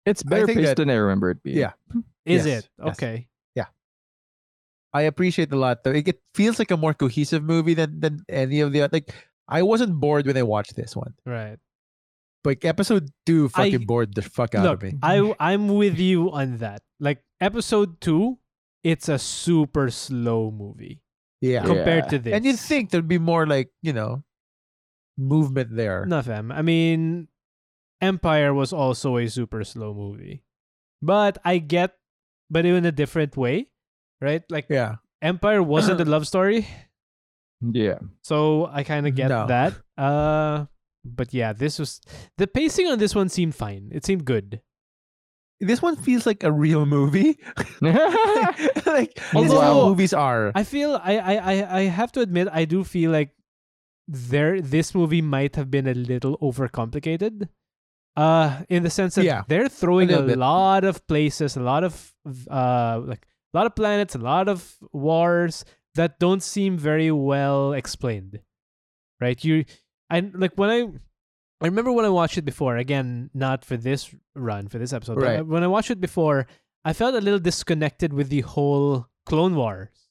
It's 0.05 0.23
better 0.23 0.47
paced 0.47 0.61
that- 0.61 0.77
than 0.77 0.89
I 0.89 0.95
remember 0.95 1.31
it 1.31 1.43
being. 1.43 1.57
Yeah. 1.57 1.73
Is 2.25 2.45
Yes, 2.45 2.63
it 2.65 2.69
yes. 2.79 2.87
okay? 2.95 3.27
Yeah. 3.55 3.65
I 4.93 5.03
appreciate 5.03 5.51
a 5.51 5.55
lot 5.57 5.83
though. 5.83 5.91
It, 5.91 6.07
it 6.07 6.21
feels 6.35 6.59
like 6.59 6.71
a 6.71 6.77
more 6.77 6.93
cohesive 6.93 7.43
movie 7.43 7.73
than 7.73 7.99
than 7.99 8.23
any 8.29 8.59
of 8.61 8.71
the 8.71 8.81
other 8.83 8.89
like. 8.93 9.13
I 9.47 9.63
wasn't 9.63 9.99
bored 9.99 10.27
when 10.27 10.37
I 10.37 10.43
watched 10.43 10.75
this 10.75 10.95
one. 10.95 11.13
Right. 11.25 11.57
Like 12.45 12.63
episode 12.65 13.09
two, 13.25 13.45
I- 13.53 13.69
fucking 13.69 13.85
bored 13.85 14.15
the 14.15 14.21
fuck 14.21 14.55
out 14.55 14.63
Look, 14.63 14.83
of 14.83 14.93
me. 14.93 14.99
I 15.03 15.33
I'm 15.39 15.67
with 15.67 15.99
you 15.99 16.31
on 16.31 16.57
that. 16.57 16.81
Like 16.99 17.23
episode 17.39 17.99
two, 18.01 18.39
it's 18.83 19.09
a 19.09 19.19
super 19.19 19.89
slow 19.89 20.51
movie 20.51 21.01
yeah. 21.41 21.63
compared 21.65 22.05
Yeah. 22.05 22.09
to 22.09 22.19
this. 22.19 22.33
And 22.33 22.45
you'd 22.45 22.59
think 22.59 22.89
there'd 22.91 23.07
be 23.07 23.19
more 23.19 23.45
like 23.45 23.69
you 23.81 23.93
know, 23.93 24.23
movement 25.17 25.75
there. 25.75 26.05
No, 26.05 26.21
fam. 26.21 26.51
I 26.51 26.61
mean, 26.61 27.27
Empire 28.01 28.53
was 28.53 28.73
also 28.73 29.17
a 29.17 29.27
super 29.29 29.63
slow 29.63 29.93
movie, 29.93 30.43
but 31.01 31.37
I 31.45 31.59
get, 31.59 31.93
but 32.49 32.65
in 32.65 32.85
a 32.85 32.91
different 32.91 33.37
way, 33.37 33.67
right? 34.19 34.43
Like 34.49 34.65
Yeah. 34.69 34.95
Empire 35.21 35.61
wasn't 35.61 36.01
a 36.01 36.05
love 36.09 36.25
story, 36.27 36.65
Yeah. 37.61 37.99
so 38.23 38.65
I 38.73 38.83
kind 38.83 39.05
of 39.07 39.13
get 39.13 39.29
No. 39.29 39.45
that. 39.47 39.73
Uh, 39.97 40.65
but 41.05 41.33
yeah, 41.33 41.53
this 41.53 41.77
was 41.77 42.01
the 42.37 42.47
pacing 42.47 42.87
on 42.87 42.97
this 42.97 43.13
one 43.13 43.29
seemed 43.29 43.53
fine. 43.55 43.89
It 43.93 44.03
seemed 44.05 44.25
good. 44.25 44.61
This 45.61 45.81
one 45.81 45.95
feels 45.95 46.25
like 46.25 46.41
a 46.43 46.51
real 46.51 46.87
movie. 46.87 47.37
like 47.81 49.13
this 49.13 49.45
is 49.45 49.53
how 49.53 49.77
Although- 49.77 49.89
movies 49.89 50.13
are. 50.13 50.51
I 50.55 50.63
feel 50.63 50.97
I 51.03 51.17
I 51.17 51.33
I, 51.37 51.77
I 51.77 51.81
have 51.93 52.11
to 52.13 52.21
admit 52.21 52.47
I 52.51 52.65
do 52.65 52.83
feel 52.83 53.11
like 53.11 53.29
there 54.07 54.59
this 54.59 54.93
movie 54.95 55.21
might 55.21 55.55
have 55.55 55.69
been 55.69 55.85
a 55.87 55.93
little 55.93 56.37
overcomplicated. 56.41 57.47
Uh 58.15 58.63
in 58.69 58.83
the 58.83 58.89
sense 58.89 59.15
that 59.15 59.23
Yeah, 59.23 59.43
they're 59.47 59.69
throwing 59.69 60.11
a, 60.11 60.21
bit. 60.21 60.37
lot 60.37 60.83
of 60.83 61.05
places, 61.07 61.55
a 61.55 61.61
lot 61.61 61.83
of 61.83 62.13
uh 62.49 62.99
like 63.05 63.25
a 63.53 63.57
lot 63.57 63.65
of 63.65 63.75
planets, 63.75 64.15
a 64.15 64.19
lot 64.19 64.47
of 64.49 64.75
wars 64.91 65.63
that 65.95 66.19
don't 66.19 66.43
seem 66.43 66.77
very 66.77 67.11
well 67.11 67.73
explained. 67.73 68.39
Right? 69.19 69.41
You 69.43 69.63
I 70.09 70.19
like 70.33 70.53
when 70.55 70.69
I 70.69 70.79
I 71.61 71.65
remember 71.67 71.91
when 71.91 72.05
I 72.05 72.09
watched 72.09 72.37
it 72.37 72.43
before, 72.45 72.75
again, 72.77 73.29
not 73.33 73.63
for 73.63 73.77
this 73.77 74.13
run, 74.35 74.67
for 74.67 74.79
this 74.79 74.93
episode, 74.93 75.19
but 75.19 75.45
when 75.47 75.63
I 75.63 75.67
watched 75.67 75.91
it 75.91 76.01
before, 76.01 76.47
I 76.83 76.91
felt 76.93 77.13
a 77.15 77.21
little 77.21 77.39
disconnected 77.39 78.11
with 78.13 78.29
the 78.29 78.41
whole 78.41 79.07
Clone 79.27 79.55
Wars. 79.55 80.09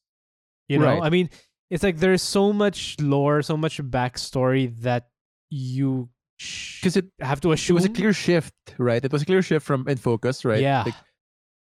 You 0.68 0.78
know, 0.78 0.86
Right. 0.86 1.02
I 1.02 1.10
mean, 1.10 1.28
it's 1.68 1.82
like 1.82 1.98
there's 1.98 2.22
so 2.22 2.52
much 2.52 2.96
lore, 3.00 3.42
so 3.42 3.56
much 3.56 3.78
backstory 3.82 4.70
that 4.82 5.10
you 5.50 6.08
Because 6.80 6.96
it, 6.96 7.06
have 7.20 7.40
to 7.42 7.52
assume 7.52 7.76
it 7.76 7.80
was 7.80 7.84
a 7.84 7.88
clear 7.90 8.12
shift, 8.12 8.54
right? 8.78 9.04
It 9.04 9.12
was 9.12 9.22
a 9.22 9.26
clear 9.26 9.42
shift 9.42 9.66
from 9.66 9.86
in 9.88 9.98
focus, 9.98 10.44
right? 10.44 10.60
Yeah. 10.62 10.84
Like, 10.84 10.94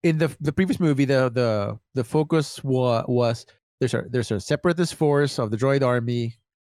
in 0.03 0.17
the 0.17 0.31
the 0.39 0.53
previous 0.53 0.79
movie, 0.79 1.03
the 1.05 1.29
the 1.29 1.77
the 1.95 2.03
focus 2.05 2.63
wa- 2.63 3.03
was 3.07 3.45
there's 3.81 3.93
a 3.93 4.03
there's 4.09 4.31
a 4.31 4.39
separatist 4.39 4.95
force 4.95 5.37
of 5.39 5.51
the 5.51 5.57
droid 5.57 5.83
army. 5.83 6.35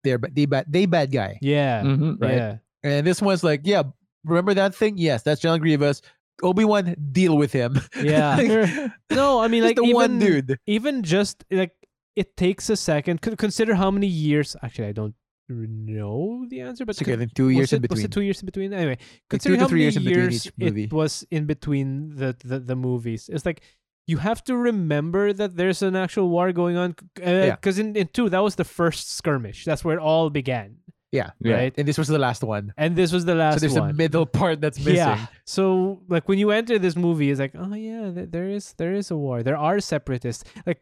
They're 0.06 0.18
ba- 0.18 0.30
they 0.32 0.46
bad 0.46 0.66
they 0.72 0.86
bad 0.86 1.12
guy, 1.12 1.38
yeah, 1.42 1.84
Mhm. 1.84 2.22
right? 2.22 2.34
yeah, 2.34 2.58
and 2.84 3.06
this 3.06 3.22
one's 3.22 3.44
like, 3.44 3.62
yeah, 3.66 3.84
remember 4.24 4.54
that 4.54 4.74
thing? 4.74 4.98
Yes, 4.98 5.24
that's 5.24 5.42
General 5.42 5.60
Grievous. 5.60 6.02
Obi 6.42 6.64
Wan, 6.64 6.96
deal 7.12 7.36
with 7.36 7.52
him. 7.52 7.76
yeah. 8.02 8.38
Like, 8.40 8.92
no, 9.12 9.42
I 9.42 9.50
mean, 9.50 9.64
like 9.66 9.76
the 9.76 9.82
even 9.84 9.94
one 9.96 10.20
dude. 10.20 10.58
even 10.66 11.04
just 11.04 11.44
like 11.52 11.76
it 12.16 12.38
takes 12.38 12.70
a 12.70 12.78
second. 12.78 13.20
Consider 13.20 13.76
how 13.76 13.92
many 13.92 14.08
years. 14.08 14.56
Actually, 14.64 14.88
I 14.88 14.92
don't 14.94 15.16
know 15.56 16.46
the 16.50 16.62
answer, 16.62 16.86
but 16.86 16.92
It's 16.96 17.02
okay, 17.02 17.16
then 17.16 17.30
two 17.34 17.48
was 17.48 17.56
years 17.56 17.74
it, 17.74 17.78
in 17.78 17.82
between. 17.82 17.98
Was 17.98 18.04
it 18.06 18.12
two 18.12 18.22
years 18.22 18.42
in 18.42 18.46
between? 18.46 18.74
Anyway, 18.74 18.98
Like 19.00 19.30
consider 19.30 19.56
two 19.56 19.58
to 19.58 19.64
how 19.64 19.68
three 19.68 19.80
many 19.80 19.84
years 19.86 19.98
in 19.98 20.04
between 20.04 20.24
years 20.24 20.46
each 20.48 20.54
movie. 20.58 20.84
it 20.84 20.94
was 20.94 21.26
in 21.32 21.46
between 21.46 22.16
the, 22.16 22.36
the 22.44 22.60
the 22.60 22.76
movies. 22.76 23.30
It's 23.32 23.46
like 23.46 23.62
you 24.08 24.18
have 24.18 24.44
to 24.46 24.56
remember 24.58 25.34
that 25.34 25.56
there's 25.56 25.82
an 25.84 25.96
actual 25.96 26.30
war 26.30 26.52
going 26.52 26.78
on. 26.78 26.96
Uh, 27.22 27.30
yeah. 27.30 27.56
Because 27.56 27.78
in, 27.78 27.96
in 27.96 28.08
two, 28.08 28.30
that 28.30 28.40
was 28.44 28.56
the 28.56 28.64
first 28.64 29.12
skirmish. 29.12 29.66
That's 29.66 29.86
where 29.86 29.98
it 29.98 30.02
all 30.02 30.32
began, 30.32 30.78
yeah. 31.12 31.30
Yeah. 31.40 31.54
right? 31.56 31.74
And 31.78 31.88
this 31.88 31.98
was 31.98 32.08
the 32.08 32.18
last 32.18 32.44
one. 32.44 32.74
And 32.76 32.96
this 32.96 33.12
was 33.12 33.26
the 33.26 33.36
last 33.36 33.56
so 33.56 33.60
there's 33.60 33.80
one. 33.80 33.92
a 33.92 33.94
middle 33.94 34.26
part 34.26 34.62
that's 34.62 34.80
missing. 34.80 34.96
Yeah. 34.96 35.28
So 35.46 36.02
like 36.10 36.28
when 36.28 36.40
you 36.40 36.50
enter 36.52 36.80
this 36.80 36.96
movie, 36.96 37.30
it's 37.30 37.40
like, 37.40 37.54
oh 37.56 37.76
yeah, 37.76 38.10
there 38.14 38.50
is 38.50 38.74
there 38.78 38.94
is 38.96 39.12
a 39.12 39.18
war. 39.18 39.44
There 39.44 39.58
are 39.58 39.80
separatists. 39.80 40.44
Like 40.66 40.80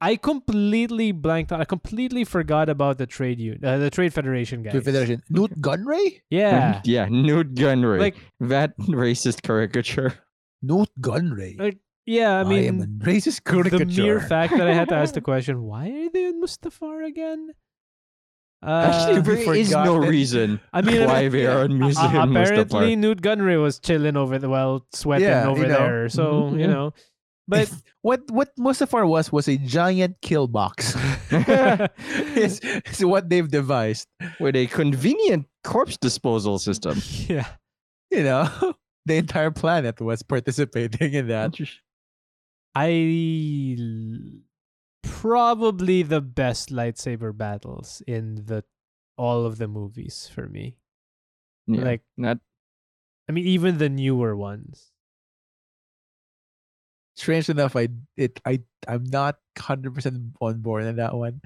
I 0.00 0.14
completely 0.16 1.10
blanked 1.12 1.50
out. 1.52 1.60
I 1.60 1.64
completely 1.64 2.24
forgot 2.24 2.68
about 2.68 2.98
the 2.98 3.06
trade 3.06 3.40
union, 3.40 3.64
uh, 3.64 3.78
the 3.78 3.90
trade 3.90 4.14
federation 4.14 4.62
guys. 4.62 4.72
To 4.74 4.80
Federation. 4.80 5.22
Nute 5.28 5.60
Gunray? 5.60 6.20
Yeah. 6.30 6.80
Yeah. 6.84 7.06
Nute 7.10 7.54
Gunray. 7.54 7.98
Like 7.98 8.16
that 8.40 8.78
racist 8.86 9.42
caricature. 9.42 10.14
Nute 10.62 10.90
Gunray. 11.00 11.58
Like, 11.58 11.78
yeah, 12.06 12.36
I 12.38 12.40
I, 12.40 12.44
mean 12.44 12.64
am 12.64 12.80
a 12.80 12.86
racist 13.04 13.42
caricature. 13.44 13.84
the 13.84 13.86
mere 13.86 14.20
fact 14.20 14.56
that 14.56 14.68
I 14.68 14.72
had 14.72 14.88
to 14.90 14.94
ask 14.94 15.14
the 15.14 15.20
question, 15.32 15.62
why 15.62 15.88
are 15.90 16.10
they 16.10 16.26
in 16.26 16.40
Mustafar 16.40 17.04
again? 17.04 17.50
Actually, 18.62 19.18
Uh, 19.18 19.20
there 19.22 19.34
we 19.50 19.60
is 19.60 19.70
no 19.70 19.94
forgot 19.96 20.08
reason 20.08 20.60
I 20.72 20.82
mean, 20.82 21.06
why 21.06 21.28
they 21.28 21.46
are 21.46 21.60
on 21.62 21.80
uh, 21.82 21.88
apparently 21.88 22.96
Mustafar. 22.96 22.98
Nute 22.98 23.22
Gunray 23.22 23.60
was 23.62 23.78
chilling 23.78 24.16
over 24.16 24.38
the 24.38 24.48
well, 24.48 24.84
sweating 24.92 25.28
Yeah, 25.28 25.48
over 25.48 25.62
you 25.62 25.68
know. 25.68 25.78
there. 25.78 26.08
So 26.08 26.24
Mhm, 26.50 26.60
you 26.60 26.66
know, 26.66 26.92
but 27.48 27.72
what 28.02 28.30
what 28.30 28.54
Mustafar 28.56 29.08
was 29.08 29.32
was 29.32 29.48
a 29.48 29.56
giant 29.56 30.20
kill 30.20 30.46
box. 30.46 30.94
it's, 31.30 32.60
it's 32.62 33.02
what 33.02 33.28
they've 33.28 33.48
devised. 33.48 34.06
With 34.38 34.54
a 34.54 34.66
convenient 34.66 35.46
corpse 35.64 35.96
disposal 35.96 36.58
system. 36.58 37.00
yeah. 37.26 37.46
You 38.10 38.22
know, 38.22 38.74
the 39.06 39.16
entire 39.16 39.50
planet 39.50 40.00
was 40.00 40.22
participating 40.22 41.14
in 41.14 41.28
that. 41.28 41.54
I 42.74 44.18
probably 45.02 46.02
the 46.02 46.20
best 46.20 46.70
lightsaber 46.70 47.36
battles 47.36 48.02
in 48.06 48.46
the 48.46 48.64
all 49.16 49.44
of 49.44 49.58
the 49.58 49.66
movies 49.68 50.30
for 50.32 50.48
me. 50.48 50.76
Yeah, 51.66 51.82
Like 51.82 52.02
not 52.16 52.38
I 53.28 53.32
mean 53.32 53.46
even 53.46 53.78
the 53.78 53.88
newer 53.88 54.36
ones. 54.36 54.87
Strange 57.18 57.50
enough, 57.50 57.74
I 57.74 57.88
it 58.16 58.38
I 58.46 58.62
I'm 58.86 59.02
not 59.02 59.42
hundred 59.58 59.90
percent 59.94 60.22
on 60.40 60.62
board 60.62 60.84
on 60.86 60.96
that 61.02 61.14
one. 61.14 61.42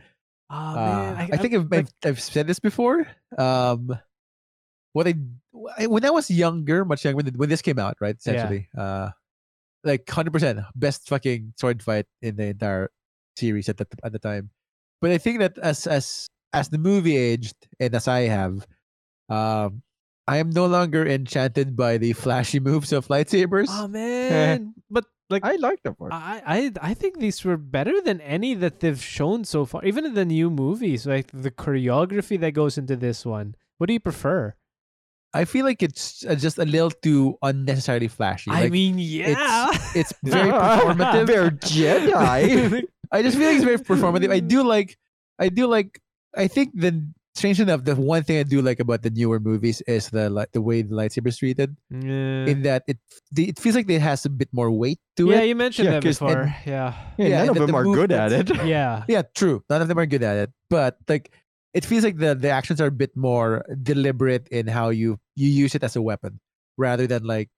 Oh 0.53 0.55
Uh, 0.55 0.75
man, 1.17 1.29
I, 1.33 1.37
think 1.41 1.55
I've, 1.57 1.71
like, 1.73 1.87
I've 2.05 2.11
I've 2.13 2.21
said 2.21 2.47
this 2.47 2.61
before. 2.61 3.09
Um, 3.39 3.89
what 4.93 5.09
I 5.09 5.15
I- 5.81 5.87
when 5.89 6.05
I 6.05 6.11
was 6.11 6.31
younger, 6.31 6.85
much 6.85 7.05
younger 7.09 7.17
when, 7.25 7.33
when 7.41 7.49
this 7.49 7.63
came 7.65 7.79
out, 7.79 7.97
right? 8.05 8.17
Yeah. 8.21 8.33
Essentially, 8.37 8.69
uh, 8.77 9.11
like 9.83 10.05
hundred 10.09 10.33
percent 10.37 10.61
best 10.77 11.09
fucking 11.09 11.55
sword 11.57 11.83
fight 11.83 12.05
in 12.21 12.37
the 12.37 12.53
entire 12.53 12.93
series 13.41 13.71
at 13.73 13.79
the 13.79 13.87
at 14.05 14.13
the 14.13 14.19
time. 14.21 14.51
But 15.01 15.11
I 15.13 15.17
think 15.17 15.41
that 15.41 15.57
as 15.57 15.87
as 15.89 16.29
as 16.53 16.69
the 16.69 16.77
movie 16.77 17.17
aged 17.17 17.57
and 17.81 17.95
as 17.97 18.07
I 18.07 18.29
have, 18.29 18.67
um, 19.33 19.81
I 20.29 20.37
am 20.37 20.51
no 20.51 20.67
longer 20.67 21.07
enchanted 21.09 21.75
by 21.77 21.97
the 21.97 22.13
flashy 22.13 22.61
moves 22.61 22.93
of 22.93 23.09
lightsabers. 23.09 23.73
oh 23.73 23.89
man, 23.89 24.75
but 24.91 25.07
like 25.33 25.45
I 25.45 25.57
like 25.57 25.83
that 25.83 25.99
part. 25.99 26.13
I, 26.13 26.43
I 26.47 26.91
I 26.91 26.95
think 26.95 27.19
these 27.19 27.45
were 27.45 27.57
better 27.57 28.01
than 28.01 28.21
any 28.21 28.55
that 28.55 28.81
they've 28.81 29.03
shown 29.03 29.45
so 29.45 29.65
far. 29.65 29.85
Even 29.85 30.07
in 30.07 30.15
the 30.15 30.25
new 30.25 30.51
movies, 30.51 31.07
like 31.07 31.29
the 31.33 31.51
choreography 31.51 32.39
that 32.41 32.53
goes 32.53 32.79
into 32.79 32.97
this 32.97 33.27
one. 33.27 33.57
What 33.79 33.87
do 33.89 33.95
you 33.95 34.01
prefer? 34.01 34.55
I 35.35 35.45
feel 35.47 35.65
like 35.65 35.83
it's 35.83 36.25
uh, 36.27 36.35
just 36.35 36.59
a 36.59 36.65
little 36.65 36.91
too 36.91 37.39
unnecessarily 37.43 38.09
flashy. 38.09 38.51
I 38.51 38.69
mean, 38.69 38.99
yeah. 38.99 39.71
it's 39.95 40.13
very 40.23 40.51
performative. 40.53 41.27
They're 41.27 41.51
Jedi. 41.51 42.85
I 43.13 43.23
just 43.23 43.37
feel 43.37 43.47
like 43.47 43.57
it's 43.57 43.65
very 43.65 43.79
performative. 43.79 44.31
I 44.31 44.41
do 44.41 44.63
like, 44.63 44.99
I 45.39 45.49
do 45.49 45.67
like. 45.67 46.01
I 46.37 46.49
think 46.49 46.73
the 46.75 47.09
strange 47.35 47.61
enough, 47.61 47.85
the 47.85 47.97
one 47.97 48.23
thing 48.23 48.39
I 48.39 48.43
do 48.45 48.61
like 48.63 48.81
about 48.81 49.03
the 49.03 49.11
newer 49.11 49.41
movies 49.41 49.81
is 49.87 50.11
the 50.11 50.29
like 50.31 50.53
the 50.53 50.61
way 50.61 50.83
the 50.83 50.95
lightsabers 50.95 51.39
treated. 51.39 51.77
yeah. 51.91 52.47
In 52.47 52.63
that 52.63 52.85
it 52.87 52.99
the, 53.33 53.49
it 53.49 53.59
feels 53.59 53.75
like 53.75 53.89
it 53.89 54.01
has 54.01 54.25
a 54.27 54.31
bit 54.31 54.49
more 54.53 54.71
weight 54.71 55.01
to 55.17 55.29
yeah, 55.29 55.33
it. 55.33 55.39
Yeah, 55.39 55.45
you 55.45 55.57
mentioned 55.57 55.87
Yeah, 55.87 55.93
that 55.99 56.03
'cause- 56.05 56.19
before. 56.19 56.43
and- 56.43 56.55
yeah. 56.67 56.95
Yeah, 57.19 57.27
Yeah, 57.29 57.39
none 57.45 57.49
of 57.49 57.55
the- 57.55 57.61
them 57.67 57.71
the 57.73 57.77
are 57.77 57.85
good 57.85 58.13
at 58.13 58.33
it. 58.33 58.49
Yeah. 58.67 59.05
Yeah, 59.09 59.23
true. 59.35 59.65
None 59.71 59.81
of 59.83 59.89
them 59.89 59.99
are 59.99 60.07
good 60.07 60.23
at 60.23 60.37
it, 60.37 60.51
but 60.69 60.97
like 61.09 61.33
it 61.73 61.85
feels 61.85 62.05
like 62.05 62.19
the 62.19 62.35
the 62.35 62.51
actions 62.51 62.81
are 62.81 62.93
a 62.93 62.95
bit 62.95 63.17
more 63.17 63.65
deliberate 63.83 64.47
in 64.53 64.67
how 64.69 64.91
you 64.91 65.17
you 65.37 65.49
use 65.49 65.75
it 65.75 65.83
as 65.83 65.97
a 65.97 66.03
weapon 66.03 66.39
rather 66.77 67.07
than 67.07 67.25
like 67.25 67.49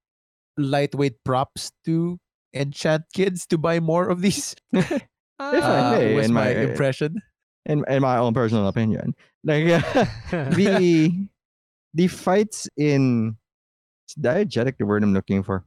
lightweight 0.57 1.19
props 1.25 1.73
to 1.85 2.19
enchant 2.55 3.03
kids 3.13 3.47
to 3.51 3.59
buy 3.59 3.81
more 3.81 4.09
of 4.09 4.23
these. 4.23 4.55
If 5.35 5.67
I 5.67 5.79
uh, 5.79 5.99
may, 5.99 6.15
was 6.15 6.27
in 6.27 6.33
my 6.33 6.55
my- 6.55 6.61
impression. 6.71 7.19
In, 7.67 7.85
in 7.89 8.03
my 8.03 8.19
own 8.19 8.35
personal 8.35 8.69
opinion. 8.69 9.15
Like 9.45 9.65
the 10.31 11.29
the 11.95 12.09
fights 12.09 12.69
in 12.77 13.37
it's 14.07 14.15
diegetic 14.15 14.77
the 14.79 14.87
word 14.87 15.03
I'm 15.03 15.15
looking 15.15 15.43
for. 15.43 15.65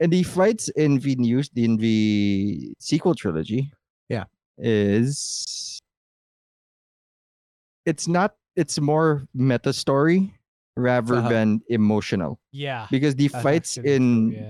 And 0.00 0.12
the 0.12 0.22
fights 0.24 0.68
in 0.70 0.98
the 0.98 1.14
news 1.16 1.50
in 1.54 1.76
the 1.76 2.74
sequel 2.80 3.14
trilogy. 3.14 3.70
Yeah. 4.08 4.24
Is 4.58 5.80
it's 7.86 8.08
not 8.08 8.34
it's 8.56 8.78
more 8.80 9.26
meta 9.34 9.72
story 9.72 10.32
rather 10.76 11.16
Uh-huh. 11.16 11.28
than 11.28 11.60
emotional. 11.68 12.38
yeah. 12.52 12.86
Because 12.90 13.14
the 13.14 13.28
that's 13.28 13.42
fights 13.42 13.76
in 13.78 14.32
true, 14.32 14.40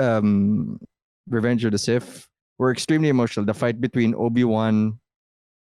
yeah. 0.00 0.18
um 0.18 0.80
Revenge 1.28 1.64
of 1.64 1.72
the 1.72 1.78
Sith 1.78 2.28
were 2.58 2.70
extremely 2.70 3.08
emotional. 3.08 3.46
The 3.46 3.54
fight 3.54 3.80
between 3.80 4.14
Obi-Wan 4.14 4.98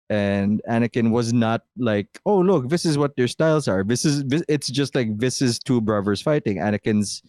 and 0.10 0.61
Anakin 0.69 1.11
was 1.11 1.34
not 1.34 1.64
like, 1.77 2.19
oh 2.26 2.40
look, 2.40 2.69
this 2.69 2.86
is 2.86 2.98
what 2.98 3.16
their 3.16 3.27
styles 3.27 3.68
are. 3.68 3.84
This 3.84 4.06
is 4.06 4.24
this, 4.26 4.44
it's 4.48 4.69
just 4.69 4.95
like 4.95 5.18
this 5.18 5.42
is 5.42 5.60
two 5.60 5.82
brothers 5.82 6.22
fighting. 6.22 6.58
Anakin's 6.58 7.22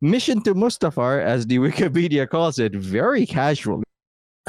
mission 0.00 0.42
to 0.42 0.54
Mustafar, 0.54 1.22
as 1.22 1.46
the 1.46 1.58
Wikipedia 1.58 2.28
calls 2.28 2.58
it, 2.58 2.74
very 2.74 3.26
casually, 3.26 3.84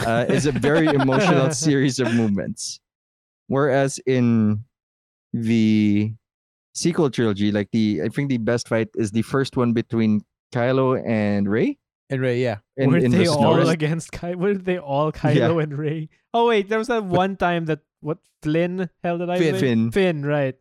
uh, 0.06 0.26
is 0.30 0.46
a 0.46 0.52
very 0.52 0.88
emotional 1.02 1.52
series 1.52 2.00
of 2.00 2.14
movements. 2.14 2.80
Whereas 3.48 4.00
in 4.06 4.64
the 5.34 6.14
sequel 6.74 7.10
trilogy, 7.10 7.52
like 7.52 7.70
the 7.72 8.02
I 8.04 8.10
think 8.10 8.30
the 8.30 8.38
best 8.38 8.68
fight 8.68 8.90
is 8.96 9.12
the 9.12 9.22
first 9.24 9.58
one 9.58 9.74
between 9.74 10.22
Kylo 10.54 11.06
and 11.08 11.50
Rey. 11.50 11.78
And 12.14 12.22
Rey, 12.22 12.42
yeah. 12.44 12.58
In, 12.78 12.92
Weren't 12.92 13.06
in 13.06 13.12
they 13.12 13.26
the 13.26 13.32
all 13.32 13.42
forest. 13.58 13.72
against 13.72 14.12
Ky- 14.12 14.36
Weren't 14.36 14.66
they 14.66 14.78
all 14.78 15.12
Kylo 15.20 15.58
Yeah. 15.58 15.64
and 15.64 15.74
Rey? 15.78 16.10
Oh 16.34 16.48
wait, 16.48 16.70
there 16.70 16.78
was 16.78 16.88
that 16.90 17.04
one 17.06 17.38
time 17.38 17.66
that 17.66 17.80
what 18.02 18.20
Flynn 18.44 18.90
held 19.04 19.22
it. 19.22 19.38
Finn. 19.40 19.58
Finn. 19.58 19.92
Finn, 19.92 20.26
right? 20.26 20.56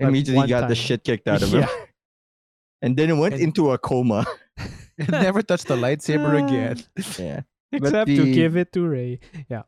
Immediately 0.00 0.36
one 0.36 0.48
got 0.48 0.68
the 0.68 0.74
shit 0.74 1.04
kicked 1.04 1.28
out 1.28 1.42
of 1.42 1.54
him. 1.54 1.60
Yeah. 1.62 1.68
and 2.82 2.96
then 2.96 3.10
it 3.10 3.14
went 3.16 3.34
And- 3.34 3.42
into 3.44 3.70
a 3.70 3.78
coma. 3.78 4.26
And 4.98 5.12
never 5.12 5.42
touched 5.42 5.68
the 5.68 5.76
lightsaber 5.76 6.34
ah. 6.42 6.44
again. 6.44 6.82
Yeah. 7.16 7.42
Except 7.70 8.08
to 8.10 8.32
give 8.34 8.56
it 8.56 8.72
to 8.72 8.82
Rey. 8.88 9.20
Yeah. 9.48 9.62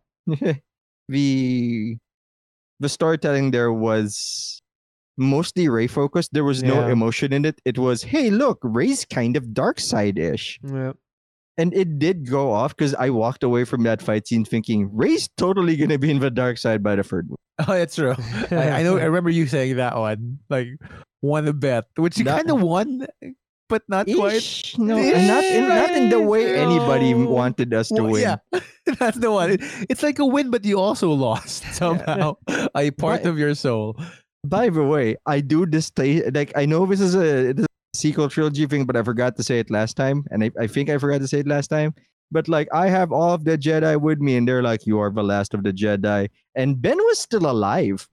the 1.09 1.97
the 2.81 2.89
storytelling 2.89 3.53
there 3.53 3.73
was 3.73 4.61
mostly 5.17 5.69
Rey 5.69 5.87
focused. 5.87 6.33
There 6.33 6.43
was 6.43 6.63
no 6.65 6.89
emotion 6.89 7.33
in 7.33 7.45
it. 7.45 7.61
It 7.65 7.79
was, 7.79 8.03
hey, 8.03 8.31
look, 8.31 8.59
Rey's 8.63 9.05
kind 9.05 9.37
of 9.37 9.53
dark 9.55 9.79
side 9.79 10.19
ish. 10.19 10.59
Yeah. 10.67 10.95
And 11.61 11.75
it 11.75 11.99
did 11.99 12.29
go 12.29 12.53
off 12.53 12.75
because 12.77 12.95
I 12.95 13.11
walked 13.11 13.45
away 13.45 13.65
from 13.65 13.83
that 13.85 14.01
fight 14.01 14.27
scene 14.27 14.45
thinking 14.47 14.89
Rey's 14.93 15.29
totally 15.37 15.77
gonna 15.77 15.99
be 15.99 16.11
in 16.11 16.19
the 16.19 16.31
dark 16.31 16.57
side 16.57 16.83
by 16.83 16.97
the 16.97 17.03
third 17.05 17.29
movie. 17.29 17.37
Oh, 17.69 17.75
that's 17.77 17.95
true. 17.95 18.15
I, 18.51 18.81
I 18.81 18.83
know. 18.83 18.97
I 18.97 19.05
remember 19.13 19.29
you 19.29 19.47
saying 19.47 19.77
that 19.77 19.95
one, 19.95 20.39
like 20.49 20.69
won 21.21 21.47
a 21.47 21.53
bet, 21.53 21.85
which 21.97 22.17
you 22.17 22.25
kind 22.25 22.49
of 22.51 22.63
won, 22.63 23.07
but 23.69 23.83
not 23.87 24.07
quite. 24.09 24.73
No, 24.79 24.97
and 24.97 25.29
not 25.29 25.45
in 25.45 25.69
not 25.69 25.91
in 25.91 26.09
the 26.09 26.21
way 26.23 26.57
anybody 26.57 27.13
wanted 27.13 27.75
us 27.75 27.89
to 27.89 28.03
Well, 28.03 28.13
win. 28.13 28.23
Yeah, 28.23 28.37
that's 28.99 29.19
the 29.19 29.31
one. 29.31 29.51
It- 29.61 29.61
it's 29.91 30.03
like 30.03 30.19
a 30.19 30.25
win, 30.25 30.49
but 30.51 30.65
you 30.65 30.81
also 30.81 31.13
lost 31.13 31.65
somehow 31.75 32.37
a 32.75 32.91
part 32.93 33.23
But- 33.25 33.29
of 33.29 33.39
your 33.39 33.55
soul. 33.55 33.95
By 34.43 34.71
the 34.71 34.83
way, 34.83 35.17
I 35.27 35.41
do 35.45 35.67
disdain 35.67 36.33
like 36.33 36.57
I 36.57 36.65
know 36.65 36.87
this 36.87 37.03
is 37.05 37.15
a, 37.15 37.51
it 37.53 37.59
is 37.61 37.67
a 37.69 37.70
sequel 38.01 38.29
trilogy 38.29 38.67
thing, 38.67 38.85
but 38.85 38.97
I 38.97 39.03
forgot 39.03 39.37
to 39.37 39.43
say 39.43 39.59
it 39.59 39.71
last 39.71 39.97
time, 39.97 40.25
and 40.31 40.45
I, 40.45 40.51
I 40.59 40.67
think 40.67 40.91
I 40.91 40.99
forgot 40.99 41.21
to 41.21 41.29
say 41.29 41.41
it 41.41 41.47
last 41.47 41.69
time. 41.69 41.95
But 42.33 42.49
like 42.49 42.69
I 42.73 42.89
have 42.89 43.13
all 43.13 43.35
of 43.35 43.45
the 43.45 43.59
Jedi 43.59 44.01
with 44.01 44.21
me, 44.21 44.37
and 44.37 44.47
they're 44.47 44.63
like, 44.63 44.87
"You 44.87 44.99
are 45.01 45.11
the 45.11 45.23
last 45.23 45.55
of 45.55 45.63
the 45.63 45.73
Jedi," 45.73 46.29
and 46.55 46.81
Ben 46.81 46.97
was 46.97 47.19
still 47.19 47.51
alive. 47.51 48.09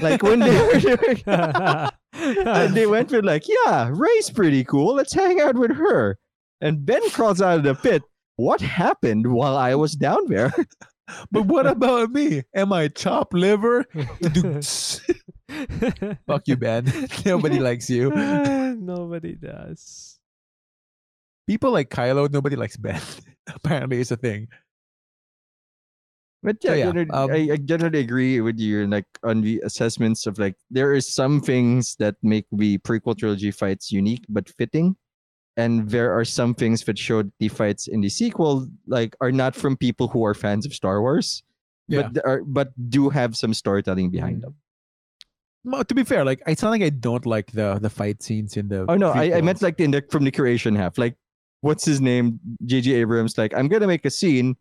Like 0.00 0.22
when 0.22 0.40
they 0.40 0.58
were 0.60 0.80
doing, 0.80 1.22
and 1.26 2.74
they 2.74 2.86
went 2.86 3.10
with 3.10 3.24
like, 3.24 3.44
"Yeah, 3.46 3.90
Rey's 3.92 4.30
pretty 4.30 4.64
cool. 4.64 4.94
Let's 4.94 5.12
hang 5.12 5.40
out 5.40 5.56
with 5.56 5.72
her." 5.72 6.18
And 6.60 6.84
Ben 6.84 7.08
crawls 7.10 7.40
out 7.40 7.58
of 7.58 7.64
the 7.64 7.74
pit. 7.74 8.02
What 8.36 8.60
happened 8.60 9.26
while 9.32 9.56
I 9.56 9.74
was 9.74 9.92
down 9.92 10.26
there? 10.28 10.52
But 11.30 11.46
what 11.46 11.66
about 11.74 12.10
me? 12.12 12.42
Am 12.54 12.72
I 12.72 12.88
chopped 12.88 13.34
liver? 13.34 13.84
Fuck 16.26 16.46
you, 16.46 16.56
Ben. 16.56 16.84
Nobody 17.26 17.58
likes 17.58 17.88
you. 17.90 18.10
Nobody 18.10 19.34
does. 19.34 20.18
People 21.46 21.72
like 21.72 21.88
Kylo. 21.90 22.30
Nobody 22.30 22.56
likes 22.56 22.76
Ben. 22.76 23.00
Apparently, 23.46 24.00
it's 24.00 24.10
a 24.10 24.16
thing. 24.16 24.48
But 26.42 26.62
So, 26.62 26.68
yeah, 26.70 26.76
yeah, 26.76 26.84
generally- 26.92 27.10
um, 27.10 27.30
I, 27.32 27.52
I 27.54 27.56
generally 27.56 27.98
agree 28.00 28.40
with 28.40 28.58
you 28.58 28.86
like 28.86 29.06
on 29.24 29.40
the 29.40 29.60
assessments 29.64 30.26
of 30.26 30.38
like 30.38 30.54
there 30.70 30.92
is 30.94 31.12
some 31.12 31.40
things 31.40 31.96
that 31.98 32.14
make 32.22 32.46
the 32.52 32.78
prequel 32.78 33.18
trilogy 33.18 33.50
fights 33.50 33.90
unique 33.90 34.24
but 34.28 34.48
fitting, 34.48 34.94
and 35.58 35.90
there 35.90 36.14
are 36.16 36.24
some 36.24 36.54
things 36.54 36.84
that 36.84 36.96
showed 36.96 37.30
the 37.40 37.48
fights 37.48 37.88
in 37.90 38.00
the 38.00 38.08
sequel 38.08 38.66
like 38.86 39.16
are 39.20 39.32
not 39.32 39.54
from 39.54 39.76
people 39.76 40.06
who 40.08 40.24
are 40.24 40.32
fans 40.32 40.64
of 40.64 40.72
Star 40.72 41.02
Wars, 41.02 41.42
Yeah. 41.88 42.08
but 42.08 42.24
are 42.24 42.40
but 42.46 42.68
do 42.88 43.10
have 43.10 43.36
some 43.36 43.52
storytelling 43.52 44.10
behind 44.10 44.40
them. 44.42 44.54
Mo- 45.64 45.82
To 45.82 45.94
be 45.94 46.04
fair, 46.04 46.24
like 46.24 46.40
it's 46.46 46.62
not 46.62 46.70
like 46.70 46.82
I 46.82 46.90
don't 46.94 47.26
like 47.26 47.50
the 47.52 47.78
the 47.82 47.90
fight 47.90 48.22
scenes 48.22 48.56
in 48.56 48.68
the. 48.68 48.86
Oh 48.88 48.94
no, 48.96 49.10
I, 49.10 49.38
I 49.38 49.40
meant 49.42 49.60
like 49.60 49.80
in 49.82 49.90
the 49.90 50.00
from 50.08 50.24
the 50.24 50.30
creation 50.30 50.76
half. 50.78 50.96
Like, 50.96 51.16
what's 51.60 51.84
his 51.84 52.00
name? 52.00 52.38
J.J. 52.64 52.94
Abrams. 53.02 53.36
Like, 53.36 53.52
I'm 53.52 53.66
gonna 53.68 53.88
make 53.90 54.06
a 54.06 54.10
scene. 54.10 54.56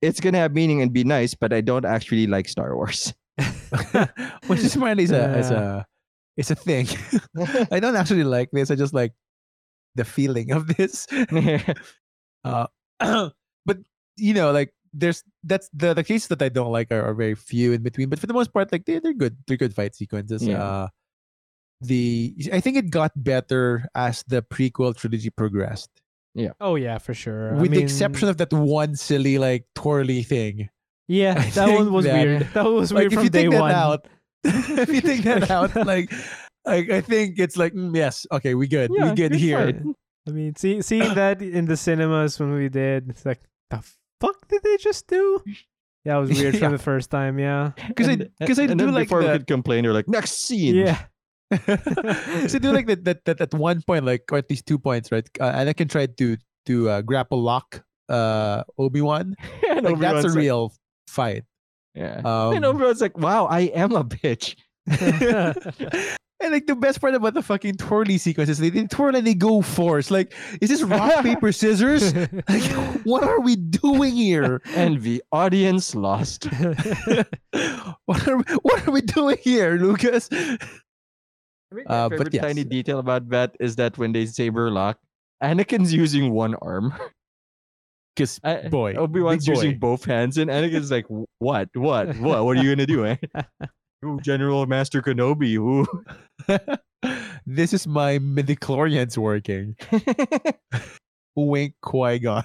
It's 0.00 0.20
gonna 0.20 0.38
have 0.38 0.54
meaning 0.54 0.80
and 0.80 0.92
be 0.94 1.04
nice, 1.04 1.34
but 1.34 1.52
I 1.52 1.60
don't 1.60 1.84
actually 1.84 2.26
like 2.30 2.48
Star 2.48 2.74
Wars. 2.78 3.12
which 4.46 4.60
is 4.60 4.76
apparently 4.76 5.04
is 5.04 5.10
a 5.12 5.38
is 5.38 5.50
a 5.50 5.86
it's 6.36 6.50
a 6.50 6.54
thing. 6.54 6.86
I 7.74 7.80
don't 7.80 7.96
actually 7.96 8.24
like 8.24 8.50
this. 8.52 8.70
I 8.70 8.76
just 8.76 8.94
like 8.94 9.12
the 9.94 10.04
feeling 10.04 10.52
of 10.52 10.66
this. 10.76 11.06
Uh, 12.42 12.66
but 13.66 13.78
you 14.16 14.32
know, 14.32 14.50
like 14.50 14.72
there's 14.94 15.22
that's 15.44 15.68
the 15.74 15.92
the 15.92 16.02
cases 16.02 16.28
that 16.28 16.40
I 16.40 16.48
don't 16.48 16.72
like 16.72 16.90
are, 16.90 17.02
are 17.02 17.12
very 17.14 17.34
few 17.34 17.72
in 17.72 17.82
between. 17.82 18.08
But 18.08 18.18
for 18.18 18.26
the 18.26 18.32
most 18.32 18.52
part, 18.52 18.72
like 18.72 18.86
they 18.86 18.98
they're 18.98 19.12
good. 19.12 19.36
They're 19.46 19.58
good 19.58 19.74
fight 19.74 19.94
sequences. 19.94 20.46
Yeah. 20.46 20.62
Uh, 20.62 20.88
the 21.82 22.34
I 22.52 22.60
think 22.60 22.76
it 22.76 22.90
got 22.90 23.12
better 23.16 23.84
as 23.94 24.22
the 24.26 24.42
prequel 24.42 24.96
trilogy 24.96 25.30
progressed, 25.30 25.90
Yeah. 26.34 26.52
Oh 26.60 26.76
yeah, 26.76 26.98
for 26.98 27.14
sure. 27.14 27.56
I 27.56 27.60
with 27.60 27.70
the 27.72 27.82
exception 27.82 28.28
of 28.28 28.36
that 28.38 28.52
one 28.52 28.96
silly 28.96 29.38
like 29.38 29.64
twirly 29.74 30.22
thing. 30.22 30.68
yeah, 31.08 31.34
I 31.38 31.50
that 31.50 31.68
one 31.76 31.92
was 31.92 32.04
that- 32.04 32.26
weird. 32.26 32.48
That 32.54 32.64
was 32.64 32.92
like 32.92 33.00
weird 33.00 33.12
if 33.12 33.16
from 33.16 33.24
you 33.24 33.30
day 33.30 33.42
take 33.44 33.50
that 33.52 33.60
one. 33.60 33.72
out, 33.72 34.08
if 34.44 34.88
you 34.88 35.00
take 35.00 35.22
that 35.24 35.50
out, 35.50 35.74
like. 35.86 36.10
I, 36.66 36.76
I 36.92 37.00
think 37.00 37.38
it's 37.38 37.56
like 37.56 37.72
mm, 37.74 37.94
yes, 37.96 38.26
okay, 38.32 38.54
we 38.54 38.68
good, 38.68 38.90
Yeah, 38.94 39.10
we 39.10 39.14
good 39.16 39.32
good 39.32 39.40
here. 39.40 39.58
fight. 39.64 39.82
I 40.28 40.30
mean, 40.32 40.54
see, 40.56 40.82
seeing 40.82 41.14
that 41.14 41.40
in 41.40 41.64
the 41.64 41.76
cinemas 41.76 42.38
when 42.38 42.52
we 42.52 42.68
did, 42.68 43.08
it's 43.08 43.24
like 43.24 43.40
the 43.70 43.82
fuck 44.20 44.36
did 44.48 44.62
they 44.62 44.76
just 44.76 45.06
do? 45.06 45.42
Yeah, 46.02 46.16
it 46.16 46.20
was 46.20 46.30
weird 46.30 46.54
Yeah. 46.54 46.60
from 46.60 46.72
the 46.72 46.78
first 46.78 47.10
time. 47.10 47.38
Yeah, 47.38 47.72
Because 47.88 48.08
I 48.08 48.16
because 48.38 48.58
I 48.58 48.62
and 48.64 48.78
do 48.78 48.86
then 48.86 48.94
like 48.94 49.08
before 49.08 49.20
we 49.20 49.26
could 49.26 49.46
complain, 49.46 49.84
you're 49.84 49.92
like, 49.92 50.08
next 50.08 50.46
scene. 50.48 50.74
yeah. 50.74 50.96
so 52.48 52.58
do 52.58 52.72
like 52.72 52.86
that, 52.86 53.04
that 53.04 53.24
that 53.26 53.40
at 53.40 53.52
one 53.52 53.82
point 53.82 54.06
like 54.06 54.22
or 54.32 54.38
at 54.38 54.48
least 54.48 54.64
two 54.66 54.78
points 54.78 55.10
right 55.12 55.28
uh, 55.40 55.50
Anakin 55.52 55.90
tried 55.90 56.16
to 56.16 56.36
to 56.64 56.88
uh, 56.88 57.02
grapple 57.02 57.42
lock 57.42 57.82
uh 58.08 58.62
Obi-Wan 58.78 59.34
and 59.68 59.82
like 59.84 59.98
that's 59.98 60.24
a 60.24 60.24
Obi-Wan's 60.24 60.24
like- 60.26 60.34
real 60.36 60.72
fight 61.08 61.44
yeah. 61.94 62.22
um, 62.24 62.54
and 62.54 62.64
Obi-Wan's 62.64 63.00
like, 63.02 63.18
wow, 63.18 63.44
I 63.46 63.62
am 63.74 63.92
a 63.92 64.04
bitch. 64.04 64.54
And 66.42 66.52
like 66.52 66.66
the 66.66 66.74
best 66.76 67.00
part 67.00 67.14
about 67.14 67.34
the 67.34 67.42
fucking 67.42 67.76
twirly 67.76 68.18
sequence 68.18 68.48
is 68.48 68.58
they, 68.58 68.70
they 68.70 68.86
twirl 68.86 69.14
and 69.14 69.26
they 69.26 69.34
go 69.34 69.60
force 69.62 70.10
like 70.10 70.32
is 70.60 70.70
this 70.70 70.82
rock 70.82 71.22
paper 71.22 71.52
scissors 71.52 72.14
like 72.48 72.62
what 73.04 73.22
are 73.24 73.40
we 73.40 73.56
doing 73.56 74.14
here 74.14 74.62
And 74.74 75.02
the 75.02 75.22
audience 75.32 75.94
lost. 75.94 76.44
what 78.06 78.28
are 78.28 78.36
we, 78.38 78.44
what 78.62 78.86
are 78.86 78.90
we 78.90 79.00
doing 79.02 79.36
here 79.42 79.76
Lucas 79.76 80.28
I 80.32 80.36
think 81.76 81.86
Uh, 81.88 82.08
my 82.10 82.16
but 82.16 82.32
favorite 82.32 82.40
tiny 82.40 82.64
detail 82.64 82.98
about 82.98 83.28
that 83.30 83.56
is 83.60 83.76
that 83.76 83.96
when 83.96 84.10
they 84.12 84.26
saber 84.26 84.70
lock, 84.70 84.98
Anakin's 85.42 85.94
using 85.94 86.32
one 86.32 86.56
arm. 86.56 86.92
Because 88.16 88.40
boy, 88.70 88.94
Obi 88.94 89.20
Wan's 89.20 89.46
using 89.46 89.78
both 89.78 90.04
hands, 90.04 90.36
and 90.36 90.50
Anakin's 90.50 90.90
like, 90.90 91.06
"What? 91.38 91.68
What? 91.74 92.16
What? 92.18 92.44
What 92.44 92.56
are 92.58 92.62
you 92.62 92.74
gonna 92.74 92.86
do, 92.86 93.06
eh? 93.06 93.16
Ooh, 94.04 94.18
General 94.20 94.66
Master 94.66 95.02
Kenobi. 95.02 95.56
Ooh. 95.56 95.86
this 97.46 97.72
is 97.72 97.86
my 97.86 98.18
midichlorians 98.18 99.18
working. 99.18 99.76
Wink, 101.36 101.74
Qui 101.82 102.18
Gon. 102.18 102.44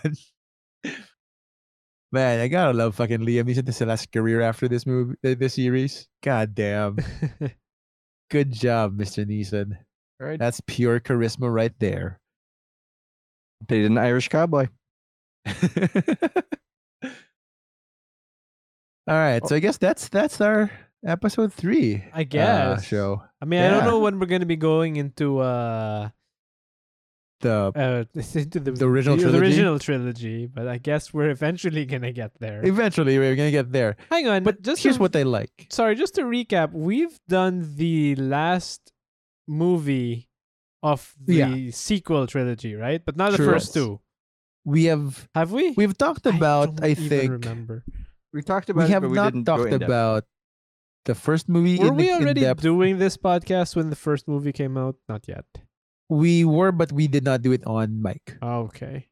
Man, 2.12 2.40
I 2.40 2.48
gotta 2.48 2.74
love 2.74 2.96
fucking 2.96 3.20
Liam 3.20 3.44
Neeson. 3.44 3.66
This 3.66 3.76
is 3.76 3.80
his 3.80 3.88
last 3.88 4.12
career 4.12 4.42
after 4.42 4.68
this 4.68 4.86
movie, 4.86 5.16
th- 5.24 5.36
uh, 5.36 5.40
this 5.40 5.56
series. 5.56 6.08
God 6.24 6.56
damn, 6.56 6.98
good 8.32 8.52
job, 8.52 8.98
Mr. 8.98 9.26
Neeson. 9.26 9.78
Right. 10.20 10.40
That's 10.40 10.62
pure 10.62 11.00
charisma 11.02 11.54
right 11.54 11.74
there. 11.80 12.20
Played 13.68 13.86
an 13.86 13.98
Irish 13.98 14.30
cowboy. 14.30 14.68
All 19.08 19.14
right, 19.14 19.46
so 19.46 19.56
I 19.56 19.60
guess 19.60 19.78
that's 19.78 20.08
that's 20.10 20.40
our 20.40 20.72
episode 21.06 21.54
three. 21.54 22.04
I 22.14 22.22
uh, 22.22 22.24
guess. 22.24 22.86
show 22.86 23.22
I 23.42 23.46
mean, 23.46 23.62
I 23.62 23.70
don't 23.70 23.86
know 23.86 24.00
when 24.00 24.20
we're 24.20 24.26
gonna 24.26 24.46
be 24.46 24.56
going 24.56 24.96
into 24.98 25.40
uh 25.40 26.10
the 27.42 27.72
uh 27.76 28.04
into 28.40 28.60
the, 28.60 28.72
The 28.72 28.86
original 28.88 29.18
the, 29.18 29.24
trilogy? 29.24 29.46
original 29.46 29.80
trilogy, 29.80 30.46
but 30.48 30.68
I 30.68 30.78
guess 30.78 31.14
we're 31.14 31.30
eventually 31.30 31.86
gonna 31.86 32.12
get 32.12 32.32
there. 32.40 32.66
eventually 32.66 33.20
we're 33.20 33.36
gonna 33.36 33.52
get 33.52 33.72
there. 33.72 33.98
Hang 34.10 34.28
on, 34.28 34.44
But 34.44 34.62
just 34.62 34.82
here's 34.82 34.96
to, 34.98 35.02
what 35.02 35.12
they 35.14 35.24
like. 35.24 35.68
sorry, 35.70 35.96
just 35.96 36.16
to 36.16 36.24
recap, 36.24 36.72
we've 36.74 37.20
done 37.28 37.76
the 37.76 38.16
last 38.16 38.92
movie 39.48 40.30
of 40.82 41.14
the 41.22 41.36
Yeah. 41.36 41.72
sequel 41.72 42.26
trilogy, 42.28 42.76
right? 42.76 43.04
But 43.04 43.16
not 43.18 43.32
the 43.32 43.38
Sure. 43.38 43.52
first 43.54 43.74
two. 43.74 44.00
We 44.64 44.86
have 44.86 45.28
Have 45.36 45.52
we? 45.52 45.72
we've 45.78 45.98
talked 45.98 46.26
about. 46.26 46.78
don't 46.78 46.84
I, 46.86 46.90
even 46.92 47.10
think 47.10 47.32
remember. 47.32 47.84
We 48.34 48.42
talked 48.42 48.70
about 48.70 48.82
we 48.82 48.86
it, 48.86 48.94
have 48.94 49.02
but 49.04 49.12
we 49.12 49.16
not 49.16 49.34
didn't 49.34 49.46
talked 49.46 49.72
about 49.72 50.26
the 51.06 51.16
first 51.16 51.48
movie 51.48 51.78
Were 51.80 51.88
in, 51.88 51.96
we 51.96 52.12
already 52.12 52.42
depth. 52.42 52.62
doing 52.62 52.98
this 52.98 53.18
podcast 53.18 53.76
when 53.76 53.90
the 53.90 53.96
first 53.96 54.28
movie 54.28 54.52
came 54.52 54.78
out? 54.78 54.96
Not 55.08 55.28
yet. 55.28 55.46
we 56.10 56.46
were, 56.46 56.72
but 56.72 56.92
we 56.92 57.08
did 57.08 57.24
not 57.24 57.42
do 57.42 57.52
it 57.52 57.66
on 57.66 58.02
mic. 58.02 58.38
Okay. 58.42 59.08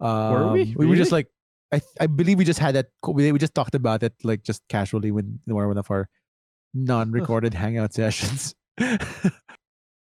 Um, 0.00 0.52
we? 0.52 0.74
We 0.76 0.86
were 0.86 0.96
just 0.96 1.12
like, 1.12 1.28
I 1.72 1.80
I 2.00 2.06
believe 2.06 2.38
we 2.38 2.44
just 2.44 2.58
had 2.58 2.74
that. 2.74 2.90
We, 3.06 3.30
we 3.30 3.38
just 3.38 3.54
talked 3.54 3.74
about 3.74 4.02
it 4.02 4.14
like 4.22 4.42
just 4.42 4.62
casually 4.68 5.10
when 5.10 5.38
one 5.46 5.76
of 5.76 5.90
our 5.90 6.08
non-recorded 6.74 7.54
hangout 7.62 7.94
sessions. 7.94 8.54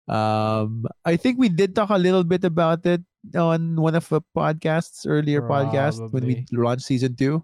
um, 0.07 0.85
I 1.05 1.17
think 1.17 1.39
we 1.39 1.49
did 1.49 1.73
talk 1.75 1.89
a 1.89 1.97
little 1.97 2.23
bit 2.23 2.45
about 2.45 2.85
it 2.85 3.01
on 3.35 3.75
one 3.75 3.95
of 3.95 4.07
the 4.09 4.21
podcasts 4.35 5.05
earlier 5.05 5.41
podcast 5.41 6.11
when 6.13 6.25
we 6.25 6.45
launched 6.51 6.85
season 6.85 7.15
two. 7.15 7.43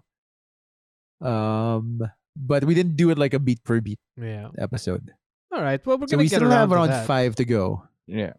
Um, 1.20 2.00
but 2.36 2.64
we 2.64 2.74
didn't 2.74 2.96
do 2.96 3.10
it 3.10 3.18
like 3.18 3.32
a 3.34 3.38
beat 3.40 3.64
per 3.64 3.80
beat 3.80 3.98
Yeah. 4.20 4.48
episode. 4.58 5.12
All 5.52 5.62
right. 5.62 5.80
Well, 5.86 5.96
we're 5.98 6.06
So 6.06 6.16
gonna 6.16 6.24
we 6.24 6.28
get 6.28 6.36
still 6.36 6.48
around 6.50 6.60
have 6.60 6.68
to 6.70 6.74
around 6.76 6.88
that. 6.90 7.06
five 7.06 7.34
to 7.36 7.44
go. 7.44 7.82
Yeah. 8.06 8.34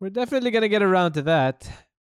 We're 0.00 0.10
definitely 0.10 0.50
gonna 0.50 0.68
get 0.68 0.82
around 0.82 1.12
to 1.12 1.22
that. 1.22 1.68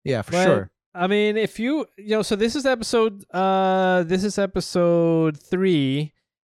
Yeah, 0.04 0.22
for 0.22 0.32
But- 0.32 0.44
sure. 0.44 0.70
I 0.92 1.06
mean, 1.06 1.36
if 1.36 1.60
you 1.60 1.86
you 1.96 2.18
know, 2.18 2.22
so 2.22 2.34
this 2.34 2.56
is 2.56 2.66
episode 2.66 3.24
uh 3.30 4.02
this 4.02 4.24
is 4.24 4.38
episode 4.38 5.38
three. 5.38 6.12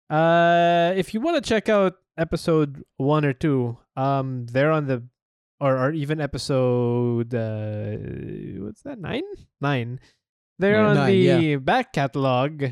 Uh 0.09 0.93
if 0.95 1.13
you 1.13 1.19
want 1.21 1.41
to 1.41 1.47
check 1.47 1.69
out 1.69 1.95
episode 2.17 2.83
one 2.97 3.25
or 3.25 3.33
two, 3.33 3.77
um 3.95 4.45
they're 4.45 4.71
on 4.71 4.85
the 4.87 5.03
or 5.59 5.75
or 5.75 5.91
even 5.91 6.21
episode 6.21 7.33
uh 7.33 7.97
what's 8.63 8.83
that, 8.83 8.99
nine? 8.99 9.23
Nine. 9.59 9.99
They're 10.59 10.81
Yeah. 10.81 10.87
on 10.87 10.95
Nine, 10.95 11.09
the 11.09 11.17
yeah. 11.17 11.55
back 11.57 11.93
catalog 11.93 12.63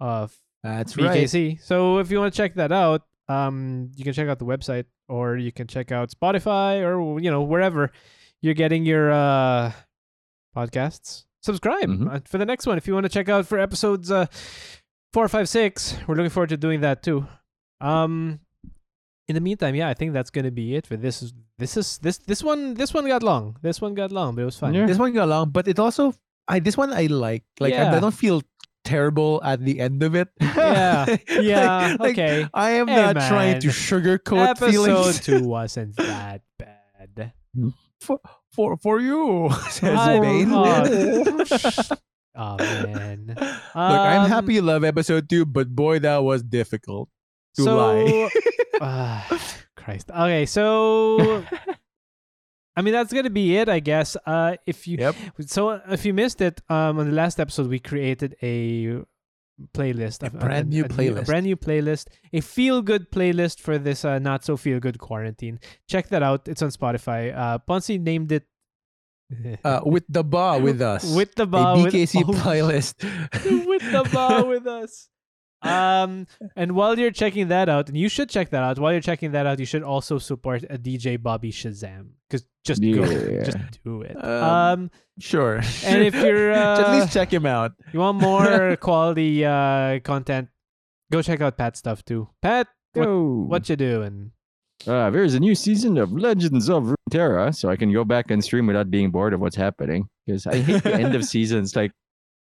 of 0.00 0.36
That's 0.76 0.96
right. 0.96 1.14
So 1.62 1.98
if 1.98 2.10
you 2.10 2.18
want 2.18 2.32
to 2.32 2.36
check 2.36 2.54
that 2.54 2.72
out, 2.72 3.02
um, 3.28 3.90
you 3.96 4.04
can 4.04 4.12
check 4.12 4.28
out 4.28 4.38
the 4.38 4.44
website 4.46 4.84
or 5.08 5.36
you 5.36 5.52
can 5.52 5.66
check 5.66 5.92
out 5.92 6.10
Spotify 6.10 6.80
or 6.82 7.20
you 7.20 7.30
know 7.30 7.42
wherever 7.42 7.90
you're 8.42 8.54
getting 8.54 8.84
your 8.84 9.10
uh 9.12 9.72
podcasts. 10.56 11.24
Subscribe 11.42 11.88
Mhm. 11.88 12.12
uh, 12.14 12.20
for 12.24 12.38
the 12.38 12.44
next 12.46 12.66
one 12.66 12.78
if 12.78 12.86
you 12.86 12.94
want 12.94 13.04
to 13.04 13.08
check 13.08 13.28
out 13.28 13.46
for 13.46 13.58
episodes 13.58 14.10
uh 14.10 14.26
four, 15.12 15.28
five, 15.28 15.48
six. 15.48 15.96
We're 16.06 16.16
looking 16.16 16.30
forward 16.30 16.50
to 16.50 16.56
doing 16.56 16.80
that 16.80 17.02
too. 17.02 17.26
Um, 17.80 18.40
in 19.28 19.34
the 19.34 19.40
meantime, 19.40 19.74
yeah, 19.74 19.88
I 19.88 19.94
think 19.94 20.12
that's 20.12 20.30
gonna 20.30 20.50
be 20.50 20.74
it 20.74 20.86
for 20.86 20.96
this. 20.96 21.22
Is 21.22 21.32
this 21.58 21.76
is 21.76 21.98
this 21.98 22.18
this 22.18 22.42
one 22.42 22.74
this 22.74 22.92
one 22.94 23.06
got 23.06 23.22
long. 23.22 23.56
This 23.62 23.80
one 23.80 23.94
got 23.94 24.10
long, 24.10 24.34
but 24.34 24.42
it 24.42 24.46
was 24.46 24.58
fun. 24.58 24.74
Yeah. 24.74 24.86
This 24.86 24.98
one 24.98 25.12
got 25.12 25.28
long, 25.28 25.50
but 25.50 25.68
it 25.68 25.78
also 25.78 26.14
I 26.48 26.60
this 26.60 26.76
one 26.76 26.92
I 26.92 27.06
like. 27.06 27.44
Like 27.60 27.74
I, 27.74 27.96
I 27.96 28.00
don't 28.00 28.14
feel 28.14 28.42
terrible 28.88 29.40
at 29.44 29.60
the 29.60 29.78
end 29.80 30.02
of 30.02 30.14
it. 30.16 30.28
Yeah, 30.40 31.16
yeah, 31.30 31.96
like, 32.00 32.16
okay. 32.16 32.48
I 32.52 32.80
am 32.80 32.88
Hey, 32.88 32.96
not 32.96 33.28
trying 33.28 33.60
to 33.60 33.68
man. 33.68 33.76
sugarcoat 33.76 34.48
Episode 34.56 34.70
feelings 34.72 35.20
two 35.20 35.44
wasn't 35.44 35.96
that 35.96 36.40
bad. 36.58 37.32
for 38.00 38.18
for 38.52 38.76
for 38.80 38.98
you. 39.00 39.50
Says 39.70 39.92
I- 39.98 40.18
Bane. 40.20 40.48
oh, 40.50 41.96
Oh 42.38 42.56
man. 42.58 43.34
Look, 43.34 43.38
I'm 43.74 44.22
Um, 44.22 44.30
happy 44.30 44.54
you 44.54 44.62
love 44.62 44.84
episode 44.84 45.28
two, 45.28 45.44
but 45.44 45.68
boy, 45.74 45.98
that 46.00 46.22
was 46.22 46.42
difficult 46.42 47.08
to 47.56 47.62
so, 47.66 47.76
lie. 47.76 48.30
ah, 48.80 49.26
Christ. 49.76 50.10
Okay, 50.10 50.46
so 50.46 51.42
I 52.78 52.82
mean 52.82 52.92
that's 52.94 53.12
gonna 53.12 53.30
be 53.42 53.56
it, 53.56 53.68
I 53.68 53.80
guess. 53.80 54.16
Uh, 54.24 54.56
if 54.72 54.86
you 54.88 54.96
Yep. 54.98 55.14
so 55.46 55.80
if 55.96 56.04
you 56.06 56.14
missed 56.14 56.40
it, 56.40 56.60
um, 56.70 56.98
on 57.00 57.06
the 57.10 57.16
last 57.22 57.40
episode 57.40 57.66
we 57.68 57.80
created 57.80 58.36
a 58.42 59.02
playlist, 59.74 60.18
A 60.24 60.30
brand 60.30 60.68
new 60.70 60.84
playlist. 60.84 61.22
a 61.22 61.24
brand 61.30 61.46
new 61.46 61.56
playlist, 61.56 62.04
a 62.32 62.40
feel 62.40 62.80
good 62.82 63.10
playlist 63.10 63.58
for 63.60 63.76
this 63.78 64.04
uh, 64.04 64.18
not 64.20 64.44
so 64.44 64.56
feel 64.56 64.78
good 64.86 64.98
quarantine. 64.98 65.58
Check 65.88 66.08
that 66.10 66.22
out. 66.22 66.46
It's 66.46 66.62
on 66.62 66.70
Spotify. 66.70 67.20
Uh, 67.36 67.58
Ponzi 67.68 68.00
named 68.00 68.30
it. 68.30 68.44
Uh, 69.64 69.80
with 69.94 70.04
the 70.08 70.22
bar 70.24 70.60
with 70.60 70.80
us. 70.80 71.02
with 71.14 71.34
the 71.34 71.42
a 71.42 71.46
bar 71.46 71.82
with- 71.82 71.92
BKC 71.92 72.22
oh, 72.28 72.32
playlist. 72.44 72.94
with 73.66 73.82
the 73.96 74.08
bar 74.12 74.46
with 74.46 74.66
us. 74.66 75.08
Um, 75.62 76.26
and 76.56 76.72
while 76.72 76.98
you're 76.98 77.10
checking 77.10 77.48
that 77.48 77.68
out, 77.68 77.88
and 77.88 77.96
you 77.98 78.08
should 78.08 78.30
check 78.30 78.50
that 78.50 78.62
out. 78.62 78.78
While 78.78 78.92
you're 78.92 79.00
checking 79.00 79.32
that 79.32 79.46
out, 79.46 79.58
you 79.58 79.66
should 79.66 79.82
also 79.82 80.18
support 80.18 80.62
a 80.70 80.78
DJ 80.78 81.20
Bobby 81.20 81.50
Shazam 81.50 82.10
because 82.28 82.46
just 82.64 82.80
go, 82.80 83.04
Yeah. 83.04 83.42
just 83.44 83.58
do 83.84 84.02
it. 84.02 84.16
Um, 84.22 84.44
Um, 84.44 84.90
Sure. 85.18 85.56
and 85.84 86.02
if 86.04 86.14
you're 86.14 86.52
at 86.52 86.78
uh, 86.78 86.92
least 86.94 87.12
check 87.12 87.32
him 87.32 87.44
out. 87.46 87.72
you 87.92 87.98
want 87.98 88.20
more 88.20 88.76
quality 88.80 89.44
uh 89.44 89.98
content, 90.00 90.48
go 91.10 91.22
check 91.22 91.40
out 91.40 91.56
Pat's 91.58 91.80
stuff 91.80 92.04
too. 92.04 92.28
Pat, 92.40 92.68
what, 92.92 93.04
Go. 93.04 93.24
what 93.48 93.68
you 93.68 93.74
doing? 93.76 94.30
Uh, 94.86 95.10
there's 95.10 95.34
a 95.34 95.40
new 95.40 95.56
season 95.56 95.98
of 95.98 96.12
Legends 96.12 96.68
of 96.68 96.94
Runeterra, 97.10 97.52
so 97.52 97.68
I 97.68 97.74
can 97.74 97.92
go 97.92 98.04
back 98.04 98.30
and 98.30 98.42
stream 98.44 98.68
without 98.68 98.92
being 98.92 99.10
bored 99.10 99.34
of 99.34 99.40
what's 99.40 99.56
happening. 99.56 100.08
Because 100.24 100.46
I 100.46 100.58
hate 100.58 100.84
the 100.84 100.94
end 100.94 101.16
of 101.16 101.24
seasons. 101.34 101.74
Like 101.74 101.90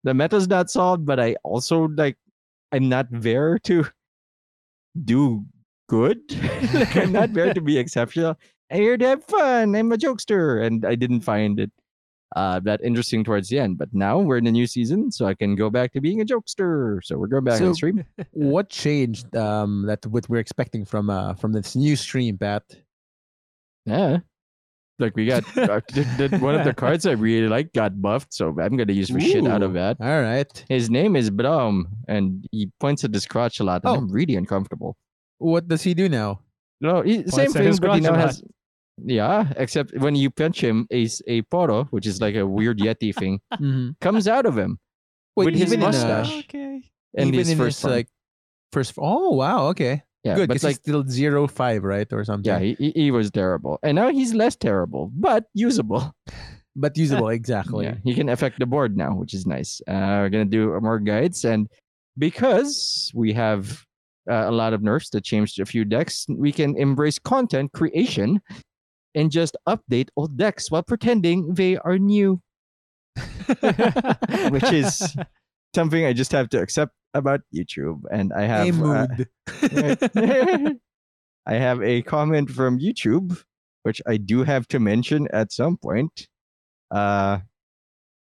the 0.04 0.14
meta's 0.14 0.48
not 0.48 0.70
solved, 0.70 1.04
but 1.04 1.20
I 1.20 1.36
also 1.44 1.88
like 1.88 2.18
I'm 2.72 2.90
not 2.90 3.08
there 3.12 3.60
to 3.60 3.86
do 5.04 5.46
good. 5.90 6.20
like 6.74 6.96
I'm 7.02 7.12
not 7.12 7.34
there 7.34 7.54
to 7.54 7.62
be 7.62 7.78
exceptional. 7.78 8.38
I'm 8.72 8.82
here 8.82 8.98
to 8.98 9.08
have 9.08 9.24
fun. 9.26 9.76
I'm 9.76 9.92
a 9.92 9.98
jokester, 9.98 10.66
and 10.66 10.86
I 10.86 10.96
didn't 10.96 11.22
find 11.22 11.60
it 11.60 11.72
uh, 12.36 12.62
that 12.62 12.80
interesting 12.82 13.24
towards 13.26 13.50
the 13.50 13.60
end. 13.60 13.78
But 13.78 13.94
now 13.94 14.20
we're 14.20 14.38
in 14.38 14.48
a 14.48 14.52
new 14.52 14.66
season, 14.68 15.12
so 15.12 15.26
I 15.26 15.34
can 15.34 15.56
go 15.56 15.70
back 15.70 15.92
to 15.94 16.00
being 16.02 16.22
a 16.22 16.26
jokester. 16.26 17.04
So 17.04 17.18
we're 17.18 17.28
going 17.28 17.44
back 17.44 17.60
So- 17.60 17.66
and 17.68 17.76
stream. 17.76 18.06
what 18.32 18.70
changed 18.70 19.36
um 19.36 19.86
that 19.88 20.06
what 20.06 20.30
we're 20.30 20.40
expecting 20.40 20.86
from 20.86 21.10
uh 21.10 21.34
from 21.36 21.52
this 21.52 21.76
new 21.76 21.96
stream 21.98 22.38
pat 22.38 22.64
Yeah. 23.86 24.20
Like 25.02 25.16
we 25.16 25.26
got 25.26 25.44
uh, 25.58 25.82
th- 25.92 26.08
th- 26.18 26.32
one 26.42 26.56
of 26.56 26.64
the 26.64 26.74
cards 26.74 27.06
I 27.06 27.12
really 27.14 27.48
like 27.50 27.74
got 27.74 28.00
buffed, 28.02 28.34
so 28.34 28.56
I'm 28.62 28.78
gonna 28.78 28.94
use 28.94 29.10
for 29.10 29.20
shit 29.20 29.46
out 29.48 29.64
of 29.64 29.74
that. 29.74 29.98
all 30.00 30.22
right 30.22 30.66
His 30.70 30.90
name 30.90 31.16
is 31.16 31.30
Braum, 31.32 31.86
and 32.08 32.46
he 32.52 32.70
points 32.80 33.04
at 33.04 33.14
his 33.14 33.26
crotch 33.26 33.60
a 33.60 33.64
lot, 33.64 33.82
and 33.84 33.92
Oh. 33.92 33.96
I'm 33.98 34.10
really 34.12 34.36
uncomfortable. 34.36 34.96
what 35.40 35.68
does 35.68 35.82
he 35.84 35.94
do 35.94 36.08
now 36.08 36.40
No, 36.82 37.02
he, 37.02 37.26
same 37.28 37.52
thing, 37.52 37.76
but 37.82 37.96
he 37.96 38.02
crotch 38.02 38.02
now 38.04 38.16
has. 38.16 38.44
Yeah, 39.04 39.52
except 39.58 39.98
when 39.98 40.16
you 40.16 40.30
punch 40.30 40.62
him, 40.64 40.86
a 40.92 41.06
s- 41.06 41.22
a 41.26 41.42
poro, 41.44 41.88
which 41.90 42.06
is 42.06 42.22
like 42.22 42.36
a 42.36 42.46
weird 42.46 42.78
yeti 42.78 43.12
thing, 43.22 43.40
mm-hmm. 43.54 43.90
comes 44.00 44.28
out 44.28 44.46
of 44.46 44.56
him, 44.58 44.78
Wait, 45.36 45.46
With 45.46 45.56
his 45.56 45.74
even 45.74 45.80
in, 45.80 45.84
uh, 45.84 45.88
mustache. 45.88 46.34
okay. 46.46 46.84
and 47.18 47.28
even 47.30 47.40
his 47.40 47.50
in 47.50 47.58
first 47.58 47.78
his 47.78 47.82
form. 47.82 47.94
like 47.94 48.08
first 48.74 48.94
oh 48.98 49.32
wow 49.42 49.68
okay 49.72 50.04
yeah, 50.24 50.36
good 50.36 50.48
but 50.48 50.64
like 50.64 50.72
he's 50.72 50.78
still 50.78 51.04
zero 51.08 51.48
five 51.48 51.84
right 51.84 52.12
or 52.14 52.24
something 52.24 52.52
yeah, 52.52 52.60
he, 52.60 52.76
he 52.76 52.92
he 52.92 53.12
was 53.12 53.32
terrible, 53.32 53.80
and 53.84 53.96
now 53.96 54.10
he's 54.10 54.34
less 54.34 54.56
terrible, 54.56 55.12
but 55.16 55.46
usable. 55.54 56.14
but 56.76 56.96
usable 56.96 57.30
exactly 57.30 57.86
Yeah, 57.86 57.96
he 58.04 58.14
can 58.14 58.30
affect 58.30 58.60
the 58.60 58.66
board 58.66 58.96
now, 58.96 59.14
which 59.14 59.34
is 59.34 59.46
nice. 59.46 59.82
Uh, 59.88 60.22
we're 60.22 60.30
gonna 60.30 60.46
do 60.46 60.80
more 60.80 61.00
guides, 61.00 61.44
and 61.44 61.68
because 62.18 63.12
we 63.16 63.34
have 63.34 63.84
uh, 64.30 64.46
a 64.48 64.52
lot 64.52 64.74
of 64.74 64.84
nerfs 64.84 65.10
that 65.10 65.24
changed 65.24 65.60
a 65.60 65.66
few 65.66 65.84
decks, 65.84 66.26
we 66.30 66.52
can 66.52 66.78
embrace 66.78 67.18
content 67.18 67.72
creation 67.74 68.40
and 69.16 69.32
just 69.32 69.58
update 69.68 70.10
old 70.16 70.38
decks 70.38 70.70
while 70.70 70.84
pretending 70.84 71.54
they 71.56 71.78
are 71.78 71.98
new, 71.98 72.40
which 74.50 74.72
is 74.72 75.16
something 75.74 76.06
I 76.06 76.14
just 76.14 76.32
have 76.32 76.50
to 76.50 76.62
accept 76.62 76.94
about 77.14 77.42
YouTube. 77.54 78.02
And 78.12 78.34
I 78.34 78.44
have 78.44 78.82
a 78.82 79.08
uh. 79.62 80.74
I 81.46 81.54
have 81.56 81.82
a 81.82 82.02
comment 82.04 82.52
from 82.52 82.80
YouTube, 82.80 83.42
which 83.84 84.02
I 84.08 84.18
do 84.18 84.44
have 84.44 84.68
to 84.70 84.80
mention 84.80 85.28
at 85.34 85.52
some 85.52 85.78
point. 85.78 86.28
Uh, 86.92 87.40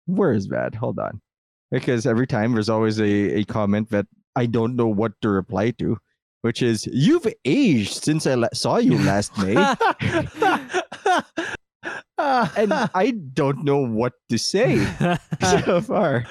where 0.07 0.33
is 0.33 0.49
that? 0.49 0.75
Hold 0.75 0.99
on, 0.99 1.21
because 1.71 2.07
every 2.07 2.27
time 2.27 2.53
there's 2.53 2.69
always 2.69 2.99
a, 3.01 3.39
a 3.39 3.45
comment 3.45 3.91
that 3.91 4.07
I 4.37 4.47
don't 4.47 4.77
know 4.77 4.87
what 4.87 5.13
to 5.23 5.29
reply 5.29 5.73
to, 5.73 5.99
which 6.43 6.63
is 6.63 6.87
"You've 6.87 7.27
aged 7.45 8.03
since 8.05 8.27
I 8.27 8.35
la- 8.35 8.49
saw 8.55 8.79
you 8.79 8.99
last 8.99 9.37
May," 9.39 9.57
and 12.19 12.73
I 12.95 13.15
don't 13.35 13.65
know 13.65 13.79
what 13.79 14.15
to 14.31 14.39
say 14.39 14.87
so 15.41 15.81
far. 15.81 16.25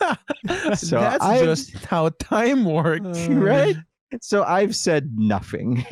So 0.76 0.98
That's 1.00 1.24
I've- 1.24 1.44
just 1.44 1.74
how 1.84 2.10
time 2.20 2.64
works. 2.64 3.28
Uh, 3.28 3.32
right? 3.34 3.76
So 4.22 4.42
I've 4.44 4.74
said 4.74 5.10
nothing. 5.18 5.84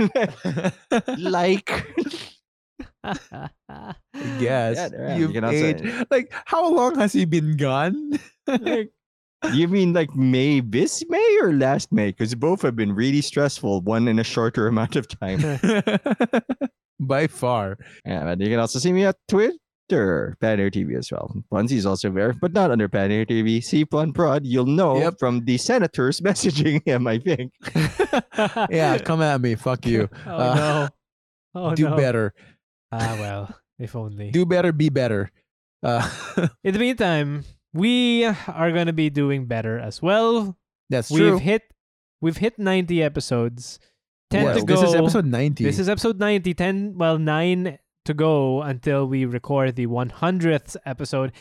like 1.19 1.71
yes, 4.39 4.91
Yeah, 4.93 5.17
you 5.17 5.29
you've 5.29 5.45
also- 5.45 5.57
aged. 5.57 6.07
Like, 6.11 6.33
how 6.47 6.69
long 6.73 6.95
has 6.97 7.13
he 7.13 7.25
been 7.25 7.57
gone? 7.57 8.19
Like, 8.47 8.91
you 9.53 9.69
mean 9.69 9.93
like 9.93 10.15
May 10.17 10.61
this 10.61 11.05
May 11.09 11.39
or 11.43 11.53
last 11.53 11.93
May? 11.93 12.09
Because 12.09 12.35
both 12.35 12.63
have 12.63 12.75
been 12.77 12.95
really 12.95 13.21
stressful. 13.21 13.83
One 13.83 14.09
in 14.09 14.19
a 14.19 14.25
shorter 14.25 14.67
amount 14.67 14.97
of 14.97 15.07
time. 15.09 15.61
By 16.99 17.27
far. 17.27 17.77
yeah, 18.07 18.25
but 18.25 18.41
you 18.41 18.49
can 18.49 18.59
also 18.59 18.79
see 18.79 18.93
me 18.93 19.05
at 19.05 19.17
Twitter, 19.89 20.37
Panair 20.41 20.71
TV 20.73 20.97
as 20.99 21.11
well. 21.13 21.35
Bunsy's 21.51 21.87
also 21.87 22.11
there, 22.11 22.33
but 22.33 22.53
not 22.53 22.71
under 22.71 22.89
Panair 22.89 23.27
TV. 23.29 23.63
See 23.63 23.85
Pun 23.85 24.13
Prod, 24.13 24.45
you'll 24.45 24.67
know 24.67 24.99
Yep. 24.99 25.19
from 25.19 25.45
the 25.45 25.57
senators 25.59 26.21
messaging 26.27 26.83
him. 26.87 27.07
I 27.07 27.19
think. 27.19 27.53
yeah, 28.71 28.99
come 28.99 29.23
at 29.23 29.41
me. 29.41 29.55
Fuck 29.55 29.87
you. 29.87 30.09
Oh 30.27 30.31
Uh, 30.37 30.55
no. 30.55 30.89
Oh 31.55 31.75
Do 31.75 31.89
no. 31.91 31.97
better. 31.97 32.35
Ah 32.93 33.17
well, 33.19 33.55
if 33.79 33.95
only. 33.97 34.31
Do 34.31 34.45
better. 34.45 34.73
Be 34.73 34.89
better. 34.91 35.31
Uh, 35.83 36.03
In 36.65 36.73
the 36.75 36.79
meantime, 36.81 37.45
we 37.73 38.25
are 38.25 38.73
gonna 38.73 38.93
be 38.93 39.11
doing 39.11 39.47
better 39.47 39.79
as 39.79 40.03
well. 40.03 40.57
that's 40.91 41.11
we've 41.11 41.21
true. 41.21 41.39
hit 41.39 41.63
we've 42.21 42.37
hit 42.39 42.59
90 42.59 43.03
episodes. 43.03 43.79
10 44.31 44.43
Yes, 44.45 44.57
to 44.59 44.65
go. 44.67 44.75
This 44.75 44.89
is 44.91 44.95
episode 44.97 45.27
90. 45.27 45.63
This 45.65 45.79
is 45.79 45.89
episode 45.89 46.19
90. 46.19 46.53
10 46.55 46.95
well 46.99 47.19
9 47.19 47.79
to 48.07 48.15
go 48.15 48.63
until 48.63 49.07
we 49.07 49.25
record 49.25 49.77
the 49.77 49.87
100th 49.87 50.77
episode. 50.87 51.33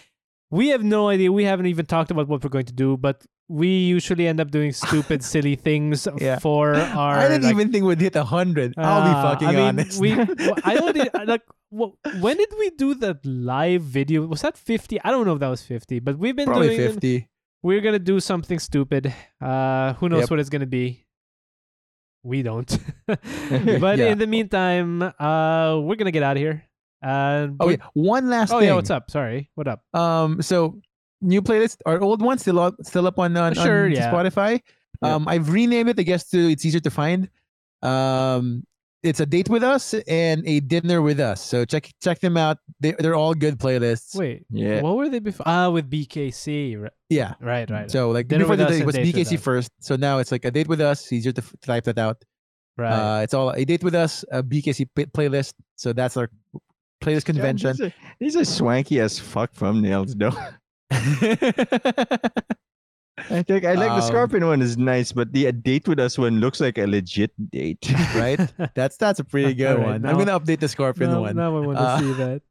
We 0.52 0.70
have 0.70 0.84
no 0.84 1.10
idea. 1.10 1.32
We 1.32 1.44
haven't 1.46 1.66
even 1.68 1.86
talked 1.86 2.12
about 2.12 2.28
what 2.28 2.44
we're 2.44 2.50
going 2.50 2.66
to 2.66 2.74
do, 2.74 2.98
but 2.98 3.26
we 3.48 3.68
usually 3.68 4.28
end 4.28 4.40
up 4.40 4.52
doing 4.52 4.72
stupid, 4.74 5.24
silly 5.34 5.56
things 5.56 6.08
Yeah. 6.18 6.40
for 6.40 6.76
our. 6.76 7.18
I 7.18 7.28
didn't 7.28 7.44
like, 7.44 7.54
even 7.56 7.72
think 7.72 7.86
we'd 7.86 8.02
hit 8.02 8.16
100. 8.16 8.74
I'll 8.78 9.02
be 9.04 9.10
Ah, 9.10 9.22
fucking 9.32 9.48
I 9.48 9.52
mean, 9.52 9.60
honest. 9.62 10.00
We, 10.00 10.12
I 10.64 10.76
only 10.82 11.10
like. 11.26 11.42
wh- 11.72 11.94
When 12.22 12.38
did 12.38 12.50
we 12.58 12.70
do 12.72 12.94
the 12.96 13.20
live 13.24 13.82
video? 13.84 14.26
Was 14.28 14.42
that 14.42 14.58
fifty? 14.58 15.00
I 15.04 15.12
don't 15.12 15.26
know 15.26 15.34
if 15.34 15.40
that 15.40 15.50
was 15.50 15.62
fifty, 15.64 16.00
but 16.00 16.18
we've 16.18 16.36
been 16.36 16.48
Probably 16.48 16.76
doing. 16.78 16.92
50. 16.94 17.30
We're 17.64 17.82
gonna 17.82 18.00
do 18.00 18.20
something 18.20 18.60
stupid. 18.60 19.14
Uh, 19.42 19.94
who 19.94 20.10
knows 20.10 20.22
Yep. 20.22 20.30
what 20.32 20.40
it's 20.40 20.50
gonna 20.50 20.66
be? 20.68 21.05
We 22.26 22.42
don't. 22.42 22.66
but 23.06 23.98
Yeah. 24.02 24.10
in 24.10 24.18
the 24.18 24.26
meantime, 24.26 25.04
uh, 25.04 25.78
we're 25.80 25.96
gonna 25.96 26.10
get 26.12 26.24
out 26.24 26.38
of 26.38 26.42
here. 26.42 26.66
Uh, 27.06 27.50
Oh, 27.60 27.70
yeah. 27.70 27.78
One 27.94 28.30
last 28.30 28.52
oh 28.52 28.60
thing. 28.60 28.70
yeah. 28.70 28.74
What's 28.76 28.90
up? 28.90 29.12
Sorry. 29.12 29.52
What 29.54 29.68
up? 29.68 29.84
Um, 29.94 30.42
so 30.42 30.82
new 31.22 31.42
playlist 31.44 31.78
or 31.86 32.02
old 32.02 32.22
one 32.24 32.40
still 32.40 32.60
up, 32.60 32.76
still 32.82 33.06
up 33.06 33.20
on, 33.20 33.38
on, 33.38 33.54
Sure, 33.54 33.86
on 33.86 33.92
yeah. 33.92 34.12
Spotify. 34.12 34.62
Yep. 35.04 35.12
Um, 35.12 35.28
I've 35.28 35.50
renamed 35.54 35.90
it, 35.90 36.00
I 36.00 36.04
guess, 36.04 36.28
to 36.32 36.50
it's 36.50 36.66
easier 36.66 36.80
to 36.82 36.90
find. 36.90 37.30
Um, 37.84 38.66
it's 39.06 39.20
a 39.20 39.26
date 39.26 39.48
with 39.50 39.64
us 39.64 39.94
and 40.08 40.42
a 40.48 40.60
dinner 40.60 41.02
with 41.02 41.20
us. 41.20 41.40
So 41.42 41.64
check 41.66 41.90
check 42.02 42.20
them 42.20 42.36
out. 42.38 42.58
They 42.80 42.92
they're 42.98 43.16
all 43.16 43.34
good 43.34 43.58
playlists. 43.60 44.16
Wait. 44.16 44.46
Yeah. 44.50 44.82
What 44.82 44.98
were 44.98 45.08
they 45.10 45.20
before? 45.20 45.48
Ah, 45.48 45.70
with 45.70 45.90
BKC. 45.90 46.82
Ri- 46.82 46.90
Yeah. 47.10 47.36
Right. 47.40 47.70
Right. 47.70 47.90
So 47.92 48.12
like 48.12 48.28
Dinner 48.28 48.44
before 48.44 48.56
the 48.58 48.66
us 48.66 48.72
date 48.78 48.86
was 48.86 48.96
date 48.96 49.14
BKC 49.16 49.40
first. 49.40 49.70
So 49.80 49.96
now 49.96 50.18
it's 50.18 50.32
like 50.32 50.44
a 50.46 50.52
date 50.52 50.68
with 50.68 50.82
us. 50.82 51.12
Easier 51.14 51.32
to, 51.32 51.42
to 51.42 51.58
type 51.62 51.84
that 51.86 51.98
out. 51.98 52.18
right. 52.78 53.20
Uh, 53.20 53.22
it's 53.24 53.34
all 53.34 53.52
a 53.52 53.64
date 53.64 53.84
with 53.84 53.96
us, 53.96 54.26
a 54.32 54.42
BKC 54.44 54.88
p- 54.96 55.06
playlist. 55.06 55.54
So 55.76 55.94
that's 55.94 56.18
our 56.18 56.30
playlist 57.02 57.26
convention. 57.26 57.72
These 57.78 57.82
are, 57.82 57.94
these 58.20 58.36
are 58.36 58.46
swanky 58.46 59.00
as 59.00 59.20
fuck 59.20 59.54
thumbnails, 59.54 60.14
though. 60.18 60.36
I 63.30 63.44
think 63.44 63.66
I 63.66 63.74
like 63.74 63.90
the 63.90 63.96
Um, 63.96 64.02
Scorpion 64.02 64.46
one 64.46 64.62
is 64.62 64.78
nice, 64.78 65.12
but 65.12 65.32
the 65.34 65.52
date 65.52 65.88
with 65.88 66.00
us 66.00 66.18
one 66.18 66.40
looks 66.40 66.60
like 66.60 66.78
a 66.78 66.86
legit 66.86 67.32
date. 67.52 67.90
right? 68.16 68.40
That's 68.76 68.98
that's 68.98 69.20
a 69.20 69.24
pretty 69.24 69.54
good 69.60 69.78
Alright, 69.78 70.02
one. 70.02 70.06
I'm 70.06 70.18
gonna 70.18 70.40
update 70.40 70.60
the 70.60 70.68
Scorpion 70.68 71.12
now, 71.12 71.22
one. 71.22 71.36
now 71.36 71.56
I 71.58 71.60
want 71.60 71.78
to 71.78 71.84
Uh, 71.84 72.00
see 72.00 72.14
that. 72.14 72.42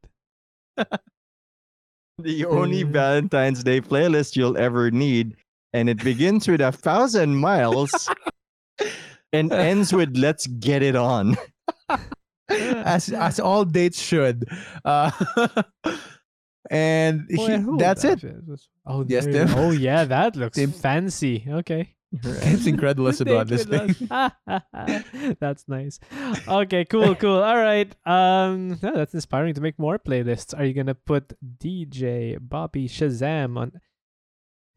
the 2.19 2.45
only. 2.45 2.83
Valentine's 2.83 3.63
Day 3.63 3.81
playlist 3.81 4.35
you'll 4.35 4.57
ever 4.57 4.91
need, 4.91 5.35
and 5.73 5.89
it 5.89 6.03
begins 6.03 6.47
with 6.47 6.61
a 6.61 6.71
thousand 6.71 7.35
miles 7.35 8.09
and 9.33 9.51
ends 9.51 9.93
with 9.93 10.15
"Let's 10.17 10.47
get 10.47 10.81
it 10.83 10.95
on." 10.95 11.37
as 12.49 13.09
as 13.09 13.39
all 13.39 13.65
dates 13.65 13.99
should. 14.01 14.45
Uh, 14.83 15.11
and 16.71 17.27
Oh, 17.37 17.45
he- 17.45 17.51
yeah, 17.51 17.65
that's 17.77 18.01
that 18.03 18.23
it. 18.23 18.35
is? 18.49 18.67
Oh, 18.85 19.05
Yes, 19.07 19.25
Tim. 19.25 19.49
Oh, 19.55 19.71
yeah, 19.71 20.03
that 20.05 20.35
looks 20.39 20.57
Tim. 20.57 20.71
fancy. 20.71 21.45
Okay. 21.47 21.91
Tim's 22.23 22.65
incredulous 22.67 23.19
about 23.19 23.47
this 23.47 23.65
thing. 23.65 23.93
That's 25.39 25.65
nice. 25.67 25.99
Okay, 26.47 26.85
cool, 26.85 27.13
cool. 27.15 27.43
All 27.43 27.57
right. 27.57 27.93
Um, 28.05 28.79
yeah, 28.81 28.91
that's 28.95 29.13
inspiring 29.13 29.53
to 29.55 29.59
make 29.61 29.77
more 29.77 29.99
playlists. 29.99 30.57
Are 30.57 30.63
you 30.63 30.73
gonna 30.73 30.95
put 30.95 31.33
DJ 31.57 32.37
Bobby 32.39 32.87
Shazam 32.87 33.57
on? 33.57 33.71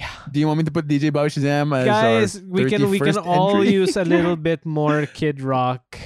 Yeah. 0.01 0.11
Do 0.33 0.39
you 0.41 0.47
want 0.47 0.59
me 0.59 0.65
to 0.65 0.71
put 0.71 0.87
DJ 0.87 1.13
Bobby 1.13 1.29
Shazam 1.31 1.77
as 1.77 1.85
Guys, 1.85 2.41
we 2.43 2.65
can 2.71 2.89
we 2.91 2.99
can 3.01 3.19
all 3.19 3.57
entry? 3.59 3.73
use 3.75 3.97
a 3.97 4.05
little 4.05 4.37
bit 4.37 4.65
more 4.65 5.07
Kid 5.07 5.41
Rock 5.43 5.99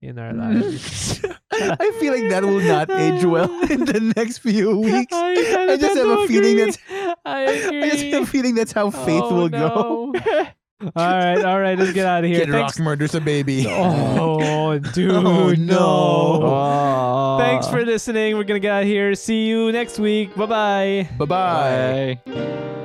in 0.00 0.18
our 0.20 0.32
lives. 0.32 1.20
I 1.80 1.90
feel 2.00 2.12
like 2.12 2.28
that 2.30 2.44
will 2.44 2.60
not 2.60 2.90
age 2.90 3.24
well 3.24 3.50
in 3.70 3.84
the 3.84 4.12
next 4.16 4.38
few 4.38 4.78
weeks. 4.78 5.12
I, 5.12 5.32
I 5.70 5.76
just 5.76 5.96
have 5.96 6.06
to 6.06 6.20
a 6.20 6.26
feeling 6.28 6.60
agree. 6.60 6.72
that's- 6.72 7.16
I 7.24 7.40
agree. 7.42 7.82
I 7.84 7.90
just 7.90 8.04
have 8.06 8.22
a 8.22 8.26
feeling 8.26 8.54
that's 8.54 8.72
how 8.72 8.86
oh, 8.86 8.90
faith 8.90 9.22
Oh, 9.24 9.34
will 9.34 9.48
go. 9.48 10.12
all 10.14 10.92
right, 10.94 11.44
all 11.44 11.60
right, 11.60 11.76
let's 11.78 11.92
get 11.92 12.06
out 12.06 12.22
of 12.24 12.30
here. 12.30 12.40
Kid 12.44 12.50
Thanks. 12.52 12.78
Rock 12.78 12.84
murders 12.84 13.14
a 13.14 13.20
baby. 13.20 13.66
Oh, 13.68 14.78
dude, 14.78 15.10
Oh, 15.10 15.50
no. 15.54 16.42
Aw. 16.44 17.38
Thanks 17.38 17.68
for 17.68 17.84
listening. 17.84 18.36
We're 18.36 18.44
gonna 18.44 18.60
get 18.60 18.72
out 18.72 18.82
of 18.82 18.88
here. 18.88 19.14
See 19.14 19.46
you 19.46 19.72
next 19.72 19.98
week. 19.98 20.34
Bye-bye. 20.36 21.08
Bye 21.18 21.24
bye. 21.24 22.20
Bye. 22.26 22.84